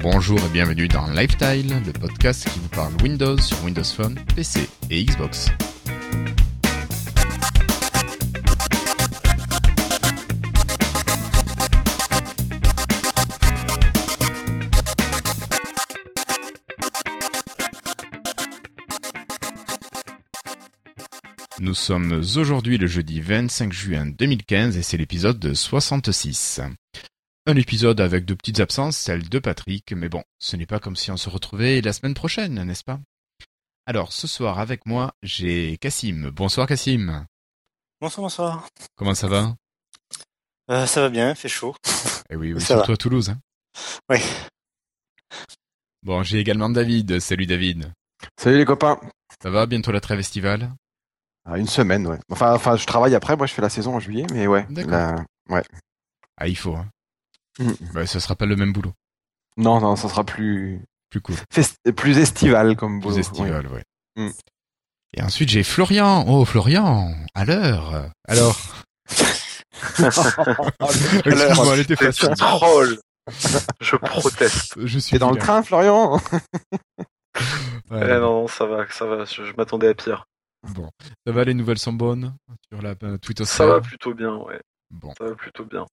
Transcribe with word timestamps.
Bonjour 0.00 0.38
et 0.38 0.48
bienvenue 0.52 0.86
dans 0.86 1.08
Lifestyle, 1.10 1.74
le 1.84 1.92
podcast 1.92 2.48
qui 2.48 2.60
vous 2.60 2.68
parle 2.68 2.92
Windows 3.02 3.36
sur 3.38 3.62
Windows 3.64 3.82
Phone, 3.82 4.16
PC 4.36 4.68
et 4.90 5.04
Xbox. 5.04 5.50
Nous 21.60 21.74
sommes 21.74 22.22
aujourd'hui 22.36 22.78
le 22.78 22.86
jeudi 22.86 23.20
25 23.20 23.72
juin 23.72 24.06
2015 24.06 24.76
et 24.76 24.82
c'est 24.82 24.96
l'épisode 24.96 25.52
66. 25.54 26.60
Un 27.48 27.56
épisode 27.56 27.98
avec 28.02 28.26
de 28.26 28.34
petites 28.34 28.60
absences, 28.60 28.98
celle 28.98 29.26
de 29.30 29.38
Patrick, 29.38 29.94
mais 29.94 30.10
bon, 30.10 30.22
ce 30.38 30.54
n'est 30.54 30.66
pas 30.66 30.80
comme 30.80 30.96
si 30.96 31.10
on 31.10 31.16
se 31.16 31.30
retrouvait 31.30 31.80
la 31.80 31.94
semaine 31.94 32.12
prochaine, 32.12 32.62
n'est-ce 32.62 32.84
pas? 32.84 33.00
Alors, 33.86 34.12
ce 34.12 34.26
soir 34.26 34.58
avec 34.58 34.84
moi, 34.84 35.14
j'ai 35.22 35.78
Cassim. 35.78 36.28
Bonsoir 36.28 36.66
Cassim. 36.66 37.24
Bonsoir, 38.02 38.24
bonsoir. 38.24 38.68
Comment 38.96 39.14
ça 39.14 39.28
va? 39.28 39.54
Euh, 40.70 40.84
Ça 40.84 41.00
va 41.00 41.08
bien, 41.08 41.34
fait 41.34 41.48
chaud. 41.48 41.74
Eh 42.28 42.36
oui, 42.36 42.52
oui 42.52 42.60
surtout 42.60 42.92
à 42.92 42.98
Toulouse. 42.98 43.30
Hein 43.30 43.40
oui. 44.10 44.18
Bon, 46.02 46.22
j'ai 46.22 46.40
également 46.40 46.68
David. 46.68 47.18
Salut 47.18 47.46
David. 47.46 47.90
Salut 48.38 48.58
les 48.58 48.66
copains. 48.66 49.00
Ça 49.42 49.48
va 49.48 49.64
Bientôt 49.64 49.90
la 49.90 50.02
trêve 50.02 50.18
estivale? 50.18 50.70
Ah, 51.46 51.56
une 51.56 51.66
semaine, 51.66 52.06
ouais. 52.06 52.18
Enfin, 52.30 52.52
enfin, 52.52 52.76
je 52.76 52.84
travaille 52.84 53.14
après. 53.14 53.38
Moi, 53.38 53.46
je 53.46 53.54
fais 53.54 53.62
la 53.62 53.70
saison 53.70 53.94
en 53.94 54.00
juillet, 54.00 54.26
mais 54.34 54.46
ouais. 54.46 54.66
D'accord. 54.68 55.22
Ouais. 55.48 55.62
Ah, 56.36 56.46
il 56.46 56.58
faut. 56.58 56.76
Hein. 56.76 56.86
Mm. 57.58 57.72
Bah, 57.92 58.06
ça 58.06 58.20
sera 58.20 58.34
pas 58.34 58.46
le 58.46 58.56
même 58.56 58.72
boulot. 58.72 58.92
Non, 59.56 59.80
non, 59.80 59.96
ça 59.96 60.08
sera 60.08 60.24
plus 60.24 60.80
plus 61.10 61.20
cool, 61.20 61.36
plus 61.96 62.18
estival 62.18 62.76
comme 62.76 63.00
boulot. 63.00 63.14
Plus 63.14 63.20
estival, 63.20 63.66
ouais. 63.68 63.84
Mm. 64.16 64.30
Et 65.14 65.22
ensuite, 65.22 65.48
j'ai 65.48 65.62
Florian. 65.62 66.24
Oh, 66.28 66.44
Florian, 66.44 67.14
à 67.34 67.44
l'heure. 67.44 68.10
Alors. 68.26 68.58
Excuse-moi, 69.98 71.74
elle 71.74 71.80
était 71.80 71.96
facile. 71.96 72.30
Troll. 72.36 72.98
Je 73.80 73.96
proteste. 73.96 74.74
Je 74.84 74.98
suis 74.98 75.18
dans 75.18 75.30
le 75.30 75.38
train, 75.38 75.62
Florian? 75.62 76.16
ouais, 77.90 78.02
eh 78.02 78.18
non, 78.18 78.48
ça 78.48 78.66
va, 78.66 78.86
ça 78.90 79.06
va. 79.06 79.24
je 79.24 79.52
m'attendais 79.56 79.88
à 79.88 79.94
pire. 79.94 80.26
Bon, 80.74 80.90
ça 81.26 81.32
va, 81.32 81.44
les 81.44 81.54
nouvelles 81.54 81.78
sont 81.78 81.92
bonnes 81.92 82.34
sur 82.68 82.82
la 82.82 82.94
euh, 83.02 83.18
Twitter. 83.18 83.44
Ça 83.44 83.66
va 83.66 83.80
plutôt 83.80 84.12
bien, 84.14 84.34
ouais. 84.36 84.60
Bon. 84.90 85.12
Ça 85.16 85.24
va 85.24 85.34
plutôt 85.34 85.64
bien. 85.64 85.86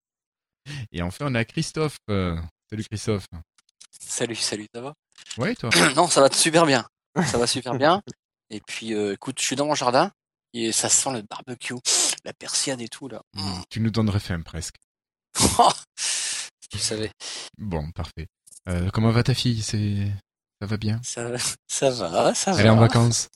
Et 0.91 1.01
enfin, 1.01 1.27
on 1.29 1.35
a 1.35 1.45
Christophe. 1.45 1.97
Euh, 2.09 2.37
salut 2.69 2.83
Christophe. 2.83 3.27
Salut, 3.99 4.35
salut, 4.35 4.67
ça 4.73 4.81
va? 4.81 4.93
Ouais, 5.37 5.55
toi? 5.55 5.69
Non, 5.95 6.07
ça 6.07 6.21
va 6.21 6.29
super 6.31 6.65
bien. 6.65 6.85
Ça 7.25 7.37
va 7.37 7.47
super 7.47 7.75
bien. 7.75 8.01
Et 8.49 8.61
puis, 8.61 8.93
euh, 8.93 9.13
écoute, 9.13 9.39
je 9.39 9.45
suis 9.45 9.55
dans 9.55 9.65
mon 9.65 9.75
jardin 9.75 10.11
et 10.53 10.71
ça 10.71 10.89
sent 10.89 11.11
le 11.13 11.21
barbecue, 11.21 11.75
la 12.23 12.33
persiade 12.33 12.81
et 12.81 12.87
tout 12.87 13.07
là. 13.07 13.21
Mmh, 13.33 13.61
tu 13.69 13.79
nous 13.79 13.89
donnerais 13.89 14.19
faim 14.19 14.41
presque. 14.41 14.75
tu 16.69 16.77
savais. 16.77 17.11
Bon, 17.57 17.91
parfait. 17.91 18.27
comment 18.93 19.11
va 19.11 19.23
ta 19.23 19.33
fille? 19.33 19.61
C'est 19.61 20.11
ça 20.61 20.67
va 20.67 20.77
bien? 20.77 21.01
Ça, 21.03 21.37
ça 21.67 21.89
va, 21.89 22.33
ça 22.33 22.53
va. 22.53 22.59
Elle 22.59 22.67
est 22.67 22.69
en 22.69 22.77
vacances? 22.77 23.29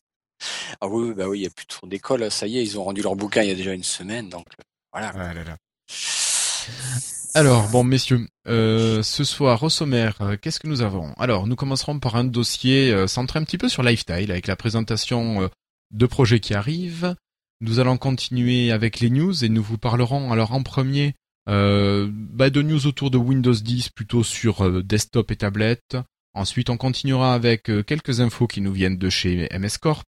Ah 0.80 0.88
oui, 0.88 1.14
bah 1.14 1.27
oui, 1.27 1.39
il 1.39 1.41
n'y 1.41 1.47
a 1.47 1.49
plus 1.49 1.66
trop 1.66 1.86
d'école. 1.86 2.31
Ça 2.31 2.47
y 2.47 2.58
est, 2.58 2.64
ils 2.64 2.80
ont 2.80 2.83
rendu 2.83 3.02
leur 3.02 3.16
bouquin 3.16 3.43
il 3.43 3.49
y 3.49 3.52
a 3.52 3.55
déjà 3.55 3.73
une 3.73 3.83
semaine, 3.83 4.30
donc 4.30 4.47
euh, 4.59 4.64
voilà. 4.93 5.58
Alors, 7.35 7.69
bon, 7.69 7.83
messieurs, 7.83 8.27
euh, 8.47 9.03
ce 9.03 9.23
soir 9.23 9.61
au 9.64 9.70
sommaire, 9.70 10.15
euh, 10.21 10.37
qu'est-ce 10.42 10.59
que 10.59 10.67
nous 10.67 10.81
avons? 10.81 11.14
Alors, 11.14 11.48
nous 11.48 11.55
commencerons 11.55 11.99
par 11.99 12.15
un 12.15 12.23
dossier 12.23 13.08
centré 13.08 13.39
un 13.39 13.43
petit 13.43 13.58
peu 13.58 13.70
sur 13.70 13.83
Lifestyle, 13.83 14.31
avec 14.31 14.48
la 14.48 14.55
présentation 14.55 15.49
de 15.92 16.05
projets 16.05 16.39
qui 16.39 16.53
arrivent. 16.53 17.15
Nous 17.61 17.80
allons 17.80 17.98
continuer 17.98 18.71
avec 18.71 18.99
les 18.99 19.09
news 19.09 19.43
et 19.43 19.49
nous 19.49 19.61
vous 19.61 19.77
parlerons 19.77 20.31
alors 20.31 20.53
en 20.53 20.64
premier 20.64 21.14
bah, 21.45 22.49
de 22.49 22.61
news 22.61 22.87
autour 22.87 23.11
de 23.11 23.17
Windows 23.17 23.53
10, 23.53 23.89
plutôt 23.89 24.23
sur 24.23 24.83
desktop 24.83 25.32
et 25.32 25.36
tablette. 25.36 25.98
Ensuite, 26.39 26.70
on 26.70 26.77
continuera 26.77 27.33
avec 27.33 27.70
euh, 27.70 27.83
quelques 27.83 28.21
infos 28.21 28.48
qui 28.48 28.61
nous 28.61 28.71
viennent 28.71 28.98
de 28.98 29.09
chez 29.09 29.49
MS 29.52 29.77
Corp. 29.82 30.05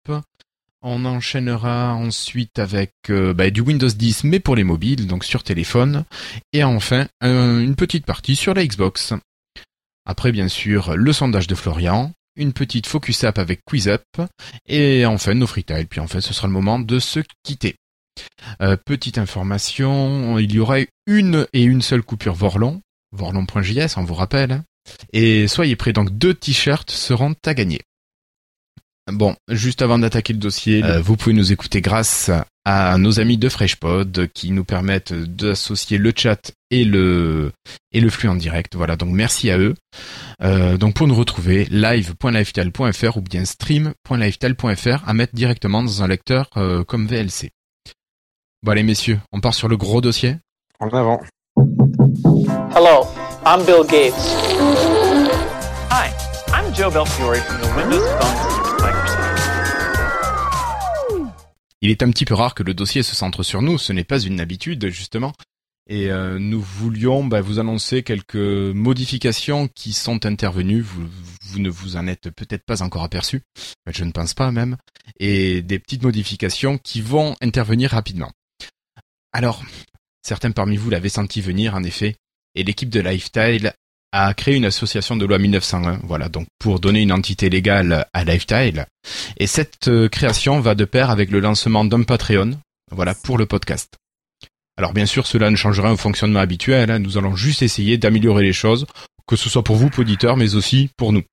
On 0.84 1.06
enchaînera 1.06 1.94
ensuite 1.94 2.58
avec 2.58 2.94
euh, 3.09 3.34
bah, 3.34 3.52
du 3.52 3.62
Windows 3.62 3.88
10 3.88 4.24
mais 4.24 4.40
pour 4.40 4.56
les 4.56 4.64
mobiles, 4.64 5.06
donc 5.06 5.24
sur 5.24 5.44
téléphone. 5.44 6.06
Et 6.53 6.64
enfin, 6.64 7.08
une 7.22 7.75
petite 7.75 8.06
partie 8.06 8.36
sur 8.36 8.53
la 8.56 8.66
Xbox. 8.66 9.14
Après, 10.06 10.31
bien 10.31 10.47
sûr, 10.47 10.96
le 10.96 11.14
sondage 11.14 11.46
de 11.46 11.53
Florian, 11.53 12.12
une 12.36 12.53
petite 12.53 12.88
focus 12.88 13.24
app 13.24 13.38
avec 13.38 13.62
QuizUp, 13.66 14.02
et 14.68 15.06
enfin 15.06 15.36
nos 15.36 15.47
freetiles. 15.47 15.88
Puis 15.88 16.00
enfin, 16.00 16.19
ce 16.19 16.34
sera 16.34 16.47
le 16.47 16.53
moment 16.53 16.80
de 16.80 17.00
se 17.00 17.19
quitter. 17.44 17.75
Euh, 18.62 18.75
petite 18.75 19.18
information, 19.18 20.40
il 20.40 20.52
y 20.52 20.59
aura 20.59 20.78
une 21.06 21.48
et 21.53 21.63
une 21.63 21.81
seule 21.81 22.02
coupure 22.02 22.34
Vorlon, 22.34 22.81
vorlon.js, 23.12 23.98
on 23.98 24.03
vous 24.03 24.16
rappelle. 24.16 24.63
Et 25.13 25.48
soyez 25.48 25.75
prêts, 25.75 25.94
donc 25.94 26.18
deux 26.18 26.34
t-shirts 26.34 26.90
seront 26.90 27.36
à 27.46 27.53
gagner. 27.53 27.81
Bon, 29.11 29.35
juste 29.49 29.81
avant 29.81 29.99
d'attaquer 29.99 30.33
le 30.33 30.39
dossier, 30.39 30.83
euh, 30.83 31.01
vous 31.01 31.17
pouvez 31.17 31.33
nous 31.33 31.51
écouter 31.51 31.81
grâce 31.81 32.31
à 32.66 32.97
nos 32.97 33.19
amis 33.19 33.38
de 33.38 33.49
FreshPod 33.49 34.27
qui 34.33 34.51
nous 34.51 34.63
permettent 34.63 35.13
d'associer 35.13 35.97
le 35.97 36.13
chat 36.16 36.51
et 36.69 36.85
le 36.85 37.51
et 37.91 38.00
le 38.00 38.09
flux 38.09 38.29
en 38.29 38.35
direct. 38.35 38.75
Voilà, 38.75 38.95
donc 38.95 39.09
merci 39.09 39.50
à 39.50 39.57
eux. 39.57 39.75
Euh, 40.44 40.77
donc 40.77 40.94
pour 40.94 41.07
nous 41.07 41.16
retrouver, 41.16 41.66
live.lifestyle.fr 41.71 43.17
ou 43.17 43.21
bien 43.21 43.45
stream.lifestyle.fr 43.45 45.07
à 45.07 45.13
mettre 45.13 45.33
directement 45.33 45.83
dans 45.83 46.03
un 46.03 46.07
lecteur 46.07 46.50
euh, 46.57 46.83
comme 46.83 47.07
VLC. 47.07 47.50
Bon 48.63 48.71
allez 48.71 48.83
messieurs, 48.83 49.19
on 49.31 49.39
part 49.39 49.55
sur 49.55 49.67
le 49.67 49.77
gros 49.77 50.01
dossier. 50.01 50.35
En 50.79 50.89
avant. 50.89 51.19
Hello, 52.75 53.07
I'm 53.45 53.66
Bill 53.66 53.83
Gates. 53.83 54.13
Hi, 55.89 56.11
I'm 56.53 56.73
Joe 56.73 56.91
Belfiore 56.91 57.38
from 57.38 57.61
the 57.61 57.75
Windows 57.75 58.07
Phone 58.19 58.60
Il 61.81 61.90
est 61.90 62.03
un 62.03 62.12
petit 62.12 62.25
peu 62.25 62.36
rare 62.36 62.53
que 62.53 62.64
le 62.64 62.74
dossier 62.74 63.02
se 63.02 63.16
centre 63.16 63.44
sur 63.44 63.62
nous, 63.62 63.78
ce 63.78 63.92
n'est 63.92 64.03
pas 64.03 64.19
une 64.19 64.40
habitude 64.40 64.90
justement. 64.90 65.34
Et 65.88 66.12
euh, 66.12 66.38
nous 66.38 66.62
voulions 66.62 67.25
bah, 67.25 67.42
vous 67.42 67.59
annoncer 67.59 68.03
quelques 68.03 68.36
modifications 68.36 69.68
qui 69.68 69.94
sont 69.94 70.25
intervenues. 70.25 70.81
Vous, 70.81 71.08
vous 71.44 71.59
ne 71.59 71.69
vous 71.69 71.97
en 71.97 72.06
êtes 72.08 72.30
peut-être 72.30 72.64
pas 72.66 72.84
encore 72.84 73.03
aperçu, 73.03 73.42
je 73.88 74.03
ne 74.03 74.12
pense 74.12 74.36
pas 74.36 74.52
même, 74.52 74.78
et 75.19 75.62
des 75.64 75.80
petites 75.80 76.03
modifications 76.03 76.78
qui 76.78 77.02
vont 77.02 77.36
intervenir 77.42 77.92
rapidement. 77.92 78.31
Alors, 79.34 79.63
certains 80.22 80.52
parmi 80.52 80.78
vous 80.78 80.92
l'avaient 80.92 81.09
senti 81.09 81.42
venir 81.42 81.74
en 81.74 81.84
effet, 81.84 82.16
et 82.56 82.63
l'équipe 82.63 82.90
de 82.90 83.00
Lifestyle 83.00 83.74
a 84.11 84.33
créé 84.33 84.55
une 84.55 84.66
association 84.66 85.16
de 85.16 85.25
loi 85.25 85.38
1901, 85.38 86.01
voilà, 86.03 86.29
donc 86.29 86.47
pour 86.59 86.79
donner 86.79 87.01
une 87.01 87.11
entité 87.11 87.49
légale 87.49 88.05
à 88.13 88.23
Lifestyle. 88.23 88.85
Et 89.38 89.47
cette 89.47 89.88
euh, 89.88 90.09
création 90.09 90.59
va 90.59 90.75
de 90.75 90.85
pair 90.85 91.09
avec 91.09 91.31
le 91.31 91.39
lancement 91.39 91.85
d'un 91.85 92.03
Patreon, 92.03 92.51
voilà, 92.91 93.16
pour 93.16 93.38
le 93.38 93.45
podcast. 93.45 93.95
Alors 94.77 94.94
bien 94.94 95.05
sûr, 95.05 95.27
cela 95.27 95.50
ne 95.50 95.55
changera 95.55 95.89
un 95.89 95.97
fonctionnement 95.97 96.39
habituel, 96.39 96.91
hein. 96.91 97.00
nous 97.00 97.17
allons 97.17 97.35
juste 97.35 97.61
essayer 97.61 97.97
d'améliorer 97.97 98.44
les 98.44 98.53
choses, 98.53 98.85
que 99.27 99.35
ce 99.35 99.50
soit 99.50 99.63
pour 99.63 99.75
vous, 99.75 99.89
auditeurs, 99.97 100.38
mais 100.38 100.55
aussi 100.55 100.89
pour 100.97 101.13
nous. 101.13 101.23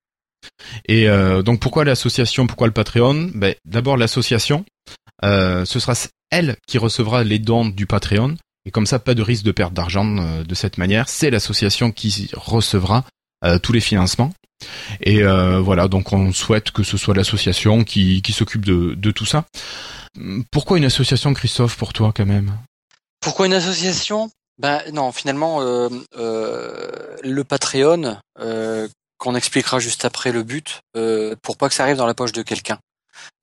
Et 0.86 1.08
euh, 1.08 1.42
donc 1.42 1.60
pourquoi 1.60 1.84
l'association, 1.84 2.46
pourquoi 2.46 2.66
le 2.66 2.72
Patreon? 2.72 3.30
Ben, 3.34 3.54
D'abord 3.64 3.96
l'association, 3.96 4.64
euh, 5.24 5.64
ce 5.64 5.80
sera 5.80 5.94
elle 6.30 6.56
qui 6.66 6.78
recevra 6.78 7.24
les 7.24 7.38
dons 7.38 7.66
du 7.66 7.86
Patreon, 7.86 8.36
et 8.64 8.70
comme 8.70 8.86
ça, 8.86 8.98
pas 8.98 9.14
de 9.14 9.22
risque 9.22 9.44
de 9.44 9.52
perte 9.52 9.72
d'argent 9.72 10.18
euh, 10.18 10.44
de 10.44 10.54
cette 10.54 10.78
manière. 10.78 11.08
C'est 11.08 11.30
l'association 11.30 11.90
qui 11.90 12.30
recevra 12.34 13.04
euh, 13.44 13.58
tous 13.58 13.72
les 13.72 13.80
financements. 13.80 14.32
Et 15.00 15.22
euh, 15.22 15.60
voilà, 15.60 15.88
donc 15.88 16.12
on 16.12 16.32
souhaite 16.32 16.70
que 16.72 16.82
ce 16.82 16.96
soit 16.96 17.14
l'association 17.14 17.84
qui, 17.84 18.22
qui 18.22 18.32
s'occupe 18.32 18.64
de, 18.64 18.94
de 18.94 19.10
tout 19.10 19.24
ça. 19.24 19.44
Pourquoi 20.50 20.78
une 20.78 20.84
association, 20.84 21.32
Christophe, 21.32 21.76
pour 21.76 21.92
toi 21.92 22.12
quand 22.14 22.26
même? 22.26 22.52
Pourquoi 23.20 23.46
une 23.46 23.54
association? 23.54 24.30
Ben 24.60 24.82
non, 24.92 25.12
finalement, 25.12 25.60
euh, 25.62 25.88
le 27.22 27.44
Patreon, 27.44 28.18
qu'on 29.18 29.34
expliquera 29.36 29.78
juste 29.78 30.04
après 30.04 30.32
le 30.32 30.42
but, 30.42 30.80
pour 31.42 31.56
pas 31.56 31.68
que 31.68 31.74
ça 31.74 31.84
arrive 31.84 31.96
dans 31.96 32.06
la 32.06 32.14
poche 32.14 32.32
de 32.32 32.42
quelqu'un. 32.42 32.78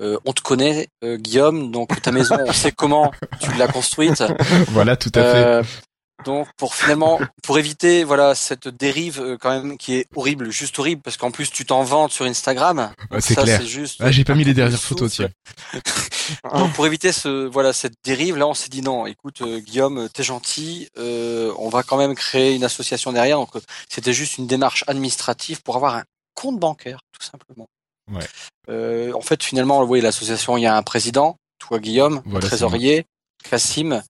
Euh, 0.01 0.17
on 0.25 0.33
te 0.33 0.41
connaît, 0.41 0.87
euh, 1.03 1.17
Guillaume, 1.17 1.71
donc 1.71 2.01
ta 2.01 2.11
maison, 2.11 2.37
on 2.45 2.53
sait 2.53 2.71
comment 2.71 3.11
tu 3.39 3.51
l'as 3.53 3.67
construite. 3.67 4.23
Voilà, 4.69 4.95
tout 4.95 5.11
à 5.15 5.21
fait. 5.21 5.45
Euh, 5.45 5.63
Donc 6.25 6.47
pour 6.57 6.73
finalement 6.75 7.19
pour 7.43 7.59
éviter 7.59 8.03
voilà 8.03 8.33
cette 8.35 8.67
dérive 8.67 9.21
euh, 9.21 9.37
quand 9.39 9.49
même 9.51 9.77
qui 9.77 9.95
est 9.95 10.07
horrible, 10.15 10.49
juste 10.49 10.79
horrible 10.79 11.01
parce 11.01 11.17
qu'en 11.17 11.29
plus 11.29 11.51
tu 11.51 11.65
t'en 11.65 11.83
vantes 11.83 12.11
sur 12.11 12.25
Instagram. 12.25 12.91
c'est 13.19 13.35
clair. 13.35 13.61
juste. 13.61 13.97
Ah, 13.99 14.11
j'ai 14.11 14.23
pas 14.23 14.33
mis 14.33 14.43
les 14.43 14.53
dernières 14.53 14.79
photos 14.79 15.11
tiens. 15.11 15.29
Donc 16.55 16.73
pour 16.73 16.87
éviter 16.87 17.11
ce 17.11 17.45
voilà 17.45 17.73
cette 17.73 17.93
dérive 18.03 18.37
là, 18.37 18.47
on 18.47 18.53
s'est 18.55 18.69
dit 18.69 18.81
non, 18.81 19.05
écoute 19.05 19.41
euh, 19.41 19.59
Guillaume, 19.59 20.09
t'es 20.11 20.23
gentil, 20.23 20.89
euh, 20.97 21.53
on 21.57 21.69
va 21.69 21.83
quand 21.83 21.97
même 21.97 22.15
créer 22.15 22.55
une 22.55 22.63
association 22.63 23.11
derrière. 23.11 23.37
Donc 23.37 23.51
c'était 23.89 24.13
juste 24.13 24.37
une 24.37 24.47
démarche 24.47 24.83
administrative 24.87 25.61
pour 25.61 25.75
avoir 25.75 25.95
un 25.95 26.03
compte 26.33 26.59
bancaire 26.59 26.99
tout 27.11 27.25
simplement. 27.25 27.67
Ouais. 28.11 29.11
en 29.13 29.21
fait 29.21 29.41
finalement, 29.43 29.81
vous 29.81 29.87
voyez 29.87 30.03
l'association, 30.03 30.57
il 30.57 30.61
y 30.61 30.67
a 30.67 30.75
un 30.75 30.83
président, 30.83 31.37
toi 31.59 31.79
Guillaume, 31.79 32.21
un 32.33 32.39
trésorier, 32.39 33.05
Cassim, 33.49 34.01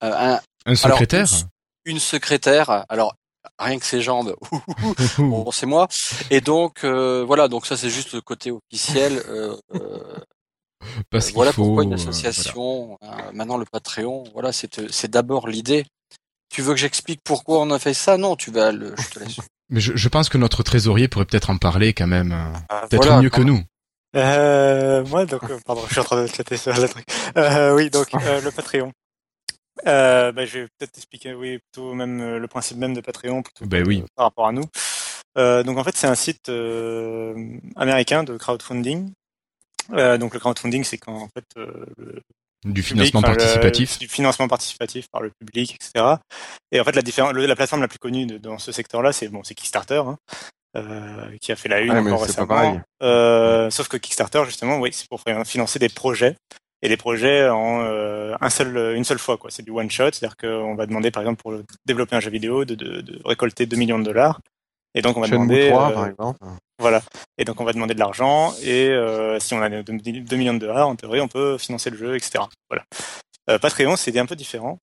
un, 0.00 0.40
un 0.66 0.74
secrétaire 0.74 1.28
Une 1.84 2.00
secrétaire. 2.00 2.84
Alors, 2.88 3.14
rien 3.58 3.78
que 3.78 3.86
ses 3.86 4.02
jambes, 4.02 4.36
bon, 5.18 5.50
c'est 5.50 5.66
moi. 5.66 5.88
Et 6.30 6.40
donc, 6.40 6.84
euh, 6.84 7.24
voilà, 7.26 7.48
donc 7.48 7.66
ça 7.66 7.76
c'est 7.76 7.90
juste 7.90 8.12
le 8.12 8.20
côté 8.20 8.50
officiel. 8.50 9.22
Euh, 9.28 9.56
euh 9.74 10.18
Parce 11.10 11.32
voilà 11.32 11.52
faut, 11.52 11.64
pourquoi 11.64 11.84
une 11.84 11.94
association. 11.94 12.98
Maintenant, 13.32 13.56
le 13.56 13.64
Patreon, 13.64 14.24
voilà, 14.32 14.52
c'est 14.52 14.90
c'est 14.90 15.10
d'abord 15.10 15.48
l'idée. 15.48 15.86
Tu 16.48 16.62
veux 16.62 16.74
que 16.74 16.80
j'explique 16.80 17.20
pourquoi 17.24 17.60
on 17.60 17.70
a 17.70 17.78
fait 17.78 17.94
ça? 17.94 18.16
Non, 18.16 18.36
tu 18.36 18.50
vas 18.50 18.72
le. 18.72 18.94
Je 18.96 19.10
te 19.10 19.18
laisse. 19.18 19.38
Mais 19.68 19.80
je, 19.80 19.96
je 19.96 20.08
pense 20.08 20.28
que 20.28 20.38
notre 20.38 20.62
trésorier 20.62 21.08
pourrait 21.08 21.24
peut-être 21.24 21.50
en 21.50 21.58
parler 21.58 21.92
quand 21.92 22.06
même, 22.06 22.34
ah, 22.68 22.86
peut-être 22.88 23.20
mieux 23.20 23.30
que 23.30 23.42
nous. 23.42 23.62
Euh, 24.14 25.04
moi, 25.06 25.26
donc, 25.26 25.42
pardon, 25.64 25.82
je 25.86 25.92
suis 25.92 26.00
en 26.00 26.04
train 26.04 26.22
de 26.22 26.26
chatter 26.26 26.56
sur 26.56 26.72
la 26.72 26.88
truc. 26.88 27.04
Euh, 27.36 27.74
oui, 27.74 27.90
donc 27.90 28.12
le 28.12 28.50
Patreon 28.50 28.92
euh, 29.86 30.32
bah, 30.32 30.46
Je 30.46 30.60
vais 30.60 30.68
peut-être 30.78 30.96
expliquer, 30.96 31.34
oui, 31.34 31.58
plutôt 31.58 31.92
même 31.92 32.20
euh, 32.20 32.38
le 32.38 32.48
principe 32.48 32.78
même 32.78 32.94
de 32.94 33.00
Patreon 33.00 33.42
plutôt 33.42 33.66
ben 33.66 33.86
oui. 33.86 34.04
par 34.14 34.26
rapport 34.26 34.46
à 34.46 34.52
nous. 34.52 34.64
Euh, 35.36 35.62
donc 35.62 35.76
en 35.76 35.84
fait, 35.84 35.96
c'est 35.96 36.06
un 36.06 36.14
site 36.14 36.48
euh, 36.48 37.58
américain 37.76 38.24
de 38.24 38.36
crowdfunding. 38.36 39.12
Euh, 39.92 40.16
donc 40.16 40.32
le 40.32 40.40
crowdfunding, 40.40 40.82
c'est 40.82 40.98
quand 40.98 41.14
en 41.14 41.28
fait 41.28 41.44
le 41.56 42.22
du 42.72 42.82
financement 42.82 43.22
participatif, 43.22 43.98
du 43.98 44.08
financement 44.08 44.48
participatif 44.48 45.08
par 45.08 45.22
le 45.22 45.30
public, 45.38 45.74
etc. 45.74 46.16
Et 46.72 46.80
en 46.80 46.84
fait, 46.84 46.94
la, 46.94 47.02
différence, 47.02 47.32
la 47.34 47.56
plateforme 47.56 47.82
la 47.82 47.88
plus 47.88 47.98
connue 47.98 48.26
de, 48.26 48.38
dans 48.38 48.58
ce 48.58 48.72
secteur-là, 48.72 49.12
c'est 49.12 49.28
bon, 49.28 49.42
c'est 49.44 49.54
Kickstarter. 49.54 50.02
Hein. 50.06 50.16
Euh, 50.76 51.36
qui 51.40 51.52
a 51.52 51.56
fait 51.56 51.70
la 51.70 51.80
une 51.80 51.90
ah, 51.90 52.02
encore 52.02 52.22
récemment. 52.22 52.80
Euh, 53.02 53.70
sauf 53.70 53.88
que 53.88 53.96
Kickstarter, 53.96 54.42
justement, 54.44 54.78
oui, 54.78 54.90
c'est 54.92 55.08
pour 55.08 55.22
financer 55.46 55.78
des 55.78 55.88
projets 55.88 56.36
et 56.82 56.88
les 56.88 56.98
projets 56.98 57.48
en 57.48 57.80
euh, 57.82 58.34
un 58.40 58.50
seul, 58.50 58.94
une 58.94 59.04
seule 59.04 59.18
fois. 59.18 59.38
quoi. 59.38 59.50
C'est 59.50 59.62
du 59.62 59.70
one 59.70 59.90
shot, 59.90 60.10
c'est-à-dire 60.12 60.36
qu'on 60.36 60.74
va 60.74 60.84
demander 60.84 61.10
par 61.10 61.22
exemple 61.22 61.40
pour 61.40 61.54
développer 61.86 62.16
un 62.16 62.20
jeu 62.20 62.30
vidéo 62.30 62.66
de, 62.66 62.74
de, 62.74 63.00
de 63.00 63.20
récolter 63.24 63.64
2 63.64 63.76
millions 63.76 63.98
de 63.98 64.04
dollars. 64.04 64.40
Et 64.94 65.02
donc 65.02 65.16
on 65.16 65.20
va 65.20 65.28
demander, 65.28 65.68
3, 65.68 65.90
euh, 65.90 65.94
par 65.94 66.06
exemple. 66.06 66.38
Voilà. 66.78 67.02
Et 67.38 67.44
donc 67.44 67.60
on 67.60 67.64
va 67.64 67.72
demander 67.72 67.94
de 67.94 67.98
l'argent 67.98 68.52
et 68.62 68.88
euh, 68.88 69.38
si 69.40 69.54
on 69.54 69.62
a 69.62 69.68
2 69.68 70.36
millions 70.36 70.54
de 70.54 70.58
dollars, 70.58 70.88
en 70.88 70.96
théorie, 70.96 71.20
on 71.20 71.28
peut 71.28 71.58
financer 71.58 71.90
le 71.90 71.96
jeu, 71.96 72.16
etc. 72.16 72.44
Voilà. 72.68 72.84
Euh, 73.50 73.58
Patreon, 73.58 73.96
c'est 73.96 74.16
un 74.18 74.26
peu 74.26 74.36
différent. 74.36 74.78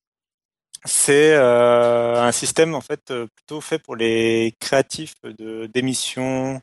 C'est 0.86 1.34
euh, 1.34 2.22
un 2.22 2.31
système 2.31 2.75
en 2.75 2.81
fait 2.81 3.13
plutôt 3.36 3.62
fait 3.62 3.80
pour 3.80 3.95
les 3.95 4.54
créatifs 4.60 5.16
de 5.24 5.68
d'émissions 5.74 6.60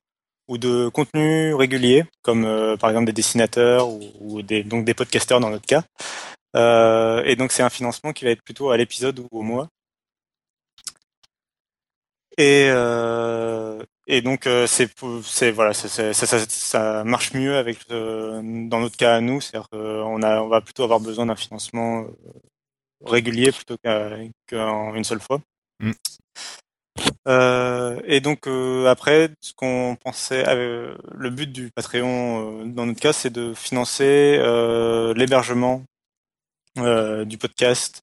ou 0.48 0.58
de 0.58 0.88
contenu 0.88 1.54
régulier, 1.54 2.04
comme 2.22 2.76
par 2.80 2.90
exemple 2.90 3.06
des 3.06 3.12
dessinateurs 3.12 3.88
ou, 3.88 4.42
des, 4.42 4.64
donc 4.64 4.84
des 4.84 4.94
podcasteurs 4.94 5.40
dans 5.40 5.50
notre 5.50 5.66
cas. 5.66 5.84
Et 7.24 7.36
donc 7.36 7.52
c'est 7.52 7.62
un 7.62 7.70
financement 7.70 8.12
qui 8.12 8.24
va 8.24 8.32
être 8.32 8.42
plutôt 8.42 8.70
à 8.70 8.76
l'épisode 8.76 9.20
ou 9.20 9.28
au 9.30 9.42
mois. 9.42 9.68
Et, 12.40 12.68
euh, 12.70 13.82
et 14.12 14.22
donc 14.22 14.48
c'est 14.66 14.90
c'est 15.24 15.50
voilà 15.50 15.72
ça, 15.72 16.12
ça, 16.12 16.38
ça, 16.48 17.04
marche 17.04 17.32
mieux 17.34 17.56
avec 17.56 17.88
dans 17.88 18.80
notre 18.80 18.96
cas 18.96 19.16
à 19.16 19.20
nous, 19.20 19.40
c'est-à-dire 19.40 19.68
qu'on 19.70 20.22
a 20.22 20.42
on 20.42 20.48
va 20.48 20.60
plutôt 20.60 20.84
avoir 20.84 21.00
besoin 21.00 21.26
d'un 21.26 21.36
financement 21.36 22.06
régulier 23.04 23.52
plutôt 23.52 23.76
qu'en 24.48 24.94
une 24.94 25.04
seule 25.04 25.20
fois. 25.20 25.40
Mm. 25.80 25.92
Euh, 27.28 28.00
et 28.04 28.20
donc 28.20 28.46
euh, 28.46 28.86
après, 28.86 29.30
ce 29.40 29.52
qu'on 29.54 29.96
pensait, 30.02 30.44
euh, 30.48 30.96
le 31.12 31.30
but 31.30 31.50
du 31.50 31.70
Patreon 31.70 32.66
dans 32.66 32.86
notre 32.86 33.00
cas, 33.00 33.12
c'est 33.12 33.30
de 33.30 33.54
financer 33.54 34.38
l'hébergement 35.14 35.82
du 36.76 37.38
podcast 37.38 38.02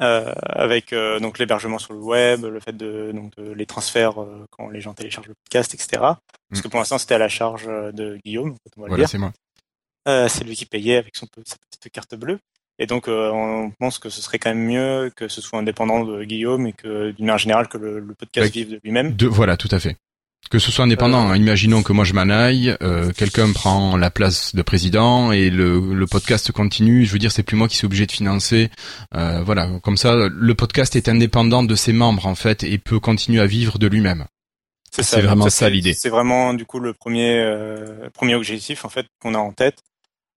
avec 0.00 0.94
donc 1.20 1.38
l'hébergement 1.38 1.78
sur 1.78 1.92
le 1.92 2.00
web, 2.00 2.44
le 2.44 2.58
fait 2.60 2.76
de 2.76 3.12
donc 3.12 3.32
les 3.36 3.66
transferts 3.66 4.14
quand 4.50 4.68
les 4.70 4.80
gens 4.80 4.94
téléchargent 4.94 5.28
le 5.28 5.34
podcast, 5.44 5.74
etc. 5.74 5.88
Parce 6.00 6.18
mm. 6.50 6.60
que 6.62 6.68
pour 6.68 6.80
l'instant, 6.80 6.98
c'était 6.98 7.14
à 7.14 7.18
la 7.18 7.28
charge 7.28 7.66
de 7.66 8.18
Guillaume. 8.24 8.56
On 8.76 8.82
va 8.82 8.88
voilà, 8.88 9.06
c'est 9.06 9.18
moi. 9.18 9.32
c'est 10.06 10.44
lui 10.44 10.56
qui 10.56 10.66
payait 10.66 10.96
avec 10.96 11.16
son 11.16 11.26
sa 11.44 11.56
petite 11.70 11.92
carte 11.92 12.14
bleue. 12.14 12.38
Et 12.80 12.86
donc, 12.86 13.08
euh, 13.08 13.30
on 13.30 13.70
pense 13.78 13.98
que 13.98 14.08
ce 14.08 14.22
serait 14.22 14.38
quand 14.38 14.48
même 14.48 14.66
mieux 14.66 15.12
que 15.14 15.28
ce 15.28 15.42
soit 15.42 15.58
indépendant 15.58 16.02
de 16.02 16.24
Guillaume 16.24 16.66
et 16.66 16.72
que, 16.72 17.10
d'une 17.10 17.26
manière 17.26 17.38
générale, 17.38 17.68
que 17.68 17.76
le, 17.76 18.14
podcast 18.18 18.50
vive 18.54 18.70
de 18.70 18.80
lui-même. 18.82 19.14
De, 19.14 19.26
voilà, 19.26 19.58
tout 19.58 19.68
à 19.70 19.78
fait. 19.78 19.98
Que 20.50 20.58
ce 20.58 20.72
soit 20.72 20.84
indépendant. 20.84 21.28
Euh, 21.28 21.32
hein. 21.32 21.36
Imaginons 21.36 21.82
que 21.82 21.92
moi 21.92 22.04
je 22.04 22.14
m'en 22.14 22.28
aille, 22.28 22.76
euh, 22.82 23.12
quelqu'un 23.12 23.52
prend 23.52 23.96
la 23.96 24.10
place 24.10 24.54
de 24.54 24.62
président 24.62 25.32
et 25.32 25.50
le, 25.50 25.94
le, 25.94 26.06
podcast 26.06 26.50
continue. 26.52 27.04
Je 27.04 27.12
veux 27.12 27.18
dire, 27.18 27.30
c'est 27.30 27.42
plus 27.42 27.56
moi 27.56 27.68
qui 27.68 27.76
suis 27.76 27.86
obligé 27.86 28.06
de 28.06 28.12
financer. 28.12 28.70
voilà, 29.12 29.68
comme 29.82 29.96
ça, 29.96 30.14
le 30.28 30.54
podcast 30.54 30.96
est 30.96 31.08
indépendant 31.08 31.62
de 31.62 31.74
ses 31.74 31.92
membres 31.92 32.26
en 32.26 32.34
fait 32.34 32.64
et 32.64 32.78
peut 32.78 33.00
continuer 33.00 33.40
à 33.40 33.46
vivre 33.46 33.78
de 33.78 33.86
lui-même. 33.86 34.26
C'est 34.90 35.20
vraiment 35.20 35.48
ça 35.50 35.70
l'idée. 35.70 35.94
C'est 35.94 36.08
vraiment 36.08 36.52
du 36.54 36.64
coup 36.64 36.80
le 36.80 36.94
premier 36.94 37.44
premier 38.12 38.34
objectif 38.34 38.84
en 38.84 38.88
fait 38.88 39.06
qu'on 39.20 39.34
a 39.34 39.38
en 39.38 39.52
tête. 39.52 39.78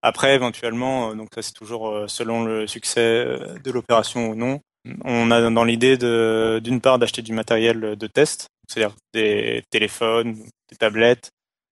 Après, 0.05 0.35
éventuellement, 0.35 1.11
euh, 1.11 1.15
donc 1.15 1.29
ça 1.33 1.41
c'est 1.41 1.53
toujours 1.53 1.87
euh, 1.89 2.07
selon 2.07 2.43
le 2.43 2.67
succès 2.67 2.99
euh, 2.99 3.57
de 3.63 3.71
l'opération 3.71 4.29
ou 4.29 4.35
non. 4.35 4.59
On 5.05 5.31
a 5.31 5.49
dans 5.49 5.63
l'idée 5.63 5.97
de, 5.97 6.59
d'une 6.61 6.81
part, 6.81 6.99
d'acheter 6.99 7.21
du 7.21 7.31
matériel 7.31 7.95
de 7.95 8.07
test, 8.07 8.49
c'est-à-dire 8.67 8.95
des 9.13 9.63
téléphones, 9.69 10.35
des 10.69 10.75
tablettes, 10.77 11.31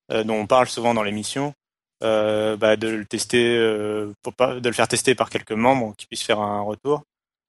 dont 0.09 0.35
on 0.35 0.47
parle 0.47 0.67
souvent 0.67 0.93
dans 0.93 1.03
l'émission, 1.03 1.53
euh, 2.03 2.57
bah, 2.57 2.75
de 2.75 2.89
le 2.89 3.05
tester, 3.05 3.57
pas, 4.37 4.59
de 4.59 4.67
le 4.67 4.73
faire 4.73 4.87
tester 4.87 5.15
par 5.15 5.29
quelques 5.29 5.51
membres 5.53 5.95
qui 5.97 6.05
puissent 6.07 6.23
faire 6.23 6.39
un 6.39 6.61
retour. 6.61 7.03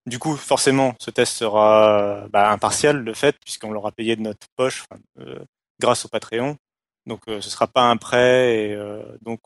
Du 0.07 0.19
coup, 0.19 0.37
forcément, 0.37 0.95
ce 1.01 1.11
test 1.11 1.35
sera 1.35 2.27
bah, 2.31 2.51
impartial 2.51 3.05
de 3.05 3.13
fait, 3.13 3.37
puisqu'on 3.45 3.73
l'aura 3.73 3.93
payé 3.93 4.17
de 4.17 4.23
notre 4.23 4.47
poche, 4.57 4.85
grâce 5.81 6.05
au 6.05 6.09
Patreon. 6.09 6.57
Donc 7.07 7.23
euh, 7.29 7.41
ce 7.41 7.51
sera 7.51 7.67
pas 7.67 7.91
un 7.91 7.97
prêt 7.97 8.69
et 8.69 8.75
euh, 8.75 9.03
donc 9.23 9.41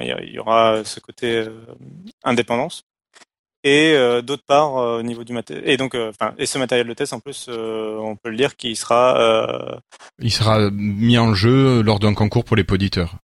il 0.00 0.32
y, 0.32 0.38
aura 0.38 0.84
ce 0.84 0.98
côté 1.00 1.36
euh, 1.36 1.64
indépendance. 2.24 2.82
Et 3.62 3.94
d'autre 4.22 4.42
part 4.46 4.72
au 4.72 5.02
niveau 5.02 5.22
du 5.22 5.34
matériel 5.34 5.68
et 5.68 5.76
donc 5.76 5.94
enfin 5.94 6.32
et 6.38 6.46
ce 6.46 6.56
matériel 6.56 6.86
de 6.86 6.94
test 6.94 7.12
en 7.12 7.20
plus 7.20 7.46
on 7.48 8.16
peut 8.16 8.30
le 8.30 8.36
dire 8.36 8.56
qu'il 8.56 8.74
sera 8.74 9.82
il 10.18 10.32
sera 10.32 10.70
mis 10.70 11.18
en 11.18 11.34
jeu 11.34 11.82
lors 11.82 11.98
d'un 11.98 12.14
concours 12.14 12.44
pour 12.44 12.56
les 12.56 12.64
poditeurs. 12.64 13.16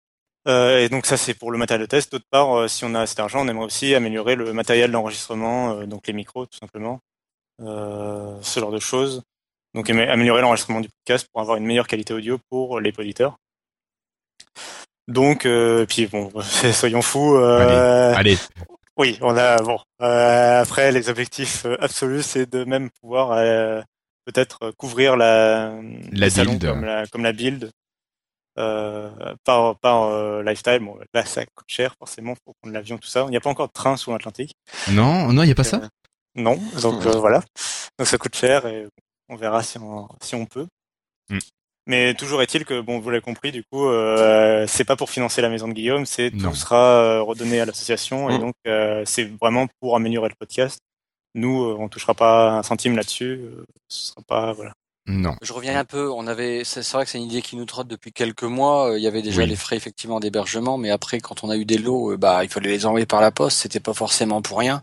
et 0.46 0.90
donc 0.90 1.06
ça 1.06 1.16
c'est 1.16 1.36
pour 1.36 1.52
le 1.52 1.58
matériel 1.58 1.86
de 1.86 1.90
test. 1.90 2.12
D'autre 2.12 2.26
part, 2.30 2.70
si 2.70 2.84
on 2.84 2.94
a 2.96 3.06
cet 3.06 3.22
argent, 3.22 3.46
on 3.46 3.48
aimerait 3.48 3.66
aussi 3.66 3.96
améliorer 3.96 4.36
le 4.36 4.52
matériel 4.52 4.92
d'enregistrement, 4.92 5.86
donc 5.86 6.06
les 6.08 6.14
micros 6.14 6.46
tout 6.46 6.58
simplement, 6.58 7.00
ce 7.60 8.60
genre 8.60 8.72
de 8.72 8.80
choses. 8.80 9.22
Donc 9.74 9.90
améliorer 9.90 10.42
l'enregistrement 10.42 10.82
du 10.82 10.90
podcast 10.90 11.28
pour 11.32 11.42
avoir 11.42 11.58
une 11.58 11.66
meilleure 11.66 11.88
qualité 11.88 12.14
audio 12.14 12.40
pour 12.50 12.80
les 12.80 12.92
poditeurs. 12.92 13.38
Donc, 15.08 15.46
euh, 15.46 15.86
puis 15.86 16.08
bon, 16.08 16.32
soyons 16.74 17.02
fous. 17.02 17.36
Euh, 17.36 18.14
allez, 18.16 18.38
Oui, 18.98 19.18
on 19.22 19.36
a 19.36 19.58
bon. 19.58 19.78
Euh, 20.02 20.62
après, 20.62 20.92
les 20.92 21.10
objectifs 21.10 21.66
euh, 21.66 21.76
absolus, 21.82 22.24
c'est 22.24 22.50
de 22.50 22.64
même 22.64 22.90
pouvoir 23.02 23.34
euh, 23.34 23.82
peut-être 24.26 24.72
couvrir 24.78 25.18
la, 25.18 25.74
la 26.12 26.30
build. 26.30 26.66
comme 26.66 26.86
la 26.86 27.08
comme 27.08 27.24
la 27.24 27.34
build 27.34 27.72
par 28.56 29.78
par 29.80 30.42
lifestyle. 30.44 30.80
Bon, 30.80 30.98
là, 31.14 31.26
ça 31.26 31.46
coûte 31.46 31.68
cher 31.68 31.94
forcément 32.00 32.36
pour 32.46 32.56
prendre 32.62 32.74
l'avion, 32.74 32.98
tout 32.98 33.08
ça. 33.08 33.24
Il 33.28 33.32
n'y 33.32 33.38
a 33.38 33.42
pas 33.42 33.50
encore 33.50 33.68
de 33.68 33.74
train 33.74 33.98
sous 33.98 34.12
l'Atlantique. 34.12 34.54
Non, 34.92 35.34
non, 35.34 35.44
il 35.44 35.48
n'y 35.48 35.52
a 35.52 35.56
pas 35.56 35.66
ça. 35.66 35.82
Non, 36.36 36.60
donc 36.82 37.02
voilà. 37.06 37.42
Donc 37.98 38.08
ça 38.08 38.18
coûte 38.18 38.36
cher 38.36 38.66
et 38.66 38.88
on 39.30 39.36
verra 39.36 39.62
si 39.62 39.78
on 39.78 40.08
si 40.22 40.36
on 40.36 40.46
peut. 40.46 40.68
Mm. 41.30 41.40
Mais 41.88 42.16
toujours 42.16 42.42
est-il 42.42 42.66
que, 42.66 42.82
bon, 42.82 43.00
vous 43.00 43.10
l'avez 43.12 43.22
compris, 43.22 43.52
du 43.52 43.64
coup, 43.64 43.88
euh, 43.88 44.66
c'est 44.68 44.86
pas 44.86 44.96
pour 44.96 45.12
financer 45.12 45.42
la 45.42 45.50
maison 45.50 45.68
de 45.68 45.74
Guillaume, 45.74 46.06
c'est 46.06 46.32
tout 46.32 46.56
sera 46.56 46.78
euh, 46.78 47.22
redonné 47.22 47.60
à 47.62 47.66
l'association 47.66 48.30
et 48.30 48.38
mmh. 48.38 48.42
donc 48.42 48.56
euh, 48.68 49.04
c'est 49.06 49.26
vraiment 49.40 49.68
pour 49.80 49.96
améliorer 49.96 50.30
le 50.30 50.36
podcast. 50.36 50.80
Nous, 51.36 51.64
euh, 51.64 51.76
on 51.78 51.88
touchera 51.88 52.16
pas 52.16 52.54
un 52.54 52.64
centime 52.64 52.96
là-dessus, 52.96 53.40
ce 53.88 54.08
sera 54.08 54.22
pas 54.28 54.54
voilà. 54.54 54.74
Non. 55.08 55.36
Je 55.44 55.54
reviens 55.54 55.78
un 55.80 55.86
peu. 55.86 56.10
On 56.12 56.26
avait, 56.26 56.64
c'est 56.64 56.82
vrai 56.94 57.06
que 57.06 57.12
c'est 57.12 57.20
une 57.20 57.26
idée 57.26 57.44
qui 57.44 57.56
nous 57.56 57.66
trotte 57.66 57.88
depuis 57.88 58.12
quelques 58.12 58.44
mois. 58.44 58.90
Euh, 58.92 58.98
Il 58.98 59.04
y 59.04 59.08
avait 59.08 59.22
déjà 59.22 59.44
Oui. 59.44 59.48
les 59.50 59.56
frais 59.56 59.76
effectivement 59.76 60.20
d'hébergement, 60.20 60.78
mais 60.80 60.90
après, 60.90 61.20
quand 61.20 61.44
on 61.44 61.50
a 61.52 61.58
eu 61.58 61.66
des 61.66 61.78
lots, 61.78 62.14
euh, 62.14 62.18
bah, 62.18 62.44
il 62.44 62.50
fallait 62.50 62.70
les 62.70 62.86
envoyer 62.88 63.06
par 63.06 63.22
la 63.22 63.30
poste. 63.32 63.60
C'était 63.60 63.80
pas 63.80 63.94
forcément 63.94 64.42
pour 64.42 64.58
rien. 64.60 64.82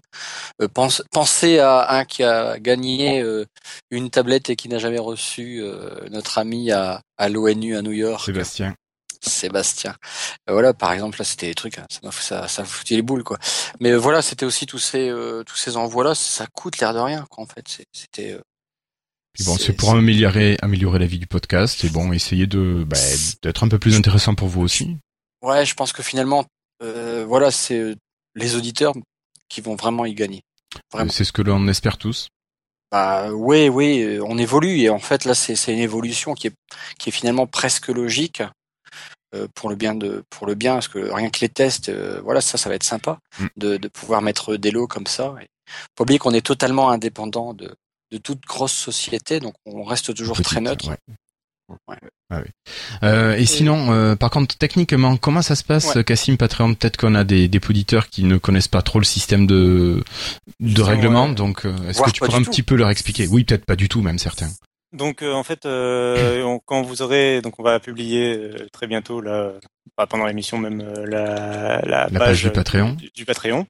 Euh, 0.60 0.68
pense, 0.68 1.02
pensez 1.10 1.58
à 1.58 1.92
un 1.96 2.04
qui 2.04 2.22
a 2.22 2.58
gagné 2.60 3.20
euh, 3.20 3.44
une 3.90 4.10
tablette 4.10 4.48
et 4.50 4.56
qui 4.56 4.68
n'a 4.68 4.78
jamais 4.78 5.00
reçu 5.00 5.60
euh, 5.60 6.08
notre 6.10 6.38
ami 6.38 6.70
à, 6.70 7.00
à 7.18 7.28
l'ONU 7.28 7.76
à 7.76 7.82
New 7.82 7.92
York. 7.92 8.24
Sébastien. 8.24 8.74
Sébastien. 9.24 9.94
Euh, 10.48 10.52
voilà, 10.52 10.72
par 10.74 10.92
exemple, 10.92 11.18
là, 11.18 11.24
c'était 11.24 11.46
des 11.46 11.54
trucs, 11.54 11.78
hein, 11.78 11.86
ça 11.90 12.00
m'a 12.02 12.10
ça, 12.12 12.48
ça 12.48 12.64
foutait 12.64 12.96
les 12.96 13.02
boules, 13.02 13.22
quoi. 13.24 13.38
Mais 13.80 13.90
euh, 13.90 13.96
voilà, 13.96 14.20
c'était 14.22 14.46
aussi 14.46 14.66
tous 14.66 14.78
ces, 14.78 15.08
euh, 15.08 15.42
tous 15.44 15.56
ces 15.56 15.76
envois-là, 15.76 16.14
ça 16.14 16.46
coûte 16.52 16.78
l'air 16.78 16.92
de 16.94 16.98
rien, 17.00 17.24
quoi, 17.30 17.44
en 17.44 17.46
fait. 17.46 17.84
C'était. 17.92 18.36
Euh, 19.32 19.34
Puis 19.34 19.44
bon, 19.44 19.56
c'est 19.56 19.72
pour 19.72 19.90
améliorer, 19.90 20.56
améliorer 20.62 20.98
la 20.98 21.06
vie 21.06 21.18
du 21.18 21.26
podcast 21.26 21.84
et 21.84 21.88
bon, 21.88 22.12
essayer 22.12 22.46
de 22.46 22.84
bah, 22.86 22.96
d'être 23.42 23.64
un 23.64 23.68
peu 23.68 23.78
plus 23.78 23.96
intéressant 23.96 24.34
pour 24.34 24.48
vous 24.48 24.62
aussi. 24.62 24.96
Ouais, 25.42 25.64
je 25.66 25.74
pense 25.74 25.92
que 25.92 26.02
finalement, 26.02 26.44
euh, 26.82 27.24
voilà, 27.26 27.50
c'est 27.50 27.78
euh, 27.78 27.94
les 28.34 28.56
auditeurs 28.56 28.94
qui 29.48 29.60
vont 29.60 29.74
vraiment 29.74 30.04
y 30.06 30.14
gagner. 30.14 30.42
Vraiment. 30.92 31.10
C'est 31.10 31.24
ce 31.24 31.32
que 31.32 31.42
l'on 31.42 31.66
espère 31.68 31.98
tous. 31.98 32.28
Bah, 32.90 33.30
oui, 33.32 33.68
oui, 33.68 34.02
euh, 34.02 34.24
on 34.26 34.36
évolue 34.38 34.78
et 34.80 34.90
en 34.90 34.98
fait 34.98 35.24
là, 35.24 35.34
c'est 35.34 35.72
une 35.72 35.78
évolution 35.78 36.34
qui 36.34 36.48
est 36.48 36.54
qui 36.98 37.08
est 37.08 37.12
finalement 37.12 37.46
presque 37.46 37.88
logique 37.88 38.42
euh, 39.34 39.48
pour 39.54 39.70
le 39.70 39.76
bien 39.76 39.94
de 39.94 40.22
pour 40.30 40.46
le 40.46 40.54
bien 40.54 40.74
parce 40.74 40.88
que 40.88 40.98
rien 40.98 41.30
que 41.30 41.40
les 41.40 41.48
tests, 41.48 41.88
euh, 41.88 42.20
voilà, 42.22 42.40
ça, 42.42 42.58
ça 42.58 42.68
va 42.68 42.74
être 42.74 42.84
sympa 42.84 43.18
Mm. 43.38 43.46
de 43.56 43.76
de 43.78 43.88
pouvoir 43.88 44.20
mettre 44.22 44.56
des 44.56 44.70
lots 44.70 44.86
comme 44.86 45.06
ça. 45.06 45.34
Et 45.40 45.46
faut 45.66 45.88
pas 45.96 46.02
oublier 46.02 46.18
qu'on 46.18 46.34
est 46.34 46.44
totalement 46.46 46.90
indépendant 46.90 47.54
de 47.54 47.74
de 48.12 48.18
toute 48.18 48.42
grosse 48.46 48.72
société, 48.72 49.40
donc 49.40 49.54
on 49.66 49.82
reste 49.82 50.14
toujours 50.14 50.36
Petite, 50.36 50.46
très 50.52 50.60
neutre. 50.60 50.88
ouais. 50.88 50.96
Ouais. 51.88 51.96
Ah 52.28 52.40
oui. 52.44 52.50
Euh, 53.02 53.34
et 53.36 53.46
sinon, 53.46 53.92
euh, 53.92 54.14
par 54.14 54.28
contre, 54.30 54.58
techniquement, 54.58 55.16
comment 55.16 55.40
ça 55.40 55.54
se 55.56 55.64
passe, 55.64 55.94
Ouais. 55.94 56.04
Cassim 56.04 56.36
Patreon? 56.36 56.74
Peut-être 56.74 56.98
qu'on 56.98 57.14
a 57.14 57.24
des, 57.24 57.48
des 57.48 57.60
auditeurs 57.66 58.08
qui 58.10 58.24
ne 58.24 58.36
connaissent 58.36 58.68
pas 58.68 58.82
trop 58.82 58.98
le 58.98 59.06
système 59.06 59.46
de, 59.46 60.04
de 60.60 60.82
règlement, 60.82 61.28
ouais. 61.28 61.34
donc 61.34 61.64
euh, 61.64 61.74
est-ce 61.88 62.02
que 62.02 62.10
tu 62.10 62.20
pourrais 62.20 62.34
un 62.38 62.42
tout. 62.42 62.50
petit 62.50 62.62
peu 62.62 62.74
leur 62.74 62.90
expliquer? 62.90 63.26
Oui, 63.26 63.44
peut-être 63.44 63.64
pas 63.64 63.76
du 63.76 63.88
tout, 63.88 64.02
même 64.02 64.18
certains. 64.18 64.50
Donc 64.92 65.22
euh, 65.22 65.32
en 65.32 65.42
fait, 65.44 65.64
euh, 65.64 66.42
on- 66.42 66.58
quand 66.58 66.82
vous 66.82 67.00
aurez, 67.00 67.40
donc 67.40 67.58
on 67.58 67.62
va 67.62 67.80
publier 67.80 68.36
euh, 68.36 68.66
très 68.72 68.86
bientôt 68.86 69.22
là, 69.22 69.52
pas 69.96 70.06
pendant 70.06 70.26
l'émission 70.26 70.58
même 70.58 70.82
euh, 70.82 71.06
la, 71.06 71.80
la, 71.86 72.08
La 72.10 72.18
page 72.18 72.42
du 72.42 72.50
Patreon. 72.50 72.92
du, 72.94 73.08
du 73.14 73.24
Patreon. 73.24 73.66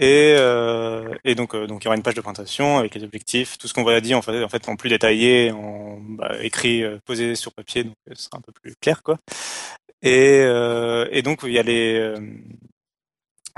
Et, 0.00 0.34
euh, 0.36 1.12
et 1.24 1.34
donc 1.34 1.54
euh, 1.54 1.66
donc 1.66 1.82
il 1.82 1.86
y 1.86 1.88
aura 1.88 1.96
une 1.96 2.04
page 2.04 2.14
de 2.14 2.20
présentation 2.20 2.78
avec 2.78 2.94
les 2.94 3.02
objectifs, 3.02 3.58
tout 3.58 3.66
ce 3.66 3.74
qu'on 3.74 3.82
dire 4.00 4.16
en 4.16 4.22
fait 4.22 4.44
en 4.44 4.48
fait 4.48 4.68
en 4.68 4.76
plus 4.76 4.90
détaillé, 4.90 5.50
en 5.50 5.98
bah, 6.00 6.36
écrit, 6.40 6.84
euh, 6.84 6.98
posé 7.04 7.34
sur 7.34 7.52
papier, 7.52 7.82
donc 7.82 7.96
euh, 8.08 8.14
ce 8.14 8.24
sera 8.24 8.38
un 8.38 8.40
peu 8.40 8.52
plus 8.52 8.76
clair 8.76 9.02
quoi. 9.02 9.18
Et 10.02 10.40
euh, 10.42 11.08
et 11.10 11.22
donc 11.22 11.40
il 11.42 11.52
y 11.52 11.58
a 11.58 11.64
les 11.64 12.14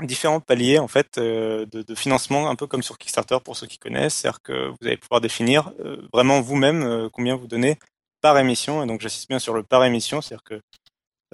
différents 0.01 0.39
paliers 0.39 0.79
en 0.79 0.87
fait 0.87 1.19
de, 1.19 1.67
de 1.71 1.95
financement, 1.95 2.49
un 2.49 2.55
peu 2.55 2.65
comme 2.65 2.81
sur 2.81 2.97
Kickstarter 2.97 3.37
pour 3.43 3.55
ceux 3.55 3.67
qui 3.67 3.77
connaissent, 3.77 4.15
c'est-à-dire 4.15 4.41
que 4.41 4.69
vous 4.69 4.87
allez 4.87 4.97
pouvoir 4.97 5.21
définir 5.21 5.71
vraiment 6.11 6.41
vous-même 6.41 7.07
combien 7.13 7.35
vous 7.35 7.45
donnez 7.45 7.77
par 8.19 8.35
émission. 8.39 8.81
Et 8.83 8.87
donc 8.87 9.01
j'insiste 9.01 9.29
bien 9.29 9.37
sur 9.37 9.53
le 9.53 9.61
par 9.61 9.85
émission, 9.85 10.21
c'est-à-dire 10.21 10.43
que 10.43 10.59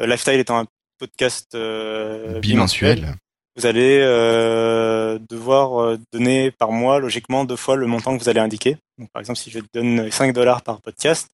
Lifestyle 0.05 0.41
étant 0.41 0.59
un 0.59 0.65
podcast 0.97 1.53
euh, 1.55 2.39
Bimensuel. 2.39 3.15
Vous 3.57 3.65
allez 3.65 3.99
euh, 4.01 5.17
devoir 5.29 5.81
euh, 5.81 5.97
donner 6.13 6.51
par 6.51 6.71
mois 6.71 6.99
logiquement 6.99 7.43
deux 7.43 7.55
fois 7.55 7.75
le 7.75 7.87
montant 7.87 8.15
que 8.15 8.23
vous 8.23 8.29
allez 8.29 8.39
indiquer. 8.39 8.77
Donc, 8.99 9.09
par 9.11 9.19
exemple, 9.19 9.39
si 9.39 9.49
je 9.49 9.59
donne 9.73 10.11
5 10.11 10.31
dollars 10.33 10.61
par 10.61 10.79
podcast, 10.79 11.27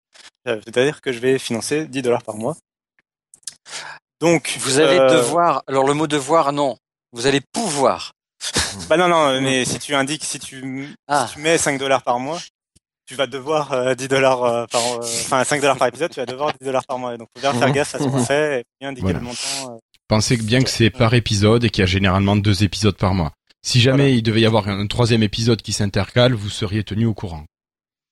euh, 0.48 0.60
c'est-à-dire 0.63 1.01
que 1.01 1.12
je 1.12 1.20
vais 1.20 1.38
financer 1.38 1.86
10 1.86 2.01
dollars 2.01 2.24
par 2.24 2.36
mois. 2.36 2.56
Donc 4.22 4.56
Vous 4.60 4.80
allez 4.80 5.00
euh, 5.00 5.10
devoir, 5.10 5.63
alors 5.68 5.86
le 5.86 5.94
mot 5.94 6.08
devoir, 6.08 6.53
non, 6.53 6.77
vous 7.12 7.27
allez 7.27 7.42
pouvoir. 7.51 8.13
Bah 8.88 8.96
non 8.96 9.10
non, 9.10 9.42
mais 9.42 9.65
si 9.65 9.80
tu 9.80 9.94
indiques, 9.94 10.24
si 10.24 10.39
tu, 10.39 10.96
Ah. 11.08 11.27
si 11.27 11.36
tu 11.36 11.42
mets 11.42 11.58
5 11.58 11.77
dollars 11.77 12.03
par 12.03 12.20
mois, 12.20 12.39
tu 13.05 13.15
vas 13.15 13.27
devoir 13.27 13.72
euh, 13.74 13.95
10 13.95 14.07
dollars 14.07 14.43
euh, 14.43 14.65
par, 14.72 14.81
euh, 14.81 14.98
enfin 15.00 15.43
5 15.43 15.62
dollars 15.62 15.77
par 15.77 15.88
épisode, 15.88 16.12
tu 16.12 16.19
vas 16.19 16.25
devoir 16.25 16.53
10 16.60 16.65
dollars 16.65 16.86
par 16.86 16.98
mois. 17.00 17.17
Donc 17.17 17.27
faut 17.36 17.41
bien 17.41 17.53
faire 17.53 17.72
gaffe 17.72 17.95
à 17.95 18.00
ce 18.00 18.03
qu'on 18.03 18.24
fait 18.24 18.62
et 18.62 18.63
bien 18.79 18.89
indiquer 18.89 19.03
Voilà. 19.03 19.19
le 19.19 19.25
montant. 19.25 19.74
euh, 19.74 19.77
Pensez 20.07 20.38
bien 20.38 20.62
que 20.63 20.69
c'est 20.69 20.89
par 20.89 21.13
épisode 21.13 21.63
et 21.63 21.69
qu'il 21.69 21.81
y 21.81 21.83
a 21.83 21.88
généralement 21.88 22.36
deux 22.36 22.63
épisodes 22.63 22.95
par 22.98 23.13
mois. 23.13 23.31
Si 23.65 23.79
jamais 23.81 24.03
Voilà. 24.03 24.10
il 24.17 24.24
devait 24.24 24.41
y 24.41 24.45
avoir 24.45 24.67
un 24.67 24.86
troisième 24.88 25.24
épisode 25.24 25.62
qui 25.62 25.72
s'intercale, 25.74 26.33
vous 26.33 26.50
seriez 26.50 26.83
tenu 26.83 27.05
au 27.05 27.13
courant. 27.13 27.45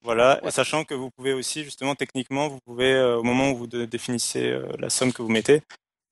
Voilà, 0.03 0.39
Ouais. 0.41 0.47
et 0.49 0.51
sachant 0.51 0.83
que 0.83 0.93
vous 0.95 1.09
pouvez 1.15 1.33
aussi, 1.33 1.63
justement, 1.63 1.93
techniquement, 1.93 2.47
vous 2.47 2.57
pouvez, 2.65 2.91
euh, 2.93 3.17
au 3.17 3.23
moment 3.23 3.51
où 3.51 3.57
vous 3.57 3.67
de- 3.67 3.85
définissez 3.85 4.47
euh, 4.47 4.65
la 4.79 4.89
somme 4.89 5.13
que 5.13 5.21
vous 5.21 5.29
mettez, 5.29 5.61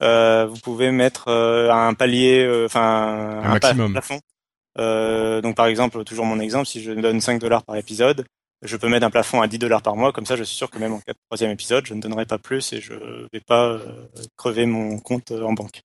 euh, 0.04 0.46
vous 0.46 0.58
pouvez 0.60 0.92
mettre 0.92 1.28
euh, 1.30 1.72
un 1.72 1.94
palier, 1.96 2.44
euh, 2.46 2.66
enfin 2.68 3.40
Un 3.40 3.42
pa- 3.42 3.50
maximum. 3.70 3.92
plafond. 3.94 4.20
Euh, 4.78 5.42
donc, 5.42 5.56
par 5.56 5.66
exemple, 5.66 6.04
toujours 6.04 6.26
mon 6.26 6.40
exemple, 6.40 6.68
si 6.68 6.84
je 6.84 6.92
donne 6.92 7.20
5 7.20 7.40
dollars 7.42 7.64
par 7.64 7.76
épisode, 7.78 8.26
je 8.62 8.76
peux 8.78 8.88
mettre 8.90 9.06
un 9.06 9.10
plafond 9.10 9.42
à 9.42 9.48
10 9.48 9.58
dollars 9.60 9.82
par 9.82 9.96
mois. 9.96 10.12
Comme 10.12 10.26
ça, 10.26 10.36
je 10.36 10.44
suis 10.44 10.56
sûr 10.56 10.70
que 10.70 10.78
même 10.80 10.94
en 10.94 11.00
cas 11.00 11.14
de 11.14 11.18
troisième 11.30 11.52
épisode, 11.52 11.86
je 11.86 11.94
ne 11.94 12.02
donnerai 12.02 12.26
pas 12.26 12.38
plus 12.38 12.74
et 12.74 12.82
je 12.82 12.94
vais 13.32 13.40
pas 13.40 13.66
euh, 13.68 14.08
crever 14.38 14.66
mon 14.66 15.00
compte 15.00 15.32
euh, 15.32 15.44
en 15.44 15.54
banque. 15.54 15.82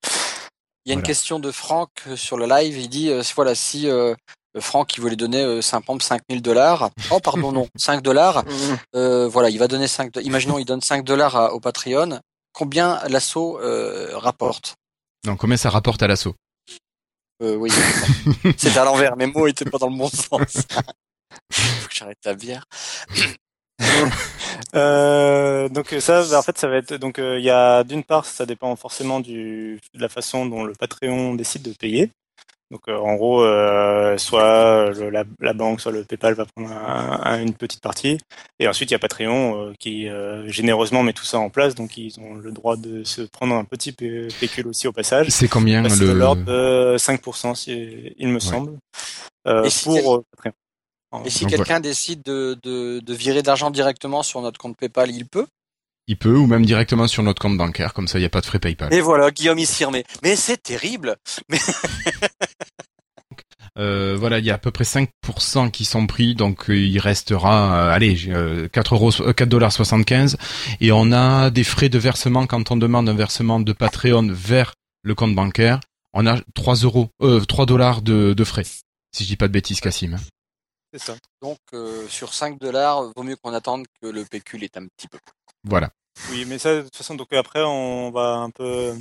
Il 0.87 0.90
y 0.90 0.93
a 0.93 0.95
une 0.95 0.99
Voilà. 1.00 1.07
question 1.07 1.38
de 1.38 1.50
Franck 1.50 1.90
euh, 2.09 2.16
sur 2.16 2.37
le 2.37 2.47
live. 2.47 2.76
Il 2.78 2.88
dit, 2.88 3.09
euh, 3.11 3.23
voilà, 3.37 3.54
si 3.54 3.88
euh, 3.88 4.14
Franck 4.59 4.97
il 4.97 5.00
voulait 5.00 5.16
donner 5.16 5.43
euh, 5.43 5.62
50 5.62 6.02
5000 6.02 6.43
dollars. 6.43 6.90
Oh 7.11 7.21
pardon 7.21 7.52
non, 7.52 7.69
5 7.76 8.02
dollars. 8.02 8.45
Euh, 8.97 9.26
voilà, 9.28 9.50
il 9.50 9.59
va 9.59 9.66
donner 9.66 9.88
5 9.88 10.12
do- 10.12 10.21
Imaginons 10.21 10.59
il 10.59 10.64
donne 10.64 10.81
5 10.81 11.04
dollars 11.04 11.52
au 11.54 11.59
Patreon. 11.61 12.21
Combien 12.52 13.00
l'assaut 13.09 13.59
euh, 13.61 14.16
rapporte? 14.16 14.75
Donc 15.25 15.40
combien 15.40 15.57
ça 15.57 15.69
rapporte 15.71 16.00
à 16.02 16.07
l'assaut? 16.07 16.35
Euh, 17.43 17.57
Oui, 17.57 17.71
c'était 18.57 18.78
à 18.78 18.85
l'envers. 18.85 19.16
Mes 19.16 19.26
mots 19.26 19.49
étaient 19.49 19.64
pas 19.64 19.78
dans 19.78 19.88
le 19.88 19.97
bon 19.97 20.09
sens. 20.09 20.62
Faut 21.53 21.88
que 21.88 21.95
j'arrête 21.95 22.19
la 22.25 22.35
bière. 22.35 22.64
Euh, 24.75 25.69
donc 25.69 25.95
ça, 26.00 26.23
bah, 26.31 26.38
en 26.38 26.43
fait, 26.43 26.59
ça 26.59 26.69
va 26.69 26.76
être 26.76 26.95
donc 26.95 27.19
euh, 27.19 27.38
il 27.38 27.45
y 27.45 27.50
a 27.50 27.85
d'une 27.85 28.03
part, 28.05 28.25
ça 28.25 28.47
dépend 28.47 28.75
forcément 28.76 29.21
du 29.21 29.81
de 29.95 30.00
la 30.00 30.09
façon 30.09 30.47
dont 30.47 30.64
le 30.64 30.73
Patreon 30.75 31.35
décide 31.35 31.62
de 31.62 31.73
payer. 31.73 32.11
Donc 32.71 32.83
euh, 32.88 32.97
en 32.97 33.14
gros, 33.14 33.43
euh, 33.45 34.17
soit 34.19 34.91
le- 34.91 35.11
la, 35.11 35.25
la 35.41 35.53
banque, 35.53 35.81
soit 35.81 35.93
le 35.93 36.05
PayPal 36.05 36.35
va 36.35 36.45
prendre 36.47 36.73
un- 36.73 37.21
un- 37.25 37.43
une 37.43 37.55
petite 37.55 37.81
partie, 37.83 38.19
et 38.59 38.67
ensuite 38.69 38.91
il 38.91 38.95
y 38.95 38.97
a 38.97 38.99
Patreon 39.00 39.69
euh, 39.69 39.73
qui 39.79 40.09
euh, 40.09 40.49
généreusement 40.49 41.03
met 41.03 41.12
tout 41.12 41.25
ça 41.25 41.38
en 41.38 41.50
place, 41.50 41.75
donc 41.75 41.97
ils 41.97 42.19
ont 42.21 42.35
le 42.35 42.50
droit 42.53 42.76
de 42.76 43.05
se 43.05 43.23
prendre 43.23 43.55
un 43.55 43.64
petit 43.64 43.93
pé- 43.93 44.29
pécule 44.41 44.67
aussi 44.69 44.88
au 44.88 44.93
passage. 44.93 45.29
C'est 45.29 45.49
combien 45.49 45.83
Bah, 45.83 45.88
C'est 45.91 46.00
de 46.00 46.12
le 46.12 46.19
l'ordre 46.19 46.45
de 46.45 46.97
5%, 46.99 47.55
si, 47.55 48.14
il 48.19 48.29
me 48.29 48.38
semble, 48.41 48.79
euh, 49.47 49.62
pour 50.03 50.14
euh, 50.17 50.21
Patreon. 50.37 50.53
Et 51.25 51.30
si 51.30 51.47
quelqu'un 51.47 51.80
décide 51.80 52.23
de, 52.23 52.59
de, 52.62 53.00
de 53.00 53.14
virer 53.14 53.42
d'argent 53.42 53.71
directement 53.71 54.23
sur 54.23 54.40
notre 54.40 54.59
compte 54.59 54.76
PayPal, 54.76 55.11
il 55.11 55.26
peut. 55.26 55.47
Il 56.06 56.18
peut 56.18 56.37
ou 56.37 56.47
même 56.47 56.66
directement 56.66 57.06
sur 57.06 57.23
notre 57.23 57.40
compte 57.40 57.56
bancaire, 57.56 57.94
comme 57.94 58.09
ça 58.09 58.18
il 58.18 58.23
n'y 58.23 58.26
a 58.26 58.30
pas 58.30 58.42
de 58.42 58.47
frais 58.47 58.59
PayPal. 58.59 58.92
Et 58.92 59.00
voilà, 59.00 59.30
Guillaume 59.30 59.59
il 59.59 59.66
s'y 59.66 59.85
remet. 59.85 60.04
Mais 60.23 60.37
c'est 60.37 60.62
terrible. 60.62 61.16
Euh, 63.76 64.16
voilà, 64.16 64.38
il 64.38 64.44
y 64.44 64.52
a 64.52 64.54
à 64.54 64.59
peu 64.59 64.71
près 64.71 64.85
5% 64.85 65.71
qui 65.73 65.85
sont 65.85 66.06
pris, 66.06 66.37
donc 66.37 66.71
euh, 66.71 66.76
il 66.76 66.99
restera, 67.00 67.88
euh, 67.88 67.92
allez, 67.92 68.28
euh, 68.28 68.68
4 68.68 68.94
euros, 68.94 69.11
euh, 69.21 69.33
4 69.33 69.49
dollars 69.49 69.73
75, 69.73 70.37
et 70.80 70.92
on 70.92 71.11
a 71.11 71.50
des 71.50 71.64
frais 71.64 71.88
de 71.88 71.99
versement 71.99 72.47
quand 72.47 72.71
on 72.71 72.76
demande 72.76 73.09
un 73.09 73.14
versement 73.14 73.59
de 73.59 73.73
Patreon 73.73 74.28
vers 74.30 74.75
le 75.02 75.16
compte 75.16 75.35
bancaire, 75.35 75.80
on 76.12 76.25
a 76.26 76.38
3 76.54 76.76
euros, 76.76 77.09
euh, 77.23 77.40
3 77.40 77.66
dollars 77.66 78.00
de, 78.00 78.33
de 78.33 78.44
frais. 78.44 78.64
Si 79.12 79.25
je 79.25 79.28
dis 79.28 79.37
pas 79.37 79.49
de 79.49 79.52
bêtises, 79.52 79.80
Cassim. 79.80 80.18
C'est 80.94 81.06
ça. 81.06 81.16
Donc 81.42 81.58
euh, 81.72 82.06
sur 82.08 82.32
5 82.32 82.58
dollars, 82.58 83.10
vaut 83.16 83.22
mieux 83.24 83.36
qu'on 83.36 83.52
attende 83.52 83.84
que 84.00 84.06
le 84.06 84.24
pécule 84.24 84.62
est 84.62 84.76
un 84.76 84.86
petit 84.86 85.08
peu. 85.08 85.18
Voilà. 85.64 85.90
Oui, 86.30 86.44
mais 86.46 86.58
ça, 86.58 86.76
de 86.76 86.82
toute 86.82 86.96
façon, 86.96 87.16
donc 87.16 87.32
après, 87.32 87.62
on 87.64 88.12
va 88.12 88.34
un 88.36 88.50
peu 88.50 88.94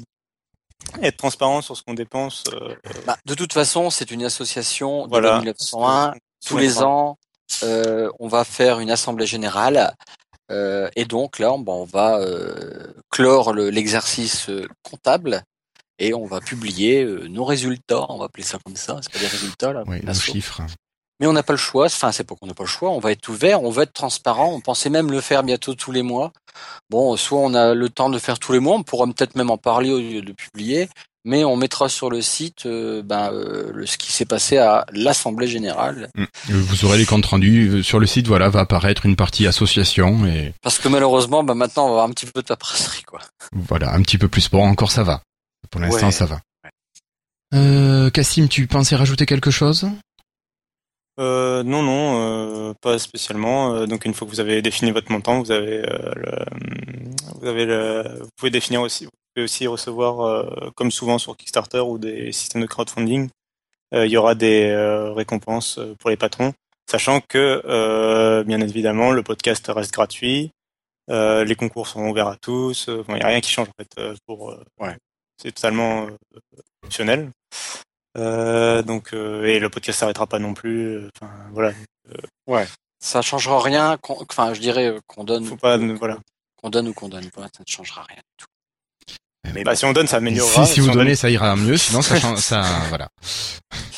être 1.04 1.18
transparent 1.18 1.62
sur 1.62 1.78
ce 1.78 1.84
qu'on 1.84 1.94
dépense. 1.94 2.44
euh, 2.52 2.76
Bah, 3.06 3.18
de 3.26 3.36
toute 3.36 3.54
façon, 3.54 3.92
c'est 3.92 4.10
une 4.10 4.24
association 4.24 5.04
de 5.06 5.10
voilà. 5.10 5.38
1901. 5.38 6.14
Tous 6.46 6.58
les 6.58 6.82
ans, 6.82 7.18
euh, 7.64 8.10
on 8.20 8.28
va 8.28 8.44
faire 8.44 8.80
une 8.80 8.90
assemblée 8.90 9.28
générale. 9.28 9.94
Euh, 10.52 10.90
et 10.96 11.06
donc 11.06 11.38
là, 11.40 11.54
on 11.54 11.84
va 11.86 12.18
euh, 12.20 12.92
clore 13.12 13.54
le- 13.54 13.70
l'exercice 13.70 14.50
euh, 14.50 14.68
comptable 14.82 15.44
et 16.00 16.14
on 16.16 16.26
va 16.26 16.42
publier 16.42 17.04
euh, 17.04 17.28
nos 17.28 17.46
résultats. 17.46 18.06
On 18.10 18.18
va 18.18 18.26
appeler 18.26 18.44
ça 18.44 18.58
comme 18.66 18.76
ça. 18.76 19.00
C'est 19.04 19.14
pas 19.14 19.20
des 19.20 19.28
résultats 19.28 19.72
là. 19.74 19.84
Oui, 19.86 19.98
nos 19.98 20.14
chiffres. 20.34 20.62
Mais 21.20 21.28
on 21.28 21.34
n'a 21.34 21.44
pas 21.44 21.54
le 21.54 21.58
choix. 21.58 21.86
Enfin, 21.86 22.12
c'est 22.12 22.24
pas 22.24 22.36
qu'on 22.36 22.48
n'a 22.48 22.54
pas 22.54 22.64
le 22.64 22.70
choix. 22.70 22.90
On 22.90 23.00
va 23.00 23.12
être 23.12 23.28
ouvert, 23.30 23.64
on 23.64 23.70
va 23.70 23.84
être 23.84 23.94
transparent. 23.94 24.52
On 24.54 24.62
pensait 24.62 24.90
même 24.90 25.12
le 25.12 25.22
faire 25.22 25.44
bientôt 25.44 25.74
tous 25.76 25.92
les 25.92 26.02
mois. 26.02 26.32
Bon, 26.90 27.16
soit 27.18 27.40
on 27.40 27.54
a 27.54 27.74
le 27.74 27.90
temps 27.90 28.10
de 28.10 28.20
faire 28.20 28.40
tous 28.40 28.52
les 28.52 28.60
mois, 28.60 28.76
on 28.76 28.84
pourra 28.84 29.06
peut-être 29.08 29.36
même 29.36 29.50
en 29.50 29.58
parler 29.58 29.92
au 29.92 30.00
lieu 30.00 30.22
de 30.22 30.32
publier, 30.32 30.90
mais 31.26 31.44
on 31.44 31.56
mettra 31.56 31.90
sur 31.90 32.10
le 32.10 32.22
site 32.22 32.66
euh, 32.66 33.02
ben, 33.02 33.32
euh, 33.32 33.86
ce 33.86 33.98
qui 33.98 34.12
s'est 34.12 34.26
passé 34.26 34.58
à 34.58 34.86
l'Assemblée 34.92 35.48
générale. 35.48 36.10
Mm. 36.16 36.26
Vous 36.50 36.86
aurez 36.86 36.98
les 36.98 37.06
comptes 37.06 37.26
rendus 37.26 37.84
sur 37.84 38.00
le 38.00 38.06
site. 38.06 38.28
Voilà, 38.28 38.50
va 38.50 38.62
apparaître 38.62 39.06
une 39.06 39.16
partie 39.16 39.48
association 39.48 40.26
et. 40.26 40.54
Parce 40.62 40.80
que 40.80 40.88
malheureusement, 40.88 41.44
ben, 41.44 41.56
maintenant, 41.56 41.84
on 41.84 41.88
va 41.88 41.94
avoir 41.94 42.06
un 42.06 42.12
petit 42.12 42.26
peu 42.26 42.42
de 42.42 42.48
paperasserie, 42.48 43.04
quoi. 43.04 43.22
Voilà, 43.54 43.94
un 43.94 44.02
petit 44.02 44.18
peu 44.18 44.28
plus. 44.28 44.50
Bon, 44.50 44.64
encore 44.66 44.92
ça 44.92 45.04
va. 45.04 45.22
Pour 45.70 45.82
l'instant, 45.82 46.12
ça 46.12 46.26
va. 46.26 46.42
Euh, 47.54 48.10
Cassim, 48.10 48.48
tu 48.48 48.68
pensais 48.68 48.96
rajouter 48.96 49.26
quelque 49.26 49.52
chose? 49.52 49.88
Euh, 51.20 51.62
non, 51.64 51.84
non, 51.84 52.70
euh, 52.70 52.74
pas 52.82 52.98
spécialement. 52.98 53.76
Euh, 53.76 53.86
donc 53.86 54.06
une 54.06 54.14
fois 54.14 54.28
que 54.28 54.32
vous 54.32 54.40
avez 54.40 54.62
défini 54.62 54.92
votre 54.92 55.12
montant, 55.12 55.42
vous 55.42 55.52
avez, 55.52 55.88
euh, 55.88 56.12
le, 56.16 56.46
vous 57.40 57.48
avez 57.48 57.66
le, 57.66 58.20
vous 58.22 58.30
pouvez 58.36 58.52
définir 58.52 58.82
aussi, 58.82 59.06
vous 59.06 59.12
pouvez 59.34 59.44
aussi 59.44 59.68
recevoir, 59.68 60.74
comme 60.76 60.92
souvent 60.92 61.18
sur 61.18 61.38
Kickstarter 61.38 61.80
ou 61.80 61.98
des 61.98 62.32
systèmes 62.32 62.62
de 62.62 62.68
crowdfunding, 62.68 63.30
il 63.92 64.08
y 64.08 64.18
aura 64.18 64.34
des 64.36 64.76
récompenses 65.16 65.80
pour 66.00 66.10
les 66.10 66.18
patrons, 66.18 66.54
sachant 66.90 67.20
que 67.22 68.44
bien 68.44 68.62
évidemment 68.62 69.12
le 69.12 69.24
podcast 69.24 69.66
reste 69.74 69.94
gratuit, 69.94 70.52
les 71.10 71.56
concours 71.58 71.88
sont 71.88 72.08
ouverts 72.08 72.28
à 72.28 72.38
tous, 72.38 72.90
il 72.90 73.16
n'y 73.16 73.22
a 73.22 73.28
rien 73.28 73.42
qui 73.42 73.52
change 73.52 73.70
en 73.70 73.84
fait 73.84 74.18
pour, 74.28 74.56
ouais, 74.80 74.96
c'est 75.42 75.52
totalement 75.52 76.08
optionnel. 76.84 77.32
Euh, 78.18 78.84
donc 78.84 79.14
euh, 79.14 79.44
et 79.46 79.60
le 79.60 79.70
podcast 79.70 80.00
s'arrêtera 80.00 80.28
pas 80.28 80.40
non 80.40 80.54
plus. 80.54 80.98
Euh, 80.98 81.10
enfin 81.20 81.32
voilà. 81.52 81.74
ouais. 82.48 82.68
Ça 83.00 83.22
changera 83.22 83.62
rien. 83.62 83.98
Enfin, 84.08 84.54
je 84.54 84.62
dirais 84.62 84.96
qu'on 85.08 85.24
donne. 85.24 85.46
Faut 85.46 85.58
pas 85.58 85.78
voilà. 85.78 86.18
Qu'on 86.56 86.70
donne 86.70 86.88
ou 86.88 86.94
qu'on 86.94 87.10
donne 87.10 87.30
pas, 87.32 87.44
ça 87.44 87.60
ne 87.60 87.66
changera 87.68 88.04
rien 88.04 88.18
du 88.18 88.38
tout. 88.38 88.46
Mais 89.54 89.64
bah, 89.66 89.76
si 89.76 89.84
on 89.84 89.92
donne, 89.92 90.08
ça 90.08 90.18
améliorera. 90.18 90.66
Si, 90.66 90.76
si, 90.76 90.80
vous 90.80 90.92
donnez, 90.92 91.16
ça 91.16 91.30
ira 91.30 91.56
mieux. 91.58 91.76
Sinon, 91.76 92.02
ça, 92.02 92.18
change, 92.18 92.40
ça, 92.40 92.64
voilà. 92.90 93.10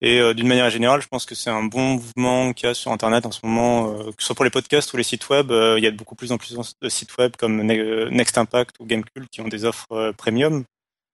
Et 0.03 0.19
euh, 0.19 0.33
d'une 0.33 0.47
manière 0.47 0.69
générale, 0.69 1.01
je 1.01 1.07
pense 1.07 1.25
que 1.25 1.33
c'est 1.33 1.49
un 1.49 1.63
bon 1.63 1.93
mouvement 1.93 2.51
qu'il 2.51 2.67
y 2.67 2.69
a 2.69 2.73
sur 2.73 2.91
Internet 2.91 3.25
en 3.25 3.31
ce 3.31 3.39
moment, 3.41 3.93
euh, 3.93 4.11
que 4.11 4.21
ce 4.21 4.27
soit 4.27 4.35
pour 4.35 4.43
les 4.43 4.51
podcasts 4.51 4.91
ou 4.93 4.97
les 4.97 5.03
sites 5.03 5.29
web. 5.29 5.49
Euh, 5.49 5.75
il 5.77 5.83
y 5.83 5.87
a 5.87 5.91
beaucoup 5.91 6.15
plus 6.15 6.33
en 6.33 6.37
plus 6.37 6.57
de 6.81 6.89
sites 6.89 7.17
web 7.17 7.37
comme 7.37 7.61
Next 7.63 8.37
Impact 8.37 8.75
ou 8.81 8.85
Gamecult 8.85 9.29
qui 9.31 9.39
ont 9.39 9.47
des 9.47 9.63
offres 9.63 10.11
premium 10.17 10.65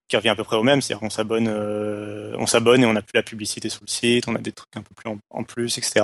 qui 0.08 0.18
revient 0.18 0.30
à 0.30 0.36
peu 0.36 0.44
près 0.44 0.56
au 0.56 0.64
même, 0.64 0.82
c'est-à-dire 0.82 1.02
qu'on 1.02 1.12
s'abonne, 1.12 1.48
on 1.48 2.48
s'abonne 2.48 2.82
et 2.82 2.86
on 2.88 2.94
n'a 2.94 3.04
plus 3.04 3.14
la 3.14 3.22
publicité 3.22 3.70
sur 3.70 3.82
le 3.84 3.92
site, 3.92 4.28
on 4.28 4.34
a 4.34 4.40
des 4.40 4.52
trucs 4.52 4.76
un 4.76 4.82
peu 4.82 4.96
plus 4.96 5.08
en, 5.30 5.44
plus, 5.44 5.78
etc. 5.78 6.04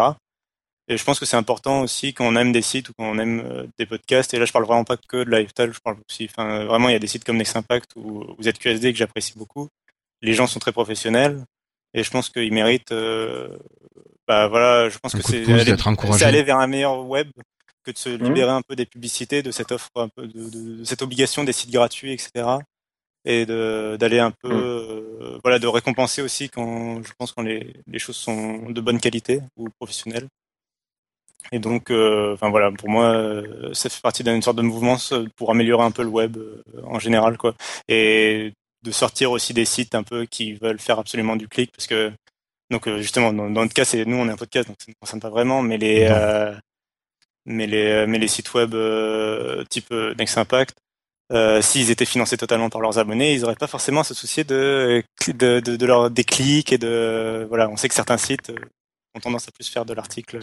Et 0.88 0.98
je 0.98 1.04
pense 1.04 1.20
que 1.20 1.26
c'est 1.26 1.38
important 1.38 1.82
aussi 1.82 2.14
quand 2.14 2.28
on 2.28 2.36
aime 2.36 2.52
des 2.52 2.62
sites 2.62 2.90
ou 2.90 2.94
quand 2.98 3.10
on 3.10 3.18
aime 3.18 3.68
des 3.78 3.86
podcasts. 3.88 4.34
Et 4.34 4.40
là, 4.40 4.46
je 4.46 4.52
parle 4.52 4.66
vraiment 4.66 4.84
pas 4.84 4.98
que 4.98 5.24
de 5.24 5.32
lifestyle, 5.32 5.72
je 5.74 5.80
parle 5.80 5.98
aussi, 6.08 6.28
enfin, 6.30 6.66
vraiment, 6.66 6.90
il 6.90 6.94
y 6.94 6.96
a 6.96 7.00
des 7.00 7.08
sites 7.08 7.24
comme 7.24 7.38
Next 7.38 7.56
Impact 7.56 7.92
ou, 7.96 8.24
ou 8.38 8.44
ZQSD 8.44 8.92
que 8.94 8.98
j'apprécie 8.98 9.34
beaucoup. 9.36 9.68
Les 10.22 10.34
gens 10.34 10.48
sont 10.48 10.60
très 10.60 10.72
professionnels 10.72 11.44
et 11.96 12.04
je 12.04 12.12
pense 12.12 12.30
qu'il 12.30 12.54
mérite. 12.54 12.92
Euh, 12.92 13.58
bah 14.28 14.48
voilà, 14.48 14.90
je 14.90 14.98
pense 15.00 15.14
que 15.14 15.22
c'est 15.22 15.44
aller, 15.52 15.74
aller, 16.24 16.44
vers 16.44 16.58
un 16.58 16.68
meilleur 16.68 17.06
web 17.06 17.30
que 17.84 17.92
de 17.92 17.98
se 17.98 18.10
mmh. 18.10 18.24
libérer 18.24 18.52
un 18.52 18.62
peu 18.62 18.76
des 18.76 18.86
publicités, 18.86 19.44
de 19.44 19.52
cette 19.52 19.72
offre, 19.72 19.90
un 19.96 20.10
peu 20.10 20.28
de, 20.28 20.50
de, 20.50 20.84
cette 20.84 21.02
obligation 21.02 21.44
des 21.44 21.54
sites 21.54 21.72
gratuits, 21.72 22.12
etc. 22.12 22.58
Et 23.24 23.46
d'aller 23.46 24.20
un 24.20 24.32
peu, 24.32 24.50
mmh. 24.50 24.62
euh, 24.62 25.40
voilà, 25.44 25.58
de 25.58 25.68
récompenser 25.68 26.22
aussi 26.22 26.50
quand 26.50 27.02
je 27.04 27.12
pense 27.18 27.32
quand 27.32 27.44
les, 27.44 27.74
les 27.88 28.00
choses 28.00 28.18
sont 28.18 28.70
de 28.70 28.82
bonne 28.82 29.00
qualité 29.00 29.42
ou 29.56 29.70
professionnelles. 29.80 30.28
Et 31.52 31.60
donc, 31.60 31.92
euh, 31.92 32.34
enfin 32.34 32.50
voilà, 32.50 32.72
pour 32.72 32.90
moi, 32.90 33.42
ça 33.74 33.90
fait 33.90 34.02
partie 34.02 34.24
d'une 34.24 34.42
sorte 34.42 34.58
de 34.58 34.62
mouvement 34.64 34.98
pour 35.36 35.52
améliorer 35.52 35.84
un 35.84 35.92
peu 35.92 36.04
le 36.04 36.10
web 36.10 36.38
en 36.84 37.00
général, 37.00 37.38
quoi. 37.38 37.56
Et 37.88 38.54
de 38.86 38.92
sortir 38.92 39.32
aussi 39.32 39.54
des 39.54 39.66
sites 39.66 39.96
un 39.96 40.04
peu 40.04 40.26
qui 40.26 40.54
veulent 40.54 40.80
faire 40.80 41.00
absolument 41.00 41.36
du 41.36 41.48
clic 41.48 41.72
parce 41.72 41.88
que 41.88 42.14
donc 42.70 42.88
euh, 42.88 43.02
justement 43.02 43.34
dans, 43.34 43.50
notre 43.50 43.74
cas 43.74 43.84
c'est 43.84 44.06
nous 44.06 44.16
on 44.16 44.28
est 44.28 44.32
un 44.32 44.38
podcast 44.38 44.68
donc 44.68 44.78
ça 44.80 44.86
ne 44.90 44.94
concerne 45.00 45.20
pas 45.20 45.30
vraiment 45.30 45.62
mais 45.62 45.78
les 45.78 46.08
euh, 46.10 46.54
mais 47.46 47.68
les 47.68 47.88
euh, 47.88 48.08
mais 48.08 48.20
les 48.20 48.28
sites 48.28 48.54
web 48.54 48.72
type 49.70 49.92
Next 49.92 50.38
Impact 50.38 50.78
s'ils 51.62 51.90
étaient 51.92 52.06
financés 52.06 52.38
totalement 52.38 52.70
par 52.70 52.82
leurs 52.82 53.00
abonnés 53.00 53.34
ils 53.34 53.42
n'auraient 53.42 53.56
pas 53.56 53.68
forcément 53.68 54.02
à 54.02 54.04
se 54.04 54.14
soucier 54.14 54.44
de 54.44 55.04
de, 55.28 55.60
de, 55.60 55.86
leur 55.86 56.12
des 56.12 56.24
clics 56.24 56.72
et 56.72 56.78
de 56.78 57.46
voilà 57.50 57.70
on 57.70 57.78
sait 57.78 57.90
que 57.90 57.96
certains 57.96 58.18
sites 58.18 58.52
ont 59.16 59.20
tendance 59.20 59.48
à 59.48 59.52
plus 59.52 59.68
faire 59.68 59.86
de 59.86 59.94
l'article 59.94 60.40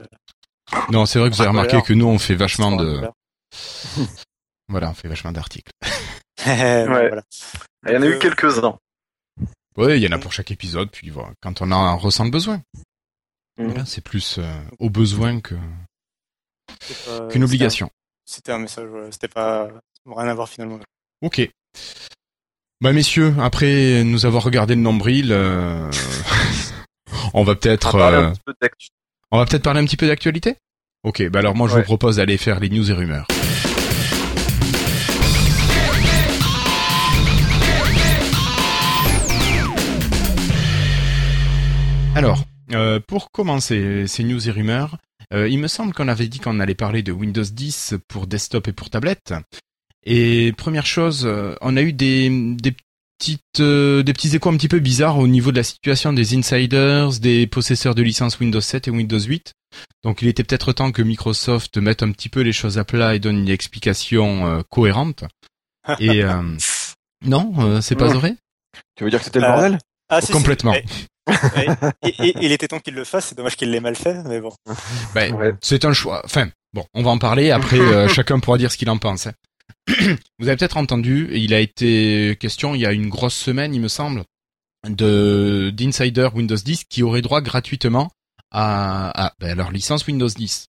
non 0.90 1.06
c'est 1.06 1.18
vrai 1.18 1.30
que 1.30 1.34
vous 1.34 1.42
avez 1.42 1.50
remarqué 1.50 1.80
que 1.82 1.92
nous 1.92 2.06
on 2.06 2.18
fait 2.18 2.34
vachement 2.34 2.76
de 2.76 3.02
voilà 4.68 4.90
on 4.90 4.94
fait 4.94 5.08
vachement 5.08 5.32
d'articles 5.32 5.72
voilà. 6.44 7.22
Il 7.86 7.92
y 7.92 7.96
en 7.96 8.02
a 8.02 8.06
eu 8.06 8.14
euh, 8.14 8.18
quelques-uns. 8.18 8.78
Oui, 9.76 9.96
il 9.96 10.02
y 10.02 10.08
en 10.08 10.12
a 10.12 10.18
pour 10.18 10.32
chaque 10.32 10.50
épisode, 10.50 10.90
puis 10.90 11.10
voilà, 11.10 11.30
quand 11.40 11.62
on 11.62 11.70
en 11.70 11.96
ressent 11.96 12.24
le 12.24 12.30
besoin. 12.30 12.62
Mhm. 13.58 13.84
c'est 13.84 14.00
plus 14.00 14.38
euh, 14.38 14.62
au 14.78 14.88
besoin 14.88 15.40
que 15.40 15.54
qu'une 17.30 17.44
obligation. 17.44 17.90
C'était 18.24 18.50
un, 18.50 18.58
message, 18.58 18.88
c'était 19.10 19.28
pas 19.28 19.68
rien 20.06 20.28
à 20.28 20.34
voir 20.34 20.48
finalement. 20.48 20.80
Ok. 21.20 21.48
Bah 22.80 22.92
messieurs, 22.92 23.34
après 23.40 24.02
nous 24.04 24.24
avoir 24.24 24.42
regardé 24.42 24.74
le 24.74 24.80
nombril, 24.80 25.32
euh, 25.32 25.90
on 27.34 27.44
va 27.44 27.54
peut-être 27.54 27.94
on 29.32 29.38
va 29.38 29.46
peut-être 29.46 29.62
parler 29.62 29.80
un 29.80 29.84
petit 29.84 29.96
peu 29.96 30.06
d'actualité? 30.06 30.56
Ok, 31.04 31.26
bah 31.30 31.40
alors 31.40 31.56
moi 31.56 31.66
je 31.66 31.74
vous 31.74 31.82
propose 31.82 32.16
d'aller 32.16 32.36
faire 32.36 32.60
les 32.60 32.68
news 32.68 32.88
et 32.88 32.94
rumeurs. 32.94 33.26
Alors, 42.14 42.44
euh, 42.74 43.00
pour 43.00 43.30
commencer 43.30 44.06
ces 44.06 44.22
news 44.22 44.46
et 44.46 44.52
rumeurs, 44.52 44.98
euh, 45.32 45.48
il 45.48 45.58
me 45.58 45.66
semble 45.66 45.94
qu'on 45.94 46.08
avait 46.08 46.28
dit 46.28 46.38
qu'on 46.38 46.60
allait 46.60 46.74
parler 46.74 47.02
de 47.02 47.10
Windows 47.10 47.42
10 47.42 47.94
pour 48.06 48.26
desktop 48.26 48.68
et 48.68 48.72
pour 48.72 48.90
tablette. 48.90 49.32
Et 50.04 50.52
première 50.58 50.84
chose, 50.84 51.24
euh, 51.24 51.54
on 51.62 51.76
a 51.78 51.82
eu 51.82 51.94
des, 51.94 52.30
petites, 53.22 53.60
euh, 53.60 54.02
des 54.02 54.12
petits 54.12 54.34
échos 54.34 54.48
un 54.50 54.56
petit 54.56 54.66
peu 54.68 54.80
bizarres 54.80 55.18
au 55.18 55.28
niveau 55.28 55.52
de 55.52 55.56
la 55.56 55.62
situation 55.62 56.12
des 56.12 56.34
insiders, 56.36 57.10
des 57.20 57.46
possesseurs 57.46 57.94
de 57.94 58.02
licences 58.02 58.40
Windows 58.40 58.60
7 58.60 58.88
et 58.88 58.90
Windows 58.90 59.20
8. 59.20 59.52
Donc 60.02 60.22
il 60.22 60.28
était 60.28 60.42
peut-être 60.42 60.72
temps 60.72 60.90
que 60.90 61.02
Microsoft 61.02 61.76
mette 61.78 62.02
un 62.02 62.10
petit 62.10 62.28
peu 62.28 62.40
les 62.40 62.52
choses 62.52 62.78
à 62.78 62.84
plat 62.84 63.14
et 63.14 63.20
donne 63.20 63.38
une 63.38 63.48
explication 63.48 64.46
euh, 64.46 64.60
cohérente. 64.68 65.22
Et 66.00 66.24
euh, 66.24 66.42
non, 67.24 67.52
euh, 67.58 67.80
c'est 67.80 67.94
pas 67.96 68.08
vrai 68.08 68.34
Tu 68.96 69.04
veux 69.04 69.10
dire 69.10 69.20
que 69.20 69.24
c'était 69.24 69.38
le 69.40 69.46
Euh, 69.46 69.52
bordel? 69.52 69.78
Ah, 70.08 70.20
si, 70.20 70.26
si. 70.26 70.32
Complètement. 70.32 70.74
Eh, 70.74 70.84
eh, 71.56 71.68
et- 72.08 72.28
et- 72.28 72.34
il 72.40 72.50
était 72.52 72.66
temps 72.68 72.80
qu'il 72.80 72.94
le 72.94 73.04
fasse, 73.04 73.26
c'est 73.26 73.36
dommage 73.36 73.56
qu'il 73.56 73.70
l'ait 73.70 73.80
mal 73.80 73.94
fait, 73.96 74.22
mais 74.24 74.40
bon. 74.40 74.52
Ben, 75.14 75.32
Ouais. 75.34 75.52
C'est 75.60 75.84
un 75.84 75.92
choix. 75.92 76.22
Enfin, 76.24 76.48
bon, 76.72 76.84
on 76.94 77.02
va 77.04 77.10
en 77.10 77.18
parler. 77.18 77.50
Après, 77.52 77.78
euh, 77.80 78.08
chacun 78.08 78.40
pourra 78.40 78.58
dire 78.58 78.70
ce 78.72 78.76
qu'il 78.76 78.90
en 78.90 78.98
pense. 78.98 79.26
hein. 79.28 79.32
Vous 80.38 80.48
avez 80.48 80.56
peut-être 80.56 80.76
entendu, 80.76 81.30
il 81.32 81.54
a 81.54 81.60
été 81.60 82.36
question 82.40 82.74
il 82.74 82.80
y 82.80 82.86
a 82.86 82.92
une 82.92 83.08
grosse 83.08 83.36
semaine, 83.36 83.74
il 83.74 83.80
me 83.80 83.88
semble, 83.88 84.24
de 84.88 85.70
d'insider 85.74 86.28
Windows 86.34 86.56
10 86.56 86.84
qui 86.84 87.02
aurait 87.02 87.22
droit 87.22 87.40
gratuitement 87.40 88.10
à, 88.50 89.26
à 89.26 89.34
ben, 89.40 89.56
leur 89.56 89.70
licence 89.70 90.06
Windows 90.06 90.28
10. 90.28 90.66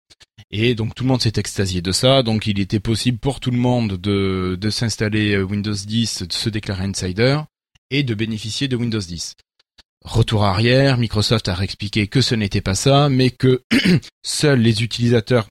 Et 0.51 0.75
donc 0.75 0.95
tout 0.95 1.03
le 1.03 1.09
monde 1.09 1.21
s'est 1.21 1.33
extasié 1.37 1.81
de 1.81 1.91
ça. 1.91 2.23
Donc 2.23 2.47
il 2.47 2.59
était 2.59 2.79
possible 2.79 3.17
pour 3.17 3.39
tout 3.39 3.51
le 3.51 3.57
monde 3.57 3.93
de, 3.93 4.57
de 4.59 4.69
s'installer 4.69 5.33
euh, 5.33 5.43
Windows 5.43 5.73
10, 5.73 6.23
de 6.23 6.33
se 6.33 6.49
déclarer 6.49 6.83
insider 6.83 7.39
et 7.89 8.03
de 8.03 8.13
bénéficier 8.13 8.67
de 8.67 8.75
Windows 8.75 8.99
10. 8.99 9.35
Retour 10.03 10.43
arrière, 10.43 10.97
Microsoft 10.97 11.47
a 11.47 11.55
réexpliqué 11.55 12.07
que 12.07 12.21
ce 12.21 12.35
n'était 12.35 12.61
pas 12.61 12.75
ça, 12.75 13.07
mais 13.09 13.29
que 13.29 13.63
seuls 14.23 14.59
les 14.59 14.83
utilisateurs 14.83 15.47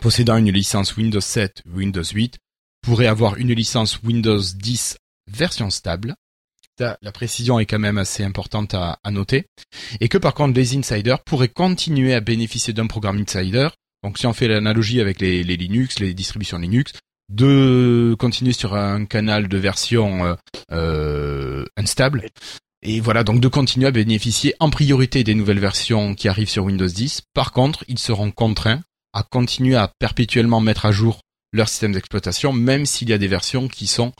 possédant 0.00 0.36
une 0.36 0.50
licence 0.50 0.96
Windows 0.96 1.20
7 1.20 1.62
ou 1.66 1.78
Windows 1.78 2.04
8 2.04 2.38
pourraient 2.84 3.06
avoir 3.06 3.36
une 3.36 3.52
licence 3.52 4.00
Windows 4.02 4.40
10 4.40 4.98
version 5.30 5.70
stable. 5.70 6.14
La 6.78 7.12
précision 7.12 7.58
est 7.58 7.66
quand 7.66 7.78
même 7.78 7.98
assez 7.98 8.24
importante 8.24 8.74
à, 8.74 8.98
noter. 9.10 9.46
Et 10.00 10.08
que 10.08 10.18
par 10.18 10.34
contre, 10.34 10.54
les 10.54 10.76
insiders 10.76 11.22
pourraient 11.22 11.48
continuer 11.48 12.14
à 12.14 12.20
bénéficier 12.20 12.72
d'un 12.72 12.88
programme 12.88 13.18
insider. 13.18 13.68
Donc 14.02 14.18
si 14.18 14.26
on 14.26 14.32
fait 14.32 14.48
l'analogie 14.48 15.00
avec 15.00 15.20
les, 15.20 15.44
Linux, 15.44 15.98
les 16.00 16.14
distributions 16.14 16.58
Linux, 16.58 16.92
de 17.30 18.14
continuer 18.18 18.52
sur 18.52 18.74
un 18.74 19.06
canal 19.06 19.48
de 19.48 19.56
version 19.56 20.26
euh, 20.26 20.34
euh, 20.72 21.64
unstable. 21.76 22.26
Et 22.82 23.00
voilà, 23.00 23.24
donc 23.24 23.40
de 23.40 23.48
continuer 23.48 23.86
à 23.86 23.92
bénéficier 23.92 24.54
en 24.60 24.68
priorité 24.68 25.24
des 25.24 25.34
nouvelles 25.34 25.60
versions 25.60 26.14
qui 26.14 26.28
arrivent 26.28 26.50
sur 26.50 26.64
Windows 26.64 26.86
10. 26.86 27.22
Par 27.32 27.52
contre, 27.52 27.84
ils 27.88 27.98
seront 27.98 28.30
contraints 28.30 28.82
à 29.14 29.22
continuer 29.22 29.76
à 29.76 29.90
perpétuellement 29.98 30.60
mettre 30.60 30.84
à 30.84 30.92
jour 30.92 31.20
leur 31.54 31.68
système 31.68 31.92
d'exploitation, 31.92 32.52
même 32.52 32.84
s'il 32.84 33.08
y 33.08 33.12
a 33.12 33.18
des 33.18 33.28
versions 33.28 33.68
qui 33.68 33.86
sont 33.86 34.12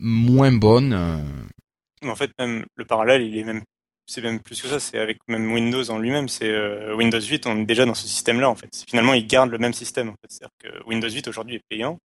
moins 0.00 0.50
bonnes. 0.50 0.92
euh. 0.94 2.08
En 2.08 2.16
fait, 2.16 2.30
même 2.38 2.64
le 2.76 2.84
parallèle, 2.84 3.22
il 3.22 3.36
est 3.36 3.44
même, 3.44 3.62
c'est 4.06 4.22
même 4.22 4.40
plus 4.40 4.60
que 4.62 4.68
ça. 4.68 4.80
C'est 4.80 4.98
avec 4.98 5.18
même 5.28 5.52
Windows 5.52 5.90
en 5.90 5.98
lui-même. 5.98 6.28
C'est 6.28 6.48
euh, 6.48 6.96
Windows 6.96 7.20
8, 7.20 7.46
on 7.46 7.60
est 7.60 7.64
déjà 7.66 7.84
dans 7.84 7.94
ce 7.94 8.08
système-là 8.08 8.48
en 8.48 8.54
fait. 8.54 8.84
Finalement, 8.88 9.12
ils 9.14 9.26
gardent 9.26 9.50
le 9.50 9.58
même 9.58 9.74
système. 9.74 10.08
En 10.08 10.12
fait. 10.12 10.30
C'est-à-dire 10.30 10.54
que 10.60 10.88
Windows 10.88 11.10
8 11.10 11.28
aujourd'hui 11.28 11.56
est 11.56 11.62
payant 11.68 11.98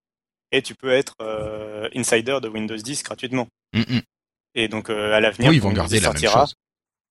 et 0.52 0.62
tu 0.62 0.76
peux 0.76 0.92
être 0.92 1.16
euh, 1.22 1.88
insider 1.96 2.40
de 2.42 2.50
Windows 2.50 2.76
10 2.76 3.04
gratuitement. 3.04 3.48
Mm. 3.74 4.00
Et 4.56 4.68
donc 4.68 4.90
euh, 4.90 5.14
à 5.14 5.20
l'avenir, 5.20 5.50
Oui, 5.50 5.56
ils 5.58 5.62
vont 5.62 5.70
Windows 5.70 5.82
garder 5.84 5.98
10 5.98 6.04
la 6.04 6.10
même 6.10 6.18
sortira, 6.18 6.42
chose. 6.42 6.56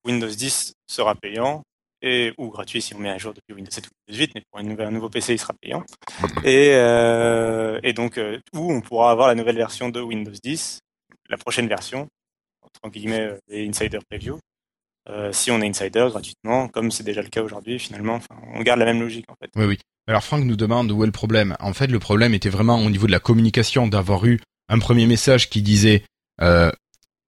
Windows 0.05 0.29
10 0.29 0.73
sera 0.87 1.15
payant 1.15 1.63
et 2.03 2.33
ou 2.37 2.49
gratuit 2.49 2.81
si 2.81 2.93
on 2.93 2.99
met 2.99 3.09
à 3.09 3.17
jour 3.17 3.33
depuis 3.33 3.53
Windows 3.55 3.71
7 3.71 3.87
ou 3.87 3.89
Windows 4.07 4.21
8, 4.21 4.31
mais 4.35 4.43
pour 4.51 4.59
un 4.59 4.91
nouveau 4.91 5.09
PC, 5.09 5.33
il 5.33 5.39
sera 5.39 5.53
payant. 5.59 5.83
Et, 6.43 6.71
euh, 6.73 7.79
et 7.83 7.93
donc, 7.93 8.17
euh, 8.17 8.39
où 8.53 8.71
on 8.71 8.81
pourra 8.81 9.09
avoir 9.11 9.27
la 9.27 9.35
nouvelle 9.35 9.55
version 9.55 9.89
de 9.89 10.01
Windows 10.01 10.33
10, 10.43 10.81
la 11.29 11.37
prochaine 11.37 11.67
version, 11.67 12.07
entre 12.61 12.91
guillemets, 12.91 13.21
euh, 13.21 13.37
les 13.47 13.67
Insider 13.67 13.99
Preview, 14.09 14.37
euh, 15.09 15.31
si 15.31 15.51
on 15.51 15.61
est 15.61 15.67
Insider 15.67 16.07
gratuitement, 16.09 16.67
comme 16.67 16.91
c'est 16.91 17.03
déjà 17.03 17.21
le 17.21 17.29
cas 17.29 17.41
aujourd'hui, 17.41 17.79
finalement, 17.79 18.15
enfin, 18.15 18.35
on 18.53 18.61
garde 18.61 18.79
la 18.79 18.85
même 18.85 19.01
logique 19.01 19.25
en 19.29 19.35
fait. 19.35 19.49
Oui, 19.55 19.65
oui. 19.65 19.79
Alors 20.07 20.23
Franck 20.23 20.43
nous 20.43 20.55
demande 20.55 20.91
où 20.91 21.03
est 21.03 21.05
le 21.05 21.11
problème. 21.11 21.55
En 21.59 21.73
fait, 21.73 21.87
le 21.87 21.99
problème 21.99 22.33
était 22.33 22.49
vraiment 22.49 22.77
au 22.77 22.89
niveau 22.89 23.07
de 23.07 23.11
la 23.11 23.19
communication, 23.19 23.87
d'avoir 23.87 24.25
eu 24.25 24.39
un 24.69 24.79
premier 24.79 25.05
message 25.05 25.49
qui 25.49 25.61
disait 25.61 26.03
euh, 26.41 26.71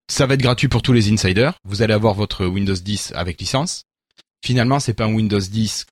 ça 0.10 0.26
va 0.26 0.36
être 0.36 0.42
gratuit 0.42 0.68
pour 0.68 0.82
tous 0.82 0.94
les 0.94 1.12
insiders. 1.12 1.54
Vous 1.64 1.82
allez 1.82 1.94
avoir 1.94 2.14
votre 2.14 2.46
Windows 2.46 2.74
10 2.74 3.14
avec 3.16 3.40
licence. 3.40 3.84
Finalement, 4.46 4.80
c'est 4.80 4.94
pas 4.94 5.06
un 5.06 5.14
Windows 5.14 5.40
10 5.40 5.88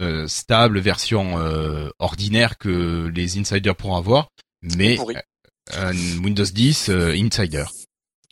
euh, 0.00 0.26
stable 0.28 0.78
version 0.80 1.38
euh, 1.38 1.90
ordinaire 1.98 2.56
que 2.56 3.10
les 3.14 3.38
insiders 3.38 3.76
pourront 3.76 3.96
avoir, 3.96 4.28
mais 4.62 4.98
euh, 4.98 5.12
un 5.90 5.92
Windows 6.24 6.42
10 6.44 6.88
euh, 6.88 7.12
insider. 7.12 7.64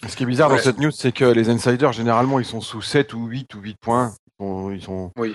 Ce 0.09 0.17
qui 0.17 0.23
est 0.23 0.27
bizarre 0.27 0.51
Ouais. 0.51 0.57
dans 0.57 0.63
cette 0.63 0.79
news, 0.79 0.91
c'est 0.91 1.13
que 1.13 1.27
les 1.27 1.51
insiders, 1.51 1.93
généralement, 1.93 2.39
ils 2.39 2.47
sont 2.47 2.63
sous 2.63 2.81
7 2.81 3.13
ou 3.13 3.27
8 3.27 3.55
ou 3.55 3.61
8 3.61 3.77
points. 3.79 4.15
Ils 4.41 4.45
sont, 4.45 4.71
ils 4.71 4.83
sont- 4.83 5.11
Oui. 5.19 5.35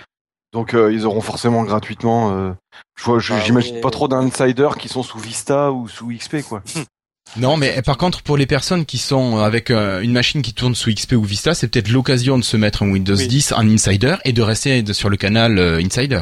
Donc, 0.53 0.73
euh, 0.73 0.91
ils 0.91 1.05
auront 1.05 1.21
forcément 1.21 1.63
gratuitement. 1.63 2.31
euh, 2.35 2.51
je 2.97 3.03
vois, 3.03 3.19
je- 3.19 3.33
Bah, 3.33 3.41
j'imagine 3.45 3.75
oui. 3.75 3.81
pas 3.81 3.91
trop 3.91 4.07
d'insiders 4.07 4.77
qui 4.77 4.89
sont 4.89 5.03
sous 5.03 5.19
Vista 5.19 5.71
ou 5.71 5.87
sous 5.87 6.07
XP, 6.11 6.41
quoi. 6.41 6.63
Non, 7.37 7.55
mais 7.57 7.81
par 7.81 7.97
contre, 7.97 8.21
pour 8.23 8.35
les 8.37 8.45
personnes 8.45 8.85
qui 8.85 8.97
sont 8.97 9.37
avec 9.37 9.71
euh, 9.71 10.01
une 10.01 10.11
machine 10.11 10.41
qui 10.41 10.53
tourne 10.53 10.75
sous 10.75 10.93
XP 10.93 11.13
ou 11.13 11.23
Vista, 11.23 11.53
c'est 11.53 11.67
peut-être 11.69 11.89
l'occasion 11.89 12.37
de 12.37 12.43
se 12.43 12.57
mettre 12.57 12.83
un 12.83 12.91
Windows 12.91 13.15
Oui. 13.15 13.27
10 13.27 13.53
en 13.53 13.67
insider 13.69 14.15
et 14.25 14.33
de 14.33 14.41
rester 14.41 14.83
de- 14.83 14.91
sur 14.93 15.09
le 15.09 15.15
canal 15.17 15.57
euh, 15.57 15.77
insider. 15.81 16.21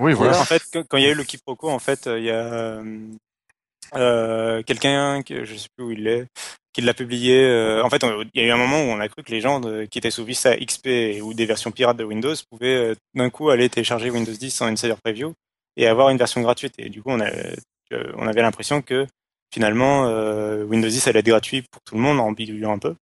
Oui, 0.00 0.12
voilà. 0.14 0.40
En 0.40 0.44
fait, 0.44 0.62
quand 0.88 0.96
il 0.96 1.04
y 1.04 1.06
a 1.06 1.10
eu 1.10 1.14
le 1.14 1.24
quiproquo, 1.24 1.68
en 1.70 1.78
fait, 1.78 2.06
euh, 2.06 2.18
il 2.18 2.24
y 2.24 2.30
a 2.30 2.42
euh, 2.42 2.82
euh, 3.94 4.62
quelqu'un, 4.62 5.22
que 5.22 5.44
je 5.44 5.54
sais 5.56 5.68
plus 5.76 5.84
où 5.86 5.90
il 5.90 6.06
est, 6.06 6.26
qui 6.72 6.80
l'a 6.80 6.94
publié. 6.94 7.38
euh, 7.44 7.82
en 7.84 7.90
fait, 7.90 8.02
il 8.34 8.40
y 8.40 8.44
a 8.44 8.46
eu 8.46 8.50
un 8.50 8.56
moment 8.56 8.78
où 8.80 8.86
on 8.86 9.00
a 9.00 9.08
cru 9.08 9.22
que 9.22 9.30
les 9.32 9.40
gens 9.40 9.60
de- 9.60 9.84
qui 9.84 9.98
étaient 9.98 10.10
sous 10.10 10.24
Vista 10.24 10.56
XP 10.56 11.20
ou 11.22 11.34
des 11.34 11.46
versions 11.46 11.70
pirates 11.70 11.96
de 11.98 12.04
Windows 12.04 12.34
pouvaient 12.50 12.92
euh, 12.92 12.94
d'un 13.14 13.28
coup 13.30 13.50
aller 13.50 13.68
télécharger 13.68 14.10
Windows 14.10 14.32
10 14.32 14.60
en 14.62 14.66
Insider 14.66 14.94
Preview 15.04 15.34
et 15.76 15.86
avoir 15.86 16.08
une 16.10 16.18
version 16.18 16.40
gratuite. 16.40 16.74
Et 16.78 16.88
du 16.88 17.02
coup, 17.02 17.10
on, 17.10 17.20
a, 17.20 17.28
euh, 17.30 18.12
on 18.16 18.26
avait 18.26 18.42
l'impression 18.42 18.80
que 18.82 19.06
finalement 19.52 20.06
euh, 20.06 20.64
Windows 20.64 20.88
10 20.88 21.06
allait 21.08 21.20
être 21.20 21.26
gratuit 21.26 21.62
pour 21.62 21.80
tout 21.82 21.94
le 21.94 22.00
monde 22.00 22.20
en 22.20 22.32
bidulant 22.32 22.72
un 22.72 22.78
peu. 22.78 22.94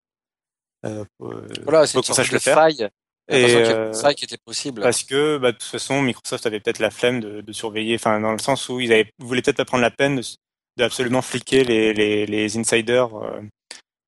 Euh, 0.87 1.05
pour- 1.19 1.33
Voilà, 1.65 1.87
c'est 1.87 1.95
une 1.99 2.15
sorte 2.15 2.19
de 2.29 2.39
faille. 2.55 2.89
Et, 3.31 3.45
euh, 3.71 3.93
faille 3.95 4.15
qui 4.15 4.25
était 4.27 4.37
possible. 4.45 4.83
Parce 4.83 5.03
que, 5.03 5.39
bah, 5.39 5.53
de 5.53 5.57
toute 5.57 5.63
façon, 5.69 6.03
Microsoft 6.03 6.45
avait 6.45 6.61
peut-être 6.61 6.79
la 6.79 6.91
flemme 6.91 7.21
de, 7.21 7.41
de 7.41 7.53
surveiller, 7.53 7.95
enfin, 7.95 8.21
dans 8.21 8.33
le 8.33 8.39
sens 8.39 8.69
où 8.69 8.81
ils 8.81 8.93
avaient, 8.93 9.11
voulaient 9.19 9.41
peut-être 9.41 9.57
pas 9.57 9.65
prendre 9.65 9.81
la 9.83 9.91
peine 9.91 10.17
de, 10.17 10.21
s- 10.21 10.37
de 10.77 10.85
absolument 10.85 11.23
fliquer 11.23 11.65
les, 11.65 11.95
les, 11.95 12.27
les 12.27 12.59
insiders 12.59 13.15
euh, 13.17 13.41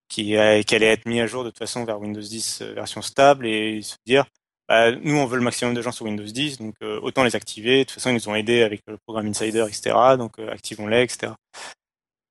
qui, 0.08 0.36
euh, 0.36 0.62
qui 0.62 0.74
allaient 0.74 0.92
être 0.92 1.06
mis 1.06 1.20
à 1.20 1.26
jour 1.26 1.44
de 1.44 1.48
toute 1.48 1.58
façon 1.58 1.84
vers 1.86 1.98
Windows 1.98 2.20
10 2.20 2.60
euh, 2.60 2.74
version 2.74 3.00
stable 3.00 3.46
et 3.46 3.80
se 3.80 3.94
dire, 4.06 4.26
bah, 4.68 4.90
nous, 4.92 5.16
on 5.16 5.24
veut 5.24 5.38
le 5.38 5.42
maximum 5.44 5.72
de 5.72 5.80
gens 5.80 5.92
sur 5.92 6.04
Windows 6.04 6.22
10, 6.24 6.58
donc 6.58 6.74
euh, 6.82 7.00
autant 7.00 7.24
les 7.24 7.34
activer. 7.36 7.78
De 7.78 7.82
toute 7.84 7.92
façon, 7.92 8.10
ils 8.10 8.14
nous 8.16 8.28
ont 8.28 8.34
aidés 8.34 8.62
avec 8.62 8.82
le 8.86 8.98
programme 9.06 9.28
Insider, 9.28 9.64
etc. 9.66 9.96
Donc, 10.18 10.38
euh, 10.38 10.50
activons-les, 10.52 11.02
etc. 11.04 11.32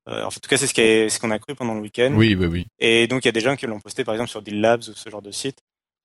Euh, 0.08 0.24
en 0.24 0.28
tout 0.28 0.38
cas, 0.48 0.56
c'est 0.56 0.66
ce 0.68 0.74
qui 0.74 0.80
est- 0.82 1.08
ce 1.08 1.18
qu'on 1.18 1.30
a 1.32 1.38
cru 1.38 1.54
pendant 1.54 1.74
le 1.74 1.80
week-end. 1.80 2.12
Oui, 2.14 2.34
oui, 2.34 2.46
oui. 2.46 2.66
Et 2.78 3.06
donc 3.08 3.24
il 3.24 3.28
y 3.28 3.28
a 3.28 3.32
des 3.32 3.40
gens 3.40 3.56
qui 3.56 3.66
l'ont 3.66 3.80
posté 3.80 4.04
par 4.04 4.14
exemple 4.14 4.30
sur 4.30 4.40
Deal 4.42 4.60
Labs 4.60 4.82
ou 4.88 4.92
ce 4.94 5.10
genre 5.10 5.22
de 5.22 5.32
site. 5.32 5.58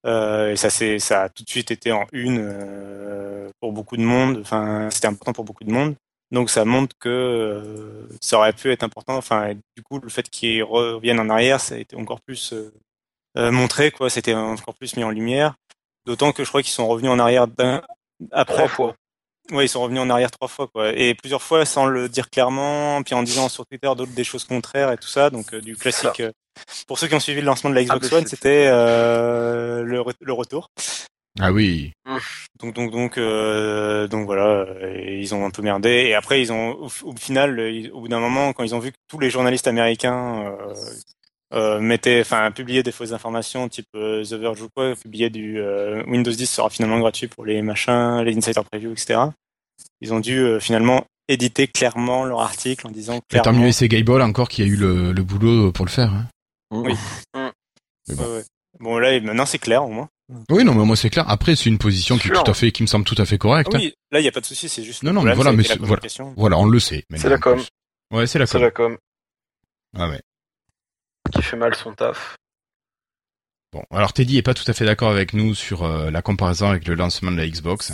Euh, 0.07 0.53
et 0.53 0.55
ça 0.55 0.71
c'est 0.71 0.97
ça 0.97 1.23
a 1.23 1.29
tout 1.29 1.43
de 1.43 1.49
suite 1.49 1.69
été 1.69 1.91
en 1.91 2.05
une 2.11 2.39
euh, 2.41 3.49
pour 3.59 3.71
beaucoup 3.71 3.97
de 3.97 4.01
monde. 4.01 4.39
Enfin 4.41 4.89
c'était 4.91 5.07
important 5.07 5.33
pour 5.33 5.43
beaucoup 5.43 5.63
de 5.63 5.71
monde. 5.71 5.95
Donc 6.31 6.49
ça 6.49 6.65
montre 6.65 6.95
que 6.99 7.09
euh, 7.09 8.07
ça 8.21 8.37
aurait 8.37 8.53
pu 8.53 8.71
être 8.71 8.83
important. 8.83 9.15
Enfin 9.17 9.53
du 9.53 9.83
coup 9.83 9.99
le 9.99 10.09
fait 10.09 10.27
qu'ils 10.29 10.63
reviennent 10.63 11.19
en 11.19 11.29
arrière 11.29 11.59
ça 11.61 11.75
a 11.75 11.77
été 11.77 11.95
encore 11.95 12.21
plus 12.21 12.53
euh, 12.53 12.73
euh, 13.37 13.51
montré 13.51 13.91
quoi. 13.91 14.09
C'était 14.09 14.33
encore 14.33 14.73
plus 14.75 14.95
mis 14.97 15.03
en 15.03 15.11
lumière. 15.11 15.53
D'autant 16.07 16.31
que 16.31 16.43
je 16.43 16.49
crois 16.49 16.63
qu'ils 16.63 16.71
sont 16.71 16.87
revenus 16.87 17.11
en 17.11 17.19
arrière 17.19 17.47
d'un 17.47 17.83
après 18.31 18.55
Trois 18.55 18.67
fois. 18.67 18.95
Ouais, 19.51 19.65
ils 19.65 19.69
sont 19.69 19.81
revenus 19.81 20.01
en 20.01 20.09
arrière 20.09 20.31
trois 20.31 20.47
fois, 20.47 20.67
quoi. 20.73 20.91
Et 20.93 21.13
plusieurs 21.13 21.41
fois 21.41 21.65
sans 21.65 21.85
le 21.85 22.07
dire 22.09 22.29
clairement, 22.29 23.01
puis 23.03 23.13
en 23.15 23.21
disant 23.23 23.49
sur 23.49 23.65
Twitter 23.65 23.87
d'autres 23.97 24.13
des 24.13 24.23
choses 24.23 24.45
contraires 24.45 24.91
et 24.91 24.97
tout 24.97 25.07
ça. 25.09 25.29
Donc, 25.29 25.53
euh, 25.53 25.61
du 25.61 25.75
classique. 25.75 26.21
euh, 26.21 26.31
pour 26.87 26.97
ceux 26.97 27.07
qui 27.07 27.15
ont 27.15 27.19
suivi 27.19 27.41
le 27.41 27.45
lancement 27.47 27.69
de 27.69 27.75
la 27.75 27.83
Xbox 27.83 27.97
Imbécile. 28.07 28.17
One, 28.17 28.27
c'était 28.27 28.65
euh, 28.67 29.83
le, 29.83 29.99
re- 29.99 30.13
le 30.19 30.33
retour. 30.33 30.67
Ah 31.39 31.51
oui. 31.51 31.93
Donc, 32.59 32.73
donc, 32.75 32.91
donc, 32.91 33.17
euh, 33.17 34.07
donc 34.07 34.25
voilà, 34.25 34.65
et 34.83 35.19
ils 35.19 35.33
ont 35.33 35.45
un 35.45 35.49
peu 35.49 35.61
merdé. 35.61 35.89
Et 35.89 36.13
après, 36.13 36.41
ils 36.41 36.51
ont, 36.51 36.71
au, 36.73 36.89
au 37.03 37.15
final, 37.15 37.59
ils- 37.59 37.91
au 37.91 38.01
bout 38.01 38.07
d'un 38.09 38.19
moment, 38.19 38.51
quand 38.53 38.63
ils 38.63 38.75
ont 38.75 38.79
vu 38.79 38.91
que 38.91 38.97
tous 39.09 39.19
les 39.19 39.29
journalistes 39.29 39.67
américains 39.67 40.55
euh, 41.53 41.79
mettaient, 41.79 42.21
enfin, 42.21 42.51
publiaient 42.51 42.83
des 42.83 42.91
fausses 42.91 43.11
informations, 43.11 43.67
type 43.69 43.87
euh, 43.95 44.23
The 44.23 44.33
Verge 44.33 44.61
ou 44.61 44.69
quoi, 44.75 44.95
publiaient 44.95 45.29
du 45.29 45.59
euh, 45.59 46.03
Windows 46.07 46.31
10 46.31 46.45
sera 46.45 46.69
finalement 46.69 46.99
gratuit 46.99 47.27
pour 47.27 47.45
les 47.45 47.61
machins, 47.61 48.21
les 48.23 48.35
insider 48.37 48.61
preview, 48.71 48.91
etc. 48.91 49.19
Ils 50.01 50.13
ont 50.13 50.19
dû 50.19 50.37
euh, 50.39 50.59
finalement 50.59 51.05
éditer 51.27 51.67
clairement 51.67 52.25
leur 52.25 52.41
article 52.41 52.87
en 52.87 52.91
disant 52.91 53.17
Et 53.17 53.21
tant 53.37 53.41
clairement. 53.43 53.59
mieux, 53.65 53.71
c'est 53.71 53.87
Gable 53.87 54.21
encore 54.21 54.49
qui 54.49 54.61
a 54.61 54.65
eu 54.65 54.75
le, 54.75 55.11
le 55.11 55.23
boulot 55.23 55.71
pour 55.71 55.85
le 55.85 55.91
faire. 55.91 56.11
hein. 56.13 56.27
Oui. 56.71 56.93
Mais 57.35 58.15
bon. 58.15 58.23
Ouais, 58.23 58.35
ouais. 58.37 58.43
Bon 58.79 58.97
là, 58.97 59.19
maintenant 59.21 59.45
c'est 59.45 59.59
clair 59.59 59.83
au 59.83 59.89
moins. 59.89 60.07
Oui, 60.49 60.63
non, 60.63 60.73
mais 60.73 60.85
moi 60.85 60.95
c'est 60.95 61.09
clair. 61.09 61.29
Après, 61.29 61.55
c'est 61.57 61.69
une 61.69 61.77
position 61.77 62.17
qui 62.17 62.29
tout 62.29 62.41
à 62.49 62.53
fait, 62.53 62.71
qui 62.71 62.81
me 62.83 62.87
semble 62.87 63.03
tout 63.05 63.15
à 63.17 63.25
fait 63.25 63.37
correcte. 63.37 63.69
Ah 63.73 63.77
hein. 63.77 63.81
oui, 63.81 63.93
là 64.11 64.19
il 64.21 64.23
y 64.25 64.27
a 64.27 64.31
pas 64.31 64.39
de 64.39 64.45
souci, 64.45 64.69
c'est 64.69 64.83
juste. 64.83 65.03
Non, 65.03 65.11
non, 65.11 65.21
mais 65.21 65.33
voilà, 65.33 65.51
mais 65.51 65.63
c'est- 65.63 65.77
voilà. 65.77 66.57
on 66.57 66.65
le 66.65 66.79
sait. 66.79 67.03
C'est 67.15 67.27
la 67.29 67.37
com. 67.37 67.57
plus. 67.57 67.67
Ouais, 68.17 68.27
c'est 68.27 68.39
la 68.39 68.45
C'est 68.45 68.53
com. 68.53 68.61
la 68.61 68.71
com 68.71 68.97
Ah 69.97 70.09
ouais. 70.09 70.21
Qui 71.31 71.41
fait 71.41 71.57
mal 71.57 71.75
son 71.75 71.93
taf. 71.93 72.35
Bon, 73.71 73.83
alors 73.91 74.11
Teddy 74.13 74.37
est 74.37 74.41
pas 74.41 74.53
tout 74.53 74.69
à 74.69 74.73
fait 74.73 74.85
d'accord 74.85 75.11
avec 75.11 75.33
nous 75.33 75.55
sur 75.55 75.83
euh, 75.83 76.11
la 76.11 76.21
comparaison 76.21 76.69
avec 76.69 76.87
le 76.87 76.95
lancement 76.95 77.31
de 77.31 77.37
la 77.37 77.47
Xbox. 77.47 77.93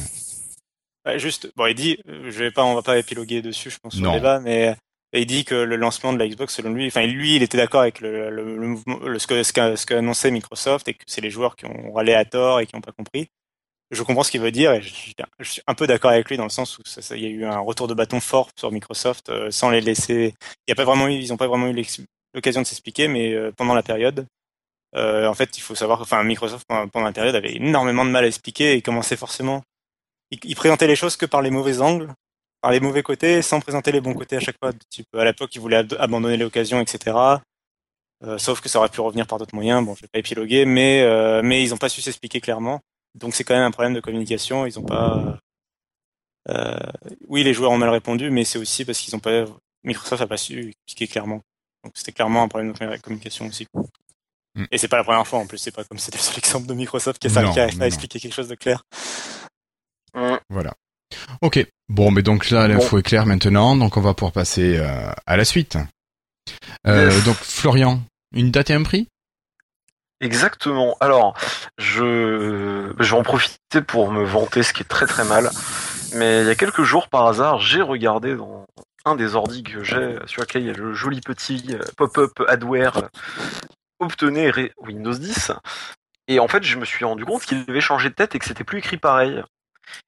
Ouais, 1.06 1.20
juste, 1.20 1.52
bon, 1.56 1.68
il 1.68 1.76
dit, 1.76 1.98
euh, 2.08 2.32
je 2.32 2.40
vais 2.44 2.52
pas, 2.52 2.63
on 2.63 2.74
va 2.76 2.82
pas 2.82 2.98
épiloguer 2.98 3.42
dessus, 3.42 3.70
je 3.70 3.78
pense, 3.78 3.94
sur 3.94 4.04
Non. 4.04 4.13
le 4.13 4.20
débat, 4.20 4.40
mais 4.40 4.70
euh, 4.70 4.74
il 5.13 5.28
dit 5.28 5.46
que 5.46 5.54
le 5.56 5.76
lancement 5.76 6.13
de 6.13 6.18
la 6.18 6.28
Xbox, 6.28 6.56
selon 6.56 6.72
lui, 6.72 6.88
enfin, 6.88 7.06
lui, 7.06 7.36
il 7.36 7.44
était 7.44 7.58
d'accord 7.58 7.82
avec 7.82 8.02
le, 8.02 8.30
le, 8.32 8.58
le 8.58 8.68
mouvement, 8.68 8.98
le- 9.00 9.20
ce 9.20 9.28
que, 9.28 9.44
ce 9.44 9.54
qu'a 9.54 9.76
ce 9.78 9.86
qu'a 9.86 10.00
annoncé 10.00 10.32
Microsoft 10.32 10.88
et 10.88 10.96
que 10.96 11.04
c'est 11.06 11.22
les 11.22 11.30
joueurs 11.30 11.56
qui 11.56 11.66
ont 11.66 11.94
râlé 11.94 12.13
à 12.13 12.26
tort 12.26 12.60
et 12.60 12.66
qui 12.66 12.76
n'ont 12.76 12.82
pas 12.82 12.92
compris. 12.92 13.28
Je 13.90 14.04
comprends 14.04 14.24
ce 14.24 14.32
qu'il 14.32 14.42
veut 14.42 14.52
dire 14.52 14.74
et 14.74 14.82
je, 14.82 14.90
suis- 14.94 15.13
je 15.40 15.50
suis 15.50 15.62
un 15.66 15.76
peu 15.76 15.88
d'accord 15.88 16.12
avec 16.12 16.28
lui 16.28 16.36
dans 16.38 16.44
le 16.44 16.50
sens 16.50 16.78
où 16.78 16.82
ça, 16.86 17.02
ça- 17.02 17.16
il 17.16 17.24
y 17.24 17.26
a 17.28 17.30
eu 17.30 17.46
un 17.46 17.60
retour 17.60 17.88
de 17.88 17.94
bâton 17.94 18.20
fort 18.20 18.50
sur 18.58 18.72
Microsoft 18.72 19.30
euh, 19.30 19.52
sans 19.52 19.70
les 19.70 19.80
laisser. 19.80 20.34
Il 20.68 20.72
y 20.72 20.74
a 20.74 20.76
pas 20.76 20.84
vraiment 20.86 21.08
eu, 21.08 21.13
ils 21.13 21.32
ont 21.32 21.38
pas 21.38 21.48
vraiment 21.48 21.68
eu 21.68 21.74
l'occasion 22.38 22.62
de 22.62 22.67
s'expliquer, 22.67 23.08
mais 23.10 23.34
euh, 23.34 23.52
pendant 23.52 23.73
la 23.73 23.84
période, 23.84 24.26
euh, 24.95 25.28
en 25.28 25.34
fait, 25.34 25.58
il 25.58 25.62
faut 25.62 25.76
savoir, 25.76 25.97
que, 25.97 26.04
enfin, 26.04 26.23
Microsoft 26.23 26.65
pendant, 26.67 27.06
la 27.06 27.12
période 27.12 27.36
avait 27.36 27.56
énormément 27.56 28.06
de 28.06 28.10
mal 28.12 28.23
à 28.23 28.28
expliquer 28.28 28.73
et 28.73 28.82
commençait 28.82 29.17
forcément. 29.17 29.62
Il, 30.32 30.39
il 30.43 30.56
présentait 30.56 30.88
les 30.88 30.95
choses 30.95 31.17
que 31.17 31.26
par 31.26 31.41
les 31.41 31.52
mauvais 31.52 31.82
angles, 31.82 32.13
par 32.62 32.71
les 32.71 32.80
mauvais 32.80 33.04
côtés, 33.04 33.41
sans 33.41 33.60
présenter 33.60 33.91
les 33.91 34.02
bons 34.02 34.13
côtés 34.13 34.38
à 34.38 34.39
chaque 34.39 34.58
fois. 34.58 34.71
Type, 34.89 35.08
à 35.13 35.26
l'époque, 35.26 35.54
il 35.56 35.62
voulait 35.62 35.78
ab- 35.78 35.97
abandonner 36.00 36.38
l'occasion, 36.38 36.80
etc. 36.80 37.17
Euh, 38.23 38.38
sauf 38.38 38.62
que 38.62 38.69
ça 38.69 38.80
aurait 38.80 38.89
pu 38.89 39.02
revenir 39.02 39.28
par 39.28 39.38
d'autres 39.38 39.54
moyens. 39.54 39.86
Bon, 39.86 39.93
je 39.95 40.02
vais 40.02 40.08
pas 40.08 40.19
épiloguer, 40.19 40.65
mais 40.65 41.02
euh, 41.04 41.41
mais 41.43 41.62
ils 41.62 41.73
ont 41.73 41.78
pas 41.78 41.89
su 41.89 42.02
s'expliquer 42.02 42.41
clairement. 42.41 42.80
Donc 43.13 43.36
c'est 43.36 43.43
quand 43.43 43.54
même 43.56 43.63
un 43.63 43.71
problème 43.71 43.93
de 43.93 44.00
communication. 44.00 44.65
Ils 44.65 44.80
ont 44.80 44.84
pas. 44.84 45.38
Oui, 47.28 47.43
les 47.43 47.54
joueurs 47.54 47.71
ont 47.71 47.78
mal 47.78 47.89
répondu, 47.89 48.30
mais 48.32 48.43
c'est 48.45 48.58
aussi 48.58 48.86
parce 48.86 49.00
qu'ils 49.00 49.15
ont 49.15 49.19
pas. 49.19 49.45
Microsoft 49.84 50.21
a 50.23 50.28
pas 50.28 50.38
su 50.38 50.73
expliquer 50.88 51.08
clairement. 51.08 51.41
Donc 51.88 51.93
c'était 51.95 52.12
clairement 52.12 52.43
un 52.43 52.50
problème 52.50 52.73
de 52.73 52.97
communication 52.97 53.47
aussi. 53.47 53.65
Mm. 54.56 54.65
Et 54.71 54.78
c'est 54.78 54.89
pas 54.89 54.97
la 54.97 55.06
première 55.06 55.26
fois 55.26 55.39
en 55.39 55.47
plus. 55.47 55.58
C'est 55.58 55.71
pas 55.71 55.86
comme 55.86 55.97
c'était 55.97 56.17
le 56.17 56.23
seul 56.23 56.38
exemple 56.38 56.67
de 56.67 56.73
Microsoft 56.73 57.17
qui 57.17 57.28
a, 57.28 57.41
Non, 57.41 57.54
qui 57.54 57.60
arrive 57.62 57.76
non, 57.76 57.80
pas 57.80 57.86
à 57.86 57.88
non. 57.88 57.93
expliquer 57.93 58.19
quelque 58.19 58.34
chose 58.34 58.50
de 58.50 58.56
clair. 58.56 58.84
Voilà. 60.50 60.73
Ok. 61.41 61.65
Bon, 61.88 62.12
mais 62.12 62.23
donc 62.23 62.50
là, 62.50 62.67
l'info 62.67 62.97
est 62.97 63.04
claire 63.04 63.26
maintenant, 63.26 63.78
donc 63.78 63.95
on 63.95 64.02
va 64.02 64.13
pouvoir 64.13 64.34
passer 64.34 64.76
euh, 64.78 65.10
à 65.26 65.38
la 65.38 65.45
suite. 65.45 65.78
Euh. 66.86 67.21
Donc 67.21 67.38
Florian, 67.38 68.02
une 68.36 68.52
date 68.52 68.69
et 68.71 68.73
un 68.73 68.84
prix? 68.84 69.08
Exactement. 70.19 70.97
Alors, 71.00 71.38
je, 71.78 72.91
je 73.00 73.12
vais 73.12 73.17
en 73.17 73.23
profiter 73.23 73.82
pour 73.82 74.12
me 74.12 74.26
vanter, 74.26 74.63
ce 74.63 74.73
qui 74.73 74.82
est 74.82 74.88
très 74.88 75.06
très 75.06 75.23
mal. 75.23 75.50
Mais 76.15 76.41
il 76.41 76.47
y 76.47 76.50
a 76.50 76.56
quelques 76.56 76.84
jours, 76.84 77.08
par 77.08 77.28
hasard, 77.28 77.60
j'ai 77.60 77.82
regardé 77.82 78.36
dans 78.36 78.65
un 79.08 79.15
des 79.15 79.36
ordis 79.36 79.63
que 79.63 79.84
j'ai, 79.84 80.17
sur 80.26 80.41
lequel 80.41 80.63
il 80.63 80.67
y 80.67 80.72
a 80.72 80.74
le 80.74 80.93
joli 80.93 81.22
petit 81.22 81.65
euh, 81.72 81.80
pop-up 81.98 82.32
adware 82.48 82.98
euh, 82.98 83.08
obtenez 84.00 84.50
ré- 84.52 84.74
Windows 84.78 85.13
10. 85.13 85.52
Et 86.28 86.39
en 86.39 86.48
fait, 86.48 86.63
je 86.63 86.78
me 86.78 86.86
suis 86.86 87.06
rendu 87.06 87.26
compte 87.26 87.43
qu'il 87.43 87.63
avait 87.67 87.82
changé 87.82 88.10
de 88.10 88.13
tête 88.15 88.36
et 88.36 88.39
que 88.39 88.46
c'était 88.46 88.63
plus 88.63 88.80
écrit 88.80 88.98
pareil. 88.98 89.41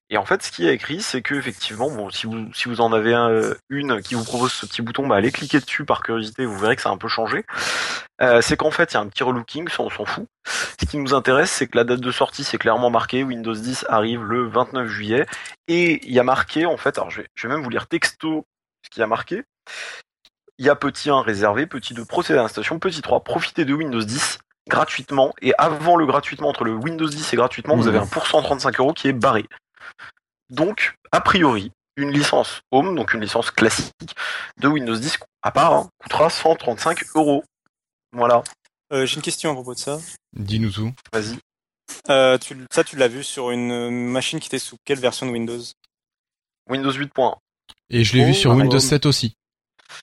Et 0.09 0.17
en 0.17 0.25
fait, 0.25 0.43
ce 0.43 0.51
qui 0.51 0.67
est 0.67 0.73
écrit, 0.73 1.01
c'est 1.01 1.21
que 1.21 1.35
effectivement, 1.35 1.89
bon, 1.89 2.09
si 2.09 2.27
vous 2.27 2.53
si 2.53 2.67
vous 2.67 2.81
en 2.81 2.91
avez 2.91 3.13
un, 3.13 3.29
euh, 3.29 3.55
une 3.69 4.01
qui 4.01 4.15
vous 4.15 4.25
propose 4.25 4.51
ce 4.51 4.65
petit 4.65 4.81
bouton, 4.81 5.07
bah 5.07 5.15
allez 5.15 5.31
cliquer 5.31 5.62
dessus 5.62 5.85
par 5.85 6.01
curiosité, 6.03 6.45
vous 6.45 6.57
verrez 6.57 6.75
que 6.75 6.81
ça 6.81 6.89
a 6.89 6.91
un 6.91 6.97
peu 6.97 7.07
changé. 7.07 7.45
Euh, 8.21 8.41
c'est 8.41 8.57
qu'en 8.57 8.71
fait, 8.71 8.91
il 8.91 8.95
y 8.95 8.97
a 8.97 8.99
un 8.99 9.07
petit 9.07 9.23
relooking, 9.23 9.69
ça 9.69 9.81
on 9.81 9.89
s'en 9.89 10.03
fout. 10.03 10.25
Ce 10.81 10.85
qui 10.85 10.97
nous 10.97 11.13
intéresse, 11.13 11.51
c'est 11.51 11.67
que 11.67 11.77
la 11.77 11.85
date 11.85 12.01
de 12.01 12.12
sortie, 12.12 12.43
c'est 12.43 12.57
clairement 12.57 12.89
marqué. 12.89 13.23
Windows 13.23 13.53
10 13.53 13.85
arrive 13.88 14.23
le 14.23 14.49
29 14.49 14.88
juillet. 14.89 15.25
Et 15.69 16.05
il 16.05 16.13
y 16.13 16.19
a 16.19 16.23
marqué, 16.23 16.65
en 16.65 16.75
fait, 16.75 16.97
alors 16.97 17.09
je 17.12 17.21
vais 17.21 17.47
même 17.47 17.63
vous 17.63 17.69
lire 17.69 17.88
texto 17.88 18.45
y 18.97 19.02
a 19.02 19.08
marqué. 19.08 19.43
Il 20.58 20.65
y 20.65 20.69
a 20.69 20.75
petit 20.75 21.10
1 21.10 21.21
réservé, 21.21 21.67
petit 21.67 21.93
2 21.93 22.04
procéder 22.06 22.39
à 22.39 22.41
l'installation, 22.43 22.80
petit 22.80 23.02
3 23.02 23.23
profitez 23.23 23.63
de 23.65 23.73
Windows 23.73 24.02
10 24.04 24.39
gratuitement. 24.67 25.34
Et 25.41 25.54
avant 25.58 25.95
le 25.95 26.06
gratuitement, 26.06 26.49
entre 26.49 26.63
le 26.65 26.73
Windows 26.73 27.08
10 27.08 27.34
et 27.34 27.36
gratuitement, 27.38 27.75
vous 27.75 27.88
avez 27.88 27.97
un 27.99 28.08
pour 28.08 28.28
135 28.28 28.80
euros 28.80 28.93
qui 28.93 29.08
est 29.08 29.13
barré. 29.13 29.45
Donc, 30.49 30.95
a 31.12 31.21
priori, 31.21 31.71
une 31.95 32.12
licence 32.12 32.62
Home, 32.71 32.95
donc 32.95 33.13
une 33.13 33.21
licence 33.21 33.52
classique 33.52 34.15
de 34.58 34.67
Windows 34.67 34.95
10, 34.95 35.17
à 35.43 35.52
part, 35.52 35.73
hein, 35.73 35.89
coûtera 35.99 36.30
135 36.30 37.04
euros. 37.15 37.43
Voilà, 38.12 38.43
Euh, 38.91 39.06
J'ai 39.06 39.17
une 39.17 39.21
question 39.21 39.52
à 39.52 39.54
propos 39.54 39.75
de 39.75 39.80
ça. 39.80 39.99
Dis-nous 40.34 40.71
tout. 40.71 40.91
vas-y. 41.13 41.38
Euh, 42.10 42.38
ça, 42.71 42.84
tu 42.84 42.95
l'as 42.95 43.08
vu 43.08 43.23
sur 43.23 43.52
une 43.52 43.89
machine 44.10 44.39
qui 44.39 44.47
était 44.47 44.60
sous 44.60 44.78
quelle 44.86 44.99
version 44.99 45.25
de 45.28 45.32
Windows? 45.32 45.62
Windows 46.69 46.91
8.1. 46.91 47.36
Et 47.89 48.03
je 48.03 48.15
l'ai 48.15 48.25
vu 48.25 48.34
sur 48.34 48.51
pareil. 48.51 48.63
Windows 48.63 48.79
7 48.79 49.05
aussi. 49.05 49.36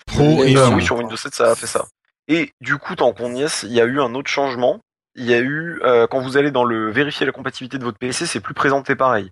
Pro 0.07 0.44
Et 0.44 0.57
Euh, 0.57 0.70
oui, 0.70 0.85
sur 0.85 0.96
Windows 0.96 1.16
7, 1.16 1.35
ça 1.35 1.50
a 1.50 1.55
fait 1.55 1.66
ça. 1.66 1.87
Et 2.29 2.52
du 2.61 2.76
coup, 2.79 2.96
tant 2.96 3.12
qu'on 3.12 3.35
y 3.35 3.42
est, 3.42 3.62
il 3.62 3.72
y 3.72 3.81
a 3.81 3.85
eu 3.85 4.00
un 4.00 4.14
autre 4.14 4.31
changement. 4.31 4.81
Il 5.14 5.24
y 5.24 5.35
a 5.35 5.38
eu, 5.38 5.81
euh, 5.83 6.07
quand 6.07 6.20
vous 6.20 6.37
allez 6.37 6.50
dans 6.50 6.64
le 6.64 6.90
vérifier 6.90 7.24
la 7.24 7.33
compatibilité 7.33 7.79
de 7.79 7.85
votre 7.85 7.98
PC, 7.98 8.26
c'est 8.26 8.40
plus 8.40 8.55
présenté 8.55 8.96
pareil. 8.96 9.31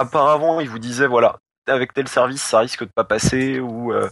Auparavant, 0.00 0.60
il 0.60 0.68
vous 0.68 0.78
disait, 0.78 1.06
voilà, 1.06 1.38
avec 1.66 1.92
tel 1.94 2.08
service, 2.08 2.42
ça 2.42 2.60
risque 2.60 2.84
de 2.84 2.90
pas 2.94 3.04
passer, 3.04 3.58
ou 3.58 3.92
euh, 3.92 4.08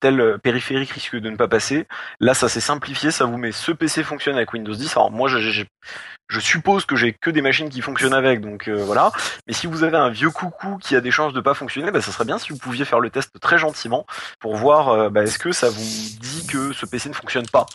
tel 0.00 0.20
euh, 0.20 0.38
périphérique 0.38 0.90
risque 0.90 1.16
de 1.16 1.30
ne 1.30 1.36
pas 1.36 1.48
passer. 1.48 1.86
Là, 2.18 2.34
ça 2.34 2.48
s'est 2.48 2.60
simplifié, 2.60 3.10
ça 3.10 3.26
vous 3.26 3.36
met 3.36 3.52
ce 3.52 3.72
PC 3.72 4.02
fonctionne 4.02 4.36
avec 4.36 4.52
Windows 4.52 4.74
10. 4.74 4.96
Alors 4.96 5.10
moi, 5.10 5.28
je 5.28 6.40
suppose 6.40 6.84
que 6.84 6.96
j'ai 6.96 7.12
que 7.12 7.30
des 7.30 7.42
machines 7.42 7.68
qui 7.68 7.80
fonctionnent 7.80 8.14
avec, 8.14 8.40
donc 8.40 8.68
euh, 8.68 8.82
voilà. 8.82 9.12
Mais 9.46 9.52
si 9.52 9.66
vous 9.66 9.84
avez 9.84 9.96
un 9.96 10.10
vieux 10.10 10.30
coucou 10.30 10.78
qui 10.78 10.96
a 10.96 11.00
des 11.00 11.10
chances 11.10 11.32
de 11.32 11.40
pas 11.40 11.54
fonctionner, 11.54 11.90
bah, 11.90 12.00
ça 12.00 12.12
serait 12.12 12.24
bien 12.24 12.38
si 12.38 12.50
vous 12.50 12.58
pouviez 12.58 12.84
faire 12.84 13.00
le 13.00 13.10
test 13.10 13.30
très 13.40 13.58
gentiment 13.58 14.06
pour 14.40 14.56
voir 14.56 14.88
euh, 14.88 15.10
bah, 15.10 15.22
est-ce 15.22 15.38
que 15.38 15.52
ça 15.52 15.68
vous 15.68 15.84
dit 16.20 16.46
que 16.48 16.72
ce 16.72 16.86
PC 16.86 17.08
ne 17.08 17.14
fonctionne 17.14 17.48
pas. 17.48 17.66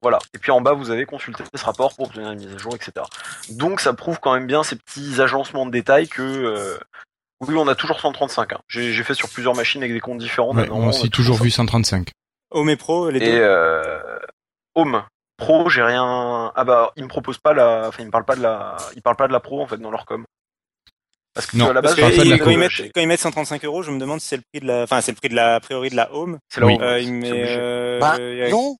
Voilà. 0.00 0.18
Et 0.34 0.38
puis 0.38 0.50
en 0.50 0.60
bas, 0.60 0.72
vous 0.72 0.90
avez 0.90 1.06
consulté 1.06 1.44
ce 1.54 1.64
rapport 1.64 1.94
pour 1.94 2.06
obtenir 2.06 2.32
une 2.32 2.40
mise 2.40 2.54
à 2.54 2.58
jour, 2.58 2.74
etc. 2.74 3.06
Donc 3.50 3.80
ça 3.80 3.92
prouve 3.92 4.18
quand 4.20 4.34
même 4.34 4.48
bien 4.48 4.64
ces 4.64 4.74
petits 4.74 5.20
agencements 5.20 5.64
de 5.64 5.70
détails 5.70 6.08
que 6.08 6.76
oui, 7.48 7.54
on 7.56 7.66
a 7.68 7.74
toujours 7.74 8.00
135. 8.00 8.52
hein. 8.52 8.58
J'ai 8.68 8.92
j'ai 8.92 9.02
fait 9.04 9.14
sur 9.14 9.28
plusieurs 9.28 9.54
machines 9.54 9.82
avec 9.82 9.92
des 9.92 10.00
comptes 10.00 10.18
différents. 10.18 10.54
Ouais, 10.54 10.68
on 10.70 10.84
a 10.84 10.88
aussi, 10.88 11.10
toujours 11.10 11.36
vu 11.42 11.50
135. 11.50 12.08
Home 12.50 12.68
et 12.70 12.76
Pro, 12.76 13.10
les 13.10 13.18
Et 13.22 13.32
deux 13.32 13.40
euh, 13.40 14.18
Home 14.74 15.02
Pro, 15.36 15.68
j'ai 15.70 15.82
rien. 15.82 16.52
Ah 16.54 16.64
bah, 16.64 16.92
ils 16.96 17.02
me 17.04 17.08
proposent 17.08 17.38
pas 17.38 17.52
la. 17.54 17.84
Enfin, 17.88 18.02
ils 18.02 18.06
me 18.06 18.10
parlent 18.10 18.24
pas 18.24 18.36
de 18.36 18.42
la. 18.42 18.76
Ils 18.96 19.02
parlent 19.02 19.16
pas 19.16 19.28
de 19.28 19.32
la 19.32 19.40
Pro 19.40 19.62
en 19.62 19.66
fait 19.66 19.78
dans 19.78 19.90
leur 19.90 20.04
com. 20.06 20.24
Parce 21.34 21.46
que 21.46 21.56
Non, 21.56 21.70
à 21.70 21.72
la 21.72 21.80
Parce 21.80 21.96
base, 21.96 22.14
que 22.14 22.26
ils- 22.26 22.38
quand, 22.38 22.50
ils 22.50 22.58
mettent, 22.58 22.92
quand 22.94 23.00
ils 23.00 23.08
mettent 23.08 23.20
135 23.20 23.64
euros, 23.64 23.82
je 23.82 23.90
me 23.90 23.98
demande 23.98 24.20
si 24.20 24.28
c'est 24.28 24.36
le 24.36 24.42
prix 24.52 24.60
de 24.60 24.66
la, 24.66 24.82
enfin 24.82 25.00
c'est 25.00 25.12
le 25.12 25.16
prix 25.16 25.30
de 25.30 25.34
la 25.34 25.54
a 25.54 25.60
priori 25.60 25.88
de 25.88 25.96
la 25.96 26.12
Home. 26.14 26.38
c'est 26.50 26.60
la 26.60 26.66
Oui. 26.66 26.74
Home. 26.74 26.82
Euh, 26.82 27.10
met, 27.10 27.30
obligé. 27.30 27.56
euh, 27.58 27.98
Bah, 27.98 28.12
a- 28.18 28.50
non. 28.50 28.76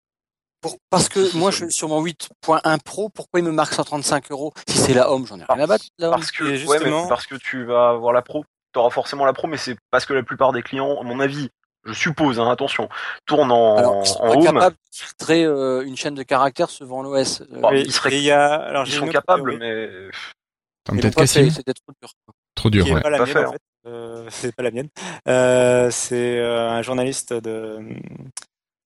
Pour- 0.60 0.76
parce 0.90 1.08
que 1.08 1.34
moi, 1.36 1.50
je, 1.50 1.68
sur 1.70 1.88
mon 1.88 2.00
8.1 2.04 2.78
Pro, 2.78 3.08
pourquoi 3.08 3.40
il 3.40 3.44
me 3.46 3.50
marque 3.50 3.72
135 3.72 4.30
euros 4.30 4.52
Si 4.68 4.76
c'est 4.78 4.94
la 4.94 5.10
Home, 5.10 5.26
j'en 5.26 5.40
ai 5.40 5.44
rien 5.48 5.64
à 5.64 5.66
battre. 5.66 5.86
de 5.98 6.02
La 6.04 6.10
Home. 6.10 6.14
Parce 6.16 6.30
que, 6.30 6.44
Et 6.44 6.50
ouais, 6.50 6.56
justement- 6.58 7.02
mais 7.04 7.08
parce 7.08 7.26
que 7.26 7.34
tu 7.36 7.64
vas 7.64 7.88
avoir 7.88 8.12
la 8.12 8.22
pro. 8.22 8.44
Tu 8.72 8.78
auras 8.78 8.90
forcément 8.90 9.24
la 9.24 9.32
pro, 9.32 9.46
mais 9.48 9.56
c'est 9.56 9.76
parce 9.90 10.06
que 10.06 10.12
la 10.14 10.22
plupart 10.22 10.52
des 10.52 10.62
clients, 10.62 10.98
à 11.00 11.04
mon 11.04 11.20
avis, 11.20 11.50
je 11.84 11.92
suppose, 11.92 12.38
hein, 12.40 12.50
attention, 12.50 12.88
tournent 13.26 13.50
en, 13.52 13.76
Alors, 13.76 14.02
ils 14.02 14.06
sont 14.06 14.18
en 14.20 14.40
capables 14.40 14.76
de 14.76 14.96
filtrer 14.96 15.44
euh, 15.44 15.82
une 15.84 15.96
chaîne 15.96 16.14
de 16.14 16.22
caractères 16.22 16.70
suivant 16.70 17.02
l'OS. 17.02 17.40
Euh, 17.42 17.60
Bon, 17.60 17.70
et- 17.72 17.80
ils 17.80 17.92
seraient- 17.92 18.14
et 18.14 18.18
il 18.18 18.22
y 18.24 18.30
a, 18.30 18.54
alors 18.54 18.84
Ils 18.86 18.90
j'ai 18.92 18.98
sont 18.98 19.02
une 19.04 19.08
autre 19.10 19.18
capables, 19.20 19.58
mais 19.58 19.88
peut-être 20.84 21.16
Cassim 21.16 21.50
C'était 21.50 21.72
trop 21.74 21.92
dur. 22.00 22.10
Trop 22.54 22.70
dur, 22.70 22.86
ouais. 22.86 23.00
pas 23.00 23.10
la 23.10 23.18
Pas 23.18 23.24
mienne 23.24 23.32
fait, 23.34 23.44
en 23.44 23.48
hein. 23.48 23.52
fait. 23.52 23.58
Euh, 23.88 24.26
c'est 24.30 24.54
pas 24.54 24.62
la 24.62 24.70
mienne. 24.70 24.88
Euh, 25.28 25.90
c'est 25.90 26.38
euh, 26.38 26.70
un 26.70 26.82
journaliste 26.82 27.32
de 27.32 27.78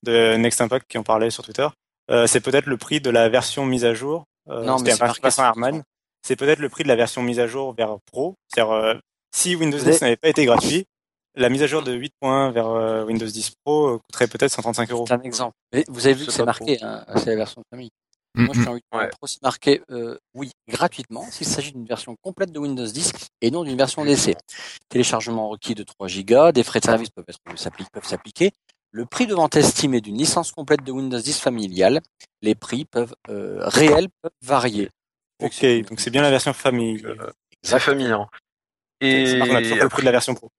de 0.03 0.37
Next 0.37 0.61
Impact 0.61 0.87
qui 0.88 0.99
en 0.99 1.03
parlait 1.03 1.31
sur 1.31 1.42
Twitter. 1.44 1.66
Euh, 2.11 2.27
c'est 2.27 2.40
peut-être 2.40 2.66
le 2.66 2.77
prix 2.77 3.01
de 3.01 3.11
la 3.11 3.29
version 3.29 3.66
mise 3.66 3.85
à 3.85 3.92
jour. 3.94 4.25
Euh, 4.49 4.62
Non, 4.64 4.79
c'était 4.79 4.92
mais 4.92 4.96
c'est 5.14 5.20
Vincent 5.22 5.44
Herman. 5.44 5.83
C'est 6.22 6.37
peut-être 6.37 6.61
le 6.61 6.68
prix 6.68 6.85
de 6.85 6.88
la 6.88 6.96
version 6.96 7.22
mise 7.22 7.40
à 7.40 7.46
jour 7.46 7.75
vers 7.77 7.96
Pro. 8.11 8.35
C'est-à-dire, 8.49 8.72
euh, 8.72 8.94
si 9.37 9.55
Windows 9.57 9.79
Vous 9.79 9.85
10 9.85 9.90
avez- 9.90 10.01
n'avait 10.01 10.16
pas 10.16 10.29
été 10.29 10.44
gratuit, 10.44 10.87
la 11.35 11.49
mise 11.49 11.62
à 11.62 11.66
jour 11.66 11.83
de 11.83 11.92
8.1 11.92 12.51
vers 12.53 12.68
euh, 12.68 13.05
Windows 13.05 13.27
10 13.27 13.53
Pro 13.64 13.99
coûterait 13.99 14.27
peut-être 14.29 14.51
135 14.51 14.90
euros. 14.90 15.05
C'est 15.07 15.14
un 15.14 15.20
exemple. 15.22 15.55
Mais 15.72 15.85
vous 15.88 16.07
avez 16.07 16.14
vu 16.14 16.20
C'est 16.20 16.27
que 16.27 16.33
c'est 16.33 16.44
marqué, 16.44 16.79
hein, 16.83 17.05
c'est 17.16 17.27
la 17.27 17.37
version 17.37 17.61
de 17.61 17.66
famille. 17.70 17.90
Mm, 18.35 18.44
Moi, 18.44 18.55
je 18.55 18.61
suis 18.61 18.68
en 18.68 18.75
8.1 18.75 18.99
Ouais. 18.99 19.09
Pro, 19.09 19.27
c'est 19.27 19.42
marqué, 19.42 19.83
euh, 19.90 20.16
oui, 20.35 20.51
gratuitement, 20.68 21.25
s'il 21.31 21.46
s'agit 21.46 21.72
d'une 21.72 21.87
version 21.87 22.16
complète 22.22 22.53
de 22.53 22.59
Windows 22.59 22.87
10 22.87 23.12
et 23.42 23.51
non 23.51 23.64
d'une 23.64 23.77
version 23.77 24.05
d'essai. 24.05 24.37
Téléchargement 24.88 25.49
requis 25.49 25.75
de 25.75 25.83
3 25.83 26.09
Go, 26.25 26.53
des 26.53 26.62
frais 26.62 26.81
de 26.81 26.85
service 26.85 27.11
peuvent 27.11 27.25
être 27.29 27.38
s'appli- 27.57 27.87
peuvent 27.92 28.07
s'appliquer. 28.07 28.53
Le 28.92 29.05
prix 29.05 29.27
de 29.27 29.35
vente 29.35 29.57
estimé 29.57 30.01
d'une 30.01 30.16
licence 30.16 30.53
complète 30.53 30.83
de 30.85 30.92
Windows 30.92 31.18
10 31.18 31.38
familiale, 31.40 32.01
les 32.40 32.55
prix 32.55 32.85
peuvent 32.87 33.14
euh, 33.29 33.59
réels 33.61 34.09
peuvent 34.22 34.31
varier. 34.42 34.88
Ok, 35.42 35.64
donc 35.88 36.01
c'est 36.01 36.11
bien 36.11 36.22
la 36.22 36.31
version 36.31 36.53
famille. 36.55 37.03
euh, 37.05 37.14
c'est 37.62 37.79
famille. 37.79 38.07
Hein. 38.11 38.27
Et 39.00 39.40
on 39.42 39.54
a 39.54 39.62
toujours 39.62 39.78
le 39.78 39.88
prix 39.88 40.02
de 40.02 40.06
la 40.06 40.12
version 40.12 40.35
Pro. 40.35 40.50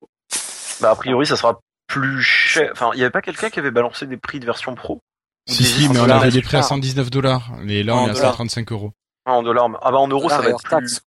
bah, 0.82 0.91
a 0.91 0.95
priori, 0.95 1.26
ça 1.26 1.36
sera 1.36 1.60
plus 1.88 2.21
cher. 2.21 2.69
Enfin, 2.73 2.91
il 2.93 3.00
y 3.00 3.02
avait 3.02 3.12
pas 3.12 3.21
quelqu'un 3.21 3.50
qui 3.50 3.60
avait 3.60 3.71
balancé 3.71 4.06
des 4.06 4.17
prix 4.17 4.39
de 4.39 4.45
version 4.45 4.76
pro? 4.76 5.00
Si, 5.47 5.63
si, 5.63 5.89
mais 5.89 6.00
on 6.00 6.10
avait 6.10 6.26
des 6.30 6.36
c'est 6.36 6.41
prix 6.41 6.58
à 6.58 6.62
cher. 6.62 6.69
119 6.69 7.10
dollars. 7.10 7.52
Et 7.67 7.84
là, 7.84 7.95
on 7.95 8.00
En 8.00 8.08
est 8.08 8.12
à 8.12 8.13
dollars. 8.13 8.32
135 8.32 8.71
euros. 8.71 8.91
Ah, 9.26 9.34
en 9.34 9.43
dollars. 9.43 9.69
Ah 9.82 9.91
bah 9.91 9.97
en 9.97 10.08
euros, 10.08 10.30
ça 10.30 10.38
Dollars 10.38 10.52
va 10.52 10.56
être 10.58 10.78
plus. 10.80 11.02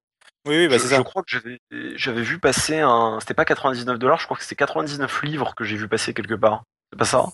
Oui, 0.46 0.56
oui, 0.56 0.68
bah 0.68 0.78
je, 0.78 0.82
c'est 0.82 0.88
ça. 0.88 0.96
je 0.96 1.02
crois 1.02 1.22
que 1.22 1.28
j'avais 1.28 1.60
j'avais 1.96 2.22
vu 2.22 2.38
passer 2.38 2.78
un. 2.80 3.18
C'était 3.20 3.34
pas 3.34 3.44
99 3.44 3.98
dollars, 3.98 4.18
je 4.18 4.24
crois 4.24 4.36
que 4.38 4.42
c'était 4.42 4.56
99 4.56 5.22
livres 5.22 5.54
que 5.54 5.64
j'ai 5.64 5.76
vu 5.76 5.86
passer 5.86 6.14
quelque 6.14 6.34
part. 6.34 6.64
C'est 6.90 6.98
pas 6.98 7.04
ça? 7.04 7.26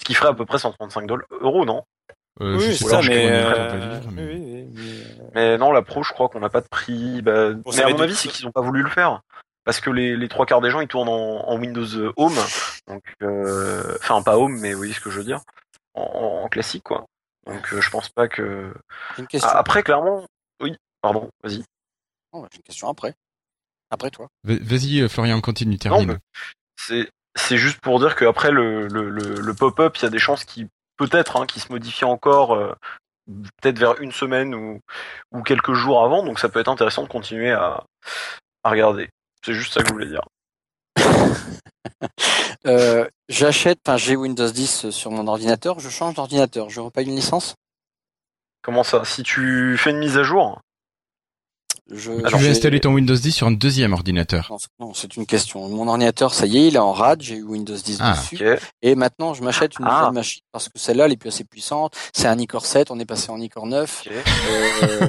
Ce 0.00 0.04
qui 0.06 0.14
ferait 0.14 0.30
à 0.30 0.34
peu 0.34 0.46
près 0.46 0.58
135 0.58 1.06
dollars, 1.06 1.26
euros, 1.30 1.64
non? 1.66 1.82
Euh, 2.40 2.56
Oui, 2.56 2.74
c'est 2.76 2.86
ça, 2.86 3.00
je 3.02 3.10
mais, 3.10 3.30
euh, 3.30 3.96
livre, 4.00 4.10
mais- 4.12 4.24
oui, 4.24 4.40
oui, 4.40 4.70
mais, 4.74 4.82
euh, 4.82 5.30
Mais 5.34 5.58
non, 5.58 5.70
la 5.72 5.82
pro, 5.82 6.02
je 6.02 6.12
crois 6.12 6.28
qu'on 6.28 6.40
n'a 6.40 6.48
pas 6.48 6.60
de 6.62 6.68
prix. 6.68 7.20
Bah, 7.22 7.52
Bon, 7.52 7.70
mais 7.76 7.82
à 7.82 7.88
mon 7.90 8.00
avis, 8.00 8.14
c'est 8.16 8.28
qu'ils 8.28 8.46
n'ont 8.46 8.52
pas 8.52 8.62
voulu 8.62 8.82
le 8.82 8.88
faire. 8.88 9.20
Parce 9.64 9.80
que 9.80 9.90
les, 9.90 10.16
les 10.16 10.28
trois 10.28 10.44
quarts 10.46 10.60
des 10.60 10.70
gens, 10.70 10.80
ils 10.80 10.88
tournent 10.88 11.08
en, 11.08 11.48
en 11.48 11.56
Windows 11.58 12.12
Home. 12.16 12.34
Donc, 12.88 13.02
euh, 13.22 13.96
enfin, 14.00 14.22
pas 14.22 14.36
Home, 14.38 14.58
mais 14.60 14.72
vous 14.72 14.78
voyez 14.78 14.92
ce 14.92 15.00
que 15.00 15.10
je 15.10 15.18
veux 15.18 15.24
dire. 15.24 15.40
En, 15.94 16.48
classique, 16.48 16.82
quoi. 16.84 17.04
Donc, 17.46 17.72
euh, 17.72 17.80
je 17.80 17.90
pense 17.90 18.08
pas 18.08 18.28
que. 18.28 18.72
Une 19.18 19.26
question. 19.26 19.48
Ah, 19.52 19.58
après, 19.58 19.82
clairement. 19.82 20.26
Oui, 20.60 20.74
pardon, 21.00 21.28
vas-y. 21.44 21.62
Oh, 22.32 22.46
j'ai 22.50 22.56
une 22.58 22.62
question 22.62 22.88
après. 22.88 23.14
Après 23.90 24.10
toi. 24.10 24.28
Va- 24.44 24.54
Vas-y, 24.60 25.00
euh, 25.02 25.08
Florian, 25.08 25.40
continue, 25.40 25.76
termine. 25.78 26.18
c'est 26.78 27.56
juste 27.58 27.78
pour 27.80 28.00
dire 28.00 28.16
qu'après 28.16 28.50
le, 28.50 28.88
le, 28.88 29.10
le, 29.10 29.34
le 29.40 29.54
pop-up, 29.54 29.96
il 29.98 30.02
y 30.02 30.06
a 30.06 30.10
des 30.10 30.18
chances 30.18 30.44
qui 30.44 30.66
peut-être 30.96 31.36
hein, 31.40 31.46
qui 31.46 31.60
se 31.60 31.70
modifient 31.72 32.04
encore 32.04 32.54
euh, 32.54 32.72
peut-être 33.60 33.78
vers 33.78 34.00
une 34.00 34.12
semaine 34.12 34.54
ou, 34.54 34.80
ou 35.32 35.42
quelques 35.42 35.74
jours 35.74 36.04
avant, 36.04 36.22
donc 36.22 36.38
ça 36.38 36.48
peut 36.48 36.60
être 36.60 36.68
intéressant 36.68 37.02
de 37.02 37.08
continuer 37.08 37.52
à, 37.52 37.84
à 38.64 38.70
regarder. 38.70 39.08
C'est 39.44 39.54
juste 39.54 39.72
ça 39.72 39.82
que 39.82 39.88
je 39.88 39.92
voulais 39.92 40.06
dire. 40.06 40.22
Euh, 42.64 43.08
J'achète, 43.28 43.80
enfin 43.84 43.96
j'ai 43.96 44.14
Windows 44.14 44.48
10 44.48 44.90
sur 44.90 45.10
mon 45.10 45.26
ordinateur, 45.26 45.80
je 45.80 45.88
change 45.88 46.14
d'ordinateur, 46.14 46.70
je 46.70 46.80
repaye 46.80 47.06
une 47.06 47.16
licence. 47.16 47.56
Comment 48.62 48.84
ça? 48.84 49.04
Si 49.04 49.24
tu 49.24 49.76
fais 49.78 49.90
une 49.90 49.98
mise 49.98 50.16
à 50.16 50.22
jour, 50.22 50.60
je, 51.90 52.12
tu 52.12 52.36
veux 52.36 52.48
installer 52.50 52.80
ton 52.80 52.94
Windows 52.94 53.14
10 53.14 53.32
sur 53.32 53.46
un 53.46 53.52
deuxième 53.52 53.92
ordinateur? 53.92 54.46
Non, 54.50 54.58
c'est- 54.58 54.68
Non, 54.78 54.94
c'est 54.94 55.16
une 55.16 55.26
question. 55.26 55.68
Mon 55.68 55.88
ordinateur, 55.88 56.32
ça 56.32 56.46
y 56.46 56.58
est, 56.58 56.68
il 56.68 56.76
est 56.76 56.78
en 56.78 56.92
RAD, 56.92 57.20
j'ai 57.22 57.36
eu 57.36 57.42
Windows 57.42 57.74
10 57.76 57.98
Ah, 58.00 58.12
dessus. 58.12 58.36
ok. 58.54 58.60
Et 58.82 58.94
maintenant, 58.94 59.34
je 59.34 59.42
m'achète 59.42 59.78
une 59.78 59.86
Ah. 59.88 59.98
nouvelle 60.00 60.14
machine 60.14 60.42
parce 60.52 60.68
que 60.68 60.78
celle-là, 60.78 61.06
elle 61.06 61.12
est 61.12 61.16
plus 61.16 61.28
assez 61.28 61.44
puissante. 61.44 61.94
C'est 62.14 62.28
un 62.28 62.38
iCore 62.38 62.64
7, 62.66 62.90
on 62.90 62.98
est 62.98 63.04
passé 63.04 63.30
en 63.30 63.40
iCore 63.40 63.66
9. 63.66 64.04
ok. 64.06 64.12
Euh, 64.82 65.08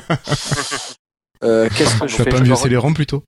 euh, 1.44 1.70
Qu'est-ce 1.78 2.00
que 2.00 2.08
je 2.08 2.16
fais 2.16 2.24
pas 2.26 2.38
Je 2.38 2.44
mieux 2.44 2.50
me 2.50 2.56
c'est 2.56 2.70
les 2.70 2.78
ROM 2.78 2.94
plutôt? 2.94 3.24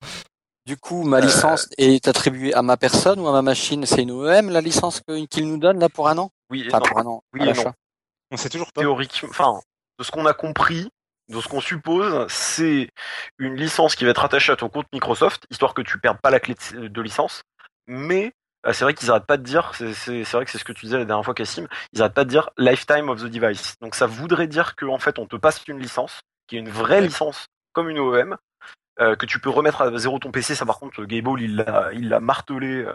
Du 0.65 0.77
coup, 0.77 1.03
ma 1.03 1.21
licence 1.21 1.67
est 1.77 2.07
attribuée 2.07 2.53
à 2.55 2.63
ma 2.63 2.75
personne 2.75 3.19
ou 3.19 3.27
à 3.27 3.31
ma 3.31 3.43
machine 3.43 3.85
C'est 3.85 4.01
une 4.01 4.09
OEM, 4.11 4.49
la 4.49 4.61
licence 4.61 5.01
qu'il 5.29 5.47
nous 5.47 5.57
donne 5.57 5.79
là 5.79 5.89
pour 5.89 6.09
un 6.09 6.17
an? 6.17 6.31
Oui, 6.49 6.61
et 6.63 6.67
Enfin, 6.67 6.79
non, 6.79 6.85
pour 6.85 6.97
un 6.99 7.05
an. 7.05 7.21
Oui 7.33 7.41
à 7.41 7.43
et 7.43 7.47
l'achat. 7.49 7.63
non. 7.65 7.73
on 8.31 8.37
sait 8.37 8.49
toujours 8.49 8.71
pas. 8.73 8.81
théoriquement, 8.81 9.29
enfin, 9.29 9.59
de 9.99 10.03
ce 10.03 10.09
qu'on 10.09 10.25
a 10.25 10.33
compris, 10.33 10.89
de 11.29 11.41
ce 11.41 11.47
qu'on 11.47 11.61
suppose, 11.61 12.27
c'est 12.29 12.89
une 13.39 13.55
licence 13.55 13.95
qui 13.95 14.05
va 14.05 14.11
être 14.11 14.23
attachée 14.23 14.51
à 14.51 14.55
ton 14.55 14.69
compte 14.69 14.85
Microsoft, 14.93 15.45
histoire 15.49 15.73
que 15.73 15.81
tu 15.81 15.99
perdes 15.99 16.19
pas 16.19 16.29
la 16.29 16.39
clé 16.39 16.55
de, 16.73 17.01
licence. 17.01 17.43
Mais 17.87 18.33
euh, 18.65 18.73
c'est 18.73 18.83
vrai 18.83 18.93
qu'ils 18.93 19.09
arrêtent 19.09 19.25
pas 19.25 19.37
de 19.37 19.43
dire, 19.43 19.71
c'est 19.75 20.23
vrai 20.23 20.45
que 20.45 20.51
c'est 20.51 20.57
ce 20.57 20.63
que 20.63 20.73
tu 20.73 20.85
disais 20.85 20.97
la 20.97 21.05
dernière 21.05 21.25
fois, 21.25 21.33
Cassim, 21.33 21.67
ils 21.93 22.01
arrêtent 22.01 22.13
pas 22.13 22.25
de 22.25 22.29
dire 22.29 22.49
lifetime 22.57 23.09
of 23.09 23.21
the 23.21 23.25
device. 23.25 23.75
Donc 23.81 23.95
ça 23.95 24.05
voudrait 24.05 24.47
dire 24.47 24.75
qu'en 24.75 24.99
fait 24.99 25.19
on 25.19 25.25
te 25.25 25.35
passe 25.35 25.63
une 25.67 25.79
licence, 25.79 26.21
qui 26.47 26.57
est 26.57 26.59
une 26.59 26.69
vraie 26.69 27.01
licence, 27.01 27.47
comme 27.73 27.89
une 27.89 27.99
OEM, 27.99 28.37
euh, 29.01 29.15
que 29.17 29.25
tu 29.25 29.39
peux 29.39 29.49
remettre 29.49 29.81
à 29.81 29.97
zéro 29.97 30.19
ton 30.19 30.31
PC. 30.31 30.55
Ça 30.55 30.65
par 30.65 30.79
contre, 30.79 31.03
Gable 31.03 31.41
il 31.41 31.57
l'a, 31.57 31.89
il 31.93 32.07
l'a 32.07 32.19
martelé 32.19 32.83
euh, 32.83 32.93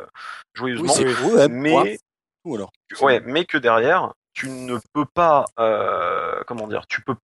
Oui, 0.61 0.75
joyeusement. 0.77 0.95
OEM. 0.95 1.63
point. 1.71 1.85
mais 1.85 1.99
Tout, 2.45 2.55
alors. 2.55 2.73
Ouais, 3.03 3.21
mais 3.27 3.45
que 3.45 3.59
derrière, 3.59 4.15
tu 4.33 4.49
ne 4.49 4.79
peux 4.95 5.05
pas, 5.05 5.45
euh, 5.59 6.41
comment 6.47 6.67
dire, 6.69 6.87
tu 6.87 7.03
peux, 7.03 7.15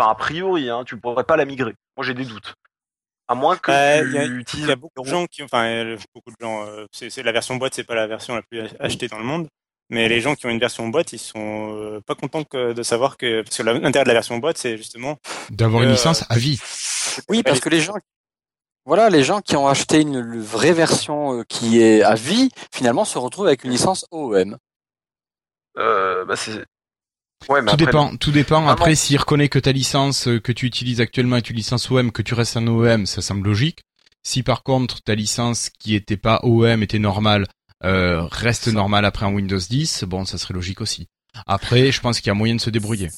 enfin 0.00 0.10
a 0.10 0.14
priori, 0.14 0.68
hein, 0.70 0.84
tu 0.84 0.96
pourrais 0.96 1.24
pas 1.24 1.36
la 1.36 1.44
migrer. 1.44 1.74
Moi 1.96 2.06
j'ai 2.06 2.14
des 2.14 2.24
doutes. 2.24 2.54
À 3.28 3.34
moins 3.34 3.56
que 3.56 3.70
Euh, 3.70 4.02
tu 4.02 4.08
il 4.08 4.14
y 4.14 4.18
a- 4.18 4.24
utilises. 4.26 4.66
Il 4.66 4.68
y 4.68 4.72
a 4.72 4.76
beaucoup 4.76 5.02
de 5.02 5.08
gens 5.08 5.26
qui, 5.26 5.42
enfin, 5.42 5.64
euh, 5.66 5.96
beaucoup 6.14 6.30
de 6.30 6.36
gens, 6.40 6.66
euh, 6.66 6.86
c'est 6.90 7.10
c'est 7.10 7.22
la 7.22 7.32
version 7.32 7.56
boîte, 7.56 7.74
c'est 7.74 7.84
pas 7.84 7.94
la 7.94 8.06
version 8.06 8.34
la 8.34 8.42
plus 8.42 8.62
achetée 8.80 9.06
dans 9.08 9.18
le 9.18 9.24
monde. 9.24 9.48
Mais 9.88 10.08
les 10.08 10.20
gens 10.20 10.36
qui 10.36 10.46
ont 10.46 10.50
une 10.50 10.60
version 10.60 10.88
boîte, 10.88 11.12
ils 11.12 11.18
sont 11.18 11.76
euh, 11.76 12.00
pas 12.00 12.14
contents 12.14 12.44
que 12.44 12.72
de 12.72 12.82
savoir 12.82 13.16
que 13.16 13.42
parce 13.42 13.56
que 13.56 13.62
l'intérêt 13.62 14.04
de 14.04 14.08
la 14.08 14.14
version 14.14 14.38
boîte, 14.38 14.56
c'est 14.56 14.76
justement 14.76 15.18
D'avoir 15.50 15.82
une 15.82 15.90
licence 15.90 16.24
à 16.28 16.38
vie. 16.38 16.60
Oui, 17.28 17.42
parce 17.42 17.60
que 17.60 17.68
les 17.68 17.80
gens, 17.80 17.94
voilà, 18.84 19.10
les 19.10 19.24
gens 19.24 19.40
qui 19.40 19.56
ont 19.56 19.66
acheté 19.68 20.00
une, 20.00 20.40
vraie 20.40 20.72
version 20.72 21.42
qui 21.48 21.82
est 21.82 22.02
à 22.02 22.14
vie, 22.14 22.50
finalement, 22.72 23.04
se 23.04 23.18
retrouvent 23.18 23.48
avec 23.48 23.64
une 23.64 23.70
licence 23.72 24.06
OEM. 24.12 24.56
Euh, 25.76 26.24
bah, 26.24 26.36
c'est. 26.36 26.64
Ouais, 27.48 27.62
mais 27.62 27.70
Tout 27.70 27.74
après, 27.74 27.86
dépend, 27.86 28.16
tout 28.16 28.30
dépend. 28.30 28.68
Après, 28.68 28.94
s'il 28.94 29.16
reconnaît 29.18 29.48
que 29.48 29.58
ta 29.58 29.72
licence 29.72 30.28
euh, 30.28 30.38
que 30.40 30.52
tu 30.52 30.66
utilises 30.66 31.00
actuellement 31.00 31.36
est 31.36 31.50
une 31.50 31.56
licence 31.56 31.90
OM, 31.90 32.12
que 32.12 32.22
tu 32.22 32.34
restes 32.34 32.56
un 32.56 32.66
OEM, 32.66 33.06
ça 33.06 33.22
semble 33.22 33.48
logique. 33.48 33.80
Si 34.22 34.42
par 34.42 34.62
contre 34.62 35.02
ta 35.02 35.14
licence 35.14 35.70
qui 35.70 35.94
était 35.94 36.18
pas 36.18 36.40
OEM 36.42 36.82
était 36.82 36.98
normale, 36.98 37.46
euh, 37.84 38.22
reste 38.30 38.68
normale 38.68 39.06
après 39.06 39.24
un 39.24 39.32
Windows 39.32 39.58
10, 39.58 40.04
bon, 40.04 40.26
ça 40.26 40.36
serait 40.36 40.54
logique 40.54 40.82
aussi. 40.82 41.08
Après, 41.46 41.90
je 41.90 42.00
pense 42.00 42.20
qu'il 42.20 42.28
y 42.28 42.30
a 42.30 42.34
moyen 42.34 42.56
de 42.56 42.60
se 42.60 42.70
débrouiller. 42.70 43.08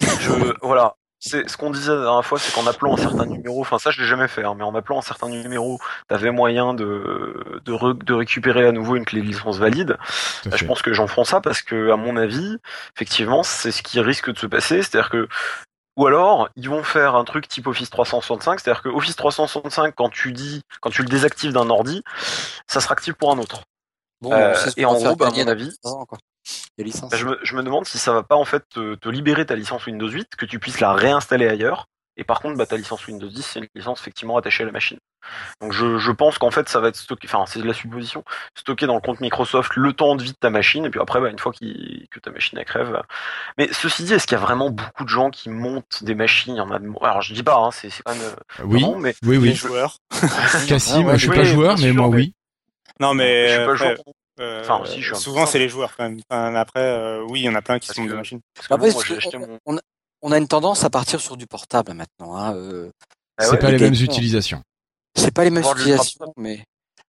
je, 0.00 0.54
voilà. 0.62 0.94
C'est 1.26 1.48
ce 1.48 1.56
qu'on 1.56 1.70
disait 1.70 1.94
la 1.94 2.02
dernière 2.02 2.24
fois, 2.24 2.38
c'est 2.38 2.52
qu'en 2.52 2.66
appelant 2.66 2.94
un 2.94 2.96
certain 2.98 3.24
numéro, 3.24 3.60
enfin 3.62 3.78
ça 3.78 3.90
je 3.90 4.00
l'ai 4.00 4.06
jamais 4.06 4.28
fait, 4.28 4.44
hein, 4.44 4.54
mais 4.56 4.62
en 4.64 4.74
appelant 4.74 4.98
un 4.98 5.02
certain 5.02 5.28
numéro, 5.28 5.78
t'avais 6.08 6.30
moyen 6.30 6.74
de 6.74 7.60
de, 7.64 7.72
re- 7.72 7.96
de 8.04 8.12
récupérer 8.12 8.66
à 8.66 8.72
nouveau 8.72 8.96
une 8.96 9.04
clé 9.06 9.22
de 9.22 9.26
licence 9.26 9.56
valide. 9.58 9.96
Bah, 10.44 10.56
je 10.56 10.64
pense 10.66 10.82
que 10.82 10.92
j'en 10.92 11.06
feront 11.06 11.24
ça 11.24 11.40
parce 11.40 11.62
que, 11.62 11.90
à 11.90 11.96
mon 11.96 12.16
avis, 12.18 12.58
effectivement, 12.94 13.42
c'est 13.42 13.70
ce 13.72 13.82
qui 13.82 14.00
risque 14.00 14.30
de 14.32 14.38
se 14.38 14.46
passer. 14.46 14.82
C'est-à-dire 14.82 15.08
que, 15.08 15.28
ou 15.96 16.06
alors, 16.06 16.50
ils 16.56 16.68
vont 16.68 16.82
faire 16.82 17.14
un 17.14 17.24
truc 17.24 17.48
type 17.48 17.66
Office 17.68 17.88
365. 17.88 18.60
C'est-à-dire 18.60 18.82
que 18.82 18.88
Office 18.90 19.16
365, 19.16 19.94
quand 19.96 20.10
tu 20.10 20.32
dis, 20.32 20.62
quand 20.80 20.90
tu 20.90 21.02
le 21.02 21.08
désactives 21.08 21.52
d'un 21.52 21.70
ordi, 21.70 22.02
ça 22.66 22.80
sera 22.80 22.92
actif 22.92 23.14
pour 23.14 23.30
un 23.32 23.38
autre. 23.38 23.62
Bon, 24.20 24.30
Euh, 24.32 24.54
c'est 24.56 24.70
ce 24.70 24.80
et 24.80 24.84
en 24.84 24.92
gros, 25.06 25.16
bah, 25.16 25.26
à 25.26 25.30
mon 25.44 25.50
avis, 25.52 25.70
trois 25.82 25.92
ans, 25.94 26.04
quoi. 26.04 26.18
Les 26.78 26.84
licences. 26.84 27.10
bah, 27.10 27.16
je, 27.16 27.24
me, 27.26 27.38
je 27.42 27.56
me 27.56 27.62
demande 27.62 27.86
si 27.86 27.98
ça 27.98 28.12
va 28.12 28.22
pas 28.22 28.36
en 28.36 28.44
fait 28.44 28.64
te, 28.68 28.94
te 28.96 29.08
libérer 29.08 29.46
ta 29.46 29.54
licence 29.54 29.86
Windows 29.86 30.08
8, 30.08 30.36
que 30.36 30.46
tu 30.46 30.58
puisses 30.58 30.80
la 30.80 30.92
réinstaller 30.92 31.48
ailleurs. 31.48 31.86
Et 32.16 32.22
par 32.22 32.40
contre, 32.40 32.56
bah, 32.56 32.66
ta 32.66 32.76
licence 32.76 33.04
Windows 33.08 33.26
10, 33.26 33.42
c'est 33.42 33.58
une 33.58 33.66
licence 33.74 34.00
effectivement 34.00 34.36
attachée 34.36 34.62
à 34.62 34.66
la 34.66 34.72
machine. 34.72 34.98
Donc 35.60 35.72
je, 35.72 35.98
je 35.98 36.12
pense 36.12 36.38
qu'en 36.38 36.50
fait, 36.50 36.68
ça 36.68 36.78
va 36.78 36.88
être 36.88 36.96
stocké, 36.96 37.26
enfin 37.26 37.44
c'est 37.46 37.58
de 37.60 37.66
la 37.66 37.72
supposition, 37.72 38.22
stocké 38.54 38.86
dans 38.86 38.94
le 38.94 39.00
compte 39.00 39.20
Microsoft 39.20 39.74
le 39.74 39.92
temps 39.94 40.14
de 40.14 40.22
vie 40.22 40.32
de 40.32 40.36
ta 40.36 40.50
machine, 40.50 40.84
et 40.84 40.90
puis 40.90 41.00
après, 41.00 41.20
bah, 41.20 41.30
une 41.30 41.38
fois 41.38 41.52
que 41.52 42.20
ta 42.20 42.30
machine 42.30 42.58
elle 42.58 42.66
crève. 42.66 43.02
Mais 43.58 43.68
ceci 43.72 44.04
dit, 44.04 44.12
est-ce 44.14 44.26
qu'il 44.26 44.36
y 44.36 44.40
a 44.40 44.44
vraiment 44.44 44.70
beaucoup 44.70 45.02
de 45.04 45.08
gens 45.08 45.30
qui 45.30 45.48
montent 45.48 46.04
des 46.04 46.14
machines? 46.14 46.54
Il 46.54 46.58
y 46.58 46.60
en 46.60 46.70
a 46.70 46.78
de- 46.78 46.88
Alors 47.02 47.22
je 47.22 47.32
dis 47.34 47.42
pas, 47.42 47.56
hein, 47.56 47.70
c'est 47.72 47.88
quand 48.04 48.14
même. 48.14 48.22
euh, 48.22 48.64
Oui, 48.64 48.82
non, 48.82 48.98
mais 48.98 49.14
oui, 49.24 49.36
les 49.36 49.40
oui. 49.50 49.54
joueurs. 49.54 49.96
Cassim, 50.68 51.04
Ah 51.06 51.08
ouais, 51.08 51.14
je 51.18 51.26
suis 51.26 51.28
pas 51.34 51.42
joueur, 51.44 51.78
mais 51.78 51.92
moi 51.92 52.08
oui. 52.08 52.34
Non, 53.00 53.14
mais 53.14 53.48
je 53.48 53.52
suis 53.54 53.58
pas 53.64 53.72
après, 53.72 53.76
joueur. 53.94 53.98
Euh, 54.40 54.62
Enfin, 54.62 54.80
aussi, 54.80 55.00
je 55.02 55.14
souvent 55.14 55.46
c'est 55.46 55.58
les 55.58 55.68
joueurs 55.68 55.96
quand 55.96 56.04
même. 56.04 56.20
Enfin, 56.28 56.54
après, 56.56 56.80
euh, 56.80 57.22
oui, 57.28 57.40
il 57.40 57.44
y 57.44 57.48
en 57.48 57.54
a 57.54 57.62
plein 57.62 57.78
qui 57.78 57.88
Parce 57.88 57.96
sont 57.96 58.04
que- 58.04 58.10
de 58.10 58.14
machines. 58.16 58.40
Après, 58.68 58.90
moi, 58.90 59.02
mon. 59.46 59.58
on, 59.66 59.76
a, 59.76 59.80
on 60.22 60.32
a 60.32 60.38
une 60.38 60.48
tendance 60.48 60.84
à 60.84 60.90
partir 60.90 61.20
sur 61.20 61.36
du 61.36 61.46
portable 61.46 61.92
maintenant. 61.94 62.36
Hein. 62.36 62.54
euh, 62.56 62.90
Ah 63.38 63.44
c'est 63.44 63.50
ouais, 63.52 63.58
pas 63.58 63.70
les 63.70 63.78
les 63.78 63.84
mêmes 63.90 63.94
utilisations. 64.02 64.62
c'est 65.16 65.32
pas 65.34 65.44
les 65.44 65.50
mêmes 65.50 65.64
utilisations, 65.64 66.32
mais 66.36 66.64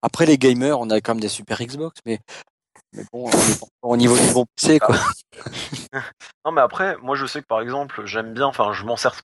après 0.02 0.26
les 0.26 0.38
gamers, 0.38 0.78
on 0.80 0.90
a 0.90 1.00
quand 1.00 1.14
même 1.14 1.20
des 1.20 1.28
super 1.28 1.61
Xbox, 1.62 2.00
mais 2.06 2.18
mais 2.94 3.04
bon, 3.12 3.30
au 3.82 3.96
niveau 3.96 4.18
du 4.18 4.32
bon 4.32 4.44
PC, 4.56 4.78
quoi. 4.80 4.96
Non, 6.44 6.52
mais 6.52 6.61
après, 6.61 6.96
moi 6.98 7.16
je 7.16 7.26
sais 7.26 7.40
que 7.40 7.46
par 7.46 7.61
exemple, 7.61 8.04
j'aime 8.04 8.35
bien, 8.35 8.46
enfin, 8.46 8.72
je 8.72 8.85
m'en 8.85 8.96
sers 8.96 9.14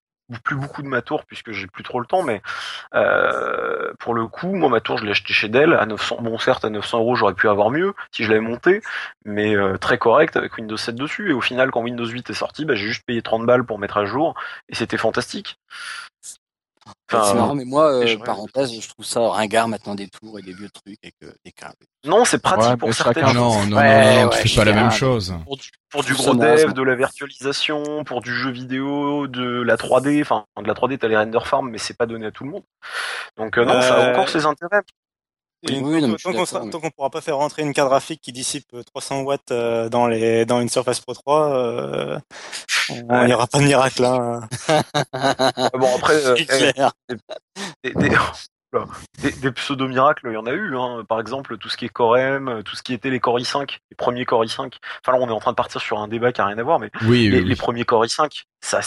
plus 0.45 0.57
beaucoup 0.57 0.83
de 0.83 0.89
ma 0.89 1.03
tour 1.03 1.25
puisque 1.25 1.53
j'ai 1.53 1.67
plus 1.67 1.83
trop 1.83 2.01
le 2.01 2.07
temps, 2.07 2.23
mais 2.23 2.43
euh, 2.95 3.93
pour 3.99 4.15
le 4.15 4.27
coup, 4.27 4.55
moi 4.55 4.69
ma 4.69 4.81
tour 4.81 4.99
je 4.99 5.05
l'ai 5.05 5.11
acheté 5.11 5.33
chez 5.33 5.49
Dell 5.49 5.73
à 5.75 5.87
900. 5.87 6.19
Bon, 6.21 6.39
certes 6.39 6.65
à 6.65 6.71
900 6.71 6.99
euros, 6.99 7.15
j'aurais 7.15 7.35
pu 7.35 7.49
avoir 7.49 7.71
mieux 7.71 7.95
si 8.13 8.25
je 8.25 8.29
l'avais 8.29 8.41
monté, 8.41 8.83
mais 9.25 9.57
euh, 9.57 9.77
très 9.79 9.99
correct 9.99 10.37
avec 10.37 10.57
Windows 10.57 10.77
7 10.77 10.95
dessus. 10.95 11.31
Et 11.31 11.33
au 11.33 11.41
final, 11.41 11.71
quand 11.71 11.83
Windows 11.83 12.07
8 12.07 12.31
est 12.31 12.35
sorti, 12.35 12.65
bah, 12.65 12.75
j'ai 12.75 12.87
juste 12.87 13.05
payé 13.07 13.23
30 13.23 13.47
balles 13.47 13.65
pour 13.65 13.79
mettre 13.79 13.97
à 13.97 14.05
jour 14.05 14.35
et 14.69 14.75
c'était 14.75 14.99
fantastique. 14.99 15.59
Enfin, 17.11 17.25
c'est 17.29 17.35
marrant, 17.35 17.55
mais 17.55 17.65
moi, 17.65 17.93
euh, 17.93 18.03
et 18.03 18.07
je- 18.09 18.19
parenthèse, 18.19 18.73
je 18.73 18.89
trouve 18.89 19.05
ça 19.05 19.21
ringard 19.31 19.67
maintenant 19.69 19.95
des 19.95 20.09
tours 20.09 20.39
et 20.39 20.43
des 20.43 20.53
vieux 20.53 20.69
trucs 20.71 20.99
avec 21.03 21.15
euh, 21.25 21.33
des 21.45 21.53
câbles. 21.53 21.75
non, 22.05 22.25
c'est 22.25 22.39
pratique 22.39 22.71
Ouais, 22.71 22.77
pour 22.77 22.93
certaines 22.95 23.25
choses. 23.27 23.35
Non, 23.35 23.67
non, 23.67 23.77
Ouais, 23.79 24.15
non, 24.17 24.23
non, 24.25 24.29
ouais, 24.31 24.43
tu 24.43 24.49
fais 24.49 24.57
pas 24.57 24.65
la 24.67 24.73
je 24.73 24.77
même 24.79 24.91
chose. 24.91 25.35
pour 25.45 25.57
du, 25.57 25.69
pour 25.91 26.05
du 26.05 26.13
Tout 26.15 26.23
gros 26.23 26.35
dev, 26.35 26.73
de 26.73 26.83
la 26.83 26.95
virtualisation, 26.95 28.05
pour 28.05 28.21
du 28.21 28.35
jeu 28.35 28.51
vidéo, 28.51 29.27
de 29.27 29.63
la 29.63 29.77
3D. 29.77 30.21
Enfin, 30.23 30.45
de 30.61 30.67
la 30.67 30.75
3D, 30.75 30.99
t'as 30.99 31.09
les 31.09 31.17
render 31.17 31.39
farm, 31.45 31.71
mais 31.71 31.79
c'est 31.79 31.97
pas 31.97 32.07
donné 32.07 32.27
à 32.27 32.31
tout 32.31 32.45
le 32.45 32.51
monde. 32.51 32.63
Donc 33.37 33.57
euh, 33.59 33.65
non, 33.65 33.81
ça 33.81 33.95
a 33.95 33.99
Euh, 34.01 34.11
encore 34.13 34.29
ses 34.29 34.45
intérêts. 34.47 34.83
Et 35.65 35.81
Oui, 35.81 36.01
tant- 36.01 36.07
non, 36.09 36.17
qu'on 36.71 36.81
mais- 36.83 36.91
pourra 36.91 37.11
pas 37.11 37.21
faire 37.21 37.37
rentrer 37.37 37.63
une 37.63 37.73
carte 37.73 37.89
graphique 37.89 38.21
qui 38.21 38.33
dissipe 38.33 38.67
euh, 38.75 38.83
300 38.85 39.23
watts 39.23 39.51
euh, 39.51 39.89
dans 39.89 40.07
les 40.07 40.45
dans 40.47 40.61
une 40.61 40.69
Surface 40.69 41.01
Pro 41.01 41.15
3, 41.15 41.53
euh, 41.53 42.19
on- 42.91 43.25
n'y 43.27 43.35
aura 43.35 43.47
pas 43.49 43.59
de 43.59 43.65
miracle. 43.65 44.05
Hein. 44.05 44.41
Ah 44.69 45.71
Bon 45.75 45.89
après, 45.97 46.15
euh, 46.27 46.37
eh, 46.39 47.15
des, 47.83 47.93
des, 47.95 48.17
des- 49.23 49.33
des 49.33 49.51
pseudo-miracles, 49.53 50.29
il 50.31 50.35
y 50.35 50.37
en 50.37 50.47
a 50.47 50.53
eu. 50.53 50.77
Hein. 50.77 51.05
Par 51.09 51.21
exemple, 51.21 51.57
tout 51.59 51.69
ce 51.69 51.77
qui 51.77 51.87
est 51.87 51.89
Core 51.89 52.19
M, 52.19 52.63
tout 52.65 52.77
ce 52.77 52.83
qui 52.83 52.93
était 52.95 53.11
les 53.11 53.19
Core 53.19 53.39
i5, 53.41 53.79
les 53.91 53.97
premiers 53.97 54.25
Core 54.25 54.45
i5. 54.45 54.73
Enfin 55.05 55.19
là, 55.19 55.25
on 55.25 55.29
est 55.29 55.33
en 55.33 55.41
train 55.41 55.51
de 55.53 55.57
partir 55.57 55.81
sur 55.81 55.99
un 55.99 56.07
débat 56.09 56.33
qui 56.33 56.41
a 56.41 56.47
rien 56.47 56.59
à 56.59 56.63
voir, 56.63 56.79
mais 56.79 56.91
Oui, 57.03 57.29
les, 57.29 57.39
oui, 57.39 57.45
les 57.45 57.51
oui. 57.51 57.57
premiers 57.57 57.85
Core 57.85 58.05
i5, 58.05 58.43
ça, 58.61 58.81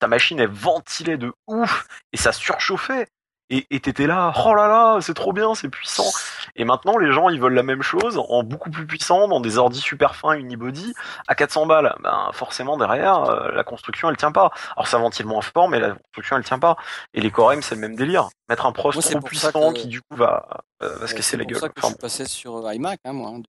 ta 0.00 0.08
machine 0.08 0.40
elle 0.40 0.50
ventilait 0.50 1.18
de 1.18 1.32
ouf 1.46 1.86
et 2.12 2.16
ça 2.16 2.32
surchauffait. 2.32 3.06
Et 3.48 3.78
t'étais 3.80 4.08
là, 4.08 4.32
oh 4.44 4.54
là 4.54 4.66
là, 4.66 4.98
c'est 5.00 5.14
trop 5.14 5.32
bien, 5.32 5.54
c'est 5.54 5.68
puissant. 5.68 6.10
Et 6.56 6.64
maintenant, 6.64 6.98
les 6.98 7.12
gens, 7.12 7.28
ils 7.28 7.40
veulent 7.40 7.54
la 7.54 7.62
même 7.62 7.82
chose 7.82 8.20
en 8.28 8.42
beaucoup 8.42 8.70
plus 8.70 8.86
puissant, 8.86 9.28
dans 9.28 9.38
des 9.38 9.56
ordis 9.56 9.80
super 9.80 10.16
fins 10.16 10.32
unibody, 10.32 10.92
à 11.28 11.36
400 11.36 11.66
balles. 11.66 11.94
Ben 12.02 12.30
forcément 12.32 12.76
derrière, 12.76 13.22
euh, 13.24 13.52
la 13.52 13.62
construction, 13.62 14.10
elle 14.10 14.16
tient 14.16 14.32
pas. 14.32 14.50
Alors 14.76 14.88
ça 14.88 14.98
ventile 14.98 15.26
moins 15.26 15.42
fort, 15.42 15.68
mais 15.68 15.78
la 15.78 15.90
construction, 15.90 16.36
elle 16.36 16.42
tient 16.44 16.58
pas. 16.58 16.76
Et 17.14 17.20
les 17.20 17.30
Core 17.30 17.52
c'est 17.60 17.76
le 17.76 17.80
même 17.80 17.94
délire. 17.94 18.28
Mettre 18.48 18.66
un 18.66 18.72
pros 18.72 18.90
Moi, 18.92 19.00
c'est 19.00 19.12
trop 19.12 19.20
puissant 19.20 19.72
que- 19.72 19.78
qui 19.78 19.86
du 19.86 20.00
coup 20.00 20.16
va 20.16 20.46
euh, 20.82 20.96
va 20.98 21.06
se 21.06 21.14
casser 21.14 21.30
c'est 21.30 21.36
la 21.36 21.44
pour 21.44 21.52
gueule. 21.52 21.60
ça 21.60 21.68
que 21.68 21.74
Enfin, 21.78 21.88
je 21.88 21.92
suis 21.92 22.00
passé 22.00 22.24
sur 22.24 22.66
euh, 22.66 22.74
iMac, 22.74 22.98
hein, 23.04 23.12
moi. 23.12 23.30
hein. 23.30 23.42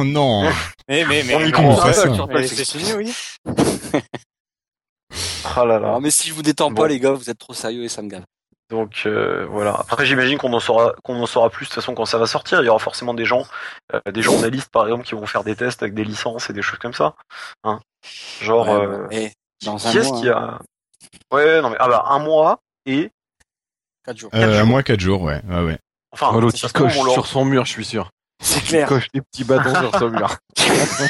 Oh 0.00 0.04
non. 0.04 0.50
Mais, 0.88 1.04
mais, 1.08 1.22
mais, 1.24 1.34
On 1.36 1.40
y 1.44 2.48
c'est 2.48 2.64
fini, 2.64 2.92
oui. 2.94 3.14
ah 5.44 5.64
là 5.64 5.78
là. 5.78 5.98
Mais 6.00 6.10
si 6.10 6.28
je 6.28 6.34
vous 6.34 6.42
détends 6.42 6.70
Bon. 6.70 6.82
pas, 6.82 6.88
les 6.88 6.98
gars, 6.98 7.12
vous 7.12 7.30
êtes 7.30 7.38
trop 7.38 7.54
sérieux 7.54 7.84
et 7.84 7.88
ça 7.88 8.02
me 8.02 8.08
gave. 8.08 8.24
Donc 8.70 9.02
euh, 9.06 9.46
voilà. 9.48 9.84
Après 9.88 10.04
j'imagine 10.06 10.38
qu'on 10.38 10.52
en 10.52 10.60
saura 10.60 10.94
qu'on 11.04 11.20
en 11.20 11.26
saura 11.26 11.50
plus 11.50 11.66
de 11.66 11.68
toute 11.68 11.76
façon 11.76 11.94
quand 11.94 12.04
ça 12.04 12.18
va 12.18 12.26
sortir. 12.26 12.60
Il 12.62 12.66
y 12.66 12.68
aura 12.68 12.80
forcément 12.80 13.14
des 13.14 13.24
gens, 13.24 13.44
euh, 13.94 14.00
des 14.12 14.22
journalistes 14.22 14.70
par 14.70 14.84
exemple 14.86 15.04
qui 15.04 15.14
vont 15.14 15.26
faire 15.26 15.44
des 15.44 15.54
tests 15.54 15.82
avec 15.82 15.94
des 15.94 16.04
licences 16.04 16.50
et 16.50 16.52
des 16.52 16.62
choses 16.62 16.78
comme 16.78 16.94
ça. 16.94 17.14
Hein 17.64 17.80
Genre 18.40 18.66
Ouais, 18.66 18.72
euh, 18.74 19.06
ouais. 19.06 19.24
Et 19.24 19.32
dans 19.64 19.76
qui 19.76 19.88
un 19.88 19.90
est-ce 19.92 20.08
mois, 20.08 20.20
qui 20.20 20.28
a 20.28 20.58
Ouais 21.32 21.62
non 21.62 21.70
mais 21.70 21.76
ah 21.78 21.88
bah 21.88 22.04
un 22.08 22.18
mois 22.18 22.58
et 22.86 23.10
4 24.04 24.16
jours. 24.16 24.30
Euh, 24.34 24.60
à 24.60 24.64
moi 24.64 24.82
4 24.82 25.00
jours, 25.00 25.22
ouais. 25.22 25.40
ouais, 25.48 25.62
ouais. 25.64 25.78
enfin 26.12 26.30
Oh, 26.32 26.50
sur 26.50 27.26
son 27.26 27.44
mur, 27.44 27.64
je 27.64 27.70
suis 27.72 27.84
sûr. 27.84 28.10
C'est 28.40 28.60
Il 28.60 28.66
clair. 28.68 28.88
coche 28.88 29.08
des 29.14 29.20
petits 29.22 29.44
bâtons 29.44 29.90
sur 29.98 30.10
mur. 30.10 30.36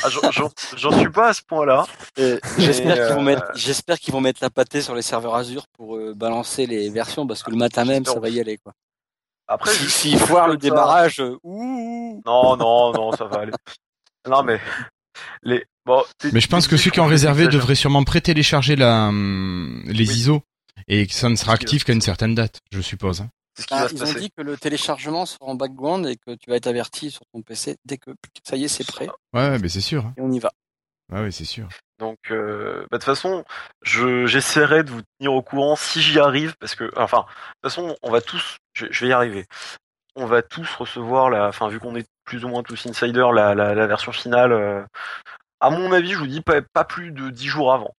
Ah, 0.04 0.10
j'en- 0.10 0.98
suis 0.98 1.08
pas 1.08 1.28
à 1.30 1.32
ce 1.32 1.40
point-là. 1.42 1.86
Euh, 2.18 2.38
J'espère 2.58 2.96
euh, 2.98 3.06
qu'ils 3.06 3.16
vont 3.16 3.22
mettre, 3.22 3.44
j'espère 3.54 3.98
qu'ils 3.98 4.12
vont 4.12 4.20
mettre 4.20 4.40
la 4.42 4.50
pâtée 4.50 4.82
sur 4.82 4.94
les 4.94 5.00
serveurs 5.02 5.34
Azure 5.34 5.64
pour 5.72 5.96
euh, 5.96 6.12
balancer 6.14 6.66
les 6.66 6.90
versions 6.90 7.26
parce 7.26 7.42
que 7.42 7.50
le 7.50 7.56
matin 7.56 7.84
même 7.86 8.04
ça 8.04 8.18
va 8.20 8.28
y 8.28 8.38
aller 8.38 8.58
quoi. 8.58 8.72
Après 9.48 9.72
Si- 9.72 10.16
foirent 10.18 10.48
le 10.48 10.56
démarrage, 10.58 11.20
euh, 11.20 11.38
ouh. 11.42 12.20
Non 12.26 12.56
non 12.56 12.92
non 12.92 13.12
ça 13.12 13.24
va 13.24 13.38
aller. 13.40 13.52
Non 14.28 14.42
mais 14.42 14.60
les 15.42 15.64
bon. 15.86 16.02
t'es- 16.18 16.30
Mais 16.32 16.40
je 16.40 16.48
pense 16.48 16.68
que 16.68 16.76
ceux 16.76 16.90
qui 16.90 17.00
ont 17.00 17.06
réservé 17.06 17.48
devraient 17.48 17.74
sûrement 17.74 18.04
pré-télécharger 18.04 18.76
la, 18.76 19.08
hum, 19.08 19.82
les 19.86 20.06
Oui. 20.08 20.14
ISO 20.16 20.42
et 20.88 21.06
que 21.06 21.14
ça 21.14 21.30
ne 21.30 21.36
sera 21.36 21.54
actif 21.54 21.84
qu'à 21.84 21.94
une 21.94 22.02
certaine 22.02 22.34
date, 22.34 22.60
je 22.72 22.80
suppose. 22.82 23.24
C'est 23.56 23.62
ce 23.62 23.66
qui 23.68 23.74
Ah, 23.74 23.82
va 23.82 23.88
se 23.88 23.94
ils 23.94 24.02
ont 24.02 24.06
passer. 24.06 24.20
dit 24.20 24.30
que 24.30 24.42
le 24.42 24.56
téléchargement 24.56 25.24
sera 25.26 25.46
en 25.46 25.54
background 25.54 26.06
et 26.06 26.16
que 26.16 26.34
tu 26.34 26.50
vas 26.50 26.56
être 26.56 26.66
averti 26.66 27.10
sur 27.10 27.22
ton 27.32 27.42
PC 27.42 27.76
dès 27.84 27.96
que 27.98 28.10
ça 28.44 28.56
y 28.56 28.64
est 28.64 28.68
c'est 28.68 28.86
prêt 28.86 29.08
Ouais, 29.32 29.58
mais 29.58 29.68
c'est 29.68 29.80
sûr. 29.80 30.04
hein. 30.06 30.14
et 30.16 30.20
on 30.20 30.30
y 30.30 30.38
va. 30.38 30.52
Ouais, 31.12 31.20
ouais, 31.22 31.30
c'est 31.30 31.44
sûr. 31.44 31.68
Donc, 31.98 32.18
euh, 32.30 32.80
bah, 32.90 32.98
de 32.98 33.02
toute 33.02 33.04
façon, 33.04 33.44
je 33.82 34.26
j'essaierai 34.26 34.82
de 34.84 34.90
vous 34.90 35.00
tenir 35.18 35.32
au 35.32 35.40
courant 35.42 35.76
si 35.76 36.02
j'y 36.02 36.18
arrive, 36.20 36.54
parce 36.58 36.74
que, 36.74 36.90
enfin, 36.96 37.20
de 37.20 37.24
toute 37.68 37.72
façon, 37.74 37.96
on 38.02 38.10
va 38.10 38.20
tous, 38.20 38.56
je, 38.74 38.86
je 38.90 39.04
vais 39.04 39.10
y 39.10 39.12
arriver. 39.14 39.46
On 40.16 40.26
va 40.26 40.42
tous 40.42 40.68
recevoir 40.74 41.30
la, 41.30 41.48
enfin, 41.48 41.68
vu 41.68 41.78
qu'on 41.80 41.94
est 41.96 42.06
plus 42.24 42.44
ou 42.44 42.48
moins 42.48 42.62
tous 42.62 42.86
insiders, 42.86 43.32
la, 43.32 43.54
la, 43.54 43.74
la 43.74 43.86
version 43.86 44.12
finale. 44.12 44.52
euh, 44.52 44.82
à 45.60 45.70
mon 45.70 45.92
avis, 45.92 46.12
je 46.12 46.18
vous 46.18 46.26
dis 46.26 46.42
pas, 46.42 46.60
pas 46.60 46.84
plus 46.84 47.12
de 47.12 47.30
10 47.30 47.46
jours 47.48 47.72
avant. 47.72 47.94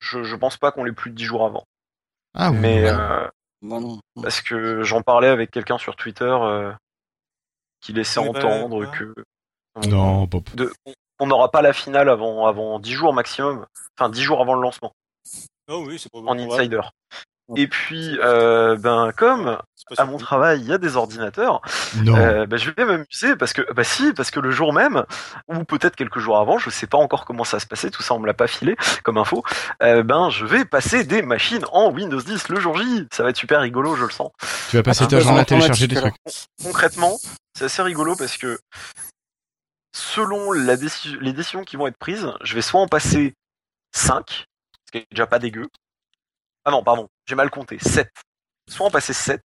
Je, 0.00 0.24
je 0.24 0.34
pense 0.34 0.56
pas 0.56 0.72
qu'on 0.72 0.82
l'ait 0.84 0.92
plus 0.92 1.10
de 1.10 1.16
10 1.16 1.24
jours 1.24 1.44
avant. 1.44 1.64
Ah 2.34 2.50
oui. 2.50 2.58
Mais 2.58 2.84
ouais. 2.84 2.90
euh, 2.90 3.28
Non. 3.62 4.00
parce 4.22 4.40
que 4.40 4.82
j'en 4.82 5.02
parlais 5.02 5.28
avec 5.28 5.50
quelqu'un 5.50 5.78
sur 5.78 5.96
Twitter 5.96 6.24
euh, 6.24 6.72
qui 7.80 7.92
laissait 7.92 8.20
Oui, 8.20 8.30
bah, 8.32 8.38
entendre 8.38 8.90
que 8.90 9.14
Non, 9.88 10.24
bon. 10.24 10.42
de, 10.54 10.72
on 11.18 11.26
n'aura 11.26 11.50
pas 11.50 11.62
la 11.62 11.72
finale 11.72 12.08
avant 12.08 12.46
avant 12.46 12.78
10 12.78 12.92
jours 12.92 13.12
maximum, 13.12 13.66
enfin 13.98 14.08
10 14.08 14.22
jours 14.22 14.40
avant 14.40 14.54
le 14.54 14.62
lancement. 14.62 14.92
Oh 15.68 15.84
oui, 15.86 15.98
c'est 15.98 16.10
pas 16.10 16.18
en 16.18 16.38
insider. 16.38 16.80
Et 17.56 17.66
puis, 17.68 18.18
euh, 18.22 18.76
ben 18.76 19.12
comme 19.16 19.58
à 19.96 20.04
mon 20.04 20.18
travail 20.18 20.60
il 20.60 20.66
y 20.68 20.72
a 20.72 20.78
des 20.78 20.96
ordinateurs, 20.96 21.60
Non. 21.96 22.14
euh, 22.16 22.46
ben, 22.46 22.56
je 22.58 22.70
vais 22.70 22.84
m'amuser 22.84 23.34
parce 23.36 23.52
que 23.52 23.62
bah 23.72 23.82
si 23.82 24.12
parce 24.12 24.30
que 24.30 24.38
le 24.40 24.50
jour 24.50 24.72
même 24.72 25.04
ou 25.48 25.64
peut-être 25.64 25.96
quelques 25.96 26.18
jours 26.20 26.38
avant, 26.38 26.58
je 26.58 26.70
sais 26.70 26.86
pas 26.86 26.98
encore 26.98 27.24
comment 27.24 27.42
ça 27.44 27.56
va 27.56 27.60
se 27.60 27.66
passer, 27.66 27.90
tout 27.90 28.02
ça 28.02 28.14
on 28.14 28.20
me 28.20 28.26
l'a 28.26 28.34
pas 28.34 28.46
filé 28.46 28.76
comme 29.02 29.18
info. 29.18 29.42
euh, 29.82 30.02
ben 30.02 30.30
je 30.30 30.44
vais 30.46 30.64
passer 30.64 31.02
des 31.04 31.22
machines 31.22 31.64
en 31.72 31.90
Windows 31.90 32.20
10 32.20 32.48
le 32.50 32.60
jour 32.60 32.76
J. 32.78 33.06
Ça 33.12 33.22
va 33.24 33.30
être 33.30 33.36
super 33.36 33.60
rigolo, 33.60 33.96
je 33.96 34.04
le 34.04 34.10
sens. 34.10 34.30
tu 34.70 34.76
vas 34.76 34.82
passer 34.82 35.02
un 35.04 35.06
ta 35.08 35.18
journée 35.20 35.40
à 35.40 35.44
télécharger 35.44 35.86
des 35.88 35.96
trucs. 35.96 36.14
Concrètement, 36.62 37.18
c'est 37.58 37.64
assez 37.64 37.82
rigolo 37.82 38.14
parce 38.16 38.36
que 38.36 38.58
selon 39.92 40.52
la 40.52 40.76
déci- 40.76 41.18
les 41.20 41.32
décisions 41.32 41.64
qui 41.64 41.76
vont 41.76 41.86
être 41.86 41.98
prises, 41.98 42.28
je 42.42 42.54
vais 42.54 42.62
soit 42.62 42.80
en 42.80 42.86
passer 42.88 43.34
5, 43.92 44.46
ce 44.86 44.92
qui 44.92 44.98
est 44.98 45.06
déjà 45.10 45.26
pas 45.26 45.38
dégueu. 45.38 45.66
Ah 46.70 46.72
non, 46.72 46.84
pardon, 46.84 47.08
j'ai 47.26 47.34
mal 47.34 47.50
compté, 47.50 47.78
7. 47.80 48.08
Soit 48.68 48.86
en 48.86 48.92
passer 48.92 49.12
7, 49.12 49.40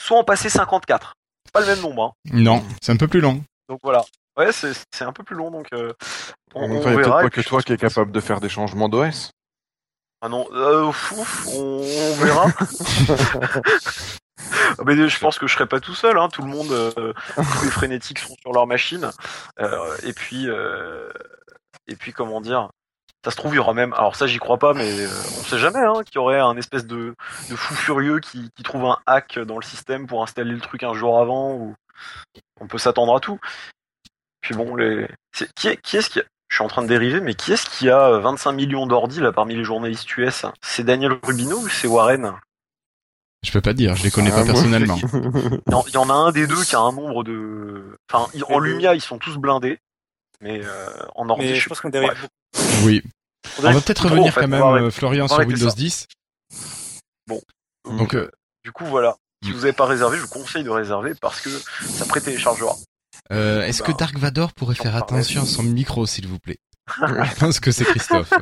soit 0.00 0.16
en 0.16 0.24
passer 0.24 0.48
54. 0.48 1.12
C'est 1.44 1.52
pas 1.52 1.60
le 1.60 1.66
même 1.66 1.82
nombre, 1.82 2.04
hein. 2.04 2.12
Non, 2.32 2.64
c'est 2.80 2.90
un 2.90 2.96
peu 2.96 3.06
plus 3.06 3.20
long. 3.20 3.44
Donc 3.68 3.80
voilà. 3.82 4.02
Ouais, 4.38 4.50
c'est 4.50 4.72
c'est 4.94 5.04
un 5.04 5.12
peu 5.12 5.24
plus 5.24 5.36
long, 5.36 5.50
donc 5.50 5.66
euh, 5.74 5.92
on, 6.54 6.62
on 6.62 6.70
il 6.70 6.76
a 6.78 6.80
verra. 6.80 6.94
peut-être 6.94 7.10
pas 7.20 7.28
que 7.28 7.42
toi 7.42 7.60
qui 7.60 7.74
es 7.74 7.76
capable 7.76 8.12
de 8.12 8.20
faire 8.20 8.40
des 8.40 8.48
changements 8.48 8.88
d'OS. 8.88 9.30
Ah 10.22 10.30
non, 10.30 10.48
euh, 10.52 10.86
ouf, 10.86 11.12
ouf, 11.12 11.46
on, 11.48 11.82
on 11.82 12.14
verra. 12.14 12.46
Mais 14.86 15.06
je 15.06 15.18
pense 15.18 15.38
que 15.38 15.46
je 15.46 15.52
serai 15.52 15.66
pas 15.66 15.80
tout 15.80 15.94
seul, 15.94 16.16
hein. 16.16 16.30
tout 16.30 16.40
le 16.40 16.48
monde, 16.48 16.72
euh, 16.72 17.12
tous 17.36 17.64
les 17.64 17.70
frénétiques 17.70 18.20
sont 18.20 18.34
sur 18.40 18.54
leur 18.54 18.66
machine. 18.66 19.10
Euh, 19.60 19.94
et 20.02 20.14
puis, 20.14 20.48
euh, 20.48 21.10
et 21.88 21.96
puis 21.96 22.14
comment 22.14 22.40
dire, 22.40 22.70
ça 23.24 23.30
se 23.30 23.36
trouve 23.36 23.52
il 23.54 23.56
y 23.56 23.60
aura 23.60 23.74
même, 23.74 23.92
alors 23.94 24.16
ça 24.16 24.26
j'y 24.26 24.38
crois 24.38 24.58
pas, 24.58 24.74
mais 24.74 24.88
euh, 25.00 25.08
on 25.38 25.42
sait 25.44 25.58
jamais, 25.58 25.80
hein, 25.80 26.02
qu'il 26.04 26.16
y 26.16 26.18
aurait 26.18 26.40
un 26.40 26.56
espèce 26.56 26.86
de, 26.86 27.14
de 27.50 27.56
fou 27.56 27.74
furieux 27.74 28.20
qui, 28.20 28.50
qui 28.56 28.62
trouve 28.62 28.84
un 28.86 28.98
hack 29.06 29.38
dans 29.40 29.56
le 29.58 29.64
système 29.64 30.06
pour 30.06 30.22
installer 30.22 30.52
le 30.52 30.60
truc 30.60 30.82
un 30.84 30.94
jour 30.94 31.18
avant, 31.18 31.52
ou 31.54 31.74
on 32.60 32.66
peut 32.68 32.78
s'attendre 32.78 33.14
à 33.16 33.20
tout. 33.20 33.38
Puis 34.40 34.54
bon, 34.54 34.76
les, 34.76 35.08
c'est- 35.32 35.52
qui, 35.54 35.68
est, 35.68 35.76
qui 35.80 35.96
est-ce 35.96 36.10
qui 36.10 36.20
a... 36.20 36.22
Je 36.50 36.54
suis 36.56 36.64
en 36.64 36.68
train 36.68 36.80
de 36.82 36.86
dériver, 36.86 37.20
mais 37.20 37.34
qui 37.34 37.52
est-ce 37.52 37.68
qui 37.68 37.90
a 37.90 38.18
25 38.20 38.52
millions 38.52 38.86
d'ordi 38.86 39.20
là 39.20 39.32
parmi 39.32 39.54
les 39.54 39.64
journalistes 39.64 40.16
US 40.16 40.46
C'est 40.62 40.82
Daniel 40.82 41.18
Rubino 41.22 41.58
ou 41.58 41.68
c'est 41.68 41.88
Warren? 41.88 42.32
Je 43.44 43.52
peux 43.52 43.60
pas 43.60 43.72
te 43.72 43.76
dire, 43.76 43.94
je 43.96 44.02
les 44.02 44.10
connais 44.10 44.30
Ah, 44.32 44.36
pas 44.36 44.44
moi, 44.44 44.52
personnellement. 44.54 44.96
Il 45.86 45.92
y 45.92 45.96
en- 45.98 46.08
a 46.08 46.14
un 46.14 46.32
des 46.32 46.46
deux 46.46 46.64
qui 46.64 46.74
a 46.74 46.80
un 46.80 46.92
nombre 46.92 47.22
de. 47.22 47.96
Enfin, 48.10 48.30
en 48.48 48.58
Lumia, 48.60 48.94
ils 48.94 49.02
sont 49.02 49.18
tous 49.18 49.36
blindés. 49.36 49.78
Mais 50.40 50.60
euh, 50.64 50.88
en 51.14 51.28
ordi, 51.28 51.46
Mais 51.46 51.54
je 51.56 51.68
pense 51.68 51.80
qu'on 51.80 51.88
dérive 51.88 52.10
beaucoup. 52.10 52.86
Oui. 52.86 53.02
On 53.58 53.62
va 53.62 53.72
peut-être 53.72 53.94
trop, 53.94 54.08
revenir 54.08 54.28
en 54.28 54.32
fait. 54.34 54.40
quand 54.42 54.48
même, 54.48 54.62
euh, 54.62 54.90
Florian, 54.90 55.26
sur 55.28 55.38
Windows 55.38 55.68
ça. 55.70 55.74
10. 55.76 56.06
Donc, 57.26 57.42
Donc, 57.84 58.14
euh, 58.14 58.30
du 58.64 58.72
coup, 58.72 58.84
voilà. 58.86 59.16
Si 59.44 59.50
Mm. 59.50 59.52
vous 59.54 59.58
n'avez 59.60 59.72
pas 59.72 59.86
réservé, 59.86 60.16
je 60.18 60.22
vous 60.22 60.28
conseille 60.28 60.64
de 60.64 60.70
réserver 60.70 61.14
parce 61.20 61.40
que 61.40 61.50
ça 61.50 62.04
pré-téléchargera. 62.06 62.74
Euh, 63.30 63.62
Est-ce 63.62 63.82
que 63.82 63.92
bah, 63.92 63.96
Dark 64.00 64.16
Vador 64.18 64.52
pourrait 64.52 64.74
faire 64.74 64.96
attention 64.96 65.42
à 65.42 65.46
son 65.46 65.62
micro, 65.62 66.06
s'il 66.06 66.26
vous 66.26 66.38
plaît? 66.38 66.58
Je 66.98 67.34
pense 67.38 67.60
que 67.60 67.70
c'est 67.70 67.84
Christophe. 67.84 68.32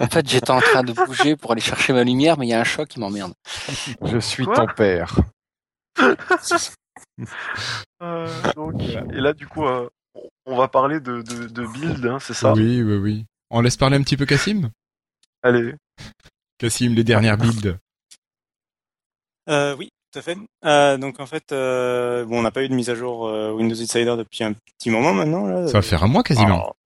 En 0.00 0.08
fait, 0.08 0.28
j'étais 0.28 0.50
en 0.50 0.60
train 0.60 0.82
de 0.84 0.92
bouger 0.92 1.36
pour 1.36 1.52
aller 1.52 1.60
chercher 1.60 1.92
ma 1.92 2.04
lumière, 2.04 2.38
mais 2.38 2.46
il 2.46 2.50
y 2.50 2.54
a 2.54 2.60
un 2.60 2.64
choc 2.64 2.88
qui 2.88 3.00
m'emmerde. 3.00 3.32
Je 4.02 4.18
suis 4.18 4.44
Quoi? 4.44 4.54
ton 4.54 4.66
père. 4.74 5.16
Euh, 8.02 8.26
donc, 8.56 8.80
et 8.80 9.20
là, 9.20 9.32
du 9.32 9.46
coup, 9.46 9.64
euh, 9.66 9.88
on- 10.46 10.56
va 10.56 10.68
parler 10.68 11.00
de, 11.00 11.22
de, 11.22 11.46
de 11.46 11.66
build, 11.66 12.04
hein, 12.06 12.18
c'est 12.20 12.34
ça? 12.34 12.52
Oui, 12.52 12.82
oui, 12.82 12.96
oui. 12.96 13.24
On 13.50 13.60
laisse 13.60 13.76
parler 13.76 13.96
un 13.96 14.02
petit 14.02 14.16
peu 14.16 14.26
Cassim 14.26 14.70
Allez. 15.42 15.74
Cassim, 16.58 16.94
les 16.94 17.04
dernières 17.04 17.36
builds. 17.36 17.78
Euh, 19.48 19.74
oui, 19.76 19.88
tout 20.12 20.18
à 20.18 20.22
fait. 20.22 20.38
Euh, 20.64 20.96
donc 20.98 21.18
en 21.20 21.26
fait, 21.26 21.52
euh, 21.52 22.24
bon, 22.24 22.38
on 22.38 22.42
n'a 22.42 22.50
pas 22.50 22.62
eu 22.62 22.68
de 22.68 22.74
mise 22.74 22.90
à 22.90 22.94
jour 22.94 23.26
euh, 23.26 23.50
Windows 23.52 23.80
Insider 23.80 24.14
depuis 24.16 24.44
un 24.44 24.52
petit 24.52 24.90
moment 24.90 25.12
maintenant. 25.12 25.46
Là. 25.46 25.66
Ça 25.66 25.74
va 25.74 25.82
faire 25.82 26.04
un 26.04 26.08
mois 26.08 26.22
quasiment. 26.22 26.46
Alors, 26.46 26.76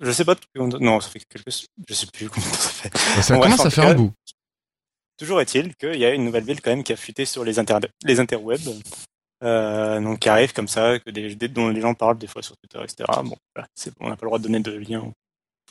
je 0.00 0.10
sais 0.12 0.24
pas 0.24 0.34
depuis 0.34 0.80
Non, 0.80 1.00
ça 1.00 1.10
fait 1.10 1.20
quelques. 1.20 1.50
Je 1.88 1.94
sais 1.94 2.06
plus 2.06 2.28
combien 2.28 2.48
ça 2.50 2.68
fait. 2.70 2.90
Bah, 2.90 3.22
ça 3.22 3.38
commence 3.38 3.66
à 3.66 3.70
faire 3.70 3.88
un 3.88 3.94
bout. 3.94 4.12
Toujours 5.18 5.40
est-il 5.40 5.74
qu'il 5.74 5.96
y 5.98 6.04
a 6.04 6.14
une 6.14 6.24
nouvelle 6.24 6.44
build 6.44 6.60
quand 6.60 6.70
même 6.70 6.84
qui 6.84 6.92
a 6.92 6.96
fuité 6.96 7.24
sur 7.24 7.42
les, 7.42 7.58
inter... 7.58 7.78
les 8.04 8.20
interwebs. 8.20 8.68
Euh, 9.44 10.00
donc 10.00 10.18
qui 10.20 10.28
arrive 10.28 10.52
comme 10.52 10.66
ça, 10.68 10.98
que 10.98 11.10
des, 11.10 11.34
dont 11.48 11.68
les 11.68 11.80
gens 11.80 11.94
parlent 11.94 12.18
des 12.18 12.26
fois 12.26 12.42
sur 12.42 12.56
Twitter, 12.56 12.80
etc. 12.82 13.04
Bon, 13.24 13.36
voilà, 13.54 13.68
c'est- 13.74 13.92
on 14.00 14.08
n'a 14.08 14.16
pas 14.16 14.24
le 14.26 14.28
droit 14.28 14.38
de 14.38 14.44
donner 14.44 14.60
de 14.60 14.72
lien 14.72 15.12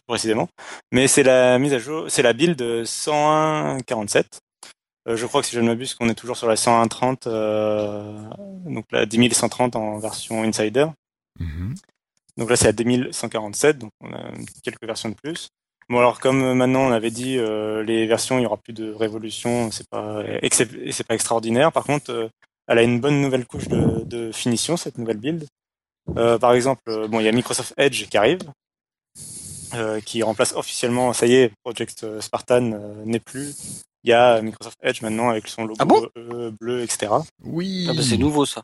précisément. 0.08 0.48
Mais 0.94 1.08
c'est 1.08 1.24
la 1.24 1.60
mise 1.60 1.74
à 1.74 1.80
jour, 1.80 2.06
c'est 2.10 2.22
la 2.22 2.32
build 2.34 2.62
101.47. 2.86 4.40
Euh, 5.10 5.16
je 5.16 5.26
crois 5.26 5.42
que 5.42 5.48
si 5.48 5.56
je 5.56 5.60
ne 5.62 5.68
m'abuse, 5.68 5.96
qu'on 5.96 6.10
est 6.10 6.16
toujours 6.16 6.38
sur 6.38 6.48
la 6.48 6.56
101.30, 6.56 7.28
euh, 7.28 8.22
donc 8.66 8.86
la 8.92 9.06
10130 9.06 9.76
en 9.76 10.00
version 10.00 10.44
Insider. 10.44 10.88
Mhm. 11.40 11.76
Donc 12.38 12.50
là, 12.50 12.56
c'est 12.56 12.68
à 12.68 12.72
2147, 12.72 13.80
donc 13.80 13.92
on 14.02 14.14
a 14.14 14.32
quelques 14.64 14.84
versions 14.86 15.10
de 15.10 15.16
plus. 15.16 15.50
Bon, 15.90 16.00
alors 16.00 16.20
comme 16.20 16.54
maintenant 16.54 16.82
on 16.82 16.92
avait 16.92 17.12
dit, 17.12 17.38
euh, 17.38 17.82
les 17.84 18.06
versions, 18.08 18.38
il 18.40 18.44
y 18.44 18.46
aura 18.46 18.58
plus 18.58 18.74
de 18.74 18.92
révolution, 18.92 19.72
c'est 19.72 19.88
pas, 19.90 20.22
c'est 20.52 21.08
pas 21.08 21.16
extraordinaire. 21.16 21.72
Par 21.72 21.86
contre, 21.86 22.12
euh, 22.12 22.30
elle 22.68 22.78
a 22.80 22.84
une 22.84 23.00
bonne 23.00 23.22
nouvelle 23.22 23.46
couche 23.46 23.68
de, 23.68 24.04
de 24.06 24.32
finition, 24.32 24.78
cette 24.78 24.98
nouvelle 24.98 25.18
build. 25.18 25.46
Euh, 26.18 26.38
par 26.38 26.54
exemple, 26.54 26.82
euh, 26.90 27.08
bon, 27.08 27.20
il 27.20 27.26
y 27.26 27.28
a 27.30 27.32
Microsoft 27.32 27.74
Edge 27.78 28.08
qui 28.08 28.18
arrive, 28.18 28.40
euh, 29.74 30.00
qui 30.02 30.24
remplace 30.24 30.54
officiellement, 30.56 31.14
ça 31.14 31.26
y 31.28 31.36
est, 31.36 31.52
Project 31.64 32.06
Spartan 32.22 32.72
euh, 32.74 33.04
n'est 33.06 33.20
plus. 33.20 33.54
il 34.04 34.10
y 34.10 34.14
a 34.14 34.42
Microsoft 34.42 34.78
Edge 34.82 35.02
maintenant 35.02 35.30
avec 35.30 35.48
son 35.48 35.64
logo 35.64 35.76
Ah 35.80 35.86
bon? 35.86 36.08
euh, 36.18 36.52
bleu, 36.62 36.82
etc. 36.84 37.12
Oui. 37.44 37.88
Ah 37.90 37.94
bah, 37.94 38.02
c'est 38.02 38.18
nouveau 38.18 38.46
ça. 38.46 38.64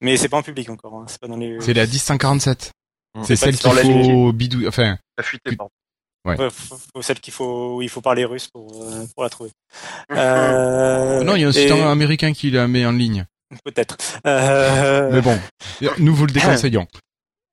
Mais 0.00 0.16
c'est 0.16 0.28
pas 0.28 0.38
en 0.38 0.42
public 0.42 0.68
encore. 0.70 0.94
Hein. 0.94 1.04
C'est 1.08 1.20
pas 1.20 1.28
dans 1.28 1.36
les. 1.36 1.60
C'est 1.60 1.74
la 1.74 1.86
10147. 1.86 2.72
Mm. 3.14 3.22
C'est 3.24 3.36
celle 3.36 3.56
qu'il 3.56 3.70
faut 3.70 4.32
bidou... 4.32 4.66
Enfin, 4.66 4.96
La 5.18 5.22
fuité, 5.24 5.54
pardon. 5.56 5.70
Ouais. 6.24 6.38
Ouais, 6.38 6.50
faut, 6.50 6.76
faut- 6.94 7.02
celle 7.02 7.18
qu'il 7.20 7.32
faut, 7.32 7.76
où 7.76 7.82
il 7.82 7.88
faut 7.88 8.00
parler 8.00 8.24
russe 8.24 8.48
pour, 8.52 8.82
euh, 8.82 9.04
pour 9.14 9.22
la 9.24 9.30
trouver. 9.30 9.50
Euh, 10.12 11.22
non, 11.22 11.36
il 11.36 11.42
y 11.42 11.44
a 11.44 11.48
un 11.48 11.52
site 11.52 11.70
et- 11.70 11.82
américain 11.82 12.32
qui 12.32 12.50
la 12.50 12.66
met 12.66 12.84
en 12.84 12.92
ligne. 12.92 13.24
Peut-être. 13.64 13.96
Euh, 14.26 15.10
Mais 15.12 15.20
bon, 15.20 15.38
nous 15.98 16.14
vous 16.14 16.26
le 16.26 16.32
déconseillons. 16.32 16.86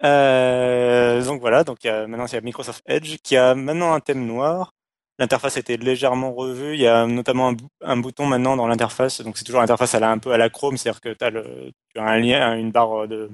Euh, 0.03 1.23
donc 1.23 1.41
voilà, 1.41 1.63
donc 1.63 1.83
il 1.83 1.87
y 1.87 1.89
a, 1.89 2.05
maintenant 2.07 2.27
il 2.27 2.33
y 2.33 2.37
a 2.37 2.41
Microsoft 2.41 2.83
Edge 2.85 3.17
qui 3.23 3.35
a 3.35 3.55
maintenant 3.55 3.93
un 3.93 3.99
thème 3.99 4.25
noir. 4.25 4.73
L'interface 5.19 5.57
a 5.57 5.59
été 5.61 5.77
légèrement 5.77 6.31
revue. 6.33 6.75
Il 6.75 6.79
y 6.79 6.87
a 6.87 7.07
notamment 7.07 7.47
un, 7.47 7.53
bou- 7.53 7.69
un 7.83 7.97
bouton 7.97 8.27
maintenant 8.27 8.55
dans 8.55 8.67
l'interface. 8.67 9.21
Donc 9.21 9.37
c'est 9.37 9.43
toujours 9.43 9.61
l'interface 9.61 9.95
un 9.95 10.19
peu 10.19 10.31
à 10.31 10.37
la 10.37 10.49
Chrome, 10.49 10.77
c'est-à-dire 10.77 11.01
que 11.01 11.09
t'as 11.09 11.31
le, 11.31 11.71
tu 11.93 11.99
as 11.99 12.03
un 12.03 12.19
lien, 12.19 12.55
une 12.55 12.71
barre 12.71 13.07
de 13.07 13.29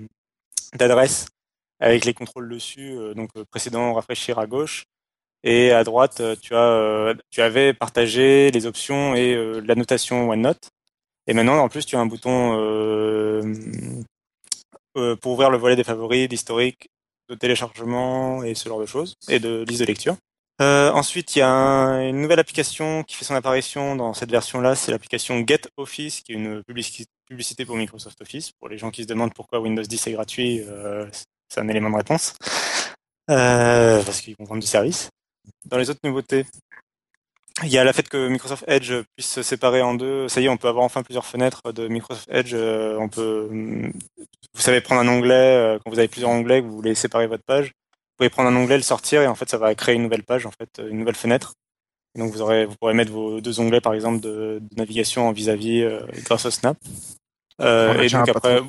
d'adresse 0.75 1.27
avec 1.81 2.05
les 2.05 2.13
contrôles 2.13 2.49
dessus. 2.49 2.93
euh, 2.97 3.13
donc 3.13 3.29
euh, 3.35 3.43
précédent, 3.51 3.93
rafraîchir 3.93 4.39
à 4.39 4.47
gauche. 4.47 4.85
Et 5.43 5.73
à 5.73 5.83
droite, 5.83 6.21
euh, 6.21 6.37
tu 6.41 6.55
as, 6.55 7.13
tu 7.29 7.41
avais 7.41 7.73
partagé 7.73 8.49
les 8.51 8.65
options 8.65 9.13
et 9.15 9.35
la 9.65 9.75
notation 9.75 10.29
OneNote. 10.29 10.69
Et 11.27 11.33
maintenant, 11.33 11.57
en 11.59 11.69
plus, 11.69 11.85
tu 11.85 11.95
as 11.95 11.99
un 11.99 12.05
bouton 12.05 12.57
euh, 12.59 13.41
euh, 14.97 15.15
pour 15.15 15.33
ouvrir 15.33 15.49
le 15.49 15.57
volet 15.57 15.75
des 15.75 15.83
favoris, 15.83 16.27
d'historique, 16.27 16.89
de 17.29 17.35
téléchargement 17.35 18.43
et 18.43 18.55
ce 18.55 18.67
genre 18.67 18.79
de 18.79 18.85
choses, 18.85 19.15
et 19.29 19.39
de 19.39 19.63
liste 19.67 19.81
de 19.81 19.85
lecture. 19.85 20.15
Euh, 20.61 20.91
ensuite, 20.91 21.35
il 21.35 21.39
y 21.39 21.41
a 21.41 21.49
un- 21.49 22.07
une 22.07 22.21
nouvelle 22.21 22.39
application 22.39 23.03
qui 23.03 23.15
fait 23.15 23.25
son 23.25 23.33
apparition 23.35 23.95
dans 23.95 24.13
cette 24.13 24.29
version-là, 24.29 24.75
c'est 24.75 24.91
l'application 24.91 25.43
Get 25.47 25.61
Office, 25.77 26.21
qui 26.21 26.33
est 26.33 26.35
une 26.35 26.61
publici- 26.61 27.05
publicité 27.27 27.65
pour 27.65 27.75
Microsoft 27.75 28.21
Office. 28.21 28.51
Pour 28.59 28.69
les 28.69 28.77
gens 28.77 28.91
qui 28.91 29.01
se 29.03 29.07
demandent 29.07 29.33
pourquoi 29.33 29.59
Windows 29.61 29.81
10 29.81 30.05
est 30.07 30.11
gratuit, 30.11 30.61
euh, 30.67 31.07
c'est 31.49 31.59
un 31.61 31.67
élément 31.69 31.89
de 31.89 31.95
réponse. 31.95 32.35
Parce 33.25 34.21
qu'ils 34.21 34.35
vont 34.37 34.45
vendre 34.45 34.61
du 34.61 34.67
service. 34.67 35.09
Dans 35.65 35.77
les 35.77 35.89
autres 35.89 36.01
nouveautés, 36.03 36.45
il 37.61 37.69
y 37.69 37.77
a 37.77 37.83
le 37.83 37.91
fait 37.91 38.09
que 38.09 38.27
Microsoft 38.27 38.63
Edge 38.67 38.93
puisse 39.15 39.29
se 39.29 39.43
séparer 39.43 39.81
en 39.81 39.93
deux. 39.93 40.27
Ça 40.27 40.41
y 40.41 40.45
est, 40.45 40.49
on 40.49 40.57
peut 40.57 40.67
avoir 40.67 40.83
enfin 40.83 41.03
plusieurs 41.03 41.25
fenêtres 41.25 41.71
de 41.71 41.87
Microsoft 41.87 42.27
Edge. 42.31 42.53
Euh, 42.53 42.97
On 42.97 43.09
peut, 43.09 43.47
vous 43.51 44.61
savez 44.61 44.81
prendre 44.81 45.01
un 45.01 45.07
onglet 45.07 45.33
euh, 45.33 45.79
quand 45.83 45.91
vous 45.91 45.99
avez 45.99 46.07
plusieurs 46.07 46.31
onglets, 46.31 46.61
que 46.61 46.65
vous 46.65 46.75
voulez 46.75 46.95
séparer 46.95 47.27
votre 47.27 47.43
page. 47.43 47.67
Vous 47.67 48.17
pouvez 48.17 48.29
prendre 48.29 48.49
un 48.49 48.55
onglet, 48.55 48.77
le 48.77 48.83
sortir 48.83 49.21
et 49.21 49.27
en 49.27 49.35
fait 49.35 49.49
ça 49.49 49.57
va 49.57 49.73
créer 49.75 49.95
une 49.95 50.03
nouvelle 50.03 50.23
page, 50.23 50.45
en 50.45 50.51
fait, 50.51 50.81
une 50.87 50.97
nouvelle 50.97 51.15
fenêtre. 51.15 51.53
Et 52.15 52.19
donc 52.19 52.31
vous 52.31 52.41
aurez, 52.41 52.65
vous 52.65 52.75
pourrez 52.79 52.93
mettre 52.93 53.11
vos 53.11 53.41
deux 53.41 53.59
onglets 53.59 53.81
par 53.81 53.93
exemple 53.93 54.19
de, 54.19 54.59
de 54.61 54.75
navigation 54.75 55.27
en 55.27 55.31
vis-à-à-vis 55.31 55.81
euh, 55.81 56.01
grâce 56.25 56.45
au 56.45 56.51
Snap. 56.51 56.77
Euh, 57.61 58.01
et 58.01 58.09
donc 58.09 58.29
après, 58.29 58.61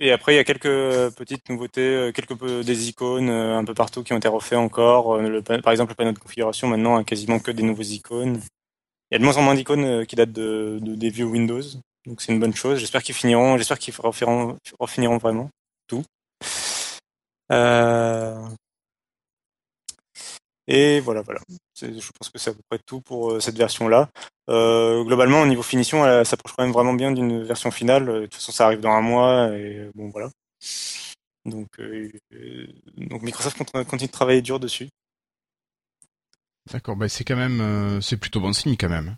et 0.00 0.12
après 0.12 0.32
il 0.34 0.36
y 0.36 0.40
a 0.40 0.44
quelques 0.44 1.14
petites 1.14 1.48
nouveautés, 1.48 1.80
euh, 1.94 2.12
quelques 2.12 2.36
des 2.64 2.88
icônes 2.88 3.28
euh, 3.30 3.56
un 3.58 3.64
peu 3.64 3.74
partout 3.74 4.02
qui 4.02 4.12
ont 4.12 4.16
été 4.16 4.28
refaits 4.28 4.58
encore. 4.58 5.14
Euh, 5.14 5.40
par 5.62 5.72
exemple 5.72 5.92
le 5.92 5.94
panneau 5.96 6.12
de 6.12 6.18
configuration 6.18 6.68
maintenant 6.68 6.96
a 6.96 7.04
quasiment 7.04 7.38
que 7.38 7.50
des 7.50 7.62
nouveaux 7.62 7.82
icônes. 7.82 8.40
Il 9.10 9.14
y 9.14 9.16
a 9.16 9.18
de 9.18 9.24
moins 9.24 9.36
en 9.36 9.42
moins 9.42 9.54
d'icônes 9.54 10.06
qui 10.06 10.16
datent 10.16 10.32
de, 10.32 10.78
de- 10.80 10.94
des 10.94 11.10
vieux 11.10 11.24
Windows, 11.26 11.62
donc 12.06 12.20
c'est 12.20 12.32
une 12.32 12.40
bonne 12.40 12.54
chose. 12.54 12.78
J'espère 12.78 13.02
qu'ils 13.02 13.14
finiront, 13.14 13.56
j'espère 13.58 13.78
qu'ils 13.78 13.94
refiniront 14.78 15.18
vraiment 15.18 15.50
tout. 15.86 16.04
Euh, 17.52 18.40
Et 20.72 21.00
voilà, 21.00 21.22
voilà. 21.22 21.40
Je 21.80 21.88
pense 21.88 22.28
que 22.32 22.38
c'est 22.38 22.50
à 22.50 22.52
peu 22.54 22.60
près 22.70 22.78
tout 22.86 23.00
pour 23.00 23.32
euh, 23.32 23.40
cette 23.40 23.58
version-là. 23.58 24.08
Euh, 24.48 25.02
globalement, 25.02 25.42
au 25.42 25.46
niveau 25.46 25.62
finition, 25.62 26.06
elle 26.06 26.24
s'approche 26.24 26.52
quand 26.56 26.62
même 26.62 26.72
vraiment 26.72 26.92
bien 26.94 27.10
d'une 27.10 27.42
version 27.42 27.72
finale. 27.72 28.06
De 28.06 28.22
toute 28.26 28.34
façon, 28.36 28.52
ça 28.52 28.66
arrive 28.66 28.78
dans 28.80 28.92
un 28.92 29.00
mois 29.00 29.48
et 29.48 29.78
euh, 29.78 29.90
bon 29.96 30.10
voilà. 30.10 30.30
Donc, 31.44 31.66
euh, 31.80 32.08
donc 32.96 33.22
Microsoft 33.22 33.58
cont- 33.58 33.84
continue 33.84 34.06
de 34.06 34.12
travailler 34.12 34.42
dur 34.42 34.60
dessus. 34.60 34.88
D'accord, 36.70 36.94
bah 36.94 37.08
c'est 37.08 37.24
quand 37.24 37.36
même, 37.36 37.60
euh, 37.60 38.00
c'est 38.00 38.16
plutôt 38.18 38.40
bon 38.40 38.52
signe 38.52 38.76
quand 38.76 38.88
même. 38.88 39.16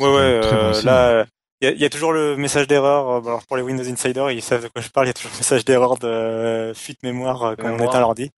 Ouais, 0.00 0.12
ouais. 0.12 0.40
bon 0.40 0.80
là, 0.84 1.26
il 1.60 1.66
y 1.66 1.68
a, 1.68 1.72
il 1.72 1.80
y 1.80 1.84
a 1.84 1.90
toujours 1.90 2.12
le 2.12 2.36
message 2.36 2.66
d'erreur. 2.66 3.20
bon, 3.22 3.28
Alors 3.28 3.46
pour 3.46 3.56
les 3.56 3.62
Windows 3.62 3.88
Insider, 3.88 4.26
ils 4.32 4.42
savent 4.42 4.64
de 4.64 4.68
quoi 4.68 4.82
je 4.82 4.88
parle. 4.88 5.06
Il 5.06 5.10
y 5.10 5.10
a 5.10 5.14
toujours 5.14 5.30
le 5.32 5.36
message 5.38 5.64
d'erreur 5.64 5.96
de 5.98 6.08
euh, 6.08 6.74
fuite 6.74 7.02
mémoire 7.04 7.54
quand 7.56 7.66
on 7.66 7.72
Mémoire. 7.72 7.90
éteint 7.90 8.00
l'ordi. 8.00 8.30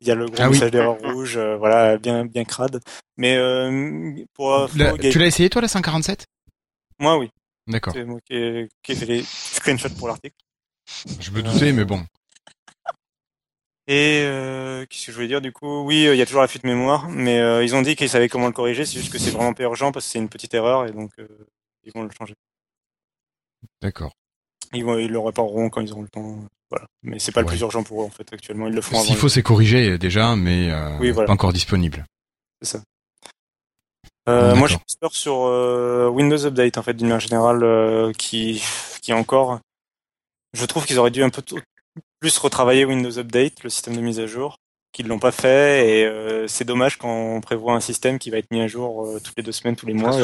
Il 0.00 0.06
y 0.06 0.10
a 0.10 0.14
le 0.14 0.26
gros 0.26 0.36
Ah 0.40 0.46
oui. 0.48 0.52
message 0.54 0.70
d'erreur 0.70 0.96
rouge, 0.98 1.36
euh, 1.36 1.56
voilà, 1.56 1.98
bien 1.98 2.24
bien 2.24 2.44
crade. 2.44 2.80
Mais 3.16 3.36
euh, 3.36 4.14
pour 4.34 4.68
La- 4.76 4.96
tu 4.96 5.18
l'as 5.18 5.26
essayé 5.26 5.50
toi 5.50 5.60
la 5.62 5.68
147 5.68 6.24
moi 7.00 7.16
oui, 7.18 7.30
D'accord. 7.68 7.92
c'est 7.92 8.04
moi 8.04 8.18
qui 8.24 8.34
ai, 8.34 8.68
qui 8.82 8.92
ai 8.92 8.94
fait 8.96 9.06
les 9.06 9.22
screenshots 9.22 9.90
pour 9.98 10.08
l'article. 10.08 10.34
Je 11.20 11.30
me 11.30 11.42
doutais, 11.42 11.72
mais 11.72 11.84
bon. 11.84 12.04
Et 13.86 14.20
euh, 14.24 14.84
qu'est-ce 14.86 15.06
que 15.06 15.12
je 15.12 15.16
voulais 15.16 15.28
dire 15.28 15.40
du 15.40 15.52
coup? 15.52 15.84
Oui, 15.84 16.06
euh, 16.06 16.14
il 16.14 16.18
y 16.18 16.22
a 16.22 16.26
toujours 16.26 16.42
la 16.42 16.48
fuite 16.48 16.64
mémoire, 16.64 17.08
mais 17.08 17.38
euh, 17.38 17.64
ils 17.64 17.74
ont 17.74 17.82
dit 17.82 17.96
qu'ils 17.96 18.08
savaient 18.10 18.28
comment 18.28 18.46
le 18.48 18.52
corriger. 18.52 18.84
C'est 18.84 18.98
juste 18.98 19.12
que 19.12 19.18
c'est 19.18 19.30
vraiment 19.30 19.54
pas 19.54 19.62
urgent 19.62 19.92
parce 19.92 20.04
que 20.06 20.12
c'est 20.12 20.18
une 20.18 20.28
petite 20.28 20.52
erreur 20.54 20.86
et 20.86 20.90
donc 20.92 21.10
euh, 21.18 21.26
ils 21.84 21.92
vont 21.92 22.02
le 22.02 22.10
changer. 22.16 22.34
D'accord. 23.80 24.12
Ils 24.74 24.84
vont, 24.84 24.98
ils 24.98 25.10
le 25.10 25.18
répareront 25.18 25.70
quand 25.70 25.80
ils 25.80 25.92
auront 25.92 26.02
le 26.02 26.08
temps. 26.08 26.44
Voilà. 26.70 26.86
Mais 27.02 27.18
c'est 27.18 27.32
pas 27.32 27.40
le 27.40 27.46
plus 27.46 27.60
urgent 27.60 27.82
pour 27.82 28.02
eux 28.02 28.04
en 28.04 28.10
fait 28.10 28.30
actuellement. 28.32 28.66
Ils 28.68 28.74
le 28.74 28.82
avant. 28.82 29.02
S'il 29.02 29.16
faut, 29.16 29.28
c'est 29.28 29.42
corrigé 29.42 29.96
déjà, 29.98 30.36
mais 30.36 30.70
euh, 30.70 30.98
Oui, 30.98 31.10
voilà. 31.10 31.26
pas 31.26 31.32
encore 31.32 31.52
disponible. 31.52 32.04
C'est 32.62 32.78
ça. 32.78 32.82
Euh, 34.28 34.54
moi, 34.54 34.68
suis 34.68 34.78
peur 35.00 35.14
sur 35.14 35.46
euh, 35.46 36.08
Windows 36.08 36.44
Update 36.44 36.76
en 36.76 36.82
fait 36.82 36.92
d'une 36.92 37.06
manière 37.08 37.20
générale 37.20 37.62
euh, 37.64 38.12
qui 38.12 38.62
qui 39.00 39.12
encore. 39.14 39.60
Je 40.52 40.66
trouve 40.66 40.84
qu'ils 40.84 40.98
auraient 40.98 41.10
dû 41.10 41.22
un 41.22 41.30
peu 41.30 41.42
plus 42.20 42.36
retravailler 42.38 42.84
Windows 42.84 43.16
Update, 43.18 43.62
le 43.62 43.70
système 43.70 43.96
de 43.96 44.00
mise 44.00 44.20
à 44.20 44.26
jour, 44.26 44.58
qu'ils 44.92 45.06
l'ont 45.06 45.18
pas 45.18 45.32
fait 45.32 45.88
et 46.00 46.04
euh, 46.04 46.46
c'est 46.46 46.64
dommage 46.64 46.98
quand 46.98 47.08
on 47.10 47.40
prévoit 47.40 47.74
un 47.74 47.80
système 47.80 48.18
qui 48.18 48.30
va 48.30 48.38
être 48.38 48.50
mis 48.50 48.60
à 48.60 48.66
jour 48.66 49.06
euh, 49.06 49.20
toutes 49.22 49.34
les 49.36 49.42
deux 49.42 49.52
semaines, 49.52 49.76
tous 49.76 49.86
les 49.86 49.94
mois. 49.94 50.14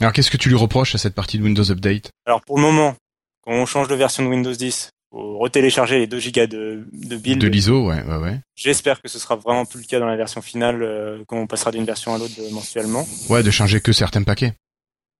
Alors 0.00 0.12
qu'est-ce 0.14 0.30
que 0.30 0.36
tu 0.38 0.48
lui 0.48 0.56
reproches 0.56 0.94
à 0.94 0.98
cette 0.98 1.14
partie 1.14 1.38
de 1.38 1.42
Windows 1.44 1.70
Update? 1.70 2.10
Alors 2.26 2.40
pour 2.42 2.56
le 2.56 2.62
moment, 2.62 2.94
quand 3.42 3.52
on 3.52 3.66
change 3.66 3.88
de 3.88 3.94
version 3.94 4.22
de 4.24 4.28
Windows 4.28 4.52
10, 4.52 4.90
faut 5.12 5.38
retélécharger 5.38 5.98
les 5.98 6.06
2 6.06 6.18
gigas 6.18 6.46
de, 6.46 6.84
de 6.92 7.16
build. 7.16 7.40
De 7.40 7.46
l'ISO, 7.46 7.86
ouais, 7.86 8.02
ouais, 8.02 8.16
ouais. 8.16 8.40
J'espère 8.56 9.00
que 9.02 9.08
ce 9.08 9.18
sera 9.18 9.36
vraiment 9.36 9.64
plus 9.66 9.80
le 9.80 9.86
cas 9.86 10.00
dans 10.00 10.06
la 10.06 10.16
version 10.16 10.40
finale 10.42 10.82
euh, 10.82 11.22
quand 11.28 11.36
on 11.36 11.46
passera 11.46 11.70
d'une 11.70 11.84
version 11.84 12.14
à 12.14 12.18
l'autre 12.18 12.32
euh, 12.40 12.50
mensuellement. 12.50 13.06
Ouais, 13.28 13.42
de 13.42 13.50
changer 13.50 13.80
que 13.80 13.92
certains 13.92 14.22
paquets. 14.22 14.54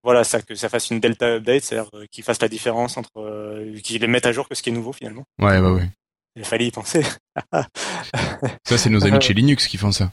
Voilà, 0.02 0.24
ça 0.24 0.40
que 0.42 0.54
ça 0.56 0.68
fasse 0.68 0.90
une 0.90 0.98
delta 0.98 1.34
update, 1.36 1.62
c'est-à-dire 1.62 1.90
euh, 1.94 2.06
qu'ils 2.10 2.24
fassent 2.24 2.40
la 2.42 2.48
différence 2.48 2.96
entre 2.96 3.10
euh, 3.18 3.78
qu'ils 3.84 4.00
les 4.00 4.08
mettent 4.08 4.26
à 4.26 4.32
jour 4.32 4.48
que 4.48 4.54
ce 4.56 4.62
qui 4.62 4.70
est 4.70 4.72
nouveau 4.72 4.92
finalement. 4.92 5.24
Ouais, 5.40 5.58
ouais, 5.60 5.70
ouais. 5.70 5.88
Il 6.36 6.44
fallait 6.44 6.66
y 6.66 6.70
penser. 6.70 7.02
Ça, 8.64 8.78
c'est 8.78 8.90
nos 8.90 9.04
amis 9.04 9.18
de 9.18 9.22
chez 9.22 9.34
Linux 9.34 9.68
qui 9.68 9.76
font 9.76 9.92
ça. 9.92 10.10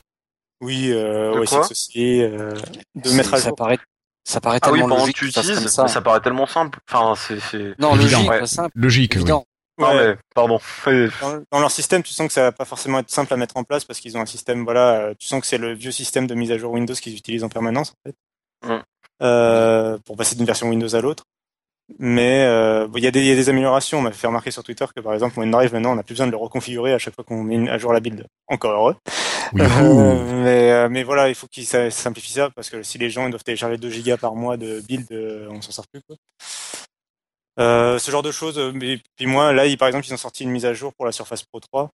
oui, 0.61 0.91
euh, 0.91 1.33
De 1.33 1.39
ouais, 1.39 1.45
quoi 1.47 1.63
c'est 1.63 1.71
aussi 1.71 2.21
euh, 2.21 2.53
de 2.95 3.11
mettre 3.11 3.33
à 3.33 3.37
ça 3.39 3.47
jour. 3.49 3.55
paraît, 3.55 3.79
ça 4.25 4.41
paraît 4.41 4.59
Ah 4.61 4.71
oui, 4.71 4.79
tellement 4.79 4.97
logique 4.97 5.15
tu 5.15 5.25
utilises, 5.27 5.67
ça. 5.67 5.87
ça 5.87 6.01
paraît 6.01 6.19
tellement 6.21 6.45
simple. 6.45 6.79
Enfin, 6.91 7.15
c'est. 7.15 7.39
c'est- 7.39 7.79
Non, 7.79 7.95
logique, 7.95 8.29
Ouais. 8.29 8.45
simple, 8.45 8.71
Logique, 8.75 9.13
oui. 9.13 9.21
évident. 9.21 9.45
Non, 9.79 9.89
Ouais. 9.95 10.07
mais, 10.09 10.15
pardon. 10.35 10.59
Dans, 10.85 11.41
dans 11.51 11.59
leur 11.59 11.71
système, 11.71 12.03
tu 12.03 12.13
sens 12.13 12.27
que 12.27 12.33
ça 12.33 12.41
va 12.43 12.51
pas 12.51 12.65
forcément 12.65 12.99
être 12.99 13.09
simple 13.09 13.33
à 13.33 13.37
mettre 13.37 13.57
en 13.57 13.63
place 13.63 13.85
parce 13.85 13.99
qu'ils 13.99 14.17
ont 14.17 14.21
un 14.21 14.25
système, 14.25 14.63
voilà, 14.65 14.95
euh, 14.99 15.13
tu 15.17 15.25
sens 15.27 15.39
que 15.41 15.47
c'est 15.47 15.57
le 15.57 15.73
vieux 15.73 15.91
système 15.91 16.27
de 16.27 16.35
mise 16.35 16.51
à 16.51 16.57
jour 16.57 16.71
Windows 16.73 16.93
qu'ils 16.93 17.15
utilisent 17.15 17.43
en 17.43 17.49
permanence, 17.49 17.91
en 17.91 18.09
fait, 18.09 18.15
Mm. 18.67 18.83
euh, 19.23 19.97
pour 20.05 20.17
passer 20.17 20.35
d'une 20.35 20.45
version 20.45 20.67
Windows 20.69 20.93
à 20.95 21.01
l'autre. 21.01 21.23
Mais 21.97 22.43
euh, 22.45 22.87
bon, 22.87 22.97
il 22.99 23.03
y, 23.03 23.07
a 23.07 23.11
des- 23.11 23.21
il 23.21 23.25
y 23.25 23.31
a 23.31 23.35
des 23.35 23.49
améliorations. 23.49 23.97
On 23.97 24.01
m'a 24.03 24.11
fait 24.11 24.27
remarquer 24.27 24.51
sur 24.51 24.63
Twitter 24.63 24.85
que 24.95 25.01
par 25.01 25.13
exemple, 25.15 25.39
OneDrive 25.39 25.73
maintenant, 25.73 25.93
on 25.93 25.95
n'a 25.95 26.03
plus 26.03 26.13
besoin 26.13 26.27
de 26.27 26.31
le 26.31 26.37
reconfigurer 26.37 26.93
à 26.93 26.99
chaque 26.99 27.15
fois 27.15 27.23
qu'on 27.23 27.41
met 27.41 27.67
à 27.67 27.79
jour 27.79 27.93
la 27.93 27.99
build. 27.99 28.25
Encore 28.47 28.71
heureux. 28.73 28.95
Oui, 29.53 29.61
Euh, 29.63 30.43
mais, 30.43 30.71
euh, 30.71 30.87
mais 30.91 31.01
voilà, 31.01 31.29
il 31.29 31.33
faut 31.35 31.47
qu'ils 31.47 31.65
simplifient 31.65 32.33
ça 32.33 32.49
parce 32.55 32.69
que 32.69 32.83
si 32.83 32.99
les 32.99 33.09
gens 33.09 33.25
ils 33.25 33.31
doivent 33.31 33.43
télécharger 33.43 33.77
2 33.77 33.89
gigas 33.89 34.17
par 34.17 34.35
mois 34.35 34.55
de 34.57 34.81
build, 34.81 35.07
euh, 35.11 35.47
on 35.49 35.61
s'en 35.63 35.71
sort 35.71 35.85
plus. 35.91 36.01
Quoi. 36.03 36.15
Euh, 37.59 37.99
ce 37.99 38.11
genre 38.11 38.23
de 38.23 38.31
choses. 38.31 38.57
euh, 38.57 38.71
Mais 38.73 38.99
puis 39.15 39.25
moi, 39.25 39.51
là, 39.53 39.65
ils, 39.65 39.77
par 39.77 39.87
exemple, 39.87 40.05
ils 40.07 40.13
ont 40.13 40.17
sorti 40.17 40.43
une 40.43 40.51
mise 40.51 40.65
à 40.65 40.73
jour 40.73 40.93
pour 40.93 41.05
la 41.05 41.11
Surface 41.11 41.43
Pro 41.43 41.59
3. 41.59 41.89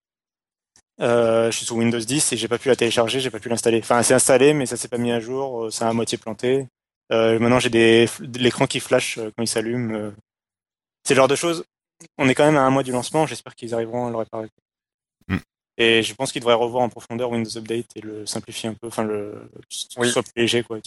Euh, 1.02 1.52
je 1.52 1.58
suis 1.58 1.66
sous 1.66 1.76
Windows 1.76 2.00
10 2.00 2.32
et 2.34 2.38
j'ai 2.38 2.48
pas 2.48 2.58
pu 2.58 2.70
la 2.70 2.76
télécharger, 2.76 3.20
j'ai 3.20 3.30
pas 3.32 3.40
pu 3.40 3.50
l'installer. 3.50 3.80
Enfin, 3.80 4.02
c'est 4.04 4.14
installé, 4.14 4.54
mais 4.54 4.66
ça 4.66 4.78
s'est 4.78 4.88
pas 4.88 4.98
mis 4.98 5.12
à 5.12 5.20
jour, 5.20 5.66
euh, 5.66 5.70
c'est 5.70 5.84
à 5.84 5.92
moitié 5.92 6.18
planté. 6.18 6.68
Euh, 7.12 7.38
maintenant, 7.40 7.60
j'ai 7.60 7.70
des 7.70 8.08
l'écran 8.36 8.66
qui 8.66 8.80
flash 8.80 9.20
quand 9.20 9.44
il 9.44 9.48
s'allume. 9.48 10.14
C'est 11.04 11.14
le 11.14 11.18
genre 11.18 11.28
de 11.28 11.36
choses. 11.36 11.66
On 12.18 12.28
est 12.30 12.36
quand 12.36 12.46
même 12.46 12.58
à 12.58 12.62
un 12.62 12.70
mois 12.70 12.84
du 12.84 12.92
lancement. 12.92 13.28
J'espère 13.28 13.56
qu'ils 13.56 13.74
arriveront 13.74 14.08
à 14.08 14.10
le 14.10 14.18
réparer. 14.18 14.48
Mm. 15.28 15.38
Et 15.78 16.02
je 16.02 16.14
pense 16.16 16.32
qu'ils 16.32 16.42
devraient 16.42 16.56
revoir 16.56 16.84
en 16.84 16.90
profondeur 16.90 17.30
Windows 17.30 17.58
Update 17.58 17.88
et 17.96 18.02
le 18.02 18.26
simplifier 18.26 18.70
un 18.70 18.74
peu, 18.74 18.88
enfin 18.88 19.04
le 19.04 19.50
Oui. 19.98 20.10
soit 20.10 20.24
plus 20.24 20.34
léger 20.38 20.64
quoi. 20.64 20.78
à 20.78 20.80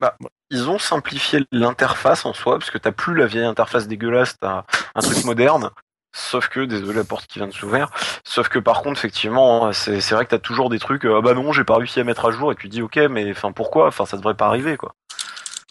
utiliser. 0.00 0.30
Ils 0.50 0.70
ont 0.70 0.78
simplifié 0.78 1.44
l'interface 1.50 2.24
en 2.24 2.32
soi, 2.32 2.58
parce 2.58 2.70
que 2.70 2.78
t'as 2.78 2.92
plus 2.92 3.14
la 3.14 3.26
vieille 3.26 3.44
interface 3.44 3.88
dégueulasse, 3.88 4.38
t'as 4.38 4.64
un 4.94 5.00
truc 5.00 5.24
moderne. 5.24 5.70
Sauf 6.14 6.48
que, 6.48 6.60
désolé 6.60 6.94
la 6.94 7.04
porte 7.04 7.26
qui 7.26 7.40
vient 7.40 7.48
de 7.48 7.52
s'ouvrir, 7.52 7.90
sauf 8.24 8.48
que 8.48 8.58
par 8.58 8.80
contre, 8.80 8.98
effectivement, 8.98 9.70
c'est 9.72 10.00
c'est 10.00 10.14
vrai 10.14 10.24
que 10.24 10.30
t'as 10.30 10.38
toujours 10.38 10.70
des 10.70 10.78
trucs, 10.78 11.04
euh, 11.04 11.18
ah 11.18 11.20
bah 11.20 11.34
non, 11.34 11.52
j'ai 11.52 11.64
pas 11.64 11.76
réussi 11.76 12.00
à 12.00 12.04
mettre 12.04 12.24
à 12.24 12.30
jour, 12.30 12.50
et 12.52 12.56
tu 12.56 12.68
dis, 12.68 12.80
ok, 12.80 12.96
mais 13.10 13.30
enfin 13.30 13.52
pourquoi? 13.52 13.88
Enfin, 13.88 14.06
ça 14.06 14.16
devrait 14.16 14.34
pas 14.34 14.46
arriver, 14.46 14.78
quoi. 14.78 14.94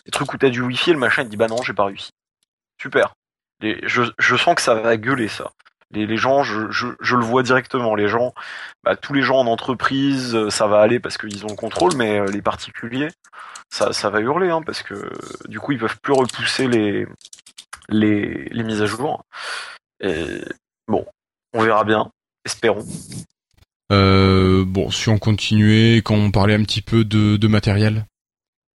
Des 0.05 0.11
trucs 0.11 0.31
où 0.33 0.37
t'as 0.37 0.49
du 0.49 0.61
wifi, 0.61 0.91
le 0.91 0.99
machin, 0.99 1.23
il 1.23 1.29
dit, 1.29 1.37
bah 1.37 1.47
non, 1.47 1.61
j'ai 1.63 1.73
pas 1.73 1.85
réussi. 1.85 2.11
Super. 2.79 3.15
Les- 3.61 3.79
je, 3.87 4.03
sens 4.35 4.55
que 4.55 4.61
ça 4.61 4.75
va 4.75 4.97
gueuler, 4.97 5.27
ça. 5.29 5.51
Les, 5.91 6.05
les 6.05 6.17
gens, 6.17 6.43
je, 6.43 6.69
je, 6.71 6.87
je 6.99 7.15
le 7.15 7.23
vois 7.23 7.41
directement, 7.43 7.95
les 7.95 8.07
gens, 8.07 8.33
bah, 8.83 8.95
tous 8.95 9.13
les 9.13 9.21
gens 9.23 9.37
en 9.39 9.47
entreprise, 9.47 10.35
euh, 10.35 10.49
ça 10.51 10.67
va 10.67 10.81
aller 10.81 10.99
parce 10.99 11.17
qu'ils 11.17 11.45
ont 11.45 11.49
le 11.49 11.55
contrôle, 11.55 11.95
mais 11.95 12.19
euh, 12.19 12.27
les 12.27 12.41
particuliers, 12.41 13.09
ça, 13.69 13.93
ça 13.93 14.09
va 14.09 14.19
hurler, 14.19 14.49
hein, 14.49 14.61
parce 14.65 14.83
que 14.83 15.09
du 15.47 15.59
coup, 15.59 15.73
ils 15.73 15.79
peuvent 15.79 15.99
plus 16.01 16.13
repousser 16.13 16.67
les, 16.67 17.05
les, 17.89 18.45
les 18.45 18.63
mises 18.63 18.81
à 18.81 18.85
jour. 18.85 19.23
Et 19.99 20.41
bon, 20.87 21.05
on 21.53 21.63
verra 21.63 21.83
bien, 21.83 22.11
espérons. 22.45 22.85
Euh, 23.91 24.65
bon, 24.65 24.89
si 24.89 25.09
on 25.09 25.19
continuait, 25.19 25.97
quand 25.97 26.15
on 26.15 26.31
parlait 26.31 26.55
un 26.55 26.63
petit 26.63 26.81
peu 26.81 27.03
de, 27.03 27.37
de 27.37 27.47
matériel. 27.47 28.05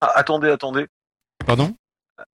Ah, 0.01 0.13
attendez, 0.15 0.49
attendez, 0.49 0.87
Pardon? 1.47 1.75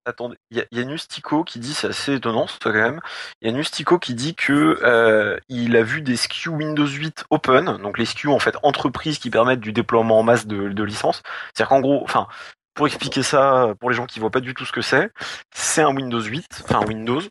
Attendez. 0.04 0.36
Il 0.50 0.64
y 0.70 0.80
a, 0.80 0.84
Nustico 0.84 1.44
qui 1.44 1.58
dit, 1.58 1.74
c'est 1.74 1.88
assez 1.88 2.14
étonnant, 2.14 2.46
ça 2.46 2.56
quand 2.62 2.72
même. 2.72 3.00
Il 3.40 3.48
y 3.48 3.50
a 3.50 3.56
Nustico 3.56 3.98
qui 3.98 4.14
dit 4.14 4.34
que 4.34 4.78
euh, 4.82 5.38
il 5.48 5.76
a 5.76 5.82
vu 5.82 6.02
des 6.02 6.16
SKU 6.16 6.50
Windows 6.50 6.86
8 6.86 7.24
Open, 7.30 7.78
donc 7.78 7.98
les 7.98 8.06
SKU 8.06 8.28
en 8.28 8.38
fait 8.38 8.56
entreprises 8.62 9.18
qui 9.18 9.30
permettent 9.30 9.60
du 9.60 9.72
déploiement 9.72 10.18
en 10.18 10.22
masse 10.22 10.46
de, 10.46 10.82
licences. 10.82 11.22
C'est-à-dire 11.54 11.68
qu'en 11.68 11.80
gros, 11.80 12.02
enfin, 12.04 12.28
pour 12.74 12.86
expliquer 12.86 13.22
ça 13.22 13.74
pour 13.80 13.90
les 13.90 13.96
gens 13.96 14.06
qui 14.06 14.20
voient 14.20 14.30
pas 14.30 14.40
du 14.40 14.54
tout 14.54 14.64
ce 14.64 14.72
que 14.72 14.82
c'est, 14.82 15.10
c'est 15.54 15.82
un 15.82 15.94
Windows 15.94 16.22
8, 16.22 16.64
enfin 16.64 16.84
Windows 16.86 17.22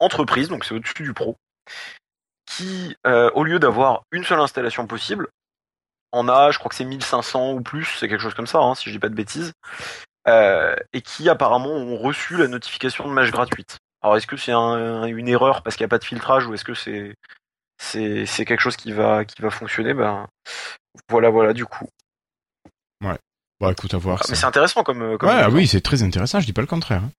entreprise, 0.00 0.48
donc 0.48 0.64
c'est 0.64 0.74
au-dessus 0.74 1.02
du 1.02 1.12
Pro, 1.12 1.36
qui, 2.46 2.96
euh, 3.06 3.30
au 3.34 3.44
lieu 3.44 3.58
d'avoir 3.58 4.04
une 4.10 4.24
seule 4.24 4.40
installation 4.40 4.86
possible, 4.86 5.28
en 6.12 6.28
a, 6.28 6.50
je 6.50 6.58
crois 6.58 6.70
que 6.70 6.74
c'est 6.74 6.84
1500 6.84 7.52
ou 7.52 7.60
plus, 7.60 7.84
c'est 7.84 8.08
quelque 8.08 8.22
chose 8.22 8.34
comme 8.34 8.46
ça, 8.46 8.58
hein, 8.58 8.74
si 8.74 8.86
je 8.86 8.90
dis 8.90 8.98
pas 8.98 9.08
de 9.08 9.14
bêtises, 9.14 9.52
euh, 10.28 10.74
et 10.92 11.00
qui 11.02 11.28
apparemment 11.28 11.70
ont 11.70 11.96
reçu 11.96 12.36
la 12.36 12.46
notification 12.48 13.06
de 13.08 13.12
match 13.12 13.30
gratuite. 13.30 13.78
Alors 14.02 14.16
est-ce 14.16 14.26
que 14.26 14.36
c'est 14.36 14.52
un- 14.52 15.04
une 15.04 15.28
erreur 15.28 15.62
parce 15.62 15.76
qu'il 15.76 15.84
n'y 15.84 15.88
a 15.88 15.90
pas 15.90 15.98
de 15.98 16.04
filtrage 16.04 16.46
ou 16.46 16.54
est-ce 16.54 16.64
que 16.64 16.74
c'est 16.74 17.14
c'est 17.78 18.26
c'est 18.26 18.44
quelque 18.44 18.60
chose 18.60 18.76
qui 18.76 18.92
va 18.92 19.24
qui 19.24 19.40
va 19.42 19.50
fonctionner? 19.50 19.94
Ben 19.94 20.26
voilà 21.08 21.30
voilà 21.30 21.52
du 21.52 21.64
coup. 21.66 21.86
Bon, 23.62 23.68
écoute, 23.70 23.92
à 23.92 23.98
voir. 23.98 24.20
Ah, 24.22 24.26
mais 24.30 24.36
c'est 24.36 24.46
intéressant 24.46 24.82
comme 24.82 25.18
comme 25.18 25.28
Ouais, 25.28 25.44
oui, 25.52 25.66
c'est 25.66 25.82
très 25.82 26.02
intéressant, 26.02 26.40
je 26.40 26.46
dis 26.46 26.54
pas 26.54 26.62
le 26.62 26.66
contraire. 26.66 27.02
hein. 27.04 27.10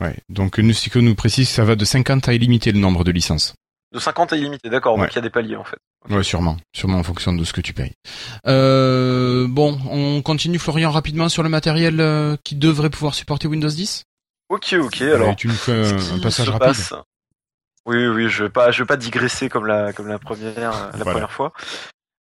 Ouais, 0.00 0.16
donc 0.28 0.58
nous 0.58 1.14
précise 1.14 1.48
que 1.48 1.54
ça 1.54 1.62
va 1.62 1.76
de 1.76 1.84
50 1.84 2.28
à 2.28 2.32
illimité 2.32 2.72
le 2.72 2.80
nombre 2.80 3.04
de 3.04 3.12
licences. 3.12 3.54
de 3.92 4.00
50 4.00 4.32
à 4.32 4.36
illimité, 4.36 4.68
d'accord. 4.68 4.94
Ouais. 4.96 5.02
Donc 5.02 5.12
il 5.12 5.14
y 5.14 5.18
a 5.18 5.22
des 5.22 5.30
paliers 5.30 5.54
en 5.54 5.62
fait. 5.62 5.78
Ouais, 6.10 6.22
sûrement. 6.22 6.56
Sûrement 6.74 6.98
en 6.98 7.02
fonction 7.02 7.32
de 7.32 7.44
ce 7.44 7.52
que 7.52 7.60
tu 7.62 7.72
payes. 7.72 7.92
Euh, 8.46 9.46
bon, 9.48 9.78
on 9.90 10.20
continue 10.22 10.58
Florian 10.58 10.90
rapidement 10.90 11.28
sur 11.28 11.42
le 11.42 11.48
matériel 11.48 12.00
euh, 12.00 12.36
qui 12.44 12.56
devrait 12.56 12.90
pouvoir 12.90 13.14
supporter 13.14 13.48
Windows 13.48 13.68
10 13.68 14.04
Ok 14.50 14.74
ok 14.78 15.00
alors. 15.02 15.28
Ouais, 15.28 15.34
tu 15.36 15.48
nous 15.48 15.54
fais 15.54 15.72
un, 16.12 16.18
passage 16.20 16.46
se 16.46 16.50
rapide. 16.50 16.66
passe- 16.68 16.92
Oui, 17.86 18.06
oui, 18.06 18.28
je 18.28 18.44
vais 18.44 18.50
pas, 18.50 18.70
je 18.70 18.82
vais 18.82 18.86
pas 18.86 18.96
digresser 18.98 19.48
comme 19.48 19.66
la, 19.66 19.92
comme 19.94 20.08
la 20.08 20.18
première, 20.18 20.54
la 20.72 20.90
Voilà. 20.90 21.04
première 21.12 21.32
fois. 21.32 21.52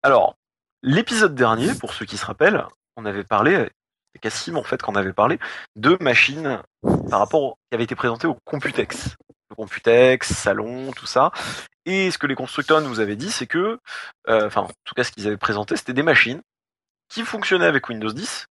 Alors, 0.02 0.36
l'épisode 0.82 1.36
dernier, 1.36 1.74
pour 1.76 1.94
ceux 1.94 2.06
qui 2.06 2.16
se 2.18 2.26
rappellent, 2.26 2.66
on 2.96 3.06
avait 3.06 3.24
parlé, 3.26 3.68
c'est 4.14 4.20
Cassim 4.22 4.56
en 4.56 4.64
fait 4.64 4.82
qu'on 4.82 4.96
avait 4.96 5.14
parlé, 5.14 5.40
de 5.76 5.98
machines 6.00 6.62
par 7.10 7.20
rapport 7.20 7.42
au- 7.44 7.52
qui 7.70 7.76
avaient 7.76 7.84
été 7.84 7.96
présentées 7.96 8.28
au 8.28 8.38
Computex. 8.46 9.10
Le 9.50 9.56
Computex, 9.58 10.34
Salon, 10.34 10.92
tout 10.96 11.06
ça. 11.06 11.32
Et 11.86 12.12
ce 12.12 12.18
que 12.18 12.28
les 12.28 12.36
constructeurs 12.36 12.82
nous 12.82 13.00
avaient 13.00 13.16
dit, 13.16 13.32
c'est 13.32 13.48
que, 13.48 13.80
euh, 14.30 14.48
enfin, 14.48 14.62
en 14.62 14.72
tout 14.86 14.96
cas, 14.96 15.04
ce 15.04 15.12
qu'ils 15.12 15.28
avaient 15.28 15.38
présenté, 15.38 15.76
c'était 15.76 15.94
des 15.94 16.04
machines 16.04 16.42
qui 17.10 17.24
fonctionnaient 17.24 17.66
avec 17.66 17.90
Windows 17.90 18.12
10, 18.12 18.48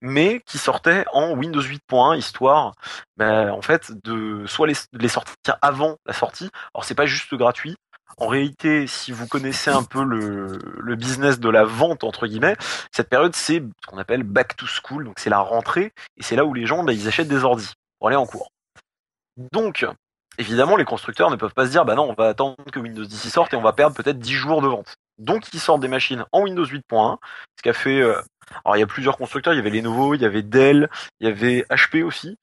mais 0.00 0.40
qui 0.46 0.58
sortaient 0.58 1.04
en 1.12 1.32
Windows 1.32 1.62
8.1, 1.62 2.16
histoire 2.18 2.74
ben, 3.16 3.50
en 3.50 3.62
fait, 3.62 3.92
de 4.04 4.44
soit 4.46 4.66
les, 4.66 5.08
sortir 5.08 5.56
avant 5.62 5.96
la 6.06 6.12
sortie. 6.12 6.50
Alors 6.74 6.84
c'est 6.84 6.94
pas 6.94 7.06
juste 7.06 7.34
gratuit. 7.34 7.76
En 8.18 8.28
réalité, 8.28 8.86
si 8.86 9.12
vous 9.12 9.26
connaissez 9.26 9.70
un 9.70 9.82
peu 9.82 10.02
le, 10.02 10.58
le 10.78 10.96
business 10.96 11.38
de 11.38 11.50
la 11.50 11.64
vente 11.64 12.02
entre 12.02 12.26
guillemets, 12.26 12.56
cette 12.90 13.10
période 13.10 13.34
c'est 13.34 13.56
ce 13.56 13.86
qu'on 13.86 13.98
appelle 13.98 14.22
back 14.22 14.56
to 14.56 14.66
school, 14.66 15.04
donc 15.04 15.18
c'est 15.18 15.28
la 15.28 15.40
rentrée 15.40 15.92
et 16.16 16.22
c'est 16.22 16.36
là 16.36 16.44
où 16.44 16.54
les 16.54 16.66
gens 16.66 16.82
ben, 16.82 16.92
ils 16.92 17.08
achètent 17.08 17.28
des 17.28 17.44
ordis 17.44 17.74
pour 17.98 18.08
aller 18.08 18.16
en 18.16 18.26
cours. 18.26 18.50
Donc 19.52 19.86
évidemment, 20.38 20.76
les 20.76 20.84
constructeurs 20.84 21.30
ne 21.30 21.36
peuvent 21.36 21.54
pas 21.54 21.66
se 21.66 21.70
dire 21.70 21.84
bah 21.84 21.94
non, 21.94 22.08
on 22.10 22.14
va 22.14 22.28
attendre 22.28 22.56
que 22.72 22.78
Windows 22.78 23.04
10 23.04 23.24
y 23.24 23.30
sorte 23.30 23.52
et 23.52 23.56
on 23.56 23.62
va 23.62 23.72
perdre 23.72 23.96
peut-être 23.96 24.18
10 24.18 24.32
jours 24.32 24.62
de 24.62 24.68
vente. 24.68 24.96
Donc 25.18 25.52
ils 25.52 25.60
sortent 25.60 25.80
des 25.80 25.88
machines 25.88 26.24
en 26.32 26.42
Windows 26.42 26.64
8.1, 26.64 27.16
ce 27.56 27.62
qui 27.62 27.68
a 27.68 27.72
fait 27.72 28.00
euh, 28.00 28.20
alors 28.64 28.76
il 28.76 28.80
y 28.80 28.82
a 28.82 28.86
plusieurs 28.86 29.16
constructeurs, 29.16 29.54
il 29.54 29.56
y 29.56 29.60
avait 29.60 29.70
Lenovo, 29.70 30.14
il 30.14 30.22
y 30.22 30.24
avait 30.24 30.42
Dell, 30.42 30.88
il 31.20 31.28
y 31.28 31.30
avait 31.30 31.64
HP 31.70 32.02
aussi 32.02 32.38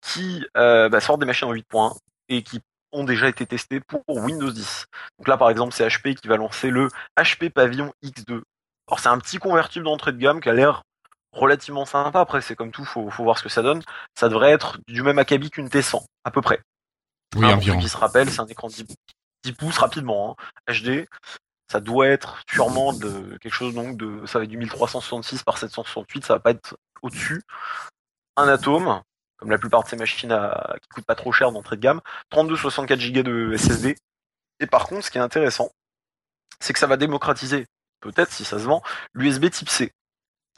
qui 0.00 0.44
euh, 0.56 0.88
bah, 0.88 1.00
sortent 1.00 1.20
des 1.20 1.26
machines 1.26 1.48
en 1.48 1.54
8.1 1.54 1.96
et 2.28 2.42
qui 2.42 2.60
ont 2.92 3.04
déjà 3.04 3.28
été 3.28 3.46
testés 3.46 3.80
pour 3.80 4.02
Windows 4.08 4.50
10. 4.50 4.86
Donc 5.18 5.28
là, 5.28 5.36
par 5.36 5.48
exemple, 5.48 5.72
c'est 5.72 5.86
HP 5.86 6.14
qui 6.14 6.28
va 6.28 6.36
lancer 6.36 6.70
le 6.70 6.88
HP 7.18 7.50
Pavillon 7.50 7.92
X2. 8.04 8.42
Alors 8.88 9.00
c'est 9.00 9.08
un 9.08 9.18
petit 9.18 9.38
convertible 9.38 9.84
d'entrée 9.84 10.12
de 10.12 10.18
gamme 10.18 10.40
qui 10.40 10.48
a 10.48 10.52
l'air 10.52 10.82
relativement 11.32 11.86
sympa. 11.86 12.20
Après, 12.20 12.40
c'est 12.42 12.56
comme 12.56 12.72
tout, 12.72 12.84
faut, 12.84 13.08
faut 13.08 13.22
voir 13.22 13.38
ce 13.38 13.44
que 13.44 13.48
ça 13.48 13.62
donne. 13.62 13.82
Ça 14.18 14.28
devrait 14.28 14.50
être 14.50 14.78
du 14.88 15.02
même 15.02 15.18
acabit 15.18 15.50
qu'une 15.50 15.68
T100, 15.68 16.04
à 16.24 16.30
peu 16.30 16.42
près. 16.42 16.60
Oui, 17.34 17.42
pour 17.42 17.52
environ. 17.54 17.78
qui 17.78 17.88
se 17.88 17.96
rappellent, 17.96 18.30
c'est 18.30 18.40
un 18.40 18.46
écran 18.46 18.68
de 18.68 18.74
10, 18.74 18.86
10 19.44 19.52
pouces 19.52 19.78
rapidement, 19.78 20.36
hein, 20.68 20.72
HD. 20.74 21.06
Ça 21.70 21.80
doit 21.80 22.08
être 22.08 22.42
sûrement 22.50 22.92
de 22.92 23.38
quelque 23.40 23.54
chose 23.54 23.74
donc 23.74 23.96
de 23.96 24.26
ça 24.26 24.38
va 24.38 24.44
être 24.44 24.50
du 24.50 24.58
1366 24.58 25.42
par 25.42 25.56
768, 25.56 26.26
ça 26.26 26.34
va 26.34 26.40
pas 26.40 26.50
être 26.50 26.76
au-dessus. 27.00 27.42
Un 28.36 28.46
atome, 28.48 29.00
comme 29.38 29.50
la 29.50 29.58
plupart 29.58 29.82
de 29.82 29.88
ces 29.88 29.96
machines 29.96 30.32
à, 30.32 30.76
qui 30.82 30.88
coûtent 30.88 31.06
pas 31.06 31.14
trop 31.14 31.32
cher 31.32 31.50
d'entrée 31.50 31.76
de 31.76 31.80
gamme, 31.80 32.00
32 32.30 32.56
64 32.56 33.12
Go 33.12 33.22
de 33.22 33.56
SSD. 33.56 33.96
Et 34.60 34.66
par 34.66 34.86
contre, 34.86 35.06
ce 35.06 35.10
qui 35.10 35.18
est 35.18 35.22
intéressant, 35.22 35.70
c'est 36.60 36.72
que 36.74 36.78
ça 36.78 36.86
va 36.86 36.96
démocratiser, 36.96 37.66
peut-être 38.00 38.32
si 38.32 38.44
ça 38.44 38.58
se 38.58 38.64
vend, 38.64 38.82
l'USB 39.14 39.50
type 39.50 39.70
C. 39.70 39.92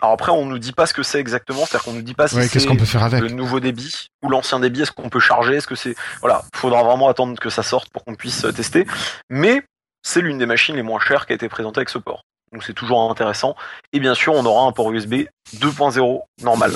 Alors 0.00 0.12
après, 0.12 0.32
on 0.32 0.44
nous 0.44 0.58
dit 0.58 0.72
pas 0.72 0.86
ce 0.86 0.94
que 0.94 1.02
c'est 1.02 1.20
exactement, 1.20 1.64
c'est-à-dire 1.66 1.84
qu'on 1.84 1.92
nous 1.92 2.02
dit 2.02 2.14
pas 2.14 2.28
si 2.28 2.36
Ouais, 2.36 2.48
c'est 2.48 2.66
qu'on 2.66 2.76
peut 2.76 2.84
faire 2.84 3.04
avec 3.04 3.22
le 3.22 3.28
nouveau 3.28 3.60
débit 3.60 4.08
ou 4.22 4.28
l'ancien 4.28 4.60
débit, 4.60 4.82
est-ce 4.82 4.92
qu'on 4.92 5.08
peut 5.08 5.20
charger, 5.20 5.56
est-ce 5.56 5.66
que 5.66 5.76
c'est 5.76 5.94
voilà, 6.20 6.42
faudra 6.54 6.82
vraiment 6.82 7.08
attendre 7.08 7.38
que 7.38 7.48
ça 7.48 7.62
sorte 7.62 7.90
pour 7.90 8.04
qu'on 8.04 8.14
puisse 8.14 8.44
euh, 8.44 8.52
tester. 8.52 8.86
Mais 9.30 9.62
c'est 10.02 10.20
l'une 10.20 10.38
des 10.38 10.46
machines 10.46 10.74
les 10.76 10.82
moins 10.82 11.00
chères 11.00 11.26
qui 11.26 11.32
a 11.32 11.36
été 11.36 11.48
présentée 11.48 11.78
avec 11.78 11.88
ce 11.88 11.98
port. 11.98 12.24
Donc 12.52 12.64
c'est 12.64 12.74
toujours 12.74 13.10
intéressant. 13.10 13.56
Et 13.92 14.00
bien 14.00 14.14
sûr, 14.14 14.34
on 14.34 14.44
aura 14.44 14.66
un 14.66 14.72
port 14.72 14.92
USB 14.92 15.26
2.0 15.56 16.22
normal. 16.42 16.72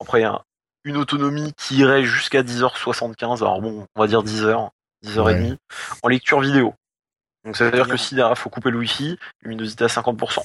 Après, 0.00 0.20
il 0.20 0.22
y 0.22 0.26
a 0.26 0.42
une 0.84 0.96
autonomie 0.96 1.52
qui 1.56 1.76
irait 1.76 2.04
jusqu'à 2.04 2.42
10h75. 2.42 3.38
Alors 3.38 3.60
bon, 3.60 3.86
on 3.94 4.00
va 4.00 4.06
dire 4.06 4.22
10h, 4.22 4.70
10h30 5.04 5.56
en 6.02 6.08
lecture 6.08 6.40
vidéo. 6.40 6.74
Donc 7.44 7.56
ça 7.56 7.64
veut 7.64 7.70
dire 7.70 7.88
que 7.88 7.96
si 7.96 8.14
derrière 8.14 8.36
faut 8.36 8.50
couper 8.50 8.70
le 8.70 8.78
Wi-Fi, 8.78 9.18
luminosité 9.42 9.84
à 9.84 9.88
50%. 9.88 10.40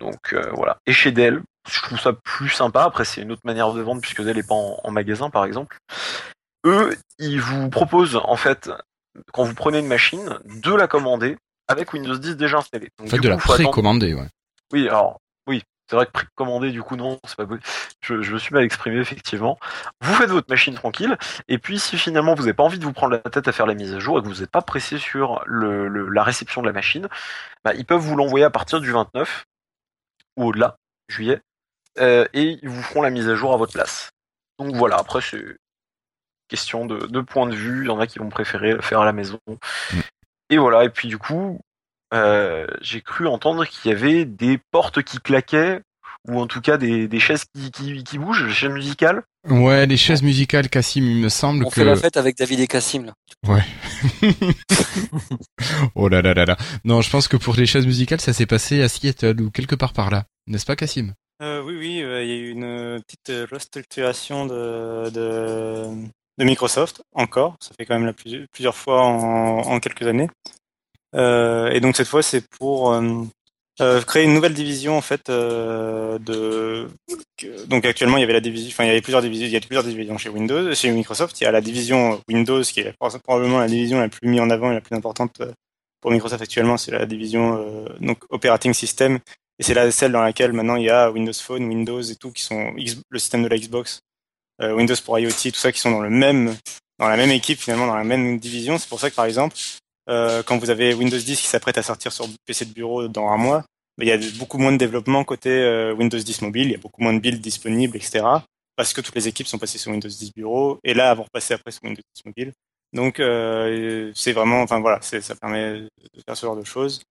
Donc 0.00 0.32
euh, 0.32 0.50
voilà. 0.54 0.78
Et 0.86 0.92
chez 0.92 1.12
Dell, 1.12 1.42
je 1.70 1.80
trouve 1.82 2.00
ça 2.00 2.12
plus 2.12 2.48
sympa. 2.48 2.82
Après, 2.84 3.04
c'est 3.04 3.20
une 3.20 3.30
autre 3.32 3.42
manière 3.44 3.72
de 3.72 3.80
vendre 3.82 4.00
puisque 4.00 4.22
Dell 4.22 4.36
n'est 4.36 4.42
pas 4.42 4.54
en, 4.54 4.78
en 4.82 4.90
magasin, 4.90 5.30
par 5.30 5.44
exemple. 5.44 5.76
Eux, 6.66 6.94
ils 7.18 7.40
vous 7.40 7.70
proposent 7.70 8.20
en 8.22 8.36
fait, 8.36 8.70
quand 9.32 9.44
vous 9.44 9.54
prenez 9.54 9.78
une 9.78 9.86
machine, 9.86 10.38
de 10.44 10.74
la 10.74 10.86
commander 10.88 11.36
avec 11.68 11.92
Windows 11.92 12.16
10 12.16 12.36
déjà 12.36 12.58
installé. 12.58 12.88
Donc, 12.98 13.06
En 13.08 13.10
fait, 13.10 13.18
de 13.18 13.28
la 13.28 13.36
coup, 13.36 13.48
précommander, 13.48 14.14
ouais. 14.14 14.26
oui, 14.72 14.88
alors, 14.88 15.18
oui, 15.46 15.62
c'est 15.88 15.96
vrai 15.96 16.06
que 16.06 16.10
précommandé, 16.12 16.70
du 16.70 16.82
coup, 16.82 16.96
non, 16.96 17.18
c'est 17.26 17.36
pas 17.36 17.46
possible. 17.46 17.64
Je, 18.02 18.20
je 18.22 18.32
me 18.32 18.38
suis 18.38 18.52
mal 18.54 18.64
exprimé, 18.64 18.98
effectivement. 18.98 19.58
Vous 20.02 20.14
faites 20.14 20.30
votre 20.30 20.50
machine 20.50 20.74
tranquille, 20.74 21.16
et 21.48 21.58
puis 21.58 21.78
si 21.78 21.96
finalement 21.96 22.34
vous 22.34 22.42
n'avez 22.42 22.54
pas 22.54 22.62
envie 22.64 22.78
de 22.78 22.84
vous 22.84 22.92
prendre 22.92 23.12
la 23.12 23.30
tête 23.30 23.46
à 23.48 23.52
faire 23.52 23.66
la 23.66 23.74
mise 23.74 23.94
à 23.94 23.98
jour 23.98 24.18
et 24.18 24.22
que 24.22 24.26
vous 24.28 24.40
n'êtes 24.40 24.50
pas 24.50 24.62
pressé 24.62 24.98
sur 24.98 25.42
le, 25.46 25.88
le- 25.88 26.08
la 26.08 26.22
réception 26.24 26.60
de 26.62 26.66
la 26.66 26.72
machine, 26.72 27.08
bah, 27.64 27.72
ils 27.74 27.84
peuvent 27.86 28.00
vous 28.00 28.16
l'envoyer 28.16 28.44
à 28.44 28.50
partir 28.50 28.80
du 28.80 28.90
29, 28.90 29.44
ou 30.40 30.48
au-delà, 30.48 30.76
juillet, 31.08 31.40
euh, 31.98 32.26
et 32.32 32.58
ils 32.62 32.68
vous 32.68 32.82
feront 32.82 33.02
la 33.02 33.10
mise 33.10 33.28
à 33.28 33.34
jour 33.34 33.52
à 33.52 33.56
votre 33.56 33.72
place. 33.72 34.10
Donc 34.58 34.74
voilà, 34.74 34.96
après, 34.96 35.20
c'est 35.20 35.44
question 36.48 36.86
de, 36.86 37.06
de 37.06 37.20
point 37.20 37.46
de 37.46 37.54
vue, 37.54 37.84
il 37.84 37.86
y 37.86 37.90
en 37.90 38.00
a 38.00 38.06
qui 38.06 38.18
vont 38.18 38.28
préférer 38.28 38.72
le 38.72 38.80
faire 38.80 39.00
à 39.00 39.04
la 39.04 39.12
maison. 39.12 39.38
Et 40.48 40.58
voilà, 40.58 40.84
et 40.84 40.90
puis 40.90 41.08
du 41.08 41.18
coup, 41.18 41.60
euh, 42.12 42.66
j'ai 42.80 43.02
cru 43.02 43.28
entendre 43.28 43.64
qu'il 43.66 43.90
y 43.90 43.94
avait 43.94 44.24
des 44.24 44.58
portes 44.70 45.02
qui 45.02 45.18
claquaient, 45.18 45.82
ou 46.28 46.38
en 46.40 46.46
tout 46.46 46.60
cas 46.60 46.76
des, 46.76 47.08
des 47.08 47.20
chaises 47.20 47.44
qui, 47.54 47.70
qui, 47.70 48.04
qui 48.04 48.18
bougent, 48.18 48.46
des 48.46 48.52
chaises 48.52 48.70
musicales. 48.70 49.22
Ouais, 49.48 49.86
les 49.86 49.96
chaises 49.96 50.22
musicales, 50.22 50.68
Cassim, 50.68 51.02
il 51.04 51.16
me 51.16 51.28
semble 51.28 51.64
On 51.64 51.68
que... 51.68 51.74
fait 51.76 51.84
la 51.84 51.96
fête 51.96 52.16
avec 52.16 52.36
David 52.36 52.60
et 52.60 52.66
Cassim 52.66 53.06
là. 53.06 53.14
oh 55.94 56.08
là 56.08 56.22
là 56.22 56.34
là 56.34 56.44
là. 56.44 56.56
Non, 56.84 57.00
je 57.00 57.10
pense 57.10 57.28
que 57.28 57.36
pour 57.36 57.54
les 57.54 57.66
chaises 57.66 57.86
musicales, 57.86 58.20
ça 58.20 58.32
s'est 58.32 58.46
passé 58.46 58.82
à 58.82 58.88
Seattle 58.88 59.40
ou 59.40 59.50
quelque 59.50 59.74
part 59.74 59.92
par 59.92 60.10
là. 60.10 60.24
N'est-ce 60.46 60.66
pas, 60.66 60.76
Cassim? 60.76 61.14
Euh, 61.42 61.62
oui, 61.62 61.76
oui, 61.78 62.02
euh, 62.02 62.22
il 62.22 62.28
y 62.28 62.32
a 62.32 62.36
eu 62.36 62.50
une 62.50 62.64
euh, 62.64 62.98
petite 62.98 63.30
euh, 63.30 63.46
restructuration 63.50 64.44
de, 64.46 65.08
de, 65.10 65.86
de 66.38 66.44
Microsoft 66.44 67.02
encore. 67.14 67.56
Ça 67.60 67.70
fait 67.78 67.86
quand 67.86 67.94
même 67.94 68.04
la 68.06 68.12
plus- 68.12 68.46
plusieurs 68.52 68.76
fois 68.76 69.02
en, 69.02 69.60
en 69.60 69.80
quelques 69.80 70.06
années. 70.06 70.28
Euh, 71.14 71.70
et 71.70 71.80
donc 71.80 71.96
cette 71.96 72.08
fois, 72.08 72.22
c'est 72.22 72.46
pour 72.58 72.92
euh, 73.80 74.02
créer 74.02 74.24
une 74.24 74.34
nouvelle 74.34 74.52
division 74.52 74.98
en 74.98 75.00
fait 75.00 75.30
euh, 75.30 76.18
de. 76.18 76.88
Donc 77.66 77.86
actuellement, 77.86 78.18
il 78.18 78.20
y 78.20 78.24
avait 78.24 78.34
la 78.34 78.40
division, 78.40 78.68
enfin 78.68 78.84
il 78.84 78.88
y 78.88 78.90
avait 78.90 79.00
plusieurs 79.00 79.22
divisions, 79.22 79.46
il 79.46 79.52
y 79.52 79.56
a 79.56 79.60
plusieurs 79.60 79.84
divisions 79.84 80.18
chez 80.18 80.28
Windows, 80.28 80.74
chez 80.74 80.90
Microsoft. 80.90 81.40
Il 81.40 81.44
y 81.44 81.46
a 81.46 81.50
la 81.50 81.62
division 81.62 82.20
Windows 82.28 82.60
qui 82.62 82.80
est 82.80 82.94
probablement 83.24 83.58
la 83.58 83.68
division 83.68 83.98
la 83.98 84.08
plus 84.08 84.28
mise 84.28 84.40
en 84.40 84.50
avant 84.50 84.70
et 84.70 84.74
la 84.74 84.82
plus 84.82 84.94
importante 84.94 85.40
euh, 85.40 85.52
pour 86.00 86.10
Microsoft 86.10 86.42
actuellement. 86.42 86.76
C'est 86.76 86.90
la 86.90 87.06
division 87.06 87.86
donc 88.00 88.18
Operating 88.28 88.74
System 88.74 89.18
et 89.58 89.62
c'est 89.62 89.74
la 89.74 89.90
celle 89.90 90.12
dans 90.12 90.22
laquelle 90.22 90.52
maintenant 90.52 90.76
il 90.76 90.84
y 90.84 90.90
a 90.90 91.10
Windows 91.10 91.32
Phone, 91.32 91.64
Windows 91.64 92.02
et 92.02 92.16
tout 92.16 92.32
qui 92.32 92.42
sont 92.42 92.74
le 92.76 93.18
système 93.18 93.42
de 93.42 93.48
la 93.48 93.56
Xbox, 93.56 94.00
Windows 94.62 94.94
pour 95.04 95.18
IoT, 95.18 95.30
tout 95.30 95.54
ça 95.54 95.72
qui 95.72 95.80
sont 95.80 95.90
dans 95.90 96.00
le 96.00 96.10
même 96.10 96.54
dans 96.98 97.08
la 97.08 97.16
même 97.16 97.30
équipe 97.30 97.58
finalement 97.58 97.86
dans 97.86 97.96
la 97.96 98.04
même 98.04 98.38
division. 98.38 98.76
C'est 98.76 98.88
pour 98.88 99.00
ça 99.00 99.10
que 99.10 99.14
par 99.14 99.24
exemple 99.24 99.56
euh, 100.10 100.42
quand 100.42 100.58
vous 100.58 100.70
avez 100.70 100.92
Windows 100.92 101.16
10 101.16 101.40
qui 101.40 101.46
s'apprête 101.46 101.78
à 101.78 101.82
sortir 101.82 102.12
sur 102.12 102.26
PC 102.44 102.64
de 102.64 102.72
bureau 102.72 103.06
dans 103.06 103.28
un 103.28 103.36
mois, 103.36 103.64
il 103.98 104.08
y 104.08 104.12
a 104.12 104.18
beaucoup 104.38 104.58
moins 104.58 104.72
de 104.72 104.76
développement 104.76 105.22
côté 105.24 105.50
euh, 105.50 105.94
Windows 105.94 106.18
10 106.18 106.42
mobile, 106.42 106.66
il 106.66 106.72
y 106.72 106.74
a 106.74 106.78
beaucoup 106.78 107.02
moins 107.02 107.12
de 107.12 107.20
builds 107.20 107.40
disponibles, 107.40 107.96
etc. 107.96 108.24
Parce 108.74 108.92
que 108.92 109.00
toutes 109.00 109.14
les 109.14 109.28
équipes 109.28 109.46
sont 109.46 109.58
passées 109.58 109.78
sur 109.78 109.92
Windows 109.92 110.08
10 110.08 110.32
bureau 110.34 110.80
et 110.82 110.94
là 110.94 111.14
vont 111.14 111.24
repasser 111.24 111.54
après 111.54 111.70
sur 111.70 111.84
Windows 111.84 112.02
10 112.16 112.24
mobile. 112.26 112.52
Donc 112.92 113.20
euh, 113.20 114.10
c'est 114.16 114.32
vraiment, 114.32 114.62
enfin 114.62 114.80
voilà, 114.80 115.00
ça 115.00 115.34
permet 115.36 115.74
de 115.74 115.88
faire 116.26 116.36
ce 116.36 116.46
genre 116.46 116.56
de 116.56 116.64
choses 116.64 117.02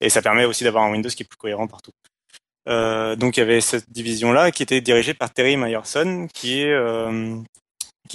et 0.00 0.08
ça 0.08 0.22
permet 0.22 0.44
aussi 0.44 0.62
d'avoir 0.62 0.84
un 0.84 0.92
Windows 0.92 1.08
qui 1.08 1.24
est 1.24 1.28
plus 1.28 1.38
cohérent 1.38 1.66
partout. 1.66 1.90
Donc 2.66 3.36
il 3.36 3.40
y 3.40 3.42
avait 3.42 3.60
cette 3.60 3.90
division-là 3.90 4.52
qui 4.52 4.62
était 4.62 4.80
dirigée 4.80 5.14
par 5.14 5.30
Terry 5.32 5.56
Myerson, 5.56 6.28
qui 6.32 6.66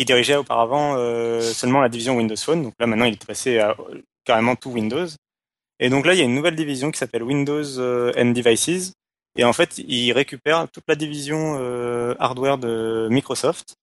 dirigeait 0.05 0.35
auparavant 0.35 0.95
seulement 1.41 1.81
la 1.81 1.89
division 1.89 2.15
Windows 2.15 2.37
Phone. 2.37 2.63
Donc 2.63 2.73
là 2.79 2.87
maintenant 2.87 3.05
il 3.05 3.13
est 3.13 3.25
passé 3.25 3.59
à 3.59 3.75
carrément 4.25 4.55
tout 4.55 4.71
Windows. 4.71 5.07
Et 5.79 5.89
donc 5.89 6.05
là 6.05 6.13
il 6.13 6.19
y 6.19 6.21
a 6.21 6.25
une 6.25 6.35
nouvelle 6.35 6.55
division 6.55 6.91
qui 6.91 6.97
s'appelle 6.97 7.23
Windows 7.23 7.79
euh, 7.79 8.11
and 8.17 8.31
Devices. 8.31 8.93
Et 9.37 9.43
en 9.43 9.53
fait 9.53 9.77
il 9.77 10.11
récupère 10.11 10.67
toute 10.69 10.83
la 10.87 10.95
division 10.95 11.57
euh, 11.59 12.15
hardware 12.19 12.57
de 12.57 13.07
Microsoft. 13.09 13.75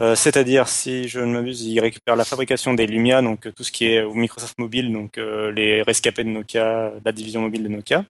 Euh, 0.00 0.14
C'est-à-dire, 0.14 0.68
si 0.68 1.08
je 1.08 1.18
ne 1.18 1.32
m'abuse, 1.32 1.62
il 1.64 1.80
récupère 1.80 2.14
la 2.14 2.24
fabrication 2.24 2.72
des 2.72 2.86
Lumia, 2.86 3.20
donc 3.20 3.52
tout 3.52 3.64
ce 3.64 3.72
qui 3.72 3.86
est 3.86 4.06
Microsoft 4.06 4.56
Mobile, 4.58 4.92
donc 4.92 5.16
les 5.16 5.82
rescapés 5.82 6.22
de 6.22 6.28
Nokia, 6.28 6.92
la 7.04 7.12
division 7.12 7.40
mobile 7.42 7.64
de 7.64 7.68
Nokia. 7.68 8.04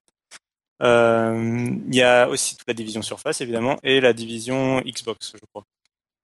Il 0.81 1.95
y 1.95 2.01
a 2.03 2.29
aussi 2.29 2.55
toute 2.57 2.67
la 2.67 2.75
division 2.75 3.01
Surface 3.01 3.41
évidemment 3.41 3.77
et 3.83 4.01
la 4.01 4.13
division 4.13 4.81
Xbox, 4.81 5.33
je 5.33 5.45
crois. 5.51 5.65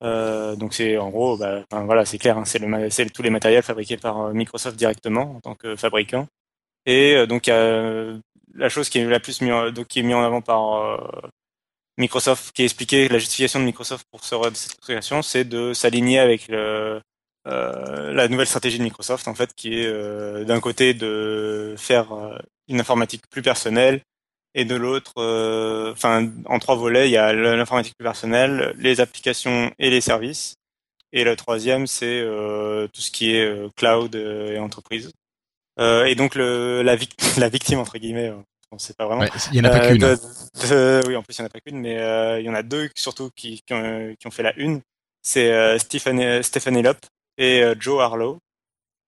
Euh, 0.03 0.55
donc 0.55 0.73
c'est 0.73 0.97
en 0.97 1.09
gros, 1.09 1.37
bah, 1.37 1.63
voilà, 1.71 2.05
c'est 2.05 2.17
clair, 2.17 2.37
hein, 2.37 2.45
c'est 2.45 2.59
le, 2.59 2.89
c'est 2.89 3.09
tous 3.11 3.21
les 3.21 3.29
matériels 3.29 3.63
fabriqués 3.63 3.97
par 3.97 4.19
euh, 4.21 4.33
Microsoft 4.33 4.77
directement 4.77 5.35
en 5.37 5.41
tant 5.41 5.55
que 5.55 5.75
fabricant. 5.75 6.27
Et 6.85 7.15
euh, 7.15 7.25
donc 7.25 7.47
euh, 7.47 8.19
la 8.53 8.69
chose 8.69 8.89
qui 8.89 8.99
est 8.99 9.05
la 9.05 9.19
plus 9.19 9.39
donc, 9.39 9.87
qui 9.87 9.99
est 9.99 10.03
mise 10.03 10.15
en 10.15 10.23
avant 10.23 10.41
par 10.41 10.75
euh, 10.75 10.97
Microsoft, 11.97 12.51
qui 12.53 12.63
a 12.63 12.65
expliqué 12.65 13.07
la 13.09 13.19
justification 13.19 13.59
de 13.59 13.65
Microsoft 13.65 14.05
pour 14.11 14.23
ce, 14.23 14.35
cette 14.53 14.79
création, 14.81 15.21
c'est 15.21 15.45
de 15.45 15.73
s'aligner 15.73 16.19
avec 16.19 16.47
le, 16.49 17.01
la 17.45 18.27
nouvelle 18.27 18.47
stratégie 18.47 18.79
de 18.79 18.83
Microsoft, 18.83 19.27
en 19.27 19.35
fait, 19.35 19.53
qui 19.55 19.79
est 19.79 20.45
d'un 20.45 20.59
côté 20.59 20.93
de 20.93 21.75
faire 21.77 22.07
une 22.67 22.81
informatique 22.81 23.23
plus 23.29 23.41
personnelle 23.41 24.01
et 24.55 24.65
de 24.65 24.73
l'autre, 24.75 25.13
euh, 25.17 25.91
enfin, 25.91 26.31
en 26.45 26.57
trois 26.59 26.75
volets, 26.75 27.07
il 27.07 27.11
y 27.11 27.17
a 27.17 27.31
l'informatique 27.33 27.93
personnelle, 27.99 28.73
les 28.79 29.01
applications 29.01 29.71
et 29.77 29.89
les 29.91 30.01
services. 30.01 30.55
Et 31.13 31.23
le 31.23 31.35
troisième, 31.35 31.85
c'est 31.87 32.19
euh, 32.21 32.87
tout 32.87 33.01
ce 33.01 33.11
qui 33.11 33.35
est 33.35 33.45
euh, 33.45 33.69
cloud 33.75 34.15
euh, 34.15 34.53
et 34.53 34.59
entreprise. 34.59 35.11
Euh, 35.79 36.05
et 36.05 36.15
donc 36.15 36.35
le, 36.35 36.81
la, 36.83 36.95
vic- 36.95 37.15
la 37.37 37.49
victime 37.49 37.79
entre 37.79 37.97
guillemets, 37.97 38.33
on 38.71 38.77
sait 38.79 38.93
pas 38.93 39.05
vraiment. 39.05 39.21
Ouais, 39.21 39.29
il 39.51 39.57
y 39.57 39.61
en 39.61 39.65
a 39.65 39.69
pas 39.69 39.87
qu'une. 39.89 39.97
de- 39.99 40.15
de- 40.69 41.07
oui, 41.07 41.15
en 41.15 41.21
plus 41.23 41.35
il 41.37 41.39
y 41.39 41.43
en 41.43 41.45
a 41.47 41.49
pas 41.49 41.59
qu'une, 41.59 41.79
mais 41.79 41.95
il 42.41 42.45
y 42.45 42.49
en 42.49 42.55
a 42.55 42.63
deux 42.63 42.89
surtout 42.95 43.29
qui, 43.35 43.61
qui, 43.67 43.73
ont, 43.73 44.15
qui 44.19 44.27
ont 44.27 44.31
fait 44.31 44.43
la 44.43 44.57
une. 44.57 44.81
C'est 45.21 45.51
euh, 45.51 45.77
Stephen 45.79 46.41
Stephen 46.43 46.77
Elop 46.77 46.97
et 47.37 47.63
Joe 47.79 48.01
Harlow. 48.01 48.39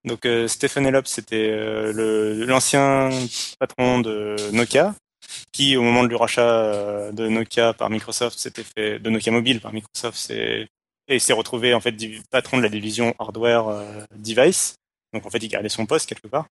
Donc 0.03 0.25
euh, 0.25 0.47
Stephen 0.47 0.85
Elop, 0.85 1.07
c'était 1.07 1.49
euh, 1.51 2.45
l'ancien 2.45 3.09
patron 3.59 3.99
de 3.99 4.35
Nokia, 4.51 4.93
qui 5.51 5.77
au 5.77 5.81
moment 5.81 6.03
du 6.03 6.15
rachat 6.15 6.49
euh, 6.49 7.11
de 7.11 7.27
Nokia 7.27 7.73
par 7.73 7.89
Microsoft, 7.89 8.37
s'était 8.37 8.63
fait 8.63 8.99
de 8.99 9.09
Nokia 9.09 9.31
Mobile 9.31 9.59
par 9.61 9.73
Microsoft, 9.73 10.17
c'est 10.17 10.67
et 11.07 11.19
s'est 11.19 11.33
retrouvé 11.33 11.73
en 11.73 11.79
fait 11.79 11.95
patron 12.29 12.57
de 12.57 12.63
la 12.63 12.69
division 12.69 13.15
hardware 13.19 13.69
euh, 13.69 14.03
device. 14.15 14.75
Donc 15.13 15.25
en 15.25 15.29
fait, 15.29 15.39
il 15.39 15.47
gardait 15.47 15.69
son 15.69 15.85
poste 15.85 16.07
quelque 16.07 16.27
part. 16.27 16.47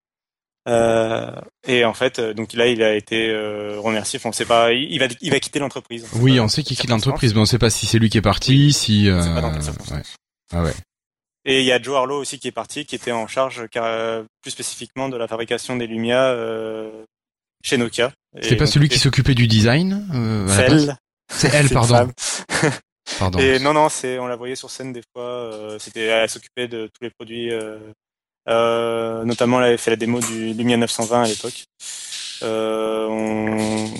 Euh, 0.68 1.30
et 1.68 1.84
en 1.84 1.94
fait, 1.94 2.20
donc 2.20 2.52
là, 2.54 2.66
il 2.66 2.82
a 2.82 2.94
été 2.94 3.28
euh, 3.28 3.78
remercié. 3.78 4.18
Enfin, 4.18 4.30
on 4.30 4.32
sait 4.32 4.46
pas. 4.46 4.72
Il 4.72 4.98
va, 4.98 5.06
il 5.20 5.30
va 5.30 5.38
quitter 5.38 5.58
l'entreprise. 5.58 6.08
Oui, 6.14 6.40
on 6.40 6.48
sait 6.48 6.62
qu'il 6.62 6.76
quitte 6.76 6.90
l'entreprise, 6.90 7.34
mais 7.34 7.40
on 7.40 7.46
sait 7.46 7.58
pas 7.58 7.70
si 7.70 7.86
c'est 7.86 7.98
lui 7.98 8.10
qui 8.10 8.18
est 8.18 8.22
parti, 8.22 8.72
si. 8.72 9.08
On 9.10 9.22
sait 9.22 9.34
pas 9.34 9.42
dans 9.42 9.52
ouais. 9.52 10.02
Ah 10.52 10.62
ouais. 10.62 10.74
Et 11.44 11.60
il 11.60 11.66
y 11.66 11.70
a 11.70 11.80
Joe 11.80 11.96
Harlow 11.96 12.18
aussi 12.18 12.40
qui 12.40 12.48
est 12.48 12.52
parti, 12.52 12.86
qui 12.86 12.96
était 12.96 13.12
en 13.12 13.28
charge 13.28 13.68
car, 13.70 14.24
plus 14.42 14.50
spécifiquement 14.50 15.08
de 15.08 15.16
la 15.16 15.28
fabrication 15.28 15.76
des 15.76 15.86
Lumia 15.86 16.34
chez 17.66 17.76
Nokia. 17.76 18.12
C'est 18.42 18.56
pas 18.56 18.66
celui 18.66 18.88
qui 18.88 18.98
s'occupait 18.98 19.34
du 19.34 19.46
design 19.48 20.06
euh, 20.14 20.46
elle. 20.58 20.96
C'est 21.28 21.48
elle, 21.48 21.66
C'est 21.68 21.74
une 21.74 21.80
pardon. 21.80 22.12
Pardon. 23.18 23.38
Et 23.38 23.58
non, 23.60 23.72
non, 23.72 23.88
c'est, 23.88 24.18
on 24.18 24.26
la 24.26 24.34
voyait 24.36 24.56
sur 24.56 24.68
scène 24.70 24.92
des 24.92 25.02
fois. 25.12 25.24
euh, 25.24 25.78
c'était, 25.78 26.04
elle 26.06 26.28
s'occupait 26.28 26.66
de 26.68 26.86
tous 26.88 27.02
les 27.04 27.10
produits. 27.10 27.50
Euh, 28.48 29.24
notamment, 29.24 29.58
elle 29.60 29.66
avait 29.68 29.76
fait 29.76 29.90
la 29.90 29.96
démo 29.96 30.20
du 30.20 30.52
Lumia 30.54 30.76
920 30.76 31.22
à 31.22 31.26
l'époque. 31.28 31.64
On- 32.42 33.90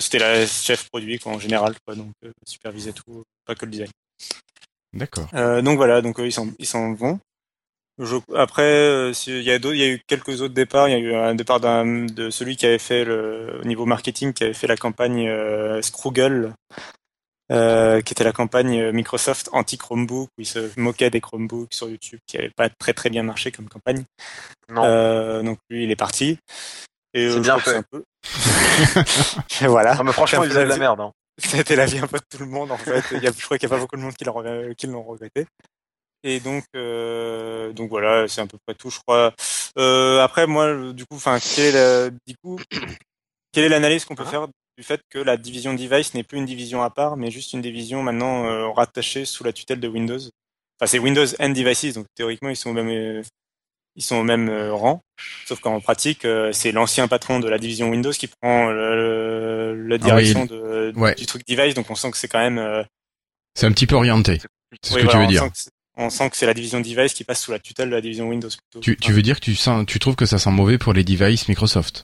c'était 0.00 0.18
la 0.18 0.46
chef 0.46 0.88
produit 0.88 1.18
quoi, 1.18 1.32
en 1.32 1.38
général, 1.38 1.74
quoi, 1.84 1.94
donc 1.94 2.10
supervisait 2.46 2.92
tout, 2.92 3.22
pas 3.44 3.54
que 3.54 3.64
le 3.66 3.70
design. 3.72 3.90
D'accord. 4.92 5.28
Donc 5.62 5.76
voilà, 5.76 6.00
donc 6.02 6.18
eux, 6.20 6.26
ils 6.26 6.32
s'en 6.32 6.48
ils 6.58 6.66
s'en 6.66 6.94
vont. 6.94 7.18
Je, 7.98 8.16
après, 8.34 8.62
euh, 8.62 9.12
il 9.26 9.42
y 9.42 9.50
a 9.50 9.58
d'autres, 9.58 9.74
il 9.74 9.80
y 9.80 9.84
a 9.84 9.88
eu 9.88 10.02
quelques 10.06 10.42
autres 10.42 10.54
départs. 10.54 10.88
Il 10.88 10.92
y 10.92 10.94
a 10.94 10.98
eu 10.98 11.14
un 11.14 11.34
départ 11.34 11.60
d'un 11.60 12.04
de 12.04 12.30
celui 12.30 12.56
qui 12.56 12.66
avait 12.66 12.78
fait 12.78 13.04
le 13.04 13.58
au 13.62 13.64
niveau 13.64 13.86
marketing, 13.86 14.32
qui 14.34 14.44
avait 14.44 14.52
fait 14.52 14.66
la 14.66 14.76
campagne 14.76 15.28
euh, 15.28 15.80
Scroogle, 15.80 16.52
euh, 17.52 18.00
qui 18.00 18.12
était 18.12 18.24
la 18.24 18.32
campagne 18.32 18.80
euh, 18.80 18.92
Microsoft 18.92 19.48
anti 19.52 19.78
Chromebook, 19.78 20.28
où 20.36 20.40
il 20.40 20.46
se 20.46 20.68
moquait 20.80 21.10
des 21.10 21.20
Chromebooks 21.20 21.72
sur 21.72 21.88
YouTube, 21.88 22.18
qui 22.26 22.38
avait 22.38 22.50
pas 22.50 22.68
très 22.68 22.92
très 22.92 23.08
bien 23.08 23.22
marché 23.22 23.52
comme 23.52 23.68
campagne. 23.68 24.04
Non. 24.68 24.82
Euh, 24.84 25.42
donc 25.42 25.58
lui, 25.70 25.84
il 25.84 25.90
est 25.92 25.96
parti. 25.96 26.38
Et 27.14 27.30
C'est 27.30 27.40
bien 27.40 27.58
fait. 27.60 27.76
un 27.76 27.82
peu. 27.82 28.02
Et 29.60 29.66
voilà. 29.68 29.94
Non, 29.94 30.02
mais 30.02 30.12
franchement, 30.12 30.42
il 30.42 30.50
faisait 30.50 30.64
de 30.64 30.70
la 30.70 30.76
merde. 30.76 31.00
Hein. 31.00 31.12
C'était 31.38 31.76
la 31.76 31.86
vie 31.86 31.98
un 31.98 32.08
peu 32.08 32.18
de 32.18 32.24
tout 32.28 32.42
le 32.42 32.50
monde 32.50 32.72
en 32.72 32.78
fait. 32.78 33.04
Il 33.12 33.22
y 33.22 33.28
a, 33.28 33.30
je 33.30 33.44
crois 33.44 33.58
qu'il 33.58 33.68
n'y 33.68 33.74
a 33.74 33.76
pas 33.76 33.80
beaucoup 33.80 33.96
de 33.96 34.02
monde 34.02 34.14
qui 34.14 34.24
l'ont 34.86 35.02
regretté. 35.02 35.46
Et 36.22 36.40
donc, 36.40 36.64
euh, 36.74 37.72
donc 37.72 37.88
voilà, 37.88 38.26
c'est 38.26 38.40
à 38.40 38.46
peu 38.46 38.58
près 38.66 38.74
tout, 38.74 38.90
je 38.90 38.98
crois. 38.98 39.32
Euh, 39.78 40.20
après, 40.22 40.46
moi, 40.46 40.92
du 40.92 41.04
coup, 41.06 41.16
enfin, 41.16 41.38
quelle 41.38 41.66
est 41.66 41.72
la, 41.72 42.10
du 42.10 42.36
coup, 42.42 42.58
quelle 43.52 43.64
est 43.64 43.68
l'analyse 43.68 44.04
qu'on 44.04 44.14
peut 44.14 44.24
Hein 44.24 44.30
faire 44.30 44.48
du 44.76 44.84
fait 44.84 45.00
que 45.08 45.18
la 45.18 45.36
division 45.36 45.72
device 45.74 46.14
n'est 46.14 46.24
plus 46.24 46.38
une 46.38 46.44
division 46.44 46.82
à 46.82 46.90
part, 46.90 47.16
mais 47.16 47.30
juste 47.30 47.52
une 47.52 47.62
division 47.62 48.02
maintenant 48.02 48.46
euh, 48.46 48.68
rattachée 48.68 49.24
sous 49.24 49.44
la 49.44 49.52
tutelle 49.52 49.80
de 49.80 49.88
Windows? 49.88 50.18
Enfin, 50.18 50.86
c'est 50.86 50.98
Windows 50.98 51.26
and 51.40 51.50
Devices, 51.50 51.94
donc 51.94 52.06
théoriquement, 52.14 52.50
ils 52.50 52.56
sont 52.56 52.70
au 52.70 52.74
même, 52.74 53.22
ils 53.94 54.02
sont 54.02 54.16
au 54.16 54.24
même 54.24 54.50
rang. 54.70 55.00
Sauf 55.46 55.60
qu'en 55.60 55.80
pratique, 55.80 56.26
c'est 56.52 56.72
l'ancien 56.72 57.08
patron 57.08 57.40
de 57.40 57.48
la 57.48 57.58
division 57.58 57.88
Windows 57.88 58.10
qui 58.10 58.26
prend 58.26 58.70
le- 58.70 59.74
le- 59.74 59.86
la 59.86 59.96
direction 59.96 60.44
de, 60.44 60.92
ouais. 60.96 61.14
du 61.14 61.24
truc 61.24 61.46
device, 61.46 61.74
donc 61.74 61.88
on 61.90 61.94
sent 61.94 62.10
que 62.10 62.18
c'est 62.18 62.28
quand 62.28 62.40
même. 62.40 62.84
C'est 63.54 63.64
un 63.64 63.72
petit 63.72 63.86
peu 63.86 63.94
orienté. 63.94 64.38
C'est 64.82 64.90
ce 64.90 64.94
oui, 64.96 65.00
que 65.00 65.06
voilà, 65.06 65.20
tu 65.20 65.24
veux 65.24 65.30
dire. 65.32 65.50
On 65.96 66.10
sent 66.10 66.30
que 66.30 66.36
c'est 66.36 66.46
la 66.46 66.54
division 66.54 66.80
device 66.80 67.14
qui 67.14 67.24
passe 67.24 67.40
sous 67.42 67.52
la 67.52 67.58
tutelle 67.58 67.88
de 67.90 67.94
la 67.94 68.00
division 68.00 68.28
Windows 68.28 68.48
plutôt. 68.48 68.80
Tu, 68.80 68.96
tu 68.96 69.12
veux 69.12 69.22
dire 69.22 69.36
que 69.40 69.44
tu 69.44 69.54
sens, 69.56 69.84
tu 69.86 69.98
trouves 69.98 70.16
que 70.16 70.26
ça 70.26 70.38
sent 70.38 70.50
mauvais 70.50 70.78
pour 70.78 70.92
les 70.92 71.04
devices 71.04 71.48
Microsoft? 71.48 72.02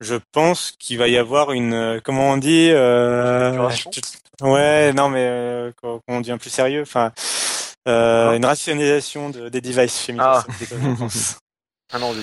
Je 0.00 0.16
pense 0.32 0.72
qu'il 0.78 0.96
va 0.98 1.08
y 1.08 1.16
avoir 1.18 1.52
une, 1.52 1.74
euh, 1.74 2.00
comment 2.02 2.30
on 2.30 2.36
dit, 2.38 2.70
euh, 2.70 3.68
ouais, 4.42 4.92
non 4.94 5.08
mais 5.10 5.26
euh, 5.28 5.72
on 6.08 6.20
devient 6.20 6.38
plus 6.40 6.48
sérieux, 6.50 6.82
enfin, 6.82 7.12
euh, 7.86 8.30
Ah. 8.30 8.36
une 8.36 8.44
rationalisation 8.46 9.30
de, 9.30 9.48
des 9.50 9.60
devices 9.60 10.04
chez 10.06 10.14
Ah. 10.18 10.44
Microsoft. 10.48 10.74
je 10.82 10.96
pense. 10.96 11.38
Ah 11.92 11.98
non, 11.98 12.12
oui. 12.12 12.22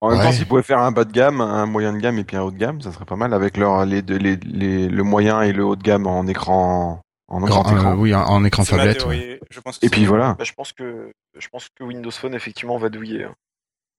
En 0.00 0.10
même 0.10 0.18
Ouais. 0.18 0.24
temps, 0.24 0.32
s'ils 0.32 0.46
pouvaient 0.46 0.62
faire 0.62 0.78
un 0.78 0.92
bas 0.92 1.04
de 1.04 1.10
gamme, 1.12 1.40
un 1.40 1.66
moyen 1.66 1.92
de 1.92 1.98
gamme 1.98 2.16
et 2.18 2.22
puis 2.24 2.36
un 2.36 2.42
haut 2.42 2.52
de 2.52 2.56
gamme, 2.56 2.80
ça 2.80 2.92
serait 2.92 3.04
pas 3.04 3.16
mal 3.16 3.34
avec 3.34 3.56
leur, 3.56 3.84
les, 3.84 4.02
deux- 4.02 4.16
les, 4.18 4.36
les, 4.36 4.86
le 4.88 5.02
moyen 5.02 5.42
et 5.42 5.52
le 5.52 5.64
haut 5.64 5.74
de 5.74 5.82
gamme 5.82 6.06
en 6.06 6.26
écran, 6.28 7.00
en 7.28 7.40
grand 7.40 7.62
Grand- 7.62 7.72
euh, 7.72 7.76
écran. 7.78 7.94
Oui, 7.94 8.14
en, 8.14 8.44
écran 8.44 8.64
tablette. 8.64 8.98
théorie, 8.98 9.18
ouais. 9.18 9.40
Je 9.50 9.60
pense 9.60 9.78
que 9.78 9.86
Et 9.86 9.88
puis 9.90 10.04
voilà. 10.06 10.34
Bah, 10.38 10.44
je 10.44 10.52
pense 10.52 10.72
que 10.72 11.12
je 11.38 11.48
pense 11.48 11.68
que 11.78 11.84
Windows 11.84 12.10
Phone 12.10 12.34
effectivement 12.34 12.78
va 12.78 12.88
douiller. 12.88 13.24
hein. 13.24 13.34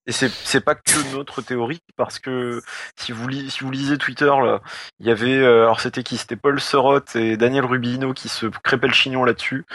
Et 0.06 0.12
c'est 0.12 0.30
c'est 0.30 0.62
pas 0.62 0.74
que 0.74 1.14
notre 1.14 1.42
théorie 1.42 1.80
parce 1.96 2.18
que 2.18 2.62
si 2.98 3.12
vous 3.12 3.28
li- 3.28 3.50
si 3.50 3.62
vous 3.62 3.70
lisez 3.70 3.98
Twitter 3.98 4.24
là, 4.24 4.60
il 4.98 5.06
y 5.06 5.10
avait 5.10 5.36
euh, 5.36 5.64
alors 5.64 5.78
c'était 5.80 6.02
qui? 6.02 6.16
C'était 6.16 6.36
Paul 6.36 6.58
Sorot 6.58 7.00
et 7.14 7.36
Daniel 7.36 7.66
Rubino 7.66 8.14
qui 8.14 8.30
se 8.30 8.46
crépaient 8.46 8.86
le 8.88 8.94
chignon 8.94 9.24
là-dessus 9.24 9.66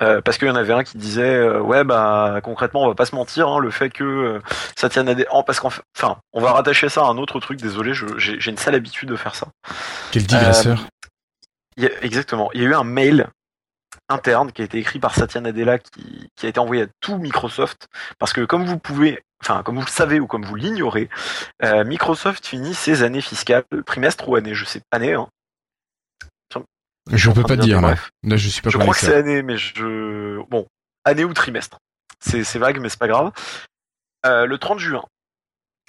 Euh, 0.00 0.20
parce 0.20 0.38
qu'il 0.38 0.46
y 0.46 0.50
en 0.50 0.54
avait 0.54 0.72
un 0.72 0.84
qui 0.84 0.96
disait 0.96 1.34
euh, 1.34 1.60
ouais 1.60 1.82
bah 1.82 2.38
concrètement 2.44 2.84
on 2.84 2.88
va 2.88 2.94
pas 2.94 3.04
se 3.04 3.16
mentir 3.16 3.48
hein, 3.48 3.58
le 3.58 3.70
fait 3.72 3.90
que 3.90 4.04
euh, 4.04 4.40
Satya 4.76 5.02
Nadella 5.02 5.28
en- 5.34 5.42
parce 5.42 5.58
qu'en 5.58 5.70
fait- 5.70 5.82
enfin 5.98 6.18
on 6.32 6.40
va 6.40 6.52
rattacher 6.52 6.88
ça 6.88 7.02
à 7.02 7.06
un 7.08 7.18
autre 7.18 7.40
truc 7.40 7.60
désolé 7.60 7.92
j'ai 8.16 8.50
une 8.50 8.58
sale 8.58 8.76
habitude 8.76 9.08
de 9.08 9.16
faire 9.16 9.34
ça 9.34 9.48
Quel 10.12 10.22
digresseur. 10.24 10.86
Il 11.78 11.84
y 11.84 11.86
a- 11.86 12.04
exactement. 12.04 12.50
Il 12.52 12.60
y 12.62 12.64
a 12.66 12.68
eu 12.68 12.74
un 12.74 12.84
mail 12.84 13.28
interne 14.10 14.52
qui 14.52 14.62
a 14.62 14.64
été 14.66 14.78
écrit 14.78 14.98
par 14.98 15.14
Satya 15.14 15.40
Nadella 15.40 15.78
qui, 15.78 16.28
qui 16.36 16.46
a 16.46 16.48
été 16.48 16.60
envoyé 16.60 16.82
à 16.82 16.86
tout 17.00 17.16
Microsoft 17.18 17.88
parce 18.18 18.32
que 18.34 18.44
comme 18.44 18.64
vous 18.64 18.78
pouvez, 18.78 19.22
enfin 19.42 19.62
comme 19.62 19.76
vous 19.76 19.84
le 19.84 19.90
savez 19.90 20.20
ou 20.20 20.26
comme 20.26 20.44
vous 20.44 20.54
l'ignorez, 20.54 21.08
euh, 21.62 21.84
Microsoft 21.84 22.46
finit 22.46 22.74
ses 22.74 23.02
années 23.02 23.20
fiscales, 23.22 23.64
trimestre 23.86 24.28
ou 24.28 24.36
année, 24.36 24.54
je 24.54 24.64
sais 24.64 24.80
pas 24.90 24.96
année. 24.98 25.14
Hein. 25.14 25.28
je 27.10 27.30
peux 27.30 27.40
en 27.40 27.44
train 27.44 27.56
pas 27.56 27.56
dire 27.56 27.64
dire, 27.64 27.76
là. 27.80 27.88
bref. 27.88 28.10
Là, 28.22 28.36
je 28.36 28.48
suis 28.48 28.60
pas 28.60 28.68
Je 28.70 28.76
crois 28.78 28.92
que 28.92 29.00
c'est 29.00 29.14
année, 29.14 29.42
mais 29.42 29.56
je 29.56 30.42
bon 30.48 30.66
année 31.04 31.24
ou 31.24 31.32
trimestre. 31.32 31.78
C'est 32.20 32.44
c'est 32.44 32.58
vague, 32.58 32.80
mais 32.80 32.88
c'est 32.90 32.98
pas 32.98 33.08
grave. 33.08 33.32
Euh, 34.26 34.44
le 34.46 34.58
30 34.58 34.78
juin. 34.78 35.04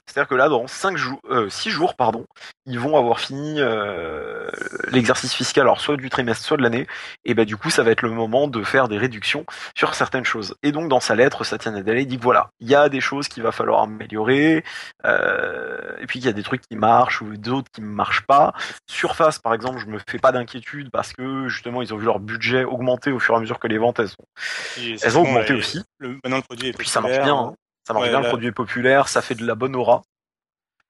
C'est-à-dire 0.09 0.27
que 0.27 0.35
là, 0.35 0.49
dans 0.49 0.65
5 0.65 0.97
jours, 0.97 1.21
6 1.49 1.69
jours, 1.69 1.95
pardon, 1.95 2.25
ils 2.65 2.79
vont 2.79 2.97
avoir 2.97 3.19
fini 3.19 3.55
euh, 3.59 4.49
l'exercice 4.91 5.33
fiscal, 5.33 5.63
alors 5.63 5.79
soit 5.79 5.97
du 5.97 6.09
trimestre, 6.09 6.43
soit 6.43 6.57
de 6.57 6.63
l'année, 6.63 6.87
et 7.25 7.35
bah 7.35 7.45
du 7.45 7.57
coup, 7.57 7.69
ça 7.69 7.83
va 7.83 7.91
être 7.91 8.01
le 8.01 8.09
moment 8.09 8.47
de 8.47 8.63
faire 8.63 8.87
des 8.87 8.97
réductions 8.97 9.45
sur 9.75 9.93
certaines 9.93 10.25
choses. 10.25 10.55
Et 10.63 10.71
donc, 10.71 10.89
dans 10.89 10.99
sa 10.99 11.15
lettre, 11.15 11.43
Satya 11.43 11.71
Nadella 11.71 11.99
il 11.99 12.07
dit 12.07 12.17
que 12.17 12.23
voilà, 12.23 12.49
il 12.59 12.67
y 12.67 12.75
a 12.75 12.89
des 12.89 13.01
choses 13.01 13.27
qu'il 13.27 13.43
va 13.43 13.51
falloir 13.51 13.83
améliorer, 13.83 14.63
euh, 15.05 15.95
et 15.99 16.07
puis 16.07 16.19
qu'il 16.19 16.27
y 16.27 16.29
a 16.29 16.33
des 16.33 16.43
trucs 16.43 16.61
qui 16.61 16.75
marchent 16.75 17.21
ou 17.21 17.37
d'autres 17.37 17.69
qui 17.71 17.81
ne 17.81 17.87
marchent 17.87 18.25
pas. 18.25 18.53
Surface, 18.89 19.37
par 19.37 19.53
exemple, 19.53 19.77
je 19.77 19.85
me 19.85 19.99
fais 20.09 20.19
pas 20.19 20.31
d'inquiétude 20.31 20.89
parce 20.91 21.13
que 21.13 21.47
justement, 21.47 21.81
ils 21.81 21.93
ont 21.93 21.97
vu 21.97 22.05
leur 22.05 22.19
budget 22.19 22.63
augmenter 22.63 23.11
au 23.11 23.19
fur 23.19 23.35
et 23.35 23.37
à 23.37 23.41
mesure 23.41 23.59
que 23.59 23.67
les 23.67 23.77
ventes 23.77 23.99
elles, 23.99 25.17
ont 25.17 25.21
augmenté 25.21 25.53
aussi. 25.53 25.83
Le, 25.99 26.19
maintenant, 26.23 26.37
le 26.37 26.43
produit 26.43 26.67
est 26.67 26.71
Et 26.71 26.73
puis 26.73 26.89
ça 26.89 27.01
marche 27.01 27.19
bien. 27.19 27.35
hein. 27.35 27.53
Ça 27.89 27.93
marche 27.93 28.05
Ouais, 28.05 28.11
bien, 28.11 28.19
là- 28.19 28.27
le 28.27 28.29
produit 28.29 28.47
est 28.47 28.51
populaire, 28.51 29.07
ça 29.07 29.23
fait 29.23 29.33
de 29.33 29.43
la 29.47 29.55
bonne 29.55 29.75
aura. 29.75 30.03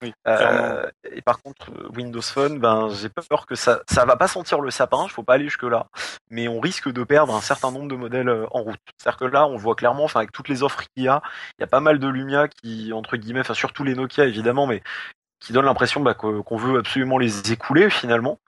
Oui. 0.01 0.13
Euh, 0.27 0.89
et 1.11 1.21
par 1.21 1.41
contre, 1.41 1.71
Windows 1.95 2.21
Phone, 2.21 2.59
ben 2.59 2.89
j'ai 2.89 3.07
peur 3.09 3.45
que 3.45 3.55
ça, 3.55 3.81
ça 3.89 4.03
va 4.03 4.17
pas 4.17 4.27
sentir 4.27 4.59
le 4.59 4.69
sapin. 4.69 5.03
Il 5.05 5.09
faut 5.09 5.23
pas 5.23 5.35
aller 5.35 5.45
jusque 5.45 5.63
là, 5.63 5.87
mais 6.29 6.49
on 6.49 6.59
risque 6.59 6.89
de 6.89 7.03
perdre 7.05 7.33
un 7.33 7.41
certain 7.41 7.71
nombre 7.71 7.87
de 7.87 7.95
modèles 7.95 8.27
euh, 8.27 8.45
en 8.51 8.63
route. 8.63 8.79
C'est-à-dire 8.97 9.17
que 9.17 9.25
là, 9.25 9.45
on 9.47 9.55
voit 9.55 9.75
clairement, 9.75 10.03
enfin 10.03 10.19
avec 10.19 10.33
toutes 10.33 10.49
les 10.49 10.61
offres 10.61 10.83
qu'il 10.93 11.03
y 11.03 11.07
a, 11.07 11.21
il 11.57 11.61
y 11.61 11.63
a 11.63 11.67
pas 11.67 11.79
mal 11.79 11.99
de 11.99 12.07
Lumia 12.07 12.49
qui, 12.49 12.91
entre 12.91 13.15
guillemets, 13.15 13.41
enfin 13.41 13.53
surtout 13.53 13.85
les 13.85 13.95
Nokia 13.95 14.25
évidemment, 14.25 14.67
mais 14.67 14.83
qui 15.39 15.53
donnent 15.53 15.65
l'impression 15.65 16.01
bah, 16.01 16.13
qu'on 16.13 16.57
veut 16.57 16.79
absolument 16.79 17.17
les 17.17 17.51
écouler 17.51 17.89
finalement. 17.89 18.39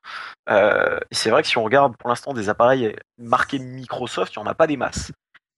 Euh, 0.49 0.99
c'est 1.11 1.29
vrai 1.29 1.41
que 1.41 1.47
si 1.47 1.57
on 1.57 1.63
regarde 1.63 1.95
pour 1.97 2.09
l'instant 2.09 2.33
des 2.33 2.49
appareils 2.49 2.95
marqués 3.17 3.59
Microsoft, 3.59 4.33
il 4.33 4.39
y 4.39 4.41
en 4.41 4.45
a 4.45 4.53
pas 4.53 4.67
des 4.67 4.77
masses. 4.77 5.11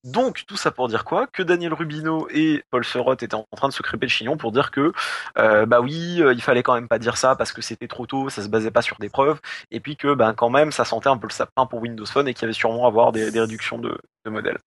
Donc 0.03 0.45
tout 0.45 0.57
ça 0.57 0.69
pour 0.71 0.89
dire 0.89 1.05
quoi? 1.05 1.27
Que 1.27 1.43
Daniel 1.43 1.73
Rubino 1.73 2.27
et 2.29 2.63
Paul 2.71 2.83
Serot 2.83 3.13
étaient 3.13 3.33
en 3.33 3.45
train 3.55 3.69
de 3.69 3.73
se 3.73 3.81
crêper 3.81 4.05
le 4.05 4.11
chignon 4.11 4.35
pour 4.35 4.51
dire 4.51 4.69
que 4.69 4.91
euh, 5.37 5.65
bah 5.65 5.79
oui, 5.79 6.21
euh, 6.21 6.33
il 6.33 6.41
fallait 6.41 6.61
quand 6.61 6.73
même 6.73 6.89
pas 6.89 6.99
dire 6.99 7.15
ça 7.15 7.37
parce 7.37 7.53
que 7.53 7.61
c'était 7.61 7.87
trop 7.87 8.05
tôt, 8.05 8.29
ça 8.29 8.43
se 8.43 8.49
basait 8.49 8.71
pas 8.71 8.81
sur 8.81 8.97
des 8.99 9.07
preuves, 9.07 9.39
et 9.71 9.79
puis 9.79 9.95
que 9.95 10.13
ben 10.13 10.33
quand 10.33 10.49
même 10.49 10.73
ça 10.73 10.83
sentait 10.83 11.07
un 11.07 11.17
peu 11.17 11.27
le 11.27 11.31
sapin 11.31 11.65
pour 11.65 11.79
Windows 11.81 12.05
Phone 12.05 12.27
et 12.27 12.33
qu'il 12.33 12.41
y 12.41 12.45
avait 12.45 12.53
sûrement 12.53 12.83
à 12.83 12.87
avoir 12.87 13.13
des, 13.13 13.29
réductions 13.39 13.77
de, 13.77 13.97
modèles. 14.25 14.57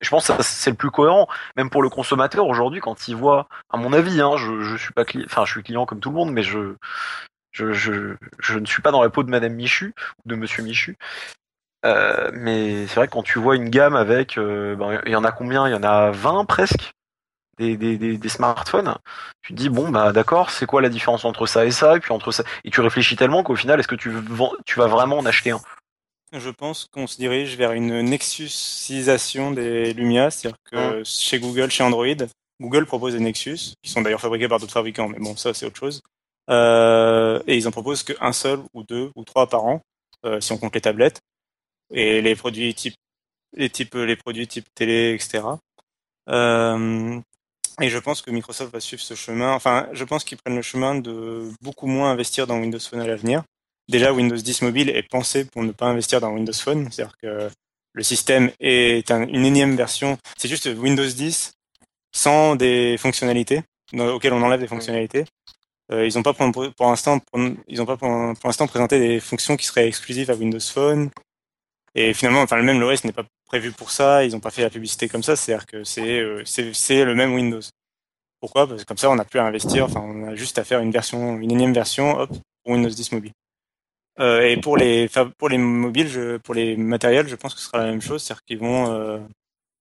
Je 0.00 0.10
pense 0.10 0.28
que 0.28 0.42
c'est 0.42 0.70
le 0.70 0.76
plus 0.76 0.90
cohérent, 0.92 1.26
même 1.56 1.70
pour 1.70 1.82
le 1.82 1.88
consommateur 1.88 2.46
aujourd'hui 2.46 2.80
quand 2.80 3.08
il 3.08 3.16
voit, 3.16 3.48
à 3.70 3.78
mon 3.78 3.92
avis, 3.92 4.20
hein, 4.20 4.36
je, 4.36 4.60
je 4.60 4.76
suis 4.76 4.92
pas 4.92 5.04
client, 5.04 5.26
enfin 5.26 5.44
je 5.44 5.52
suis 5.52 5.62
client 5.64 5.86
comme 5.86 6.00
tout 6.00 6.10
le 6.10 6.16
monde, 6.16 6.30
mais 6.30 6.42
je 6.42 6.76
je, 7.50 7.72
je, 7.72 8.16
je 8.38 8.58
ne 8.58 8.66
suis 8.66 8.82
pas 8.82 8.90
dans 8.90 9.02
la 9.02 9.08
peau 9.08 9.22
de 9.22 9.30
Madame 9.30 9.54
Michu 9.54 9.94
ou 10.24 10.28
de 10.28 10.36
Monsieur 10.36 10.62
Michu. 10.62 10.96
Euh, 11.86 12.30
mais 12.34 12.86
c'est 12.88 12.96
vrai 12.96 13.06
que 13.06 13.12
quand 13.12 13.22
tu 13.22 13.38
vois 13.38 13.54
une 13.56 13.70
gamme 13.70 13.94
avec, 13.94 14.38
euh, 14.38 14.74
ben, 14.74 15.00
il 15.06 15.12
y 15.12 15.16
en 15.16 15.24
a 15.24 15.30
combien? 15.30 15.68
Il 15.68 15.72
y 15.72 15.74
en 15.74 15.84
a 15.84 16.10
20 16.10 16.44
presque 16.44 16.92
des, 17.58 17.76
des, 17.76 17.96
des, 17.96 18.18
des 18.18 18.28
smartphones. 18.28 18.96
Tu 19.42 19.54
te 19.54 19.58
dis 19.58 19.68
bon 19.68 19.88
bah 19.88 20.12
d'accord, 20.12 20.50
c'est 20.50 20.66
quoi 20.66 20.82
la 20.82 20.88
différence 20.88 21.24
entre 21.24 21.46
ça 21.46 21.64
et 21.64 21.70
ça? 21.70 21.96
Et 21.96 22.00
puis 22.00 22.12
entre 22.12 22.32
ça, 22.32 22.42
et 22.64 22.70
tu 22.70 22.80
réfléchis 22.80 23.16
tellement 23.16 23.42
qu'au 23.42 23.56
final, 23.56 23.78
est-ce 23.78 23.88
que 23.88 23.94
tu, 23.94 24.10
tu 24.66 24.78
vas 24.78 24.88
vraiment 24.88 25.18
en 25.18 25.26
acheter 25.26 25.52
un? 25.52 25.60
Je 26.32 26.50
pense 26.50 26.86
qu'on 26.90 27.06
se 27.06 27.16
dirige 27.16 27.56
vers 27.56 27.72
une 27.72 28.02
Nexusisation 28.02 29.52
des 29.52 29.94
Lumia, 29.94 30.30
c'est-à-dire 30.30 30.58
que 30.70 31.02
chez 31.04 31.38
Google, 31.38 31.70
chez 31.70 31.84
Android, 31.84 32.06
Google 32.60 32.84
propose 32.84 33.14
des 33.14 33.20
Nexus, 33.20 33.74
qui 33.80 33.90
sont 33.90 34.02
d'ailleurs 34.02 34.20
fabriqués 34.20 34.48
par 34.48 34.58
d'autres 34.58 34.72
fabricants, 34.72 35.08
mais 35.08 35.18
bon, 35.18 35.36
ça 35.36 35.54
c'est 35.54 35.66
autre 35.66 35.78
chose. 35.78 36.02
Euh, 36.50 37.40
et 37.46 37.56
ils 37.56 37.68
en 37.68 37.70
proposent 37.70 38.02
qu'un 38.02 38.32
seul 38.32 38.60
ou 38.74 38.82
deux 38.82 39.10
ou 39.14 39.24
trois 39.24 39.48
par 39.48 39.64
an, 39.64 39.82
euh, 40.24 40.40
si 40.40 40.52
on 40.52 40.58
compte 40.58 40.74
les 40.74 40.80
tablettes, 40.80 41.20
et 41.92 42.20
les 42.20 42.34
produits 42.36 42.74
type, 42.74 42.94
les 43.56 43.70
types, 43.70 43.94
les 43.94 44.16
produits 44.16 44.46
type 44.46 44.66
télé, 44.74 45.14
etc. 45.14 45.44
Euh, 46.28 47.20
et 47.80 47.88
je 47.90 47.98
pense 47.98 48.22
que 48.22 48.30
Microsoft 48.30 48.72
va 48.72 48.80
suivre 48.80 49.02
ce 49.02 49.14
chemin. 49.14 49.52
Enfin, 49.52 49.88
je 49.92 50.04
pense 50.04 50.24
qu'ils 50.24 50.38
prennent 50.38 50.56
le 50.56 50.62
chemin 50.62 50.94
de 50.94 51.50
beaucoup 51.60 51.86
moins 51.86 52.10
investir 52.10 52.46
dans 52.46 52.58
Windows 52.58 52.78
Phone 52.80 53.00
à 53.00 53.06
l'avenir. 53.06 53.42
Déjà, 53.88 54.12
Windows 54.12 54.36
10 54.36 54.62
Mobile 54.62 54.90
est 54.90 55.08
pensé 55.08 55.44
pour 55.44 55.62
ne 55.62 55.72
pas 55.72 55.86
investir 55.86 56.20
dans 56.20 56.30
Windows 56.32 56.52
Phone, 56.52 56.90
c'est-à-dire 56.90 57.14
que 57.22 57.48
le 57.92 58.02
système 58.02 58.50
est 58.60 59.10
un- 59.10 59.26
une 59.28 59.44
énième 59.44 59.76
version. 59.76 60.18
C'est 60.36 60.48
juste 60.48 60.66
Windows 60.66 61.06
10 61.06 61.52
sans 62.12 62.56
des 62.56 62.96
fonctionnalités, 62.98 63.62
auxquelles 63.96 64.32
on 64.32 64.42
enlève 64.42 64.60
des 64.60 64.66
fonctionnalités. 64.66 65.24
Euh, 65.92 66.06
ils 66.06 66.16
n'ont 66.16 66.22
pas 66.24 66.32
pour, 66.34 66.50
pour 66.50 66.86
l'instant, 66.88 67.20
pour, 67.20 67.40
pour 67.98 68.38
l'instant 68.48 68.66
présenté 68.66 68.98
des 68.98 69.20
fonctions 69.20 69.56
qui 69.56 69.66
seraient 69.66 69.86
exclusives 69.86 70.30
à 70.30 70.34
Windows 70.34 70.58
Phone. 70.58 71.10
Et 71.96 72.14
finalement, 72.14 72.42
enfin, 72.42 72.56
le 72.56 72.62
même 72.62 72.78
l'OS 72.78 73.04
n'est 73.04 73.12
pas 73.12 73.24
prévu 73.46 73.72
pour 73.72 73.90
ça. 73.90 74.24
Ils 74.24 74.32
n'ont 74.32 74.40
pas 74.40 74.50
fait 74.50 74.62
la 74.62 74.70
publicité 74.70 75.08
comme 75.08 75.22
ça. 75.22 75.34
C'est-à-dire 75.34 75.66
que 75.66 75.82
c'est, 75.82 76.20
euh, 76.20 76.42
c'est, 76.44 77.04
le 77.04 77.14
même 77.14 77.34
Windows. 77.34 77.60
Pourquoi? 78.40 78.68
Parce 78.68 78.82
que 78.82 78.86
comme 78.86 78.98
ça, 78.98 79.10
on 79.10 79.16
n'a 79.16 79.24
plus 79.24 79.40
à 79.40 79.44
investir. 79.44 79.86
Enfin, 79.86 80.00
on 80.00 80.28
a 80.28 80.34
juste 80.34 80.58
à 80.58 80.64
faire 80.64 80.80
une 80.80 80.92
version, 80.92 81.38
une 81.38 81.50
énième 81.50 81.72
version, 81.72 82.18
hop, 82.18 82.30
pour 82.62 82.72
Windows 82.72 82.90
10 82.90 83.12
mobile. 83.12 83.32
Euh, 84.20 84.42
et 84.42 84.56
pour 84.58 84.76
les, 84.76 85.08
pour 85.38 85.48
les 85.48 85.58
mobiles, 85.58 86.08
je, 86.08 86.36
pour 86.38 86.54
les 86.54 86.76
matériels, 86.76 87.28
je 87.28 87.36
pense 87.36 87.54
que 87.54 87.60
ce 87.60 87.66
sera 87.66 87.78
la 87.78 87.86
même 87.86 88.02
chose. 88.02 88.22
C'est-à-dire 88.22 88.44
qu'ils 88.44 88.58
vont, 88.58 88.92
euh, 88.92 89.18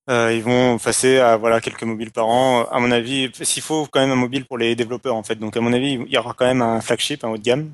euh, 0.09 0.34
ils 0.34 0.43
vont 0.43 0.78
passer 0.78 1.18
à 1.18 1.36
voilà 1.38 1.61
quelques 1.61 1.84
mobiles 1.84 2.11
par 2.11 2.28
an. 2.28 2.66
À 2.66 2.80
mon 2.80 2.91
avis, 2.91 3.32
s'il 3.41 3.63
faut 3.63 3.88
quand 3.88 3.99
même 3.99 4.11
un 4.11 4.16
mobile 4.16 4.45
pour 4.45 4.57
les 4.57 4.76
développeurs 4.76 5.16
en 5.16 5.24
fait. 5.24 5.36
Donc 5.36 5.57
à 5.57 5.61
mon 5.61 5.74
avis, 5.74 5.93
il 5.93 6.11
y 6.11 6.18
aura 6.18 6.34
quand 6.34 6.45
même 6.45 6.61
un 6.61 6.82
flagship, 6.82 7.24
un 7.24 7.30
haut 7.30 7.38
de 7.38 7.43
gamme 7.43 7.74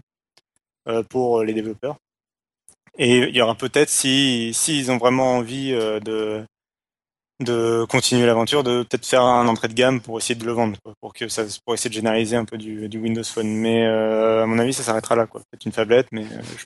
euh, 0.88 1.04
pour 1.04 1.44
les 1.44 1.54
développeurs. 1.54 1.98
Et 2.98 3.18
il 3.20 3.36
y 3.36 3.42
aura 3.42 3.56
peut-être 3.56 3.89
si 3.89 4.52
s'ils 4.54 4.92
ont 4.92 4.98
vraiment 4.98 5.36
envie 5.38 5.74
euh, 5.74 6.00
de 6.00 6.44
de 7.39 7.86
continuer 7.89 8.28
l'aventure, 8.28 8.62
de 8.62 8.84
peut-être 8.84 9.06
faire 9.06 9.24
un 9.24 9.48
entrée 9.48 9.68
de 9.68 9.74
gamme 9.74 10.00
pour 10.00 10.20
essayer 10.20 10.36
de 10.36 10.46
le 10.46 10.52
vendre, 10.52 10.78
quoi, 10.84 10.94
pour 11.02 11.12
que 11.12 11.28
ça, 11.28 11.44
pour 11.66 11.74
essayer 11.74 11.89
de 11.89 11.96
généraliser 11.96 12.36
un 12.36 12.46
peu 12.46 12.56
du, 12.56 12.88
du 12.88 13.00
Windows 13.00 13.24
Phone. 13.24 13.48
Mais 13.48 13.84
euh, 13.88 14.44
à 14.44 14.46
mon 14.46 14.60
avis, 14.60 14.74
ça 14.74 14.84
s'arrêtera 14.84 15.16
là, 15.16 15.26
quoi. 15.26 15.42
Peut-être 15.50 15.66
une 15.66 15.72
tablette, 15.72 16.06
mais 16.12 16.24
euh, 16.24 16.42
je, 16.56 16.66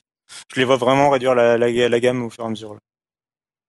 je 0.54 0.60
les 0.60 0.64
vois 0.66 0.76
vraiment 0.76 1.08
réduire 1.08 1.34
la, 1.34 1.56
la, 1.56 1.88
la 1.88 2.00
gamme 2.00 2.24
au 2.24 2.28
fur 2.28 2.44
et 2.44 2.46
à 2.46 2.50
mesure. 2.50 2.74
Là. 2.74 2.80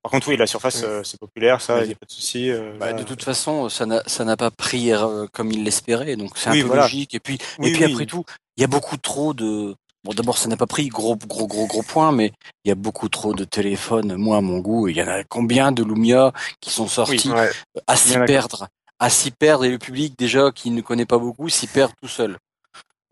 Par 0.04 0.12
contre, 0.12 0.28
oui, 0.28 0.36
la 0.36 0.48
surface, 0.48 0.84
euh, 0.84 1.02
c'est 1.04 1.18
populaire, 1.18 1.62
ça, 1.62 1.82
il 1.84 1.88
n'y 1.88 1.94
a 1.94 1.96
pas 1.96 2.06
de 2.06 2.12
souci. 2.12 2.52
Bah, 2.78 2.92
de 2.92 3.04
toute 3.04 3.24
façon, 3.24 3.70
ça 3.70 3.86
n'a 3.86 4.38
pas 4.38 4.52
pris 4.52 4.92
comme 5.32 5.52
il 5.52 5.64
l'espérait, 5.64 6.18
donc 6.18 6.38
c'est 6.38 6.50
un 6.50 6.54
Oui, 6.54 6.62
peu 6.62 6.68
voilà. 6.68 6.84
logique. 6.84 7.14
Et 7.14 7.22
puis, 7.22 7.38
et 7.64 7.72
puis 7.72 7.84
après 7.86 8.06
tout, 8.06 8.26
il 8.58 8.62
y 8.62 8.64
a 8.66 8.68
beaucoup 8.68 8.98
trop 8.98 9.34
de. 9.34 9.76
Bon, 10.08 10.14
d'abord, 10.14 10.38
ça 10.38 10.48
n'a 10.48 10.56
pas 10.56 10.68
pris 10.68 10.88
gros, 10.88 11.18
gros, 11.18 11.48
gros, 11.48 11.68
gros 11.68 11.84
point, 11.84 12.14
mais 12.14 12.32
il 12.64 12.70
y 12.70 12.72
a 12.72 12.76
beaucoup 12.76 13.10
trop 13.10 13.34
de 13.34 13.44
téléphones. 13.44 14.16
Moi, 14.16 14.38
à 14.38 14.42
mon 14.42 14.60
goût, 14.60 14.88
il 14.88 14.96
y 14.96 15.04
en 15.04 15.08
a 15.10 15.26
combien 15.26 15.74
de 15.74 15.84
Lumia 15.84 16.32
qui 16.62 16.70
sont 16.70 16.88
sortis 16.88 17.30
Ouais. 17.30 17.50
à 17.88 17.98
s'y 17.98 18.18
perdre, 18.26 18.68
à 19.00 19.10
s'y 19.10 19.32
perdre, 19.32 19.66
et 19.66 19.70
le 19.70 19.78
public 19.78 20.14
déjà 20.18 20.52
qui 20.52 20.72
ne 20.72 20.80
connaît 20.80 21.06
pas 21.06 21.18
beaucoup 21.18 21.50
s'y 21.50 21.68
perd 21.68 21.92
tout 22.02 22.08
seul? 22.08 22.38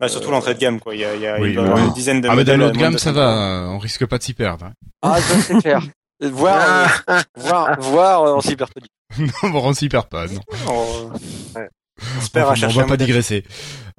Bah, 0.00 0.08
surtout 0.08 0.30
l'entrée 0.30 0.54
de 0.54 0.58
gamme, 0.58 0.80
quoi. 0.80 0.94
Il 0.94 1.02
y 1.02 1.04
a, 1.04 1.14
il 1.14 1.20
y 1.22 1.30
Oui, 1.42 1.56
ouais. 1.58 1.80
une 1.84 1.92
dizaine 1.92 2.22
de 2.22 2.28
Ah, 2.30 2.34
mais 2.34 2.44
dans 2.44 2.56
l'autre 2.56 2.74
moins 2.78 2.84
gamme, 2.90 2.98
ça 2.98 3.10
200 3.12 3.20
va. 3.20 3.28
euh, 3.36 3.66
On 3.68 3.78
risque 3.78 4.06
pas 4.06 4.16
de 4.16 4.22
s'y 4.22 4.32
perdre. 4.32 4.64
hein. 4.66 4.72
Ah, 5.02 5.20
ça 5.20 5.38
c'est 5.42 5.58
clair. 5.58 5.82
voir, 6.22 6.88
euh, 7.10 7.20
voir, 7.36 7.78
voir 7.80 8.22
euh, 8.24 8.34
en 8.36 8.40
s'y 8.40 8.56
perd 8.56 8.70
pas 8.72 8.80
du 8.80 8.88
Non, 9.42 9.50
bon, 9.50 9.62
on 9.68 9.74
s'y 9.74 9.88
perd 9.90 10.06
pas. 10.08 10.26
Non. 10.28 10.40
On, 10.66 11.10
Ouais. 11.58 11.68
on 12.16 12.20
se 12.22 12.30
perd 12.30 12.46
à 12.48 12.52
Enfin, 12.52 12.54
chercher 12.60 12.78
on 12.78 12.80
un 12.80 12.84
va 12.84 12.88
pas 12.88 12.96
digresser. 12.96 13.44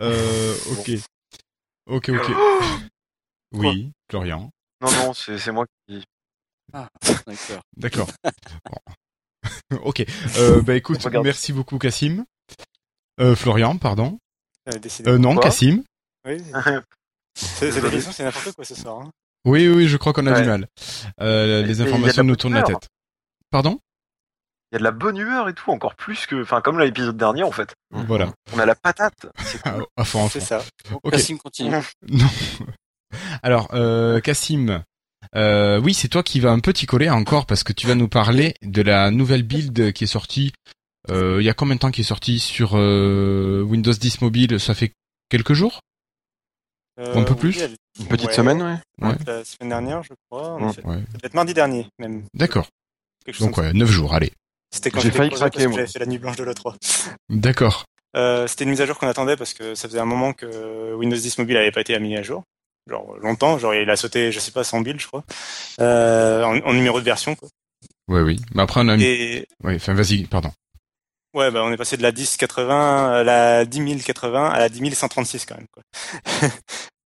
Euh, 0.01 0.55
ok. 0.71 0.91
Ok, 1.87 2.09
ok. 2.09 2.31
Oui, 3.53 3.93
Florian. 4.09 4.51
Non, 4.81 4.91
non, 4.91 5.13
c'est 5.13 5.37
c'est 5.37 5.51
moi 5.53 5.65
qui. 5.87 6.03
Ah, 6.73 6.89
d'accord. 7.25 7.61
D'accord. 7.77 8.07
Bon. 8.69 9.77
ok. 9.83 10.05
Euh, 10.37 10.61
bah 10.61 10.75
écoute, 10.75 11.01
Regarde. 11.01 11.25
merci 11.25 11.53
beaucoup 11.53 11.77
Cassim. 11.77 12.25
Euh, 13.21 13.35
Florian, 13.35 13.77
pardon. 13.77 14.19
Euh, 15.07 15.17
non, 15.17 15.37
Cassim. 15.37 15.83
Oui. 16.27 16.43
C'est 17.35 17.71
des 17.71 17.89
questions, 17.89 18.11
c'est 18.11 18.23
n'importe 18.23 18.51
quoi 18.53 18.65
ce 18.65 18.73
soir. 18.75 18.99
Hein. 18.99 19.11
Oui, 19.45 19.67
oui, 19.69 19.87
je 19.87 19.95
crois 19.97 20.11
qu'on 20.11 20.25
a 20.25 20.33
Ouais. 20.33 20.41
du 20.41 20.47
mal. 20.47 20.67
Euh, 21.21 21.61
les 21.61 21.81
informations 21.81 22.23
nous 22.23 22.35
tournent 22.35 22.55
la 22.55 22.63
tête. 22.63 22.89
Pardon? 23.51 23.79
Il 24.71 24.75
y 24.75 24.77
a 24.77 24.79
de 24.79 24.83
la 24.83 24.91
bonne 24.91 25.17
humeur 25.17 25.47
et 25.49 25.53
tout, 25.53 25.71
encore 25.71 25.95
plus 25.95 26.25
que, 26.25 26.41
enfin, 26.41 26.61
comme 26.61 26.79
l'épisode 26.79 27.17
dernier 27.17 27.43
en 27.43 27.51
fait. 27.51 27.73
Voilà. 27.91 28.31
On 28.53 28.59
a 28.59 28.65
la 28.65 28.75
patate. 28.75 29.27
C'est 29.39 29.65
À, 29.65 29.71
cool. 29.71 29.85
C'est 29.97 30.03
fond. 30.05 30.29
ça. 30.29 30.63
Cassim 31.09 31.37
continue. 31.37 31.75
Non. 32.09 32.25
Alors, 33.41 33.69
euh, 33.73 34.19
Cassim, 34.19 34.83
euh, 35.35 35.79
oui, 35.79 35.93
c'est 35.93 36.09
toi 36.09 36.23
qui 36.23 36.41
vas 36.41 36.51
un 36.51 36.59
peu 36.59 36.73
t'y 36.73 36.85
coller 36.85 37.09
encore 37.09 37.45
parce 37.45 37.63
que 37.63 37.71
tu 37.71 37.87
vas 37.87 37.95
nous 37.95 38.09
parler 38.09 38.53
de 38.61 38.81
la 38.81 39.11
nouvelle 39.11 39.43
build 39.43 39.93
qui 39.93 40.03
est 40.03 40.07
sortie. 40.07 40.51
Euh, 41.09 41.37
il 41.39 41.45
y 41.45 41.49
a 41.49 41.53
combien 41.53 41.75
de 41.75 41.79
temps 41.79 41.91
qui 41.91 42.01
est 42.01 42.03
sortie 42.03 42.37
sur 42.39 42.71
euh, 42.75 43.61
Windows 43.61 43.93
10 43.93 44.19
mobile? 44.21 44.59
Ça 44.59 44.73
fait 44.75 44.91
quelques 45.29 45.53
jours? 45.53 45.79
Un 46.99 47.23
peu 47.23 47.35
plus? 47.35 47.57
elle- 47.61 47.75
Une 47.99 48.07
petite 48.07 48.27
Ouais. 48.29 48.33
semaine, 48.33 48.61
ouais. 48.61 49.07
Ouais. 49.07 49.15
La 49.25 49.45
semaine 49.45 49.69
dernière, 49.69 50.03
je 50.03 50.13
crois. 50.29 50.49
en 50.55 50.67
Ouais. 50.69 51.03
Peut-être 51.13 51.33
mardi 51.35 51.53
dernier, 51.53 51.87
même. 51.99 52.25
D'accord. 52.33 52.67
Donc 53.39 53.57
ouais, 53.57 53.71
9 53.73 53.89
jours, 53.89 54.13
allez. 54.13 54.33
C'était 54.77 54.91
quand 54.91 55.01
J'ai 55.01 55.11
failli 55.11 55.31
craquer, 55.31 55.63
parce 55.63 55.65
que. 55.65 55.71
J'avais 55.73 55.87
fait 55.87 55.99
la 55.99 56.05
nuit 56.05 56.19
blanche 56.19 56.35
de 56.37 56.43
l'E3. 56.43 56.75
D'accord. 57.29 57.85
Euh, 58.15 58.45
c'était 58.47 58.63
une 58.63 58.69
mise 58.69 58.81
à 58.81 58.85
jour 58.85 58.97
qu'on 58.97 59.07
attendait 59.07 59.35
parce 59.35 59.53
que 59.53 59.75
ça 59.75 59.87
faisait 59.87 59.99
un 59.99 60.05
moment 60.05 60.33
que 60.33 60.93
Windows 60.95 61.17
10 61.17 61.39
mobile 61.39 61.57
avait 61.57 61.71
pas 61.71 61.81
été 61.81 61.97
mis 61.99 62.15
à 62.15 62.21
jour. 62.23 62.43
Genre 62.89 63.17
longtemps, 63.21 63.57
genre 63.57 63.73
il 63.75 63.89
a 63.89 63.95
sauté, 63.95 64.31
je 64.31 64.39
sais 64.39 64.51
pas, 64.51 64.63
100 64.63 64.81
builds, 64.81 65.01
je 65.01 65.07
crois, 65.07 65.23
euh, 65.81 66.43
en, 66.43 66.57
en 66.59 66.73
numéro 66.73 66.99
de 66.99 67.05
version. 67.05 67.35
Quoi. 67.35 67.49
Ouais, 68.07 68.21
oui. 68.21 68.39
Mais 68.55 68.61
après, 68.61 68.79
on 68.81 68.87
a 68.87 68.95
mis... 68.95 69.03
Et 69.03 69.47
Ouais, 69.63 69.75
enfin, 69.75 69.93
vas-y, 69.93 70.23
pardon. 70.25 70.51
ouais, 71.33 71.51
bah 71.51 71.63
on 71.65 71.71
est 71.71 71.77
passé 71.77 71.97
de 71.97 72.01
la 72.03 72.11
1080 72.11 73.11
à 73.11 73.23
la 73.23 73.65
10080 73.65 74.49
à 74.49 74.59
la 74.59 74.69
10136 74.69 75.45
quand 75.45 75.55
même. 75.57 75.67
Quoi. 75.73 75.83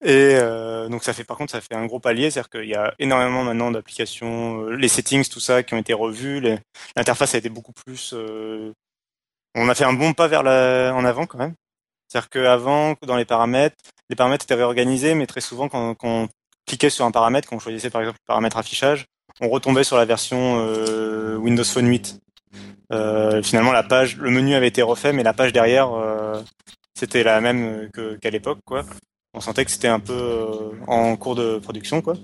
Et 0.04 0.36
euh, 0.36 0.90
donc 0.90 1.04
ça 1.04 1.14
fait, 1.14 1.24
par 1.24 1.38
contre, 1.38 1.52
ça 1.52 1.62
fait 1.62 1.76
un 1.76 1.86
gros 1.86 2.00
palier, 2.00 2.32
c'est-à-dire 2.32 2.50
qu'il 2.50 2.70
y 2.70 2.76
a 2.76 2.94
énormément 2.98 3.44
maintenant 3.44 3.70
d'applications, 3.72 4.64
euh, 4.64 4.76
les 4.76 4.88
settings, 4.88 5.28
tout 5.30 5.40
ça, 5.40 5.62
qui 5.62 5.76
ont 5.76 5.78
été 5.78 5.94
revus. 5.94 6.42
L'interface 6.96 7.36
a 7.36 7.38
été 7.38 7.50
beaucoup 7.50 7.74
plus. 7.74 8.14
euh, 8.14 8.74
on 9.56 9.70
a 9.70 9.76
fait 9.76 9.84
un 9.84 9.94
bon 9.94 10.14
pas 10.14 10.28
vers 10.28 10.44
la, 10.44 10.94
en 10.96 11.06
avant 11.06 11.26
quand 11.28 11.38
même. 11.38 11.54
C'est-à-dire 12.08 12.30
qu'avant, 12.30 12.96
dans 13.04 13.16
les 13.16 13.26
paramètres, 13.26 13.76
les 14.10 14.16
paramètres 14.16 14.46
étaient 14.46 14.56
réorganisés, 14.56 15.14
mais 15.14 15.28
très 15.28 15.42
souvent, 15.42 15.70
quand, 15.70 15.94
quand 15.96 16.24
on 16.24 16.30
cliquait 16.66 16.90
sur 16.90 17.06
un 17.06 17.12
paramètre, 17.12 17.48
quand 17.48 17.58
on 17.58 17.60
choisissait 17.60 17.90
par 17.90 18.02
exemple 18.02 18.18
le 18.22 18.28
paramètre 18.28 18.58
affichage, 18.58 19.06
on 19.40 19.50
retombait 19.50 19.84
sur 19.84 19.98
la 19.98 20.06
version 20.06 20.58
euh, 20.60 21.36
Windows 21.38 21.64
Phone 21.64 21.88
8. 21.88 22.20
Euh, 22.92 23.42
finalement, 23.42 23.72
la 23.72 23.84
page, 23.84 24.18
le 24.18 24.30
menu 24.30 24.56
avait 24.56 24.68
été 24.68 24.82
refait, 24.82 25.14
mais 25.14 25.24
la 25.24 25.34
page 25.34 25.54
derrière, 25.54 25.94
euh, 25.94 26.42
c'était 26.94 27.24
la 27.24 27.40
même 27.40 27.90
qu'à 28.22 28.30
l'époque, 28.30 28.60
quoi. 28.66 28.84
On 29.34 29.40
sentait 29.42 29.64
que 29.66 29.72
c'était 29.72 29.88
un 29.88 30.00
peu 30.00 30.14
euh, 30.14 30.72
en 30.88 31.16
cours 31.16 31.36
de 31.36 31.58
production, 31.60 32.02
quoi. 32.02 32.16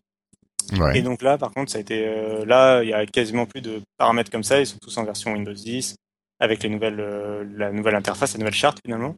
Ouais. 0.77 0.99
Et 0.99 1.01
donc 1.01 1.21
là, 1.21 1.37
par 1.37 1.51
contre, 1.53 1.71
ça 1.71 1.77
a 1.77 1.81
été 1.81 2.05
euh, 2.05 2.43
là, 2.45 2.83
il 2.83 2.89
y 2.89 2.93
a 2.93 3.05
quasiment 3.05 3.45
plus 3.45 3.61
de 3.61 3.79
paramètres 3.97 4.29
comme 4.29 4.43
ça. 4.43 4.59
Ils 4.59 4.67
sont 4.67 4.77
tous 4.81 4.97
en 4.97 5.05
version 5.05 5.31
Windows 5.33 5.53
10 5.53 5.95
avec 6.39 6.61
les 6.63 6.69
nouvelles, 6.69 6.99
euh, 6.99 7.45
la 7.55 7.71
nouvelle 7.71 7.95
interface, 7.95 8.33
la 8.33 8.39
nouvelle 8.39 8.53
charte 8.53 8.79
finalement. 8.85 9.15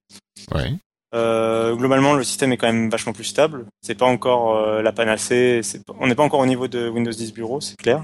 Ouais. 0.54 0.74
Euh, 1.16 1.76
globalement, 1.76 2.14
le 2.14 2.24
système 2.24 2.52
est 2.52 2.58
quand 2.58 2.68
même 2.72 2.90
vachement 2.92 3.14
plus 3.14 3.24
stable. 3.24 3.66
C'est 3.82 3.96
pas 3.98 4.06
encore 4.06 4.56
euh, 4.58 4.84
la 4.84 4.92
panacée. 4.92 5.62
on 6.00 6.06
n'est 6.06 6.14
pas 6.14 6.24
encore 6.24 6.40
au 6.42 6.46
niveau 6.46 6.68
de 6.68 6.88
Windows 6.88 7.10
10 7.12 7.34
Bureau, 7.34 7.60
c'est 7.60 7.76
clair. 7.78 8.04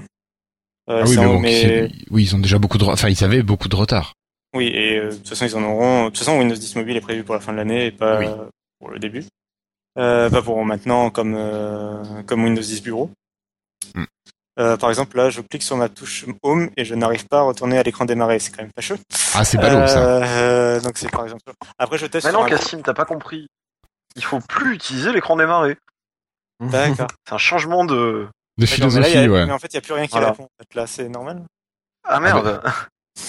Euh, 0.90 1.02
Ah 1.04 1.08
oui, 1.08 1.16
mais 1.40 1.82
bon, 1.88 1.94
oui, 2.10 2.24
ils 2.24 2.34
ont 2.34 2.38
déjà 2.40 2.58
beaucoup 2.58 2.78
de, 2.78 2.84
enfin, 2.84 3.08
ils 3.08 3.22
avaient 3.22 3.42
beaucoup 3.44 3.68
de 3.68 3.76
retard. 3.76 4.14
oui, 4.56 4.66
et 4.74 5.00
de 5.00 5.10
toute 5.14 5.28
façon, 5.28 5.46
ils 5.46 5.54
en 5.56 5.62
auront. 5.62 6.04
De 6.06 6.08
toute 6.08 6.18
façon, 6.18 6.36
Windows 6.38 6.54
10 6.56 6.74
Mobile 6.76 6.96
est 6.96 7.00
prévu 7.00 7.22
pour 7.22 7.34
la 7.36 7.40
fin 7.40 7.52
de 7.52 7.58
l'année 7.58 7.86
et 7.86 7.90
pas 7.92 8.18
Oui. 8.18 8.26
pour 8.80 8.90
le 8.90 8.98
début. 8.98 9.24
Euh, 9.98 10.28
pas 10.30 10.42
pour 10.42 10.64
maintenant 10.64 11.10
comme 11.10 11.34
euh, 11.36 12.22
comme 12.24 12.44
Windows 12.44 12.60
10 12.62 12.82
Bureau. 12.82 13.10
Hmm. 13.94 14.04
Euh, 14.58 14.76
par 14.76 14.88
exemple, 14.90 15.16
là, 15.16 15.28
je 15.30 15.40
clique 15.42 15.62
sur 15.62 15.76
ma 15.76 15.88
touche 15.88 16.24
Home 16.42 16.70
et 16.76 16.84
je 16.84 16.94
n'arrive 16.94 17.26
pas 17.26 17.38
à 17.40 17.42
retourner 17.42 17.78
à 17.78 17.82
l'écran 17.82 18.04
démarrer. 18.04 18.38
C'est 18.38 18.50
quand 18.50 18.62
même 18.62 18.72
fâcheux. 18.74 18.98
Ah, 19.34 19.44
c'est 19.44 19.58
ballot, 19.58 19.86
ça. 19.86 20.22
Euh, 20.24 20.80
donc 20.80 20.96
c'est 20.98 21.10
par 21.10 21.24
exemple. 21.24 21.42
Après, 21.78 21.98
je 21.98 22.06
teste. 22.06 22.24
Mais 22.26 22.30
sur 22.30 22.40
non, 22.40 22.46
un- 22.46 22.48
Cassim, 22.48 22.82
t'as 22.82 22.94
pas 22.94 23.04
compris. 23.04 23.48
Il 24.16 24.24
faut 24.24 24.40
plus 24.40 24.74
utiliser 24.74 25.12
l'écran 25.12 25.36
démarré. 25.36 25.76
D'accord. 26.60 27.08
C'est 27.28 27.34
un 27.34 27.38
changement 27.38 27.84
de. 27.84 27.94
De 27.94 28.28
mais, 28.58 28.64
là, 28.64 28.66
philosophie, 28.66 29.18
a- 29.18 29.26
ouais. 29.28 29.44
mais 29.46 29.52
en 29.52 29.58
fait, 29.58 29.68
il 29.74 29.76
n'y 29.76 29.78
a 29.78 29.82
plus 29.82 29.92
rien 29.92 30.06
qui 30.06 30.12
Voilà. 30.12 30.28
répond. 30.30 30.44
En 30.44 30.62
fait, 30.62 30.74
là, 30.74 30.86
c'est 30.86 31.08
normal. 31.10 31.42
Ah 32.04 32.20
merde. 32.20 32.62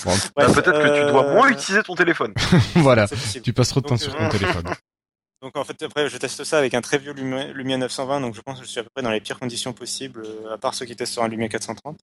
Bon, 0.05 0.11
Bah, 0.35 0.47
Ouais, 0.47 0.53
Peut-être 0.53 0.71
que 0.83 1.05
tu 1.05 1.11
dois 1.11 1.23
moins 1.33 1.49
utiliser 1.49 1.81
ton 1.83 1.95
téléphone. 1.95 2.33
voilà. 2.75 3.07
Tu 3.43 3.51
passes 3.53 3.69
trop 3.69 3.79
de 3.81 3.85
temps 3.87 3.95
Donc, 3.95 4.01
sur 4.01 4.13
euh, 4.13 4.17
ton 4.17 4.29
téléphone. 4.29 4.63
Donc 5.43 5.55
en 5.55 5.63
fait 5.63 5.79
après 5.83 6.09
je 6.09 6.17
teste 6.17 6.43
ça 6.43 6.57
avec 6.57 6.73
un 6.73 6.81
très 6.81 6.97
vieux 6.97 7.13
Lumia, 7.13 7.51
Lumia 7.53 7.77
920 7.77 8.21
donc 8.21 8.33
je 8.33 8.41
pense 8.41 8.59
que 8.59 8.65
je 8.65 8.69
suis 8.71 8.79
à 8.79 8.83
peu 8.83 8.89
près 8.93 9.03
dans 9.03 9.11
les 9.11 9.21
pires 9.21 9.37
conditions 9.39 9.71
possibles 9.71 10.23
euh, 10.25 10.53
à 10.53 10.57
part 10.57 10.73
ceux 10.73 10.85
qui 10.85 10.95
testent 10.95 11.13
sur 11.13 11.21
un 11.23 11.27
Lumia 11.27 11.47
430 11.47 11.95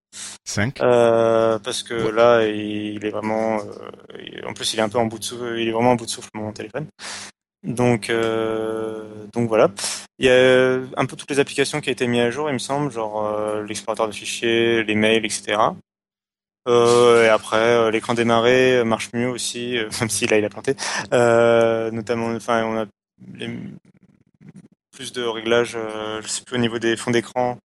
5. 0.45 0.80
euh, 0.80 1.59
parce 1.59 1.82
que 1.82 1.95
Ouais. 1.95 2.12
là 2.12 2.47
il, 2.47 3.05
est 3.05 3.11
vraiment 3.11 3.59
euh, 3.59 4.47
en 4.47 4.53
plus 4.53 4.72
il 4.74 4.78
est 4.78 4.82
un 4.82 4.89
peu 4.89 4.99
en 4.99 5.07
bout 5.07 5.18
de 5.18 5.24
souffle 5.24 5.57
il 5.59 5.66
est 5.68 5.72
vraiment 5.72 5.91
en 5.93 5.97
bout 5.97 6.07
de 6.07 6.11
souffle 6.11 6.30
mon 6.35 6.53
téléphone 6.53 6.87
donc 7.64 8.09
euh, 8.09 9.03
donc 9.32 9.49
voilà 9.49 9.68
il 10.20 10.26
y 10.26 10.30
a 10.30 10.74
un 10.97 11.07
peu 11.07 11.16
toutes 11.16 11.30
les 11.30 11.41
applications 11.41 11.80
qui 11.80 11.89
ont 11.89 11.93
été 11.93 12.07
mises 12.07 12.20
à 12.20 12.30
jour 12.30 12.49
il 12.51 12.53
me 12.55 12.59
semble 12.59 12.93
genre 12.93 13.26
euh, 13.26 13.64
l'explorateur 13.64 14.07
de 14.07 14.12
fichiers 14.12 14.85
les 14.85 14.95
mails 14.95 15.24
etc 15.24 15.57
euh, 16.66 17.26
et 17.26 17.28
après, 17.28 17.57
euh, 17.59 17.91
l'écran 17.91 18.14
démarré 18.14 18.76
euh, 18.78 18.85
marche 18.85 19.11
mieux 19.12 19.28
aussi, 19.28 19.76
euh, 19.76 19.91
même 20.01 20.09
si 20.09 20.26
là 20.26 20.39
il 20.39 20.45
a 20.47 20.49
planté. 20.49 20.74
Euh, 21.12 21.91
notamment, 21.91 22.28
enfin, 22.35 22.64
on 22.64 22.78
a 22.80 22.87
les- 23.35 23.59
plus 24.93 25.12
de 25.12 25.23
réglages, 25.23 25.75
euh, 25.77 26.23
je 26.23 26.29
sais 26.29 26.43
plus 26.45 26.57
au 26.57 26.61
niveau 26.61 26.79
des 26.79 26.97
fonds 26.97 27.11
d'écran. 27.11 27.59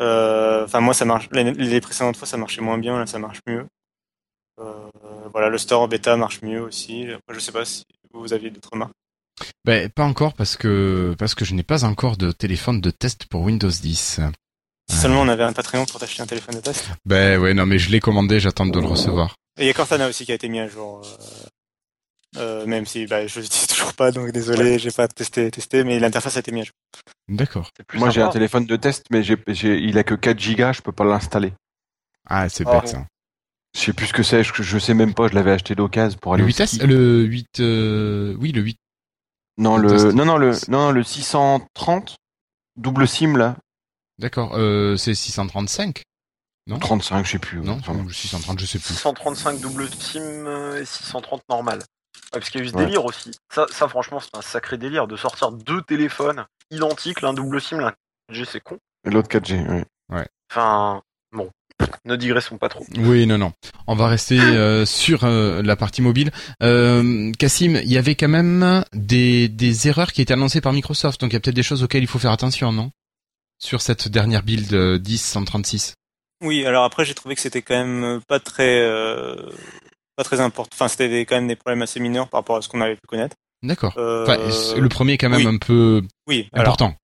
Euh, 0.00 0.64
Enfin, 0.64 0.80
moi, 0.80 0.94
ça 0.94 1.04
marche. 1.04 1.28
Les, 1.32 1.52
les 1.52 1.80
précédentes 1.80 2.16
fois, 2.16 2.26
ça 2.26 2.36
marchait 2.36 2.60
moins 2.60 2.78
bien. 2.78 2.98
Là, 2.98 3.06
ça 3.06 3.18
marche 3.18 3.40
mieux. 3.46 3.66
Euh, 4.60 4.88
voilà, 5.32 5.48
le 5.48 5.58
store 5.58 5.88
bêta 5.88 6.16
marche 6.16 6.42
mieux 6.42 6.60
aussi. 6.60 7.06
Après, 7.10 7.34
je 7.34 7.40
sais 7.40 7.52
pas 7.52 7.64
si 7.64 7.84
vous 8.12 8.32
aviez 8.32 8.50
d'autres 8.50 8.70
remarques. 8.72 8.92
Ben, 9.64 9.88
pas 9.88 10.04
encore 10.04 10.34
parce 10.34 10.56
que, 10.56 11.14
parce 11.18 11.34
que 11.34 11.44
je 11.44 11.54
n'ai 11.54 11.62
pas 11.62 11.84
encore 11.84 12.16
de 12.16 12.32
téléphone 12.32 12.80
de 12.80 12.90
test 12.90 13.26
pour 13.26 13.42
Windows 13.42 13.68
10. 13.70 14.20
Si 14.90 14.96
seulement 14.96 15.22
on 15.22 15.28
avait 15.28 15.42
un 15.44 15.52
Patreon 15.52 15.84
pour 15.86 15.98
t'acheter 16.00 16.22
un 16.22 16.26
téléphone 16.26 16.56
de 16.56 16.60
test. 16.60 16.88
Ben, 17.06 17.40
ouais, 17.40 17.54
non, 17.54 17.66
mais 17.66 17.78
je 17.78 17.90
l'ai 17.90 18.00
commandé, 18.00 18.40
j'attends 18.40 18.66
de 18.66 18.78
le 18.80 18.86
recevoir. 18.86 19.34
Et 19.58 19.64
il 19.64 19.66
y 19.66 19.70
a 19.70 19.74
Cortana 19.74 20.08
aussi 20.08 20.24
qui 20.26 20.32
a 20.32 20.34
été 20.34 20.48
mis 20.48 20.60
à 20.60 20.68
jour. 20.68 21.02
euh, 21.04 21.46
euh, 22.36 22.66
même 22.66 22.86
si 22.86 23.06
bah, 23.06 23.26
je 23.26 23.40
l'utilise 23.40 23.66
toujours 23.68 23.94
pas, 23.94 24.10
donc 24.12 24.30
désolé, 24.32 24.78
j'ai 24.78 24.90
pas 24.90 25.08
testé, 25.08 25.50
testé, 25.50 25.84
mais 25.84 25.98
l'interface 25.98 26.36
a 26.36 26.40
été 26.40 26.52
mise 26.52 26.62
à 26.62 26.64
jour. 26.66 26.74
D'accord. 27.28 27.70
Moi, 27.94 28.10
j'ai 28.10 28.22
un 28.22 28.28
téléphone 28.30 28.66
de 28.66 28.76
test, 28.76 29.04
mais 29.10 29.22
j'ai, 29.22 29.36
j'ai, 29.48 29.78
il 29.78 29.96
a 29.98 30.04
que 30.04 30.14
4 30.14 30.38
gigas, 30.38 30.72
je 30.74 30.80
peux 30.82 30.92
pas 30.92 31.04
l'installer. 31.04 31.52
Ah, 32.28 32.48
c'est 32.48 32.66
Ah, 32.66 32.80
bête, 32.80 32.88
ça. 32.88 33.06
Je 33.74 33.80
sais 33.80 33.92
plus 33.92 34.06
ce 34.08 34.12
que 34.12 34.22
c'est, 34.22 34.44
je, 34.44 34.52
je 34.62 34.78
sais 34.78 34.94
même 34.94 35.14
pas, 35.14 35.28
je 35.28 35.34
l'avais 35.34 35.52
acheté 35.52 35.74
d'occasion 35.74 36.18
pour 36.20 36.34
aller 36.34 36.42
Le 36.42 36.48
au 36.48 36.52
8S, 36.52 36.66
ski. 36.66 36.78
le 36.86 37.22
8, 37.24 37.60
euh, 37.60 38.36
oui, 38.38 38.52
le 38.52 38.60
8. 38.62 38.76
Non, 39.58 39.76
le 39.76 39.88
le, 39.88 39.88
test. 39.96 40.14
non, 40.14 40.24
non, 40.24 40.36
le, 40.38 40.52
non, 40.68 40.90
le 40.92 41.02
630, 41.02 42.16
double 42.76 43.06
SIM, 43.08 43.36
là. 43.36 43.56
D'accord, 44.18 44.52
euh, 44.54 44.96
c'est 44.96 45.14
635. 45.14 46.02
Non? 46.68 46.78
35, 46.78 47.24
je 47.26 47.30
sais 47.32 47.38
plus. 47.38 47.60
Non, 47.60 47.72
Enfin, 47.80 47.94
ou 47.94 48.10
630, 48.10 48.58
je 48.60 48.66
sais 48.66 48.78
plus. 48.78 48.94
635 48.94 49.58
double 49.60 49.88
SIM 49.88 50.20
euh, 50.20 50.80
et 50.80 50.84
630 50.84 51.42
normal. 51.48 51.82
Ouais, 52.32 52.40
parce 52.40 52.50
qu'il 52.50 52.60
y 52.60 52.64
a 52.64 52.66
eu 52.66 52.70
ce 52.70 52.74
Ouais. 52.76 52.84
délire 52.86 53.04
aussi. 53.04 53.30
Ça, 53.54 53.66
ça 53.70 53.88
franchement, 53.88 54.20
c'est 54.20 54.34
un 54.36 54.42
sacré 54.42 54.78
délire 54.78 55.06
de 55.06 55.16
sortir 55.16 55.52
deux 55.52 55.82
téléphones 55.82 56.46
identiques, 56.70 57.20
l'un 57.20 57.34
double 57.34 57.60
SIM, 57.60 57.78
l'un 57.78 57.92
4G, 58.32 58.46
c'est 58.50 58.60
con. 58.60 58.78
et 59.06 59.10
L'autre 59.10 59.28
4G, 59.28 59.84
ouais. 60.10 60.26
Enfin, 60.50 61.02
bon, 61.32 61.50
ne 62.06 62.16
digressons 62.16 62.56
pas 62.58 62.68
trop. 62.70 62.86
Oui, 62.96 63.26
non, 63.26 63.36
non. 63.38 63.52
On 63.86 63.94
va 63.94 64.06
rester 64.08 64.38
euh, 64.40 64.86
sur 64.86 65.24
euh, 65.24 65.60
la 65.62 65.76
partie 65.76 66.00
mobile. 66.02 66.30
Euh, 66.62 67.32
Cassim, 67.38 67.76
il 67.82 67.92
y 67.92 67.98
avait 67.98 68.14
quand 68.14 68.28
même 68.28 68.84
des, 68.94 69.48
des 69.48 69.88
erreurs 69.88 70.12
qui 70.12 70.22
étaient 70.22 70.32
annoncées 70.34 70.60
par 70.62 70.72
Microsoft, 70.72 71.20
donc 71.20 71.30
il 71.32 71.34
y 71.34 71.36
a 71.36 71.40
peut-être 71.40 71.56
des 71.56 71.62
choses 71.62 71.82
auxquelles 71.82 72.02
il 72.02 72.08
faut 72.08 72.18
faire 72.18 72.32
attention, 72.32 72.72
non? 72.72 72.90
Sur 73.58 73.80
cette 73.82 74.08
dernière 74.08 74.42
build 74.42 74.72
euh, 74.72 74.98
10-136. 74.98 75.92
Oui, 76.42 76.64
alors 76.66 76.84
après 76.84 77.04
j'ai 77.04 77.14
trouvé 77.14 77.34
que 77.36 77.40
c'était 77.40 77.62
quand 77.62 77.76
même 77.84 78.20
pas 78.26 78.40
très, 78.40 78.80
euh, 78.80 79.36
pas 80.16 80.24
très 80.24 80.40
important. 80.40 80.70
Enfin, 80.74 80.88
c'était 80.88 81.24
quand 81.26 81.36
même 81.36 81.48
des 81.48 81.56
problèmes 81.56 81.82
assez 81.82 82.00
mineurs 82.00 82.28
par 82.28 82.40
rapport 82.40 82.56
à 82.56 82.62
ce 82.62 82.68
qu'on 82.68 82.80
avait 82.80 82.94
pu 82.96 83.06
connaître. 83.08 83.36
D'accord. 83.62 83.94
Euh, 83.96 84.22
Enfin, 84.24 84.36
le 84.80 84.88
premier 84.88 85.12
est 85.14 85.18
quand 85.18 85.28
même 85.30 85.40
oui. 85.46 85.46
un 85.54 85.58
peu 85.58 86.02
oui, 86.26 86.48
alors 86.52 86.68
important. 86.74 86.94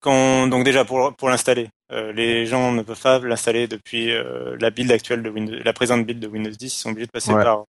quand 0.00 0.46
donc 0.46 0.64
déjà 0.64 0.84
pour 0.84 1.14
pour 1.16 1.28
l'installer, 1.30 1.68
euh, 1.90 2.12
les 2.12 2.46
gens 2.46 2.70
ne 2.72 2.82
peuvent 2.82 3.00
pas 3.00 3.18
l'installer 3.20 3.66
depuis 3.66 4.10
euh, 4.10 4.56
la 4.60 4.70
build 4.70 4.90
actuelle 4.92 5.22
de 5.22 5.30
Windows, 5.30 5.56
la 5.64 5.72
présente 5.72 6.04
build 6.04 6.20
de 6.20 6.28
Windows 6.28 6.50
10, 6.50 6.66
ils 6.66 6.70
sont 6.70 6.90
obligés 6.90 7.06
de 7.06 7.10
passer 7.12 7.32
Ouais. 7.32 7.42
par 7.42 7.64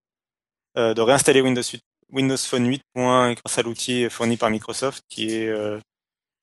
euh, 0.79 0.95
de 0.95 1.01
réinstaller 1.03 1.41
Windows 1.43 1.63
8, 1.63 1.81
Windows 2.13 2.37
Phone 2.39 2.67
8. 2.67 2.81
grâce 2.97 3.59
à 3.59 3.63
l'outil 3.63 4.09
fourni 4.09 4.37
par 4.39 4.49
Microsoft 4.51 5.03
qui 5.11 5.35
est 5.35 5.49
euh, 5.49 5.79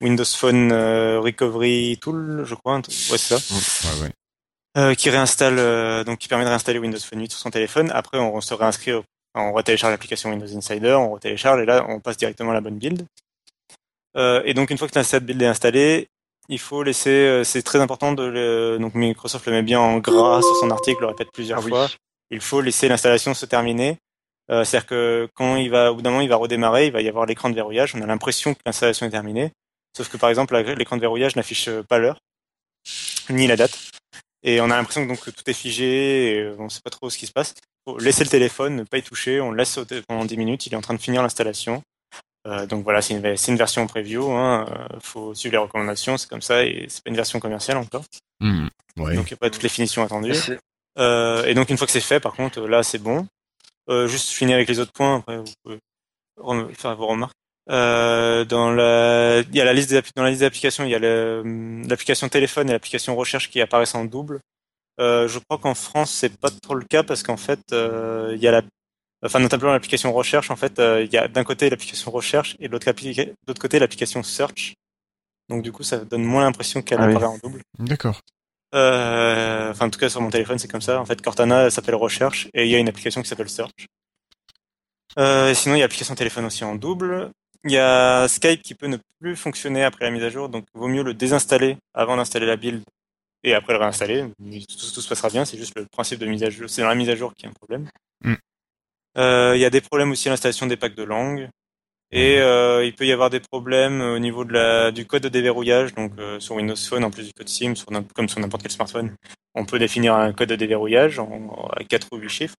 Windows 0.00 0.24
Phone 0.24 0.72
Recovery 0.72 1.98
Tool, 2.00 2.44
je 2.46 2.54
crois. 2.54 2.74
un 2.74 2.80
truc- 2.82 2.94
Ouais, 3.10 3.18
c'est 3.18 3.36
ça. 3.38 3.54
Ouais, 3.96 4.02
ouais. 4.06 4.12
Euh, 4.78 4.94
qui 4.94 5.10
réinstalle 5.10 6.04
donc 6.04 6.18
qui 6.18 6.28
permet 6.28 6.44
de 6.44 6.48
réinstaller 6.50 6.78
Windows 6.78 6.98
Phone 7.00 7.20
8 7.20 7.32
sur 7.32 7.40
son 7.40 7.50
téléphone. 7.50 7.90
Après, 7.92 8.18
on 8.18 8.40
se 8.40 8.54
réinscrit, 8.54 8.92
au- 8.92 9.02
on 9.34 9.52
retélécharge 9.52 9.90
l'application 9.92 10.30
Windows 10.30 10.56
Insider, 10.56 10.92
on 10.92 11.10
retélécharge 11.10 11.60
et 11.62 11.64
là, 11.64 11.84
on 11.88 11.98
passe 12.00 12.16
directement 12.16 12.52
à 12.52 12.54
la 12.54 12.60
bonne 12.60 12.78
build. 12.78 13.04
Euh, 14.16 14.40
et 14.44 14.54
donc, 14.54 14.70
une 14.70 14.78
fois 14.78 14.86
que 14.88 15.02
cette 15.02 15.24
build 15.24 15.40
est 15.42 15.46
installée, 15.46 16.08
il 16.48 16.58
faut 16.60 16.82
laisser. 16.82 17.10
euh, 17.10 17.44
c'est 17.44 17.62
très 17.62 17.80
important 17.80 18.12
de 18.12 18.22
le, 18.22 18.78
donc 18.80 18.94
Microsoft 18.94 19.46
le 19.46 19.52
met 19.52 19.62
bien 19.62 19.80
en 19.80 19.98
gras 19.98 20.42
sur 20.42 20.54
son 20.56 20.70
article, 20.70 21.00
le 21.00 21.08
répète 21.08 21.32
plusieurs 21.32 21.58
Ah 21.58 21.62
oui. 21.64 21.70
fois. 21.70 21.88
il 22.30 22.40
faut 22.40 22.60
laisser 22.60 22.88
l'installation 22.88 23.34
se 23.34 23.46
terminer. 23.46 23.98
Euh, 24.50 24.62
C'est-à-dire 24.64 24.86
que 24.86 25.28
quand 25.34 25.56
il 25.56 25.70
va, 25.70 25.90
au 25.92 25.96
bout 25.96 26.02
d'un 26.02 26.10
moment, 26.10 26.22
il 26.22 26.28
va 26.28 26.36
redémarrer, 26.36 26.86
il 26.86 26.92
va 26.92 27.00
y 27.02 27.08
avoir 27.08 27.26
l'écran 27.26 27.48
de 27.50 27.54
verrouillage. 27.54 27.94
On 27.96 28.02
a 28.02 28.06
l'impression 28.06 28.54
que 28.54 28.60
l'installation 28.64 29.06
est 29.06 29.10
terminée. 29.10 29.50
Sauf 29.96 30.08
que 30.08 30.16
par 30.18 30.30
exemple, 30.30 30.56
l'écran 30.56 30.96
de 30.96 31.00
verrouillage 31.00 31.34
n'affiche 31.36 31.68
pas 31.88 31.98
l'heure, 31.98 32.18
ni 33.30 33.46
la 33.46 33.56
date. 33.56 33.76
Et 34.42 34.60
on 34.60 34.70
a 34.70 34.76
l'impression 34.76 35.02
que 35.04 35.08
donc 35.08 35.20
que 35.20 35.30
tout 35.30 35.48
est 35.48 35.54
figé, 35.54 36.36
et 36.36 36.40
euh, 36.40 36.56
on 36.58 36.64
ne 36.64 36.68
sait 36.68 36.80
pas 36.82 36.90
trop 36.90 37.10
ce 37.10 37.18
qui 37.18 37.26
se 37.26 37.32
passe. 37.32 37.54
Faut 37.84 37.98
laisser 37.98 38.24
le 38.24 38.30
téléphone, 38.30 38.76
ne 38.76 38.84
pas 38.84 38.98
y 38.98 39.02
toucher, 39.02 39.40
on 39.40 39.50
le 39.50 39.56
laisse 39.56 39.72
sauter 39.72 40.02
pendant 40.06 40.24
10 40.24 40.36
minutes, 40.36 40.66
il 40.66 40.72
est 40.72 40.76
en 40.76 40.80
train 40.80 40.94
de 40.94 41.00
finir 41.00 41.22
l'installation. 41.22 41.82
Euh, 42.46 42.66
donc 42.66 42.84
voilà, 42.84 43.02
c'est 43.02 43.14
une, 43.14 43.24
une 43.24 43.56
version 43.56 43.86
preview, 43.86 44.30
hein, 44.30 44.66
euh, 44.70 44.98
faut 45.00 45.34
suivre 45.34 45.52
les 45.52 45.58
recommandations, 45.58 46.16
c'est 46.16 46.28
comme 46.28 46.42
ça, 46.42 46.64
et 46.64 46.86
c'est 46.88 47.02
pas 47.02 47.10
une 47.10 47.16
version 47.16 47.40
commerciale 47.40 47.76
encore. 47.76 48.04
Hmm. 48.40 48.68
Ouais. 48.96 49.14
Donc 49.14 49.30
il 49.30 49.34
n'y 49.34 49.34
a 49.34 49.38
pas 49.38 49.50
toutes 49.50 49.62
les 49.62 49.68
finitions 49.68 50.02
attendues. 50.02 50.34
Euh, 50.98 51.44
et 51.44 51.54
donc 51.54 51.70
une 51.70 51.76
fois 51.76 51.86
que 51.86 51.92
c'est 51.92 52.00
fait, 52.00 52.20
par 52.20 52.34
contre, 52.34 52.60
là 52.60 52.82
c'est 52.82 52.98
bon. 52.98 53.26
Euh, 53.88 54.06
juste 54.06 54.30
finir 54.30 54.56
avec 54.56 54.68
les 54.68 54.80
autres 54.80 54.92
points, 54.92 55.16
après 55.16 55.38
vous 55.38 55.52
pouvez 55.62 56.74
faire 56.74 56.94
vos 56.96 57.06
remarques. 57.06 57.36
Euh, 57.70 58.44
dans 58.46 58.70
la, 58.70 59.40
il 59.40 59.54
y 59.54 59.60
a 59.60 59.64
la 59.64 59.74
liste 59.74 59.90
des 59.90 60.00
dans 60.16 60.22
la 60.22 60.30
liste 60.30 60.40
d'applications, 60.42 60.84
il 60.84 60.90
y 60.90 60.94
a 60.94 60.98
l'application 60.98 62.28
téléphone 62.28 62.68
et 62.70 62.72
l'application 62.72 63.14
recherche 63.14 63.50
qui 63.50 63.60
apparaissent 63.60 63.94
en 63.94 64.04
double. 64.04 64.40
Euh, 65.00 65.28
je 65.28 65.38
crois 65.38 65.58
qu'en 65.58 65.74
France 65.74 66.10
c'est 66.10 66.36
pas 66.38 66.50
trop 66.50 66.74
le 66.74 66.84
cas 66.84 67.02
parce 67.02 67.22
qu'en 67.22 67.36
fait 67.36 67.60
euh, 67.72 68.32
il 68.34 68.42
y 68.42 68.48
a 68.48 68.50
la, 68.50 68.62
enfin 69.24 69.38
notamment 69.38 69.70
l'application 69.72 70.12
recherche 70.12 70.50
en 70.50 70.56
fait 70.56 70.78
euh, 70.80 71.04
il 71.04 71.12
y 71.12 71.16
a 71.18 71.28
d'un 71.28 71.44
côté 71.44 71.70
l'application 71.70 72.10
recherche 72.10 72.56
et 72.58 72.66
de 72.68 72.72
l'autre 72.72 72.88
applica- 72.88 73.26
de 73.26 73.34
l'autre 73.46 73.60
côté 73.60 73.78
l'application 73.78 74.22
search. 74.22 74.74
Donc 75.48 75.62
du 75.62 75.70
coup 75.70 75.82
ça 75.84 75.98
donne 75.98 76.24
moins 76.24 76.42
l'impression 76.44 76.82
qu'elle 76.82 76.98
Ah 77.00 77.06
oui. 77.06 77.10
apparaît 77.14 77.26
en 77.34 77.38
double. 77.38 77.60
D'accord. 77.78 78.20
Euh, 78.74 79.70
enfin, 79.70 79.86
en 79.86 79.90
tout 79.90 79.98
cas, 79.98 80.10
sur 80.10 80.20
mon 80.20 80.28
téléphone, 80.28 80.58
c'est 80.58 80.68
comme 80.68 80.82
ça. 80.82 81.00
En 81.00 81.06
fait, 81.06 81.22
Cortana 81.22 81.64
elle 81.64 81.72
s'appelle 81.72 81.94
Recherche 81.94 82.48
et 82.52 82.64
il 82.66 82.70
y 82.70 82.74
a 82.74 82.78
une 82.78 82.88
application 82.88 83.22
qui 83.22 83.28
s'appelle 83.28 83.48
Search. 83.48 83.86
Euh, 85.18 85.54
sinon, 85.54 85.74
il 85.74 85.78
y 85.78 85.80
a 85.82 85.84
l'application 85.84 86.14
téléphone 86.14 86.44
aussi 86.44 86.64
en 86.64 86.74
double. 86.74 87.30
Il 87.64 87.72
y 87.72 87.78
a 87.78 88.28
Skype 88.28 88.62
qui 88.62 88.74
peut 88.74 88.86
ne 88.86 88.98
plus 89.20 89.36
fonctionner 89.36 89.84
après 89.84 90.04
la 90.04 90.10
mise 90.10 90.22
à 90.22 90.30
jour, 90.30 90.48
donc 90.48 90.64
vaut 90.74 90.88
mieux 90.88 91.02
le 91.02 91.14
désinstaller 91.14 91.76
avant 91.92 92.16
d'installer 92.16 92.46
la 92.46 92.56
build 92.56 92.82
et 93.42 93.54
après 93.54 93.72
le 93.72 93.78
réinstaller. 93.78 94.24
Tout, 94.38 94.92
tout 94.94 95.00
se 95.00 95.08
passera 95.08 95.28
bien, 95.28 95.44
c'est 95.44 95.58
juste 95.58 95.76
le 95.76 95.86
principe 95.86 96.18
de 96.18 96.26
mise 96.26 96.44
à 96.44 96.50
jour. 96.50 96.68
C'est 96.70 96.82
dans 96.82 96.88
la 96.88 96.94
mise 96.94 97.10
à 97.10 97.16
jour 97.16 97.34
qu'il 97.34 97.44
y 97.44 97.46
a 97.46 97.50
un 97.50 97.54
problème. 97.54 97.88
Mm. 98.22 98.34
Euh, 99.18 99.52
il 99.56 99.60
y 99.60 99.64
a 99.64 99.70
des 99.70 99.80
problèmes 99.80 100.10
aussi 100.10 100.28
à 100.28 100.32
l'installation 100.32 100.66
des 100.66 100.76
packs 100.76 100.94
de 100.94 101.02
langue. 101.02 101.48
Et 102.10 102.38
euh, 102.38 102.86
il 102.86 102.94
peut 102.94 103.06
y 103.06 103.12
avoir 103.12 103.28
des 103.28 103.40
problèmes 103.40 104.00
au 104.00 104.18
niveau 104.18 104.44
de 104.44 104.54
la, 104.54 104.92
du 104.92 105.06
code 105.06 105.22
de 105.22 105.28
déverrouillage, 105.28 105.94
donc 105.94 106.12
euh, 106.18 106.40
sur 106.40 106.54
Windows 106.54 106.74
Phone 106.74 107.04
en 107.04 107.10
plus 107.10 107.26
du 107.26 107.32
code 107.34 107.48
SIM, 107.48 107.74
sur, 107.74 107.86
comme 108.14 108.28
sur 108.30 108.40
n'importe 108.40 108.62
quel 108.62 108.72
smartphone, 108.72 109.14
on 109.54 109.66
peut 109.66 109.78
définir 109.78 110.14
un 110.14 110.32
code 110.32 110.48
de 110.48 110.56
déverrouillage 110.56 111.18
en, 111.18 111.68
à 111.76 111.84
4 111.84 112.08
ou 112.12 112.16
8 112.16 112.28
chiffres. 112.30 112.54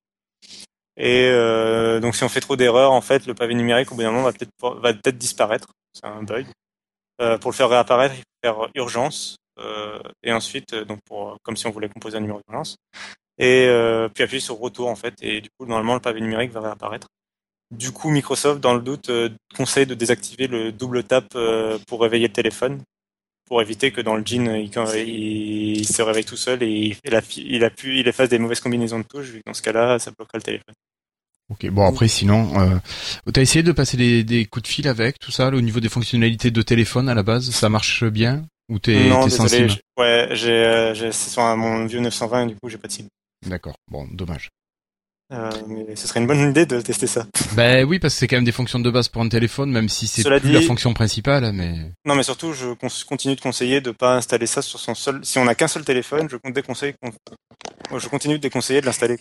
Et 0.99 1.29
euh, 1.29 2.01
donc 2.01 2.15
si 2.15 2.23
on 2.25 2.29
fait 2.29 2.41
trop 2.41 2.57
d'erreurs, 2.57 2.91
en 2.91 3.01
fait, 3.01 3.25
le 3.25 3.33
pavé 3.33 3.55
numérique 3.55 3.91
au 3.91 3.95
bout 3.95 4.01
d'un 4.01 4.11
moment 4.11 4.23
va 4.23 4.33
peut-être 4.33 4.51
va 4.81 4.93
peut-être 4.93 5.17
disparaître, 5.17 5.69
c'est 5.93 6.05
un 6.05 6.23
bug. 6.23 6.45
Euh, 7.21 7.37
pour 7.37 7.51
le 7.51 7.55
faire 7.55 7.69
réapparaître, 7.69 8.15
il 8.15 8.19
faut 8.19 8.23
faire 8.43 8.69
urgence 8.75 9.37
euh, 9.59 9.99
et 10.23 10.31
ensuite 10.31 10.73
euh, 10.73 10.85
donc 10.85 10.99
pour 11.05 11.37
comme 11.43 11.57
si 11.57 11.67
on 11.67 11.71
voulait 11.71 11.89
composer 11.89 12.17
un 12.17 12.21
numéro 12.21 12.39
d'urgence 12.47 12.77
et 13.37 13.65
euh, 13.67 14.07
puis 14.09 14.23
appuyer 14.23 14.39
sur 14.39 14.57
retour 14.57 14.87
en 14.87 14.95
fait 14.95 15.15
et 15.21 15.41
du 15.41 15.49
coup 15.57 15.65
normalement 15.65 15.95
le 15.95 15.99
pavé 15.99 16.21
numérique 16.21 16.51
va 16.51 16.61
réapparaître. 16.61 17.07
Du 17.71 17.91
coup, 17.91 18.09
Microsoft, 18.09 18.59
dans 18.61 18.73
le 18.73 18.81
doute, 18.81 19.09
euh, 19.11 19.29
conseille 19.55 19.85
de 19.85 19.93
désactiver 19.93 20.47
le 20.47 20.71
double 20.71 21.03
tap 21.03 21.25
pour 21.87 22.01
réveiller 22.01 22.27
le 22.27 22.33
téléphone, 22.33 22.81
pour 23.45 23.61
éviter 23.61 23.91
que 23.91 24.01
dans 24.01 24.15
le 24.15 24.23
jean, 24.25 24.55
il, 24.55 25.87
se 25.87 26.01
réveille 26.01 26.25
tout 26.25 26.35
seul 26.35 26.63
et 26.63 26.67
il, 26.67 26.97
il 27.03 27.63
a 27.63 27.69
pu, 27.69 27.99
il 27.99 28.07
efface 28.07 28.29
des 28.29 28.39
mauvaises 28.39 28.59
combinaisons 28.59 28.97
de 28.99 29.03
touches. 29.03 29.27
Vu 29.27 29.39
que 29.39 29.43
dans 29.45 29.53
ce 29.53 29.61
cas-là, 29.61 29.99
ça 29.99 30.09
bloquera 30.09 30.39
le 30.39 30.43
téléphone. 30.43 30.73
Ok. 31.49 31.67
Bon 31.71 31.85
après 31.87 32.07
sinon, 32.07 32.59
euh, 32.59 32.77
t'as 33.33 33.41
essayé 33.41 33.63
de 33.63 33.71
passer 33.71 33.97
des, 33.97 34.23
des 34.23 34.45
coups 34.45 34.63
de 34.63 34.67
fil 34.67 34.87
avec 34.87 35.17
tout 35.19 35.31
ça, 35.31 35.47
au 35.47 35.61
niveau 35.61 35.79
des 35.79 35.89
fonctionnalités 35.89 36.51
de 36.51 36.61
téléphone 36.61 37.09
à 37.09 37.15
la 37.15 37.23
base, 37.23 37.49
ça 37.49 37.69
marche 37.69 38.03
bien? 38.03 38.43
Ou 38.69 38.77
t'es 38.77 39.09
sensible? 39.29 39.73
Ouais, 39.97 40.29
j'ai, 40.31 40.51
euh, 40.51 40.93
j'ai, 40.93 41.11
c'est 41.11 41.31
sur 41.31 41.41
mon 41.57 41.85
vieux 41.85 41.99
920, 41.99 42.45
du 42.45 42.55
coup, 42.55 42.69
j'ai 42.69 42.77
pas 42.77 42.87
de 42.87 42.93
SIM. 42.93 43.05
D'accord. 43.47 43.73
Bon, 43.89 44.07
dommage. 44.11 44.49
Euh, 45.31 45.49
mais 45.67 45.95
ce 45.95 46.07
serait 46.07 46.19
une 46.19 46.27
bonne 46.27 46.49
idée 46.49 46.65
de 46.65 46.81
tester 46.81 47.05
ça. 47.07 47.25
Ben 47.55 47.85
oui, 47.85 47.99
parce 47.99 48.13
que 48.13 48.19
c'est 48.19 48.27
quand 48.27 48.37
même 48.37 48.45
des 48.45 48.51
fonctions 48.51 48.79
de 48.79 48.89
base 48.89 49.09
pour 49.09 49.21
un 49.21 49.29
téléphone, 49.29 49.71
même 49.71 49.89
si 49.89 50.07
c'est 50.07 50.21
Cela 50.23 50.39
plus 50.39 50.51
la 50.51 50.61
fonction 50.61 50.93
principale, 50.93 51.51
mais 51.53 51.91
Non, 52.05 52.15
mais 52.15 52.23
surtout, 52.23 52.53
je 52.53 52.73
continue 53.05 53.35
de 53.35 53.41
conseiller 53.41 53.81
de 53.81 53.91
pas 53.91 54.15
installer 54.15 54.47
ça 54.47 54.61
sur 54.61 54.79
son 54.79 54.95
seul. 54.95 55.19
Si 55.23 55.37
on 55.39 55.47
a 55.47 55.55
qu'un 55.55 55.67
seul 55.67 55.83
téléphone. 55.83 56.27
Je 56.29 58.07
continue 58.07 58.35
de 58.35 58.41
déconseiller 58.41 58.81
de 58.81 58.85
l'installer. 58.85 59.17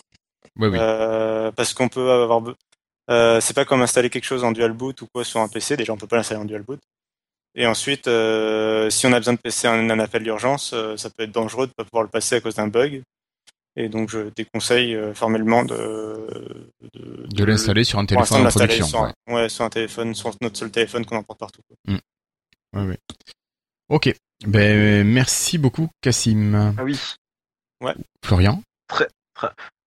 Ouais, 0.59 0.69
oui. 0.69 0.79
Euh, 0.81 1.51
parce 1.53 1.75
qu'on 1.75 1.89
peut 1.89 2.11
avoir. 2.11 2.43
Euh, 3.11 3.41
c'est 3.41 3.55
pas 3.55 3.65
comme 3.65 3.81
installer 3.83 4.11
quelque 4.11 4.25
chose 4.25 4.45
en 4.45 4.53
dual 4.53 4.73
boot 4.73 5.01
ou 5.03 5.07
quoi 5.13 5.25
sur 5.25 5.41
un 5.41 5.49
PC. 5.49 5.77
Déjà, 5.77 5.93
on 5.93 5.97
peut 5.97 6.07
pas 6.07 6.17
l'installer 6.17 6.41
en 6.41 6.45
dual 6.45 6.63
boot. 6.63 6.81
Et 7.55 7.67
ensuite, 7.67 8.07
euh, 8.07 8.91
si 8.91 9.07
on 9.07 9.13
a 9.13 9.19
besoin 9.19 9.35
de 9.35 9.39
passer 9.39 9.67
un, 9.67 9.89
un 9.91 9.99
appel 9.99 10.23
d'urgence, 10.23 10.73
euh, 10.75 10.97
ça 10.97 11.09
peut 11.11 11.23
être 11.25 11.33
dangereux 11.33 11.67
de 11.67 11.73
pas 11.73 11.85
pouvoir 11.85 12.03
le 12.05 12.11
passer 12.11 12.37
à 12.37 12.41
cause 12.41 12.55
d'un 12.57 12.69
bug. 12.69 13.03
Et 13.77 13.89
donc, 13.89 14.11
je 14.11 14.31
déconseille 14.37 14.95
euh, 14.95 15.15
formellement 15.15 15.65
de 15.65 16.71
de, 16.95 17.27
de 17.29 17.45
l'installer 17.45 17.85
sur 17.85 17.99
un 17.99 18.07
téléphone 18.07 18.43
de 18.43 18.47
en 18.47 18.51
production. 18.51 18.87
sur, 18.87 19.01
ouais. 19.03 19.13
un, 19.29 19.35
ouais, 19.35 19.49
sur 19.49 19.65
un 19.65 19.71
téléphone, 19.71 20.15
sur 20.15 20.35
notre 20.43 20.57
seul 20.59 20.71
téléphone 20.71 21.07
qu'on 21.07 21.17
emporte 21.17 21.39
partout. 21.39 21.63
quoi. 21.67 21.95
Ouais, 22.75 22.87
ouais. 22.87 22.99
Ok. 23.89 24.15
Ben 24.47 25.05
merci 25.07 25.59
beaucoup, 25.59 25.89
Cassim. 26.03 26.75
Ah 26.79 26.85
oui. 26.85 26.99
Florian? 28.25 28.63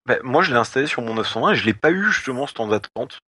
Ben, 0.08 0.20
moi, 0.24 0.42
je 0.42 0.52
l'ai 0.52 0.58
installé 0.58 0.88
sur 0.88 1.02
mon 1.02 1.14
920 1.14 1.52
et 1.52 1.56
je 1.56 1.66
l'ai 1.66 1.74
pas 1.74 1.92
eu 1.92 2.04
justement 2.12 2.48
ce 2.48 2.54
temps 2.54 2.68
d'attente. 2.68 3.20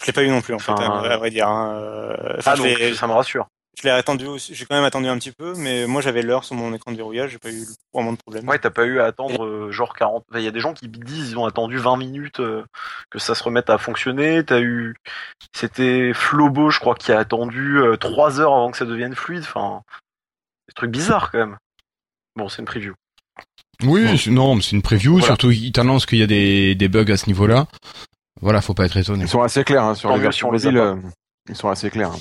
Je 0.00 0.06
l'ai 0.06 0.12
pas 0.12 0.22
eu 0.22 0.28
non 0.28 0.40
plus 0.42 0.54
en 0.54 0.58
fait, 0.58 0.70
Enfin, 0.72 1.02
à, 1.02 1.12
à 1.12 1.16
vrai 1.16 1.30
dire. 1.30 1.48
hein. 1.48 1.72
Euh, 1.74 2.36
enfin, 2.38 2.52
Ah, 2.52 2.56
donc 2.56 2.66
ça 2.94 3.06
me 3.08 3.12
rassure. 3.12 3.48
je 3.76 3.82
l'ai 3.82 3.90
attendu 3.90 4.26
aussi. 4.26 4.54
J'ai 4.54 4.64
quand 4.64 4.76
même 4.76 4.84
attendu 4.84 5.08
un 5.08 5.18
petit 5.18 5.32
peu, 5.32 5.54
mais 5.56 5.86
moi 5.88 6.00
j'avais 6.02 6.22
l'heure 6.22 6.44
sur 6.44 6.54
mon 6.54 6.72
écran 6.74 6.92
de 6.92 6.96
verrouillage, 6.96 7.30
j'ai 7.30 7.38
pas 7.38 7.50
eu 7.50 7.64
vraiment 7.92 8.12
de 8.12 8.16
problème. 8.18 8.48
Ouais, 8.48 8.58
t'as 8.60 8.70
pas 8.70 8.84
eu 8.84 9.00
à 9.00 9.06
attendre 9.06 9.44
euh, 9.44 9.72
genre 9.72 9.94
40. 9.96 10.24
Il 10.34 10.40
y 10.42 10.46
a 10.46 10.52
des 10.52 10.60
gens 10.60 10.72
qui 10.72 10.86
disent 10.88 11.30
ils 11.32 11.38
ont 11.38 11.46
attendu 11.46 11.78
20 11.78 11.96
minutes 11.96 12.38
euh, 12.38 12.64
que 13.10 13.18
ça 13.18 13.34
se 13.34 13.42
remette 13.42 13.70
à 13.70 13.78
fonctionner. 13.78 14.44
T'as 14.44 14.60
eu. 14.60 14.94
C'était 15.52 16.12
Flobo, 16.14 16.70
je 16.70 16.78
crois, 16.78 16.94
qui 16.94 17.10
a 17.10 17.18
attendu 17.18 17.80
3 17.98 18.40
heures 18.40 18.52
avant 18.54 18.70
que 18.70 18.76
ça 18.76 18.84
devienne 18.84 19.16
fluide. 19.16 19.42
Enfin, 19.42 19.82
des 20.68 20.74
trucs 20.74 20.90
bizarres 20.92 21.32
quand 21.32 21.38
même. 21.38 21.58
Bon, 22.36 22.48
c'est 22.48 22.60
une 22.62 22.66
preview. 22.66 22.94
Oui, 23.84 24.04
Bon. 24.26 24.32
non, 24.32 24.54
mais 24.56 24.62
c'est 24.62 24.72
une 24.76 24.82
preview. 24.82 25.12
Voilà. 25.12 25.26
Surtout, 25.26 25.50
il 25.50 25.70
t'annonce 25.72 26.04
qu'il 26.06 26.18
y 26.18 26.22
a 26.22 26.26
des, 26.26 26.74
des 26.74 26.88
bugs 26.88 27.10
à 27.12 27.16
ce 27.16 27.26
niveau-là. 27.26 27.66
Voilà, 28.40 28.60
faut 28.60 28.74
pas 28.74 28.86
être 28.86 28.96
étonné. 28.96 29.24
Ils 29.24 29.28
sont 29.28 29.42
assez 29.42 29.64
clairs 29.64 29.82
hein, 29.84 29.94
sur 29.94 30.08
Tant 30.10 30.16
les 30.16 30.22
versions 30.22 30.48
si 30.58 30.66
mobiles. 30.66 30.78
euh, 30.80 30.96
ils 31.48 31.56
sont 31.56 31.68
assez 31.68 31.90
clairs. 31.90 32.12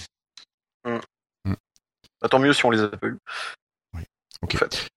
Bah, 0.86 2.30
tant 2.30 2.40
mieux 2.40 2.54
si 2.54 2.66
on 2.66 2.72
les 2.72 2.82
a 2.82 2.88
pas 2.88 3.08
eu. 3.08 3.18
Ok. 4.42 4.56
En 4.56 4.58
fait. 4.58 4.88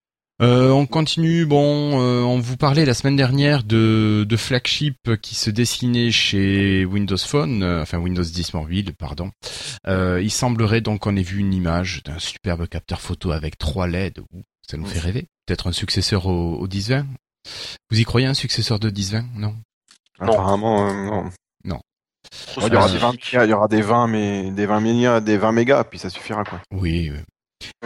Euh, 0.43 0.71
on 0.71 0.87
continue. 0.87 1.45
Bon, 1.45 2.01
euh, 2.01 2.23
on 2.23 2.39
vous 2.41 2.57
parlait 2.57 2.87
la 2.87 2.95
semaine 2.95 3.17
dernière 3.17 3.63
de, 3.63 4.25
de 4.27 4.37
flagship 4.39 4.97
qui 5.21 5.35
se 5.35 5.51
dessinait 5.51 6.11
chez 6.11 6.87
Windows 6.87 7.19
Phone, 7.19 7.63
euh, 7.63 7.83
enfin 7.83 7.99
Windows 7.99 8.23
10 8.23 8.55
mobile, 8.55 8.95
pardon. 8.97 9.33
Euh, 9.87 10.21
il 10.23 10.31
semblerait 10.31 10.81
donc 10.81 11.01
qu'on 11.01 11.17
ait 11.17 11.23
vu 11.23 11.39
une 11.41 11.53
image 11.53 12.03
d'un 12.05 12.19
superbe 12.19 12.67
capteur 12.69 13.03
photo 13.03 13.33
avec 13.33 13.59
trois 13.59 13.87
LED. 13.87 14.21
Ouh, 14.33 14.43
Ça 14.69 14.77
nous 14.77 14.87
fait 14.87 14.99
rêver. 14.99 15.27
Peut-être 15.47 15.67
un 15.69 15.73
successeur 15.73 16.27
au, 16.27 16.57
au 16.57 16.67
1020. 16.67 17.07
Vous 17.91 17.99
y 18.01 18.05
croyez 18.05 18.27
un 18.27 18.35
successeur 18.35 18.79
de 18.79 18.91
1020 18.91 19.25
Non? 19.37 19.55
Non. 20.21 20.33
Apparemment, 20.33 20.89
euh, 20.89 21.25
non. 21.65 21.81
Ouais, 22.59 22.67
il 22.67 22.73
y 22.73 22.77
aura 22.77 22.89
Euh, 22.89 22.93
des 22.93 22.99
20 22.99 23.13
mégas, 23.13 23.45
il 23.47 23.51
y 23.51 23.53
aura 23.53 23.69
des 23.69 23.83
20 23.83 24.07
mais 24.09 24.51
des 24.51 24.67
20 24.67 24.81
mégas, 24.81 25.21
des 25.21 25.37
20 25.39 25.53
mégas, 25.53 25.85
puis 25.85 25.99
ça 25.99 26.11
suffira 26.11 26.45
quoi. 26.45 26.61
Oui. 26.71 27.11
oui. 27.11 27.19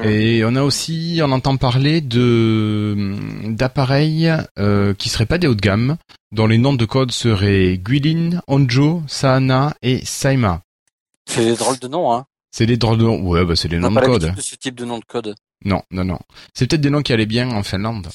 Et 0.04 0.44
on 0.44 0.54
a 0.56 0.62
aussi, 0.62 1.20
on 1.22 1.30
entend 1.32 1.56
parler 1.56 2.00
de 2.00 3.16
d'appareils 3.50 4.30
euh, 4.58 4.94
qui 4.94 5.08
seraient 5.08 5.26
pas 5.26 5.38
des 5.38 5.46
hauts 5.46 5.54
de 5.54 5.60
gamme, 5.60 5.96
dont 6.32 6.46
les 6.46 6.58
noms 6.58 6.74
de 6.74 6.84
code 6.84 7.10
seraient 7.12 7.78
Guilin, 7.78 8.40
Onjo, 8.46 9.02
Saana 9.06 9.74
et 9.82 10.04
Saima. 10.04 10.60
C'est 11.28 11.44
des 11.44 11.56
drôles 11.56 11.78
de 11.78 11.88
noms, 11.88 12.12
hein. 12.12 12.24
C'est 12.52 12.66
des 12.66 12.76
drôles 12.76 12.98
de 12.98 13.04
noms. 13.04 13.20
Ouais, 13.22 13.44
bah 13.44 13.56
c'est 13.56 13.68
des 13.68 13.78
On 13.78 13.80
noms 13.80 13.90
n'a 13.90 14.00
de 14.02 14.06
pas 14.06 14.12
code. 14.12 14.22
l'habitude 14.22 14.36
de 14.44 14.48
ce 14.48 14.56
type 14.56 14.74
de 14.76 14.84
nom 14.84 14.98
de 14.98 15.04
code. 15.04 15.34
Non, 15.64 15.82
non, 15.90 16.04
non. 16.04 16.18
C'est 16.54 16.66
peut-être 16.68 16.80
des 16.82 16.90
noms 16.90 17.02
qui 17.02 17.12
allaient 17.12 17.26
bien 17.26 17.50
en 17.50 17.62
Finlande. 17.62 18.08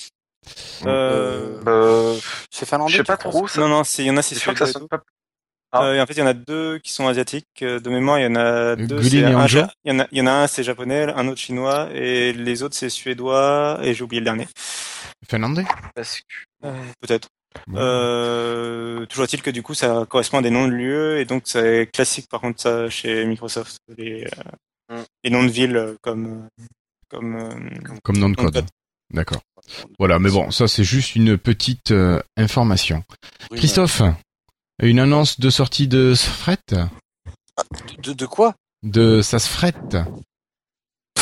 Euh, 0.86 1.60
Euh, 1.68 2.18
C'est 2.52 2.68
finlandais. 2.68 2.92
je 2.94 2.98
sais 2.98 3.04
pas 3.04 3.18
trop. 3.18 3.48
Ça... 3.48 3.60
non, 3.62 3.68
non, 3.70 3.84
c'est- 3.84 4.04
il 4.04 4.08
y 4.08 4.12
en 4.12 4.18
a, 4.18 4.22
c'est 4.22 4.36
sûr 4.36 4.54
que 4.54 4.60
ça 4.60 4.72
sonne 4.72 4.88
pas. 4.88 5.02
Ah. 5.72 5.84
Euh, 5.84 5.94
et 5.96 6.02
en 6.02 6.06
fait, 6.08 6.14
il 6.14 6.20
y 6.20 6.24
en 6.24 6.28
a 6.28 6.34
deux 6.34 6.80
qui 6.80 6.92
sont 6.92 7.08
asiatiques. 7.08 7.46
euh, 7.62 7.80
De 7.80 7.90
mémoire, 7.92 8.18
il 8.20 8.24
y 8.24 8.28
en 8.28 8.36
a 8.36 8.76
deux. 8.76 9.00
Il 9.04 9.20
y 9.20 9.26
en 9.92 10.00
a, 10.00 10.08
y 10.12 10.22
en 10.22 10.26
a 10.28 10.32
un, 10.32 10.48
c'est 10.48 10.64
japonais, 10.64 11.04
un 11.14 11.28
autre 11.28 11.40
chinois, 11.40 11.90
et 11.94 12.34
les 12.34 12.64
autres, 12.64 12.76
c'est 12.76 12.90
suédois, 12.90 13.80
et 13.84 13.94
j'ai 13.94 14.04
oublié 14.04 14.20
le 14.22 14.26
dernier. 14.26 14.48
Finlandais? 15.30 15.66
Parce 15.94 16.22
que... 16.22 16.68
Peut-être. 17.02 17.28
Bon. 17.68 17.78
Euh, 17.80 19.06
toujours 19.08 19.26
est-il 19.26 19.42
que 19.44 19.50
du 19.52 19.62
coup, 19.62 19.74
ça 19.76 20.06
correspond 20.10 20.40
à 20.40 20.42
des 20.42 20.50
noms 20.50 20.68
de 20.68 20.74
lieux, 20.74 21.20
et 21.20 21.26
donc 21.26 21.44
c'est 21.46 21.90
classique 21.92 22.28
par 22.30 22.42
contre 22.42 22.62
ça 22.62 22.90
chez 22.90 23.26
Microsoft. 23.26 23.78
Les, 23.98 24.24
euh, 24.26 24.30
Mm. 24.92 25.04
les 25.24 25.30
noms 25.30 25.44
de 25.44 25.50
villes 25.50 25.78
euh, 25.78 25.96
comme, 27.10 27.36
euh, 27.36 27.80
comme, 27.86 28.00
Comme 28.02 28.18
nom 28.18 28.30
de 28.30 28.36
de 28.36 28.42
code. 28.42 28.54
code. 28.54 28.66
D'accord. 29.14 29.42
Voilà, 29.98 30.20
mais 30.20 30.30
bon, 30.30 30.52
ça 30.52 30.68
c'est 30.68 30.84
juste 30.84 31.16
une 31.16 31.38
petite 31.38 31.92
euh, 31.92 32.22
information. 32.38 33.04
Oui, 33.52 33.58
Christophe, 33.58 34.02
une 34.82 35.00
annonce 35.00 35.40
de 35.40 35.50
sortie 35.50 35.88
de 35.88 36.14
Sfret? 36.16 36.58
bah, 36.72 37.64
de, 38.04 38.14
de 38.14 38.26
quoi? 38.26 38.56
De 38.84 39.22
Sasfret 39.22 39.74
C'est 39.92 40.04
quoi 40.04 40.24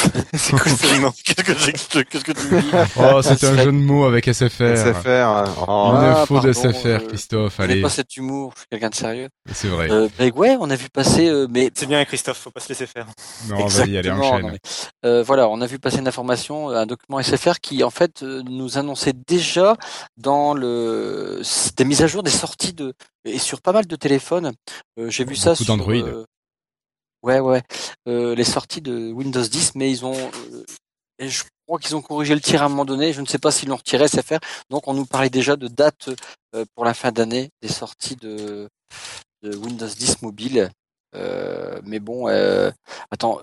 ce 0.35 1.01
nom 1.01 1.11
Qu'est-ce 1.23 1.71
que 1.89 1.99
qu'est-ce 2.03 2.23
que 2.23 2.31
tu 2.31 2.47
me 2.47 2.61
dis 2.61 2.71
Oh, 2.97 3.21
c'était 3.21 3.47
un 3.47 3.55
jeu 3.57 3.65
de 3.65 3.71
mots 3.71 4.05
avec 4.05 4.25
SFR. 4.25 4.75
SFR. 4.75 5.07
euh, 5.07 5.45
oh, 5.67 5.91
Une 5.91 6.03
Ah, 6.03 6.21
info 6.21 6.39
de 6.39 6.51
pardon, 6.53 6.71
SFR, 6.71 6.87
euh, 6.87 6.99
Christophe, 7.07 7.59
allez, 7.59 7.81
pas 7.81 7.89
cet 7.89 8.15
humour, 8.17 8.51
je 8.55 8.59
suis 8.61 8.67
quelqu'un 8.71 8.89
de 8.89 8.95
sérieux. 8.95 9.29
c'est 9.51 9.67
vrai. 9.67 9.89
Euh, 9.91 10.07
bah, 10.17 10.25
ouais, 10.35 10.57
on 10.59 10.69
a 10.69 10.75
vu 10.75 10.89
passer, 10.89 11.27
euh, 11.27 11.47
mais 11.49 11.71
C'est 11.75 11.85
bien, 11.85 12.03
Christophe, 12.05 12.37
faut 12.37 12.51
pas 12.51 12.59
se 12.59 12.69
laisser 12.69 12.87
faire. 12.87 13.07
non, 13.49 13.65
vas-y, 13.65 13.97
allez, 13.97 14.09
enchaîne. 14.11 14.41
non, 14.41 14.51
mais, 14.51 14.59
euh, 15.05 15.23
voilà, 15.23 15.47
on 15.49 15.61
a 15.61 15.65
vu 15.67 15.79
passer 15.79 15.97
une 15.99 16.07
information, 16.07 16.69
un 16.69 16.85
document 16.85 17.19
SFR 17.21 17.59
qui 17.61 17.83
en 17.83 17.89
fait 17.89 18.23
euh, 18.23 18.41
nous 18.49 18.77
annonçait 18.77 19.13
déjà 19.27 19.75
dans 20.17 20.53
le 20.53 21.41
des 21.77 21.85
mises 21.85 22.01
à 22.03 22.07
jour 22.07 22.23
des 22.23 22.31
sorties 22.31 22.73
de 22.73 22.93
et 23.25 23.39
sur 23.39 23.61
pas 23.61 23.73
mal 23.73 23.85
de 23.87 23.95
téléphones. 23.95 24.51
Euh, 24.99 25.09
J'ai 25.09 25.25
vu 25.25 25.35
ça 25.35 25.55
sur 25.55 25.65
d'Android. 25.65 25.93
Ouais 27.27 27.39
ouais 27.39 27.61
euh, 28.07 28.35
les 28.35 28.43
sorties 28.45 28.81
de 28.81 29.11
Windows 29.11 29.41
10, 29.41 29.75
mais 29.75 29.91
ils 29.91 30.05
ont 30.05 30.15
euh, 30.15 30.63
et 31.19 31.29
je 31.29 31.43
crois 31.65 31.79
qu'ils 31.79 31.95
ont 31.95 32.01
corrigé 32.01 32.33
le 32.33 32.41
tir 32.41 32.61
à 32.61 32.65
un 32.65 32.69
moment 32.69 32.85
donné. 32.85 33.11
Je 33.11 33.21
ne 33.21 33.25
sais 33.25 33.39
pas 33.39 33.51
s'ils 33.51 33.69
l'ont 33.69 33.75
retiré 33.75 34.07
SFR. 34.07 34.39
Donc 34.69 34.87
on 34.87 34.93
nous 34.93 35.05
parlait 35.05 35.29
déjà 35.29 35.55
de 35.55 35.67
date 35.67 36.09
euh, 36.55 36.63
pour 36.75 36.85
la 36.85 36.93
fin 36.93 37.11
d'année 37.11 37.49
des 37.61 37.67
sorties 37.67 38.15
de, 38.15 38.69
de 39.43 39.57
Windows 39.57 39.87
10 39.87 40.21
mobile. 40.21 40.69
Mais 41.83 41.99
bon, 41.99 42.27
attends, 43.09 43.41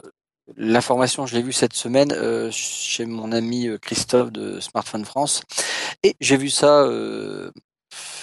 l'information, 0.57 1.27
je 1.27 1.35
l'ai 1.35 1.43
vue 1.43 1.53
cette 1.53 1.73
semaine 1.73 2.15
chez 2.53 3.05
mon 3.05 3.33
ami 3.33 3.69
Christophe 3.83 4.31
de 4.31 4.61
Smartphone 4.61 5.05
France. 5.05 5.43
Et 6.05 6.15
j'ai 6.21 6.37
vu 6.37 6.51
ça, 6.51 6.89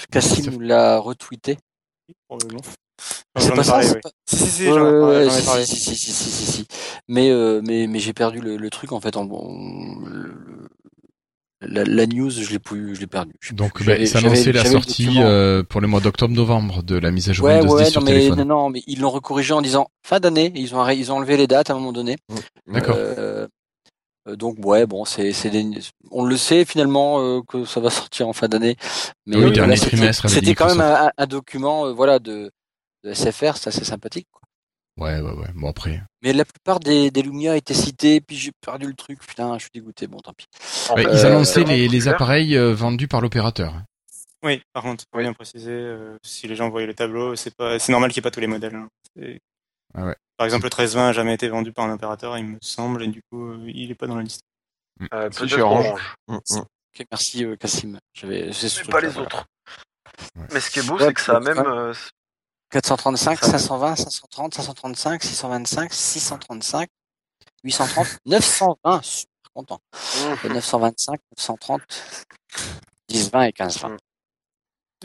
Cassim 0.09 0.51
nous 0.51 0.61
l'a 0.61 0.99
retweeté. 0.99 1.57
C'est 3.37 3.53
pas 3.55 3.63
ça, 3.63 3.71
parlé, 3.73 3.87
c'est 3.87 3.95
oui. 3.95 4.01
pas- 4.01 4.11
Si, 4.25 4.37
si, 4.37 4.47
si, 4.47 4.69
si, 4.69 5.65
si, 5.65 5.75
si, 5.75 5.95
si, 5.95 6.13
si, 6.13 6.31
si, 6.31 6.51
si. 6.51 6.65
Mais, 7.07 7.29
euh, 7.31 7.61
mais, 7.63 7.87
mais 7.87 7.99
j'ai 7.99 8.13
perdu 8.13 8.39
le, 8.39 8.57
le 8.57 8.69
truc 8.69 8.91
en 8.91 8.99
fait. 9.01 9.17
En, 9.17 9.23
en- 9.29 10.05
le- 10.05 10.67
la, 11.63 11.83
la 11.83 12.07
news, 12.07 12.31
je 12.31 12.49
l'ai 12.49 12.57
plus, 12.59 12.95
je 12.95 13.01
l'ai 13.01 13.07
perdu. 13.07 13.33
Donc, 13.53 13.83
bah, 13.85 13.93
annonçait 13.93 14.51
j'avais- 14.51 14.51
la 14.53 14.65
sortie 14.65 15.05
document. 15.05 15.25
euh, 15.25 15.61
pour 15.61 15.79
le 15.79 15.87
mois 15.87 15.99
d'octobre-novembre 15.99 16.81
de 16.81 16.95
la 16.97 17.11
mise 17.11 17.29
à 17.29 17.33
jour 17.33 17.45
Ouais, 17.45 17.59
Windows 17.59 17.75
ouais, 17.75 17.83
10 17.85 17.91
sur 17.91 18.01
non, 18.01 18.05
mais, 18.07 18.11
téléphone. 18.13 18.39
non, 18.39 18.45
non, 18.45 18.69
mais 18.71 18.81
ils 18.87 18.99
l'ont 18.99 19.11
recorrigé 19.11 19.53
en 19.53 19.61
disant 19.61 19.87
fin 20.03 20.19
d'année. 20.19 20.51
Ils 20.55 20.73
ont, 20.75 20.87
ils 20.89 21.11
ont 21.11 21.17
enlevé 21.17 21.37
les 21.37 21.45
dates 21.47 21.69
à 21.69 21.73
un 21.73 21.75
moment 21.75 21.93
donné. 21.93 22.17
D'accord. 22.67 22.95
Euh, 22.97 23.47
euh, 24.27 24.35
donc 24.35 24.55
ouais, 24.65 24.87
bon, 24.87 25.05
c'est, 25.05 25.33
c'est 25.33 25.51
des- 25.51 25.67
on 26.09 26.23
le 26.25 26.35
sait 26.35 26.65
finalement 26.65 27.19
euh, 27.21 27.41
que 27.47 27.63
ça 27.65 27.79
va 27.79 27.89
sortir 28.09 28.27
en 28.27 28.33
fin 28.33 28.47
d'année. 28.47 28.75
Mais 29.27 29.37
Oui, 29.37 29.43
euh, 29.43 29.49
dernier 29.51 29.75
c'était- 29.75 29.97
trimestre, 29.97 30.29
C'était 30.29 30.55
quand 30.55 30.67
même 30.67 30.81
un- 30.81 31.11
un 31.15 31.25
document, 31.27 31.85
euh, 31.85 31.91
voilà, 31.93 32.17
de, 32.17 32.49
de 33.03 33.13
SFR, 33.13 33.57
c'est 33.57 33.67
assez 33.69 33.83
sympathique. 33.85 34.27
Quoi. 34.31 34.41
Ouais, 34.97 35.19
ouais, 35.21 35.31
ouais. 35.31 35.47
Bon, 35.55 35.69
après. 35.69 36.01
Mais 36.21 36.33
la 36.33 36.45
plupart 36.45 36.79
des, 36.79 37.11
des 37.11 37.21
Lumia 37.21 37.55
étaient 37.55 37.73
cités, 37.73 38.21
puis 38.21 38.35
j'ai 38.35 38.51
perdu 38.61 38.87
le 38.87 38.93
truc. 38.93 39.19
Putain, 39.25 39.53
je 39.57 39.61
suis 39.63 39.71
dégoûté. 39.73 40.07
Bon, 40.07 40.19
tant 40.19 40.33
pis. 40.33 40.45
Ouais, 40.95 41.03
ils 41.03 41.17
c'est 41.17 41.25
annonçaient 41.25 41.63
les, 41.63 41.87
les 41.87 42.07
appareils 42.07 42.55
euh, 42.57 42.73
vendus 42.73 43.07
par 43.07 43.21
l'opérateur. 43.21 43.73
Oui, 44.43 44.61
par 44.73 44.83
contre, 44.83 45.05
Oui. 45.13 45.21
bien 45.23 45.33
préciser, 45.33 45.69
euh, 45.71 46.17
si 46.23 46.47
les 46.47 46.55
gens 46.55 46.69
voyaient 46.69 46.87
le 46.87 46.93
tableau, 46.95 47.35
c'est 47.35 47.55
pas, 47.55 47.77
c'est 47.79 47.91
normal 47.91 48.11
qu'il 48.11 48.19
n'y 48.21 48.23
ait 48.23 48.29
pas 48.29 48.33
tous 48.33 48.39
les 48.39 48.47
modèles. 48.47 48.75
hein. 48.75 48.89
Ah 49.93 50.05
ouais. 50.05 50.15
Par 50.37 50.45
exemple, 50.45 50.63
le 50.63 50.69
1320 50.69 51.09
a 51.09 51.13
jamais 51.13 51.33
été 51.35 51.47
vendu 51.47 51.71
par 51.71 51.85
un 51.85 51.93
opérateur, 51.93 52.37
il 52.37 52.45
me 52.45 52.57
semble, 52.61 53.03
et 53.03 53.07
du 53.07 53.21
coup, 53.29 53.49
euh, 53.51 53.63
il 53.67 53.91
est 53.91 53.95
pas 53.95 54.07
dans 54.07 54.15
la 54.15 54.23
liste. 54.23 54.41
Euh, 55.13 55.29
Si, 55.31 55.47
chez 55.47 55.61
Orange. 55.61 55.85
Orange. 55.87 56.15
Mm, 56.27 56.35
mm. 56.35 56.59
Ok, 56.59 57.05
merci 57.11 57.45
euh, 57.45 57.55
Cassim. 57.55 57.99
J'avais, 58.13 58.49
pas 58.89 58.99
les 59.01 59.07
voilà. 59.09 59.21
autres. 59.27 59.45
Ouais. 60.35 60.47
Mais 60.53 60.59
ce 60.59 60.71
qui 60.71 60.79
est 60.79 60.87
beau, 60.87 60.97
Ouais, 60.97 61.05
c'est 61.05 61.13
que 61.13 61.21
ça 61.21 61.37
a 61.37 61.39
même. 61.39 61.93
Pas. 62.71 62.77
euh, 62.77 62.81
435, 62.81 63.39
Ça- 63.39 63.51
520, 63.59 63.95
530, 63.95 64.53
535, 64.55 65.23
625, 65.23 65.93
635, 65.93 66.89
830, 67.63 68.07
920. 68.25 69.01
Super 69.03 69.51
content. 69.53 69.79
Euh, 70.45 70.49
925, 70.49 71.19
930, 71.37 71.81
10, 73.09 73.31
20 73.31 73.43
et 73.43 73.51
15, 73.53 73.79
20. 73.79 73.97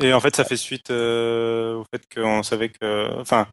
Et 0.00 0.12
en 0.12 0.20
fait, 0.20 0.36
ça 0.36 0.44
fait 0.44 0.56
suite 0.58 0.90
euh, 0.90 1.76
au 1.76 1.84
fait 1.92 2.02
qu'on 2.14 2.42
savait 2.42 2.68
que, 2.68 3.20
enfin, 3.20 3.48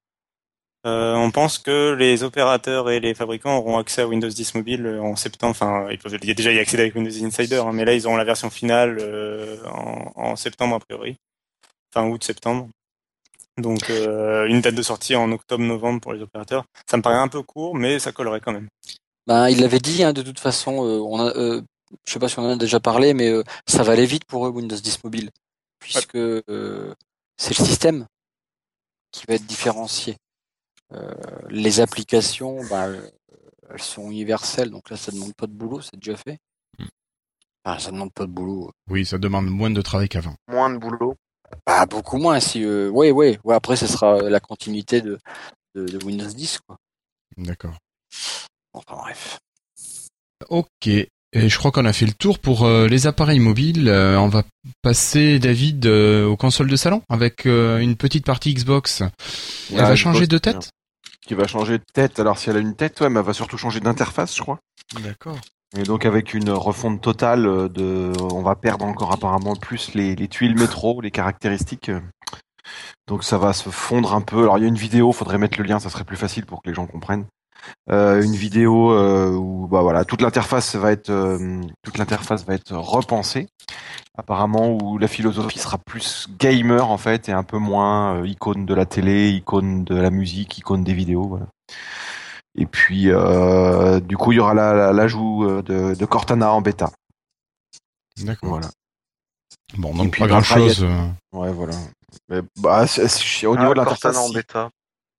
euh, 0.86 1.16
on 1.16 1.32
pense 1.32 1.58
que 1.58 1.94
les 1.94 2.24
opérateurs 2.24 2.90
et 2.90 3.00
les 3.00 3.14
fabricants 3.14 3.58
auront 3.58 3.78
accès 3.78 4.02
à 4.02 4.08
Windows 4.08 4.28
10 4.28 4.54
mobile 4.56 4.86
euh, 4.86 5.02
en 5.02 5.16
septembre. 5.16 5.52
Enfin, 5.52 5.88
ils 5.92 5.98
peuvent 5.98 6.18
il 6.22 6.28
y 6.28 6.32
a 6.32 6.34
déjà 6.34 6.52
y 6.52 6.60
accéder 6.60 6.84
avec 6.84 6.96
Windows 6.96 7.26
Insider, 7.26 7.64
hein, 7.66 7.72
mais 7.72 7.86
là, 7.86 7.94
ils 7.94 8.06
auront 8.08 8.18
la 8.18 8.26
version 8.26 8.50
finale 8.50 8.98
euh, 9.00 9.64
en, 9.68 10.12
en 10.16 10.36
septembre 10.36 10.76
a 10.76 10.80
priori, 10.82 11.16
fin 11.94 12.06
août-septembre. 12.08 12.68
Donc, 13.58 13.90
euh, 13.90 14.48
une 14.48 14.62
date 14.62 14.76
de 14.76 14.82
sortie 14.82 15.16
en 15.16 15.32
octobre-novembre 15.32 16.02
pour 16.02 16.14
les 16.14 16.22
opérateurs. 16.22 16.66
Ça 16.90 16.98
me 16.98 17.02
paraît 17.04 17.18
un 17.18 17.28
peu 17.28 17.44
court, 17.44 17.76
mais 17.76 18.00
ça 18.00 18.12
collerait 18.12 18.42
quand 18.42 18.52
même. 18.54 18.68
Ben, 19.28 19.50
il 19.50 19.62
l'avait 19.62 19.80
dit, 19.80 20.04
hein, 20.04 20.12
de 20.14 20.22
toute 20.22 20.40
façon, 20.40 20.86
euh, 20.86 21.00
on 21.00 21.20
a, 21.20 21.36
euh, 21.38 21.62
je 22.06 22.12
sais 22.14 22.20
pas 22.20 22.28
si 22.28 22.40
on 22.40 22.44
en 22.44 22.50
a 22.50 22.56
déjà 22.56 22.80
parlé, 22.80 23.14
mais 23.14 23.30
euh, 23.30 23.44
ça 23.68 23.84
va 23.84 23.94
aller 23.94 24.06
vite 24.06 24.26
pour 24.26 24.48
eux, 24.48 24.50
Windows 24.50 24.76
10 24.76 25.04
mobile, 25.04 25.30
puisque 25.80 26.16
euh, 26.16 26.94
c'est 27.38 27.58
le 27.58 27.64
système 27.64 28.08
qui 29.12 29.24
va 29.28 29.36
être 29.36 29.46
différencié. 29.46 30.18
Euh, 30.92 31.14
les 31.50 31.80
applications, 31.80 32.60
ben, 32.70 33.00
elles 33.70 33.82
sont 33.82 34.10
universelles, 34.10 34.72
donc 34.72 34.90
là, 34.90 34.98
ça 34.98 35.12
demande 35.12 35.34
pas 35.36 35.48
de 35.48 35.54
boulot, 35.54 35.82
c'est 35.82 35.96
déjà 35.98 36.18
fait. 36.18 36.40
Enfin, 37.66 37.80
ça 37.80 37.92
demande 37.92 38.12
pas 38.12 38.26
de 38.26 38.32
boulot. 38.32 38.72
Oui, 38.90 39.06
ça 39.06 39.18
demande 39.18 39.46
moins 39.48 39.70
de 39.70 39.82
travail 39.82 40.10
qu'avant. 40.10 40.36
moins 40.50 40.70
de 40.70 40.78
boulot. 40.78 41.16
Bah, 41.66 41.86
beaucoup 41.86 42.18
moins, 42.18 42.40
si, 42.40 42.64
euh, 42.64 42.90
ouais, 42.90 43.12
ouais, 43.12 43.40
ouais, 43.44 43.56
après, 43.56 43.76
ce 43.76 43.88
sera 43.88 44.22
la 44.22 44.40
continuité 44.40 45.02
de, 45.02 45.18
de, 45.76 45.86
de 45.86 46.06
Windows 46.06 46.28
10, 46.28 46.60
quoi. 46.68 46.78
D'accord. 47.38 47.76
Enfin, 48.74 48.96
bref. 48.98 49.40
Ok. 50.50 50.88
Et 51.36 51.50
je 51.50 51.58
crois 51.58 51.72
qu'on 51.72 51.86
a 51.86 51.94
fait 51.94 52.06
le 52.06 52.14
tour 52.14 52.38
pour 52.38 52.64
euh, 52.66 52.88
les 52.88 53.08
appareils 53.08 53.40
mobiles. 53.40 53.88
Euh, 53.90 54.20
on 54.20 54.28
va 54.28 54.44
passer, 54.84 55.40
David, 55.40 55.86
euh, 55.88 56.26
aux 56.26 56.38
consoles 56.38 56.70
de 56.70 56.76
salon 56.76 57.02
avec 57.10 57.48
euh, 57.48 57.80
une 57.80 57.96
petite 57.96 58.26
partie 58.26 58.54
Xbox. 58.54 59.02
Elle 59.72 59.78
va 59.78 59.84
Xbox, 59.84 60.00
changer 60.00 60.28
de 60.28 60.38
tête? 60.38 60.70
Qui 61.26 61.34
va 61.34 61.48
changer 61.48 61.80
de 61.80 61.86
tête. 61.92 62.20
Alors, 62.20 62.38
si 62.38 62.52
elle 62.52 62.58
a 62.58 62.60
une 62.60 62.76
tête, 62.76 63.02
ouais, 63.02 63.10
mais 63.10 63.20
elle 63.20 63.26
va 63.26 63.34
surtout 63.34 63.58
changer 63.58 63.80
d'interface, 63.80 64.36
je 64.36 64.44
crois. 64.44 64.60
D'accord. 65.02 65.40
Et 65.76 65.84
donc 65.84 66.06
avec 66.06 66.34
une 66.34 66.52
refonte 66.52 67.02
totale 67.02 67.46
euh, 67.48 67.68
de, 67.68 68.12
on 68.32 68.42
va 68.42 68.56
perdre 68.56 68.86
encore 68.86 69.12
apparemment 69.12 69.56
plus 69.56 69.94
les, 69.96 70.16
les 70.16 70.28
tuiles 70.28 70.58
métro, 70.58 71.02
les 71.02 71.12
caractéristiques. 71.12 71.92
Donc 73.08 73.24
ça 73.24 73.38
va 73.38 73.54
se 73.54 73.70
fondre 73.70 74.14
un 74.14 74.22
peu. 74.22 74.44
Alors 74.44 74.58
il 74.58 74.62
y 74.62 74.66
a 74.66 74.70
une 74.70 74.76
vidéo, 74.76 75.12
faudrait 75.12 75.38
mettre 75.38 75.60
le 75.60 75.66
lien, 75.66 75.80
ça 75.80 75.90
serait 75.90 76.04
plus 76.04 76.18
facile 76.18 76.46
pour 76.46 76.62
que 76.62 76.70
les 76.70 76.76
gens 76.76 76.88
comprennent. 76.88 77.26
Euh, 77.90 78.22
une 78.22 78.36
vidéo 78.36 78.92
euh, 78.92 79.32
où 79.32 79.68
bah 79.68 79.82
voilà, 79.82 80.06
toute 80.06 80.22
l'interface 80.22 80.76
va 80.76 80.92
être, 80.92 81.10
euh, 81.10 81.62
toute 81.82 81.98
l'interface 81.98 82.46
va 82.46 82.56
être 82.56 82.74
repensée. 82.76 83.48
Apparemment 84.18 84.78
où 84.82 84.98
la 84.98 85.08
philosophie 85.08 85.60
sera 85.60 85.78
plus 85.78 86.28
gamer 86.38 86.90
en 86.90 86.98
fait 86.98 87.30
et 87.30 87.32
un 87.32 87.44
peu 87.44 87.58
moins 87.58 88.24
icône 88.26 88.66
de 88.66 88.74
la 88.74 88.86
télé, 88.86 89.30
icône 89.30 89.84
de 89.84 89.96
la 89.96 90.12
musique, 90.12 90.58
icône 90.58 90.84
des 90.84 90.94
vidéos. 90.94 91.28
Voilà. 91.28 91.48
Et 92.56 92.66
puis, 92.66 93.10
euh, 93.10 94.00
du 94.00 94.16
coup, 94.18 94.32
il 94.32 94.36
y 94.36 94.40
aura 94.40 94.54
la- 94.54 94.74
la- 94.74 94.94
l'ajout 94.94 95.44
euh, 95.46 95.62
de, 95.64 95.96
de 95.96 96.06
Cortana 96.06 96.52
en 96.52 96.62
bêta. 96.62 96.92
D'accord. 98.22 98.50
Voilà. 98.50 98.70
Bon, 99.78 99.94
donc 99.96 100.12
puis, 100.12 100.20
pas 100.22 100.28
grand 100.28 100.44
chose. 100.44 100.84
Ouais, 101.32 101.52
voilà. 101.52 101.74
Mais, 102.30 102.42
bah, 102.58 102.86
au 102.86 103.56
niveau 103.58 103.72
Ah, 103.72 103.74
de 103.74 103.74
l'interface, 103.74 104.02
Cortana 104.14 104.20
en 104.20 104.30
bêta. 104.30 104.70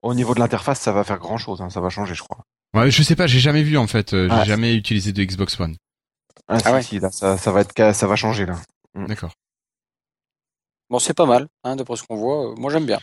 au 0.02 0.14
niveau 0.14 0.34
de 0.34 0.38
l'interface, 0.40 0.80
ça 0.80 0.92
va 0.92 1.02
faire 1.02 1.18
grand 1.18 1.38
chose. 1.38 1.60
ça 1.70 1.80
va 1.80 1.88
changer, 1.90 2.14
je 2.14 2.22
crois. 2.22 2.38
Ouais, 2.72 2.90
je 2.90 3.02
sais 3.02 3.16
pas, 3.16 3.26
j'ai 3.26 3.40
jamais 3.40 3.62
vu 3.62 3.76
en 3.78 3.86
fait. 3.88 4.14
euh, 4.14 4.28
J'ai 4.28 4.34
Ouais. 4.36 4.44
jamais 4.44 4.74
utilisé 4.76 5.12
de 5.12 5.24
Xbox 5.24 5.58
One. 5.58 5.76
Ah, 6.46 6.58
si, 6.60 6.68
ouais. 6.68 6.82
si, 6.82 6.98
là, 7.00 7.10
ça, 7.10 7.36
ça 7.38 7.50
va 7.52 7.62
être, 7.62 7.94
ça 7.94 8.06
va 8.06 8.14
changer 8.16 8.46
là. 8.46 8.56
D'accord. 8.94 9.32
Bon, 10.90 10.98
c'est 10.98 11.14
pas 11.14 11.26
mal, 11.26 11.48
hein, 11.64 11.74
d'après 11.76 11.96
ce 11.96 12.02
qu'on 12.04 12.16
voit. 12.16 12.50
Euh, 12.50 12.54
Moi, 12.56 12.70
j'aime 12.70 12.86
bien. 12.86 13.00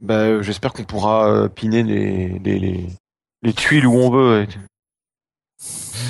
Bah, 0.00 0.14
euh, 0.14 0.42
j'espère 0.42 0.72
qu'on 0.72 0.84
pourra 0.84 1.28
euh, 1.28 1.48
piner 1.48 1.82
les, 1.82 2.38
les, 2.38 2.58
les, 2.58 2.86
les 3.46 3.52
tuiles 3.54 3.86
où 3.86 3.94
on 3.96 4.10
veut. 4.10 4.42
et- 4.42 4.48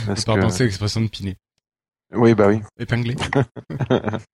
Parce 0.06 0.24
Par 0.24 0.36
que- 0.36 0.40
penser 0.40 0.62
à 0.62 0.66
l'expression 0.66 1.00
de 1.02 1.08
Pinet. 1.08 1.36
Oui, 2.12 2.34
bah 2.34 2.48
oui. 2.48 2.60
Épinglé. 2.78 3.14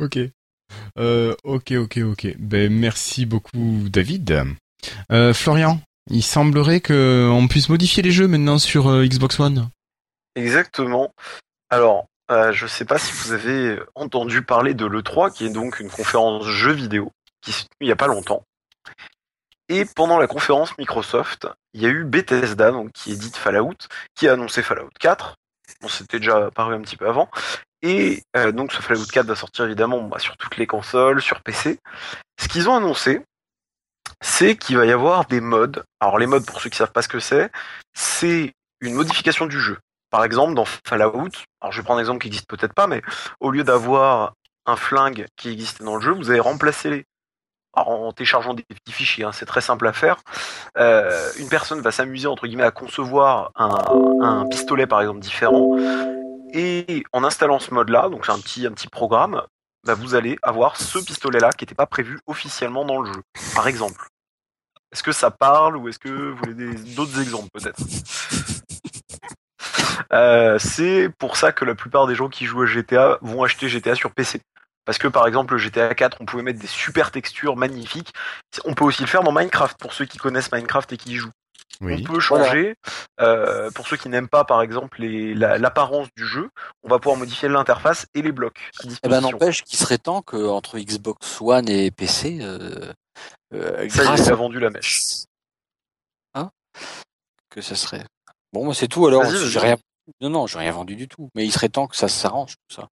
ok. 0.00 0.18
Euh, 0.98 1.34
ok, 1.44 1.72
ok, 1.72 1.98
ok. 1.98 2.34
Ben 2.38 2.72
merci 2.72 3.26
beaucoup, 3.26 3.88
David. 3.88 4.44
Euh, 5.12 5.32
Florian, 5.34 5.80
il 6.10 6.22
semblerait 6.22 6.80
que 6.80 7.28
on 7.30 7.46
puisse 7.48 7.68
modifier 7.68 8.02
les 8.02 8.10
jeux 8.10 8.26
maintenant 8.28 8.58
sur 8.58 8.88
euh, 8.88 9.06
Xbox 9.06 9.38
One. 9.38 9.68
Exactement. 10.34 11.12
Alors, 11.70 12.06
euh, 12.30 12.52
je 12.52 12.66
sais 12.66 12.84
pas 12.86 12.98
si 12.98 13.12
vous 13.12 13.32
avez 13.32 13.78
entendu 13.94 14.42
parler 14.42 14.74
de 14.74 14.86
l'E3, 14.86 15.32
qui 15.32 15.44
est 15.46 15.50
donc 15.50 15.78
une 15.80 15.90
conférence 15.90 16.46
jeux 16.46 16.72
vidéo, 16.72 17.12
qui 17.42 17.52
s'est 17.52 17.64
tenue 17.64 17.86
il 17.86 17.88
y 17.88 17.92
a 17.92 17.96
pas 17.96 18.06
longtemps. 18.06 18.42
Et 19.72 19.86
pendant 19.86 20.18
la 20.18 20.26
conférence 20.26 20.76
Microsoft, 20.76 21.48
il 21.72 21.80
y 21.80 21.86
a 21.86 21.88
eu 21.88 22.04
Bethesda, 22.04 22.72
donc 22.72 22.92
qui 22.92 23.12
édite 23.12 23.38
Fallout, 23.38 23.88
qui 24.14 24.28
a 24.28 24.34
annoncé 24.34 24.62
Fallout 24.62 24.90
4, 25.00 25.36
Bon, 25.80 25.88
c'était 25.88 26.18
déjà 26.18 26.46
apparu 26.46 26.74
un 26.74 26.82
petit 26.82 26.98
peu 26.98 27.08
avant. 27.08 27.30
Et 27.80 28.22
euh, 28.36 28.52
donc 28.52 28.70
ce 28.70 28.82
Fallout 28.82 29.06
4 29.06 29.24
va 29.24 29.34
sortir 29.34 29.64
évidemment 29.64 30.02
bah, 30.02 30.18
sur 30.18 30.36
toutes 30.36 30.58
les 30.58 30.66
consoles, 30.66 31.22
sur 31.22 31.40
PC. 31.40 31.78
Ce 32.38 32.48
qu'ils 32.48 32.68
ont 32.68 32.74
annoncé, 32.74 33.22
c'est 34.20 34.56
qu'il 34.56 34.76
va 34.76 34.84
y 34.84 34.92
avoir 34.92 35.24
des 35.24 35.40
modes. 35.40 35.84
Alors 36.00 36.18
les 36.18 36.26
modes, 36.26 36.44
pour 36.44 36.60
ceux 36.60 36.68
qui 36.68 36.76
savent 36.76 36.92
pas 36.92 37.00
ce 37.00 37.08
que 37.08 37.20
c'est, 37.20 37.50
c'est 37.94 38.52
une 38.80 38.92
modification 38.92 39.46
du 39.46 39.58
jeu. 39.58 39.78
Par 40.10 40.22
exemple, 40.22 40.52
dans 40.52 40.66
Fallout, 40.86 41.30
alors 41.62 41.72
je 41.72 41.80
vais 41.80 41.84
prendre 41.84 41.96
un 41.96 42.02
exemple 42.02 42.20
qui 42.20 42.28
existe 42.28 42.46
peut-être 42.46 42.74
pas, 42.74 42.86
mais 42.86 43.00
au 43.40 43.50
lieu 43.50 43.64
d'avoir 43.64 44.34
un 44.66 44.76
flingue 44.76 45.24
qui 45.36 45.48
existait 45.48 45.82
dans 45.82 45.96
le 45.96 46.02
jeu, 46.02 46.12
vous 46.12 46.28
avez 46.28 46.40
remplacé 46.40 47.06
en 47.74 48.12
téléchargeant 48.12 48.54
des 48.54 48.62
petits 48.62 48.92
fichiers, 48.92 49.24
hein, 49.24 49.32
c'est 49.32 49.46
très 49.46 49.60
simple 49.60 49.86
à 49.86 49.92
faire. 49.92 50.16
Euh, 50.78 51.30
une 51.38 51.48
personne 51.48 51.80
va 51.80 51.90
s'amuser 51.90 52.26
entre 52.26 52.46
guillemets 52.46 52.62
à 52.64 52.70
concevoir 52.70 53.52
un, 53.56 54.46
pistolet 54.50 54.86
par 54.86 55.00
exemple 55.00 55.20
différent, 55.20 55.76
et 56.52 57.02
en 57.12 57.24
installant 57.24 57.58
ce 57.58 57.72
mode-là, 57.72 58.08
donc 58.08 58.26
c'est 58.26 58.66
un 58.66 58.72
petit 58.72 58.88
programme, 58.88 59.42
bah, 59.84 59.94
vous 59.94 60.14
allez 60.14 60.38
avoir 60.42 60.76
ce 60.76 60.98
pistolet-là 60.98 61.50
qui 61.52 61.64
n'était 61.64 61.74
pas 61.74 61.86
prévu 61.86 62.20
officiellement 62.26 62.84
dans 62.84 63.00
le 63.00 63.12
jeu. 63.12 63.22
Par 63.54 63.66
exemple. 63.66 64.06
Est-ce 64.92 65.02
que 65.02 65.12
ça 65.12 65.30
parle 65.30 65.76
ou 65.78 65.88
est-ce 65.88 65.98
que 65.98 66.10
vous 66.10 66.36
voulez 66.36 66.74
d'autres 66.94 67.20
exemples 67.20 67.48
peut-être? 67.52 67.80
Euh, 70.12 70.58
C'est 70.58 71.08
pour 71.18 71.36
ça 71.36 71.52
que 71.52 71.64
la 71.64 71.74
plupart 71.74 72.06
des 72.06 72.14
gens 72.14 72.28
qui 72.28 72.44
jouent 72.44 72.62
à 72.62 72.66
GTA 72.66 73.18
vont 73.22 73.42
acheter 73.42 73.68
GTA 73.68 73.94
sur 73.94 74.10
PC. 74.10 74.42
Parce 74.84 74.98
que 74.98 75.08
par 75.08 75.26
exemple 75.26 75.54
le 75.54 75.58
GTA 75.58 75.94
4, 75.94 76.18
on 76.20 76.24
pouvait 76.24 76.42
mettre 76.42 76.58
des 76.58 76.66
super 76.66 77.10
textures 77.10 77.56
magnifiques. 77.56 78.12
On 78.64 78.74
peut 78.74 78.84
aussi 78.84 79.02
le 79.02 79.08
faire 79.08 79.22
dans 79.22 79.32
Minecraft 79.32 79.78
pour 79.78 79.92
ceux 79.94 80.04
qui 80.06 80.18
connaissent 80.18 80.50
Minecraft 80.52 80.92
et 80.92 80.96
qui 80.96 81.12
y 81.12 81.16
jouent. 81.16 81.30
Oui. 81.80 82.04
On 82.06 82.12
peut 82.12 82.20
changer. 82.20 82.76
euh, 83.20 83.70
pour 83.70 83.86
ceux 83.88 83.96
qui 83.96 84.08
n'aiment 84.08 84.28
pas 84.28 84.44
par 84.44 84.60
exemple 84.62 85.02
la- 85.02 85.58
l'apparence 85.58 86.08
du 86.16 86.26
jeu, 86.26 86.50
on 86.82 86.88
va 86.88 86.98
pouvoir 86.98 87.16
modifier 87.18 87.48
l'interface 87.48 88.06
et 88.14 88.22
les 88.22 88.32
blocs 88.32 88.70
Eh 89.04 89.08
ben 89.08 89.20
n'empêche 89.20 89.62
qu'il 89.62 89.78
serait 89.78 89.98
temps 89.98 90.20
que 90.22 90.48
entre 90.48 90.78
Xbox 90.78 91.40
One 91.40 91.68
et 91.68 91.90
PC, 91.90 92.38
euh, 92.42 92.92
euh, 93.54 93.88
ça, 93.88 94.04
grâce 94.04 94.28
a 94.28 94.34
vendu 94.34 94.58
la 94.60 94.70
mèche. 94.70 95.00
Hein? 96.34 96.50
Que 97.50 97.60
ça 97.60 97.74
serait. 97.74 98.04
Bon, 98.52 98.64
moi 98.64 98.74
c'est 98.74 98.88
tout. 98.88 99.06
Alors, 99.06 99.24
j'ai 99.30 99.58
rien. 99.58 99.76
Non, 100.20 100.30
non, 100.30 100.46
j'ai 100.46 100.58
rien 100.58 100.72
vendu 100.72 100.96
du 100.96 101.08
tout. 101.08 101.28
Mais 101.34 101.44
il 101.46 101.52
serait 101.52 101.68
temps 101.68 101.86
que 101.86 101.96
ça 101.96 102.08
s'arrange 102.08 102.54
tout 102.68 102.74
ça. 102.74 102.88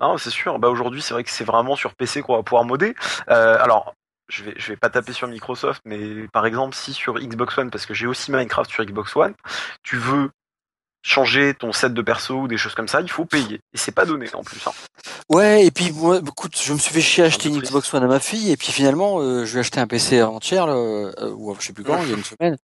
Non, 0.00 0.18
c'est 0.18 0.30
sûr. 0.30 0.58
Bah 0.58 0.68
aujourd'hui, 0.68 1.02
c'est 1.02 1.14
vrai 1.14 1.24
que 1.24 1.30
c'est 1.30 1.44
vraiment 1.44 1.76
sur 1.76 1.94
PC 1.94 2.22
qu'on 2.22 2.36
va 2.36 2.42
pouvoir 2.42 2.64
modder. 2.64 2.94
Euh, 3.30 3.58
alors, 3.60 3.94
je 4.28 4.44
vais, 4.44 4.54
je 4.56 4.68
vais 4.68 4.76
pas 4.76 4.90
taper 4.90 5.12
sur 5.12 5.28
Microsoft, 5.28 5.82
mais 5.84 6.26
par 6.28 6.46
exemple, 6.46 6.74
si 6.74 6.92
sur 6.92 7.14
Xbox 7.18 7.56
One, 7.58 7.70
parce 7.70 7.86
que 7.86 7.94
j'ai 7.94 8.06
aussi 8.06 8.32
Minecraft 8.32 8.70
sur 8.70 8.84
Xbox 8.84 9.14
One, 9.16 9.34
tu 9.82 9.96
veux 9.96 10.30
changer 11.06 11.54
ton 11.54 11.72
set 11.72 11.94
de 11.94 12.02
perso 12.02 12.34
ou 12.34 12.48
des 12.48 12.56
choses 12.58 12.74
comme 12.74 12.88
ça, 12.88 13.00
il 13.00 13.08
faut 13.10 13.24
payer. 13.24 13.60
Et 13.72 13.78
c'est 13.78 13.92
pas 13.92 14.04
donné 14.04 14.26
en 14.34 14.42
plus. 14.42 14.60
hein. 14.66 14.72
Ouais, 15.28 15.64
et 15.64 15.70
puis 15.70 15.92
moi, 15.92 16.18
écoute, 16.18 16.58
je 16.60 16.72
me 16.72 16.78
suis 16.78 16.92
fait 16.92 17.00
chier 17.00 17.22
à 17.22 17.26
acheter 17.28 17.48
une. 17.48 17.60
Xbox 17.60 17.94
One 17.94 18.02
à 18.02 18.06
ma 18.08 18.18
fille, 18.18 18.50
et 18.50 18.56
puis 18.56 18.72
finalement, 18.72 19.20
euh, 19.20 19.44
je 19.44 19.52
lui 19.52 19.58
ai 19.58 19.60
acheté 19.60 19.78
un 19.78 19.86
PC 19.86 20.18
avant-hier, 20.18 20.66
là, 20.66 20.74
euh, 20.74 21.30
ou 21.36 21.54
je 21.60 21.64
sais 21.66 21.72
plus 21.72 21.84
quand, 21.84 22.02
il 22.02 22.08
y 22.10 22.12
a 22.12 22.16
une 22.16 22.24
semaine. 22.24 22.56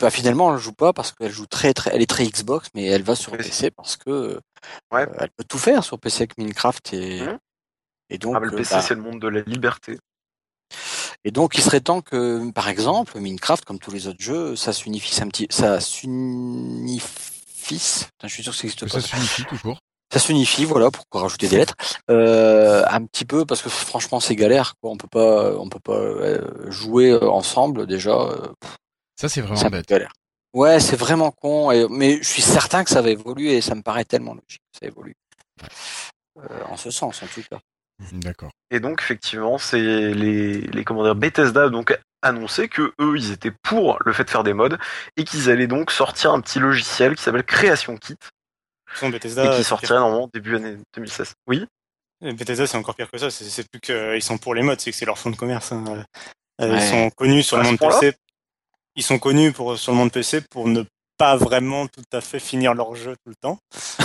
Bah, 0.00 0.08
finalement, 0.10 0.52
elle 0.54 0.58
joue 0.60 0.72
pas 0.72 0.94
parce 0.94 1.12
qu'elle 1.12 1.30
joue 1.30 1.46
très, 1.46 1.74
très, 1.74 1.90
elle 1.94 2.00
est 2.00 2.08
très 2.10 2.24
Xbox, 2.26 2.68
mais 2.74 2.86
elle 2.86 3.02
va 3.02 3.14
sur. 3.14 3.32
PC 3.36 3.70
parce 3.70 3.96
que 3.98 4.08
euh, 4.10 4.40
Ouais. 4.92 5.06
elle 5.18 5.30
peut 5.36 5.44
tout 5.46 5.58
faire 5.58 5.84
sur 5.84 5.98
PC 5.98 6.22
avec 6.22 6.38
Minecraft 6.38 6.94
et 6.94 7.20
Mhm. 7.20 7.38
et 8.08 8.18
donc 8.18 8.34
Ah, 8.36 8.40
le 8.40 8.52
euh, 8.52 8.56
PC, 8.56 8.74
bah, 8.76 8.80
c'est 8.82 8.94
le 8.94 9.02
monde 9.02 9.20
de 9.20 9.28
la 9.28 9.40
liberté. 9.42 9.98
et 11.24 11.30
donc 11.30 11.56
il 11.58 11.62
serait 11.62 11.80
temps 11.80 12.00
que, 12.00 12.50
par 12.52 12.68
exemple, 12.68 13.18
Minecraft, 13.18 13.64
comme 13.66 13.78
tous 13.78 13.90
les 13.90 14.06
autres 14.06 14.20
jeux, 14.22 14.56
ça 14.56 14.72
s'unifie 14.72 15.20
un 15.22 15.28
petit, 15.28 15.46
ça 15.50 15.80
s'unifie. 15.80 17.29
Putain, 17.76 18.28
Je 18.28 18.34
suis 18.34 18.42
sûr 18.42 18.52
que 18.52 18.58
ça 18.58 18.64
existe 18.64 18.80
pas. 18.88 19.00
ça 19.00 19.06
s'unifie 19.06 19.44
toujours. 19.44 19.78
ça 20.12 20.18
s'unifie, 20.18 20.64
voilà, 20.64 20.90
pour 20.90 21.04
rajouter 21.12 21.48
des 21.48 21.56
lettres, 21.58 21.74
euh, 22.10 22.84
un 22.88 23.04
petit 23.06 23.24
peu 23.24 23.44
parce 23.46 23.62
que 23.62 23.68
franchement 23.68 24.18
c'est 24.20 24.34
galère, 24.36 24.74
quoi. 24.80 24.90
On 24.90 24.96
peut 24.96 25.08
pas, 25.08 25.56
on 25.56 25.68
peut 25.68 25.78
pas 25.80 25.92
euh, 25.98 26.70
jouer 26.70 27.10
euh, 27.10 27.28
ensemble 27.30 27.86
déjà. 27.86 28.16
Ça, 29.20 29.28
c'est 29.28 29.40
vraiment 29.40 29.70
bête. 29.70 29.86
galère. 29.88 30.12
Ouais, 30.52 30.80
c'est 30.80 30.96
vraiment 30.96 31.30
con, 31.30 31.70
et, 31.70 31.86
mais 31.88 32.16
je 32.22 32.28
suis 32.28 32.42
certain 32.42 32.82
que 32.82 32.90
ça 32.90 33.02
va 33.02 33.10
évoluer 33.10 33.56
et 33.56 33.60
ça 33.60 33.74
me 33.76 33.82
paraît 33.82 34.04
tellement 34.04 34.34
logique 34.34 34.62
que 34.72 34.78
ça 34.80 34.86
évolue. 34.86 35.14
Euh, 36.38 36.62
en 36.68 36.76
ce 36.76 36.90
sens, 36.90 37.22
en 37.22 37.26
tout 37.26 37.42
cas. 37.48 37.60
D'accord. 38.12 38.50
Et 38.70 38.80
donc, 38.80 39.00
effectivement, 39.02 39.58
c'est 39.58 39.78
les, 39.78 40.60
les 40.62 40.84
comment 40.84 41.02
dire, 41.04 41.14
Bethesda 41.14 41.68
donc 41.68 41.96
annoncé 42.22 42.68
que 42.68 42.92
eux, 43.00 43.16
ils 43.16 43.32
étaient 43.32 43.50
pour 43.62 43.98
le 44.04 44.12
fait 44.12 44.24
de 44.24 44.30
faire 44.30 44.44
des 44.44 44.52
mods 44.52 44.76
et 45.16 45.24
qu'ils 45.24 45.50
allaient 45.50 45.66
donc 45.66 45.90
sortir 45.90 46.32
un 46.32 46.40
petit 46.40 46.58
logiciel 46.58 47.14
qui 47.16 47.22
s'appelle 47.22 47.44
Création 47.44 47.96
Kit 47.96 48.16
et 49.44 49.56
qui 49.56 49.64
sortirait 49.64 49.98
normalement 50.00 50.28
début 50.32 50.56
année 50.56 50.76
2016. 50.94 51.34
Oui. 51.46 51.66
pire. 52.20 52.32
Bethesda, 52.34 52.66
c'est 52.66 52.76
encore 52.76 52.94
pire 52.96 53.10
que 53.10 53.18
ça. 53.18 53.30
C'est 53.30 53.68
plus 53.70 53.80
qu'ils 53.80 54.22
sont 54.22 54.36
pour 54.38 54.54
les 54.54 54.62
modes, 54.62 54.80
c'est 54.80 54.90
que 54.90 54.96
c'est 54.96 55.06
leur 55.06 55.18
fonds 55.18 55.30
de 55.30 55.36
commerce. 55.36 55.72
hein. 55.72 55.84
Euh, 55.88 56.02
Ouais. 56.68 56.76
Ils 56.76 56.82
sont 56.82 57.10
connus 57.10 57.42
sur 57.42 57.56
le 57.56 57.62
monde 57.62 57.78
PC. 57.78 58.14
Ils 58.96 59.02
sont 59.02 59.18
connus 59.18 59.52
pour 59.52 59.78
sur 59.78 59.92
le 59.92 59.98
monde 59.98 60.12
PC 60.12 60.42
pour 60.42 60.68
ne 60.68 60.82
pas 61.20 61.36
vraiment 61.36 61.86
tout 61.86 62.02
à 62.14 62.22
fait 62.22 62.38
finir 62.40 62.72
leur 62.72 62.94
jeu 62.96 63.14
tout 63.22 63.28
le 63.28 63.34
temps 63.36 63.58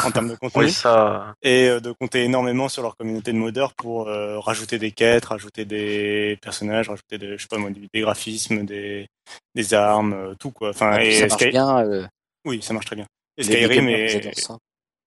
en 0.03 0.11
termes 0.11 0.27
de 0.29 0.35
contenu 0.41 0.65
Oui, 0.65 0.71
ça. 0.71 1.33
et 1.41 1.69
euh, 1.69 1.79
de 1.79 1.93
compter 1.93 2.23
énormément 2.25 2.67
sur 2.67 2.81
leur 2.83 2.97
communauté 2.97 3.31
de 3.31 3.37
modeurs 3.37 3.73
pour 3.73 4.09
euh, 4.09 4.37
rajouter 4.39 4.77
des 4.79 4.91
quêtes, 4.91 5.23
rajouter 5.25 5.63
des 5.63 6.37
personnages, 6.41 6.89
rajouter 6.89 7.17
des, 7.17 7.37
je 7.37 7.41
sais 7.43 7.47
pas 7.47 7.57
moi, 7.57 7.69
des, 7.69 8.01
graphismes, 8.01 8.65
des, 8.65 9.07
des 9.55 9.73
armes, 9.73 10.11
euh, 10.13 10.33
tout 10.37 10.51
quoi. 10.51 10.71
Enfin, 10.71 10.99
Et 10.99 11.07
et 11.07 11.11
ça 11.21 11.27
marche 11.27 11.41
Sky- 11.41 11.51
bien. 11.51 11.79
euh, 11.79 12.05
Oui, 12.45 12.61
ça 12.61 12.73
marche 12.73 12.85
très 12.87 12.97
bien. 12.97 13.05
Et 13.37 13.43
Skyrim 13.43 13.87
est. 13.87 14.37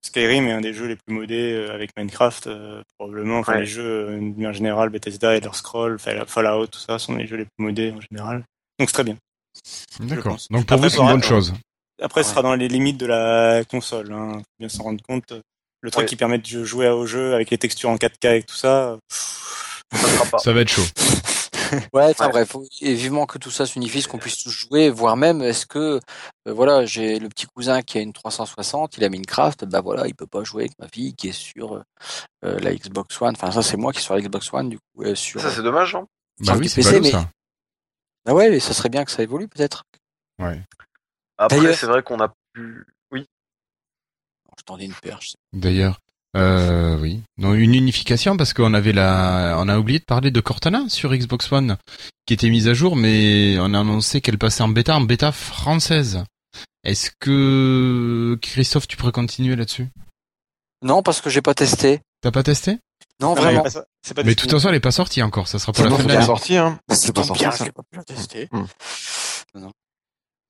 Skyrim 0.03 0.47
est 0.47 0.53
un 0.53 0.61
des 0.63 0.73
jeux 0.73 0.87
les 0.87 0.97
plus 0.97 1.15
modés 1.15 1.69
avec 1.71 1.91
Minecraft, 1.99 2.47
euh, 2.47 2.83
probablement. 2.99 3.41
Enfin, 3.41 3.55
Ouais. 3.55 3.61
les 3.61 3.67
jeux, 3.67 4.09
euh, 4.09 4.17
de 4.17 4.21
manière 4.21 4.53
générale, 4.55 4.89
Bethesda, 4.89 5.35
Elder 5.37 5.51
Scrolls, 5.53 5.99
Fall- 5.99 6.25
Fallout, 6.27 6.69
tout 6.69 6.79
ça, 6.79 6.99
sont 6.99 7.15
les 7.17 7.27
jeux 7.27 7.37
les 7.37 7.45
plus 7.45 7.65
modés 7.67 7.93
en 7.93 8.01
général. 8.01 8.45
Donc 8.79 8.89
c'est 8.89 8.95
très 8.95 9.05
bien. 9.05 9.17
D'accord. 10.01 10.39
Donc 10.51 10.67
pour 10.67 10.77
Après, 10.77 10.89
vous, 10.89 10.95
c'est 10.95 11.01
une 11.03 11.09
bonne 11.09 11.23
chose. 11.23 11.53
Après, 12.01 12.23
ce 12.23 12.29
Ouais. 12.29 12.33
sera 12.35 12.43
dans 12.43 12.55
les 12.55 12.69
limites 12.69 12.97
de 12.99 13.07
la 13.07 13.63
console. 13.65 14.13
Hein. 14.13 14.33
Faut 14.39 14.43
bien 14.59 14.69
s'en 14.69 14.85
rendre 14.85 15.03
compte. 15.07 15.33
Le 15.81 15.91
truc 15.91 16.03
Ouais. 16.05 16.09
qui 16.09 16.17
permet 16.17 16.39
de 16.39 16.65
jouer 16.65 16.89
au 16.89 17.07
jeu 17.07 17.35
avec 17.35 17.51
les 17.51 17.59
textures 17.59 17.91
en 17.91 17.97
4K 17.97 18.37
et 18.39 18.43
tout 18.43 18.55
ça. 18.57 18.99
Ça 19.93 20.25
pas. 20.31 20.53
Va 20.53 20.61
être 20.61 20.69
chaud. 20.71 20.83
Ouais, 21.93 22.05
enfin 22.05 22.27
Ouais. 22.27 22.31
bref, 22.33 22.49
faut- 22.49 22.65
et 22.81 22.95
vivement 22.95 23.27
que 23.27 23.37
tout 23.37 23.51
ça 23.51 23.67
s'unifie, 23.67 24.03
qu'on 24.05 24.17
puisse 24.17 24.43
tous 24.43 24.49
jouer, 24.49 24.89
voire 24.89 25.19
même 25.19 25.43
est-ce 25.43 25.67
que 25.67 26.01
euh, 26.49 26.53
voilà, 26.55 26.87
j'ai 26.87 27.19
le 27.19 27.29
petit 27.29 27.45
cousin 27.45 27.83
qui 27.83 27.99
a 27.99 28.01
une 28.01 28.15
360, 28.15 28.97
il 28.97 29.05
a 29.05 29.11
Minecraft, 29.11 29.67
bah 29.67 29.83
voilà, 29.83 30.07
il 30.07 30.15
peut 30.15 30.27
pas 30.27 30.43
jouer 30.45 30.63
avec 30.63 30.79
ma 30.79 30.89
fille 30.89 31.13
qui 31.15 31.29
est 31.29 31.33
sur 31.33 31.75
euh, 31.75 32.59
la 32.61 32.75
Xbox 32.75 33.21
One. 33.21 33.35
Enfin 33.37 33.51
ça 33.51 33.63
c'est 33.63 33.77
moi 33.77 33.93
qui 33.93 33.99
suis 33.99 34.07
sur 34.07 34.15
la 34.15 34.23
Xbox 34.23 34.51
One 34.51 34.71
du 34.71 34.79
coup 34.79 35.03
euh, 35.05 35.15
sur. 35.15 35.43
Ça, 35.43 35.51
c'est 35.51 35.63
dommage, 35.63 35.95
hein. 35.95 36.07
Bah 36.41 36.47
Sur 36.47 36.55
oui, 36.55 36.63
le 36.63 36.69
c'est 36.69 36.75
PC, 36.77 36.91
ballot 36.93 37.03
mais- 37.03 37.11
ça. 37.11 37.29
Ah 38.27 38.35
ouais, 38.35 38.49
mais 38.49 38.61
ça 38.61 38.73
serait 38.73 38.89
bien 38.89 39.05
que 39.05 39.11
ça 39.11 39.23
évolue 39.23 39.49
peut-être. 39.49 39.85
Ouais. 40.39 40.63
Après, 41.39 41.57
D'ailleurs- 41.59 41.75
c'est 41.77 41.87
vrai 41.87 42.03
qu'on 42.03 42.21
a 42.21 42.35
pu. 42.53 42.85
Oui. 43.13 43.27
Je 44.59 44.63
tendais 44.65 44.85
une 44.85 44.93
perche. 44.95 45.35
D'ailleurs, 45.53 46.01
euh, 46.37 46.99
oui. 46.99 47.23
Non, 47.39 47.55
une 47.55 47.75
unification 47.75 48.37
parce 48.37 48.53
qu'on 48.53 48.75
avait 48.75 48.93
la, 48.93 49.57
on 49.59 49.69
a 49.69 49.79
oublié 49.79 49.99
de 50.01 50.05
parler 50.05 50.31
de 50.31 50.41
Cortana 50.41 50.89
sur 50.89 51.15
Xbox 51.15 51.51
One 51.53 51.77
qui 52.27 52.35
était 52.35 52.51
mise 52.51 52.69
à 52.69 52.75
jour, 52.75 52.97
mais 52.97 53.57
on 53.61 53.73
a 53.73 53.81
annoncé 53.81 54.21
qu'elle 54.21 54.37
passait 54.39 54.63
en 54.63 54.69
bêta, 54.69 54.97
en 54.97 55.01
bêta 55.01 55.33
française. 55.33 56.25
Est-ce 56.85 57.11
que 57.21 58.39
Christophe, 58.43 58.87
tu 58.89 58.97
pourrais 58.97 59.13
continuer 59.13 59.57
là-dessus? 59.57 59.89
Non, 60.83 61.03
parce 61.03 61.21
que 61.21 61.31
j'ai 61.31 61.43
pas 61.43 61.55
testé. 61.55 62.01
T'as 62.21 62.31
pas 62.31 62.43
testé? 62.43 62.73
Non, 63.21 63.29
Non, 63.31 63.35
vraiment. 63.35 63.63
mais 63.65 63.71
C'est 64.03 64.15
pas 64.15 64.23
de 64.23 64.33
toute 64.33 64.49
tout. 64.49 64.57
façon, 64.57 64.69
elle 64.69 64.77
est 64.77 64.81
pas 64.81 64.91
sortie 64.93 65.23
encore. 65.23 65.49
Ça 65.49 65.59
sera 65.59 65.73
pour 65.73 65.83
C'est 65.83 65.85
la 65.85 65.91
fin 65.91 65.97
c'est 65.97 66.03
de 66.03 66.09
pas 66.09 66.15
l'année. 66.15 66.27
sorti, 66.27 66.57
hein. 66.57 66.79
Ça 66.89 66.95
C'est 66.97 67.13
pas 67.13 67.25
sorti, 67.25 67.43
bien, 67.43 67.51
ça. 67.51 67.65
pas 67.73 67.83
pu 67.91 67.97
la 67.97 68.05
tester. 68.05 68.49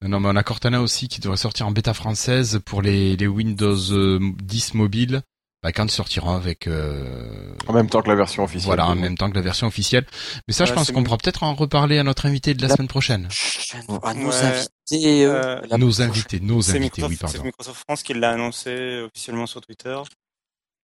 Non, 0.02 0.20
mais 0.20 0.28
on 0.28 0.36
a 0.36 0.42
Cortana 0.44 0.80
aussi 0.80 1.08
qui 1.08 1.20
devrait 1.20 1.36
sortir 1.36 1.66
en 1.66 1.72
bêta 1.72 1.92
française 1.92 2.60
pour 2.64 2.82
les, 2.82 3.16
les 3.16 3.26
Windows 3.26 3.76
euh, 3.92 4.20
10 4.42 4.74
mobiles. 4.74 5.22
Bah, 5.60 5.72
quand 5.72 5.84
il 5.86 5.90
sortira 5.90 6.36
avec 6.36 6.68
euh, 6.68 7.52
En 7.66 7.72
même 7.72 7.90
temps 7.90 8.00
que 8.00 8.08
la 8.08 8.14
version 8.14 8.44
officielle. 8.44 8.66
voilà 8.66 8.86
en 8.86 8.94
même 8.94 9.18
temps 9.18 9.28
que 9.28 9.34
la 9.34 9.40
version 9.40 9.66
officielle. 9.66 10.06
Mais 10.46 10.54
ça, 10.54 10.66
je 10.66 10.72
pense 10.72 10.92
qu'on 10.92 11.02
pourra 11.02 11.16
peut-être 11.18 11.42
en 11.42 11.52
reparler 11.56 11.98
à 11.98 12.04
notre 12.04 12.26
invité 12.26 12.54
de 12.54 12.62
la 12.62 12.68
La- 12.68 12.76
semaine 12.76 12.86
prochaine. 12.86 13.24
Prochaine 13.26 13.82
fois, 13.82 13.98
à 14.04 14.14
nos 14.14 14.28
Ouais. 14.28 14.34
invités. 14.36 15.24
euh, 15.24 15.56
Euh, 15.56 15.60
la 15.68 15.76
Nos 15.78 15.86
prochaine- 15.88 16.10
invités, 16.10 16.38
nos 16.40 16.70
invités, 16.70 17.02
oui, 17.02 17.08
Microsoft, 17.08 17.32
c'est 17.32 17.38
pardon. 17.38 17.44
Microsoft 17.46 17.80
France 17.88 18.02
qui 18.04 18.14
l'a 18.14 18.30
annoncé 18.30 18.70
euh, 18.70 19.06
officiellement 19.06 19.46
sur 19.46 19.60
Twitter. 19.60 19.98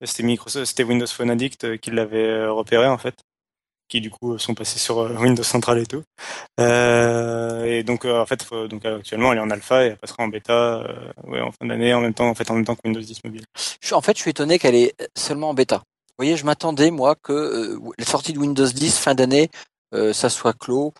C'était 0.02 0.24
Microsoft, 0.24 0.66
c'était 0.66 0.82
Windows 0.82 1.06
Phone 1.06 1.30
Addict 1.30 1.62
euh, 1.64 1.76
qui 1.76 1.92
l'avait 1.92 2.26
euh, 2.28 2.50
repéré 2.52 2.88
en 2.88 2.98
fait, 2.98 3.14
qui 3.94 4.00
du 4.00 4.10
coup 4.10 4.36
sont 4.38 4.54
passés 4.54 4.80
sur 4.80 4.98
euh, 4.98 5.14
Windows 5.20 5.44
Central 5.44 5.78
et 5.78 5.86
tout. 5.86 6.02
Euh, 6.60 7.64
et 7.64 7.82
donc 7.84 8.04
euh, 8.04 8.20
en 8.20 8.26
fait, 8.26 8.42
faut- 8.42 8.66
donc 8.68 8.84
actuellement 8.84 9.32
elle 9.32 9.38
est 9.38 9.42
en 9.42 9.50
alpha 9.50 9.84
et 9.84 9.88
elle 9.90 9.96
passera 9.96 10.22
en 10.24 10.28
bêta 10.28 10.52
euh, 10.52 10.94
ouais, 11.28 11.40
en 11.40 11.52
fin 11.52 11.66
d'année 11.66 11.94
en 11.94 12.00
même 12.00 12.14
temps 12.14 12.28
en 12.28 12.34
fait 12.34 12.50
en 12.50 12.54
même 12.54 12.64
temps 12.64 12.74
que 12.74 12.80
Windows 12.84 13.00
10 13.00 13.22
mobile. 13.24 13.44
En 13.92 14.00
fait, 14.00 14.16
je 14.16 14.22
suis 14.22 14.30
étonné 14.30 14.58
qu'elle 14.58 14.74
est 14.74 14.94
seulement 15.16 15.50
en 15.50 15.54
bêta. 15.54 15.76
Vous 15.76 16.18
voyez, 16.24 16.36
je 16.36 16.44
m'attendais 16.44 16.90
moi 16.90 17.14
que 17.22 17.32
euh, 17.32 17.78
la 17.98 18.04
sortie 18.04 18.32
de 18.32 18.38
Windows 18.38 18.66
10 18.66 18.98
fin 18.98 19.14
d'année, 19.14 19.50
euh, 19.94 20.12
ça 20.12 20.28
soit 20.30 20.52
clos, 20.58 20.92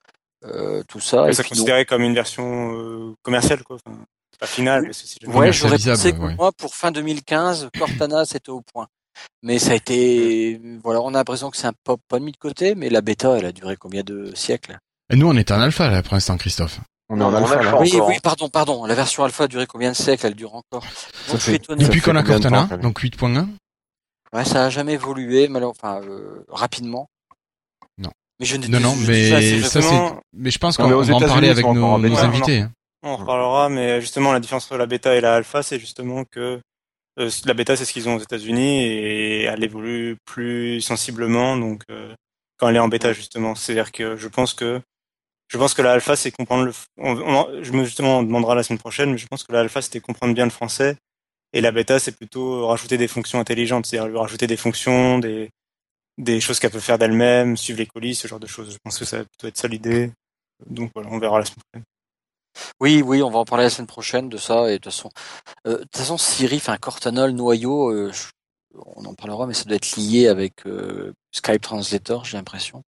euh, 0.45 0.83
tout 0.89 1.01
ça. 1.01 1.25
Mais 1.25 1.31
et 1.31 1.35
ça 1.35 1.43
puis 1.43 1.51
considéré 1.51 1.85
comme 1.85 2.03
une 2.03 2.15
version 2.15 2.75
euh, 2.75 3.15
commerciale 3.23 3.62
quoi. 3.65 3.77
Enfin, 3.85 3.97
Pas 4.39 4.47
final, 4.47 4.85
parce 4.85 5.03
que 5.03 5.09
c'est 5.09 5.21
jamais- 5.23 5.35
Ouais, 5.37 5.53
j'aurais 5.53 5.79
pensé 5.79 6.12
que 6.12 6.19
ouais. 6.19 6.35
moi, 6.35 6.51
pour 6.53 6.75
fin 6.75 6.91
2015, 6.91 7.69
Cortana, 7.79 8.25
c'était 8.25 8.51
au 8.51 8.61
point. 8.61 8.87
Mais 9.43 9.59
ça 9.59 9.73
a 9.73 9.74
été, 9.74 10.61
voilà, 10.82 11.01
on 11.03 11.09
a 11.09 11.19
l'impression 11.19 11.51
que 11.51 11.57
c'est 11.57 11.66
un 11.66 11.73
pop 11.85 12.01
pas 12.09 12.19
mis 12.19 12.32
de 12.32 12.36
côté, 12.36 12.74
mais 12.74 12.89
la 12.89 13.01
bêta, 13.01 13.36
elle 13.36 13.47
a 13.47 13.53
duré 13.53 13.77
combien 13.77 14.03
de 14.03 14.35
siècles? 14.35 14.78
Et 15.11 15.16
nous, 15.16 15.28
on 15.28 15.36
est 15.36 15.51
en 15.53 15.61
alpha 15.61 15.91
là 15.91 16.03
pour 16.03 16.15
l'instant, 16.15 16.36
Christophe. 16.36 16.81
On 17.11 17.20
est 17.20 17.24
en 17.24 17.35
alpha, 17.35 17.62
là. 17.62 17.78
Oui, 17.78 17.93
oui, 17.95 18.15
hein. 18.16 18.19
pardon, 18.23 18.49
pardon. 18.49 18.86
La 18.86 18.95
version 18.95 19.24
alpha 19.24 19.45
a 19.45 19.49
duré 19.49 19.66
combien 19.66 19.91
de 19.91 19.97
siècles? 19.97 20.27
Elle 20.27 20.35
dure 20.35 20.55
encore. 20.55 20.85
Donc, 21.31 21.39
fait-. 21.39 21.61
Depuis 21.77 22.01
qu'on 22.01 22.16
a 22.16 22.23
temps, 22.23 22.28
Cortana, 22.32 22.66
donc 22.78 23.03
8.1. 23.03 23.47
Ouais, 24.32 24.45
ça 24.45 24.65
a 24.65 24.70
jamais 24.70 24.95
évolué, 24.95 25.47
mal... 25.49 25.65
enfin, 25.65 26.01
euh, 26.03 26.45
rapidement. 26.49 27.09
Non. 27.99 28.11
Mais 28.41 28.47
je 28.47 28.57
n'ai 28.57 28.69
Non, 28.69 28.81
non, 28.81 28.97
mais 29.07 29.31
ça, 29.31 29.41
justement- 29.41 30.19
Mais 30.32 30.51
je 30.51 30.59
pense 30.59 30.77
qu'on 30.77 30.89
mais 30.89 31.07
va 31.07 31.15
en 31.15 31.20
parler 31.20 31.51
avec 31.51 31.66
nos, 31.66 31.95
invités. 32.16 32.61
hein. 32.61 32.73
On 33.03 33.11
en 33.11 33.16
reparlera, 33.16 33.69
mais 33.69 34.01
justement, 34.01 34.32
la 34.32 34.41
différence 34.41 34.65
entre 34.65 34.78
la 34.78 34.86
bêta 34.86 35.15
et 35.15 35.20
la 35.20 35.35
alpha, 35.35 35.62
c'est 35.62 35.78
justement 35.78 36.24
que 36.24 36.59
euh, 37.19 37.31
la 37.47 37.55
bêta, 37.55 37.77
c'est 37.77 37.85
ce 37.85 37.93
qu'ils 37.93 38.09
ont 38.09 38.16
aux 38.16 38.20
États-Unis 38.20 38.85
et 38.85 39.43
elle 39.45 39.65
évolue 39.65 40.16
plus 40.24 40.81
sensiblement. 40.81 41.57
Donc, 41.57 41.82
euh, 41.91 42.15
quand 42.59 42.69
elle 42.69 42.77
est 42.77 42.81
en 42.81 42.89
bêta, 42.89 43.12
justement, 43.12 43.55
c'est-à-dire 43.55 43.93
que 43.93 44.16
je 44.16 44.28
pense 44.28 44.55
que 44.55 44.81
je 45.49 45.59
pense 45.59 45.74
que 45.74 45.82
la 45.82 45.93
alpha, 45.93 46.16
c'est 46.16 46.32
comprendre 46.32 46.65
le. 46.66 46.73
On, 46.99 47.16
on- 47.19 47.62
je 47.65 47.73
me 47.73 47.85
justement, 47.85 48.20
on 48.20 48.23
demandera 48.24 48.55
la 48.55 48.62
semaine 48.65 48.78
prochaine, 48.81 49.12
mais 49.12 49.19
je 49.19 49.27
pense 49.28 49.45
que 49.45 49.53
la 49.53 49.61
alpha, 49.61 49.82
c'était 49.82 50.01
comprendre 50.01 50.35
bien 50.35 50.45
le 50.45 50.51
français 50.51 50.97
et 51.55 51.61
la 51.62 51.73
bêta, 51.73 51.99
c'est 52.01 52.16
plutôt 52.16 52.66
rajouter 52.69 52.99
des 52.99 53.09
fonctions 53.09 53.41
intelligentes, 53.41 53.86
c'est-à-dire 53.86 54.09
lui 54.11 54.19
rajouter 54.19 54.47
des 54.49 54.57
fonctions, 54.59 55.19
des 55.20 55.51
des 56.19 56.41
choses 56.41 56.61
qu'elle 56.61 56.70
peut 56.73 56.81
faire 56.81 56.99
d'elle-même, 56.99 57.57
suivre 57.57 57.78
les 57.81 57.86
colis, 57.86 58.15
ce 58.15 58.28
genre 58.28 58.41
de 58.41 58.47
choses. 58.47 58.73
Je 58.73 58.78
pense 58.85 58.99
que 58.99 59.05
ça 59.05 59.19
va 59.19 59.24
être 59.49 59.57
ça 59.59 59.69
l'idée. 59.69 60.12
Donc 60.66 60.91
voilà, 60.95 61.11
on 61.12 61.19
verra 61.19 61.39
la 61.41 61.45
semaine 61.47 61.62
prochaine. 61.73 61.85
Oui, 62.81 63.02
oui, 63.02 63.22
on 63.22 63.31
va 63.31 63.39
en 63.40 63.44
parler 63.44 63.64
la 63.64 63.70
semaine 63.70 63.86
prochaine 63.86 64.28
de 64.28 64.36
ça. 64.36 64.68
Et 64.70 64.72
de 64.72 64.76
toute 64.78 64.93
façon, 64.93 65.10
euh, 65.66 65.78
de 65.78 65.82
toute 65.82 65.97
façon, 65.97 66.18
Siri, 66.18 66.56
enfin 66.56 66.76
Cortana, 66.76 67.26
le 67.26 67.32
noyau, 67.32 67.90
euh, 67.90 68.12
je- 68.12 68.28
on 68.97 69.05
en 69.05 69.14
parlera, 69.14 69.47
mais 69.47 69.55
ça 69.55 69.64
doit 69.64 69.76
être 69.76 69.97
lié 69.97 70.26
avec 70.28 70.66
euh, 70.66 71.12
Skype 71.32 71.62
Translator, 71.62 72.24
j'ai 72.24 72.36
l'impression. 72.36 72.82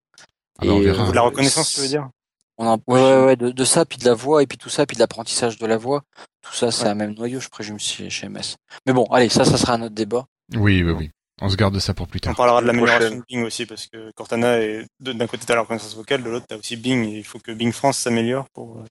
Ah 0.60 0.66
bah, 0.66 0.72
on 0.74 0.82
Et. 0.82 0.90
Ou 0.92 1.08
de 1.10 1.16
la 1.16 1.22
reconnaissance, 1.22 1.74
tu 1.74 1.82
veux 1.82 1.88
dire? 1.88 2.10
On 2.58 2.68
en, 2.68 2.78
ouais, 2.88 3.02
ouais, 3.02 3.26
ouais, 3.26 3.36
de, 3.36 3.52
de 3.52 3.66
ça, 3.66 3.86
puis 3.86 3.98
de 3.98 4.06
la 4.06 4.14
voix, 4.14 4.42
et 4.42 4.48
puis 4.48 4.58
tout 4.58 4.70
ça, 4.70 4.86
puis 4.86 4.96
de 4.96 5.02
l'apprentissage 5.02 5.58
de 5.58 5.66
la 5.66 5.78
voix. 5.78 6.04
Tout 6.42 6.54
ça, 6.54 6.72
c'est 6.72 6.84
Ouais. 6.86 6.90
un 6.92 6.96
même 6.96 7.14
noyau, 7.14 7.40
je 7.42 7.50
présume, 7.50 7.78
chez, 7.80 8.10
chez 8.10 8.28
MS. 8.30 8.56
Mais 8.86 8.94
bon, 8.94 9.04
allez, 9.12 9.28
ça, 9.30 9.44
ça 9.46 9.58
sera 9.58 9.74
un 9.74 9.82
autre 9.82 9.94
débat. 9.96 10.26
Oui, 10.56 10.82
oui, 10.82 10.92
oui. 10.92 11.12
On 11.42 11.50
se 11.50 11.58
garde 11.58 11.78
ça 11.80 11.94
pour 11.94 12.08
plus 12.08 12.20
On 12.24 12.28
tard. 12.28 12.36
parlera 12.38 12.62
de 12.62 12.68
l'amélioration 12.68 13.18
de 13.18 13.24
Bing 13.28 13.44
aussi, 13.44 13.66
parce 13.66 13.88
que 13.88 14.10
Cortana 14.16 14.60
est 14.62 14.86
de- 15.02 15.12
d'un 15.12 15.28
côté 15.28 15.46
t'as 15.46 15.56
la 15.56 15.62
reconnaissance 15.62 15.94
vocale, 15.96 16.24
de 16.24 16.30
l'autre 16.30 16.46
t'as 16.48 16.56
aussi 16.56 16.78
Bing, 16.78 17.04
et 17.10 17.18
il 17.18 17.24
faut 17.26 17.40
que 17.40 17.52
Bing 17.52 17.74
France 17.74 17.98
s'améliore 17.98 18.46
pour. 18.54 18.82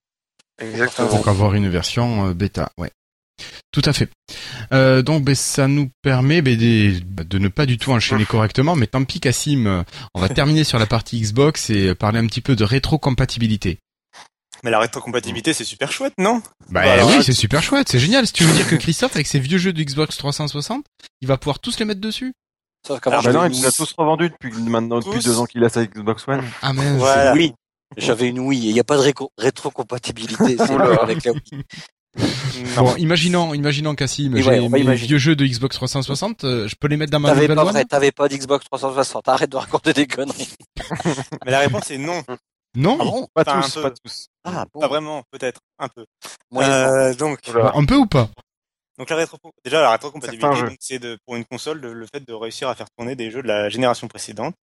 Exactement. 0.60 1.09
Pour 1.09 1.28
avoir 1.28 1.55
une 1.55 1.68
version 1.68 2.28
euh, 2.28 2.35
bêta, 2.35 2.70
ouais. 2.78 2.90
Tout 3.72 3.82
à 3.85 3.93
fait. 3.93 4.09
Euh, 4.72 5.02
donc 5.02 5.24
ben, 5.24 5.35
ça 5.35 5.66
nous 5.66 5.90
permet 6.02 6.40
ben, 6.43 6.56
bah, 7.06 7.24
de 7.24 7.39
ne 7.39 7.48
pas 7.48 7.66
du 7.66 7.78
tout 7.78 7.90
enchaîner 7.90 8.24
correctement, 8.24 8.76
mais 8.76 8.86
tant 8.86 9.02
pis 9.05 9.18
Cassim, 9.18 9.66
euh, 9.66 9.82
on 10.14 10.20
va 10.20 10.28
terminer 10.31 10.62
sur 10.62 10.78
la 10.78 10.86
partie 10.86 11.20
Xbox 11.20 11.70
et 11.70 11.89
euh, 11.89 11.94
parler 11.97 12.20
un 12.20 12.26
petit 12.26 12.40
peu 12.40 12.55
de 12.55 12.62
rétrocompatibilité. 12.64 13.78
Mais 14.62 14.70
la 14.70 14.78
rétrocompatibilité 14.78 15.52
c'est 15.52 15.64
super 15.64 15.90
chouette, 15.90 16.14
non? 16.18 16.40
Bah, 16.70 16.85
Bah, 16.85 16.93
alors, 16.93 17.09
oui, 17.10 17.22
c'est 17.24 17.32
super 17.32 17.62
chouette, 17.62 17.89
c'est 17.89 17.98
génial. 17.98 18.26
Si 18.26 18.32
tu 18.32 18.44
veux 18.44 18.55
dire 18.55 18.68
que 18.68 18.76
Christophe, 18.76 19.14
avec 19.16 19.26
ses 19.26 19.40
vieux 19.40 19.59
jeux 19.59 19.72
de 19.72 19.82
Xbox 19.82 20.16
360, 20.16 20.85
il 21.20 21.28
va 21.28 21.36
pouvoir 21.36 21.59
tous 21.59 21.78
les 21.81 21.85
mettre 21.85 22.01
dessus? 22.01 22.32
Sauf 22.86 23.01
qu'avant, 23.01 23.18
Ah, 23.18 23.22
Bah 23.24 23.32
non, 23.32 23.47
il 23.47 23.59
nous 23.60 23.66
a 23.66 23.72
tous 23.72 23.93
revendus 23.98 24.31
depuis 24.31 24.52
maintenant 24.62 25.01
depuis 25.01 25.18
Tous. 25.18 25.24
deux 25.24 25.39
ans 25.39 25.47
qu'il 25.47 25.64
a 25.64 25.68
sa 25.68 25.85
Xbox 25.85 26.28
One. 26.28 26.44
Ah 26.62 26.72
mince. 26.72 26.98
Voilà. 26.98 27.32
Oui, 27.35 27.52
j'avais 27.97 28.29
une 28.29 28.39
Wii, 28.41 28.66
et 28.66 28.71
il 28.71 28.75
n'y 28.75 28.81
a 28.81 28.85
pas 28.85 28.97
de 28.97 29.03
réco- 29.03 29.31
rétrocompatibilité, 29.39 30.57
avec 30.61 31.25
la 31.25 31.33
Wii. 31.33 31.43
Non. 32.77 32.85
Bon, 32.85 32.95
imaginons, 32.97 33.55
imaginons 33.55 33.95
Cassim, 33.97 34.37
j'ai 34.37 34.49
ouais, 34.49 34.69
mes 34.69 34.81
imaginer. 34.81 35.09
vieux 35.09 35.19
jeux 35.19 35.35
de 35.35 35.45
Xbox 35.45 35.75
360, 35.77 36.45
euh, 36.45 36.69
je 36.69 36.77
peux 36.77 36.87
les 36.87 36.97
mettre 36.97 37.11
dans 37.11 37.19
ma 37.19 37.31
T'avais 37.31 37.43
nouvelle 37.49 37.57
pas 37.57 37.65
vrai, 37.65 37.85
t'avais 37.85 38.12
pas 38.12 38.29
d'Xbox 38.29 38.65
360, 38.66 39.27
arrête 39.29 39.51
de 39.51 39.57
raconter 39.57 39.93
des 39.93 40.07
conneries. 40.07 40.55
Mais 41.45 41.51
la 41.51 41.59
réponse 41.59 41.91
est 41.91 41.99
non. 41.99 42.23
Non 42.77 42.99
Ah 43.01 43.05
bon 43.05 43.27
Pas 43.35 43.43
Enfin, 43.47 43.61
tous, 43.62 43.75
peu. 43.75 43.83
pas 43.83 43.91
tous. 43.91 44.27
Ah 44.45 44.65
bon 44.73 44.81
Pas 44.81 44.87
vraiment, 44.89 45.23
peut-être, 45.33 45.61
un 45.81 45.89
peu. 45.89 46.05
Euh, 46.57 47.15
donc, 47.15 47.39
Oula. 47.53 47.73
Un 47.75 47.85
peu 47.85 47.97
ou 47.97 48.07
pas? 48.07 48.29
Donc 48.99 49.11
la 49.11 49.16
rétro 49.16 49.39
déjà 49.65 49.81
la 49.83 49.91
rétrocompatibilité, 49.93 50.47
c'est 50.81 50.99
de 50.99 51.19
pour 51.27 51.37
une 51.37 51.45
console 51.45 51.81
de- 51.81 51.89
le 51.89 52.07
fait 52.07 52.21
de 52.27 52.33
réussir 52.33 52.69
à 52.69 52.75
faire 52.75 52.87
tourner 52.97 53.16
des 53.16 53.31
jeux 53.31 53.43
de 53.43 53.49
la 53.49 53.69
génération 53.69 54.07
précédente. 54.09 54.55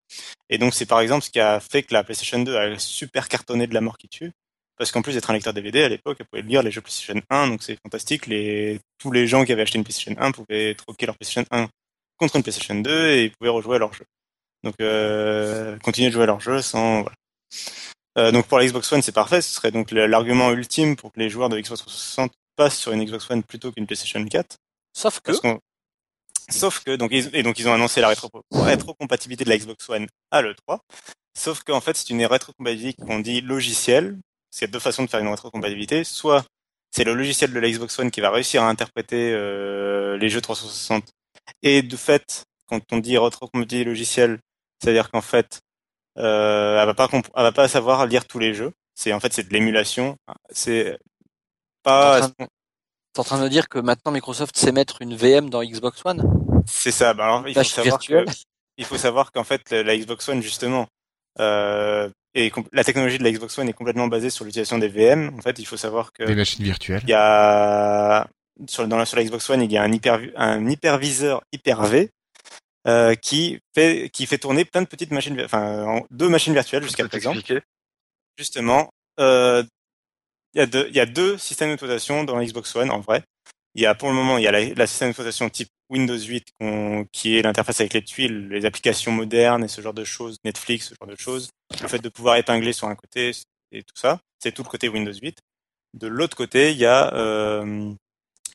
Et 0.48 0.58
donc 0.58 0.74
c'est 0.74 0.86
par 0.86 1.00
exemple 1.00 1.24
ce 1.24 1.30
qui 1.30 1.40
a 1.40 1.60
fait 1.60 1.82
que 1.82 1.92
la 1.94 2.04
PlayStation 2.04 2.38
2 2.40 2.56
a 2.56 2.78
super 2.78 3.28
cartonné 3.28 3.66
de 3.66 3.74
la 3.74 3.80
mort 3.80 3.98
qui 3.98 4.08
tue. 4.08 4.32
Parce 4.76 4.92
qu'en 4.92 5.02
plus 5.02 5.12
d'être 5.12 5.28
un 5.28 5.34
lecteur 5.34 5.52
DVD 5.52 5.82
à 5.82 5.88
l'époque, 5.90 6.16
elle 6.20 6.26
pouvait 6.26 6.40
lire 6.42 6.62
les 6.62 6.70
jeux 6.70 6.80
PlayStation 6.80 7.20
1, 7.28 7.48
donc 7.48 7.62
c'est 7.62 7.76
fantastique. 7.82 8.26
Les, 8.26 8.80
tous 8.98 9.12
les 9.12 9.26
gens 9.26 9.44
qui 9.44 9.52
avaient 9.52 9.60
acheté 9.62 9.76
une 9.76 9.84
PlayStation 9.84 10.14
1 10.18 10.32
pouvaient 10.32 10.74
troquer 10.74 11.04
leur 11.04 11.16
PlayStation 11.18 11.44
1 11.50 11.68
contre 12.16 12.36
une 12.36 12.42
PlayStation 12.42 12.74
2 12.76 13.08
et 13.10 13.24
ils 13.24 13.30
pouvaient 13.32 13.50
rejouer 13.50 13.76
à 13.76 13.78
leur 13.78 13.92
jeu. 13.92 14.06
Donc 14.62 14.74
euh, 14.80 15.78
continuer 15.80 16.08
de 16.08 16.14
jouer 16.14 16.22
à 16.22 16.26
leur 16.26 16.40
jeu 16.40 16.62
sans 16.62 17.02
voilà. 17.02 17.14
Euh, 18.18 18.32
donc 18.32 18.46
pour 18.46 18.58
la 18.58 18.64
Xbox 18.66 18.90
One 18.92 19.02
c'est 19.02 19.12
parfait, 19.12 19.40
ce 19.42 19.54
serait 19.54 19.70
donc 19.70 19.90
l'argument 19.92 20.50
ultime 20.50 20.96
pour 20.96 21.12
que 21.12 21.20
les 21.20 21.28
joueurs 21.30 21.48
de 21.48 21.58
Xbox 21.60 21.80
360 21.82 22.32
sur 22.68 22.92
une 22.92 23.04
Xbox 23.04 23.30
One 23.30 23.42
plutôt 23.42 23.72
qu'une 23.72 23.86
PlayStation 23.86 24.22
4. 24.22 24.56
Sauf 24.92 25.20
que, 25.20 25.32
Parce 25.32 25.60
Sauf 26.50 26.82
que 26.84 26.96
donc 26.96 27.10
ils, 27.12 27.34
et 27.34 27.42
donc 27.42 27.58
ils 27.58 27.68
ont 27.68 27.72
annoncé 27.72 28.00
la 28.00 28.08
rétro 28.08 28.28
rétrocompatibilité 28.50 29.44
de 29.44 29.50
la 29.50 29.56
Xbox 29.56 29.88
One 29.88 30.06
à 30.30 30.42
l'E3. 30.42 30.78
Sauf 31.38 31.62
qu'en 31.62 31.80
fait 31.80 31.96
c'est 31.96 32.10
une 32.10 32.24
rétrocompatibilité 32.24 33.02
qu'on 33.02 33.20
dit 33.20 33.40
logicielle. 33.40 34.18
C'est 34.50 34.68
deux 34.68 34.80
façons 34.80 35.04
de 35.04 35.10
faire 35.10 35.20
une 35.20 35.28
rétrocompatibilité. 35.28 36.02
Soit 36.04 36.44
c'est 36.90 37.04
le 37.04 37.14
logiciel 37.14 37.52
de 37.52 37.60
la 37.60 37.70
Xbox 37.70 37.98
One 37.98 38.10
qui 38.10 38.20
va 38.20 38.30
réussir 38.30 38.64
à 38.64 38.68
interpréter 38.68 39.32
euh, 39.32 40.18
les 40.18 40.28
jeux 40.28 40.40
360. 40.40 41.04
Et 41.62 41.82
de 41.82 41.96
fait, 41.96 42.44
quand 42.66 42.80
on 42.90 42.98
dit 42.98 43.16
rétrocompatibilité 43.16 43.84
logicielle, 43.84 44.40
c'est-à-dire 44.82 45.10
qu'en 45.10 45.20
fait 45.20 45.60
euh, 46.18 46.80
elle 46.80 46.86
va 46.86 46.94
pas 46.94 47.08
elle 47.12 47.42
va 47.42 47.52
pas 47.52 47.68
savoir 47.68 48.06
lire 48.06 48.26
tous 48.26 48.40
les 48.40 48.54
jeux. 48.54 48.72
C'est 48.94 49.12
en 49.12 49.20
fait 49.20 49.32
c'est 49.32 49.48
de 49.48 49.52
l'émulation. 49.52 50.16
C'est 50.50 50.98
pas 51.82 52.26
En 52.26 52.30
t'es 53.12 53.20
en 53.20 53.24
train 53.24 53.38
de 53.38 53.44
me 53.44 53.48
dire 53.48 53.68
que 53.68 53.78
maintenant 53.78 54.12
Microsoft 54.12 54.56
sait 54.56 54.72
mettre 54.72 55.02
une 55.02 55.16
VM 55.16 55.50
dans 55.50 55.62
Xbox 55.64 56.00
One? 56.04 56.22
C'est 56.66 56.92
ça. 56.92 57.12
Bah 57.14 57.24
alors, 57.24 57.48
il 57.48 57.54
faut 57.54 57.64
savoir 57.64 57.98
virtuelle. 57.98 58.24
que, 58.26 58.30
il 58.76 58.84
faut 58.84 58.98
savoir 58.98 59.32
qu'en 59.32 59.44
fait, 59.44 59.70
la 59.72 59.96
Xbox 59.96 60.28
One, 60.28 60.42
justement, 60.42 60.86
euh, 61.40 62.08
et 62.34 62.52
la 62.72 62.84
technologie 62.84 63.18
de 63.18 63.24
la 63.24 63.32
Xbox 63.32 63.58
One 63.58 63.68
est 63.68 63.72
complètement 63.72 64.06
basée 64.06 64.30
sur 64.30 64.44
l'utilisation 64.44 64.78
des 64.78 64.88
VM. 64.88 65.34
En 65.36 65.42
fait, 65.42 65.58
il 65.58 65.64
faut 65.66 65.76
savoir 65.76 66.12
que 66.12 66.22
Des 66.24 66.34
machines 66.36 66.64
virtuelles. 66.64 67.00
il 67.02 67.10
y 67.10 67.14
a 67.14 68.28
sur, 68.68 68.86
dans 68.86 68.96
la, 68.96 69.04
sur 69.06 69.16
la 69.16 69.24
Xbox 69.24 69.48
One, 69.50 69.62
il 69.62 69.72
y 69.72 69.76
a 69.78 69.82
un, 69.82 69.92
hyper, 69.92 70.20
un 70.36 70.68
hyperviseur 70.68 71.42
Hyper-V 71.52 72.10
euh, 72.86 73.14
qui 73.16 73.58
fait 73.74 74.08
qui 74.12 74.26
fait 74.26 74.38
tourner 74.38 74.64
plein 74.64 74.82
de 74.82 74.86
petites 74.86 75.10
machines, 75.10 75.40
enfin 75.44 75.82
en- 75.84 76.06
deux 76.10 76.28
machines 76.28 76.52
virtuelles 76.54 76.82
jusqu'à 76.84 77.06
présent. 77.08 77.34
Justement, 78.38 78.90
euh, 79.18 79.62
il 80.54 80.58
y 80.58 80.60
a 80.62 80.66
deux 80.66 80.86
il 80.88 80.96
y 80.96 81.00
a 81.00 81.06
deux 81.06 81.38
systèmes 81.38 81.68
d'exploitation 81.70 82.24
dans 82.24 82.40
Xbox 82.42 82.74
One 82.76 82.90
en 82.90 83.00
vrai. 83.00 83.22
Il 83.74 83.82
y 83.82 83.86
a 83.86 83.94
pour 83.94 84.08
le 84.08 84.14
moment 84.14 84.38
il 84.38 84.44
y 84.44 84.48
a 84.48 84.52
la, 84.52 84.64
la 84.74 84.86
système 84.86 85.08
d'exploitation 85.08 85.48
type 85.50 85.68
Windows 85.90 86.18
8 86.18 86.46
qu'on- 86.60 87.06
qui 87.12 87.36
est 87.36 87.42
l'interface 87.42 87.80
avec 87.80 87.94
les 87.94 88.02
tuiles, 88.04 88.48
les 88.48 88.64
applications 88.64 89.12
modernes 89.12 89.64
et 89.64 89.68
ce 89.68 89.80
genre 89.80 89.94
de 89.94 90.04
choses, 90.04 90.38
Netflix, 90.44 90.88
ce 90.88 90.94
genre 91.00 91.08
de 91.08 91.16
choses. 91.18 91.50
Le 91.80 91.88
fait 91.88 91.98
de 92.00 92.08
pouvoir 92.08 92.36
épingler 92.36 92.72
sur 92.72 92.88
un 92.88 92.94
côté 92.94 93.32
et 93.72 93.82
tout 93.82 93.94
ça, 93.96 94.20
c'est 94.42 94.52
tout 94.52 94.62
le 94.62 94.68
côté 94.68 94.88
Windows 94.88 95.12
8. 95.12 95.38
De 95.94 96.06
l'autre 96.06 96.36
côté, 96.36 96.70
il 96.72 96.78
y 96.78 96.86
a 96.86 97.12
euh, 97.14 97.92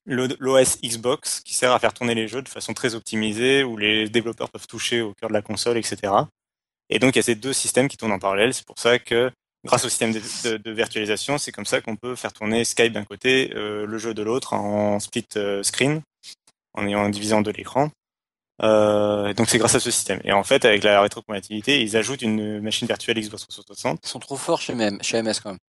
l'OS 0.06 0.80
Xbox 0.84 1.42
qui 1.42 1.54
sert 1.54 1.72
à 1.72 1.80
faire 1.80 1.94
tourner 1.94 2.16
les 2.16 2.28
jeux 2.28 2.42
de 2.42 2.50
façon 2.50 2.74
très 2.74 2.96
optimisée, 2.96 3.64
où 3.64 3.78
les 3.78 4.08
développeurs 4.10 4.50
peuvent 4.50 4.68
toucher 4.68 5.02
au 5.02 5.14
cœur 5.14 5.30
de 5.30 5.34
la 5.34 5.42
console, 5.42 5.78
etc. 5.78 6.14
Et 6.90 7.00
donc 7.00 7.16
il 7.16 7.20
y 7.20 7.20
a 7.20 7.24
ces 7.24 7.36
deux 7.36 7.54
systèmes 7.54 7.88
qui 7.88 7.98
tournent 7.98 8.12
en 8.12 8.20
parallèle. 8.20 8.54
C'est 8.54 8.66
pour 8.66 8.80
ça 8.80 9.00
que 9.00 9.32
grâce 9.66 9.86
au 9.86 9.90
système 9.90 10.14
de, 10.14 10.22
de- 10.44 10.58
de 10.58 10.72
virtualisation, 10.72 11.38
c'est 11.38 11.52
comme 11.52 11.66
ça 11.66 11.82
qu'on 11.82 11.96
peut 11.96 12.16
faire 12.16 12.34
tourner 12.34 12.64
Skype 12.64 12.94
d'un 12.94 13.04
côté, 13.04 13.52
euh, 13.56 13.86
le 13.86 13.98
jeu 13.98 14.14
de 14.14 14.24
l'autre 14.24 14.54
en 14.54 15.00
split 15.00 15.26
euh, 15.36 15.64
screen, 15.64 16.02
en 16.74 16.88
ayant 16.88 17.04
en 17.06 17.42
deux 17.42 17.52
l'écran. 17.52 17.90
Euh, 18.64 19.34
donc 19.34 19.50
c'est 19.50 19.58
grâce 19.58 19.76
à 19.76 19.80
ce 19.80 19.92
système. 19.92 20.22
Et 20.24 20.32
en 20.32 20.44
fait, 20.44 20.64
avec 20.66 20.84
la 20.84 21.02
rétrocompatibilité, 21.02 21.82
ils 21.82 21.98
ajoutent 21.98 22.22
une 22.22 22.62
machine 22.62 22.88
virtuelle 22.88 23.20
Xbox 23.20 23.48
360 23.48 24.00
Ils 24.04 24.08
sont 24.08 24.20
trop 24.20 24.38
forts 24.38 24.62
chez 24.62 24.74
MS, 24.74 25.00
chez 25.02 25.22
MS 25.22 25.40
quand 25.44 25.50
même. 25.52 25.60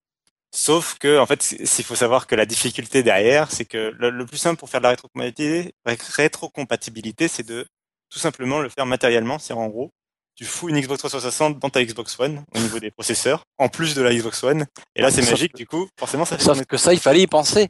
Sauf 0.55 0.97
que, 0.98 1.18
en 1.18 1.27
fait, 1.27 1.43
s'il 1.43 1.85
faut 1.85 1.97
savoir 1.97 2.27
que 2.27 2.35
la 2.35 2.47
difficulté 2.47 3.02
derrière, 3.02 3.51
c'est 3.51 3.64
que 3.64 3.93
le, 3.98 4.10
le 4.10 4.27
plus 4.27 4.39
simple 4.39 4.59
pour 4.59 4.70
faire 4.70 4.81
de 4.81 4.85
la 4.85 4.90
rétrocompatibilité, 4.90 5.74
rétrocompatibilité, 5.85 7.28
c'est 7.28 7.47
de 7.47 7.66
tout 8.09 8.18
simplement 8.18 8.60
le 8.60 8.68
faire 8.68 8.86
matériellement. 8.86 9.39
C'est 9.39 9.52
en 9.52 9.66
gros, 9.66 9.90
tu 10.36 10.44
fous 10.44 10.68
une 10.68 10.78
Xbox 10.80 10.98
360 11.00 11.58
dans 11.58 11.70
ta 11.70 11.82
Xbox 11.82 12.18
One 12.20 12.44
au 12.54 12.58
niveau 12.60 12.78
des 12.78 12.90
processeurs, 12.90 13.42
en 13.58 13.68
plus 13.68 13.94
de 13.94 14.02
la 14.02 14.14
Xbox 14.14 14.44
One. 14.44 14.66
Et 14.94 15.02
là, 15.02 15.10
c'est 15.10 15.28
magique. 15.28 15.54
Du 15.56 15.66
coup, 15.66 15.88
forcément, 15.98 16.24
ça 16.24 16.36
fait 16.36 16.42
Sauf 16.44 16.52
tourner. 16.52 16.66
que 16.66 16.76
ça, 16.76 16.92
il 16.92 17.00
fallait 17.00 17.22
y 17.22 17.26
penser. 17.26 17.68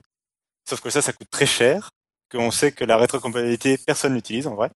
Sauf 0.69 0.81
que 0.81 0.91
ça, 0.91 1.01
ça 1.01 1.13
coûte 1.13 1.29
très 1.31 1.47
cher. 1.47 1.89
Qu'on 2.29 2.51
sait 2.51 2.73
que 2.73 2.85
la 2.85 2.97
rétrocompatibilité, 2.97 3.79
personne 3.87 4.15
l'utilise 4.15 4.49
en 4.49 4.57
vrai. 4.57 4.69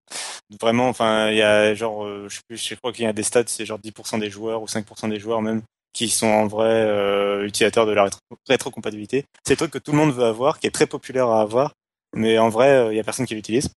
Vraiment, 0.61 0.87
enfin, 0.87 1.31
il 1.31 1.37
y 1.37 1.41
a 1.41 1.73
genre, 1.73 2.05
euh, 2.05 2.27
je 2.29 2.35
sais 2.35 2.41
plus, 2.47 2.57
je 2.63 2.75
crois 2.75 2.93
qu'il 2.93 3.05
y 3.05 3.07
a 3.07 3.13
des 3.13 3.23
stats, 3.23 3.43
c'est 3.47 3.65
genre 3.65 3.79
10% 3.79 4.19
des 4.19 4.29
joueurs 4.29 4.61
ou 4.61 4.67
5% 4.67 5.09
des 5.09 5.19
joueurs 5.19 5.41
même 5.41 5.63
qui 5.91 6.09
sont 6.09 6.27
en 6.27 6.45
vrai 6.45 6.69
euh, 6.69 7.47
utilisateurs 7.47 7.87
de 7.87 7.91
la 7.93 8.05
rétro- 8.05 8.19
rétrocompatibilité. 8.47 9.25
C'est 9.47 9.53
le 9.53 9.57
truc 9.57 9.71
que 9.71 9.79
tout 9.79 9.91
le 9.93 9.97
monde 9.97 10.13
veut 10.13 10.25
avoir, 10.25 10.59
qui 10.59 10.67
est 10.67 10.71
très 10.71 10.85
populaire 10.85 11.27
à 11.27 11.41
avoir, 11.41 11.73
mais 12.15 12.37
en 12.37 12.49
vrai, 12.49 12.89
il 12.91 12.95
y 12.97 12.99
a 12.99 13.03
personne 13.03 13.25
qui 13.25 13.33
l'utilise. 13.33 13.69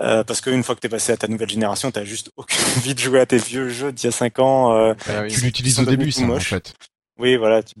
Euh, 0.00 0.24
parce 0.24 0.40
qu'une 0.40 0.64
fois 0.64 0.74
que 0.74 0.80
t'es 0.80 0.88
passé 0.88 1.12
à 1.12 1.16
ta 1.16 1.28
nouvelle 1.28 1.48
génération, 1.48 1.90
t'as 1.92 2.04
juste 2.04 2.30
aucune 2.36 2.58
envie 2.76 2.94
de 2.94 2.98
jouer 2.98 3.20
à 3.20 3.26
tes 3.26 3.38
vieux 3.38 3.68
jeux 3.68 3.92
d'il 3.92 4.06
y 4.06 4.08
a 4.08 4.12
5 4.12 4.38
ans. 4.40 4.72
euh, 4.76 4.94
Ah 5.08 5.22
oui. 5.22 5.30
Tu 5.30 5.40
l'utilises 5.40 5.78
au 5.78 5.84
début, 5.84 6.10
ça, 6.10 6.22
en 6.22 6.26
moches. 6.26 6.50
fait. 6.50 6.74
oui, 7.18 7.36
voilà, 7.36 7.62
tu, 7.62 7.74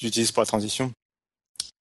l'utilises 0.00 0.32
pour 0.32 0.40
la 0.42 0.46
transition. 0.46 0.90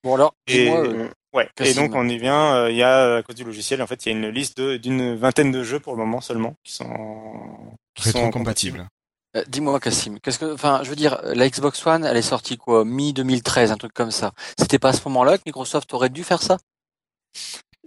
Bon 0.04 0.16
alors, 0.16 0.34
Et, 0.48 0.66
dis-moi, 0.66 0.80
euh, 0.86 1.10
ouais. 1.34 1.46
et 1.46 1.50
Cassim. 1.56 1.76
donc 1.84 1.92
on 1.96 2.10
y 2.10 2.18
vient. 2.18 2.56
euh, 2.56 2.72
Il 2.72 2.76
y 2.76 2.84
a 2.84 3.18
à 3.18 3.24
cause 3.24 3.36
du 3.36 3.44
logiciel, 3.44 3.82
en 3.82 3.88
fait, 3.88 4.06
il 4.06 4.12
y 4.12 4.16
a 4.16 4.18
une 4.18 4.28
liste 4.30 4.58
de- 4.58 4.78
d'une 4.78 5.16
vingtaine 5.16 5.52
de 5.52 5.64
jeux 5.64 5.80
pour 5.80 5.94
le 5.94 6.00
moment 6.00 6.20
seulement 6.22 6.56
qui 6.64 6.74
sont 6.74 7.78
qui 7.96 8.10
sont 8.10 8.18
Rétro-compatible. 8.20 8.88
euh, 9.38 9.44
dis-moi 9.48 9.80
Cassim, 9.80 10.18
qu'est-ce 10.20 10.40
que, 10.40 10.54
enfin, 10.54 10.82
je 10.84 10.90
veux 10.90 10.96
dire, 10.96 11.22
la 11.24 11.48
Xbox 11.50 11.86
One, 11.86 12.04
elle 12.04 12.18
est 12.18 12.22
sortie 12.22 12.58
quoi, 12.58 12.84
mi 12.84 13.14
2013, 13.14 13.72
un 13.72 13.78
truc 13.78 13.94
comme 13.94 14.12
ça. 14.12 14.34
C'était 14.60 14.80
pas 14.80 14.90
à 14.90 14.94
ce 14.94 15.08
moment-là 15.08 15.38
que 15.38 15.44
Microsoft 15.46 15.94
aurait 15.94 16.10
dû 16.10 16.24
faire 16.24 16.42
ça? 16.42 16.58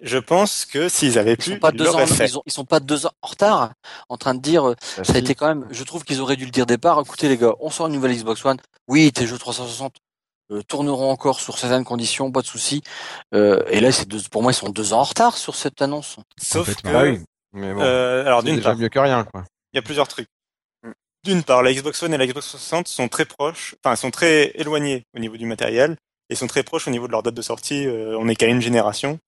Je 0.03 0.19
pense 0.19 0.65
que 0.65 0.89
s'ils 0.89 1.19
avaient 1.19 1.33
Ils 1.35 1.37
pu, 1.39 1.51
sont 1.53 1.59
pas 1.59 1.71
ils 1.73 1.79
deux 1.79 1.89
ans, 1.89 2.07
fait. 2.07 2.27
ils, 2.27 2.37
ont- 2.39 2.43
ils 2.47 2.53
sont 2.53 2.65
pas 2.65 2.81
deux 2.81 3.07
ans 3.07 3.13
en 3.23 3.29
retard, 3.29 3.73
en 4.09 4.17
train 4.17 4.35
de 4.35 4.41
dire. 4.41 4.69
euh, 4.69 4.75
Bah, 4.97 5.05
Ça 5.05 5.15
a 5.15 5.19
été 5.19 5.35
quand 5.35 5.47
même. 5.47 5.67
Je 5.71 5.85
trouve 5.85 6.05
qu'ils 6.05 6.21
auraient 6.21 6.37
dû 6.37 6.45
le 6.45 6.51
dire 6.51 6.67
départ. 6.67 7.01
Écoutez 7.01 7.29
les 7.29 7.37
gars, 7.39 7.55
on 7.61 7.71
sort 7.71 7.87
une 7.87 7.95
nouvelle 7.95 8.13
Xbox 8.15 8.45
One. 8.45 8.59
Oui, 8.89 9.13
tes 9.13 9.27
jeux 9.27 9.39
360 9.39 9.95
euh, 10.51 10.63
tourneront 10.63 11.11
encore 11.11 11.41
sur 11.41 11.57
certaines 11.59 11.85
conditions, 11.85 12.31
pas 12.33 12.43
de 12.43 12.47
souci. 12.47 12.83
Euh, 13.35 13.63
et 13.71 13.81
là, 13.81 13.93
c'est 13.93 14.07
deux, 14.07 14.21
pour 14.31 14.43
moi, 14.43 14.53
ils 14.53 14.57
sont 14.57 14.69
deux 14.69 14.93
ans 14.93 15.01
en 15.01 15.05
retard 15.05 15.37
sur 15.39 15.55
cette 15.55 15.81
annonce. 15.81 16.17
Sauf 16.43 16.67
que, 16.69 16.75
Complètement. 16.83 17.01
Oui. 17.03 17.21
Mais 17.53 17.73
bon, 17.73 17.81
euh, 17.83 18.27
alors 18.27 18.43
d'une 18.43 18.61
part, 18.61 18.77
mieux 18.77 18.89
que 18.89 18.99
rien, 18.99 19.25
quoi. 19.25 19.45
il 19.73 19.77
y 19.77 19.79
a 19.79 19.83
plusieurs 19.83 20.09
trucs. 20.09 20.27
D'une 21.25 21.43
part, 21.45 21.63
la 21.63 21.73
Xbox 21.73 22.03
One 22.03 22.13
et 22.13 22.19
la 22.19 22.27
Xbox 22.27 22.49
360 22.49 22.89
sont 22.89 23.09
très 23.09 23.25
proches, 23.25 23.75
enfin 23.83 23.97
sont 23.97 24.11
très 24.11 24.51
éloignés 24.57 25.05
au 25.17 25.21
niveau 25.21 25.37
du 25.39 25.47
matériel 25.47 25.97
et 26.29 26.35
sont 26.35 26.47
très 26.49 26.63
proches 26.63 26.87
au 26.87 26.91
niveau 26.91 27.07
de 27.07 27.13
leur 27.13 27.23
date 27.23 27.33
de 27.35 27.41
sortie. 27.43 27.87
euh, 27.87 28.19
on 28.19 28.29
est 28.29 28.35
qu'à 28.37 28.47
une 28.49 28.61
génération. 28.61 29.19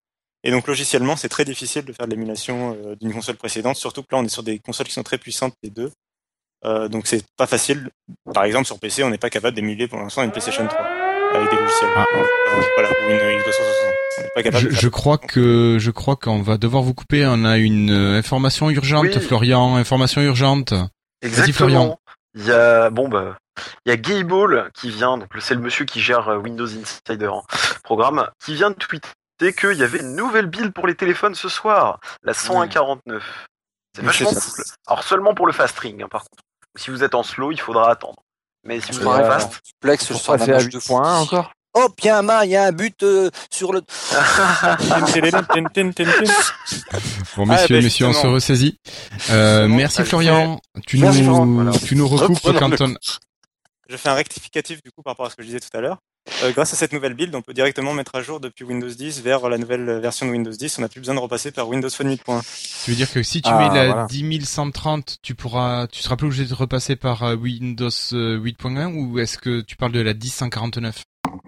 Et 0.46 0.52
donc 0.52 0.68
logiciellement, 0.68 1.16
c'est 1.16 1.28
très 1.28 1.44
difficile 1.44 1.84
de 1.84 1.92
faire 1.92 2.06
de 2.06 2.12
l'émulation 2.12 2.76
euh, 2.78 2.94
d'une 2.94 3.12
console 3.12 3.34
précédente, 3.34 3.74
surtout 3.74 4.02
que 4.02 4.08
là, 4.12 4.18
on 4.18 4.24
est 4.24 4.28
sur 4.28 4.44
des 4.44 4.60
consoles 4.60 4.86
qui 4.86 4.92
sont 4.92 5.02
très 5.02 5.18
puissantes 5.18 5.54
les 5.64 5.70
deux. 5.70 5.90
Euh, 6.64 6.86
donc 6.86 7.08
c'est 7.08 7.24
pas 7.36 7.48
facile. 7.48 7.90
Par 8.32 8.44
exemple, 8.44 8.64
sur 8.64 8.78
PC, 8.78 9.02
on 9.02 9.10
n'est 9.10 9.18
pas 9.18 9.28
capable 9.28 9.56
d'émuler 9.56 9.88
pour 9.88 9.98
l'instant 9.98 10.22
une 10.22 10.30
PlayStation 10.30 10.64
3 10.64 10.78
avec 11.34 11.50
des 11.50 11.56
logiciels. 11.56 11.90
Ah. 11.96 12.04
Euh, 12.14 12.62
voilà, 12.76 12.90
ou 12.90 13.10
une 13.10 13.40
Xbox 13.40 13.56
360. 13.56 13.94
On 14.18 14.22
n'est 14.22 14.28
pas 14.36 14.42
capable 14.44 14.70
Je, 14.70 14.88
crois 14.88 15.18
que 15.18 15.78
je 15.80 15.90
crois 15.90 16.14
qu'on 16.14 16.42
va 16.42 16.58
devoir 16.58 16.84
vous 16.84 16.94
couper. 16.94 17.26
On 17.26 17.44
a 17.44 17.58
une 17.58 17.90
euh, 17.90 18.16
information 18.16 18.70
urgente, 18.70 19.06
Oui. 19.06 19.20
Florian. 19.20 19.74
Information 19.74 20.22
urgente. 20.22 20.68
Florian. 20.68 20.90
Exactement. 21.22 22.00
Il 22.36 22.44
y 22.44 22.52
a 22.52 22.90
bon 22.90 23.08
bah 23.08 23.36
il 23.86 23.88
y 23.88 23.92
a 23.92 23.96
Gayball 23.96 24.70
qui 24.74 24.90
vient, 24.90 25.16
donc 25.16 25.28
c'est 25.40 25.54
le 25.54 25.60
monsieur 25.60 25.86
qui 25.86 26.00
gère 26.00 26.28
Windows 26.44 26.66
Insider 26.66 27.30
hein, 27.32 27.40
programme, 27.82 28.28
qui 28.44 28.54
vient 28.54 28.68
de 28.68 28.74
tweeter 28.74 29.08
qu'il 29.38 29.74
y 29.78 29.82
avait 29.82 29.98
une 30.00 30.14
nouvelle 30.16 30.46
build 30.46 30.72
pour 30.72 30.86
les 30.86 30.94
téléphones 30.94 31.34
ce 31.34 31.48
soir, 31.48 32.00
la 32.22 32.32
10149. 32.34 33.22
C'est 33.94 34.02
vachement 34.02 34.30
c'est- 34.30 34.40
cool. 34.54 34.64
Alors 34.86 35.02
seulement 35.04 35.34
pour 35.34 35.46
le 35.46 35.52
fast 35.52 35.78
ring 35.78 36.02
hein, 36.02 36.08
par 36.10 36.22
contre. 36.22 36.42
Si 36.76 36.90
vous 36.90 37.02
êtes 37.02 37.14
en 37.14 37.22
slow, 37.22 37.52
il 37.52 37.60
faudra 37.60 37.90
attendre. 37.90 38.22
Mais 38.64 38.80
si 38.80 38.92
vous 38.92 39.00
êtes 39.00 39.06
en 39.06 39.24
fast, 39.24 39.60
Plex 39.80 40.10
la 40.10 40.16
passer 40.18 40.50
à 40.50 40.54
match 40.56 40.64
8 40.64 40.72
de 40.74 40.78
points 40.80 41.18
foot. 41.20 41.32
encore. 41.32 41.52
Oh, 41.78 41.88
Piama, 41.94 42.44
il 42.46 42.52
y 42.52 42.56
a 42.56 42.64
un 42.64 42.72
but 42.72 43.02
euh, 43.02 43.30
sur 43.50 43.72
le. 43.74 43.82
Bon, 43.82 43.86
Ah, 47.42 47.46
messieurs, 47.46 47.76
bah, 47.76 47.82
messieurs, 47.82 48.06
on 48.06 48.12
se 48.14 48.26
ressaisit. 48.26 48.78
Euh, 49.30 49.68
merci 49.68 50.00
allez, 50.00 50.08
Florian. 50.08 50.58
Tu 50.86 50.98
Merci, 50.98 51.18
nous, 51.18 51.24
Florent, 51.24 51.46
voilà. 51.46 51.72
tu 51.72 51.94
nous 51.96 52.08
recoupes 52.08 52.38
Hop, 52.44 52.56
quand 52.58 52.80
on. 52.80 52.94
Je 53.88 53.96
fais 53.96 54.08
un 54.08 54.14
rectificatif 54.14 54.82
du 54.82 54.90
coup 54.90 55.02
par 55.02 55.12
rapport 55.12 55.26
à 55.26 55.30
ce 55.30 55.36
que 55.36 55.42
je 55.42 55.48
disais 55.48 55.60
tout 55.60 55.68
à 55.76 55.80
l'heure. 55.80 55.98
Euh, 56.42 56.52
grâce 56.52 56.72
à 56.72 56.76
cette 56.76 56.92
nouvelle 56.92 57.14
build, 57.14 57.34
on 57.34 57.42
peut 57.42 57.54
directement 57.54 57.94
mettre 57.94 58.14
à 58.16 58.22
jour 58.22 58.40
depuis 58.40 58.64
Windows 58.64 58.88
10 58.88 59.22
vers 59.22 59.48
la 59.48 59.58
nouvelle 59.58 60.00
version 60.00 60.26
de 60.26 60.32
Windows 60.32 60.50
10. 60.50 60.78
On 60.78 60.82
n'a 60.82 60.88
plus 60.88 61.00
besoin 61.00 61.14
de 61.14 61.20
repasser 61.20 61.52
par 61.52 61.68
Windows 61.68 61.88
Phone 61.88 62.08
8.1. 62.12 62.42
Tu 62.84 62.90
veux 62.90 62.96
dire 62.96 63.10
que 63.10 63.22
si 63.22 63.42
tu 63.42 63.48
Ah, 63.52 63.58
mets 63.58 63.74
la 63.74 63.86
voilà. 63.86 64.06
10130, 64.08 65.18
tu 65.22 65.34
pourras, 65.34 65.86
tu 65.86 66.02
seras 66.02 66.16
plus 66.16 66.26
obligé 66.26 66.44
de 66.44 66.54
repasser 66.54 66.96
par 66.96 67.22
euh, 67.22 67.36
Windows 67.36 67.88
euh, 68.12 68.38
8.1 68.38 68.92
ou 68.94 69.18
est-ce 69.18 69.38
que 69.38 69.60
tu 69.60 69.76
parles 69.76 69.92
de 69.92 70.00
la 70.00 70.14
10149 70.14 71.02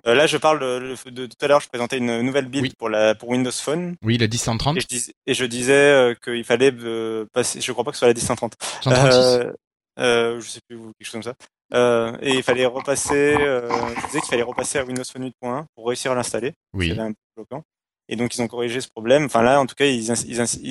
Euh, 0.06 0.14
là, 0.14 0.26
je 0.26 0.36
parle 0.36 0.60
de, 0.60 0.94
de- 1.06 1.10
de- 1.10 1.26
tout 1.26 1.36
à 1.44 1.48
l'heure, 1.48 1.60
je 1.60 1.68
présentais 1.68 1.98
une 1.98 2.20
nouvelle 2.22 2.46
build 2.48 2.64
Oui. 2.66 2.72
pour 2.78 2.88
la 2.88 3.14
pour 3.14 3.28
Windows 3.30 3.50
Phone 3.52 3.96
Oui, 4.02 4.16
la 4.16 4.26
10130. 4.28 4.76
et 4.76 4.80
je, 4.80 4.86
dis- 4.86 5.12
et 5.26 5.34
je 5.34 5.44
disais 5.44 5.72
euh, 5.72 6.14
qu'il 6.22 6.44
fallait 6.44 6.72
euh, 6.72 7.24
passer. 7.32 7.60
Je 7.60 7.72
crois 7.72 7.84
pas 7.84 7.90
que 7.90 7.96
ce 7.96 8.00
soit 8.00 8.08
la 8.08 8.14
1030. 8.14 8.54
136. 8.82 9.16
Euh, 9.16 9.52
euh, 9.98 10.40
je 10.40 10.48
sais 10.48 10.60
plus 10.68 10.76
ou 10.78 10.92
quelque 10.98 11.06
chose 11.06 11.12
comme 11.12 11.22
ça. 11.24 11.34
Euh, 11.74 12.16
et 12.20 12.34
il 12.34 12.42
fallait 12.42 12.66
repasser. 12.66 13.36
Euh, 13.38 13.68
je 13.96 14.06
disais 14.06 14.20
qu'il 14.20 14.30
fallait 14.30 14.42
repasser 14.42 14.78
à 14.78 14.84
Windows 14.84 15.04
Phone 15.04 15.28
8.1 15.42 15.64
pour 15.74 15.88
réussir 15.88 16.12
à 16.12 16.14
l'installer. 16.14 16.54
oui. 16.72 16.88
C'était 16.88 17.00
un 17.00 17.12
peu 17.12 17.18
bloquant. 17.36 17.62
Et 18.08 18.16
donc 18.16 18.34
ils 18.34 18.40
ont 18.40 18.48
corrigé 18.48 18.80
ce 18.80 18.88
problème. 18.88 19.26
Enfin 19.26 19.42
là, 19.42 19.60
en 19.60 19.66
tout 19.66 19.74
cas, 19.74 19.84
ils, 19.84 20.10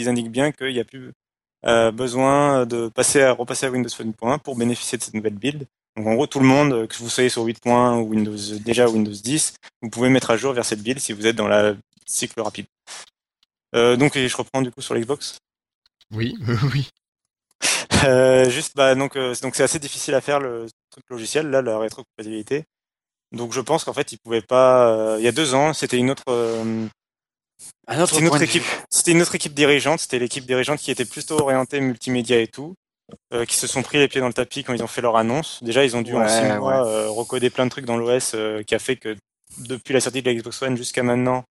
indiquent 0.10 0.32
bien 0.32 0.52
qu'il 0.52 0.74
n'y 0.74 0.80
a 0.80 0.84
plus 0.84 1.12
euh, 1.66 1.92
besoin 1.92 2.66
de 2.66 2.90
passer 2.90 3.22
à 3.22 3.32
repasser 3.32 3.68
à 3.68 3.72
Windows 3.72 3.90
Phone 3.90 4.12
8.1 4.12 4.40
pour 4.40 4.56
bénéficier 4.56 4.98
de 4.98 5.04
cette 5.04 5.14
nouvelle 5.14 5.36
build. 5.36 5.68
Donc 5.96 6.08
en 6.08 6.16
gros, 6.16 6.28
tout 6.28 6.40
le 6.40 6.46
monde, 6.46 6.88
que 6.88 6.96
vous 6.98 7.10
soyez 7.10 7.30
sur 7.30 7.46
8.1 7.46 8.00
ou 8.00 8.10
Windows 8.10 8.36
déjà 8.64 8.88
Windows 8.88 9.12
10, 9.12 9.54
vous 9.82 9.90
pouvez 9.90 10.10
mettre 10.10 10.32
à 10.32 10.38
jour 10.38 10.54
vers 10.54 10.66
cette 10.66 10.82
build 10.82 11.00
si 11.00 11.14
vous 11.14 11.28
êtes 11.28 11.36
dans 11.36 11.48
la 11.48 11.76
cycle 12.06 12.42
rapide. 12.42 12.66
Euh, 13.76 13.96
donc 13.96 14.16
et 14.16 14.28
je 14.28 14.38
reprends 14.38 14.62
du 14.62 14.72
coup 14.72 14.82
sur 14.82 14.96
l'Xbox. 14.96 15.38
Oui, 16.12 16.36
oui. 16.74 16.90
Euh, 18.06 18.50
juste 18.50 18.74
bah 18.76 18.96
donc 18.96 19.16
euh, 19.16 19.34
donc 19.42 19.56
c'est 19.56 19.64
assez 19.64 19.80
difficile 19.80 20.14
à 20.14 20.22
faire 20.22 20.40
le 20.40 20.68
truc 20.92 21.06
logiciel 21.10 21.50
là 21.50 21.62
la 21.62 21.80
rétrocompatibilité. 21.80 22.66
Donc 23.32 23.54
je 23.54 23.62
pense 23.62 23.84
qu'en 23.84 23.94
fait 23.94 24.12
ils 24.12 24.18
pouvaient 24.18 24.42
pas. 24.42 24.90
euh, 24.90 25.16
il 25.20 25.26
y 25.26 25.28
a 25.28 25.32
deux 25.32 25.56
ans, 25.56 25.74
c'était 25.74 25.98
une 25.98 26.12
autre. 26.12 26.24
Un 27.88 28.06
une 28.06 28.28
équipe. 28.44 28.64
C'était 28.90 29.12
une 29.12 29.22
autre 29.22 29.36
équipe 29.36 29.54
dirigeante. 29.54 30.00
C'était 30.00 30.20
l'équipe 30.20 30.46
dirigeante 30.46 30.80
qui 30.80 30.92
était 30.92 31.06
plutôt 31.06 31.40
orientée 31.40 31.80
multimédia 31.80 32.40
et 32.40 32.48
tout, 32.48 32.76
qui 33.48 33.56
se 33.56 33.66
sont 33.66 33.82
pris 33.82 33.98
les 33.98 34.08
pieds 34.08 34.22
dans 34.22 34.28
le 34.28 34.34
tapis 34.34 34.64
quand 34.64 34.74
ils 34.74 34.84
ont 34.84 34.88
fait 34.88 35.02
leur 35.02 35.18
annonce. 35.18 35.64
Déjà, 35.64 35.84
ils 35.84 35.96
ont 35.96 36.02
dû 36.02 36.14
en 36.14 36.22
Ouais, 36.22 36.30
six 36.30 36.44
mois 36.44 36.84
recoder 37.10 37.50
plein 37.50 37.66
de 37.66 37.72
trucs 37.72 37.86
dans 37.86 37.98
l'OS, 37.98 38.36
qui 38.68 38.76
a 38.76 38.80
fait 38.80 38.98
que 38.98 39.16
depuis 39.58 39.94
la 39.94 40.02
sortie 40.02 40.22
de 40.22 40.30
la 40.30 40.36
Xbox 40.36 40.62
One 40.62 40.78
jusqu'à 40.78 41.02
maintenant, 41.02 41.44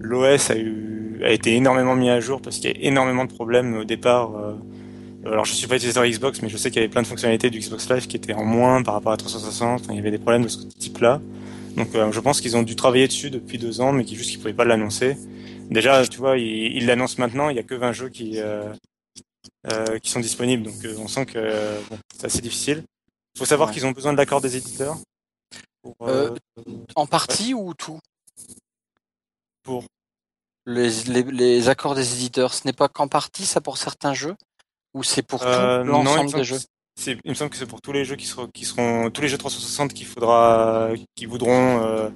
l'OS 0.00 0.50
a 0.50 0.56
eu 0.56 1.22
a 1.24 1.30
été 1.30 1.54
énormément 1.54 1.94
mis 1.94 2.10
à 2.10 2.20
jour 2.20 2.42
parce 2.42 2.56
qu'il 2.56 2.70
y 2.70 2.74
a 2.74 2.86
énormément 2.86 3.24
de 3.24 3.32
problèmes 3.32 3.78
au 3.78 3.84
départ. 3.84 4.32
Euh, 5.26 5.32
alors 5.32 5.44
je 5.44 5.52
suis 5.52 5.66
pas 5.66 5.76
utilisateur 5.76 6.04
Xbox, 6.06 6.42
mais 6.42 6.48
je 6.48 6.56
sais 6.56 6.70
qu'il 6.70 6.80
y 6.80 6.84
avait 6.84 6.90
plein 6.90 7.02
de 7.02 7.06
fonctionnalités 7.06 7.50
du 7.50 7.58
Xbox 7.58 7.88
Live 7.90 8.06
qui 8.06 8.16
étaient 8.16 8.32
en 8.34 8.44
moins 8.44 8.82
par 8.82 8.94
rapport 8.94 9.12
à 9.12 9.16
360. 9.16 9.80
Enfin, 9.82 9.92
il 9.92 9.96
y 9.96 9.98
avait 9.98 10.10
des 10.10 10.18
problèmes 10.18 10.42
de 10.44 10.48
ce 10.48 10.58
type-là. 10.64 11.20
Donc 11.76 11.94
euh, 11.94 12.10
je 12.12 12.20
pense 12.20 12.40
qu'ils 12.40 12.56
ont 12.56 12.62
dû 12.62 12.76
travailler 12.76 13.06
dessus 13.06 13.30
depuis 13.30 13.58
deux 13.58 13.80
ans, 13.80 13.92
mais 13.92 14.04
qui 14.04 14.16
juste 14.16 14.30
qu'ils 14.30 14.38
pouvaient 14.38 14.54
pas 14.54 14.64
l'annoncer. 14.64 15.16
Déjà, 15.70 16.06
tu 16.06 16.18
vois, 16.18 16.38
ils 16.38 16.86
l'annoncent 16.86 17.16
maintenant. 17.18 17.48
Il 17.50 17.56
y 17.56 17.58
a 17.58 17.62
que 17.64 17.74
20 17.74 17.92
jeux 17.92 18.08
qui 18.08 18.40
euh, 18.40 18.72
euh, 19.72 19.98
qui 19.98 20.10
sont 20.10 20.20
disponibles, 20.20 20.62
donc 20.62 20.74
on 20.98 21.08
sent 21.08 21.26
que 21.26 21.80
bon, 21.90 21.98
c'est 22.16 22.26
assez 22.26 22.40
difficile. 22.40 22.84
Il 23.34 23.38
faut 23.40 23.44
savoir 23.44 23.68
Ouais. 23.68 23.74
qu'ils 23.74 23.84
ont 23.84 23.90
besoin 23.90 24.12
de 24.12 24.16
l'accord 24.16 24.40
des 24.40 24.56
éditeurs. 24.56 24.96
Pour, 25.82 25.94
En 26.94 27.06
partie 27.06 27.52
ou 27.52 27.74
tout? 27.74 27.98
Pour 29.62 29.84
les, 30.66 30.90
les, 31.08 31.22
les 31.22 31.68
accords 31.68 31.94
des 31.94 32.14
éditeurs, 32.14 32.54
ce 32.54 32.62
n'est 32.66 32.72
pas 32.72 32.88
qu'en 32.88 33.08
partie 33.08 33.44
ça 33.44 33.60
pour 33.60 33.76
certains 33.76 34.14
jeux? 34.14 34.36
Ou 34.96 35.02
c'est 35.02 35.22
pour 35.22 35.42
euh, 35.42 35.80
tout 35.80 35.86
me 35.86 35.92
l'ensemble 35.92 36.30
semble 36.30 36.42
des 36.42 36.44
jeux 36.44 36.58
il 37.06 37.30
me 37.30 37.34
semble 37.34 37.50
que 37.50 37.56
c'est 37.56 37.66
pour 37.66 37.82
tous 37.82 37.92
les 37.92 38.04
jeux 38.04 38.16
qui 38.16 38.26
seront, 38.26 38.46
qui 38.46 38.64
seront 38.64 39.10
tous 39.10 39.20
les 39.20 39.28
jeux 39.28 39.36
360 39.36 39.92
qu'il 39.92 40.06
faudra, 40.06 40.88
qui 41.14 41.26
voudront 41.26 41.82
euh, 41.82 42.08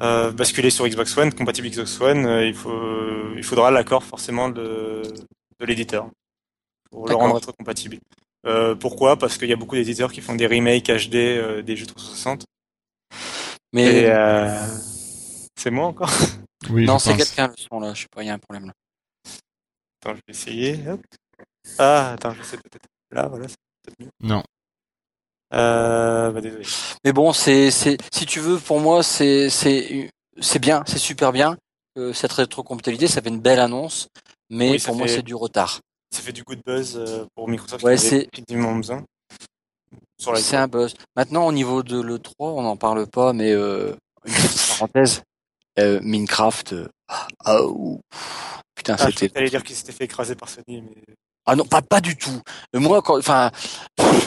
euh, 0.00 0.32
basculer 0.32 0.70
sur 0.70 0.86
Xbox 0.88 1.16
One, 1.16 1.32
compatible 1.34 1.68
Xbox 1.68 2.00
One. 2.00 2.24
euh, 2.24 2.46
il 2.46 2.54
faut, 2.54 3.34
il 3.36 3.42
faudra 3.44 3.70
l'accord 3.70 4.02
forcément 4.04 4.48
de, 4.48 5.02
de 5.60 5.66
l'éditeur 5.66 6.08
pour 6.90 7.08
le 7.08 7.14
rendre 7.14 7.34
rétrocompatible. 7.34 7.98
Euh, 8.46 8.74
pourquoi? 8.74 9.18
Parce 9.18 9.36
qu'il 9.36 9.48
y 9.48 9.52
a 9.52 9.56
beaucoup 9.56 9.74
d'éditeurs 9.74 10.12
qui 10.12 10.22
font 10.22 10.34
des 10.34 10.46
remakes 10.46 10.88
HD 10.88 11.16
euh, 11.16 11.62
des 11.62 11.76
jeux 11.76 11.86
360. 11.86 12.46
Mais 13.74 14.06
euh, 14.06 14.66
c'est 15.56 15.70
moi 15.70 15.86
encore? 15.86 16.10
Oui, 16.70 16.86
non, 16.86 16.98
c'est 16.98 17.16
quelqu'un 17.16 17.48
le 17.48 17.54
son 17.56 17.80
là. 17.80 17.92
Je 17.92 18.02
sais 18.02 18.08
pas, 18.10 18.22
il 18.22 18.26
y 18.26 18.30
a 18.30 18.34
un 18.34 18.38
problème 18.38 18.66
là. 18.66 18.72
Attends, 20.00 20.14
je 20.14 20.20
vais 20.26 20.32
essayer. 20.32 20.88
Hop. 20.88 21.00
Ah, 21.78 22.12
attends, 22.12 22.32
je 22.34 22.42
sais 22.42 22.56
peut-être. 22.56 22.86
Là, 23.10 23.28
voilà, 23.28 23.48
c'est 23.48 23.56
peut-être 23.82 24.00
mieux. 24.00 24.10
Non. 24.20 24.42
Euh, 25.54 26.30
bah, 26.30 26.40
désolé. 26.40 26.64
Mais 27.04 27.12
bon, 27.12 27.32
c'est 27.32 27.70
c'est 27.70 27.96
si 28.12 28.26
tu 28.26 28.38
veux 28.40 28.58
pour 28.58 28.80
moi 28.80 29.02
c'est 29.02 29.48
c'est 29.48 30.10
c'est 30.40 30.58
bien, 30.58 30.82
c'est 30.86 30.98
super 30.98 31.32
bien. 31.32 31.56
Euh, 31.96 32.12
cette 32.12 32.32
rétrocompatibilité, 32.32 33.06
ça 33.08 33.22
fait 33.22 33.30
une 33.30 33.40
belle 33.40 33.58
annonce, 33.60 34.08
mais 34.50 34.72
Oui, 34.72 34.78
pour 34.78 34.94
moi 34.94 35.08
c'est 35.08 35.22
du 35.22 35.34
retard. 35.34 35.80
Ça 36.14 36.20
fait 36.22 36.32
du 36.32 36.42
good 36.42 36.60
buzz 36.66 36.96
euh, 36.96 37.24
pour 37.34 37.48
Microsoft 37.48 37.82
Ouais, 37.82 37.96
c'est- 37.96 38.28
besoin. 38.50 39.04
Sur 40.20 40.32
la 40.32 40.40
C'est 40.40 40.56
un 40.56 40.68
buzz. 40.68 40.94
Maintenant, 41.16 41.46
au 41.46 41.52
niveau 41.52 41.82
de 41.82 42.00
l'E3, 42.00 42.32
on 42.40 42.62
n'en 42.62 42.76
parle 42.76 43.06
pas, 43.06 43.32
mais 43.32 43.52
euh, 43.52 43.94
une 44.26 44.34
petite 44.34 44.68
parenthèse, 44.70 45.22
euh, 45.78 46.00
Minecraft, 46.02 46.72
euh, 46.72 46.88
ah, 47.44 47.62
ouh, 47.62 48.00
putain, 48.74 48.96
Ah, 48.98 49.10
je 49.10 49.16
c'était. 49.16 49.36
allais 49.38 49.48
dire 49.50 49.62
qu'il 49.62 49.76
s'était 49.76 49.92
fait 49.92 50.04
écraser 50.04 50.34
par 50.34 50.48
Sony, 50.48 50.82
mais 50.82 51.02
Ah 51.50 51.56
non, 51.56 51.64
pas 51.64 51.80
pas 51.80 52.02
du 52.02 52.14
tout. 52.14 52.42
Moi, 52.74 53.00
quand, 53.00 53.16
enfin, 53.18 53.50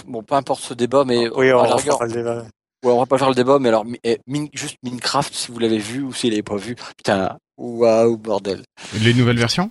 bon, 0.07 0.23
peu 0.23 0.33
importe 0.33 0.61
ce 0.63 0.73
débat, 0.73 1.03
mais 1.05 1.29
Oui, 1.29 1.53
on 1.53 1.61
va 1.61 1.75
rigueur, 1.75 1.99
faire 1.99 2.07
le 2.07 2.13
débat. 2.13 2.35
ouais, 2.83 2.91
on 2.91 2.97
va 2.97 3.05
pas 3.05 3.19
faire 3.19 3.29
le 3.29 3.35
débat, 3.35 3.59
mais 3.59 3.69
alors, 3.69 3.85
eh, 4.03 4.19
Min- 4.25 4.47
juste 4.53 4.77
Minecraft, 4.81 5.31
si 5.31 5.51
vous 5.51 5.59
l'avez 5.59 5.77
vu 5.77 6.01
ou 6.01 6.13
s'il 6.13 6.31
l'avez 6.31 6.41
pas 6.41 6.55
vu, 6.55 6.75
putain, 6.97 7.37
waouh, 7.57 8.17
bordel. 8.17 8.63
Les 8.99 9.13
nouvelles 9.13 9.37
versions? 9.37 9.69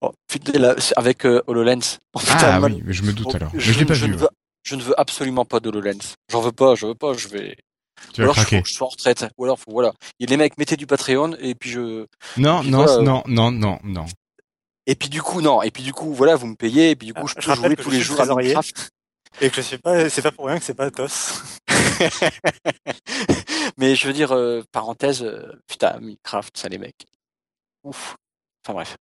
Oh, 0.00 0.12
putain, 0.28 0.56
là, 0.60 0.74
c'est 0.78 0.96
avec 0.96 1.26
euh, 1.26 1.42
HoloLens. 1.48 1.98
Oh, 2.14 2.20
putain, 2.20 2.36
Ah 2.40 2.60
oui, 2.60 2.80
mais 2.84 2.92
je 2.92 3.02
me 3.02 3.12
doute 3.12 3.34
alors. 3.34 3.50
Mais 3.52 3.58
je, 3.60 3.72
je 3.72 3.78
l'ai 3.80 3.84
pas 3.84 3.94
je 3.94 4.06
vu. 4.06 4.12
ne 4.12 4.16
veux, 4.16 4.28
je 4.62 4.76
ne 4.76 4.82
veux 4.82 5.00
absolument 5.00 5.44
pas 5.44 5.58
d'HoloLens. 5.58 6.14
J'en 6.30 6.40
veux 6.40 6.52
pas, 6.52 6.76
je 6.76 6.86
veux 6.86 6.94
pas, 6.94 7.14
je 7.14 7.26
vais. 7.26 7.56
Tu 8.12 8.20
Ou 8.20 8.24
alors, 8.24 8.36
faut 8.36 8.62
que 8.62 8.68
je 8.68 8.74
sois 8.74 8.86
en 8.86 8.90
retraite. 8.90 9.26
Ou 9.38 9.44
alors, 9.44 9.58
faut, 9.58 9.72
voilà. 9.72 9.92
Et 10.20 10.26
les 10.26 10.36
mecs, 10.36 10.56
mettez 10.56 10.76
du 10.76 10.86
Patreon, 10.86 11.34
et 11.40 11.54
puis 11.56 11.70
je. 11.70 12.06
Non, 12.36 12.60
puis 12.60 12.70
non, 12.70 12.78
voilà, 12.78 12.92
euh, 12.94 13.02
non, 13.02 13.22
non, 13.26 13.50
non, 13.50 13.78
non. 13.82 14.06
Et 14.86 14.94
puis 14.94 15.08
du 15.08 15.22
coup, 15.22 15.40
non. 15.40 15.62
Et 15.62 15.70
puis 15.70 15.82
du 15.82 15.92
coup, 15.92 16.12
voilà, 16.12 16.36
vous 16.36 16.46
me 16.46 16.56
payez, 16.56 16.90
et 16.90 16.96
puis 16.96 17.06
du 17.06 17.14
coup, 17.14 17.28
je 17.28 17.34
Je 17.38 17.46
peux 17.46 17.54
jouer 17.54 17.76
tous 17.76 17.90
les 17.90 17.98
suis 17.98 18.06
jours 18.06 18.20
à. 18.20 18.26
Minecraft. 18.26 18.90
Et 19.40 19.48
que 19.48 19.56
je 19.56 19.62
sais 19.62 19.78
pas, 19.78 20.10
c'est 20.10 20.22
pas 20.22 20.30
pour 20.30 20.46
rien 20.46 20.58
que 20.58 20.64
c'est 20.64 20.74
pas 20.74 20.86
Athos. 20.86 21.06
Mais 23.78 23.94
je 23.94 24.06
veux 24.06 24.12
dire, 24.12 24.32
euh, 24.32 24.62
parenthèse, 24.72 25.22
euh, 25.22 25.52
putain, 25.66 25.98
Minecraft, 26.00 26.56
ça 26.56 26.68
les 26.68 26.78
mecs. 26.78 27.06
Ouf. 27.84 28.16
Enfin 28.64 28.74
bref. 28.74 28.96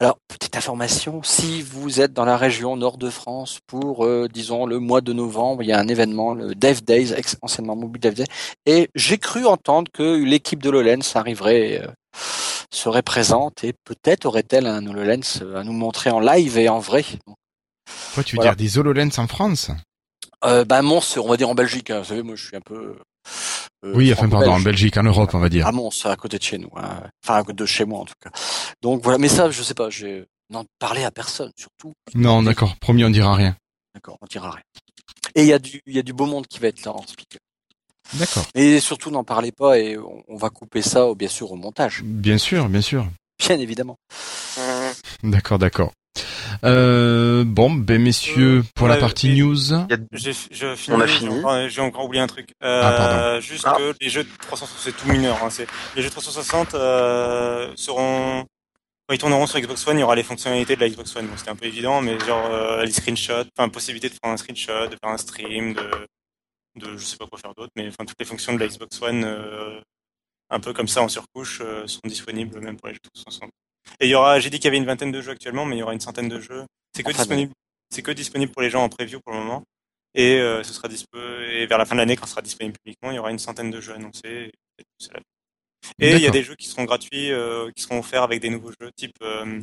Alors, 0.00 0.18
petite 0.28 0.56
information, 0.56 1.22
si 1.22 1.62
vous 1.62 2.00
êtes 2.00 2.12
dans 2.12 2.24
la 2.24 2.36
région 2.36 2.76
nord 2.76 2.98
de 2.98 3.10
France 3.10 3.60
pour, 3.66 4.04
euh, 4.04 4.28
disons, 4.32 4.66
le 4.66 4.78
mois 4.78 5.00
de 5.00 5.12
novembre, 5.12 5.62
il 5.62 5.68
y 5.68 5.72
a 5.72 5.78
un 5.78 5.88
événement, 5.88 6.34
le 6.34 6.54
Dev 6.54 6.80
Days, 6.82 7.14
anciennement 7.42 7.76
Mobile 7.76 8.00
Dev 8.00 8.14
Days, 8.14 8.26
et 8.66 8.88
j'ai 8.94 9.18
cru 9.18 9.46
entendre 9.46 9.90
que 9.92 10.24
l'équipe 10.24 10.62
de 10.62 10.68
HoloLens 10.68 11.14
arriverait, 11.14 11.82
euh, 11.82 11.88
serait 12.70 13.02
présente, 13.02 13.64
et 13.64 13.72
peut-être 13.84 14.26
aurait-elle 14.26 14.66
un 14.66 14.86
HoloLens 14.86 15.42
à 15.54 15.62
nous 15.64 15.72
montrer 15.72 16.10
en 16.10 16.20
live 16.20 16.58
et 16.58 16.68
en 16.68 16.78
vrai. 16.78 17.04
Quoi, 18.14 18.24
tu 18.24 18.36
veux 18.36 18.42
Voilà. 18.42 18.54
dire 18.54 18.56
des 18.56 18.78
HoloLens 18.78 19.18
en 19.18 19.26
France? 19.26 19.70
Euh, 20.44 20.64
bah, 20.64 20.82
Mons, 20.82 21.16
on 21.18 21.28
va 21.28 21.36
dire 21.36 21.48
en 21.48 21.54
Belgique, 21.54 21.90
hein. 21.90 22.00
vous 22.00 22.04
savez, 22.06 22.22
moi 22.22 22.34
je 22.36 22.46
suis 22.46 22.56
un 22.56 22.60
peu... 22.60 22.96
euh, 23.84 23.92
Oui, 23.94 24.12
enfin, 24.12 24.28
pardon, 24.28 24.52
en. 24.52 24.60
Belgique, 24.60 24.96
en 24.96 25.02
Europe, 25.02 25.30
on 25.34 25.38
va 25.38 25.48
dire. 25.48 25.66
À 25.66 25.72
Mons, 25.72 25.90
à 26.04 26.16
côté 26.16 26.38
de 26.38 26.42
chez 26.42 26.58
nous. 26.58 26.70
hein. 26.76 27.02
Enfin, 27.24 27.36
à 27.36 27.42
côté 27.42 27.54
de 27.54 27.66
chez 27.66 27.84
moi, 27.84 28.00
en 28.00 28.04
tout 28.04 28.14
cas. 28.22 28.30
Donc 28.82 29.02
voilà, 29.02 29.18
mais 29.18 29.28
ça, 29.28 29.50
je 29.50 29.62
sais 29.62 29.74
pas, 29.74 29.88
j'ai 29.90 30.26
n'en 30.50 30.64
parlé 30.78 31.04
à 31.04 31.10
personne, 31.10 31.50
surtout. 31.56 31.92
Non, 32.14 32.42
d'accord, 32.42 32.76
promis, 32.76 33.04
on 33.04 33.10
dira 33.10 33.34
rien. 33.34 33.56
D'accord, 33.94 34.18
on 34.20 34.26
dira 34.26 34.50
rien. 34.50 34.62
Et 35.34 35.42
il 35.42 35.48
y 35.48 35.52
a 35.52 35.58
du, 35.58 35.80
il 35.86 35.94
y 35.94 35.98
a 35.98 36.02
du 36.02 36.12
beau 36.12 36.26
monde 36.26 36.46
qui 36.46 36.58
va 36.60 36.68
être 36.68 36.84
là 36.84 36.92
en 36.92 37.02
speaker. 37.06 37.38
D'accord. 38.14 38.44
Et 38.54 38.80
surtout, 38.80 39.10
n'en 39.10 39.24
parlez 39.24 39.52
pas 39.52 39.78
et 39.78 39.96
on, 39.98 40.22
on 40.28 40.36
va 40.36 40.50
couper 40.50 40.82
ça, 40.82 41.06
bien 41.16 41.28
sûr, 41.28 41.50
au 41.52 41.56
montage. 41.56 42.02
Bien 42.04 42.38
sûr, 42.38 42.68
bien 42.68 42.80
sûr. 42.80 43.06
Bien 43.38 43.58
évidemment. 43.58 43.98
D'accord, 45.22 45.58
d'accord. 45.58 45.92
Euh, 46.64 47.44
bon, 47.46 47.70
ben 47.70 48.00
messieurs, 48.00 48.64
pour 48.74 48.88
la 48.88 48.96
partie 48.96 49.28
news. 49.38 49.56
J'ai 50.12 50.32
je 50.50 50.74
finis, 50.74 50.96
On 50.96 51.00
a 51.00 51.06
fini. 51.06 51.42
J'ai 51.68 51.80
encore 51.82 52.04
oublié 52.06 52.22
un 52.22 52.26
truc. 52.26 52.50
Euh, 52.64 52.80
Ah, 52.82 52.92
pardon. 52.92 53.40
Juste 53.40 53.64
Ah. 53.66 53.74
que 53.76 53.94
les 54.00 54.08
jeux 54.08 54.24
de 54.24 54.28
360, 54.40 54.78
c'est 54.82 54.96
tout 54.96 55.08
mineur. 55.10 55.42
Hein, 55.44 55.50
c'est- 55.50 55.66
les 55.94 56.02
jeux 56.02 56.08
de 56.08 56.12
360 56.14 56.74
euh, 56.74 57.70
seront... 57.76 58.44
Quand 59.08 59.14
ils 59.14 59.18
tourneront 59.18 59.46
sur 59.46 59.60
Xbox 59.60 59.86
One, 59.86 59.98
il 59.98 60.00
y 60.00 60.02
aura 60.02 60.16
les 60.16 60.24
fonctionnalités 60.24 60.74
de 60.74 60.80
la 60.80 60.88
Xbox 60.88 61.14
One. 61.14 61.26
Bon, 61.26 61.36
C'était 61.36 61.50
un 61.50 61.54
peu 61.56 61.66
évident, 61.66 62.00
mais 62.00 62.18
genre 62.26 62.48
euh, 62.50 62.84
les 62.84 62.90
screenshots, 62.90 63.44
enfin 63.56 63.68
possibilité 63.68 64.08
de 64.08 64.14
faire 64.14 64.32
un 64.32 64.36
screenshot, 64.36 64.86
de 64.86 64.96
faire 65.00 65.12
un 65.12 65.16
stream, 65.18 65.74
de, 65.74 65.90
de 66.76 66.96
je 66.96 67.04
sais 67.04 67.16
pas 67.16 67.26
quoi 67.26 67.38
faire 67.38 67.54
d'autre, 67.54 67.72
mais 67.76 67.88
enfin 67.88 68.04
toutes 68.04 68.18
les 68.18 68.26
fonctions 68.26 68.52
de 68.52 68.58
la 68.58 68.68
Xbox 68.68 69.00
One, 69.02 69.24
euh, 69.24 69.80
un 70.50 70.60
peu 70.60 70.72
comme 70.72 70.88
ça 70.88 71.02
en 71.02 71.08
surcouche, 71.08 71.60
euh, 71.60 71.86
sont 71.86 72.00
disponibles 72.04 72.60
même 72.60 72.76
pour 72.76 72.88
les 72.88 72.94
jeux 72.94 73.00
de 73.02 73.10
360. 73.10 73.50
Et 74.00 74.06
il 74.06 74.10
y 74.10 74.14
aura, 74.14 74.40
j'ai 74.40 74.50
dit 74.50 74.58
qu'il 74.58 74.66
y 74.66 74.68
avait 74.68 74.76
une 74.76 74.86
vingtaine 74.86 75.12
de 75.12 75.20
jeux 75.20 75.32
actuellement, 75.32 75.64
mais 75.64 75.76
il 75.76 75.78
y 75.80 75.82
aura 75.82 75.94
une 75.94 76.00
centaine 76.00 76.28
de 76.28 76.40
jeux. 76.40 76.64
C'est 76.94 77.02
que 77.02 77.10
Enfin, 77.10 77.22
disponible, 77.22 77.52
c'est 77.90 78.02
que 78.02 78.10
disponible 78.10 78.52
pour 78.52 78.62
les 78.62 78.70
gens 78.70 78.82
en 78.82 78.88
preview 78.88 79.20
pour 79.20 79.32
le 79.32 79.40
moment. 79.40 79.62
Et 80.14 80.40
euh, 80.40 80.62
ce 80.62 80.72
sera 80.72 80.88
dispo 80.88 81.18
et 81.18 81.66
vers 81.66 81.78
la 81.78 81.84
fin 81.84 81.94
de 81.94 82.00
l'année, 82.00 82.16
quand 82.16 82.24
ce 82.24 82.32
sera 82.32 82.42
disponible 82.42 82.76
publiquement, 82.82 83.10
il 83.10 83.16
y 83.16 83.18
aura 83.18 83.30
une 83.30 83.38
centaine 83.38 83.70
de 83.70 83.80
jeux 83.80 83.92
annoncés. 83.92 84.50
Et, 84.78 86.08
et 86.08 86.16
il 86.16 86.22
y 86.22 86.26
a 86.26 86.30
des 86.30 86.42
jeux 86.42 86.54
qui 86.56 86.66
seront 86.66 86.84
gratuits, 86.84 87.30
euh, 87.30 87.70
qui 87.72 87.82
seront 87.82 87.98
offerts 87.98 88.22
avec 88.22 88.40
des 88.40 88.48
nouveaux 88.48 88.72
jeux, 88.80 88.90
type 88.96 89.16
euh, 89.22 89.60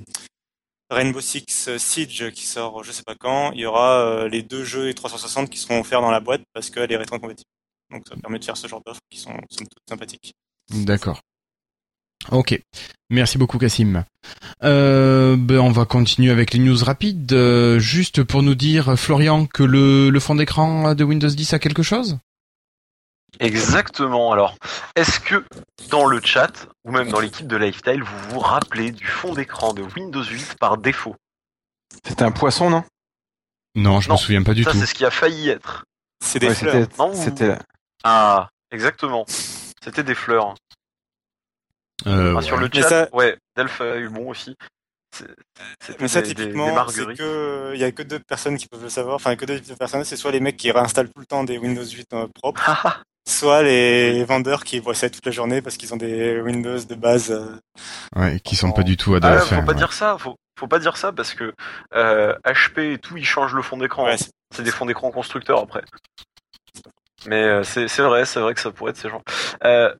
Rainbow 0.94 1.22
Six 1.22 1.78
Siege 1.78 2.32
qui 2.32 2.46
sort 2.46 2.84
je 2.84 2.92
sais 2.92 3.04
pas 3.04 3.16
quand. 3.16 3.52
Il 3.52 3.60
y 3.60 3.66
aura 3.66 4.00
euh, 4.00 4.30
les 4.30 4.44
deux 4.44 4.64
jeux 4.64 4.90
et 4.90 4.94
360 4.94 5.50
qui 5.50 5.58
seront 5.58 5.80
offerts 5.80 6.02
dans 6.02 6.12
la 6.12 6.20
boîte 6.20 6.42
parce 6.54 6.70
qu'elle 6.70 6.92
est 6.92 6.98
rétro-compatible. 6.98 7.50
Donc 7.92 8.04
ça 8.08 8.16
permet 8.16 8.40
de 8.40 8.46
faire 8.46 8.58
ce 8.58 8.68
genre 8.68 8.82
d'offres 8.86 9.02
qui 9.10 9.20
sont, 9.20 9.34
toutes 9.50 9.70
sympathiques. 9.88 10.34
D'accord. 10.70 11.22
Ok. 12.32 12.60
Merci 13.10 13.38
beaucoup, 13.38 13.58
Cassim. 13.58 14.06
Euh, 14.64 15.36
ben, 15.38 15.60
on 15.60 15.72
va 15.72 15.86
continuer 15.86 16.32
avec 16.32 16.54
les 16.54 16.60
news 16.60 16.78
rapides. 16.84 17.34
Euh, 17.34 17.80
juste 17.80 18.24
pour 18.24 18.42
nous 18.42 18.56
dire, 18.56 18.98
Florian, 18.98 19.46
que 19.46 19.64
le 19.64 20.20
fond 20.20 20.36
d'écran 20.36 20.96
de 20.96 21.04
Windows 21.04 21.28
10 21.28 21.54
a 21.54 21.60
quelque 21.60 21.84
chose? 21.84 22.18
Exactement. 23.40 24.32
Alors, 24.32 24.56
est-ce 24.96 25.20
que 25.20 25.44
dans 25.90 26.06
le 26.06 26.22
chat 26.22 26.68
ou 26.84 26.92
même 26.92 27.10
dans 27.10 27.20
l'équipe 27.20 27.48
de 27.48 27.56
Lifestyle, 27.58 28.04
vous 28.04 28.30
vous 28.30 28.40
rappelez 28.40 28.92
du 28.92 29.06
fond 29.08 29.34
d'écran 29.34 29.74
de 29.74 29.82
Windows 29.96 30.24
8 30.24 30.56
par 30.60 30.78
défaut? 30.78 31.16
C'était 32.06 32.24
un 32.24 32.32
poisson, 32.32 32.70
non? 32.70 32.84
Non, 33.76 34.00
je 34.02 34.10
Non, 34.10 34.16
me 34.16 34.20
souviens 34.20 34.44
pas 34.44 34.54
du 34.54 34.64
Ça, 34.64 34.72
tout. 34.72 34.78
c'est 34.80 34.86
ce 34.86 34.94
qui 34.94 35.04
a 35.06 35.12
failli 35.12 35.50
être. 35.50 35.84
C'est 36.24 36.40
des 36.40 36.50
Ouais, 36.50 36.56
fleurs. 36.56 36.88
C'était. 37.16 37.58
Ah, 38.04 38.50
exactement. 38.72 39.26
C'était 39.84 40.04
des 40.04 40.16
fleurs. 40.16 40.54
Euh, 42.06 42.36
Ah, 42.38 42.42
Sur 42.42 42.58
le 42.58 42.70
chat, 42.72 42.88
ça- 42.88 43.10
ouais, 43.14 43.38
Delph 43.56 43.82
a 43.82 43.98
eu 43.98 44.10
bon 44.10 44.30
aussi. 44.30 44.56
Mais 46.00 46.08
ça, 46.08 46.22
des, 46.22 46.30
typiquement, 46.30 46.68
c'est 46.68 46.74
marguerites. 46.74 47.18
que 47.20 47.72
il 47.76 47.80
y 47.80 47.84
a 47.84 47.92
que 47.92 48.02
deux 48.04 48.20
personnes 48.20 48.58
qui 48.58 48.68
peuvent 48.68 48.82
le 48.82 48.90
savoir. 48.90 49.16
Enfin, 49.16 49.36
que 49.36 49.46
deux 49.46 49.60
personnes. 49.78 50.04
C'est 50.04 50.18
soit 50.18 50.32
les 50.32 50.40
mecs 50.40 50.58
qui 50.58 50.72
réinstallent 50.72 51.10
tout 51.10 51.20
le 51.20 51.26
temps 51.26 51.44
des 51.44 51.58
Windows 51.58 51.86
8 51.86 52.14
euh, 52.14 52.28
propres, 52.42 53.04
soit 53.26 53.64
les 53.64 54.24
vendeurs 54.26 54.64
qui 54.64 54.80
voient 54.80 54.94
ça 54.96 55.10
toute 55.10 55.26
la 55.26 55.32
journée 55.32 55.62
parce 55.62 55.78
qu'ils 55.78 55.94
ont 55.94 55.98
des 55.98 56.42
Windows 56.42 56.78
de 56.80 56.96
base. 56.96 57.32
euh, 57.32 57.56
Ouais, 58.16 58.40
qui 58.42 58.56
sont 58.56 58.72
pas 58.72 58.84
du 58.84 58.98
tout 58.98 59.16
à 59.16 59.20
Ah, 59.24 59.40
faut 59.40 59.56
pas 59.62 59.68
ouais. 59.72 59.76
dire 59.76 59.94
ça, 59.94 60.18
faut, 60.20 60.36
faut 60.60 60.68
pas 60.68 60.80
dire 60.80 60.98
ça 60.98 61.12
parce 61.12 61.34
que 61.34 61.54
euh, 61.96 62.36
HP 62.46 62.94
et 62.94 62.98
tout, 62.98 63.18
ils 63.18 63.26
changent 63.26 63.54
le 63.56 63.62
fond 63.62 63.78
d'écran. 63.78 64.06
ouais, 64.06 64.14
hein. 64.14 64.18
c'est- 64.18 64.32
C'est 64.56 64.62
des 64.64 64.70
fonds 64.72 64.86
d'écran 64.86 65.10
constructeurs 65.12 65.60
après. 65.60 65.82
Mais 67.26 67.42
euh, 67.44 67.64
c'est 67.64 67.88
c'est 67.88 68.02
vrai, 68.04 68.26
c'est 68.26 68.40
vrai 68.40 68.54
que 68.54 68.60
ça 68.60 68.70
pourrait 68.72 68.92
être 68.92 68.98
ces 68.98 69.10
gens. 69.10 69.22
Euh, 69.64 69.94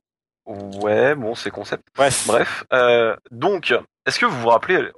ouais, 0.46 1.14
bon, 1.14 1.34
c'est 1.34 1.50
concept. 1.50 1.82
Bref. 1.96 2.24
Bref, 2.26 2.64
euh, 2.72 3.16
donc, 3.30 3.74
est-ce 4.06 4.18
que 4.18 4.26
vous 4.26 4.40
vous 4.40 4.48
rappelez, 4.50 4.90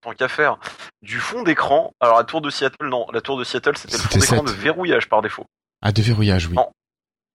tant 0.00 0.12
qu'à 0.14 0.28
faire, 0.28 0.58
du 1.02 1.18
fond 1.20 1.42
d'écran? 1.42 1.92
Alors 2.00 2.16
la 2.18 2.24
tour 2.24 2.40
de 2.40 2.50
Seattle, 2.50 2.86
non, 2.88 3.06
la 3.12 3.20
tour 3.20 3.38
de 3.38 3.44
Seattle, 3.44 3.76
c'était 3.76 3.98
le 3.98 4.02
fond 4.02 4.18
d'écran 4.18 4.42
de 4.42 4.50
verrouillage 4.50 5.08
par 5.08 5.20
défaut. 5.22 5.44
Ah, 5.82 5.92
de 5.92 6.00
verrouillage, 6.02 6.46
oui. 6.48 6.54
Non. 6.54 6.70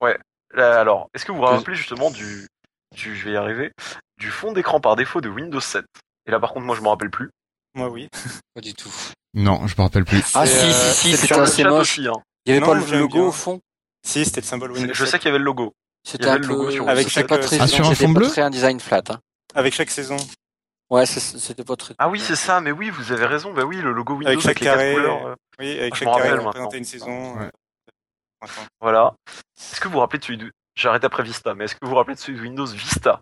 Là, 0.01 0.17
alors, 0.55 1.09
est-ce 1.13 1.25
que 1.25 1.31
vous 1.31 1.37
vous 1.39 1.43
rappelez 1.45 1.75
justement 1.75 2.09
du, 2.11 2.47
du, 2.95 3.15
je 3.15 3.25
vais 3.25 3.31
y 3.33 3.37
arriver, 3.37 3.71
du 4.17 4.29
fond 4.31 4.51
d'écran 4.51 4.79
par 4.79 4.95
défaut 4.95 5.21
de 5.21 5.29
Windows 5.29 5.59
7 5.59 5.85
Et 6.27 6.31
là, 6.31 6.39
par 6.39 6.53
contre, 6.53 6.65
moi, 6.65 6.75
je 6.75 6.81
m'en 6.81 6.91
rappelle 6.91 7.11
plus. 7.11 7.29
Moi, 7.75 7.89
oui. 7.89 8.07
Pas 8.55 8.61
du 8.61 8.73
tout. 8.73 8.91
Non, 9.35 9.67
je 9.67 9.75
me 9.77 9.81
rappelle 9.83 10.05
plus. 10.05 10.23
Ah 10.33 10.45
si, 10.47 10.55
euh, 10.65 10.71
si, 10.71 10.93
si, 10.95 11.11
c'est 11.11 11.17
c'était 11.17 11.27
Sur 11.27 11.37
le 11.37 11.43
assez 11.43 11.63
moche. 11.63 11.81
aussi, 11.81 12.07
hein. 12.07 12.13
Il 12.45 12.49
y 12.49 12.57
avait 12.57 12.61
Non, 12.61 12.67
pas 12.67 12.79
le 12.79 12.97
logo 12.99 13.13
bien. 13.19 13.23
au 13.27 13.31
fond? 13.31 13.59
Si, 14.07 14.25
c'était 14.25 14.41
le 14.41 14.45
symbole 14.47 14.71
Windows. 14.71 14.93
Je 14.93 15.05
sais 15.05 15.11
7. 15.11 15.19
qu'il 15.21 15.27
y 15.27 15.29
avait 15.29 15.37
le 15.37 15.43
logo. 15.45 15.73
C'était 16.07 16.27
un 16.27 16.37
le 16.37 16.47
logo 16.47 16.71
sur 16.71 16.89
Avec 16.89 17.09
chaque, 17.09 17.27
pas 17.27 17.35
euh, 17.35 17.41
très... 17.41 17.59
Ah, 17.59 17.67
sur 17.67 17.85
un 17.87 17.93
fond 17.93 18.09
bleu? 18.09 18.27
très 18.27 18.41
un 18.41 18.49
design 18.49 18.79
flat. 18.79 19.03
Hein. 19.09 19.19
Avec 19.53 19.73
chaque 19.75 19.91
saison. 19.91 20.17
Ouais, 20.89 21.05
c'est- 21.05 21.19
c'était 21.37 21.63
pas 21.63 21.75
très... 21.75 21.93
Ah 21.99 22.09
oui, 22.09 22.19
c'est 22.19 22.35
ça, 22.37 22.59
mais 22.61 22.71
oui, 22.71 22.89
vous 22.89 23.11
avez 23.11 23.27
raison. 23.27 23.53
Bah 23.53 23.63
oui, 23.65 23.77
le 23.77 23.91
logo 23.91 24.13
Windows 24.13 24.29
Avec 24.29 24.39
chaque 24.41 24.59
les 24.61 24.65
quatre 24.65 24.77
carré. 24.77 24.93
couleurs, 24.93 25.27
euh, 25.27 25.35
Oui, 25.59 25.77
avec 25.79 25.93
Ah, 25.93 25.97
chaque 25.97 26.07
carré, 26.07 26.31
représentait 26.33 26.77
une 26.79 26.83
saison. 26.85 27.37
Ouais. 27.37 27.49
Voilà. 28.81 29.13
Est-ce 29.57 29.79
que 29.81 29.87
vous 29.87 29.93
vous 29.95 29.99
rappelez 29.99 30.19
de 30.19 30.23
celui 30.25 30.37
de... 30.37 30.51
J'arrête 30.75 31.03
après 31.03 31.23
Vista, 31.23 31.53
mais 31.55 31.65
est-ce 31.65 31.75
que 31.75 31.79
vous 31.83 31.89
vous 31.89 31.95
rappelez 31.95 32.15
de 32.15 32.19
celui 32.19 32.37
de 32.37 32.43
Windows 32.43 32.65
Vista? 32.67 33.19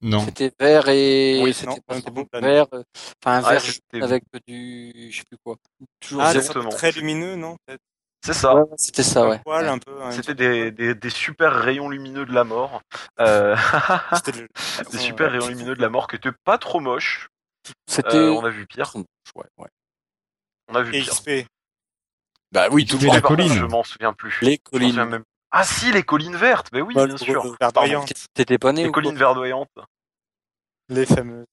Non. 0.00 0.20
C'était 0.24 0.52
vert 0.60 0.88
et... 0.88 1.40
Oui, 1.42 1.52
c'était 1.52 1.66
non, 1.70 1.78
pas 1.86 1.94
plan. 2.24 2.40
Vert, 2.40 2.66
euh, 2.72 2.82
enfin 3.24 3.38
un 3.38 3.42
Ouais, 3.42 3.58
vert 3.58 3.62
avec 4.04 4.22
du... 4.46 5.10
je 5.10 5.16
sais 5.18 5.24
plus 5.28 5.38
quoi. 5.44 5.56
Toujours 6.00 6.22
Ah, 6.22 6.34
Exactement. 6.34 6.68
très 6.70 6.92
lumineux, 6.92 7.34
non 7.34 7.56
C'est 8.24 8.32
ça. 8.32 8.54
Ouais, 8.54 8.62
c'était 8.76 9.02
ça, 9.02 9.26
ouais. 9.28 9.36
Un 9.36 9.38
poil, 9.38 9.64
Ouais. 9.64 9.70
un 9.70 9.78
peu. 9.78 10.02
hein, 10.02 10.12
C'était 10.12 10.34
des, 10.34 10.64
sorte 10.66 10.74
des, 10.74 10.94
des 10.94 11.10
super 11.10 11.52
rayons 11.52 11.88
lumineux 11.88 12.24
de 12.26 12.32
la 12.32 12.44
mort. 12.44 12.80
Euh, 13.20 13.56
le- 14.32 14.48
des 14.92 14.98
super 14.98 15.32
rayons 15.32 15.48
lumineux 15.48 15.74
de 15.74 15.82
la 15.82 15.88
mort 15.88 16.06
qui 16.06 16.16
étaient 16.16 16.30
pas 16.44 16.58
trop 16.58 16.78
moches. 16.78 17.28
C'était... 17.88 18.16
Euh, 18.16 18.32
on 18.34 18.44
a 18.44 18.50
vu 18.50 18.66
pire. 18.66 18.92
Ouais, 19.34 19.44
ouais. 19.58 19.68
On 20.68 20.74
a 20.76 20.82
vu 20.82 20.94
Et 20.94 21.00
pire. 21.02 21.12
XP. 21.12 21.30
Bah 22.52 22.68
oui, 22.70 22.84
tout 22.86 22.98
le 22.98 23.06
contre, 23.08 23.22
colline. 23.22 23.52
Je 23.52 23.64
m'en 23.64 23.82
souviens 23.84 24.12
plus. 24.12 24.38
Les 24.42 24.58
collines. 24.58 25.04
même- 25.04 25.24
Ah 25.50 25.64
si, 25.64 25.90
les 25.92 26.02
collines 26.02 26.36
vertes. 26.36 26.68
Mais 26.72 26.80
oui, 26.80 26.94
Bah, 26.94 27.06
bien 27.06 27.16
sûr. 27.16 27.44
le 27.44 27.50
verdoyant. 27.60 28.04
T'étais 28.34 28.58
pas 28.58 28.72
né 28.72 28.82
Les 28.82 28.88
ou 28.88 28.92
quoi 28.92 29.02
collines 29.02 29.18
verdoyantes. 29.18 29.70
Les 30.88 31.06
fameux. 31.06 31.46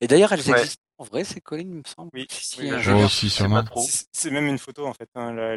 Et 0.00 0.06
d'ailleurs, 0.06 0.32
elles 0.32 0.48
Ouais. 0.50 0.58
existent 0.60 0.82
en 0.98 1.04
vrai, 1.04 1.24
ces 1.24 1.40
collines, 1.40 1.70
il 1.70 1.76
me 1.78 1.82
semble? 1.86 2.10
Oui, 2.12 2.26
Si, 2.30 2.44
si, 2.44 2.60
oui. 2.60 2.70
Oh, 2.74 2.78
je- 2.78 3.06
si, 3.08 3.28
je 3.28 3.32
sais 3.34 3.44
pas 3.44 3.48
sûrement. 3.64 3.80
C'est 3.82 4.06
c'est 4.12 4.30
même 4.30 4.46
une 4.46 4.58
photo 4.58 4.86
en 4.86 4.92
fait, 4.92 5.08
hein, 5.14 5.56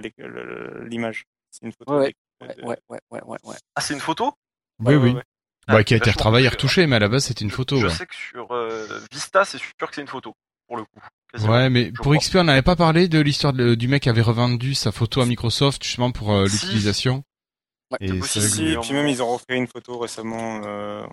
l'image. 0.85 1.25
C'est 1.51 1.65
une 1.65 1.73
photo. 1.73 1.91
Ouais, 1.93 1.97
avec- 2.05 2.17
Ouais, 2.41 2.55
de- 2.55 2.61
ouais, 2.67 2.77
ouais, 2.89 2.99
ouais, 3.11 3.21
ouais, 3.25 3.37
ouais. 3.43 3.55
Ah, 3.75 3.81
c'est 3.81 3.93
une 3.93 3.99
photo? 3.99 4.33
Oui, 4.79 4.95
Ouais, 4.95 5.13
oui. 5.13 5.19
Bah, 5.67 5.83
qui 5.83 5.93
a 5.93 5.97
été 5.97 6.05
vachement 6.07 6.13
retravaillé, 6.19 6.47
touché, 6.47 6.55
retouché, 6.57 6.87
mais 6.87 6.95
à 6.97 6.99
la 6.99 7.07
base, 7.09 7.25
c'était 7.25 7.43
une 7.45 7.51
photo. 7.51 7.77
Je 7.77 7.87
ouais. 7.87 7.93
sais 7.93 8.05
que 8.05 8.15
sur 8.15 8.51
euh, 8.51 8.99
Vista, 9.11 9.45
c'est 9.45 9.57
sûr 9.59 9.71
que 9.79 9.95
c'est 9.95 10.01
une 10.01 10.07
photo. 10.07 10.33
Pour 10.73 10.77
le 10.79 10.85
coup. 10.85 10.99
Quasiment. 11.31 11.53
Ouais, 11.53 11.69
mais 11.69 11.85
je 11.85 11.91
pour 11.91 12.05
crois. 12.05 12.17
XP, 12.17 12.35
on 12.37 12.43
n'avait 12.45 12.61
pas 12.63 12.75
parlé 12.75 13.07
de 13.07 13.19
l'histoire 13.19 13.53
du 13.53 13.87
mec 13.87 14.01
qui 14.03 14.09
avait 14.09 14.21
revendu 14.21 14.73
sa 14.73 14.91
photo 14.91 15.21
à 15.21 15.25
Microsoft 15.27 15.83
justement 15.83 16.11
pour 16.11 16.33
euh, 16.33 16.47
Si. 16.47 16.65
l'utilisation. 16.65 17.23
Ouais, 17.91 17.97
Et. 18.01 18.21
Si, 18.23 18.63
et 18.69 18.77
puis 18.77 18.93
même 18.93 19.07
ils 19.07 19.21
ont 19.21 19.31
refait 19.33 19.55
une 19.55 19.67
photo 19.67 19.99
récemment 19.99 20.61
euh, 20.65 21.03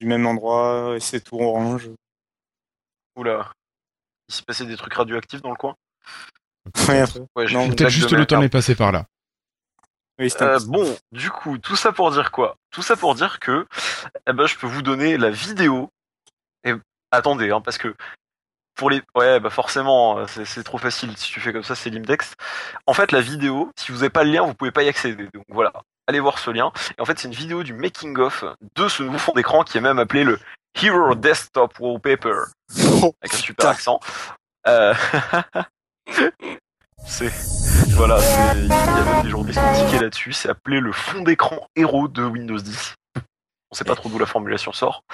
du 0.00 0.06
même 0.06 0.26
endroit 0.26 0.94
et 0.96 1.00
c'est 1.00 1.20
tout 1.22 1.36
orange. 1.40 1.88
Oula. 3.16 3.52
Il 4.28 4.34
s'est 4.34 4.42
passé 4.42 4.66
des 4.66 4.76
trucs 4.76 4.92
radioactifs 4.94 5.40
dans 5.40 5.50
le 5.50 5.56
coin. 5.56 5.74
Ouais. 6.88 7.02
Ouais, 7.36 7.46
Peut-être 7.46 7.88
juste 7.88 8.12
le 8.12 8.26
temps 8.26 8.42
est 8.42 8.48
passé 8.50 8.74
par 8.74 8.92
là. 8.92 9.06
Oui, 10.18 10.28
Euh, 10.42 10.58
bon, 10.66 10.94
du 11.12 11.30
coup, 11.30 11.56
tout 11.56 11.76
ça 11.76 11.92
pour 11.92 12.10
dire 12.10 12.30
quoi? 12.30 12.56
Tout 12.70 12.82
ça 12.82 12.94
pour 12.96 13.14
dire 13.14 13.40
que, 13.40 13.66
eh 14.28 14.32
ben, 14.34 14.46
je 14.46 14.56
peux 14.56 14.66
vous 14.66 14.82
donner 14.82 15.16
la 15.16 15.30
vidéo. 15.30 15.88
Et 16.64 16.74
attendez, 17.10 17.50
hein, 17.50 17.62
parce 17.62 17.78
que 17.78 17.94
pour 18.80 18.88
les, 18.88 19.02
ouais, 19.14 19.40
bah 19.40 19.50
forcément, 19.50 20.20
euh, 20.20 20.24
c'est 20.26 20.64
trop 20.64 20.78
facile 20.78 21.14
si 21.18 21.30
tu 21.30 21.38
fais 21.38 21.52
comme 21.52 21.62
ça, 21.62 21.74
c'est 21.74 21.90
l'Imdex. 21.90 22.32
En 22.86 22.94
fait, 22.94 23.12
la 23.12 23.20
vidéo, 23.20 23.70
si 23.76 23.92
vous 23.92 23.98
n'avez 23.98 24.08
pas 24.08 24.24
le 24.24 24.30
lien, 24.30 24.40
vous 24.40 24.54
pouvez 24.54 24.70
pas 24.70 24.82
y 24.82 24.88
accéder. 24.88 25.28
Donc 25.34 25.44
voilà, 25.50 25.70
allez 26.06 26.18
voir 26.18 26.38
ce 26.38 26.50
lien. 26.50 26.72
Et 26.96 27.02
en 27.02 27.04
fait, 27.04 27.18
c'est 27.18 27.28
une 27.28 27.34
vidéo 27.34 27.62
du 27.62 27.74
making 27.74 28.16
of 28.16 28.42
de 28.76 28.88
ce 28.88 29.02
nouveau 29.02 29.18
fond 29.18 29.32
d'écran 29.34 29.64
qui 29.64 29.76
est 29.76 29.82
même 29.82 29.98
appelé 29.98 30.24
le 30.24 30.38
Hero 30.80 31.14
Desktop 31.14 31.78
Wallpaper 31.78 32.36
avec 33.20 33.34
un 33.34 33.36
super 33.36 33.68
accent. 33.68 34.00
Euh... 34.66 34.94
c'est 37.06 37.30
voilà, 37.90 38.18
il 38.54 38.66
y 38.66 38.72
a 38.72 39.04
même 39.04 39.22
des 39.24 39.28
journalistes 39.28 39.60
qui 39.90 39.98
là-dessus. 39.98 40.32
C'est 40.32 40.48
appelé 40.48 40.80
le 40.80 40.92
fond 40.92 41.20
d'écran 41.20 41.68
héros 41.76 42.08
de 42.08 42.24
Windows 42.24 42.56
10. 42.56 42.94
On 43.70 43.74
sait 43.74 43.84
pas 43.84 43.94
trop 43.94 44.08
d'où 44.08 44.18
la 44.18 44.24
formulation 44.24 44.72
sort. 44.72 45.04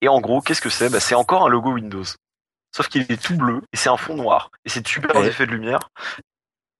Et 0.00 0.08
en 0.08 0.22
gros, 0.22 0.40
qu'est-ce 0.40 0.62
que 0.62 0.70
c'est? 0.70 0.88
Bah, 0.88 1.00
C'est 1.00 1.14
encore 1.14 1.44
un 1.44 1.50
logo 1.50 1.72
Windows. 1.72 2.04
Sauf 2.74 2.88
qu'il 2.88 3.02
est 3.02 3.22
tout 3.22 3.34
bleu 3.36 3.60
et 3.72 3.76
c'est 3.76 3.88
un 3.88 3.96
fond 3.96 4.14
noir. 4.16 4.50
Et 4.64 4.68
c'est 4.68 4.80
de 4.80 4.88
super 4.88 5.16
Ouais. 5.16 5.26
effets 5.28 5.46
de 5.46 5.52
lumière. 5.52 5.90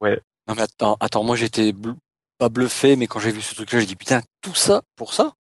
Non 0.02 0.54
mais 0.56 0.62
attends, 0.62 0.96
attends, 1.00 1.22
moi 1.22 1.36
j'étais 1.36 1.72
bl- 1.72 1.94
pas 2.38 2.48
bluffé, 2.48 2.96
mais 2.96 3.06
quand 3.06 3.20
j'ai 3.20 3.30
vu 3.32 3.42
ce 3.42 3.54
truc-là, 3.54 3.80
j'ai 3.80 3.86
dit 3.86 3.96
putain, 3.96 4.22
tout 4.40 4.54
ça 4.54 4.82
pour 4.96 5.12
ça? 5.14 5.32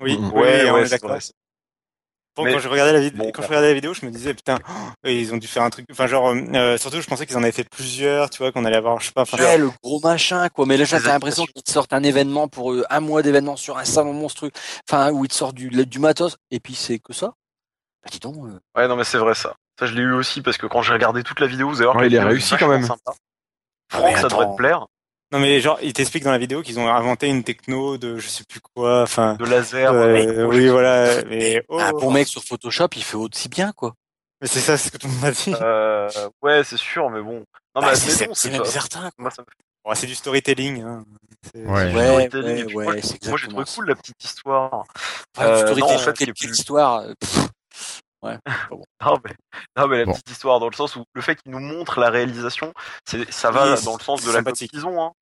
Oui, 0.00 0.16
Mm. 0.16 0.26
oui, 0.26 0.40
Ouais, 0.40 0.70
ouais, 0.70 0.88
d'accord. 0.88 1.18
Bon, 2.36 2.44
Mais- 2.44 2.52
quand 2.52 2.60
je 2.60 2.68
regardais 2.68 2.92
la 2.92 3.00
vidéo, 3.00 3.18
bon, 3.18 3.32
quand 3.32 3.40
ouais. 3.42 3.46
je 3.46 3.48
regardais 3.48 3.68
la 3.68 3.74
vidéo, 3.74 3.92
je 3.92 4.06
me 4.06 4.10
disais 4.10 4.32
putain, 4.32 4.58
oh, 4.68 5.08
ils 5.08 5.34
ont 5.34 5.36
dû 5.36 5.48
faire 5.48 5.64
un 5.64 5.68
truc. 5.68 5.84
Enfin, 5.90 6.06
genre, 6.06 6.28
euh, 6.28 6.78
surtout, 6.78 7.00
je 7.02 7.06
pensais 7.08 7.26
qu'ils 7.26 7.36
en 7.36 7.42
avaient 7.42 7.50
fait 7.52 7.68
plusieurs, 7.68 8.30
tu 8.30 8.38
vois, 8.38 8.52
qu'on 8.52 8.64
allait 8.64 8.76
avoir, 8.76 9.00
je 9.00 9.06
sais 9.06 9.12
pas. 9.12 9.22
Enfin, 9.22 9.36
Ouais, 9.36 9.58
le 9.58 9.70
gros 9.82 10.00
machin, 10.00 10.48
quoi. 10.48 10.64
Mais 10.64 10.76
là, 10.76 10.84
j'ai 10.84 10.98
l'impression 11.00 11.44
qu'ils 11.44 11.62
te 11.64 11.70
sortent 11.72 11.92
un 11.92 12.02
événement 12.04 12.46
pour 12.46 12.72
euh, 12.72 12.84
un 12.88 13.00
mois 13.00 13.22
d'événement 13.22 13.56
sur 13.56 13.76
un 13.78 13.84
salon 13.84 14.12
monstrueux. 14.14 14.52
Enfin, 14.88 15.10
où 15.10 15.24
ils 15.24 15.28
te 15.28 15.34
sortent 15.34 15.56
du, 15.56 15.68
du 15.70 15.98
matos. 15.98 16.36
Et 16.52 16.60
puis, 16.60 16.74
c'est 16.76 17.00
que 17.00 17.12
ça? 17.12 17.34
Bah, 18.04 18.08
dis 18.12 18.20
donc. 18.20 18.36
euh, 18.46 18.60
Ouais, 18.76 18.86
non, 18.86 18.94
mais 18.96 19.04
c'est 19.04 19.18
vrai 19.18 19.34
ça. 19.34 19.56
Ça, 19.80 19.86
je 19.86 19.94
l'ai 19.94 20.02
eu 20.02 20.12
aussi 20.12 20.42
parce 20.42 20.58
que 20.58 20.66
quand 20.66 20.82
j'ai 20.82 20.92
regardé 20.92 21.22
toute 21.24 21.40
la 21.40 21.46
vidéo, 21.48 21.68
vous 21.70 21.76
allez 21.78 21.84
voir 21.86 21.96
Ouais, 21.96 22.02
que 22.02 22.06
il 22.08 22.14
est 22.14 22.18
la 22.18 22.26
réussi 22.26 22.54
quand 22.58 22.68
même. 22.68 22.84
sympa. 22.84 23.12
Ah, 23.92 23.96
Franck, 23.98 24.16
ça 24.18 24.28
devrait 24.28 24.46
te 24.46 24.56
plaire. 24.56 24.86
Non, 25.32 25.38
mais 25.38 25.60
genre, 25.60 25.78
ils 25.82 25.92
t'expliquent 25.92 26.24
dans 26.24 26.30
la 26.32 26.38
vidéo 26.38 26.60
qu'ils 26.62 26.78
ont 26.78 26.88
inventé 26.88 27.28
une 27.28 27.42
techno 27.44 27.96
de 27.98 28.18
je 28.18 28.28
sais 28.28 28.44
plus 28.48 28.60
quoi. 28.60 29.02
Enfin, 29.02 29.34
De 29.34 29.44
laser. 29.46 29.92
euh, 29.92 30.44
oui, 30.44 30.68
voilà. 30.68 31.24
Mais 31.24 31.64
oh, 31.68 31.78
Un 31.80 31.90
bon 31.92 32.10
mec 32.12 32.28
sur 32.28 32.42
Photoshop, 32.44 32.88
il 32.96 33.02
fait 33.02 33.16
aussi 33.16 33.48
bien, 33.48 33.72
quoi. 33.72 33.94
mais 34.40 34.48
c'est 34.48 34.60
ça, 34.60 34.76
c'est 34.76 34.88
ce 34.88 34.92
que 34.92 34.98
tout 34.98 35.06
le 35.06 35.12
monde 35.14 35.24
a 35.24 35.30
dit. 35.30 35.54
Euh, 35.60 36.08
ouais, 36.42 36.62
c'est 36.64 36.76
sûr, 36.76 37.08
mais 37.10 37.22
bon. 37.22 37.44
Non, 37.74 37.80
mais 37.82 37.88
Bah, 37.88 37.94
c'est 37.96 38.50
même 38.50 38.64
certain, 38.64 39.00
quoi. 39.02 39.10
Moi, 39.18 39.30
ça 39.30 39.42
me 39.42 39.46
Bon, 39.82 39.94
c'est 39.94 40.06
du 40.06 40.14
storytelling. 40.14 40.82
Hein. 40.82 41.04
Ouais. 41.54 41.64
Ouais, 41.94 42.28
storytelling, 42.28 42.74
ouais, 42.74 42.84
moi, 42.84 43.36
j'ai 43.38 43.48
trouvé 43.48 43.64
cool 43.74 43.86
la 43.88 43.94
petite 43.94 44.22
histoire. 44.22 44.84
Enfin, 45.38 45.48
Euh, 45.48 45.54
du 45.54 45.60
storytelling, 45.60 45.88
non, 45.88 45.94
en 45.94 45.98
fait, 45.98 46.12
quelle 46.18 46.26
c'est 46.28 46.32
petite 46.32 46.48
plus- 46.48 46.58
histoire. 46.58 47.04
Euh, 48.24 48.36
pff. 48.46 48.68
Non 49.04 49.16
mais, 49.24 49.34
non, 49.76 49.88
mais 49.88 49.98
la 49.98 50.04
Bon. 50.06 50.12
petite 50.12 50.30
histoire 50.30 50.60
dans 50.60 50.68
le 50.68 50.74
sens 50.74 50.96
où 50.96 51.04
le 51.14 51.20
fait 51.22 51.36
qu'ils 51.36 51.52
nous 51.52 51.58
montrent 51.60 52.00
la 52.00 52.10
réalisation, 52.10 52.72
c'est, 53.04 53.30
ça 53.32 53.50
va 53.50 53.74
Oui, 53.74 53.84
dans 53.84 53.96
le 53.96 54.02
sens 54.02 54.24
de 54.24 54.30
la 54.32 54.40
ont, 54.86 55.02
hein, 55.02 55.12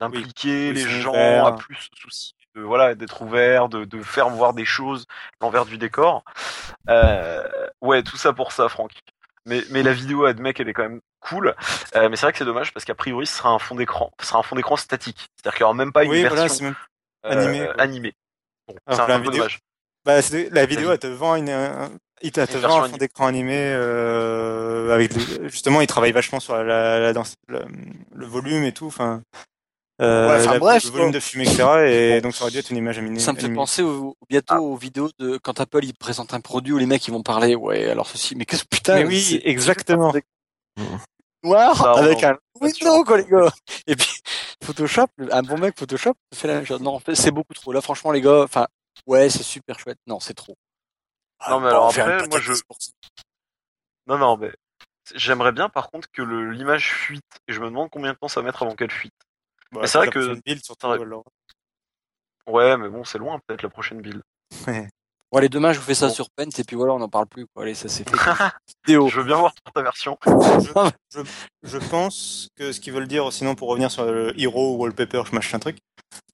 d'impliquer 0.00 0.68
Oui, 0.70 0.74
les 0.74 0.88
gens 0.88 1.46
à 1.46 1.52
plus 1.52 1.74
se 1.76 1.88
soucier 2.00 2.34
de 2.54 2.62
voilà 2.62 2.94
d'être 2.94 3.20
ouverts, 3.22 3.68
de, 3.68 3.84
de 3.84 4.02
faire 4.02 4.30
voir 4.30 4.54
des 4.54 4.64
choses 4.64 5.04
l'envers 5.40 5.66
du 5.66 5.76
décor. 5.78 6.24
Euh, 6.88 7.46
ouais, 7.82 8.02
tout 8.02 8.16
ça 8.16 8.32
pour 8.32 8.52
ça, 8.52 8.68
Franck. 8.68 8.92
Mais, 9.44 9.62
mais 9.70 9.82
la 9.82 9.92
vidéo 9.92 10.24
admet 10.24 10.52
qu'elle 10.54 10.68
est 10.68 10.72
quand 10.74 10.82
même 10.82 11.00
cool. 11.20 11.54
Euh, 11.94 12.08
mais 12.08 12.16
c'est 12.16 12.26
vrai 12.26 12.32
que 12.32 12.38
c'est 12.38 12.44
dommage 12.44 12.72
parce 12.72 12.84
qu'a 12.84 12.94
priori 12.94 13.26
ce 13.26 13.36
sera 13.36 13.50
un 13.50 13.58
fond 13.58 13.74
d'écran, 13.74 14.10
ce 14.20 14.26
sera 14.26 14.38
un 14.38 14.42
fond 14.42 14.56
d'écran 14.56 14.76
statique, 14.76 15.28
c'est-à-dire 15.36 15.56
qu'il 15.56 15.60
y 15.62 15.64
aura 15.64 15.74
même 15.74 15.92
pas 15.92 16.04
une 16.04 16.10
Oui, 16.10 16.20
voilà, 16.20 16.42
version 16.42 16.54
c'est 16.54 16.64
même. 16.64 16.74
euh, 17.26 17.30
animé, 17.30 17.64
quoi. 17.66 17.82
animée. 17.82 18.14
Bon, 18.66 18.74
c'est 18.90 19.00
un 19.00 19.06
peu 19.06 19.12
vidéo- 19.24 19.32
dommage. 19.32 19.58
Bah, 20.04 20.20
la 20.52 20.66
vidéo, 20.66 20.92
elle 20.92 20.98
te 20.98 21.06
vend 21.06 21.34
une, 21.36 21.48
il 22.22 22.30
vend 22.32 22.44
version 22.46 22.82
un 22.82 22.88
fond 22.88 22.96
d'écran 22.96 23.26
animé 23.26 23.54
euh, 23.56 24.94
avec 24.94 25.14
les- 25.14 25.48
justement, 25.48 25.80
il 25.80 25.86
travaille 25.86 26.12
vachement 26.12 26.40
sur 26.40 26.56
la, 26.56 26.98
la, 26.98 27.12
danse- 27.12 27.34
le, 27.48 27.60
le 28.14 28.26
volume 28.26 28.64
et 28.64 28.72
tout. 28.72 28.86
Enfin, 28.86 29.22
euh, 30.00 30.28
Ouais, 30.38 30.44
la- 30.46 30.58
bref, 30.58 30.84
le 30.84 30.90
volume 30.90 31.06
quoi. 31.10 31.14
de 31.14 31.20
fumée, 31.20 31.44
etc. 31.44 31.64
Et 32.16 32.20
donc, 32.20 32.34
ça 32.34 32.42
aurait 32.44 32.50
dû 32.52 32.58
être 32.58 32.70
une 32.70 32.76
image 32.76 32.98
animée. 32.98 33.18
Ça 33.18 33.32
me 33.32 33.36
fait 33.38 33.44
animée. 33.44 33.56
penser 33.56 33.82
au, 33.82 34.16
bientôt 34.28 34.56
aux 34.56 34.76
vidéos 34.76 35.10
de 35.18 35.38
quand 35.38 35.60
Apple 35.60 35.84
il 35.84 35.94
présente 35.94 36.34
un 36.34 36.40
produit 36.40 36.72
où 36.72 36.78
les 36.78 36.86
mecs 36.86 37.06
ils 37.06 37.12
vont 37.12 37.22
parler 37.22 37.54
ouais 37.54 37.90
alors 37.90 38.06
ceci 38.06 38.34
mais 38.36 38.44
qu'est-ce 38.44 38.64
putain 38.64 38.96
Mais 38.96 39.04
oui, 39.04 39.40
exactement. 39.44 40.12
noir 41.44 41.76
Ça, 41.76 41.92
avec 41.92 42.22
non, 42.22 42.28
un 42.30 42.36
Windows 42.60 43.04
quoi 43.04 43.18
les 43.18 43.24
gars 43.24 43.50
et 43.86 43.94
puis 43.96 44.08
Photoshop 44.64 45.06
un 45.30 45.42
bon 45.42 45.58
mec 45.58 45.78
Photoshop 45.78 46.14
fait 46.34 46.48
la 46.48 46.54
même 46.54 46.66
chose 46.66 46.80
non 46.80 46.94
en 46.94 46.98
fait, 47.00 47.14
c'est 47.14 47.30
beaucoup 47.30 47.54
trop 47.54 47.72
là 47.72 47.80
franchement 47.80 48.10
les 48.12 48.20
gars 48.20 48.42
enfin 48.42 48.66
ouais 49.06 49.30
c'est 49.30 49.42
super 49.44 49.78
chouette 49.78 49.98
non 50.06 50.18
c'est 50.20 50.34
trop 50.34 50.56
Non, 51.48 51.60
mais 51.60 51.66
Ah, 51.66 51.70
alors 51.70 51.82
on 51.84 51.86
va 51.88 51.92
faire 51.92 52.06
après, 52.08 52.28
moi, 52.28 52.40
je-. 52.40 52.52
Non, 54.06 54.18
non, 54.18 54.36
mais 54.36 54.52
j'aimerais 55.14 55.52
bien 55.52 55.68
par 55.68 55.90
contre 55.90 56.10
que 56.10 56.22
le- 56.22 56.50
l'image 56.52 56.92
fuite. 56.92 57.24
Et 57.46 57.52
je 57.52 57.60
me 57.60 57.66
demande 57.66 57.90
combien 57.90 58.12
de 58.12 58.18
temps 58.18 58.28
ça 58.28 58.40
va 58.40 58.46
mettre 58.46 58.62
avant 58.62 58.74
qu'elle 58.74 58.90
fuite. 58.90 59.14
Bah, 59.72 59.80
Mais 59.82 59.86
c'est 59.86 59.98
vrai 59.98 60.08
que- 60.08 60.40
build, 60.44 60.60
alors. 60.82 61.24
Ouais, 62.46 62.76
mais 62.78 62.88
bon, 62.88 63.04
c'est 63.04 63.18
loin 63.18 63.38
peut-être 63.46 63.62
la 63.62 63.68
prochaine 63.68 64.00
build. 64.00 64.22
Bon 65.30 65.38
allez 65.38 65.48
demain 65.48 65.72
je 65.72 65.78
vous 65.78 65.84
fais 65.84 65.94
ça 65.94 66.08
Bon. 66.08 66.14
sur 66.14 66.30
Paint 66.30 66.48
et 66.58 66.64
puis 66.64 66.76
voilà 66.76 66.94
on 66.94 66.98
n'en 66.98 67.08
parle 67.08 67.26
plus 67.26 67.46
quoi 67.46 67.64
allez 67.64 67.74
ça 67.74 67.88
c'est 67.88 68.08
fait 68.08 68.16
vidéo 68.86 69.08
je 69.08 69.20
veux 69.20 69.24
bien 69.26 69.36
voir 69.36 69.52
ta 69.74 69.82
version. 69.82 70.18
Je 71.62 71.78
pense 71.90 72.48
que 72.56 72.72
ce 72.72 72.80
qu'ils 72.80 72.92
veulent 72.92 73.08
dire, 73.08 73.32
sinon 73.32 73.54
pour 73.54 73.68
revenir 73.68 73.90
sur 73.90 74.04
le 74.04 74.38
Hero 74.40 74.76
Wallpaper, 74.76 75.22
je 75.28 75.34
machin 75.34 75.56
un 75.56 75.60
truc. 75.60 75.78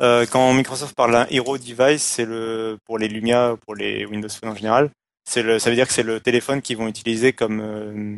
Euh, 0.03 0.27
quand 0.31 0.53
Microsoft 0.53 0.95
parle 0.95 1.13
d'un 1.13 1.27
Hero 1.31 1.57
Device, 1.59 2.03
c'est 2.03 2.25
le 2.25 2.79
pour 2.85 2.99
les 2.99 3.09
Lumia, 3.09 3.57
pour 3.65 3.75
les 3.75 4.05
Windows 4.07 4.29
Phone 4.29 4.51
en 4.51 4.55
général. 4.55 4.91
C'est 5.29 5.43
le, 5.43 5.59
ça 5.59 5.71
veut 5.71 5.77
dire 5.77 5.87
que 5.87 5.93
c'est 5.95 6.03
le 6.03 6.21
téléphone 6.21 6.61
qu'ils 6.63 6.77
vont 6.77 6.87
utiliser 6.89 7.33
comme 7.33 7.61
euh, 7.61 8.17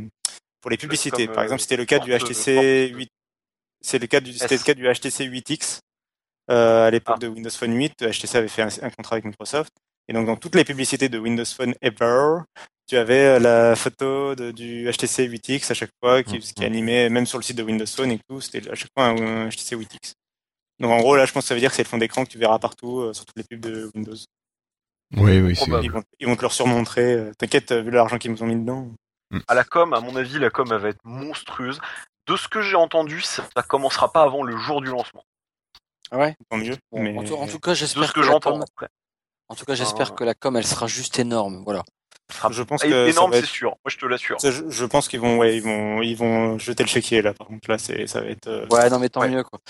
pour 0.61 0.71
les 0.71 0.77
publicités. 0.77 1.27
Comme, 1.27 1.35
Par 1.35 1.43
euh, 1.43 1.47
exemple, 1.47 1.63
c'était 1.63 1.77
le 1.77 1.85
cas 1.85 1.99
du 2.01 2.11
HTC 2.17 2.55
porte- 2.91 2.99
8. 2.99 3.09
C'est 3.81 3.99
le 4.01 4.07
cas 4.09 4.21
du, 4.21 4.33
c'était 4.33 4.57
le 4.57 4.63
cas 4.63 4.75
du 4.75 4.83
HTC 4.93 5.29
8X. 5.29 5.79
Euh, 6.51 6.87
à 6.89 6.91
l'époque 6.91 7.17
Ah. 7.19 7.21
de 7.23 7.29
Windows 7.29 7.51
Phone 7.51 7.75
8, 7.75 8.03
HTC 8.11 8.37
avait 8.37 8.49
fait 8.49 8.63
un, 8.63 8.69
un 8.83 8.91
contrat 8.91 9.15
avec 9.17 9.25
Microsoft. 9.25 9.73
Et 10.09 10.13
donc, 10.13 10.27
dans 10.27 10.37
toutes 10.37 10.55
les 10.55 10.65
publicités 10.65 11.09
de 11.09 11.19
Windows 11.19 11.45
Phone 11.45 11.75
ever, 11.83 12.43
tu 12.87 12.97
avais 12.97 13.25
euh, 13.25 13.39
la 13.41 13.75
photo 13.77 14.35
de, 14.35 14.53
du 14.53 14.89
HTC 14.91 15.29
8X 15.29 15.71
à 15.71 15.75
chaque 15.75 15.91
fois, 16.03 16.23
qui, 16.23 16.39
qui 16.39 16.65
animait, 16.65 17.09
même 17.09 17.27
sur 17.27 17.39
le 17.39 17.43
site 17.43 17.57
de 17.57 17.63
Windows 17.65 17.87
Phone 17.87 18.13
et 18.13 18.21
tout, 18.29 18.41
c'était 18.41 18.71
à 18.71 18.75
chaque 18.75 18.91
fois 18.97 19.07
un, 19.07 19.47
un 19.47 19.49
HTC 19.49 19.75
8X. 19.77 20.13
Donc, 20.79 20.91
en 20.93 20.99
gros, 20.99 21.17
là, 21.17 21.27
je 21.27 21.33
pense 21.33 21.45
que 21.45 21.49
ça 21.49 21.55
veut 21.55 21.61
dire 21.61 21.71
que 21.71 21.77
c'est 21.77 21.83
le 21.83 21.89
fond 21.89 21.99
d'écran 21.99 22.25
que 22.25 22.31
tu 22.31 22.39
verras 22.39 22.59
partout, 22.59 23.01
euh, 23.01 23.13
sur 23.13 23.25
toutes 23.27 23.37
les 23.37 23.45
pubs 23.45 23.61
de 23.61 23.91
Windows. 23.95 24.15
Oui, 25.17 25.41
oui, 25.41 25.55
c'est. 25.57 25.63
Probable. 25.63 25.85
Ils 25.85 25.91
vont, 25.91 26.03
ils 26.21 26.27
vont 26.27 26.37
te 26.37 26.43
le 26.43 26.49
surmontrer. 26.51 27.13
euh, 27.15 27.33
T'inquiète, 27.39 27.73
vu 27.73 27.91
l'argent 27.91 28.19
qu'ils 28.19 28.31
nous 28.31 28.43
ont 28.43 28.47
mis 28.47 28.57
dedans. 28.57 28.89
À 29.49 29.55
la 29.55 29.65
com, 29.65 29.93
à 29.93 30.01
mon 30.01 30.15
avis, 30.15 30.39
la 30.39 30.51
com 30.51 30.69
elle 30.71 30.79
va 30.79 30.89
être 30.91 31.05
monstrueuse. 31.05 31.81
De 32.29 32.37
ce 32.37 32.49
que 32.49 32.61
j'ai 32.61 32.77
entendu, 32.77 33.21
ça, 33.21 33.45
ça 33.57 33.63
commencera 33.63 34.13
pas 34.13 34.23
avant 34.23 34.43
le 34.43 34.57
jour 34.57 34.81
du 34.81 34.89
lancement. 34.89 35.25
Ah 36.11 36.19
ouais? 36.19 36.37
Tant 36.49 36.57
mieux. 36.59 36.77
Bon, 36.93 37.03
mais... 37.03 37.17
en, 37.17 37.25
tout, 37.25 37.35
en 37.35 37.47
tout 37.47 37.59
cas 37.59 37.75
j'espère 37.75 38.09
ce 38.09 38.13
que, 38.13 38.21
la 38.21 38.27
j'entends. 38.27 38.61
En 39.49 39.55
tout 39.55 39.65
cas 39.65 39.75
j'espère 39.75 40.09
Ah. 40.13 40.15
que 40.15 40.25
la 40.25 40.35
com 40.35 40.57
elle 40.57 40.67
sera 40.67 40.87
juste 40.87 41.19
énorme 41.19 41.63
voilà 41.65 41.83
sera 42.33 42.51
je 42.51 42.63
pense 42.63 42.83
é- 42.85 42.89
que 42.89 43.09
énorme, 43.09 43.33
c'est 43.35 43.45
sûr. 43.47 43.69
Moi, 43.71 43.77
je 43.89 43.99
te 43.99 44.07
l'assure. 44.07 44.37
Je, 44.43 44.69
je 44.69 44.85
pense 44.85 45.07
qu'ils 45.07 45.21
vont, 45.21 45.39
ouais, 45.39 45.57
ils 45.57 45.63
vont, 45.63 46.03
ils 46.03 46.17
vont 46.17 46.59
jeter 46.59 46.83
le 46.83 46.89
chéquier 46.89 47.23
là. 47.23 47.33
Par 47.33 47.47
contre, 47.47 47.71
là, 47.71 47.79
c'est, 47.79 48.09
ça 48.09 48.21
va 48.21 48.27
être. 48.27 48.49
euh, 48.49 48.67
Ouais, 48.69 48.91
non, 48.91 48.99
mais 48.99 49.09
tant 49.09 49.21
Ouais. 49.21 49.29
mieux, 49.29 49.45
quoi. 49.45 49.61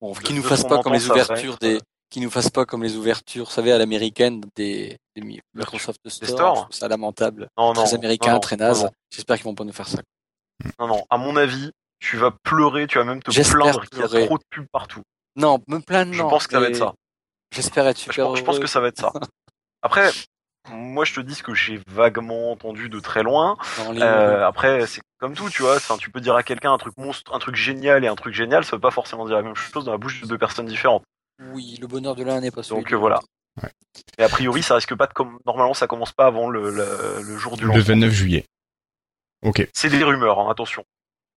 Bon, 0.00 0.12
qu'ils 0.14 0.34
nous 0.34 0.42
fassent 0.42 0.64
pas 0.64 0.82
comme 0.82 0.92
les 0.92 1.08
ouvertures 1.08 1.52
être, 1.54 1.60
des, 1.60 1.76
euh, 1.76 1.80
qu'ils 2.10 2.22
nous 2.24 2.30
fassent 2.30 2.50
pas 2.50 2.64
comme 2.64 2.82
les 2.82 2.96
ouvertures, 2.96 3.44
vous 3.44 3.50
savez, 3.52 3.70
à 3.70 3.78
l'américaine 3.78 4.40
des, 4.56 4.96
des 5.14 5.22
Mi- 5.22 5.38
Microsoft 5.54 6.00
Store. 6.08 6.28
stores. 6.28 6.56
Je 6.56 6.60
trouve 6.62 6.74
ça 6.74 6.88
lamentable. 6.88 7.46
Non, 7.56 7.74
non. 7.74 7.84
très 7.84 7.94
américain, 7.94 8.32
non, 8.32 8.40
très 8.40 8.56
naze. 8.56 8.88
J'espère 9.14 9.36
qu'ils 9.36 9.44
vont 9.44 9.54
pas 9.54 9.62
nous 9.64 9.72
faire 9.72 9.86
ça. 9.86 9.98
Non, 10.80 10.88
non, 10.88 11.04
à 11.10 11.16
mon 11.16 11.36
avis, 11.36 11.70
tu 12.00 12.16
vas 12.16 12.32
pleurer, 12.42 12.88
tu 12.88 12.98
vas 12.98 13.04
même 13.04 13.22
te 13.22 13.30
J'espère 13.30 13.60
plaindre 13.60 13.84
qu'il 13.88 14.00
y 14.00 14.02
a 14.24 14.26
trop 14.26 14.38
de 14.38 14.44
pubs 14.50 14.66
partout. 14.72 15.02
Non, 15.36 15.60
me 15.68 15.78
plaindre, 15.78 16.12
Je 16.12 16.22
pense 16.22 16.48
que 16.48 16.54
ça 16.54 16.60
va 16.60 16.66
être 16.66 16.76
ça. 16.76 16.92
J'espère 17.52 17.86
être 17.88 17.98
Je 17.98 18.02
super 18.04 18.26
pense, 18.26 18.38
je 18.38 18.44
pense 18.44 18.58
que 18.58 18.66
ça 18.66 18.80
va 18.80 18.88
être 18.88 18.98
ça. 18.98 19.12
Après, 19.82 20.10
moi, 20.70 21.04
je 21.04 21.14
te 21.14 21.20
dis 21.20 21.34
ce 21.34 21.42
que 21.42 21.54
j'ai 21.54 21.80
vaguement 21.88 22.52
entendu 22.52 22.88
de 22.88 23.00
très 23.00 23.22
loin. 23.22 23.56
Euh, 23.96 24.46
après, 24.46 24.86
c'est 24.86 25.00
comme 25.18 25.34
tout, 25.34 25.48
tu 25.48 25.62
vois. 25.62 25.76
Enfin, 25.76 25.96
tu 25.96 26.10
peux 26.10 26.20
dire 26.20 26.36
à 26.36 26.42
quelqu'un 26.42 26.72
un 26.72 26.78
truc 26.78 26.96
monstre, 26.98 27.34
un 27.34 27.38
truc 27.38 27.56
génial 27.56 28.04
et 28.04 28.08
un 28.08 28.14
truc 28.14 28.34
génial, 28.34 28.64
ça 28.64 28.76
veut 28.76 28.80
pas 28.80 28.90
forcément 28.90 29.24
dire 29.26 29.36
la 29.36 29.42
même 29.42 29.54
chose 29.56 29.84
dans 29.86 29.92
la 29.92 29.96
bouche 29.98 30.20
de 30.20 30.26
deux 30.26 30.36
personnes 30.38 30.66
différentes. 30.66 31.02
Oui, 31.52 31.78
le 31.80 31.86
bonheur 31.86 32.14
de 32.14 32.22
l'un 32.22 32.40
n'est 32.40 32.50
pas 32.50 32.62
celui 32.62 32.82
Donc 32.82 32.90
de 32.90 32.96
voilà. 32.96 33.20
Ouais. 33.62 33.70
Et 34.18 34.22
a 34.22 34.28
priori, 34.28 34.62
ça 34.62 34.74
risque 34.74 34.94
pas 34.94 35.06
de 35.06 35.14
com- 35.14 35.38
normalement, 35.46 35.72
ça 35.74 35.86
commence 35.86 36.12
pas 36.12 36.26
avant 36.26 36.50
le, 36.50 36.70
le, 36.70 37.22
le 37.22 37.36
jour 37.38 37.56
du 37.56 37.62
Le 37.62 37.68
lancement. 37.68 37.94
29 37.94 38.10
juillet. 38.12 38.44
Ok. 39.42 39.66
C'est 39.74 39.88
des 39.88 40.04
rumeurs, 40.04 40.38
hein, 40.40 40.50
attention. 40.50 40.84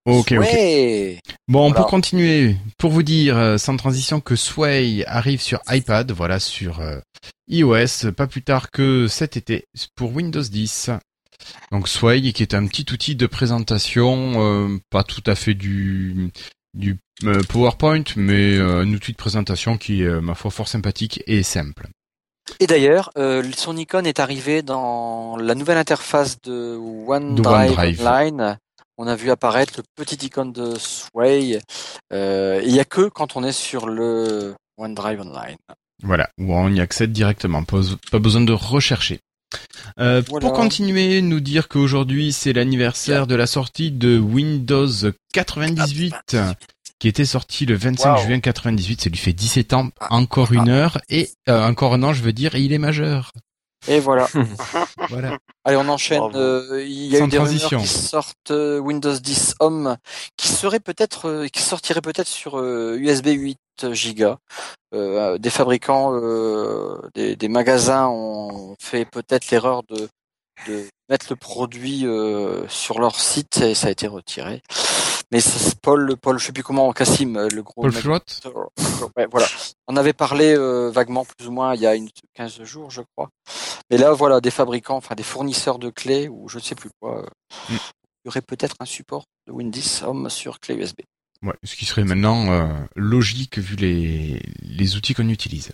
Ok, 0.06 0.34
ok. 0.34 1.20
Bon, 1.48 1.70
Voilà. 1.70 1.76
pour 1.76 1.86
continuer, 1.88 2.58
pour 2.78 2.92
vous 2.92 3.04
dire 3.04 3.38
euh, 3.38 3.58
sans 3.58 3.78
transition 3.78 4.20
que 4.20 4.36
Sway 4.36 5.06
arrive 5.08 5.42
sur 5.42 5.62
iPad, 5.70 6.12
voilà, 6.12 6.40
sur 6.40 6.82
euh, 6.82 7.00
iOS, 7.50 8.12
pas 8.16 8.28
plus 8.28 8.42
tard 8.42 8.70
que 8.72 9.08
cet 9.08 9.38
été 9.38 9.66
pour 9.96 10.14
Windows 10.14 10.42
10. 10.42 10.90
Donc 11.72 11.88
Sway, 11.88 12.34
qui 12.34 12.44
est 12.44 12.54
un 12.54 12.68
petit 12.68 12.86
outil 12.92 13.16
de 13.16 13.28
présentation, 13.28 14.34
euh, 14.38 14.78
pas 14.90 15.04
tout 15.04 15.24
à 15.26 15.36
fait 15.36 15.54
du 15.54 16.32
du 16.74 16.98
euh, 17.26 17.42
PowerPoint, 17.48 18.04
mais 18.16 18.58
un 18.58 18.92
outil 18.92 19.12
de 19.12 19.18
présentation 19.18 19.78
qui 19.78 20.02
est, 20.04 20.22
ma 20.22 20.34
foi, 20.36 20.52
fort 20.52 20.68
sympathique 20.68 21.22
et 21.28 21.44
simple. 21.44 21.88
Et 22.60 22.68
d'ailleurs, 22.68 23.12
euh, 23.18 23.44
son 23.56 23.78
icône 23.78 24.06
est 24.06 24.20
arrivé 24.20 24.62
dans 24.64 25.38
la 25.38 25.56
nouvelle 25.56 25.78
interface 25.78 26.42
de 26.42 26.76
OneDrive, 26.78 27.72
OneDrive. 27.72 28.02
Online. 28.06 28.58
On 28.98 29.08
a 29.08 29.16
vu 29.16 29.32
apparaître 29.32 29.74
le 29.78 29.84
petit 29.96 30.26
icône 30.26 30.52
de 30.54 30.76
Sway. 30.78 31.60
Euh, 32.12 32.62
Il 32.64 32.72
y 32.76 32.80
a 32.80 32.86
que 32.86 33.10
quand 33.10 33.36
on 33.36 33.44
est 33.44 33.52
sur 33.52 33.88
le 33.88 34.54
OneDrive 34.78 35.22
Online. 35.22 35.58
Voilà, 36.04 36.30
où 36.40 36.54
on 36.54 36.70
y 36.70 36.80
accède 36.80 37.12
directement, 37.12 37.64
pas, 37.64 38.20
besoin 38.20 38.42
de 38.42 38.54
rechercher. 38.54 39.20
Euh, 40.00 40.22
Voilà. 40.28 40.48
Pour 40.48 40.54
continuer, 40.58 41.22
nous 41.22 41.40
dire 41.40 41.68
qu'aujourd'hui 41.70 42.34
c'est 42.34 42.54
l'anniversaire 42.54 43.26
de 43.28 43.36
la 43.36 43.48
sortie 43.48 43.92
de 43.92 44.18
Windows 44.20 44.88
98, 45.34 46.36
qui 47.00 47.08
était 47.08 47.26
sorti 47.26 47.66
le 47.66 47.76
25 47.76 48.16
Wow. 48.18 48.24
juin 48.28 48.40
98. 48.40 49.02
Ça 49.02 49.10
lui 49.10 49.18
fait 49.18 49.34
17 49.34 49.74
ans, 49.74 49.90
Ah. 50.00 50.08
encore 50.12 50.52
une 50.54 50.70
heure 50.70 51.00
et 51.10 51.30
euh, 51.50 51.68
encore 51.68 51.94
un 51.94 52.04
an, 52.04 52.14
je 52.14 52.22
veux 52.24 52.34
dire, 52.34 52.56
et 52.56 52.62
il 52.62 52.74
est 52.74 52.78
majeur. 52.80 53.32
Et 53.88 54.00
voilà. 54.00 54.28
Voilà. 55.10 55.38
Allez, 55.66 55.78
on 55.78 55.88
enchaîne. 55.90 56.22
Euh, 56.36 56.84
Il 56.86 57.08
y 57.08 57.16
a 57.16 57.20
Sans 57.20 57.26
eu 57.26 57.30
des 57.30 57.38
transition. 57.38 57.70
rumeurs 57.78 57.84
qui 57.84 57.88
sortent 57.94 58.52
euh, 58.52 58.80
Windows 58.80 59.14
10 59.18 59.56
Home, 59.60 59.98
qui 60.38 60.48
serait 60.48 60.80
peut-être, 60.80 61.28
euh, 61.30 61.48
qui 61.48 61.62
sortirait 61.62 62.02
peut-être 62.02 62.28
sur 62.28 62.58
euh, 62.60 62.96
USB 62.98 63.28
8 63.28 63.58
Go. 64.16 64.36
Euh, 64.94 65.38
des 65.38 65.50
fabricants, 65.50 66.14
euh, 66.16 66.98
des, 67.16 67.36
des 67.36 67.48
magasins 67.50 68.08
ont 68.08 68.76
fait 68.80 69.06
peut-être 69.06 69.50
l'erreur 69.52 69.84
de, 69.90 70.08
de 70.68 70.86
mettre 71.10 71.26
le 71.30 71.36
produit 71.36 72.06
euh, 72.06 72.68
sur 72.70 73.00
leur 73.00 73.20
site 73.20 73.58
et 73.58 73.74
ça 73.76 73.88
a 73.88 73.92
été 73.92 74.08
retiré. 74.08 74.62
Mais 75.32 75.40
c'est 75.42 75.80
Paul, 75.80 76.16
Paul, 76.18 76.38
je 76.38 76.46
sais 76.46 76.52
plus 76.52 76.62
comment, 76.64 76.92
Cassim, 76.94 77.48
le 77.52 77.64
gros 77.64 77.82
Paul 77.82 77.92
Ouais, 79.18 79.28
voilà. 79.32 79.48
On 79.88 79.98
avait 79.98 80.14
parlé 80.14 80.56
euh, 80.56 80.92
vaguement, 80.92 81.26
plus 81.26 81.48
ou 81.48 81.52
moins, 81.52 81.74
il 81.74 81.82
y 81.82 81.88
a 81.88 81.96
une 81.96 82.10
15 82.36 82.62
jours, 82.64 82.92
je 82.92 83.02
crois. 83.16 83.30
Mais 83.92 83.98
là, 83.98 84.12
voilà, 84.14 84.42
des 84.42 84.52
fabricants, 84.52 84.98
enfin 84.98 85.16
des 85.16 85.24
fournisseurs 85.24 85.78
de 85.80 85.90
clés 85.90 86.28
ou 86.30 86.48
je 86.50 86.58
ne 86.58 86.64
sais 86.64 86.76
plus 86.76 86.90
quoi. 87.00 87.20
euh, 87.20 87.26
Mm. 87.70 87.76
Il 88.26 88.28
y 88.28 88.30
aurait 88.30 88.42
peut-être 88.42 88.78
un 88.80 88.86
support 88.86 89.26
de 89.48 89.52
Windows 89.52 89.82
Home 90.06 90.30
sur 90.30 90.60
clé 90.62 90.76
USB. 90.76 91.02
Ouais, 91.42 91.56
ce 91.66 91.76
qui 91.76 91.84
serait 91.86 92.06
maintenant 92.06 92.52
euh, 92.54 92.74
logique 92.96 93.58
vu 93.58 93.76
les, 93.76 94.42
les 94.62 94.96
outils 94.96 95.14
qu'on 95.14 95.28
utilise. 95.28 95.72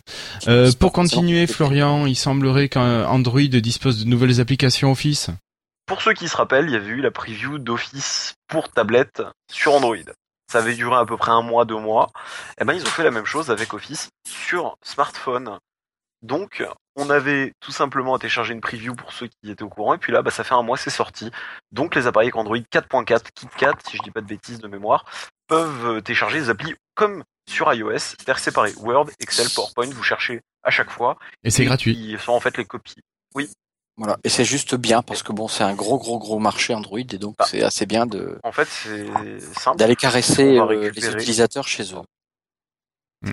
Euh, 0.48 0.72
pour 0.80 0.92
continuer. 0.92 1.46
Florian, 1.46 2.08
il 2.08 2.16
semblerait 2.16 2.68
qu'Android 2.68 3.42
dispose 3.42 4.04
de 4.04 4.10
nouvelles 4.10 4.42
applications 4.42 4.92
Office. 4.92 5.30
Pour 5.86 6.02
ceux 6.02 6.14
qui 6.14 6.28
se 6.28 6.36
rappellent, 6.36 6.66
il 6.66 6.74
y 6.74 6.76
avait 6.76 6.88
eu 6.90 7.02
la 7.02 7.12
preview 7.12 7.60
d'Office 7.60 8.34
pour 8.48 8.70
tablette 8.70 9.22
sur 9.52 9.74
Android. 9.74 9.96
Ça 10.52 10.58
avait 10.58 10.74
duré 10.74 10.96
à 10.96 11.06
peu 11.06 11.18
près 11.18 11.32
un 11.32 11.44
mois, 11.44 11.66
deux 11.66 11.78
mois. 11.78 12.10
Et 12.60 12.66
ben 12.66 12.74
ils 12.74 12.82
ont 12.82 12.86
fait 12.90 13.04
la 13.04 13.12
même 13.12 13.26
chose 13.26 13.52
avec 13.52 13.76
Office 13.76 14.10
sur 14.28 14.76
smartphone. 14.84 15.60
Donc 16.22 16.64
on 16.96 17.10
avait 17.10 17.54
tout 17.62 17.72
simplement 17.72 18.16
à 18.16 18.20
télécharger 18.20 18.54
une 18.54 18.62
preview 18.62 18.94
pour 18.94 19.14
ceux 19.14 19.28
qui 19.28 19.52
étaient 19.52 19.64
au 19.64 19.70
courant. 19.70 19.94
Et 19.94 19.98
puis 19.98 20.12
là, 20.12 20.22
bah, 20.22 20.32
ça 20.32 20.44
fait 20.44 20.54
un 20.54 20.64
mois, 20.64 20.78
c'est 20.78 20.90
sorti. 20.90 21.32
Donc 21.72 21.96
les 21.96 22.08
appareils 22.08 22.28
avec 22.28 22.36
Android 22.36 22.58
4.4, 22.58 23.22
KitKat, 23.34 23.74
si 23.88 23.98
je 23.98 24.02
dis 24.04 24.12
pas 24.12 24.22
de 24.22 24.28
bêtises 24.28 24.60
de 24.60 24.68
mémoire, 24.68 25.06
peuvent 25.48 25.86
euh, 25.98 26.02
télécharger 26.02 26.40
des 26.42 26.50
applis 26.50 26.76
comme 26.96 27.24
sur 27.50 27.74
iOS, 27.74 27.98
c'est-à-dire 28.00 28.38
séparés. 28.40 28.74
Word, 28.78 29.10
Excel, 29.20 29.48
PowerPoint, 29.56 29.90
vous 29.90 30.04
cherchez 30.04 30.42
à 30.64 30.72
chaque 30.72 30.90
fois. 30.92 31.18
Et 31.44 31.50
c'est 31.50 31.64
gratuit. 31.66 31.96
Qui 31.96 32.18
sont 32.20 32.34
en 32.34 32.40
fait 32.40 32.58
les 32.58 32.66
copies. 32.66 33.02
Voilà. 33.98 34.18
Et 34.24 34.30
c'est 34.30 34.46
juste 34.46 34.76
bien 34.76 35.02
parce 35.02 35.24
que 35.24 35.34
bon, 35.34 35.50
c'est 35.50 35.64
un 35.64 35.74
gros, 35.74 35.98
gros, 35.98 36.20
gros 36.20 36.40
marché 36.40 36.74
Android 36.74 37.00
et 37.00 37.04
donc 37.18 37.36
Ah. 37.38 37.44
c'est 37.46 37.62
assez 37.64 37.86
bien 37.86 38.06
de 38.06 38.40
En 38.44 38.54
fait, 38.54 38.66
c'est 38.70 39.06
simple. 39.60 39.78
d'aller 39.78 39.98
caresser 39.98 40.58
euh, 40.58 40.90
les 40.92 41.10
utilisateurs 41.10 41.68
chez 41.68 41.84
eux. 41.94 42.02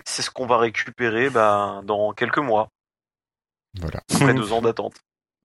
C'est 0.05 0.23
ce 0.23 0.31
qu'on 0.33 0.47
va 0.47 0.59
récupérer 0.59 1.31
bah, 1.31 1.83
dans 1.85 2.13
quelques 2.15 2.39
mois, 2.39 2.67
Voilà. 3.81 4.01
après 4.13 4.35
deux 4.35 4.53
ans 4.53 4.63
d'attente. 4.63 4.95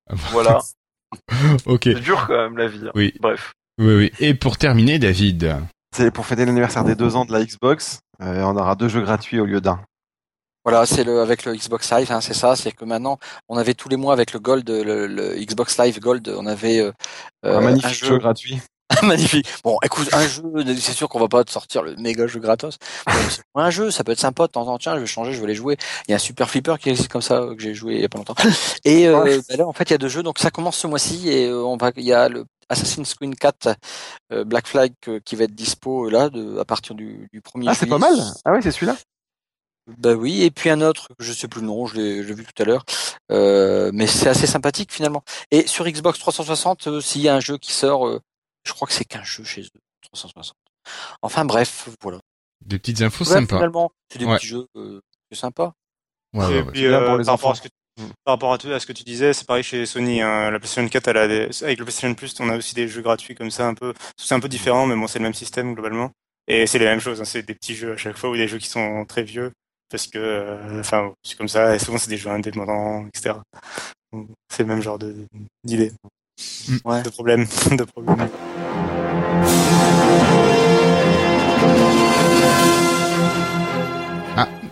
Voilà, 0.32 0.60
ok. 1.66 1.82
c'est 1.84 2.00
dur 2.02 2.26
quand 2.28 2.36
même 2.38 2.58
la 2.58 2.68
vie. 2.68 2.86
hein. 2.88 2.92
Oui. 2.96 3.14
Bref, 3.20 3.54
Oui, 3.78 3.94
oui. 3.96 4.12
Et 4.20 4.34
pour 4.34 4.58
terminer, 4.58 5.00
David. 5.00 5.56
C'est 5.96 6.12
pour 6.12 6.26
fêter 6.26 6.46
l'anniversaire 6.46 6.84
des 6.84 6.96
deux 6.96 7.16
ans 7.16 7.26
de 7.26 7.32
la 7.34 7.44
Xbox. 7.44 8.00
euh, 8.22 8.42
on 8.44 8.56
aura 8.58 8.76
deux 8.76 8.88
jeux 8.90 9.02
gratuits 9.02 9.40
au 9.40 9.46
lieu 9.46 9.62
d'un. 9.62 9.80
Voilà, 10.64 10.86
c'est 10.86 11.04
le 11.04 11.22
avec 11.22 11.44
le 11.46 11.56
Xbox 11.56 11.92
Live, 11.92 12.12
hein, 12.12 12.22
c'est 12.22 12.34
ça. 12.36 12.56
C'est 12.56 12.72
que 12.72 12.86
maintenant, 12.86 13.18
on 13.50 13.58
avait 13.58 13.74
tous 13.74 13.90
les 13.90 13.98
mois 13.98 14.14
avec 14.14 14.32
le 14.34 14.40
Gold, 14.40 14.70
le, 14.70 15.08
le 15.08 15.36
Xbox 15.44 15.78
Live 15.80 16.00
Gold, 16.00 16.28
on 16.38 16.46
avait 16.46 16.80
euh, 16.80 16.92
euh, 17.46 17.58
un 17.58 17.62
magnifique 17.62 17.96
jeu 17.96 18.08
jeu 18.08 18.18
gratuit. 18.20 18.62
Magnifique. 19.04 19.48
Bon, 19.64 19.78
écoute, 19.84 20.10
un 20.14 20.28
jeu, 20.28 20.44
c'est 20.80 20.94
sûr 20.94 21.10
qu'on 21.10 21.20
va 21.20 21.28
pas 21.28 21.44
te 21.44 21.52
sortir 21.52 21.84
le 21.84 21.96
méga 21.96 22.28
jeu 22.28 22.40
gratos. 22.40 22.78
Un 23.56 23.70
jeu, 23.70 23.92
ça 23.92 24.04
peut 24.04 24.12
être 24.12 24.20
sympa 24.20 24.48
de 24.48 24.52
temps 24.52 24.62
en 24.62 24.66
temps. 24.66 24.78
Tiens, 24.78 24.96
je 24.96 25.02
vais 25.02 25.08
changer, 25.08 25.34
je 25.34 25.42
vais 25.42 25.48
les 25.48 25.56
jouer. 25.56 25.78
Il 26.08 26.12
y 26.12 26.14
a 26.14 26.16
un 26.16 26.20
super 26.20 26.50
flipper 26.50 26.78
qui 26.80 26.90
existe 26.90 27.10
comme 27.10 27.22
ça 27.22 27.42
que 27.56 27.62
j'ai 27.62 27.74
joué 27.74 27.96
il 27.96 28.02
y 28.02 28.06
a 28.06 28.10
pas 28.10 28.18
longtemps. 28.18 28.36
Et 28.86 29.08
euh, 29.08 29.42
bah 29.50 29.56
là, 29.58 29.68
en 29.68 29.74
fait, 29.74 29.90
il 29.90 29.92
y 29.92 29.96
a 29.96 29.98
deux 29.98 30.08
jeux. 30.10 30.24
Donc 30.24 30.40
ça 30.40 30.52
commence 30.52 30.78
ce 30.78 30.88
mois-ci 30.88 31.30
et 31.30 31.48
euh, 31.48 31.64
on 31.64 31.78
va, 31.78 31.92
il 31.96 32.04
y 32.04 32.14
a 32.14 32.30
le 32.30 32.46
Assassin's 32.70 33.14
Creed 33.14 33.36
4 33.38 33.76
euh, 34.32 34.44
Black 34.44 34.68
Flag 34.68 34.94
euh, 35.08 35.20
qui 35.24 35.36
va 35.36 35.44
être 35.44 35.54
dispo 35.54 36.10
là 36.10 36.30
de, 36.30 36.58
à 36.58 36.66
partir 36.66 36.96
du, 36.96 37.28
du 37.32 37.42
1er 37.42 37.66
Ah, 37.68 37.76
c'est 37.76 37.86
pas 37.86 37.98
mal. 37.98 38.16
Ah 38.46 38.54
ouais, 38.54 38.62
c'est 38.62 38.72
celui-là. 38.72 38.96
Bah 39.88 40.14
oui, 40.14 40.44
et 40.44 40.52
puis 40.52 40.70
un 40.70 40.80
autre, 40.82 41.08
je 41.20 41.34
sais 41.34 41.48
plus 41.48 41.62
le 41.62 41.68
nom, 41.68 41.88
je 41.88 41.96
l'ai 41.96 42.24
je 42.24 42.28
l'ai 42.28 42.36
vu 42.36 42.46
tout 42.46 42.62
à 42.62 42.66
l'heure, 42.66 42.86
euh, 43.32 43.90
mais 43.94 44.06
c'est 44.06 44.30
assez 44.30 44.46
sympathique 44.46 44.94
finalement. 44.94 45.24
Et 45.50 45.66
sur 45.66 45.86
Xbox 45.86 46.20
360, 46.20 46.88
euh, 46.88 47.02
s'il 47.02 47.22
y 47.22 47.30
a 47.30 47.36
un 47.36 47.40
jeu 47.40 47.58
qui 47.58 47.74
sort, 47.74 48.08
euh, 48.08 48.22
je 48.66 48.74
crois 48.74 48.88
que 48.88 48.94
c'est 48.94 49.06
qu'un 49.06 49.24
jeu 49.24 49.44
chez 49.44 49.62
eux, 49.64 49.80
360. 50.14 50.56
Enfin 51.22 51.46
bref, 51.46 51.90
voilà. 52.02 52.20
Des 52.66 52.78
petites 52.80 53.02
infos 53.02 53.24
Ouais, 53.26 53.32
sympas. 53.34 53.58
finalement, 53.58 53.92
c'est 54.12 54.20
des 54.20 54.26
Ouais. 54.26 54.38
petits 54.38 54.48
jeux, 54.48 54.68
euh, 54.76 55.00
c'est 55.32 55.38
sympa. 55.40 55.74
Ouais, 56.34 56.46
ouais, 56.46 56.52
Et 56.54 56.62
ouais. 56.62 56.72
puis, 56.72 56.82
pour 56.84 56.92
euh, 56.94 57.18
les 57.18 57.26
par, 57.26 57.34
rapport 57.34 57.34
enfants. 57.34 57.52
à 57.52 57.56
ce 57.56 57.62
que, 57.64 57.68
par 58.24 58.34
rapport 58.36 58.54
à, 58.54 58.58
tout- 58.58 58.72
à 58.72 58.80
ce 58.80 58.86
que 58.86 58.94
tu 58.94 59.04
disais, 59.04 59.34
c'est 59.34 59.46
pareil 59.48 59.64
chez 59.64 59.86
Sony. 59.86 60.22
hein. 60.22 60.50
La 60.52 60.60
PlayStation 60.60 60.88
4, 60.88 61.08
elle 61.10 61.18
a 61.18 61.28
des- 61.28 61.64
avec 61.64 61.78
le 61.80 61.86
PlayStation 61.86 62.14
Plus, 62.16 62.40
on 62.40 62.50
a 62.50 62.58
aussi 62.58 62.74
des 62.76 62.88
jeux 62.88 63.02
gratuits 63.02 63.36
comme 63.36 63.52
ça, 63.52 63.68
un 63.68 63.74
peu. 63.74 63.94
C'est 64.18 64.34
un 64.36 64.40
peu 64.40 64.48
différent, 64.50 64.86
mais 64.86 64.96
bon, 64.96 65.08
c'est 65.08 65.20
le 65.20 65.24
même 65.24 65.34
système 65.34 65.74
globalement. 65.74 66.12
Et 66.48 66.68
c'est 66.68 66.80
les 66.80 66.86
mêmes 66.86 67.00
choses. 67.00 67.20
hein. 67.22 67.26
C'est 67.26 67.44
des 67.44 67.54
petits 67.56 67.76
jeux 67.76 67.94
à 67.94 67.98
chaque 67.98 68.18
fois 68.18 68.30
ou 68.30 68.36
des 68.38 68.48
jeux 68.48 68.58
qui 68.60 68.68
sont 68.70 69.06
très 69.06 69.24
vieux 69.24 69.52
parce 69.90 70.08
que, 70.08 70.18
euh, 70.18 70.80
enfin, 70.80 71.14
c'est 71.24 71.38
comme 71.38 71.48
ça. 71.50 71.76
Et 71.76 71.80
souvent, 71.80 71.98
c'est 71.98 72.10
des 72.10 72.18
jeux 72.18 72.30
indépendants, 72.30 73.06
etc. 73.08 73.36
C'est 74.50 74.64
le 74.64 74.70
même 74.70 74.82
genre 74.82 74.98
de 75.00 75.16
d'idée, 76.68 76.82
Ouais. 76.86 77.02
de 77.04 77.10
problème, 77.10 77.46
de 77.72 77.84
problème. 77.84 78.30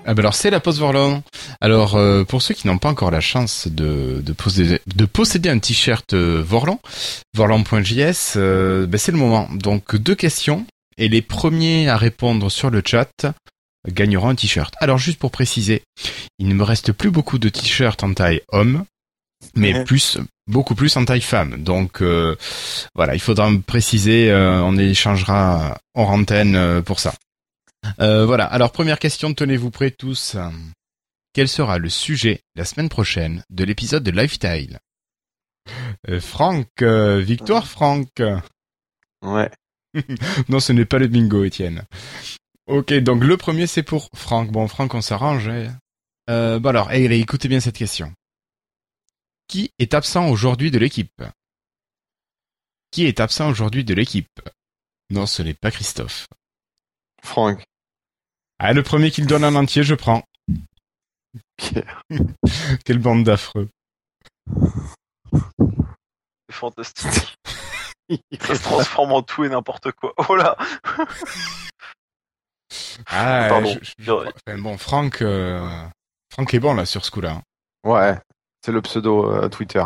Ah 0.06 0.16
ben 0.16 0.20
alors 0.24 0.34
c'est 0.34 0.50
la 0.50 0.60
pause 0.60 0.80
Vorlon. 0.80 1.22
Alors 1.62 1.96
euh, 1.96 2.24
pour 2.24 2.42
ceux 2.42 2.56
qui 2.56 2.66
n'ont 2.66 2.80
pas 2.80 2.90
encore 2.90 3.12
la 3.12 3.20
chance 3.22 3.68
de, 3.68 4.22
de, 4.26 4.34
posséder, 4.34 4.80
de 4.88 5.06
posséder 5.06 5.50
un 5.50 5.60
t-shirt 5.60 6.14
euh, 6.14 6.42
Vorlon, 6.44 6.80
vorlon.js, 7.36 8.34
euh, 8.38 8.88
ben, 8.88 8.98
c'est 8.98 9.12
le 9.12 9.20
moment. 9.20 9.48
Donc 9.54 9.96
deux 9.96 10.16
questions 10.16 10.66
et 10.98 11.10
les 11.10 11.22
premiers 11.22 11.90
à 11.90 11.98
répondre 11.98 12.50
sur 12.50 12.72
le 12.72 12.82
chat 12.84 13.12
gagneront 13.88 14.30
un 14.30 14.36
t-shirt. 14.36 14.74
Alors 14.80 14.98
juste 14.98 15.20
pour 15.20 15.30
préciser, 15.30 15.84
il 16.40 16.48
ne 16.48 16.56
me 16.56 16.64
reste 16.64 16.92
plus 16.92 17.12
beaucoup 17.12 17.38
de 17.38 17.50
t-shirts 17.50 18.02
en 18.04 18.14
taille 18.14 18.42
homme, 18.52 18.86
mais 19.56 19.74
Ouais. 19.74 19.84
plus 19.84 20.18
beaucoup 20.48 20.76
plus 20.76 20.96
en 20.98 21.06
taille 21.06 21.22
femme. 21.22 21.64
Donc 21.64 22.02
euh, 22.02 22.36
voilà, 22.96 23.16
il 23.16 23.20
faudra 23.22 23.50
me 23.50 23.62
préciser, 23.62 24.32
euh, 24.32 24.62
on 24.64 24.78
échangera 24.78 25.80
hors 25.94 26.10
antenne 26.10 26.56
euh, 26.56 26.82
pour 26.82 27.00
ça. 27.00 27.14
Euh, 28.02 28.26
voilà, 28.26 28.46
alors 28.46 28.72
première 28.72 29.00
question, 29.00 29.34
tenez-vous 29.34 29.72
prêts 29.72 29.92
tous. 29.92 30.36
Quel 31.34 31.48
sera 31.48 31.78
le 31.78 31.90
sujet 31.90 32.42
la 32.56 32.66
semaine 32.66 32.90
prochaine 32.90 33.44
de 33.50 33.64
l'épisode 33.64 34.04
de 34.04 34.12
Lifestyle 34.12 34.80
euh, 36.10 36.20
Franck, 36.20 36.68
euh, 36.82 37.20
victoire 37.20 37.68
Franck. 37.68 38.10
Ouais. 39.24 39.50
Non, 40.50 40.60
ce 40.60 40.72
n'est 40.74 40.86
pas 40.86 41.00
le 41.00 41.08
bingo, 41.08 41.44
Étienne. 41.44 41.84
Ok, 42.68 42.94
donc 42.94 43.24
le 43.24 43.38
premier 43.38 43.66
c'est 43.68 43.82
pour 43.84 44.10
Franck. 44.16 44.52
Bon, 44.52 44.68
Franck, 44.68 44.94
on 44.94 45.02
s'arrange. 45.02 45.48
hein. 45.48 45.76
Euh, 46.30 46.60
bon 46.60 46.70
alors, 46.70 46.90
allez, 46.90 47.18
écoutez 47.20 47.48
bien 47.48 47.60
cette 47.60 47.78
question. 47.78 48.12
Qui 49.50 49.74
est 49.80 49.94
absent 49.94 50.30
aujourd'hui 50.30 50.72
de 50.72 50.78
l'équipe? 50.80 51.22
Qui 52.92 53.06
est 53.06 53.20
absent 53.20 53.50
aujourd'hui 53.50 53.84
de 53.84 53.94
l'équipe? 53.94 54.40
Non, 55.10 55.26
ce 55.26 55.42
n'est 55.42 55.54
pas 55.56 55.72
Christophe. 55.72 56.28
Franck. 57.24 57.64
Ah, 58.60 58.74
le 58.74 58.84
premier 58.84 59.10
qui 59.12 59.22
le 59.22 59.28
donne 59.28 59.44
en 59.44 59.56
entier, 59.56 59.84
je 59.84 59.96
prends. 59.96 60.24
Pierre. 61.58 62.04
Quelle 62.86 63.00
bande 63.00 63.24
d'affreux. 63.24 63.70
c'est 66.48 66.54
fantastique. 66.56 67.36
Ça 68.42 68.56
se 68.56 68.62
transforme 68.64 69.12
en 69.14 69.22
tout 69.24 69.44
et 69.44 69.50
n'importe 69.50 69.92
quoi. 69.94 70.14
Oh 70.30 70.36
là 70.36 70.56
Ah, 73.08 73.48
Pardon. 73.50 73.74
je- 73.82 74.04
je- 74.04 74.12
enfin, 74.12 74.58
bon, 74.60 74.78
Franck, 74.78 75.22
euh, 75.22 75.68
Franck 76.32 76.54
est 76.54 76.60
bon 76.60 76.74
là 76.76 76.86
sur 76.86 77.04
ce 77.06 77.12
coup-là. 77.12 77.42
Ouais, 77.84 78.16
c'est 78.64 78.72
le 78.72 78.82
pseudo 78.82 79.32
euh, 79.32 79.50
Twitter. 79.50 79.84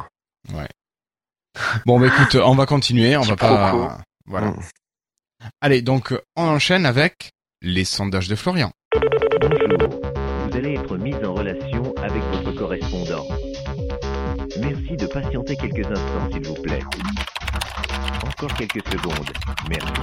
Bon, 1.86 2.00
bah 2.00 2.08
écoute, 2.08 2.36
on 2.44 2.56
va 2.56 2.66
continuer, 2.66 3.16
on 3.16 3.22
va 3.22 3.36
pas. 3.36 4.00
Voilà. 4.26 4.48
Mm. 4.48 4.60
Allez, 5.62 5.82
donc 5.84 6.14
on 6.36 6.48
enchaîne 6.48 6.88
avec 6.88 7.32
les 7.62 7.86
sondages 7.86 8.28
de 8.28 8.36
Florian. 8.36 8.72
Bonjour, 9.40 10.02
vous 10.50 10.58
allez 10.58 10.74
être 10.74 10.98
mis 10.98 11.14
en 11.14 11.34
relation 11.36 11.94
avec 11.98 12.24
votre 12.24 12.52
correspondant. 12.54 13.28
Merci 14.60 14.98
de 14.98 15.06
patienter 15.06 15.56
quelques 15.56 15.86
instants, 15.86 16.32
s'il 16.32 16.48
vous 16.48 16.56
plaît. 16.56 16.82
Encore 18.26 18.54
quelques 18.56 18.88
secondes. 18.88 19.32
Merci. 19.70 19.94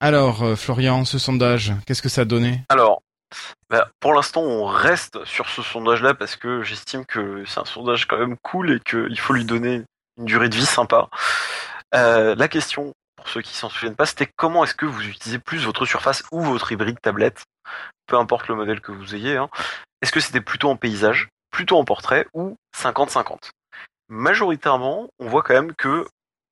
Alors, 0.00 0.42
euh, 0.42 0.56
Florian, 0.56 1.04
ce 1.04 1.18
sondage, 1.18 1.74
qu'est-ce 1.86 2.02
que 2.02 2.08
ça 2.08 2.22
a 2.22 2.24
donné? 2.24 2.62
Alors, 2.70 3.02
bah, 3.68 3.88
pour 4.00 4.14
l'instant, 4.14 4.42
on 4.42 4.64
reste 4.64 5.24
sur 5.24 5.48
ce 5.48 5.62
sondage-là 5.62 6.14
parce 6.14 6.36
que 6.36 6.62
j'estime 6.62 7.04
que 7.06 7.44
c'est 7.46 7.60
un 7.60 7.64
sondage 7.64 8.06
quand 8.06 8.18
même 8.18 8.36
cool 8.42 8.72
et 8.72 8.80
qu'il 8.80 9.18
faut 9.18 9.32
lui 9.32 9.44
donner 9.44 9.82
une 10.18 10.24
durée 10.24 10.48
de 10.48 10.56
vie 10.56 10.66
sympa. 10.66 11.08
Euh, 11.94 12.34
la 12.34 12.48
question, 12.48 12.92
pour 13.16 13.28
ceux 13.28 13.42
qui 13.42 13.54
s'en 13.54 13.68
souviennent 13.68 13.96
pas, 13.96 14.06
c'était 14.06 14.30
comment 14.36 14.64
est-ce 14.64 14.74
que 14.74 14.86
vous 14.86 15.06
utilisez 15.06 15.38
plus 15.38 15.64
votre 15.64 15.86
surface 15.86 16.24
ou 16.32 16.40
votre 16.40 16.72
hybride 16.72 17.00
tablette, 17.00 17.44
peu 18.06 18.16
importe 18.16 18.48
le 18.48 18.54
modèle 18.54 18.80
que 18.80 18.92
vous 18.92 19.14
ayez. 19.14 19.36
Hein. 19.36 19.48
Est-ce 20.02 20.12
que 20.12 20.20
c'était 20.20 20.40
plutôt 20.40 20.70
en 20.70 20.76
paysage, 20.76 21.28
plutôt 21.50 21.76
en 21.76 21.84
portrait 21.84 22.26
ou 22.34 22.56
50-50 22.76 23.50
Majoritairement, 24.08 25.08
on 25.18 25.28
voit 25.28 25.42
quand 25.42 25.54
même 25.54 25.74
que, 25.74 26.06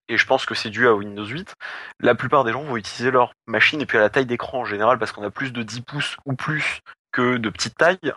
et 0.08 0.16
je 0.18 0.26
pense 0.26 0.46
que 0.46 0.54
c'est 0.54 0.70
dû 0.70 0.86
à 0.86 0.94
Windows 0.94 1.26
8, 1.26 1.54
la 2.00 2.14
plupart 2.14 2.44
des 2.44 2.52
gens 2.52 2.62
vont 2.64 2.76
utiliser 2.76 3.10
leur 3.10 3.32
machine 3.46 3.80
et 3.80 3.86
puis 3.86 3.98
à 3.98 4.00
la 4.00 4.10
taille 4.10 4.26
d'écran 4.26 4.60
en 4.60 4.64
général 4.64 4.98
parce 4.98 5.12
qu'on 5.12 5.22
a 5.22 5.30
plus 5.30 5.52
de 5.52 5.62
10 5.62 5.82
pouces 5.82 6.16
ou 6.24 6.34
plus 6.34 6.80
que 7.12 7.36
de 7.36 7.50
petites 7.50 7.76
tailles, 7.76 8.12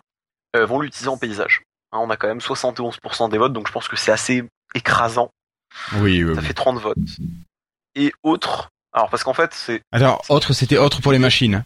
euh, 0.56 0.66
vont 0.66 0.80
l'utiliser 0.82 1.10
en 1.10 1.18
paysage. 1.18 1.62
Hein, 1.92 2.00
on 2.02 2.10
a 2.10 2.18
quand 2.18 2.28
même 2.28 2.40
71% 2.40 3.30
des 3.30 3.38
votes, 3.38 3.54
donc 3.54 3.68
je 3.68 3.72
pense 3.74 3.88
que 3.88 3.96
c'est 3.96 4.12
assez 4.12 4.44
écrasant. 4.76 5.32
Oui, 5.98 6.24
oui, 6.24 6.36
Ça 6.36 6.42
oui. 6.42 6.48
fait 6.48 6.54
30 6.54 6.80
votes. 6.80 6.98
Et 7.96 8.12
autres, 8.24 8.70
alors 8.94 9.10
parce 9.10 9.24
qu'en 9.24 9.34
fait 9.34 9.54
c'est 9.54 9.82
Alors, 9.92 10.24
autre, 10.30 10.54
c'était 10.54 10.78
autre 10.78 11.02
pour 11.02 11.12
les 11.12 11.20
machines. 11.20 11.56
hein. 11.56 11.66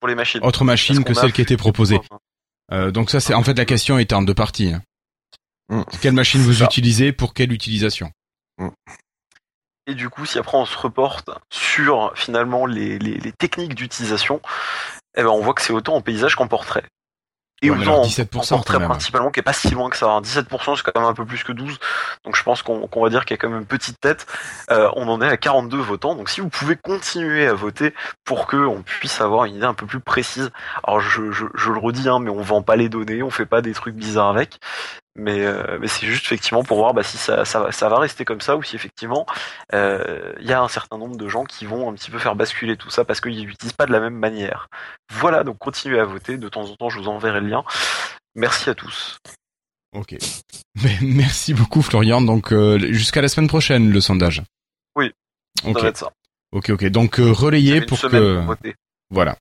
pour 0.00 0.08
les 0.08 0.14
machines. 0.14 0.40
Autre 0.44 0.64
machine 0.64 1.04
que 1.04 1.14
celle 1.14 1.32
qui 1.32 1.42
était 1.42 1.56
proposée. 1.56 2.00
Euh, 2.72 2.90
donc 2.90 3.10
ça, 3.10 3.18
c'est 3.20 3.34
en 3.34 3.42
fait 3.42 3.54
la 3.54 3.64
question 3.64 3.98
était 3.98 4.14
en 4.14 4.22
deux 4.22 4.34
parties. 4.34 4.72
hein. 4.72 4.82
Mm. 5.68 5.82
Quelle 6.00 6.12
machine 6.14 6.40
vous 6.40 6.54
ça. 6.54 6.64
utilisez 6.66 7.12
pour 7.12 7.34
quelle 7.34 7.52
utilisation? 7.52 8.10
Et 9.90 9.94
du 9.94 10.08
coup, 10.08 10.24
si 10.24 10.38
après 10.38 10.56
on 10.56 10.64
se 10.66 10.78
reporte 10.78 11.30
sur 11.50 12.12
finalement 12.14 12.64
les, 12.66 12.98
les, 12.98 13.14
les 13.14 13.32
techniques 13.32 13.74
d'utilisation, 13.74 14.40
eh 15.16 15.22
ben 15.22 15.28
on 15.30 15.40
voit 15.40 15.54
que 15.54 15.62
c'est 15.62 15.72
autant 15.72 15.96
en 15.96 16.00
paysage 16.00 16.36
qu'en 16.36 16.46
portrait. 16.46 16.84
Et 17.62 17.70
Ouais, 17.70 17.76
autant 17.82 18.02
en- 18.02 18.06
17% 18.06 18.54
en 18.54 18.56
portrait 18.56 18.78
principalement, 18.88 19.30
qui 19.30 19.40
est 19.40 19.42
pas 19.42 19.52
si 19.52 19.70
loin 19.72 19.90
que 19.90 19.96
ça. 19.98 20.06
hein. 20.06 20.22
17%, 20.22 20.76
c'est 20.76 20.82
quand 20.82 20.98
même 20.98 21.10
un 21.10 21.12
peu 21.12 21.26
plus 21.26 21.44
que 21.44 21.52
12. 21.52 21.78
Donc 22.24 22.34
je 22.36 22.42
pense 22.42 22.62
qu'on 22.62 22.88
va 23.02 23.10
dire 23.10 23.26
qu'il 23.26 23.34
y 23.34 23.38
a 23.38 23.38
quand 23.38 23.50
même 23.50 23.58
une 23.60 23.66
petite 23.66 24.00
tête. 24.00 24.26
Euh, 24.70 24.88
on 24.96 25.08
en 25.08 25.20
est 25.20 25.28
à 25.28 25.36
42 25.36 25.76
votants. 25.76 26.14
Donc 26.14 26.30
si 26.30 26.40
vous 26.40 26.48
pouvez 26.48 26.76
continuer 26.76 27.46
à 27.46 27.52
voter 27.52 27.92
pour 28.24 28.46
que 28.46 28.56
on 28.56 28.80
puisse 28.82 29.20
avoir 29.20 29.44
une 29.44 29.56
idée 29.56 29.66
un 29.66 29.74
peu 29.74 29.84
plus 29.86 30.00
précise. 30.00 30.50
Alors 30.84 31.00
je, 31.00 31.32
je, 31.32 31.44
je 31.54 31.70
le 31.70 31.78
redis, 31.78 32.08
hein, 32.08 32.18
mais 32.20 32.30
on 32.30 32.40
vend 32.40 32.62
pas 32.62 32.76
les 32.76 32.88
données, 32.88 33.22
on 33.22 33.28
fait 33.30 33.44
pas 33.44 33.60
des 33.60 33.74
trucs 33.74 33.94
bizarres 33.96 34.30
avec. 34.30 34.58
Mais, 35.16 35.44
euh, 35.44 35.76
mais 35.80 35.88
c'est 35.88 36.06
juste 36.06 36.24
effectivement 36.26 36.62
pour 36.62 36.78
voir 36.78 36.94
bah, 36.94 37.02
si 37.02 37.16
ça, 37.18 37.44
ça, 37.44 37.60
va- 37.60 37.72
ça 37.72 37.88
va 37.88 37.98
rester 37.98 38.24
comme 38.24 38.40
ça 38.40 38.56
ou 38.56 38.62
si 38.62 38.76
effectivement 38.76 39.26
euh, 39.74 40.32
il 40.40 40.46
y 40.46 40.52
a 40.52 40.62
un 40.62 40.68
certain 40.68 40.98
nombre 40.98 41.16
de 41.16 41.28
gens 41.28 41.44
qui 41.44 41.66
vont 41.66 41.90
un 41.90 41.94
petit 41.94 42.12
peu 42.12 42.18
faire 42.20 42.36
basculer 42.36 42.76
tout 42.76 42.90
ça 42.90 43.04
parce 43.04 43.20
qu'ils 43.20 43.44
l'utilisent 43.44 43.72
pas 43.72 43.86
de 43.86 43.92
la 43.92 43.98
même 44.00 44.14
manière. 44.14 44.68
Voilà, 45.12 45.42
donc 45.42 45.58
continuez 45.58 45.98
à 45.98 46.04
voter. 46.04 46.38
De 46.38 46.48
temps 46.48 46.62
en 46.70 46.76
temps, 46.76 46.90
je 46.90 46.98
vous 47.00 47.08
enverrai 47.08 47.40
le 47.40 47.48
lien. 47.48 47.64
Merci 48.36 48.70
à 48.70 48.74
tous. 48.76 49.18
Ok. 49.92 50.14
Mais 50.84 50.96
merci 51.02 51.54
beaucoup, 51.54 51.82
Florian. 51.82 52.20
Donc 52.20 52.52
euh, 52.52 52.78
jusqu'à 52.92 53.20
la 53.20 53.28
semaine 53.28 53.48
prochaine, 53.48 53.90
le 53.90 54.00
sondage. 54.00 54.42
Oui. 54.94 55.10
Ça 55.64 55.68
Ok. 55.70 55.96
ça. 55.96 56.10
Ok, 56.52 56.70
ok. 56.70 56.84
Donc 56.86 57.18
euh, 57.18 57.34
une 57.52 57.84
pour 57.86 57.98
semaine 57.98 58.20
que 58.22 58.36
pour 58.36 58.46
voter. 58.46 58.74
voilà. 59.10 59.36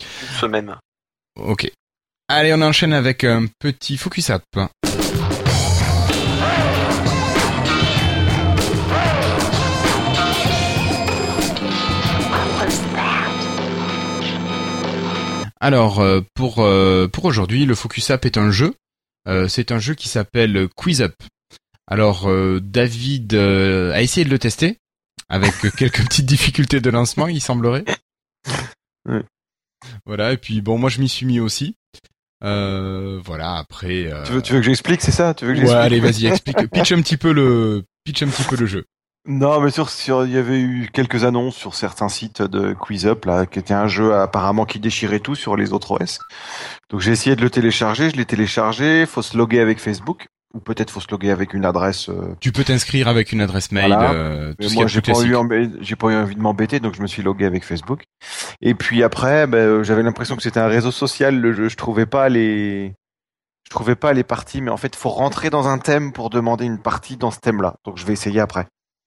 Une 0.00 0.28
semaine. 0.38 0.76
Ok. 1.36 1.70
Allez, 2.28 2.52
on 2.54 2.60
enchaîne 2.60 2.92
avec 2.92 3.24
un 3.24 3.46
petit 3.58 3.96
focus 3.96 4.28
app. 4.30 4.44
Alors, 15.64 16.00
euh, 16.00 16.20
pour, 16.34 16.58
euh, 16.58 17.08
pour 17.08 17.24
aujourd'hui, 17.24 17.64
le 17.64 17.74
Focus 17.74 18.10
App 18.10 18.26
est 18.26 18.36
un 18.36 18.50
jeu. 18.50 18.74
Euh, 19.26 19.48
c'est 19.48 19.72
un 19.72 19.78
jeu 19.78 19.94
qui 19.94 20.10
s'appelle 20.10 20.68
Quiz 20.76 21.00
Up. 21.00 21.14
Alors, 21.86 22.30
David 22.60 23.32
a 23.32 24.02
essayé 24.02 24.26
de 24.26 24.30
le 24.30 24.38
tester, 24.38 24.76
avec 25.30 25.54
quelques 25.78 26.04
petites 26.04 26.26
difficultés 26.26 26.80
de 26.80 26.90
lancement, 26.90 27.28
il 27.28 27.40
semblerait. 27.40 27.84
Voilà, 30.06 30.32
et 30.32 30.38
puis 30.38 30.62
bon, 30.62 30.78
moi 30.78 30.88
je 30.88 30.98
m'y 30.98 31.10
suis 31.10 31.26
mis 31.26 31.40
aussi. 31.40 31.76
Euh, 32.42 33.20
voilà, 33.22 33.56
après... 33.56 34.10
euh, 34.10 34.22
Tu 34.24 34.32
veux, 34.32 34.42
tu 34.42 34.52
veux 34.54 34.60
que 34.60 34.64
j'explique, 34.64 35.02
c'est 35.02 35.12
ça? 35.12 35.34
Tu 35.34 35.44
veux 35.44 35.54
que 35.54 35.60
Ouais, 35.60 35.72
allez, 35.72 36.00
vas-y, 36.00 36.26
explique. 36.26 36.56
Pitch 36.70 36.92
un 36.92 37.02
petit 37.02 37.18
peu 37.18 37.32
le, 37.32 37.84
pitch 38.04 38.22
un 38.22 38.28
petit 38.28 38.44
peu 38.44 38.56
le 38.56 38.64
jeu. 38.66 38.84
Non, 39.26 39.58
mais 39.60 39.70
sur, 39.70 39.88
sur, 39.88 40.26
il 40.26 40.32
y 40.32 40.36
avait 40.36 40.60
eu 40.60 40.90
quelques 40.92 41.24
annonces 41.24 41.56
sur 41.56 41.74
certains 41.74 42.10
sites 42.10 42.42
de 42.42 42.74
Quiz 42.74 43.06
Up, 43.06 43.24
là, 43.24 43.46
qui 43.46 43.58
était 43.58 43.72
un 43.72 43.86
jeu 43.86 44.14
apparemment 44.14 44.66
qui 44.66 44.80
déchirait 44.80 45.20
tout 45.20 45.34
sur 45.34 45.56
les 45.56 45.72
autres 45.72 45.92
OS. 45.92 46.18
Donc 46.90 47.00
j'ai 47.00 47.12
essayé 47.12 47.34
de 47.34 47.40
le 47.40 47.48
télécharger, 47.48 48.10
je 48.10 48.16
l'ai 48.16 48.26
téléchargé, 48.26 49.06
faut 49.06 49.22
se 49.22 49.36
loguer 49.36 49.60
avec 49.60 49.78
Facebook, 49.80 50.26
ou 50.52 50.60
peut-être 50.60 50.90
faut 50.90 51.00
se 51.00 51.10
loguer 51.10 51.30
avec 51.30 51.54
une 51.54 51.64
adresse. 51.64 52.10
euh, 52.10 52.34
Tu 52.40 52.52
peux 52.52 52.64
t'inscrire 52.64 53.08
avec 53.08 53.32
une 53.32 53.40
adresse 53.40 53.72
mail. 53.72 53.86
Voilà. 53.86 54.12
euh, 54.12 54.50
tout 54.50 54.56
mais 54.60 54.68
ce 54.68 54.74
moi 54.74 54.86
j'ai 54.88 55.00
pas 55.00 55.22
eu 55.22 55.32
pas 55.96 56.08
eu 56.08 56.16
envie 56.16 56.36
de 56.36 56.40
m'embêter, 56.42 56.78
donc 56.78 56.94
je 56.94 57.00
me 57.00 57.06
suis 57.06 57.22
logué 57.22 57.46
avec 57.46 57.64
Facebook. 57.64 58.04
Et 58.60 58.74
puis 58.74 59.02
après, 59.02 59.46
ben, 59.46 59.58
euh, 59.58 59.82
j'avais 59.84 60.02
l'impression 60.02 60.36
que 60.36 60.42
c'était 60.42 60.60
un 60.60 60.68
réseau 60.68 60.90
social 60.90 61.40
le 61.40 61.54
jeu. 61.54 61.70
Je 61.70 61.76
trouvais 61.76 62.06
pas 62.06 62.28
les, 62.28 62.92
je 63.64 63.70
trouvais 63.70 63.96
pas 63.96 64.12
les 64.12 64.22
parties, 64.22 64.60
mais 64.60 64.70
en 64.70 64.76
fait, 64.76 64.94
faut 64.94 65.08
rentrer 65.08 65.48
dans 65.48 65.66
un 65.66 65.78
thème 65.78 66.12
pour 66.12 66.28
demander 66.28 66.66
une 66.66 66.78
partie 66.78 67.16
dans 67.16 67.30
ce 67.30 67.40
thème-là. 67.40 67.76
Donc 67.86 67.96
je 67.96 68.04
vais 68.04 68.12
essayer 68.12 68.38
après. 68.40 68.66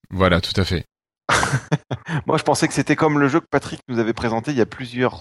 Voilà, 0.10 0.42
tout 0.42 0.60
à 0.60 0.64
fait. 0.64 0.86
Moi, 2.26 2.38
je 2.38 2.44
pensais 2.44 2.68
que 2.68 2.74
c'était 2.74 2.96
comme 2.96 3.20
le 3.20 3.28
jeu 3.28 3.40
que 3.40 3.48
Patrick 3.50 3.80
nous 3.88 4.00
avait 4.00 4.14
présenté 4.14 4.52
il 4.52 4.58
y 4.58 4.62
a 4.62 4.66
plusieurs, 4.66 5.20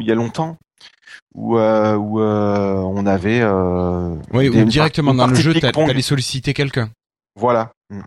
il 0.00 0.06
y 0.06 0.12
a 0.12 0.14
longtemps, 0.14 0.56
où, 1.34 1.58
euh, 1.58 1.94
où 1.94 2.20
euh, 2.20 2.76
on 2.76 3.06
avait. 3.06 3.40
Euh, 3.42 4.16
Oui, 4.32 4.48
ou 4.48 4.64
directement 4.64 5.14
dans 5.14 5.26
le 5.26 5.34
jeu, 5.34 5.54
t'allais 5.54 6.02
solliciter 6.02 6.54
quelqu'un. 6.54 6.90
Voilà. 7.38 7.72
Mm. 7.90 8.00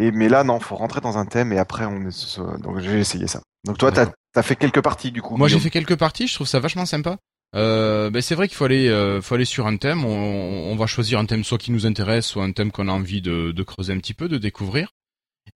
Et 0.00 0.12
mais 0.12 0.28
là, 0.28 0.44
non, 0.44 0.60
faut 0.60 0.76
rentrer 0.76 1.00
dans 1.00 1.18
un 1.18 1.26
thème 1.26 1.52
et 1.52 1.58
après 1.58 1.84
on 1.84 2.06
est. 2.06 2.40
Donc 2.60 2.78
j'ai 2.78 3.00
essayé 3.00 3.26
ça. 3.26 3.40
Donc 3.64 3.78
toi, 3.78 3.90
t'as 3.90 4.06
as 4.36 4.42
fait 4.42 4.54
quelques 4.56 4.80
parties 4.80 5.10
du 5.10 5.20
coup. 5.20 5.36
Moi, 5.36 5.48
j'ai 5.48 5.58
fait 5.58 5.70
quelques 5.70 5.96
parties, 5.96 6.28
je 6.28 6.34
trouve 6.34 6.46
ça 6.46 6.60
vachement 6.60 6.86
sympa. 6.86 7.16
Euh, 7.56 8.10
ben 8.10 8.20
c'est 8.20 8.34
vrai 8.34 8.46
qu'il 8.46 8.56
faut 8.56 8.66
aller, 8.66 8.88
euh, 8.88 9.22
faut 9.22 9.34
aller 9.34 9.46
sur 9.46 9.66
un 9.66 9.76
thème. 9.76 10.04
On, 10.04 10.70
on 10.70 10.76
va 10.76 10.86
choisir 10.86 11.18
un 11.18 11.24
thème 11.24 11.44
soit 11.44 11.58
qui 11.58 11.72
nous 11.72 11.86
intéresse, 11.86 12.26
soit 12.26 12.44
un 12.44 12.52
thème 12.52 12.70
qu'on 12.70 12.88
a 12.88 12.92
envie 12.92 13.22
de, 13.22 13.52
de 13.52 13.62
creuser 13.62 13.92
un 13.92 13.98
petit 13.98 14.14
peu, 14.14 14.28
de 14.28 14.38
découvrir. 14.38 14.90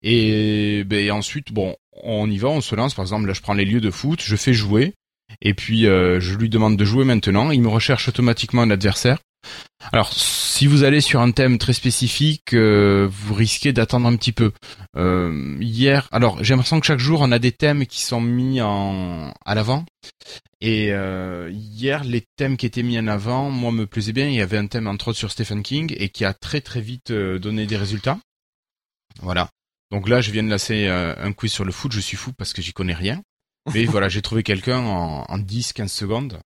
Et 0.03 0.83
ben 0.85 1.11
ensuite, 1.11 1.51
bon, 1.51 1.75
on 2.03 2.29
y 2.29 2.37
va, 2.37 2.49
on 2.49 2.61
se 2.61 2.75
lance. 2.75 2.93
Par 2.93 3.03
exemple, 3.03 3.27
là, 3.27 3.33
je 3.33 3.41
prends 3.41 3.53
les 3.53 3.65
lieux 3.65 3.81
de 3.81 3.91
foot, 3.91 4.21
je 4.23 4.35
fais 4.35 4.53
jouer, 4.53 4.93
et 5.41 5.53
puis 5.53 5.87
euh, 5.87 6.19
je 6.19 6.35
lui 6.35 6.49
demande 6.49 6.77
de 6.77 6.85
jouer 6.85 7.05
maintenant. 7.05 7.51
Il 7.51 7.61
me 7.61 7.69
recherche 7.69 8.07
automatiquement 8.07 8.61
un 8.61 8.71
adversaire. 8.71 9.19
Alors, 9.91 10.13
si 10.13 10.67
vous 10.67 10.83
allez 10.83 11.01
sur 11.01 11.21
un 11.21 11.31
thème 11.31 11.57
très 11.57 11.73
spécifique, 11.73 12.53
euh, 12.53 13.07
vous 13.09 13.33
risquez 13.33 13.73
d'attendre 13.73 14.07
un 14.07 14.15
petit 14.15 14.31
peu. 14.31 14.51
Euh, 14.95 15.57
hier, 15.59 16.07
alors 16.11 16.43
j'ai 16.43 16.53
l'impression 16.53 16.79
que 16.79 16.85
chaque 16.85 16.99
jour 16.99 17.21
on 17.21 17.31
a 17.31 17.39
des 17.39 17.51
thèmes 17.51 17.87
qui 17.87 18.01
sont 18.01 18.21
mis 18.21 18.61
en 18.61 19.33
à 19.43 19.55
l'avant. 19.55 19.85
Et 20.61 20.93
euh, 20.93 21.49
hier, 21.51 22.03
les 22.03 22.23
thèmes 22.35 22.55
qui 22.55 22.67
étaient 22.67 22.83
mis 22.83 22.99
en 22.99 23.07
avant, 23.07 23.49
moi 23.49 23.71
me 23.71 23.87
plaisait 23.87 24.13
bien. 24.13 24.27
Il 24.27 24.35
y 24.35 24.41
avait 24.41 24.59
un 24.59 24.67
thème 24.67 24.87
entre 24.87 25.09
autres 25.09 25.17
sur 25.17 25.31
Stephen 25.31 25.63
King 25.63 25.93
et 25.97 26.09
qui 26.09 26.23
a 26.23 26.35
très 26.35 26.61
très 26.61 26.81
vite 26.81 27.09
euh, 27.09 27.39
donné 27.39 27.65
des 27.65 27.77
résultats. 27.77 28.19
Voilà. 29.21 29.49
Donc 29.91 30.07
là, 30.07 30.21
je 30.21 30.31
viens 30.31 30.43
de 30.43 30.49
lancer 30.49 30.87
euh, 30.87 31.13
un 31.17 31.33
quiz 31.33 31.51
sur 31.51 31.65
le 31.65 31.71
foot. 31.71 31.91
Je 31.91 31.99
suis 31.99 32.17
fou 32.17 32.31
parce 32.31 32.53
que 32.53 32.61
j'y 32.61 32.73
connais 32.73 32.93
rien. 32.93 33.21
Mais 33.73 33.85
voilà, 33.85 34.09
j'ai 34.09 34.21
trouvé 34.21 34.41
quelqu'un 34.41 34.79
en, 34.79 35.23
en 35.27 35.37
10-15 35.37 35.87
secondes. 35.89 36.39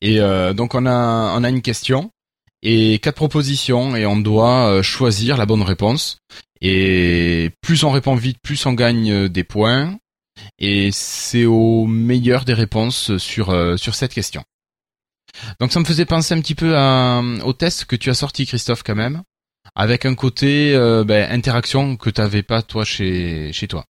Et 0.00 0.20
euh, 0.20 0.52
donc 0.52 0.74
on 0.74 0.86
a 0.86 1.48
une 1.48 1.62
question 1.62 2.12
et 2.62 3.00
quatre 3.00 3.16
propositions 3.16 3.96
et 3.96 4.06
on 4.06 4.16
doit 4.16 4.68
euh, 4.68 4.82
choisir 4.82 5.36
la 5.36 5.46
bonne 5.46 5.62
réponse. 5.62 6.18
Et 6.60 7.50
plus 7.62 7.82
on 7.82 7.90
répond 7.90 8.14
vite, 8.14 8.38
plus 8.40 8.64
on 8.66 8.74
gagne 8.74 9.28
des 9.28 9.42
points. 9.42 9.98
Et 10.60 10.90
c'est 10.92 11.46
au 11.46 11.86
meilleur 11.86 12.44
des 12.44 12.54
réponses 12.54 13.16
sur 13.16 13.46
sur 13.76 13.96
cette 13.96 14.14
question. 14.14 14.44
Donc 15.58 15.72
ça 15.72 15.80
me 15.80 15.84
faisait 15.84 16.04
penser 16.04 16.34
un 16.34 16.40
petit 16.40 16.54
peu 16.54 16.76
à, 16.76 17.20
au 17.44 17.52
test 17.52 17.86
que 17.86 17.96
tu 17.96 18.10
as 18.10 18.14
sorti, 18.14 18.46
Christophe, 18.46 18.84
quand 18.84 18.94
même, 18.94 19.22
avec 19.78 20.04
un 20.04 20.14
côté 20.14 20.74
euh, 20.74 21.04
ben, 21.04 21.30
interaction 21.30 21.96
que 21.96 22.10
t'avais 22.10 22.42
pas 22.42 22.60
toi 22.62 22.84
chez 22.84 23.52
chez 23.52 23.68
toi. 23.68 23.84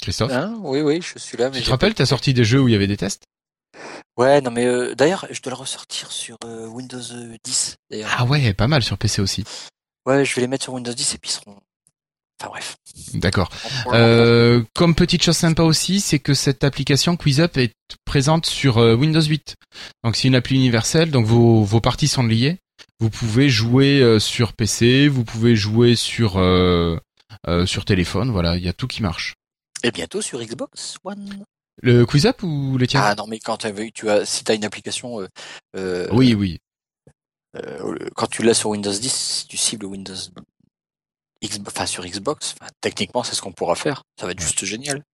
Christophe, 0.00 0.32
Hein? 0.32 0.56
Oui, 0.62 0.80
oui, 0.80 1.00
je 1.02 1.18
suis 1.18 1.36
là. 1.36 1.50
Mais 1.50 1.58
tu 1.58 1.64
te 1.64 1.70
rappelles, 1.70 1.94
t'as 1.94 2.06
sorti 2.06 2.32
des 2.32 2.44
jeux 2.44 2.60
où 2.60 2.68
il 2.68 2.72
y 2.72 2.74
avait 2.74 2.86
des 2.86 2.96
tests? 2.96 3.24
Ouais, 4.16 4.40
non 4.40 4.50
mais 4.50 4.64
euh, 4.64 4.94
d'ailleurs, 4.94 5.26
je 5.30 5.40
dois 5.42 5.50
le 5.50 5.56
ressortir 5.56 6.10
sur 6.10 6.36
euh, 6.44 6.66
Windows 6.66 7.00
10. 7.44 7.76
D'ailleurs. 7.90 8.10
Ah 8.16 8.24
ouais, 8.24 8.54
pas 8.54 8.68
mal 8.68 8.82
sur 8.82 8.96
PC 8.96 9.20
aussi. 9.20 9.44
Ouais, 10.06 10.24
je 10.24 10.34
vais 10.34 10.40
les 10.40 10.48
mettre 10.48 10.64
sur 10.64 10.72
Windows 10.72 10.92
10 10.92 11.14
et 11.14 11.18
puis 11.18 11.30
ils 11.30 11.34
seront. 11.34 11.60
Enfin 12.40 12.50
bref. 12.50 12.76
D'accord. 13.14 13.50
Euh, 13.88 14.62
comme 14.74 14.94
petite 14.94 15.22
chose 15.24 15.36
sympa 15.36 15.62
aussi, 15.62 16.00
c'est 16.00 16.20
que 16.20 16.34
cette 16.34 16.64
application 16.64 17.16
QuizUp 17.16 17.56
est 17.58 17.74
présente 18.04 18.46
sur 18.46 18.78
euh, 18.78 18.94
Windows 18.94 19.20
8. 19.20 19.56
Donc 20.04 20.16
c'est 20.16 20.28
une 20.28 20.36
appli 20.36 20.56
universelle, 20.56 21.10
donc 21.10 21.26
vos, 21.26 21.62
vos 21.64 21.80
parties 21.80 22.08
sont 22.08 22.22
liées. 22.22 22.58
Vous 23.00 23.10
pouvez 23.10 23.48
jouer 23.48 24.00
euh, 24.02 24.18
sur 24.18 24.52
PC, 24.54 25.08
vous 25.08 25.24
pouvez 25.24 25.54
jouer 25.54 25.94
sur 25.94 26.36
euh, 26.38 26.98
euh, 27.46 27.64
sur 27.66 27.84
téléphone, 27.84 28.30
voilà, 28.30 28.56
il 28.56 28.64
y 28.64 28.68
a 28.68 28.72
tout 28.72 28.86
qui 28.88 29.02
marche. 29.02 29.34
Et 29.84 29.92
bientôt 29.92 30.20
sur 30.20 30.40
Xbox 30.42 30.96
One. 31.04 31.44
Le 31.80 32.04
QuizUp 32.04 32.42
ou 32.42 32.76
les 32.76 32.88
tiens? 32.88 33.00
Ah 33.04 33.14
non 33.14 33.28
mais 33.28 33.38
quand 33.38 33.58
t'as- 33.58 33.72
tu 33.94 34.10
as, 34.10 34.24
si 34.26 34.42
t'as 34.42 34.56
une 34.56 34.64
application, 34.64 35.20
euh, 35.20 35.28
euh, 35.76 36.08
Oui, 36.12 36.34
oui. 36.34 36.58
euh, 37.56 37.96
quand 38.16 38.26
tu 38.26 38.42
l'as 38.42 38.54
sur 38.54 38.70
Windows 38.70 38.90
10, 38.92 39.12
si 39.14 39.46
tu 39.46 39.56
cibles 39.56 39.86
Windows 39.86 40.16
X, 41.40 41.60
enfin 41.68 41.86
sur 41.86 42.04
Xbox, 42.04 42.56
enfin, 42.60 42.68
techniquement 42.80 43.22
c'est 43.22 43.36
ce 43.36 43.42
qu'on 43.42 43.52
pourra 43.52 43.76
faire. 43.76 44.02
Ça 44.18 44.26
va 44.26 44.32
être 44.32 44.40
juste 44.42 44.64
génial. 44.64 45.04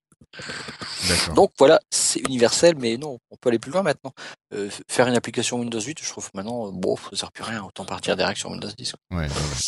Donc 1.35 1.53
voilà, 1.59 1.81
c'est 1.91 2.21
universel, 2.21 2.75
mais 2.79 2.97
non, 2.97 3.19
on 3.31 3.37
peut 3.37 3.51
aller 3.51 3.59
plus 3.59 3.71
loin 3.73 3.83
maintenant. 3.83 4.13
Euh, 4.55 4.71
faire 4.89 5.07
une 5.07 5.17
application 5.17 5.59
Windows 5.61 5.81
8, 5.81 5.99
je 6.03 6.09
trouve 6.09 6.25
que 6.31 6.37
maintenant, 6.37 6.73
bon, 6.73 6.97
ça 6.97 7.17
sert 7.17 7.33
plus 7.33 7.45
rien, 7.45 7.63
autant 7.63 7.85
partir 7.85 8.17
direct 8.17 8.39
sur 8.39 8.51
Windows 8.51 8.69
10. 8.77 8.93
quoi. 8.93 9.19
Ouais, 9.19 9.25
ouais, 9.27 9.33
ouais. 9.33 9.59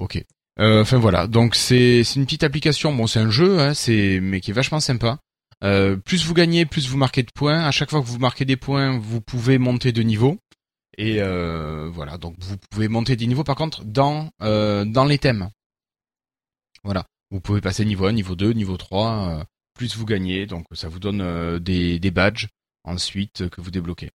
Ok. 0.00 0.24
Euh, 0.58 0.82
Enfin 0.82 0.98
voilà, 0.98 1.26
donc 1.26 1.54
c'est 1.54 2.04
c'est 2.04 2.16
une 2.16 2.26
petite 2.26 2.44
application. 2.44 2.92
Bon, 2.94 3.06
c'est 3.06 3.20
un 3.20 3.30
jeu, 3.30 3.60
hein, 3.60 3.72
c'est 3.74 4.18
mais 4.20 4.40
qui 4.40 4.50
est 4.50 4.54
vachement 4.54 4.80
sympa. 4.80 5.18
Euh, 5.62 5.96
plus 5.96 6.24
vous 6.26 6.34
gagnez, 6.34 6.66
plus 6.66 6.88
vous 6.88 6.96
marquez 6.98 7.22
de 7.22 7.30
points. 7.34 7.60
À 7.64 7.70
chaque 7.70 7.90
fois 7.90 8.00
que 8.00 8.06
vous 8.06 8.18
marquez 8.18 8.44
des 8.44 8.56
points, 8.56 8.98
vous 8.98 9.20
pouvez 9.20 9.58
monter 9.58 9.92
de 9.92 10.02
niveau. 10.02 10.38
Et 10.98 11.22
euh, 11.22 11.88
voilà, 11.92 12.18
donc 12.18 12.34
vous 12.40 12.56
pouvez 12.70 12.88
monter 12.88 13.16
des 13.16 13.26
niveaux. 13.26 13.44
Par 13.44 13.56
contre, 13.56 13.84
dans 13.84 14.30
euh, 14.42 14.84
dans 14.84 15.04
les 15.04 15.18
thèmes, 15.18 15.48
voilà, 16.84 17.04
vous 17.30 17.40
pouvez 17.40 17.60
passer 17.60 17.84
niveau 17.84 18.06
1, 18.06 18.12
niveau 18.12 18.34
2, 18.36 18.52
niveau 18.52 18.76
3. 18.76 19.44
Plus 19.80 19.96
vous 19.96 20.04
gagnez, 20.04 20.44
donc 20.44 20.66
ça 20.72 20.88
vous 20.88 20.98
donne 20.98 21.22
euh, 21.22 21.58
des 21.58 22.10
badges 22.10 22.48
ensuite 22.84 23.40
euh, 23.40 23.48
que 23.48 23.62
vous 23.62 23.70
débloquez. 23.70 24.10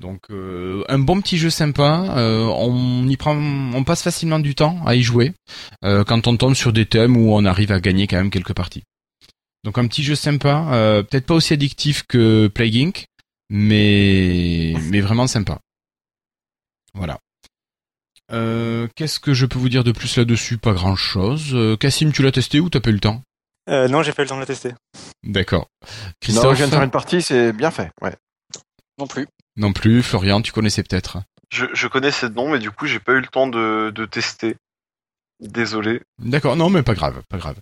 Donc 0.00 0.22
euh, 0.30 0.82
un 0.88 0.98
bon 0.98 1.20
petit 1.20 1.38
jeu 1.38 1.50
sympa, 1.50 2.16
on 2.16 3.06
y 3.06 3.16
prend, 3.16 3.36
on 3.36 3.84
passe 3.84 4.02
facilement 4.02 4.40
du 4.40 4.56
temps 4.56 4.84
à 4.84 4.96
y 4.96 5.02
jouer 5.02 5.34
quand 5.82 6.26
on 6.26 6.36
tombe 6.36 6.54
sur 6.54 6.72
des 6.72 6.84
thèmes 6.84 7.16
où 7.16 7.32
on 7.32 7.44
arrive 7.44 7.70
à 7.70 7.78
gagner 7.78 8.08
quand 8.08 8.16
même 8.16 8.32
quelques 8.32 8.54
parties. 8.54 8.82
Donc 9.62 9.78
un 9.78 9.86
petit 9.86 10.02
jeu 10.02 10.16
sympa, 10.16 10.66
peut-être 11.08 11.26
pas 11.26 11.34
aussi 11.34 11.52
addictif 11.52 12.02
que 12.08 12.48
Plague 12.48 12.76
Inc, 12.76 13.06
mais 13.50 14.74
mais 14.90 15.00
vraiment 15.00 15.28
sympa. 15.28 15.60
Voilà. 16.92 17.20
Qu'est-ce 18.96 19.20
que 19.20 19.32
je 19.32 19.46
peux 19.46 19.60
vous 19.60 19.68
dire 19.68 19.84
de 19.84 19.92
plus 19.92 20.16
là-dessus? 20.16 20.58
Pas 20.58 20.72
grand-chose. 20.72 21.56
Cassim, 21.78 22.10
tu 22.10 22.24
l'as 22.24 22.32
testé 22.32 22.58
ou 22.58 22.68
t'as 22.68 22.80
pas 22.80 22.90
eu 22.90 22.94
le 22.94 22.98
temps? 22.98 23.22
Euh, 23.68 23.88
non, 23.88 24.02
j'ai 24.02 24.12
pas 24.12 24.22
eu 24.22 24.24
le 24.24 24.28
temps 24.28 24.36
de 24.36 24.40
le 24.40 24.46
tester. 24.46 24.74
D'accord. 25.22 25.68
Non, 25.82 25.88
Christophe 26.20 26.52
je 26.52 26.56
viens 26.56 26.66
de 26.66 26.72
faire 26.72 26.82
une 26.82 26.90
partie, 26.90 27.22
c'est 27.22 27.52
bien 27.52 27.70
fait. 27.70 27.90
Ouais. 28.02 28.14
Non 28.98 29.06
plus. 29.06 29.26
Non 29.56 29.72
plus. 29.72 30.02
Florian, 30.02 30.42
tu 30.42 30.52
connaissais 30.52 30.82
peut-être. 30.82 31.18
Je, 31.50 31.66
je 31.72 31.86
connais 31.88 32.10
ces 32.10 32.28
noms, 32.28 32.50
mais 32.50 32.58
du 32.58 32.70
coup, 32.70 32.86
j'ai 32.86 33.00
pas 33.00 33.12
eu 33.12 33.20
le 33.20 33.26
temps 33.26 33.46
de, 33.46 33.90
de 33.94 34.04
tester. 34.04 34.56
Désolé. 35.40 36.00
D'accord, 36.18 36.56
non 36.56 36.70
mais 36.70 36.82
pas 36.82 36.94
grave, 36.94 37.20
pas 37.28 37.38
grave. 37.38 37.56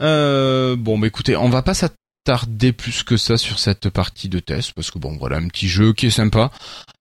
Euh, 0.00 0.74
bon, 0.76 0.98
bah 0.98 1.06
écoutez, 1.06 1.36
on 1.36 1.50
va 1.50 1.62
pas 1.62 1.74
s'attarder 1.74 2.72
plus 2.72 3.02
que 3.02 3.16
ça 3.16 3.36
sur 3.36 3.58
cette 3.58 3.90
partie 3.90 4.28
de 4.28 4.38
test 4.38 4.72
parce 4.72 4.90
que 4.90 4.98
bon, 4.98 5.16
voilà 5.18 5.36
un 5.36 5.48
petit 5.48 5.68
jeu 5.68 5.92
qui 5.92 6.06
est 6.06 6.10
sympa. 6.10 6.50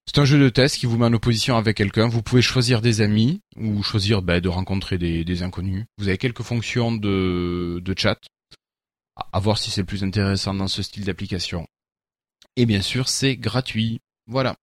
C'est 0.05 0.19
un 0.19 0.25
jeu 0.25 0.39
de 0.39 0.49
test 0.49 0.77
qui 0.77 0.85
vous 0.85 0.97
met 0.97 1.05
en 1.05 1.13
opposition 1.13 1.55
avec 1.55 1.77
quelqu'un. 1.77 2.07
Vous 2.07 2.21
pouvez 2.21 2.41
choisir 2.41 2.81
des 2.81 3.01
amis 3.01 3.41
ou 3.55 3.81
choisir 3.83 4.21
bah, 4.21 4.41
de 4.41 4.49
rencontrer 4.49 4.97
des, 4.97 5.43
inconnus. 5.43 5.85
Vous 5.97 6.07
avez 6.07 6.17
quelques 6.17 6.43
fonctions 6.43 6.91
de, 6.91 7.81
chat. 7.97 8.19
À- 9.15 9.39
voir 9.39 9.57
si 9.57 9.71
c'est 9.71 9.81
le 9.81 9.87
plus 9.87 10.03
intéressant 10.03 10.53
dans 10.53 10.67
ce 10.67 10.83
style 10.83 11.05
d'application. 11.05 11.67
Et 12.55 12.65
bien 12.65 12.81
sûr, 12.81 13.07
c'est 13.07 13.37
gratuit. 13.37 13.99
Voilà. 14.27 14.55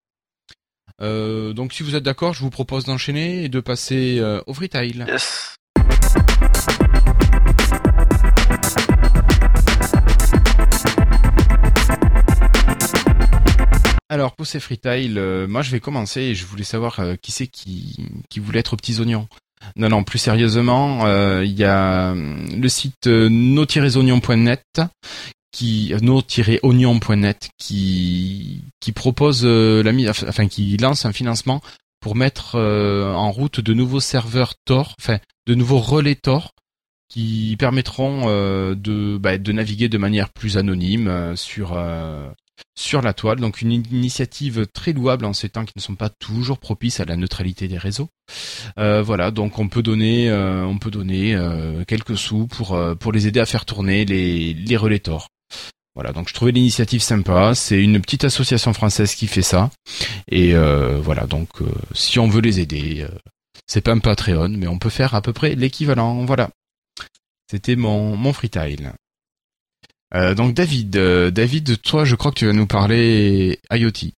Euh, 1.00 1.52
donc 1.54 1.72
si 1.72 1.82
vous 1.82 1.94
êtes 1.94 2.02
d'accord, 2.02 2.34
je 2.34 2.40
vous 2.40 2.50
propose 2.50 2.84
d'enchaîner 2.84 3.44
et 3.44 3.48
de 3.48 3.60
passer 3.60 4.18
euh, 4.18 4.42
au 4.46 4.52
freetail. 4.52 5.04
Yes. 5.08 5.56
Alors 14.10 14.34
pour 14.34 14.44
ces 14.44 14.58
freetiles, 14.58 15.18
euh, 15.18 15.46
moi 15.46 15.62
je 15.62 15.70
vais 15.70 15.78
commencer 15.78 16.20
et 16.20 16.34
je 16.34 16.44
voulais 16.44 16.64
savoir 16.64 16.98
euh, 16.98 17.14
qui 17.14 17.30
c'est 17.30 17.46
qui, 17.46 18.08
qui 18.28 18.40
voulait 18.40 18.58
être 18.58 18.72
aux 18.72 18.76
petits 18.76 18.98
oignons. 18.98 19.28
Non, 19.76 19.88
non, 19.88 20.02
plus 20.02 20.18
sérieusement, 20.18 21.06
euh, 21.06 21.44
il 21.44 21.52
y 21.52 21.62
a 21.62 22.10
euh, 22.10 22.46
le 22.48 22.68
site 22.68 23.06
no-oignon.net 23.06 24.80
qui 25.52 25.94
no-oignon.net 26.02 27.50
qui 27.56 28.64
qui 28.80 28.90
propose 28.90 29.44
la 29.44 29.92
mise, 29.92 30.08
enfin 30.08 30.48
qui 30.48 30.76
lance 30.76 31.04
un 31.04 31.12
financement 31.12 31.60
pour 32.00 32.16
mettre 32.16 32.56
en 32.56 33.30
route 33.30 33.60
de 33.60 33.74
nouveaux 33.74 34.00
serveurs 34.00 34.54
Tor, 34.64 34.96
enfin 34.98 35.18
de 35.46 35.54
nouveaux 35.54 35.78
relais 35.78 36.16
Tor 36.16 36.50
qui 37.08 37.54
permettront 37.58 38.26
de 38.74 39.18
bah, 39.18 39.38
de 39.38 39.52
naviguer 39.52 39.88
de 39.88 39.98
manière 39.98 40.30
plus 40.30 40.56
anonyme 40.56 41.36
sur 41.36 41.76
sur 42.76 43.02
la 43.02 43.12
toile. 43.12 43.38
Donc 43.40 43.60
une 43.62 43.72
initiative 43.72 44.66
très 44.72 44.92
louable 44.92 45.24
en 45.24 45.32
ces 45.32 45.48
temps 45.48 45.64
qui 45.64 45.72
ne 45.76 45.80
sont 45.80 45.96
pas 45.96 46.08
toujours 46.08 46.58
propices 46.58 47.00
à 47.00 47.04
la 47.04 47.16
neutralité 47.16 47.68
des 47.68 47.78
réseaux. 47.78 48.08
Euh, 48.78 49.02
voilà, 49.02 49.30
donc 49.30 49.58
on 49.58 49.68
peut 49.68 49.82
donner, 49.82 50.30
euh, 50.30 50.64
on 50.64 50.78
peut 50.78 50.90
donner 50.90 51.34
euh, 51.34 51.84
quelques 51.84 52.16
sous 52.16 52.46
pour 52.46 52.74
euh, 52.74 52.94
pour 52.94 53.12
les 53.12 53.26
aider 53.26 53.40
à 53.40 53.46
faire 53.46 53.64
tourner 53.64 54.04
les 54.04 54.54
les 54.54 54.76
relais 54.76 55.00
Tor. 55.00 55.28
Voilà, 55.94 56.12
donc 56.12 56.28
je 56.28 56.34
trouvais 56.34 56.52
l'initiative 56.52 57.02
sympa. 57.02 57.54
C'est 57.54 57.82
une 57.82 58.00
petite 58.00 58.24
association 58.24 58.72
française 58.72 59.14
qui 59.14 59.26
fait 59.26 59.42
ça. 59.42 59.70
Et 60.30 60.54
euh, 60.54 61.00
voilà, 61.00 61.26
donc 61.26 61.48
euh, 61.60 61.66
si 61.92 62.18
on 62.18 62.28
veut 62.28 62.40
les 62.40 62.60
aider, 62.60 63.06
c'est 63.66 63.80
pas 63.80 63.92
un 63.92 63.98
Patreon, 63.98 64.50
mais 64.50 64.68
on 64.68 64.78
peut 64.78 64.88
faire 64.88 65.14
à 65.14 65.20
peu 65.20 65.32
près 65.32 65.54
l'équivalent. 65.56 66.24
Voilà. 66.24 66.50
C'était 67.50 67.74
mon 67.76 68.16
mon 68.16 68.32
freetile. 68.32 68.92
Euh, 70.14 70.34
donc 70.34 70.54
David, 70.54 70.96
euh, 70.96 71.30
David, 71.30 71.80
toi, 71.82 72.04
je 72.04 72.16
crois 72.16 72.30
que 72.32 72.36
tu 72.38 72.46
vas 72.46 72.52
nous 72.52 72.66
parler 72.66 73.60
IoT. 73.70 74.12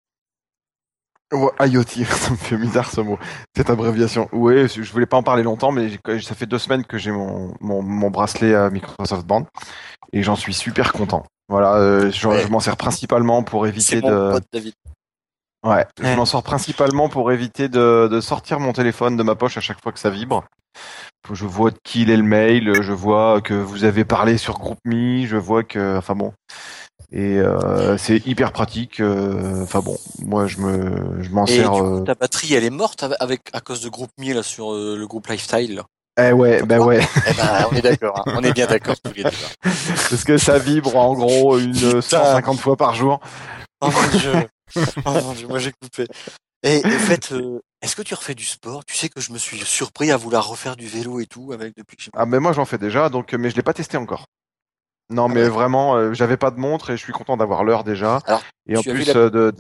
Ouais, 1.33 1.51
IoT, 1.69 2.05
ça 2.05 2.31
me 2.31 2.37
fait 2.37 2.57
bizarre 2.57 2.91
ce 2.91 3.01
mot, 3.01 3.19
cette 3.57 3.71
abréviation. 3.71 4.29
Oui, 4.33 4.69
je 4.69 4.93
voulais 4.93 5.07
pas 5.07 5.17
en 5.17 5.23
parler 5.23 5.43
longtemps, 5.43 5.73
mais 5.73 5.89
j'ai- 5.89 6.21
ça 6.21 6.35
fait 6.35 6.47
deux 6.47 6.59
semaines 6.59 6.85
que 6.85 6.99
j'ai 6.99 7.11
mon, 7.11 7.55
mon, 7.61 7.83
mon 7.83 8.11
bracelet 8.11 8.55
à 8.55 8.69
Microsoft 8.71 9.27
Band 9.27 9.47
et 10.13 10.23
j'en 10.23 10.37
suis 10.37 10.53
super 10.55 10.93
content. 10.93 11.25
Voilà, 11.49 11.75
euh, 11.77 12.11
je, 12.11 12.29
Ouais. 12.29 12.43
je 12.43 12.49
m'en 12.49 12.61
sers 12.61 12.77
principalement 12.77 13.43
pour 13.43 13.65
C'est 13.65 13.69
éviter 13.71 14.01
mon 14.03 14.11
de. 14.11 14.33
pote 14.33 14.45
David. 14.53 14.75
Ouais, 15.65 15.87
je 15.99 16.05
Ouais. 16.05 16.17
m'en 16.17 16.25
sors 16.27 16.43
principalement 16.43 17.09
pour 17.09 17.31
éviter 17.33 17.69
de, 17.69 18.09
de 18.11 18.21
sortir 18.21 18.59
mon 18.61 18.73
téléphone 18.73 19.17
de 19.17 19.23
ma 19.23 19.35
poche 19.35 19.57
à 19.57 19.61
chaque 19.61 19.81
fois 19.83 19.93
que 19.93 19.99
ça 19.99 20.11
vibre. 20.11 20.45
Je 21.33 21.47
vois 21.47 21.71
de 21.71 21.77
qui 21.85 22.03
il 22.03 22.11
est 22.11 22.17
le 22.17 22.23
mail, 22.25 22.83
je 22.83 22.93
vois 22.93 23.41
que 23.41 23.55
vous 23.55 23.85
avez 23.85 24.05
parlé 24.05 24.37
sur 24.39 24.59
GroupMe, 24.59 25.25
je 25.25 25.37
vois 25.37 25.63
que, 25.63 25.97
enfin 25.97 26.15
bon, 26.17 26.33
et 27.13 27.39
euh, 27.39 27.97
c'est 27.97 28.27
hyper 28.27 28.53
pratique. 28.53 29.01
euh, 29.01 29.63
Enfin 29.63 29.81
bon, 29.81 29.97
moi 30.21 30.47
je 30.49 30.59
me, 30.59 31.23
je 31.23 31.31
m'en 31.31 31.47
Et 31.47 31.53
du 31.53 31.57
sers. 31.59 31.71
coup, 31.71 31.97
euh, 31.99 32.01
ta 32.05 32.15
batterie, 32.17 32.55
elle 32.55 32.65
est 32.65 32.71
morte 32.71 33.05
avec, 33.21 33.43
à 33.53 33.61
cause 33.61 33.81
de 33.83 33.89
GroupMe 33.89 34.33
là 34.35 34.43
sur 34.43 34.73
euh, 34.75 34.97
le 34.99 35.07
groupe 35.07 35.29
Lifestyle. 35.29 35.77
là? 35.77 35.85
Eh 36.21 36.33
ouais, 36.33 36.63
bah 36.65 36.79
ouais, 36.79 37.01
Eh 37.27 37.33
ben, 37.35 37.67
on 37.71 37.75
est 37.77 37.81
d'accord. 37.83 38.19
hein. 38.27 38.33
On 38.37 38.43
est 38.43 38.53
bien 38.53 38.67
d'accord 38.67 38.97
tous 39.03 39.13
les 39.15 39.23
deux. 39.23 39.31
là. 39.31 39.71
parce 40.11 40.25
que 40.25 40.37
ça 40.37 40.59
vibre 40.59 40.95
en 40.97 41.15
gros 41.15 41.59
une 41.59 42.03
150 42.03 42.59
fois 42.59 42.77
par 42.77 42.95
jour. 42.95 43.21
Oh 43.81 43.89
mon 43.91 44.19
dieu. 44.19 44.33
Oh 45.07 45.11
mon 45.25 45.33
dieu, 45.33 45.47
moi 45.49 45.59
j'ai 45.59 45.73
coupé. 45.73 46.07
Et 46.63 46.83
en 46.85 46.89
fait, 46.99 47.33
euh, 47.33 47.61
est-ce 47.81 47.97
que 47.97 48.03
tu 48.03 48.15
refais 48.15 48.35
du 48.35 48.45
sport? 48.45 48.85
Tu 48.85 48.95
sais 48.95 49.09
que 49.09 49.21
je 49.21 49.33
me 49.33 49.39
suis 49.39 49.59
surpris 49.59 50.11
à 50.11 50.17
vouloir 50.17 50.47
refaire 50.47 50.77
du 50.77 50.87
vélo 50.87 51.21
et 51.21 51.27
tout 51.27 51.53
avec 51.53 51.77
depuis 51.77 51.97
que. 51.97 52.05
Ah 52.15 52.27
mais 52.27 52.39
moi 52.41 52.53
j'en 52.53 52.65
fais 52.65 52.79
déjà, 52.79 53.09
donc 53.09 53.33
mais 53.33 53.51
je 53.51 53.57
l'ai 53.57 53.63
pas 53.63 53.75
testé 53.75 53.97
encore. 53.97 54.27
Non 55.11 55.29
mais 55.29 55.43
ouais? 55.43 55.49
vraiment, 55.49 55.97
euh, 55.97 56.13
j'avais 56.15 56.37
pas 56.37 56.51
de 56.51 56.59
montre 56.61 56.91
et 56.91 56.97
je 56.97 57.03
suis 57.03 57.13
content 57.13 57.37
d'avoir 57.37 57.65
l'heure 57.65 57.85
déjà. 57.85 58.21
Alors, 58.25 58.43
et 58.67 58.77
en 58.77 58.83
plus 58.83 59.07
la- 59.07 59.17
euh, 59.17 59.31
de 59.31 59.55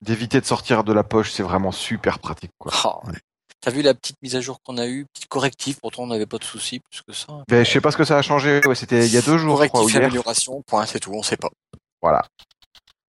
d'éviter 0.00 0.40
de 0.40 0.46
sortir 0.46 0.84
de 0.84 0.92
la 0.92 1.02
poche, 1.02 1.30
c'est 1.32 1.42
vraiment 1.42 1.72
super 1.72 2.18
pratique 2.20 2.52
quoi. 2.58 2.72
Oh, 2.84 3.08
ouais. 3.08 3.18
T'as 3.60 3.72
vu 3.72 3.82
la 3.82 3.92
petite 3.92 4.16
mise 4.22 4.36
à 4.36 4.40
jour 4.40 4.60
qu'on 4.62 4.78
a 4.78 4.86
eue, 4.86 5.04
petite 5.12 5.28
correctif, 5.28 5.80
pourtant 5.80 6.04
on 6.04 6.06
n'avait 6.06 6.26
pas 6.26 6.38
de 6.38 6.44
soucis 6.44 6.78
plus 6.78 7.02
que 7.02 7.12
ça. 7.12 7.42
Ben, 7.48 7.64
je 7.64 7.70
sais 7.70 7.80
pas 7.80 7.90
ce 7.90 7.96
que 7.96 8.04
ça 8.04 8.16
a 8.16 8.22
changé. 8.22 8.60
Ouais, 8.64 8.76
c'était 8.76 9.04
il 9.04 9.12
y 9.12 9.16
a 9.16 9.22
deux 9.22 9.36
jours, 9.36 9.60
je 9.60 9.68
crois, 9.68 9.80
ou 9.80 9.82
Correctif, 9.82 9.94
hier. 9.96 10.04
amélioration, 10.04 10.62
point, 10.62 10.86
c'est 10.86 11.00
tout, 11.00 11.12
on 11.12 11.24
sait 11.24 11.36
pas. 11.36 11.50
Voilà. 12.00 12.24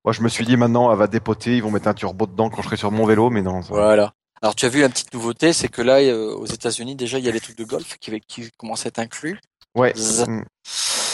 Moi, 0.05 0.13
je 0.13 0.21
me 0.21 0.29
suis 0.29 0.45
dit 0.45 0.55
maintenant, 0.57 0.91
elle 0.91 0.97
va 0.97 1.07
dépoter, 1.07 1.57
ils 1.57 1.63
vont 1.63 1.71
mettre 1.71 1.87
un 1.89 1.93
turbo 1.93 2.25
dedans 2.25 2.49
quand 2.49 2.61
je 2.61 2.67
serai 2.67 2.77
sur 2.77 2.91
mon 2.91 3.05
vélo, 3.05 3.29
mais 3.29 3.41
non. 3.41 3.61
ça- 3.61 3.69
Voilà. 3.73 4.13
Alors 4.41 4.55
tu 4.55 4.65
as 4.65 4.69
vu 4.69 4.79
la 4.79 4.87
petite 4.87 5.13
nouveauté, 5.13 5.51
c'est 5.51 5.67
que 5.67 5.81
là 5.81 5.99
euh, 5.99 6.33
aux 6.33 6.45
États-Unis 6.45 6.95
déjà 6.95 7.19
il 7.19 7.25
y 7.25 7.27
a 7.27 7.31
les 7.31 7.41
trucs 7.41 7.57
de 7.57 7.65
golf 7.65 7.97
qui, 7.99 8.17
qui 8.21 8.49
commencent 8.57 8.85
à 8.85 8.87
être 8.87 8.99
inclus. 8.99 9.37
Ouais. 9.75 9.91
Zzz. 9.97 10.25
Mm. 10.29 10.43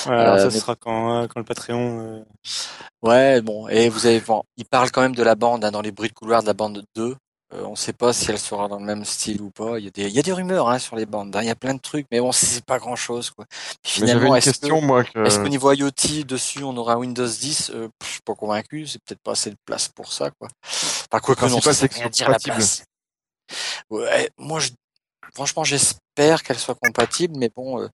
Ouais, 0.06 0.14
alors 0.14 0.36
Euh, 0.36 0.38
ça 0.38 0.46
mais- 0.46 0.52
sera 0.60 0.76
quand, 0.76 1.24
euh, 1.24 1.28
quand 1.28 1.40
le 1.40 1.44
Patreon. 1.46 2.00
euh, 2.02 2.24
Ouais, 3.02 3.42
bon, 3.42 3.68
et 3.68 3.90
vous 3.90 4.06
avez, 4.06 4.20
bon, 4.20 4.44
il 4.58 4.66
parle 4.66 4.92
quand 4.92 5.02
même 5.02 5.16
de 5.16 5.24
la 5.24 5.34
bande, 5.34 5.66
hein, 5.66 5.72
dans 5.72 5.82
les 5.82 5.92
bruits 5.92 6.10
de 6.10 6.14
couloir 6.14 6.42
de 6.44 6.48
la 6.48 6.54
bande 6.54 6.84
2. 6.96 7.16
Euh, 7.54 7.64
on 7.64 7.76
sait 7.76 7.94
pas 7.94 8.12
si 8.12 8.32
elle 8.32 8.40
sera 8.40 8.68
dans 8.68 8.80
le 8.80 8.86
même 8.86 9.06
style 9.06 9.42
ou 9.42 9.52
pas. 9.52 9.78
Il 9.78 9.86
y 9.86 9.88
a 9.88 9.92
des, 9.92 10.04
il 10.04 10.14
y 10.14 10.20
a 10.20 10.24
des 10.24 10.32
rumeurs 10.32 10.68
hein, 10.68 10.80
sur 10.80 10.96
les 10.96 11.06
bandes, 11.06 11.36
hein, 11.36 11.42
il 11.44 11.48
y 11.48 11.52
a 11.52 11.56
plein 11.56 11.76
de 11.76 11.80
trucs, 11.80 12.08
mais 12.12 12.20
bon, 12.20 12.32
c'est 12.32 12.66
pas 12.66 12.80
grand 12.80 12.96
chose, 12.96 13.30
quoi. 13.30 13.46
Puis 13.84 13.94
finalement, 13.94 14.36
est-ce 14.36 14.50
question, 14.50 14.82
que, 14.82 15.26
est-ce 15.26 15.40
qu'au 15.40 15.48
niveau 15.48 15.72
IoT, 15.72 16.24
dessus, 16.26 16.64
on 16.64 16.76
aura 16.76 16.98
Windows 16.98 17.28
10 17.28 17.72
euh, 17.74 17.88
Je 18.02 18.08
suis 18.08 18.22
pas 18.22 18.34
convaincu, 18.34 18.88
c'est 18.88 19.00
peut-être 19.04 19.22
pas 19.22 19.34
assez 19.34 19.52
de 19.52 19.58
place 19.64 19.88
pour 19.90 20.12
ça, 20.12 20.32
quoi. 20.32 20.48
Enfin, 20.64 21.20
quoi 21.22 21.36
que 21.36 21.46
non, 21.46 21.62
ça 21.62 21.74
c'est 21.74 22.10
dire 22.10 22.30
la 22.30 22.40
place. 22.40 22.84
Ouais, 23.92 24.32
moi, 24.40 24.60
je, 24.60 24.72
franchement, 25.36 25.64
j'espère 25.64 26.42
qu'elle 26.42 26.58
soit 26.58 26.76
compatible, 26.76 27.36
mais 27.38 27.52
bon, 27.56 27.80
euh, 27.80 27.88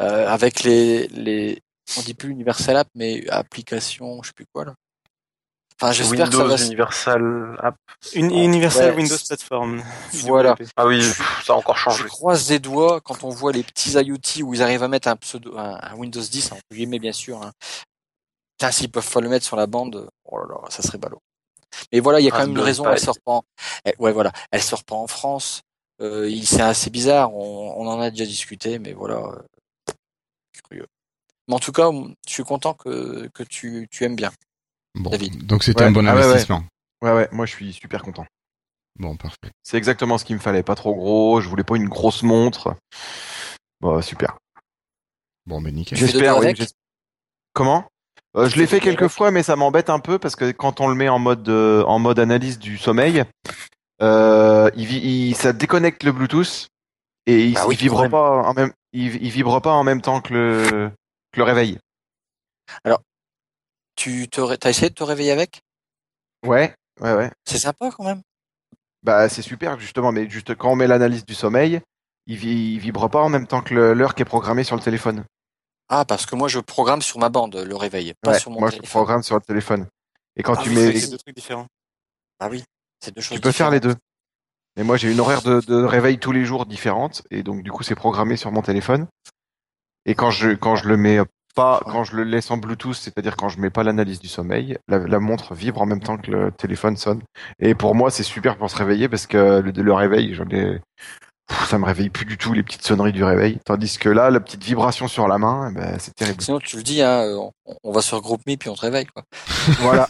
euh, 0.00 0.26
avec 0.26 0.62
les, 0.62 1.06
les, 1.08 1.62
on 1.98 2.00
dit 2.00 2.14
plus 2.14 2.30
Universal 2.30 2.78
App, 2.78 2.88
mais 2.94 3.28
application, 3.28 4.22
je 4.22 4.28
sais 4.28 4.34
plus 4.34 4.46
quoi 4.46 4.64
là. 4.64 4.74
Enfin, 5.80 5.92
j'espère 5.92 6.30
que 6.30 6.36
ça 6.36 6.42
Windows 6.42 6.56
va. 6.56 6.64
Universal 6.64 7.56
App. 7.62 7.76
Une 8.14 8.30
Universal 8.30 8.90
Ouais. 8.92 8.96
Windows 8.96 9.16
Platform. 9.26 9.82
Voilà. 10.24 10.56
Ah 10.76 10.86
oui, 10.86 11.02
ça 11.44 11.52
a 11.52 11.56
encore 11.56 11.76
Je 11.76 11.82
changé. 11.82 12.04
croise 12.04 12.48
des 12.48 12.58
doigts 12.58 13.00
quand 13.02 13.24
on 13.24 13.28
voit 13.28 13.52
les 13.52 13.62
petits 13.62 13.90
IoT 13.92 14.42
où 14.42 14.54
ils 14.54 14.62
arrivent 14.62 14.82
à 14.82 14.88
mettre 14.88 15.08
un 15.08 15.16
pseudo, 15.16 15.56
un, 15.58 15.78
un 15.82 15.94
Windows 15.96 16.20
10, 16.22 16.52
entre 16.52 16.62
guillemets 16.72 16.98
bien 16.98 17.12
sûr. 17.12 17.42
Hein. 17.42 17.52
Putain, 18.58 18.70
s'ils 18.72 18.90
peuvent 18.90 19.10
pas 19.10 19.20
le 19.20 19.28
mettre 19.28 19.44
sur 19.44 19.56
la 19.56 19.66
bande, 19.66 20.08
oh 20.24 20.38
là 20.38 20.44
là, 20.48 20.70
ça 20.70 20.80
serait 20.82 20.96
ballot. 20.96 21.20
Mais 21.92 22.00
voilà, 22.00 22.20
il 22.20 22.24
y 22.24 22.28
a 22.28 22.30
quand 22.30 22.38
même 22.38 22.52
une 22.52 22.58
raison, 22.60 22.88
elle 22.90 22.98
sort 22.98 23.20
pas. 23.22 23.32
En... 23.32 23.42
elle- 23.84 23.96
ouais, 23.98 24.12
voilà, 24.12 24.32
elle 24.50 24.62
sort 24.62 24.82
pas 24.82 24.94
en 24.94 25.06
France. 25.06 25.60
Euh, 26.00 26.30
c'est 26.42 26.62
assez 26.62 26.88
bizarre. 26.88 27.34
On, 27.34 27.74
on 27.76 27.86
en 27.86 28.00
a 28.00 28.10
déjà 28.10 28.24
discuté, 28.24 28.78
mais 28.78 28.94
voilà, 28.94 29.16
euh, 29.16 29.92
curieux. 30.68 30.86
Mais 31.48 31.54
en 31.54 31.58
tout 31.58 31.72
cas, 31.72 31.90
je 32.26 32.32
suis 32.32 32.44
content 32.44 32.72
que 32.72 33.28
que 33.34 33.42
tu 33.42 33.88
tu 33.90 34.04
aimes 34.04 34.16
bien. 34.16 34.32
Bon, 34.96 35.10
David. 35.10 35.46
donc 35.46 35.62
c'était 35.62 35.82
Ouais. 35.82 35.88
un 35.88 35.92
bon 35.92 36.06
Ah 36.06 36.14
ouais, 36.14 36.20
ouais. 36.20 36.24
investissement. 36.26 36.64
Ouais, 37.02 37.12
ouais, 37.12 37.28
moi, 37.32 37.46
je 37.46 37.52
suis 37.52 37.72
super 37.72 38.02
content. 38.02 38.26
Bon, 38.98 39.16
parfait. 39.16 39.50
C'est 39.62 39.76
exactement 39.76 40.16
ce 40.18 40.24
qu'il 40.24 40.36
me 40.36 40.40
fallait. 40.40 40.62
Pas 40.62 40.74
trop 40.74 40.94
gros, 40.94 41.40
je 41.42 41.48
voulais 41.48 41.64
pas 41.64 41.76
une 41.76 41.88
grosse 41.88 42.22
montre. 42.22 42.74
Bon, 43.80 44.00
super. 44.00 44.38
Bon, 45.46 45.60
ben 45.60 45.74
nickel. 45.74 45.98
J'espère, 45.98 46.38
oui. 46.38 46.54
Comment? 47.52 47.84
Euh, 48.36 48.48
Je 48.48 48.56
l'ai 48.56 48.66
fait 48.66 48.80
quelques 48.80 49.08
fois, 49.08 49.30
mais 49.30 49.42
ça 49.42 49.54
m'embête 49.56 49.90
un 49.90 49.98
peu 49.98 50.18
parce 50.18 50.34
que 50.36 50.50
quand 50.50 50.80
on 50.80 50.88
le 50.88 50.94
met 50.94 51.08
en 51.08 51.18
mode 51.18 51.48
euh, 51.48 51.82
en 51.84 51.98
mode 51.98 52.18
analyse 52.18 52.58
du 52.58 52.78
sommeil, 52.78 53.24
euh, 54.02 54.70
il, 54.76 54.86
vi- 54.86 55.00
il- 55.02 55.34
ça 55.36 55.52
déconnecte 55.52 56.02
le 56.02 56.12
Bluetooth 56.12 56.68
et 57.26 57.46
il, 57.46 57.54
Bah 57.54 57.66
il 57.70 57.76
vibre 57.76 58.08
pas 58.10 58.42
en 58.48 58.54
même 58.54 58.72
il, 58.92 59.22
il 59.22 59.30
vibre 59.30 59.60
pas 59.62 59.72
en 59.72 59.84
même 59.84 60.00
temps 60.02 60.20
que 60.20 60.32
le 60.34 60.90
que 61.32 61.38
le 61.38 61.44
réveil. 61.44 61.78
Tu 63.96 64.28
t'as 64.28 64.70
essayé 64.70 64.90
de 64.90 64.94
te 64.94 65.02
réveiller 65.02 65.32
avec? 65.32 65.62
Ouais, 66.44 66.74
ouais, 67.00 67.14
ouais. 67.14 67.30
C'est 67.44 67.58
sympa 67.58 67.90
quand 67.90 68.04
même. 68.04 68.22
Bah 69.02 69.28
c'est 69.28 69.42
super 69.42 69.78
justement, 69.78 70.12
mais 70.12 70.28
juste 70.28 70.54
quand 70.54 70.72
on 70.72 70.76
met 70.76 70.86
l'analyse 70.86 71.24
du 71.24 71.34
sommeil, 71.34 71.80
il, 72.26 72.36
vi- 72.36 72.74
il 72.74 72.78
vibre 72.78 73.08
pas 73.08 73.22
en 73.22 73.28
même 73.28 73.46
temps 73.46 73.62
que 73.62 73.74
l'heure 73.74 74.14
qui 74.14 74.22
est 74.22 74.26
programmée 74.26 74.64
sur 74.64 74.76
le 74.76 74.82
téléphone. 74.82 75.24
Ah, 75.88 76.04
parce 76.04 76.26
que 76.26 76.34
moi 76.34 76.48
je 76.48 76.58
programme 76.58 77.02
sur 77.02 77.18
ma 77.18 77.28
bande 77.28 77.56
le 77.56 77.76
réveil, 77.76 78.14
pas 78.22 78.32
Ouais, 78.32 78.40
sur 78.40 78.50
mon 78.50 78.60
moi 78.60 78.70
je 78.70 78.76
téléphone. 78.76 78.90
programme 78.90 79.22
sur 79.22 79.36
le 79.36 79.40
téléphone. 79.42 79.86
Et 80.36 80.42
quand 80.42 80.56
Ah 80.56 80.62
tu 80.62 80.70
oui, 80.70 80.74
mets, 80.76 80.92
C'est 80.92 81.10
deux 81.10 81.18
trucs 81.18 81.36
différents. 81.36 81.66
Ah 82.40 82.48
oui, 82.50 82.64
c'est 83.00 83.14
deux 83.14 83.20
choses 83.22 83.36
tu 83.36 83.40
peux 83.42 83.52
faire 83.52 83.70
les 83.70 83.80
deux. 83.80 83.94
Et 84.78 84.82
moi 84.82 84.96
j'ai 84.96 85.10
une 85.10 85.20
horaire 85.20 85.42
de, 85.42 85.60
de 85.60 85.84
réveil 85.84 86.18
tous 86.18 86.32
les 86.32 86.44
jours 86.44 86.66
différente, 86.66 87.22
et 87.30 87.42
donc 87.42 87.62
du 87.62 87.70
coup 87.70 87.82
c'est 87.82 87.94
programmé 87.94 88.36
sur 88.36 88.50
mon 88.52 88.62
téléphone. 88.62 89.06
Et 90.04 90.14
quand 90.14 90.30
je 90.30 90.50
quand 90.50 90.76
je 90.76 90.88
le 90.88 90.96
mets 90.96 91.18
pas, 91.56 91.80
Ouais. 91.84 91.92
quand 91.92 92.04
je 92.04 92.14
le 92.14 92.22
laisse 92.22 92.50
en 92.52 92.58
Bluetooth, 92.58 92.94
c'est-à-dire 92.94 93.34
quand 93.36 93.48
je 93.48 93.58
mets 93.58 93.70
pas 93.70 93.82
l'analyse 93.82 94.20
du 94.20 94.28
sommeil, 94.28 94.78
la, 94.86 94.98
la 94.98 95.18
montre 95.18 95.54
vibre 95.54 95.82
en 95.82 95.86
même 95.86 96.00
temps 96.00 96.18
que 96.18 96.30
le 96.30 96.52
téléphone 96.52 96.96
sonne. 96.96 97.22
Et 97.58 97.74
pour 97.74 97.94
moi 97.96 98.10
c'est 98.12 98.22
super 98.22 98.56
pour 98.56 98.70
se 98.70 98.76
réveiller 98.76 99.08
parce 99.08 99.26
que 99.26 99.60
le, 99.60 99.70
le 99.72 99.92
réveil, 99.92 100.34
j'en 100.34 100.48
ai, 100.50 100.80
Pff, 101.48 101.68
ça 101.68 101.78
me 101.78 101.84
réveille 101.84 102.10
plus 102.10 102.24
du 102.26 102.36
tout 102.38 102.52
les 102.54 102.64
petites 102.64 102.82
sonneries 102.82 103.12
du 103.12 103.22
réveil. 103.22 103.60
Tandis 103.64 103.98
que 103.98 104.08
là, 104.08 104.30
la 104.30 104.40
petite 104.40 104.64
vibration 104.64 105.06
sur 105.06 105.28
la 105.28 105.38
main, 105.38 105.70
eh 105.70 105.74
ben, 105.78 105.96
c'est 106.00 106.12
terrible. 106.12 106.40
Sinon, 106.42 106.58
tu 106.58 106.76
le 106.76 106.82
dis, 106.82 107.02
hein, 107.02 107.22
on, 107.38 107.52
on 107.84 107.92
va 107.92 108.00
sur 108.02 108.20
GroupMe 108.20 108.56
puis 108.58 108.68
on 108.68 108.74
te 108.74 108.80
réveille. 108.80 109.06
Quoi. 109.06 109.22
voilà. 109.78 110.08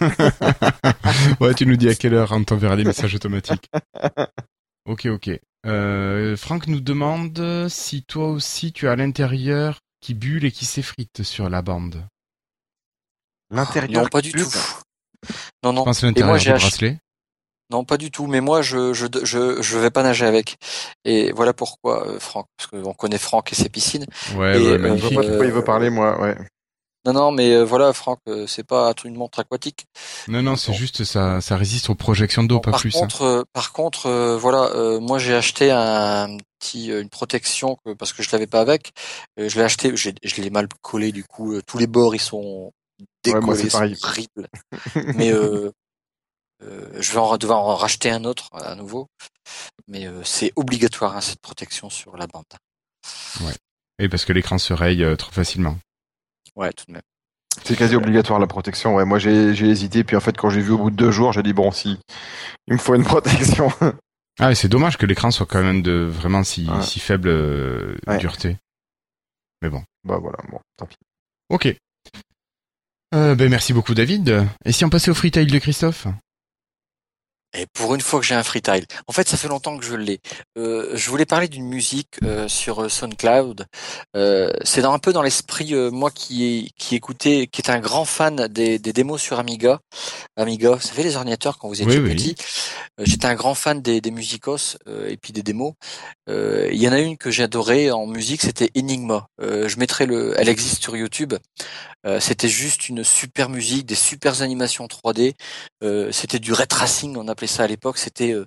ouais, 1.41 1.53
tu 1.53 1.67
nous 1.67 1.77
dis 1.77 1.91
à 1.91 1.95
quelle 1.95 2.15
heure 2.15 2.33
on 2.33 2.43
t'enverra 2.43 2.75
des 2.77 2.85
messages 2.85 3.15
automatiques. 3.15 3.69
Ok, 4.89 5.07
ok. 5.07 5.31
Euh, 5.67 6.37
Franck 6.37 6.69
nous 6.69 6.81
demande 6.81 7.67
si 7.69 8.05
toi 8.05 8.29
aussi 8.29 8.73
tu 8.73 8.87
as 8.87 8.93
à 8.93 8.97
l'intérieur 8.97 9.81
qui 10.07 10.15
bulle 10.15 10.45
et 10.45 10.53
qui 10.53 10.65
s'effrite 10.67 11.25
sur 11.25 11.51
la 11.51 11.63
bande. 11.63 12.07
L'intérieur. 13.51 14.05
Non, 14.05 14.09
pas 14.09 14.21
du 14.23 14.31
tout. 14.31 14.39
Non, 15.65 15.73
non. 15.73 15.83
Pense 15.85 16.03
l'intérieur 16.05 16.29
moi, 16.31 16.39
du 16.39 16.49
ach- 16.49 16.61
bracelet. 16.61 16.99
Non, 17.71 17.85
pas 17.85 17.97
du 17.97 18.13
tout. 18.13 18.29
Mais 18.29 18.41
moi, 18.41 18.63
je 18.63 18.93
je 18.95 19.07
je 19.25 19.61
je 19.61 19.79
vais 19.79 19.91
pas 19.91 20.05
nager 20.05 20.25
avec. 20.25 20.59
Et 21.05 21.33
voilà 21.33 21.53
pourquoi, 21.53 22.07
euh, 22.09 22.21
Franck, 22.21 22.47
parce 22.57 22.71
qu'on 22.71 22.95
connaît 22.95 23.19
Franck 23.19 23.53
et 23.53 23.57
ses 23.57 23.69
piscines. 23.69 24.07
Ouais, 24.37 24.61
Et, 24.63 24.65
ouais, 24.65 24.69
euh, 24.69 24.73
Je 24.75 24.79
vois 24.79 24.79
magnifique. 24.79 25.15
pas 25.17 25.25
de 25.25 25.37
quoi 25.37 25.47
il 25.47 25.53
veut 25.53 25.65
parler, 25.65 25.91
moi. 25.91 26.21
Ouais. 26.23 26.37
Non, 27.07 27.13
non, 27.13 27.31
mais 27.33 27.53
euh, 27.53 27.65
voilà, 27.65 27.93
Franck, 27.93 28.19
euh, 28.29 28.47
c'est 28.47 28.65
pas 28.67 28.93
une 29.05 29.15
montre 29.15 29.39
aquatique. 29.39 29.87
Non, 30.29 30.43
non, 30.43 30.57
c'est 30.57 30.73
bon. 30.73 30.79
juste 30.79 31.05
ça, 31.05 31.41
ça 31.41 31.57
résiste 31.57 31.89
aux 31.89 31.95
projections 31.95 32.43
d'eau, 32.43 32.59
pas 32.61 32.73
par 32.73 32.81
plus. 32.81 32.95
hein. 32.97 33.01
contre, 33.01 33.23
euh, 33.23 33.43
par 33.53 33.73
contre, 33.73 34.07
euh, 34.07 34.37
voilà, 34.37 34.71
euh, 34.75 34.99
moi 34.99 35.19
j'ai 35.19 35.35
acheté 35.35 35.71
un 35.71 36.37
petit, 36.59 36.91
euh, 36.91 37.01
une 37.03 37.09
protection 37.09 37.77
que, 37.85 37.93
parce 37.93 38.13
que 38.13 38.23
je 38.25 38.31
l'avais 38.33 38.49
pas 38.49 38.61
avec. 38.61 38.93
Euh, 39.39 39.49
je 39.49 39.57
l'ai 39.57 39.63
acheté, 39.63 39.97
j'ai- 39.97 40.15
je 40.23 40.41
l'ai 40.43 40.51
mal 40.51 40.67
collé 40.83 41.13
du 41.13 41.23
coup. 41.25 41.53
euh, 41.55 41.63
tous 41.67 41.79
les 41.79 41.87
bords 41.87 42.15
ils 42.15 42.21
sont 42.21 42.73
Ouais, 43.01 43.35
décollés, 43.35 43.69
c'est 43.71 44.05
horrible. 44.05 44.49
Mais 45.17 45.33
euh, 45.33 45.71
euh, 46.63 46.89
je 46.99 47.13
vais 47.13 47.19
en, 47.19 47.37
devoir 47.37 47.61
en 47.61 47.77
racheter 47.77 48.11
un 48.11 48.25
autre 48.25 48.49
à 48.53 48.75
nouveau. 48.75 49.07
Mais 49.87 50.07
euh, 50.07 50.25
c'est 50.25 50.53
obligatoire 50.57 51.17
hein, 51.17 51.21
cette 51.21 51.41
protection 51.41 51.89
sur 51.91 52.17
la 52.17 52.27
bande. 52.27 52.45
Et 53.99 54.09
parce 54.09 54.25
que 54.25 54.33
l'écran 54.33 54.59
se 54.59 54.73
raye 54.75 55.03
euh, 55.05 55.17
trop 55.17 55.33
facilement. 55.33 55.79
Ouais, 56.57 56.73
tout 56.73 56.85
de 56.89 56.93
même. 56.93 57.03
C'est 57.65 57.77
quasi 57.77 57.97
obligatoire 57.97 58.39
la 58.39 58.47
protection. 58.47 58.95
Ouais, 58.97 59.05
moi 59.05 59.19
j'ai 59.19 59.55
j'ai 59.55 59.67
hésité, 59.69 60.05
puis 60.05 60.17
en 60.17 60.21
fait 60.21 60.37
quand 60.37 60.51
j'ai 60.51 60.61
vu 60.61 60.73
au 60.73 60.79
bout 60.79 60.91
de 60.91 60.97
deux 60.97 61.11
jours, 61.11 61.33
j'ai 61.33 61.43
dit 61.43 61.53
bon 61.53 61.71
si, 61.71 61.99
il 62.69 62.75
me 62.75 62.79
faut 62.79 62.95
une 62.95 63.05
protection. 63.15 63.71
Ah, 64.39 64.53
et 64.53 64.55
c'est 64.55 64.69
dommage 64.69 64.99
que 64.99 65.07
l'écran 65.07 65.31
soit 65.31 65.47
quand 65.47 65.63
même 65.63 65.81
de 65.83 66.05
vraiment 66.05 66.45
si, 66.45 66.69
Ouais. 66.69 66.83
si 66.83 67.01
faible 67.01 67.29
euh, 67.29 67.97
Ouais. 68.07 68.19
dureté. 68.19 68.57
Mais 69.63 69.71
bon. 69.71 69.83
bah 70.05 70.19
voilà, 70.21 70.39
bon, 70.51 70.61
tant 70.77 70.87
pis. 70.87 70.97
Ok. 71.49 71.75
Euh, 73.15 73.35
ben 73.35 73.49
merci 73.49 73.73
beaucoup 73.73 73.95
David. 73.95 74.45
Et 74.67 74.73
si 74.73 74.85
on 74.85 74.91
passait 74.91 75.11
au 75.11 75.15
freetail 75.15 75.47
de 75.47 75.59
Christophe? 75.59 76.07
Et 77.55 77.67
pour 77.73 77.95
une 77.95 78.01
fois 78.01 78.21
que 78.21 78.27
j'ai 78.27 78.35
un 78.35 78.43
freetile. 78.43 78.85
En 79.07 79.13
fait, 79.13 79.29
ça 79.29 79.37
fait 79.37 79.49
longtemps 79.49 79.79
que 79.79 79.85
je 79.85 79.95
l'ai. 79.95 80.21
Euh, 80.59 80.91
je 80.95 81.09
voulais 81.11 81.25
parler 81.25 81.49
d'une 81.49 81.65
musique 81.65 82.17
euh, 82.23 82.49
sur 82.49 82.83
euh, 82.83 82.89
SoundCloud. 82.89 83.67
Euh, 84.17 84.51
c'est 84.63 84.83
dans 84.83 84.93
un 84.93 84.99
peu 84.99 85.13
dans 85.13 85.23
l'esprit, 85.23 85.75
euh, 85.75 85.91
moi 85.91 86.11
qui 86.11 86.73
qui 86.77 86.95
écoutais, 86.97 87.47
qui 87.47 87.63
est 87.63 87.71
un 87.71 87.79
grand 87.81 88.05
fan 88.05 88.49
des, 88.49 88.79
des 88.79 88.93
démos 88.93 89.23
sur 89.23 89.39
Amiga. 89.39 89.81
Amiga, 90.37 90.75
vous 90.75 90.81
savez 90.81 91.03
les 91.03 91.17
ordinateurs 91.17 91.59
quand 91.59 91.69
vous 91.69 91.81
étiez 91.81 91.99
Oui, 91.99 92.11
petit. 92.15 92.35
Euh, 93.01 93.05
J'étais 93.07 93.27
un 93.27 93.35
grand 93.35 93.55
fan 93.55 93.81
des, 93.81 94.01
des 94.01 94.11
musicos 94.11 94.77
euh, 94.89 95.09
et 95.09 95.17
puis 95.17 95.33
des 95.33 95.43
démos. 95.43 95.75
Euh, 96.29 96.69
Il 96.73 96.83
y 96.83 96.89
en 96.89 96.93
a 96.93 96.99
une 96.99 97.17
que 97.17 97.31
adorée 97.41 97.91
en 97.91 98.07
musique, 98.07 98.43
c'était 98.43 98.71
Enigma. 98.77 99.29
Euh, 99.41 99.69
je 99.69 99.79
mettrai 99.79 100.07
le, 100.07 100.35
elle 100.39 100.49
existe 100.49 100.83
sur 100.83 100.97
YouTube. 100.97 101.35
Euh, 102.07 102.21
c'était 102.21 102.49
juste 102.49 102.89
une 102.89 103.03
super 103.05 103.49
musique, 103.49 103.85
des 103.87 103.95
super 103.95 104.43
animations 104.43 104.87
3D. 104.87 105.35
Euh, 105.83 106.11
c'était 106.13 106.39
du 106.39 106.53
ray 106.53 106.67
tracing, 106.67 107.17
on 107.17 107.29
appelait 107.37 107.49
ça 107.49 107.65
à 107.65 107.69
l'époque. 107.69 107.99
C'était, 107.99 108.33
euh, 108.33 108.47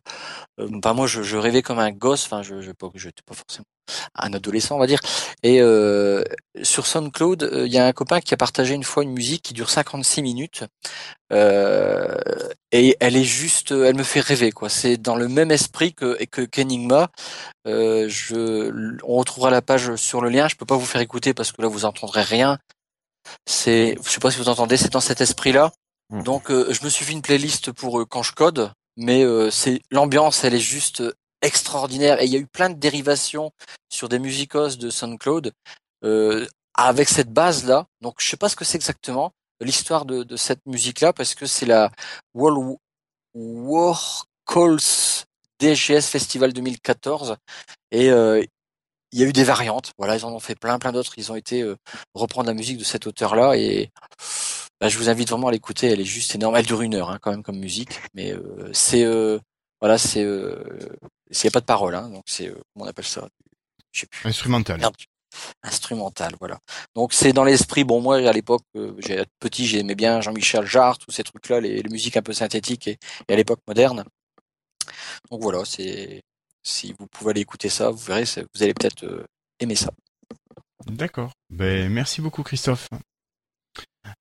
euh, 0.59 0.67
bah 0.71 0.93
moi 0.93 1.07
je, 1.07 1.23
je 1.23 1.37
rêvais 1.37 1.61
comme 1.63 1.79
un 1.79 1.91
gosse. 1.91 2.25
Enfin, 2.25 2.43
je, 2.43 2.61
je, 2.61 2.71
pas- 2.73 2.89
j'étais 2.95 3.23
pas 3.25 3.35
forcément 3.35 3.65
un 4.15 4.33
adolescent, 4.33 4.75
on 4.75 4.79
va 4.79 4.87
dire. 4.87 4.99
Et 5.43 5.61
euh, 5.61 6.23
sur 6.63 6.87
SoundCloud, 6.87 7.43
euh, 7.43 7.67
il 7.67 7.73
y 7.73 7.79
a 7.79 7.85
un 7.87 7.93
copain 7.93 8.21
qui 8.21 8.33
a 8.33 8.37
partagé 8.37 8.75
une 8.75 8.83
fois 8.83 9.03
une 9.03 9.13
musique 9.13 9.43
qui 9.43 9.53
dure 9.53 9.69
56 9.69 10.21
minutes. 10.23 10.63
Euh, 11.33 12.15
et 12.71 12.97
elle 12.99 13.15
est 13.17 13.23
juste, 13.25 13.71
elle 13.71 13.95
me 13.95 14.03
fait 14.03 14.21
rêver 14.21 14.51
quoi. 14.51 14.69
C'est 14.69 14.97
dans 14.97 15.15
le 15.15 15.27
même 15.29 15.51
esprit 15.51 15.93
que 15.93 16.23
que 16.25 16.41
qu'Enigma. 16.43 17.09
Euh, 17.67 18.07
je, 18.09 18.97
on 19.03 19.17
retrouvera 19.17 19.51
la 19.51 19.61
page 19.61 19.95
sur 19.95 20.21
le 20.21 20.29
lien. 20.29 20.47
Je 20.49 20.55
peux 20.55 20.65
pas 20.65 20.77
vous 20.77 20.85
faire 20.87 21.01
écouter 21.01 21.33
parce 21.33 21.51
que 21.51 21.61
là 21.61 21.67
vous 21.69 21.85
entendrez 21.85 22.23
rien. 22.23 22.59
C'est, 23.45 23.97
je 24.03 24.09
sais 24.09 24.19
pas 24.19 24.31
si 24.31 24.37
vous 24.37 24.49
entendez, 24.49 24.77
c'est 24.77 24.93
dans 24.93 24.99
cet 25.01 25.21
esprit-là. 25.21 25.71
Mhm. 26.09 26.23
Donc 26.23 26.51
euh, 26.51 26.71
je 26.73 26.83
me 26.83 26.89
suis 26.89 27.05
fait 27.05 27.13
une 27.13 27.21
playlist 27.21 27.71
pour 27.71 27.99
euh, 28.01 28.05
quand 28.05 28.23
je 28.23 28.33
code, 28.33 28.71
mais 28.97 29.23
euh, 29.23 29.49
c'est 29.51 29.81
l'ambiance, 29.91 30.43
elle 30.43 30.55
est 30.55 30.59
juste 30.59 31.01
euh, 31.01 31.13
extraordinaire. 31.41 32.21
Et 32.21 32.25
il 32.25 32.31
y 32.31 32.35
a 32.35 32.39
eu 32.39 32.47
plein 32.47 32.69
de 32.69 32.77
dérivations 32.77 33.51
sur 33.89 34.09
des 34.09 34.19
musicos 34.19 34.77
de 34.77 34.89
SoundCloud 34.89 35.53
euh, 36.03 36.45
avec 36.73 37.09
cette 37.09 37.31
base-là. 37.31 37.87
Donc 38.01 38.15
je 38.19 38.27
sais 38.29 38.37
pas 38.37 38.49
ce 38.49 38.55
que 38.55 38.65
c'est 38.65 38.77
exactement. 38.77 39.33
l'histoire 39.61 40.05
de, 40.05 40.23
de 40.23 40.37
cette 40.37 40.65
musique-là 40.65 41.13
parce 41.13 41.35
que 41.35 41.45
c'est 41.45 41.65
la 41.65 41.91
World 42.33 42.77
War 43.33 44.25
Calls 44.45 45.25
DGS 45.59 46.07
Festival 46.07 46.53
2014 46.53 47.35
et 47.91 48.09
euh, 48.09 48.43
il 49.11 49.19
y 49.19 49.23
a 49.23 49.27
eu 49.27 49.33
des 49.33 49.43
variantes. 49.43 49.91
Voilà, 49.97 50.15
ils 50.15 50.25
en 50.25 50.33
ont 50.33 50.39
fait 50.39 50.55
plein, 50.55 50.77
plein 50.79 50.91
d'autres. 50.91 51.13
Ils 51.17 51.31
ont 51.31 51.35
été 51.35 51.61
euh, 51.61 51.75
reprendre 52.13 52.47
la 52.47 52.53
musique 52.53 52.77
de 52.77 52.83
cet 52.83 53.07
auteur-là 53.07 53.57
et 53.57 53.91
bah, 54.79 54.89
je 54.89 54.97
vous 54.97 55.09
invite 55.09 55.29
vraiment 55.29 55.47
à 55.47 55.51
l'écouter. 55.51 55.87
Elle 55.87 56.01
est 56.01 56.05
juste 56.05 56.35
énorme. 56.35 56.55
Elle 56.55 56.65
dure 56.65 56.81
une 56.81 56.95
heure 56.95 57.09
hein, 57.09 57.19
quand 57.21 57.31
même 57.31 57.43
comme 57.43 57.59
musique, 57.59 57.99
mais 58.13 58.33
euh, 58.33 58.69
c'est 58.73 59.03
euh, 59.03 59.39
voilà, 59.81 59.97
c'est 59.97 60.23
euh, 60.23 60.63
il 61.29 61.37
n'y 61.43 61.47
a 61.47 61.51
pas 61.51 61.61
de 61.61 61.65
parole, 61.65 61.95
hein, 61.95 62.09
donc 62.09 62.23
c'est 62.25 62.47
comment 62.47 62.85
on 62.85 62.87
appelle 62.87 63.05
ça? 63.05 63.27
Je 63.91 64.01
sais 64.01 64.07
plus. 64.07 64.27
Instrumental. 64.27 64.79
Merde. 64.79 64.95
Instrumental, 65.61 66.33
voilà. 66.39 66.59
Donc 66.95 67.13
c'est 67.13 67.33
dans 67.33 67.43
l'esprit. 67.43 67.83
Bon, 67.83 68.01
moi 68.01 68.17
à 68.17 68.33
l'époque, 68.33 68.63
j'ai 68.97 69.23
petit, 69.39 69.67
j'aimais 69.67 69.95
bien 69.95 70.21
Jean-Michel 70.21 70.65
Jarre, 70.65 70.97
tous 70.97 71.11
ces 71.11 71.23
trucs-là, 71.23 71.61
les, 71.61 71.83
les 71.83 71.89
musiques 71.89 72.17
un 72.17 72.23
peu 72.23 72.33
synthétiques 72.33 72.87
et, 72.87 72.97
et 73.27 73.33
à 73.33 73.35
l'époque 73.35 73.59
moderne. 73.67 74.03
Donc 75.29 75.41
voilà, 75.41 75.63
c'est 75.65 76.23
si 76.63 76.95
vous 76.97 77.05
pouvez 77.05 77.31
aller 77.31 77.41
écouter 77.41 77.69
ça, 77.69 77.91
vous 77.91 78.03
verrez, 78.03 78.23
vous 78.55 78.63
allez 78.63 78.73
peut-être 78.73 79.27
aimer 79.59 79.75
ça. 79.75 79.91
D'accord. 80.87 81.31
Ben, 81.49 81.89
merci 81.91 82.21
beaucoup, 82.21 82.41
Christophe. 82.41 82.89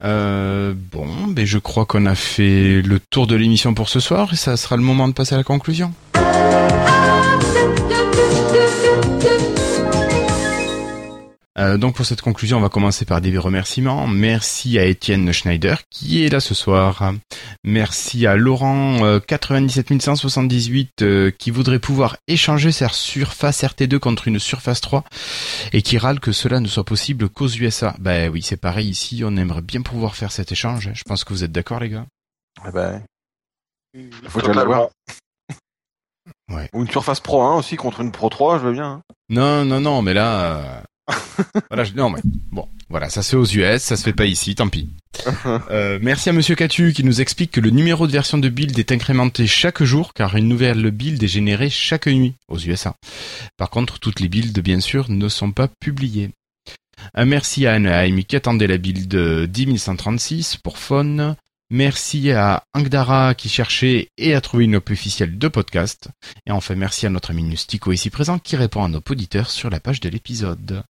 Euh, 0.04 0.74
bon, 0.76 1.06
ben, 1.28 1.46
je 1.46 1.58
crois 1.58 1.86
qu'on 1.86 2.06
a 2.06 2.14
fait 2.14 2.82
le 2.82 3.00
tour 3.00 3.26
de 3.26 3.36
l'émission 3.36 3.74
pour 3.74 3.88
ce 3.88 4.00
soir 4.00 4.28
et 4.32 4.36
ça 4.36 4.56
sera 4.56 4.76
le 4.76 4.82
moment 4.82 5.08
de 5.08 5.12
passer 5.12 5.34
à 5.34 5.38
la 5.38 5.44
conclusion. 5.44 5.92
Euh, 11.58 11.76
donc 11.76 11.96
pour 11.96 12.06
cette 12.06 12.22
conclusion, 12.22 12.58
on 12.58 12.60
va 12.60 12.68
commencer 12.68 13.04
par 13.04 13.20
des 13.20 13.36
remerciements. 13.36 14.06
Merci 14.06 14.78
à 14.78 14.84
Étienne 14.84 15.32
Schneider 15.32 15.82
qui 15.90 16.24
est 16.24 16.28
là 16.28 16.38
ce 16.40 16.54
soir. 16.54 17.12
Merci 17.64 18.26
à 18.26 18.36
Laurent 18.36 19.04
euh, 19.04 19.18
97178 19.18 21.02
euh, 21.02 21.30
qui 21.30 21.50
voudrait 21.50 21.80
pouvoir 21.80 22.16
échanger 22.28 22.70
sa 22.70 22.88
Surface 22.88 23.64
RT2 23.64 23.98
contre 23.98 24.28
une 24.28 24.38
Surface 24.38 24.80
3 24.80 25.04
et 25.72 25.82
qui 25.82 25.98
râle 25.98 26.20
que 26.20 26.32
cela 26.32 26.60
ne 26.60 26.68
soit 26.68 26.84
possible 26.84 27.28
qu'aux 27.28 27.48
USA. 27.48 27.94
Ben 27.98 28.30
oui, 28.30 28.42
c'est 28.42 28.56
pareil 28.56 28.88
ici, 28.88 29.22
on 29.24 29.36
aimerait 29.36 29.62
bien 29.62 29.82
pouvoir 29.82 30.14
faire 30.14 30.30
cet 30.30 30.52
échange. 30.52 30.90
Je 30.94 31.02
pense 31.02 31.24
que 31.24 31.32
vous 31.32 31.42
êtes 31.42 31.52
d'accord 31.52 31.80
les 31.80 31.88
gars. 31.88 32.06
Eh 32.66 32.70
ben, 32.70 33.02
il 33.94 34.10
faut 34.28 34.40
déjà 34.40 34.54
l'avoir. 34.54 34.88
Totalement. 36.48 36.68
Ou 36.72 36.82
une 36.82 36.90
Surface 36.90 37.20
Pro 37.20 37.42
1 37.42 37.56
aussi 37.56 37.76
contre 37.76 38.00
une 38.00 38.12
Pro 38.12 38.28
3, 38.28 38.58
je 38.58 38.64
veux 38.64 38.72
bien. 38.72 38.86
hein. 38.86 39.02
Non, 39.28 39.64
non, 39.64 39.80
non, 39.80 40.02
mais 40.02 40.14
là... 40.14 40.82
euh, 41.08 41.60
voilà, 41.70 41.84
je... 41.84 41.94
non 41.94 42.10
mais 42.10 42.20
bon, 42.50 42.68
voilà, 42.90 43.08
ça 43.10 43.22
se 43.22 43.30
fait 43.30 43.36
aux 43.36 43.44
US, 43.44 43.82
ça 43.82 43.96
se 43.96 44.02
fait 44.02 44.12
pas 44.12 44.26
ici, 44.26 44.54
tant 44.54 44.68
pis. 44.68 44.88
Euh, 45.70 45.98
merci 46.00 46.28
à 46.28 46.32
Monsieur 46.32 46.54
Catu 46.54 46.92
qui 46.92 47.04
nous 47.04 47.20
explique 47.20 47.50
que 47.50 47.60
le 47.60 47.70
numéro 47.70 48.06
de 48.06 48.12
version 48.12 48.38
de 48.38 48.48
build 48.48 48.78
est 48.78 48.92
incrémenté 48.92 49.46
chaque 49.46 49.82
jour 49.82 50.14
car 50.14 50.36
une 50.36 50.48
nouvelle 50.48 50.90
build 50.90 51.22
est 51.22 51.28
générée 51.28 51.70
chaque 51.70 52.06
nuit 52.06 52.34
aux 52.48 52.58
USA. 52.58 52.94
Par 53.56 53.70
contre, 53.70 53.98
toutes 53.98 54.20
les 54.20 54.28
builds, 54.28 54.58
bien 54.60 54.80
sûr, 54.80 55.10
ne 55.10 55.28
sont 55.28 55.52
pas 55.52 55.68
publiées. 55.80 56.30
Un 57.14 57.24
merci 57.24 57.66
à 57.66 57.74
Anaheim 57.74 58.22
qui 58.22 58.36
attendait 58.36 58.66
la 58.66 58.78
build 58.78 59.14
euh, 59.14 59.46
10136 59.46 60.56
pour 60.56 60.78
Phone. 60.78 61.36
Merci 61.70 62.30
à 62.32 62.62
Angdara 62.72 63.34
qui 63.34 63.50
cherchait 63.50 64.08
et 64.16 64.34
a 64.34 64.40
trouvé 64.40 64.64
une 64.64 64.76
op 64.76 64.90
officielle 64.90 65.38
de 65.38 65.48
podcast. 65.48 66.08
Et 66.46 66.50
enfin, 66.50 66.74
merci 66.74 67.04
à 67.04 67.10
notre 67.10 67.30
ami 67.30 67.42
Nustico 67.42 67.92
ici 67.92 68.08
présent 68.08 68.38
qui 68.38 68.56
répond 68.56 68.84
à 68.84 68.88
nos 68.88 69.02
auditeurs 69.08 69.50
sur 69.50 69.68
la 69.68 69.80
page 69.80 70.00
de 70.00 70.08
l'épisode. 70.08 70.82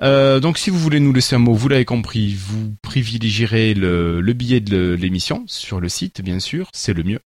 Euh, 0.00 0.40
donc 0.40 0.58
si 0.58 0.70
vous 0.70 0.78
voulez 0.78 1.00
nous 1.00 1.12
laisser 1.12 1.34
un 1.36 1.38
mot, 1.38 1.54
vous 1.54 1.68
l'avez 1.68 1.84
compris, 1.84 2.34
vous 2.34 2.74
privilégierez 2.82 3.74
le, 3.74 4.20
le 4.20 4.32
billet 4.32 4.60
de 4.60 4.92
l'émission 4.92 5.44
sur 5.46 5.80
le 5.80 5.88
site, 5.88 6.22
bien 6.22 6.40
sûr, 6.40 6.68
c'est 6.72 6.94
le 6.94 7.02
mieux. 7.02 7.20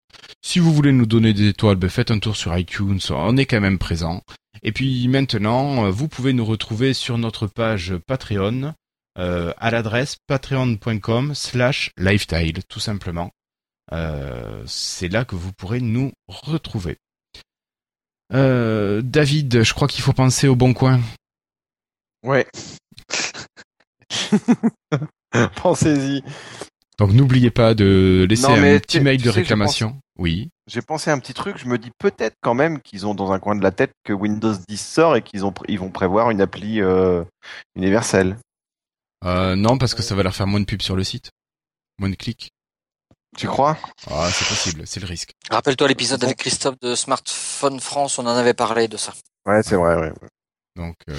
Si 0.43 0.59
vous 0.59 0.73
voulez 0.73 0.93
nous 0.93 1.07
donner 1.07 1.33
des 1.33 1.49
étoiles, 1.49 1.77
ben 1.77 1.91
faites 1.91 2.11
un 2.11 2.19
tour 2.19 2.37
sur 2.37 2.57
iTunes, 2.57 3.01
on 3.11 3.37
est 3.37 3.47
quand 3.47 3.61
même 3.61 3.79
présent. 3.79 4.23
Et 4.63 4.73
puis 4.73 5.09
maintenant, 5.09 5.91
vous 5.91 6.09
pouvez 6.09 6.33
nous 6.33 6.45
retrouver 6.45 6.95
sur 6.95 7.19
notre 7.19 7.47
page 7.47 7.95
Patreon 8.07 8.75
euh, 9.19 9.53
à 9.59 9.71
l'adresse 9.71 10.17
patreon.com 10.27 11.35
slash 11.35 11.91
lifestyle, 11.99 12.65
tout 12.69 12.81
simplement. 12.81 13.31
Euh, 13.93 14.63
c'est 14.67 15.09
là 15.09 15.25
que 15.25 15.35
vous 15.35 15.53
pourrez 15.53 15.81
nous 15.81 16.13
retrouver. 16.29 16.97
David, 18.31 19.63
je 19.63 19.75
crois 19.75 19.87
qu'il 19.87 20.03
faut 20.03 20.13
penser 20.13 20.49
au 20.49 20.57
bon 20.57 20.75
coin. 20.75 21.01
Ouais. 22.25 22.47
Pensez-y. 25.57 26.23
Donc 26.99 27.13
n'oubliez 27.13 27.51
pas 27.51 27.75
de 27.75 28.27
laisser 28.29 28.49
Non, 28.49 28.55
un 28.55 28.79
petit 28.79 29.01
mail 29.01 29.21
de 29.21 29.31
réclamation. 29.31 29.99
Oui. 30.19 30.51
J'ai 30.67 30.81
pensé 30.81 31.11
à 31.11 31.13
un 31.13 31.19
petit 31.19 31.35
truc, 31.35 31.59
je 31.59 31.67
me 31.67 31.77
dis 31.77 31.91
peut-être 31.99 32.37
quand 32.41 32.55
même 32.55 32.81
qu'ils 32.81 33.07
ont 33.07 33.15
dans 33.15 33.33
un 33.33 33.39
coin 33.39 33.57
de 33.57 33.63
la 33.63 33.73
tête 33.73 33.93
que 34.05 34.13
Windows 34.13 34.55
10 34.69 34.81
sort 34.81 35.17
et 35.17 35.23
qu'ils 35.23 35.45
ont 35.45 35.53
ils 35.69 35.79
vont 35.79 35.91
prévoir 35.91 36.31
une 36.31 36.41
appli 36.41 36.81
euh, 36.81 37.25
universelle. 37.75 38.39
Euh, 39.25 39.57
non, 39.57 39.77
parce 39.77 39.95
que 39.95 40.03
ça 40.03 40.15
va 40.15 40.23
leur 40.23 40.35
faire 40.35 40.47
moins 40.47 40.61
de 40.61 40.65
pubs 40.65 40.83
sur 40.83 40.97
le 40.97 41.05
site. 41.05 41.31
Moins 41.99 42.11
de 42.11 42.15
clics. 42.15 42.51
Tu 43.37 43.49
crois? 43.49 43.77
Ah, 44.11 44.29
c'est 44.31 44.47
possible, 44.47 44.83
c'est 44.87 45.01
le 45.01 45.07
risque. 45.07 45.33
Rappelle-toi 45.51 45.89
l'épisode 45.89 46.23
avec 46.23 46.37
Christophe 46.37 46.79
de 46.81 46.95
Smartphone 46.95 47.81
France, 47.81 48.19
on 48.19 48.27
en 48.27 48.37
avait 48.37 48.55
parlé 48.55 48.87
de 48.87 48.97
ça. 48.97 49.13
Ouais, 49.45 49.63
c'est 49.65 49.75
vrai, 49.75 49.97
ouais. 49.97 50.13
Donc, 50.77 50.95
euh, 51.09 51.17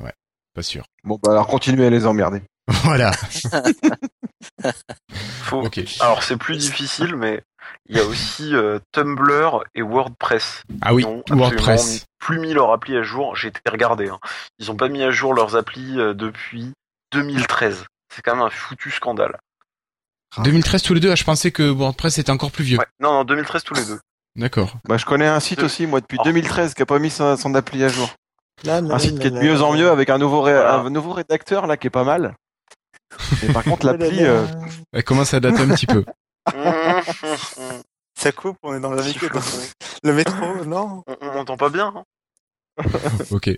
ouais, 0.00 0.12
pas 0.58 0.62
sûr. 0.62 0.84
Bon, 1.04 1.18
bah 1.22 1.30
alors 1.30 1.46
continuez 1.46 1.86
à 1.86 1.90
les 1.90 2.04
emmerder. 2.06 2.42
voilà. 2.84 3.12
Faut-. 5.42 5.64
Alors 6.00 6.22
c'est 6.22 6.36
plus 6.36 6.56
difficile, 6.56 7.16
mais 7.16 7.42
il 7.88 7.96
y 7.96 8.00
a 8.00 8.04
aussi 8.04 8.54
euh, 8.54 8.78
Tumblr 8.92 9.62
et 9.74 9.82
WordPress. 9.82 10.62
Ah 10.82 10.94
oui, 10.94 11.04
WordPress. 11.30 12.04
plus 12.18 12.38
mis 12.40 12.52
leur 12.52 12.72
appli 12.72 12.96
à 12.96 13.02
jour. 13.02 13.36
J'ai 13.36 13.48
été 13.48 13.60
regardé. 13.70 14.08
Hein. 14.08 14.18
Ils 14.58 14.70
ont 14.70 14.76
pas 14.76 14.88
mis 14.88 15.02
à 15.02 15.10
jour 15.10 15.32
leurs 15.32 15.56
applis 15.56 15.98
euh, 15.98 16.12
depuis 16.14 16.72
2013. 17.12 17.84
C'est 18.14 18.22
quand 18.22 18.34
même 18.36 18.44
un 18.44 18.50
foutu 18.50 18.90
scandale. 18.90 19.38
2013 20.44 20.82
tous 20.82 20.92
les 20.94 21.00
deux, 21.00 21.10
ah, 21.10 21.14
je 21.14 21.24
pensais 21.24 21.50
que 21.52 21.62
WordPress 21.62 22.18
était 22.18 22.30
encore 22.30 22.50
plus 22.50 22.64
vieux. 22.64 22.78
Ouais. 22.78 22.86
Non, 23.00 23.12
non, 23.12 23.24
2013 23.24 23.62
tous 23.64 23.74
les 23.74 23.84
deux. 23.86 23.98
D'accord. 24.36 24.74
Bah 24.86 24.98
je 24.98 25.06
connais 25.06 25.26
un 25.26 25.40
site 25.40 25.60
De- 25.60 25.64
aussi, 25.64 25.86
moi, 25.86 26.00
depuis 26.00 26.18
Oh. 26.20 26.24
2013, 26.24 26.74
qui 26.74 26.82
a 26.82 26.86
pas 26.86 26.98
mis 26.98 27.10
son, 27.10 27.36
son 27.36 27.54
appli 27.54 27.82
à 27.82 27.88
jour. 27.88 28.10
Là, 28.64 28.76
Un 28.78 28.98
site 28.98 29.18
qui 29.20 29.26
est 29.26 29.30
de 29.30 29.38
mieux 29.38 29.54
là, 29.54 29.62
en 29.64 29.72
mieux 29.74 29.90
avec 29.90 30.10
un 30.10 30.18
nouveau, 30.18 30.42
ré- 30.42 30.52
Voilà. 30.52 30.74
un 30.80 30.90
nouveau 30.90 31.12
rédacteur 31.12 31.66
là 31.66 31.76
qui 31.76 31.86
est 31.86 31.90
pas 31.90 32.04
mal. 32.04 32.34
Mais 33.42 33.52
par 33.52 33.64
contre 33.64 33.86
l'appli, 33.98 34.24
euh, 34.24 34.44
Elle 34.92 35.04
commence 35.04 35.32
à 35.34 35.40
dater 35.40 35.60
un 35.62 35.68
petit 35.68 35.86
peu. 35.86 36.04
Ça 38.18 38.32
coupe, 38.32 38.56
on 38.62 38.74
est 38.74 38.80
dans 38.80 38.90
la 38.90 39.02
véhicule. 39.02 39.30
Le 40.02 40.12
métro, 40.12 40.64
non? 40.64 41.02
On 41.06 41.16
on 41.22 41.34
m'entend 41.34 41.56
pas 41.56 41.70
bien. 41.70 41.92
hein 41.96 42.04
Ok. 43.30 43.50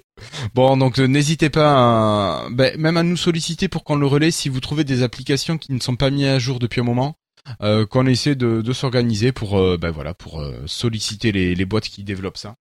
Bon, 0.55 0.77
donc 0.77 0.99
euh, 0.99 1.07
n'hésitez 1.07 1.51
pas, 1.51 2.43
à, 2.45 2.49
ben, 2.51 2.79
même 2.79 2.97
à 2.97 3.03
nous 3.03 3.17
solliciter 3.17 3.69
pour 3.69 3.85
qu'on 3.85 3.97
le 3.97 4.07
relaie 4.07 4.31
si 4.31 4.49
vous 4.49 4.61
trouvez 4.61 4.85
des 4.85 5.03
applications 5.03 5.59
qui 5.59 5.73
ne 5.73 5.81
sont 5.81 5.97
pas 5.97 6.11
mises 6.11 6.27
à 6.27 6.39
jour 6.39 6.59
depuis 6.59 6.81
un 6.81 6.85
moment, 6.85 7.15
euh, 7.63 7.87
qu'on 7.87 8.07
essaie 8.07 8.35
de, 8.35 8.61
de 8.63 8.73
s'organiser 8.73 9.33
pour, 9.33 9.59
euh, 9.59 9.77
ben 9.79 9.91
voilà, 9.91 10.15
pour 10.15 10.41
euh, 10.41 10.63
solliciter 10.67 11.33
les, 11.33 11.55
les 11.55 11.65
boîtes 11.65 11.89
qui 11.89 12.03
développent 12.05 12.39
ça. 12.39 12.55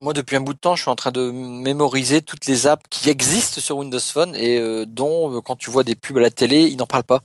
Moi, 0.00 0.12
depuis 0.12 0.36
un 0.36 0.40
bout 0.40 0.54
de 0.54 0.58
temps, 0.58 0.76
je 0.76 0.82
suis 0.82 0.90
en 0.90 0.94
train 0.96 1.10
de 1.10 1.30
mémoriser 1.30 2.22
toutes 2.22 2.46
les 2.46 2.66
apps 2.68 2.84
qui 2.88 3.10
existent 3.10 3.60
sur 3.60 3.76
Windows 3.78 3.98
Phone 3.98 4.34
et 4.36 4.58
euh, 4.58 4.84
dont, 4.86 5.36
euh, 5.36 5.40
quand 5.40 5.56
tu 5.56 5.70
vois 5.70 5.82
des 5.82 5.96
pubs 5.96 6.16
à 6.18 6.20
la 6.20 6.30
télé, 6.30 6.62
ils 6.68 6.76
n'en 6.76 6.86
parlent 6.86 7.02
pas. 7.04 7.20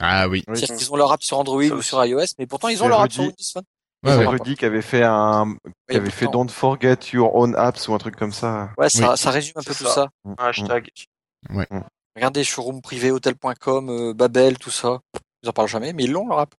Ah 0.00 0.26
oui. 0.28 0.42
Oui. 0.48 0.56
C'est-à-dire 0.58 0.76
qu'ils 0.76 0.92
ont 0.92 0.96
leur 0.96 1.12
app 1.12 1.22
sur 1.22 1.38
Android 1.38 1.62
ou 1.62 1.80
sur 1.82 2.04
iOS, 2.04 2.24
mais 2.38 2.46
pourtant 2.46 2.68
ils 2.68 2.82
ont 2.82 2.88
leur 2.88 3.00
app 3.02 3.12
sur. 3.12 3.22
Windows 3.22 3.36
Phone. 3.52 3.62
Ouais, 4.04 4.16
ouais. 4.16 4.26
Rudy 4.26 4.56
qui 4.56 4.64
avait 4.64 4.82
fait 4.82 5.04
un, 5.04 5.54
qui 5.88 5.96
avait 5.96 6.10
fait 6.10 6.26
Don't 6.26 6.48
Forget 6.48 6.96
Your 7.12 7.32
Own 7.36 7.54
Apps 7.54 7.86
ou 7.86 7.94
un 7.94 7.98
truc 7.98 8.16
comme 8.16 8.32
ça. 8.32 8.70
Ouais, 8.76 8.88
ça, 8.88 9.16
ça 9.16 9.30
résume 9.30 9.52
un 9.54 9.62
peu 9.62 9.72
tout 9.72 9.84
ça. 9.84 9.94
ça. 9.94 10.08
Hashtag. 10.38 10.88
Regardez, 12.16 12.42
showroom 12.42 12.82
privé, 12.82 13.12
hôtel.com, 13.12 13.88
euh, 13.90 14.12
Babel, 14.12 14.58
tout 14.58 14.70
ça. 14.72 14.98
Ils 15.44 15.48
en 15.48 15.52
parlent 15.52 15.68
jamais, 15.68 15.92
mais 15.92 16.02
ils 16.04 16.10
l'ont 16.10 16.26
leur 16.26 16.40
app. 16.40 16.54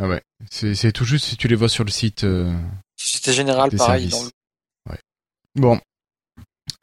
Ah 0.00 0.06
ouais. 0.06 0.22
C'est, 0.50 0.74
c'est 0.76 0.92
tout 0.92 1.04
juste 1.04 1.24
si 1.24 1.36
tu 1.36 1.48
les 1.48 1.56
vois 1.56 1.68
sur 1.68 1.82
le 1.82 1.90
site. 1.90 2.22
euh, 2.24 2.54
Société 2.96 3.32
Générale, 3.32 3.70
pareil. 3.76 4.08
services. 4.08 4.10
Dans 4.10 4.24
le... 4.24 4.30
Bon. 5.56 5.80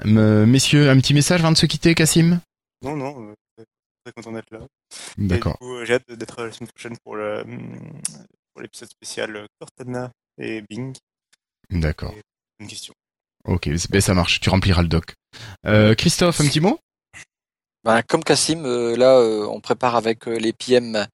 Euh, 0.05 0.47
messieurs, 0.47 0.89
un 0.89 0.99
petit 0.99 1.13
message 1.13 1.41
avant 1.41 1.51
de 1.51 1.57
se 1.57 1.67
quitter, 1.67 1.93
Cassim 1.93 2.41
Non, 2.81 2.95
non, 2.95 3.29
euh, 3.29 3.63
très 4.03 4.13
content 4.13 4.31
d'être 4.31 4.49
là. 4.51 4.61
D'accord. 5.17 5.53
Du 5.53 5.59
coup, 5.59 5.75
euh, 5.75 5.85
j'ai 5.85 5.93
hâte 5.93 6.11
d'être 6.11 6.43
la 6.43 6.51
semaine 6.51 6.69
prochaine 6.69 6.97
pour 7.03 7.15
le 7.15 7.43
pour 8.53 8.61
l'épisode 8.61 8.89
spécial 8.89 9.35
euh, 9.35 9.45
Cortana 9.59 10.11
et 10.39 10.63
Bing. 10.67 10.95
D'accord. 11.69 12.15
Une 12.59 12.67
question. 12.67 12.93
Ok, 13.45 13.69
ben 13.89 14.01
ça 14.01 14.15
marche. 14.15 14.39
Tu 14.39 14.49
rempliras 14.49 14.81
le 14.81 14.87
doc. 14.87 15.13
Euh, 15.67 15.93
Christophe, 15.93 16.41
un 16.41 16.47
petit 16.47 16.59
mot? 16.59 16.79
Ben, 17.83 18.01
comme 18.01 18.23
Cassim, 18.23 18.65
euh, 18.65 18.95
là, 18.95 19.19
euh, 19.19 19.45
on 19.45 19.61
prépare 19.61 19.95
avec 19.95 20.27
euh, 20.27 20.39
les 20.39 20.53
PM 20.53 21.05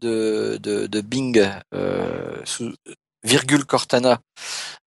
de, 0.00 0.58
de, 0.62 0.86
de 0.86 1.00
Bing 1.00 1.42
euh, 1.74 2.40
sous, 2.44 2.72
virgule 3.22 3.64
Cortana 3.64 4.20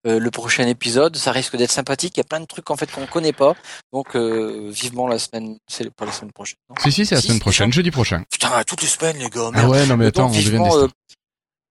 euh, 0.08 0.20
le 0.20 0.32
prochain 0.32 0.68
épisode. 0.68 1.16
Ça 1.16 1.32
risque 1.32 1.56
d'être 1.56 1.72
sympathique. 1.72 2.14
Il 2.16 2.20
y 2.20 2.22
a 2.22 2.26
plein 2.26 2.40
de 2.40 2.46
trucs 2.46 2.70
en 2.72 2.76
fait 2.76 2.92
qu'on 2.92 3.06
connaît 3.06 3.34
pas. 3.34 3.56
Donc 3.92 4.16
euh, 4.16 4.70
vivement 4.72 5.08
la 5.08 5.20
semaine. 5.20 5.58
C'est 5.68 5.90
pas 5.94 6.06
la 6.06 6.12
semaine 6.12 6.32
prochaine. 6.32 6.58
non? 6.70 6.76
Si, 6.82 6.92
si, 6.92 7.06
c'est 7.06 7.16
la 7.16 7.22
Si, 7.22 7.28
semaine 7.28 7.40
prochaine, 7.40 7.72
jeudi 7.72 7.92
prochain. 7.92 8.24
Putain, 8.32 8.64
toutes 8.64 8.82
les 8.82 8.88
semaines 8.88 9.18
les 9.18 9.30
gars. 9.30 9.50
Ah 9.54 9.68
ouais, 9.68 9.86
non 9.86 9.98
mais 9.98 10.06
Donc, 10.12 10.16
attends, 10.16 10.28
devient 10.30 10.40
vivement, 10.40 10.76
des 10.78 10.84
euh, 10.84 10.88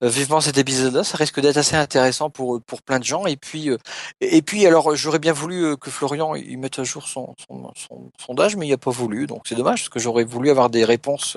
euh, 0.04 0.08
vivement 0.08 0.40
cet 0.40 0.58
épisode-là, 0.58 1.04
ça 1.04 1.16
risque 1.16 1.40
d'être 1.40 1.56
assez 1.58 1.76
intéressant 1.76 2.28
pour 2.30 2.60
pour 2.62 2.82
plein 2.82 2.98
de 2.98 3.04
gens. 3.04 3.26
Et 3.26 3.36
puis 3.36 3.70
euh, 3.70 3.78
et 4.20 4.42
puis 4.42 4.66
alors 4.66 4.96
j'aurais 4.96 5.18
bien 5.20 5.32
voulu 5.32 5.64
euh, 5.64 5.76
que 5.76 5.90
Florian 5.90 6.34
il 6.34 6.58
mette 6.58 6.78
à 6.78 6.84
jour 6.84 7.06
son 7.06 7.34
son, 7.48 7.70
son 7.76 8.10
sondage, 8.18 8.56
mais 8.56 8.66
il 8.66 8.72
a 8.72 8.78
pas 8.78 8.90
voulu. 8.90 9.26
Donc 9.26 9.42
c'est 9.48 9.54
dommage 9.54 9.80
parce 9.82 9.88
que 9.90 10.00
j'aurais 10.00 10.24
voulu 10.24 10.50
avoir 10.50 10.70
des 10.70 10.84
réponses 10.84 11.36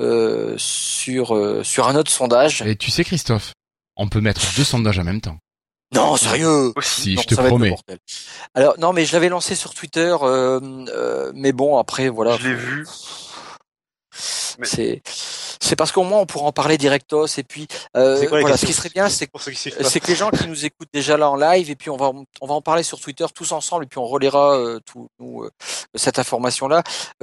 euh, 0.00 0.54
sur 0.58 1.34
euh, 1.34 1.62
sur 1.62 1.88
un 1.88 1.96
autre 1.96 2.10
sondage. 2.10 2.62
Et 2.62 2.76
tu 2.76 2.90
sais, 2.90 3.04
Christophe, 3.04 3.54
on 3.96 4.08
peut 4.08 4.20
mettre 4.20 4.40
deux 4.56 4.64
sondages 4.64 4.98
en 4.98 5.04
même 5.04 5.20
temps. 5.20 5.38
Non, 5.94 6.16
sérieux. 6.16 6.72
Aussi. 6.76 7.00
Si, 7.02 7.14
Non, 7.14 7.22
je 7.22 7.26
te 7.28 7.34
promets. 7.34 7.74
Alors 8.54 8.74
non, 8.78 8.92
mais 8.92 9.04
je 9.04 9.12
l'avais 9.12 9.28
lancé 9.28 9.54
sur 9.54 9.74
Twitter, 9.74 10.16
euh, 10.22 10.58
euh, 10.88 11.30
mais 11.34 11.52
bon 11.52 11.78
après 11.78 12.08
voilà. 12.08 12.36
Je 12.36 12.48
l'ai 12.48 12.54
vu. 12.54 12.86
Mais- 14.58 14.66
C'est 14.66 15.02
c'est 15.64 15.76
parce 15.76 15.92
qu'au 15.92 16.02
moins 16.04 16.20
on 16.20 16.26
pourra 16.26 16.46
en 16.46 16.52
parler 16.52 16.76
directos 16.78 17.26
et 17.38 17.42
puis 17.42 17.66
euh, 17.96 18.26
quoi 18.26 18.40
voilà 18.40 18.56
ce 18.56 18.66
qui 18.66 18.72
serait 18.72 18.90
bien 18.90 19.08
c'est 19.08 19.26
pas. 19.26 19.38
c'est 19.40 20.00
que 20.00 20.06
les 20.06 20.14
gens 20.14 20.30
qui 20.30 20.46
nous 20.46 20.64
écoutent 20.64 20.88
déjà 20.92 21.16
là 21.16 21.30
en 21.30 21.36
live 21.36 21.70
et 21.70 21.74
puis 21.76 21.90
on 21.90 21.96
va 21.96 22.12
on 22.40 22.46
va 22.46 22.54
en 22.54 22.60
parler 22.60 22.82
sur 22.82 23.00
Twitter 23.00 23.24
tous 23.34 23.52
ensemble 23.52 23.84
et 23.84 23.86
puis 23.86 23.98
on 23.98 24.06
relaiera 24.06 24.56
euh, 24.58 24.78
tout 24.84 25.08
nous, 25.18 25.42
euh, 25.44 25.50
cette 25.94 26.18
information 26.18 26.68
là. 26.68 26.82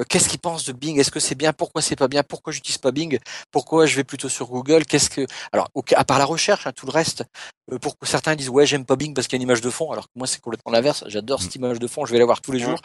Qu'est-ce 0.10 0.30
qu'ils 0.30 0.40
pensent 0.40 0.66
de 0.66 0.74
Bing? 0.74 1.00
Est-ce 1.00 1.12
que 1.12 1.20
c'est 1.20 1.36
bien? 1.36 1.54
Pourquoi 1.54 1.82
c'est 1.82 1.96
pas 1.96 2.08
bien? 2.08 2.24
Pourquoi 2.24 2.52
j'utilise 2.52 2.78
pas 2.80 2.92
Bing? 2.92 3.20
Pourquoi 3.52 3.86
je 3.86 3.96
vais 3.96 4.04
plutôt 4.04 4.30
sur 4.30 4.48
Google? 4.48 4.86
Qu'est-ce 4.86 5.10
que 5.10 5.26
alors 5.52 5.68
à 5.96 6.04
part 6.04 6.20
la 6.20 6.26
recherche, 6.26 6.66
hein, 6.68 6.72
tout 6.76 6.86
le 6.86 6.92
reste. 6.92 7.24
Euh, 7.72 7.78
pour 7.78 7.98
que 7.98 8.08
certains 8.08 8.36
disent 8.36 8.50
ouais 8.50 8.66
j'aime 8.66 8.86
pas 8.86 8.96
Bing 8.96 9.14
parce 9.14 9.28
qu'il 9.28 9.38
y 9.38 9.40
a 9.40 9.42
une 9.44 9.48
image 9.50 9.62
de 9.62 9.70
fond 9.70 9.92
alors 9.92 10.06
que 10.06 10.14
moi 10.16 10.26
c'est 10.28 10.42
complètement 10.42 10.72
l'inverse. 10.72 11.04
J'adore 11.08 11.42
cette 11.42 11.56
image 11.56 11.80
de 11.80 11.88
fond. 11.88 12.06
Je 12.06 12.12
vais 12.12 12.20
la 12.20 12.26
voir 12.26 12.42
tous 12.42 12.52
les 12.52 12.60
Mm. 12.60 12.66
jours. 12.70 12.80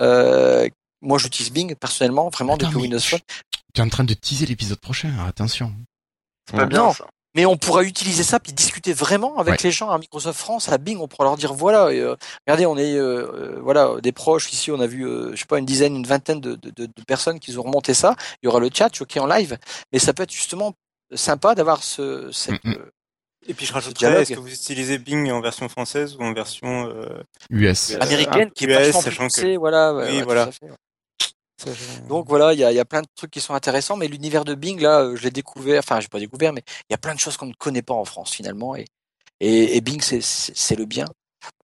Euh, 0.00 0.68
moi 1.02 1.18
j'utilise 1.18 1.52
Bing 1.52 1.74
personnellement 1.74 2.28
vraiment 2.30 2.54
Attends, 2.54 2.66
depuis 2.68 2.82
Windows 2.82 2.98
Phone. 3.00 3.20
Tu 3.74 3.80
es 3.80 3.84
en 3.84 3.88
train 3.88 4.04
de 4.04 4.14
teaser 4.14 4.46
l'épisode 4.46 4.78
prochain, 4.78 5.12
attention. 5.26 5.72
C'est 6.48 6.56
pas 6.56 6.66
bien 6.66 6.92
ça. 6.92 7.06
Mais 7.36 7.46
on 7.46 7.56
pourra 7.56 7.82
utiliser 7.82 8.22
ça 8.22 8.38
puis 8.38 8.52
discuter 8.52 8.92
vraiment 8.92 9.38
avec 9.38 9.54
Ouais. 9.54 9.58
les 9.64 9.70
gens 9.72 9.90
à 9.90 9.98
Microsoft 9.98 10.38
France, 10.38 10.68
à 10.68 10.78
Bing. 10.78 10.98
On 11.00 11.08
pourra 11.08 11.24
leur 11.24 11.36
dire 11.36 11.52
voilà, 11.52 11.86
euh, 11.86 12.14
regardez, 12.46 12.64
on 12.66 12.78
est 12.78 12.94
euh, 12.94 13.26
euh, 13.56 13.60
voilà 13.60 13.96
des 14.00 14.12
proches 14.12 14.52
ici. 14.52 14.70
On 14.70 14.78
a 14.78 14.86
vu, 14.86 15.04
euh, 15.04 15.32
je 15.34 15.40
sais 15.40 15.46
pas, 15.46 15.58
une 15.58 15.64
dizaine, 15.66 15.96
une 15.96 16.06
vingtaine 16.06 16.40
de, 16.40 16.54
de, 16.54 16.70
de- 16.70 16.86
de 16.86 17.02
personnes 17.08 17.40
qui 17.40 17.56
ont 17.58 17.62
remonté 17.62 17.92
ça. 17.92 18.14
Il 18.40 18.46
y 18.46 18.48
aura 18.48 18.60
le 18.60 18.70
chat, 18.72 18.88
choqué 18.94 19.18
en 19.18 19.26
live. 19.26 19.58
Mais 19.92 19.98
ça 19.98 20.12
peut 20.14 20.22
être 20.22 20.32
justement 20.32 20.74
sympa 21.12 21.56
d'avoir 21.56 21.82
ce 21.82 22.30
cette, 22.30 22.64
Mm, 22.64 22.70
mm. 22.70 22.74
euh, 22.74 22.90
Et 23.48 23.54
puis 23.54 23.66
je 23.66 23.72
rajouterais, 23.72 23.98
dialogue. 24.10 24.22
est-ce 24.22 24.34
que 24.34 24.38
vous 24.40 24.54
utilisez 24.54 24.98
Bing 24.98 25.28
en 25.32 25.40
version 25.40 25.68
française 25.68 26.14
ou 26.16 26.22
en 26.22 26.32
version 26.34 26.88
euh, 26.88 27.20
US. 27.50 27.96
Américaine 28.00 28.52
qui 28.52 28.64
est 28.64 28.68
US, 28.68 28.74
vachement 28.76 29.02
plus 29.02 29.10
sachant 29.10 29.26
que- 29.28 29.56
voilà. 29.58 29.92
ouais, 29.92 30.08
Oui, 30.12 30.18
ouais, 30.18 30.22
voilà. 30.22 30.42
à 30.44 30.52
fait, 30.52 30.66
ouais. 30.70 30.76
Donc 32.08 32.26
voilà, 32.28 32.52
il 32.52 32.58
y 32.58 32.64
a, 32.64 32.72
il 32.72 32.74
y 32.76 32.80
a 32.80 32.84
plein 32.84 33.02
de 33.02 33.06
trucs 33.16 33.30
qui 33.30 33.40
sont 33.40 33.54
intéressants, 33.54 33.96
mais 33.96 34.08
l'univers 34.08 34.44
de 34.44 34.54
Bing 34.54 34.80
là, 34.80 35.00
euh, 35.00 35.16
je 35.16 35.22
l'ai 35.22 35.30
découvert. 35.30 35.78
Enfin, 35.78 36.00
j'ai 36.00 36.08
pas 36.08 36.18
découvert, 36.20 36.52
mais 36.52 36.62
il 36.88 36.92
y 36.92 36.94
a 36.94 36.98
plein 36.98 37.14
de 37.14 37.20
choses 37.20 37.36
qu'on 37.36 37.46
ne 37.46 37.54
connaît 37.54 37.82
pas 37.82 37.94
en 37.94 38.04
France 38.04 38.32
finalement, 38.32 38.76
et 38.76 38.86
et, 39.40 39.76
et 39.76 39.80
Bing 39.80 40.00
c'est 40.02 40.76
le 40.76 40.84
bien. 40.84 41.06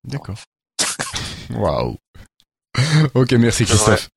D'accord. 0.05 0.37
Waouh. 1.51 1.97
ok, 3.15 3.33
merci. 3.33 3.65
Christophe. 3.65 4.09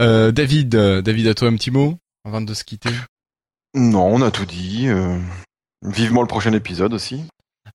Euh, 0.00 0.30
David, 0.32 0.74
euh, 0.74 1.02
David, 1.02 1.26
à 1.28 1.34
toi 1.34 1.48
un 1.48 1.56
petit 1.56 1.70
mot 1.70 1.96
avant 2.24 2.40
de 2.40 2.52
se 2.54 2.64
quitter? 2.64 2.90
Non, 3.74 4.06
on 4.06 4.22
a 4.22 4.30
tout 4.30 4.46
dit. 4.46 4.88
euh, 4.88 5.18
Vivement 5.82 6.22
le 6.22 6.28
prochain 6.28 6.52
épisode 6.52 6.94
aussi. 6.94 7.24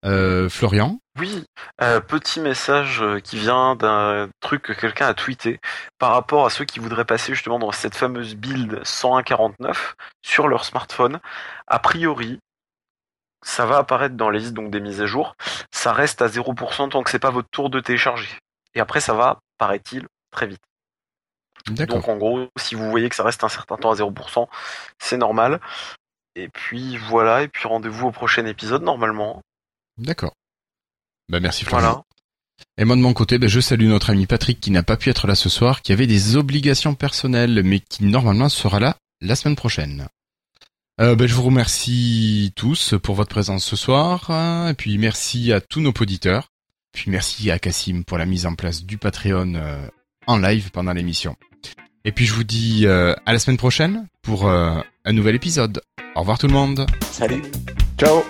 Euh, 0.05 0.49
Florian? 0.49 0.99
Oui, 1.19 1.45
euh, 1.81 1.99
petit 1.99 2.39
message 2.39 3.01
euh, 3.01 3.19
qui 3.19 3.37
vient 3.37 3.75
d'un 3.75 4.29
truc 4.39 4.61
que 4.61 4.73
quelqu'un 4.73 5.07
a 5.07 5.13
tweeté 5.13 5.59
par 5.97 6.11
rapport 6.11 6.45
à 6.45 6.49
ceux 6.49 6.63
qui 6.63 6.79
voudraient 6.79 7.05
passer 7.05 7.33
justement 7.33 7.59
dans 7.59 7.73
cette 7.73 7.95
fameuse 7.95 8.35
build 8.35 8.81
101.49 8.83 9.75
sur 10.21 10.47
leur 10.47 10.63
smartphone. 10.63 11.19
A 11.67 11.79
priori, 11.79 12.39
ça 13.43 13.65
va 13.65 13.77
apparaître 13.77 14.15
dans 14.15 14.29
les 14.29 14.39
listes 14.39 14.53
donc 14.53 14.71
des 14.71 14.79
mises 14.79 15.01
à 15.01 15.05
jour. 15.05 15.35
Ça 15.71 15.91
reste 15.91 16.21
à 16.21 16.27
0% 16.27 16.89
tant 16.89 17.03
que 17.03 17.09
c'est 17.09 17.19
pas 17.19 17.29
votre 17.29 17.49
tour 17.49 17.69
de 17.69 17.81
télécharger. 17.81 18.29
Et 18.73 18.79
après, 18.79 19.01
ça 19.01 19.13
va, 19.13 19.39
paraît-il, 19.57 20.07
très 20.31 20.47
vite. 20.47 20.61
Donc 21.67 22.07
en 22.07 22.17
gros, 22.17 22.47
si 22.57 22.75
vous 22.75 22.89
voyez 22.89 23.09
que 23.09 23.15
ça 23.15 23.23
reste 23.23 23.43
un 23.43 23.49
certain 23.49 23.75
temps 23.75 23.91
à 23.91 23.95
0%, 23.95 24.47
c'est 24.97 25.17
normal. 25.17 25.59
Et 26.35 26.47
puis 26.47 26.95
voilà, 26.97 27.43
et 27.43 27.49
puis 27.49 27.67
rendez-vous 27.67 28.07
au 28.07 28.11
prochain 28.11 28.45
épisode 28.45 28.83
normalement. 28.83 29.41
D'accord. 29.97 30.33
Bah 31.31 31.39
merci 31.39 31.63
Florian. 31.63 31.87
Voilà. 31.87 32.03
Et 32.77 32.85
moi 32.85 32.95
de 32.95 33.01
mon 33.01 33.13
côté, 33.13 33.37
ben, 33.37 33.49
je 33.49 33.61
salue 33.61 33.87
notre 33.87 34.09
ami 34.09 34.27
Patrick 34.27 34.59
qui 34.59 34.69
n'a 34.69 34.83
pas 34.83 34.97
pu 34.97 35.09
être 35.09 35.27
là 35.27 35.35
ce 35.35 35.49
soir, 35.49 35.81
qui 35.81 35.93
avait 35.93 36.07
des 36.07 36.35
obligations 36.35 36.93
personnelles, 36.93 37.61
mais 37.63 37.79
qui 37.79 38.03
normalement 38.03 38.49
sera 38.49 38.79
là 38.79 38.97
la 39.21 39.35
semaine 39.35 39.55
prochaine. 39.55 40.07
Euh, 40.99 41.15
ben, 41.15 41.27
je 41.27 41.33
vous 41.33 41.43
remercie 41.43 42.51
tous 42.55 42.95
pour 43.01 43.15
votre 43.15 43.29
présence 43.29 43.63
ce 43.63 43.75
soir, 43.77 44.29
hein, 44.29 44.69
et 44.69 44.73
puis 44.73 44.97
merci 44.97 45.53
à 45.53 45.61
tous 45.61 45.79
nos 45.79 45.93
auditeurs, 45.99 46.49
puis 46.91 47.09
merci 47.09 47.49
à 47.49 47.59
Cassim 47.59 48.03
pour 48.03 48.17
la 48.17 48.25
mise 48.25 48.45
en 48.45 48.55
place 48.55 48.83
du 48.83 48.97
Patreon 48.97 49.55
euh, 49.55 49.87
en 50.27 50.37
live 50.37 50.69
pendant 50.71 50.93
l'émission. 50.93 51.37
Et 52.03 52.11
puis 52.11 52.25
je 52.25 52.33
vous 52.33 52.43
dis 52.43 52.85
euh, 52.87 53.13
à 53.25 53.31
la 53.31 53.39
semaine 53.39 53.57
prochaine 53.57 54.07
pour 54.21 54.47
euh, 54.47 54.81
un 55.05 55.13
nouvel 55.13 55.35
épisode. 55.35 55.81
Au 56.15 56.21
revoir 56.21 56.37
tout 56.37 56.47
le 56.47 56.53
monde. 56.53 56.85
Salut. 57.11 57.41
Ciao 57.97 58.21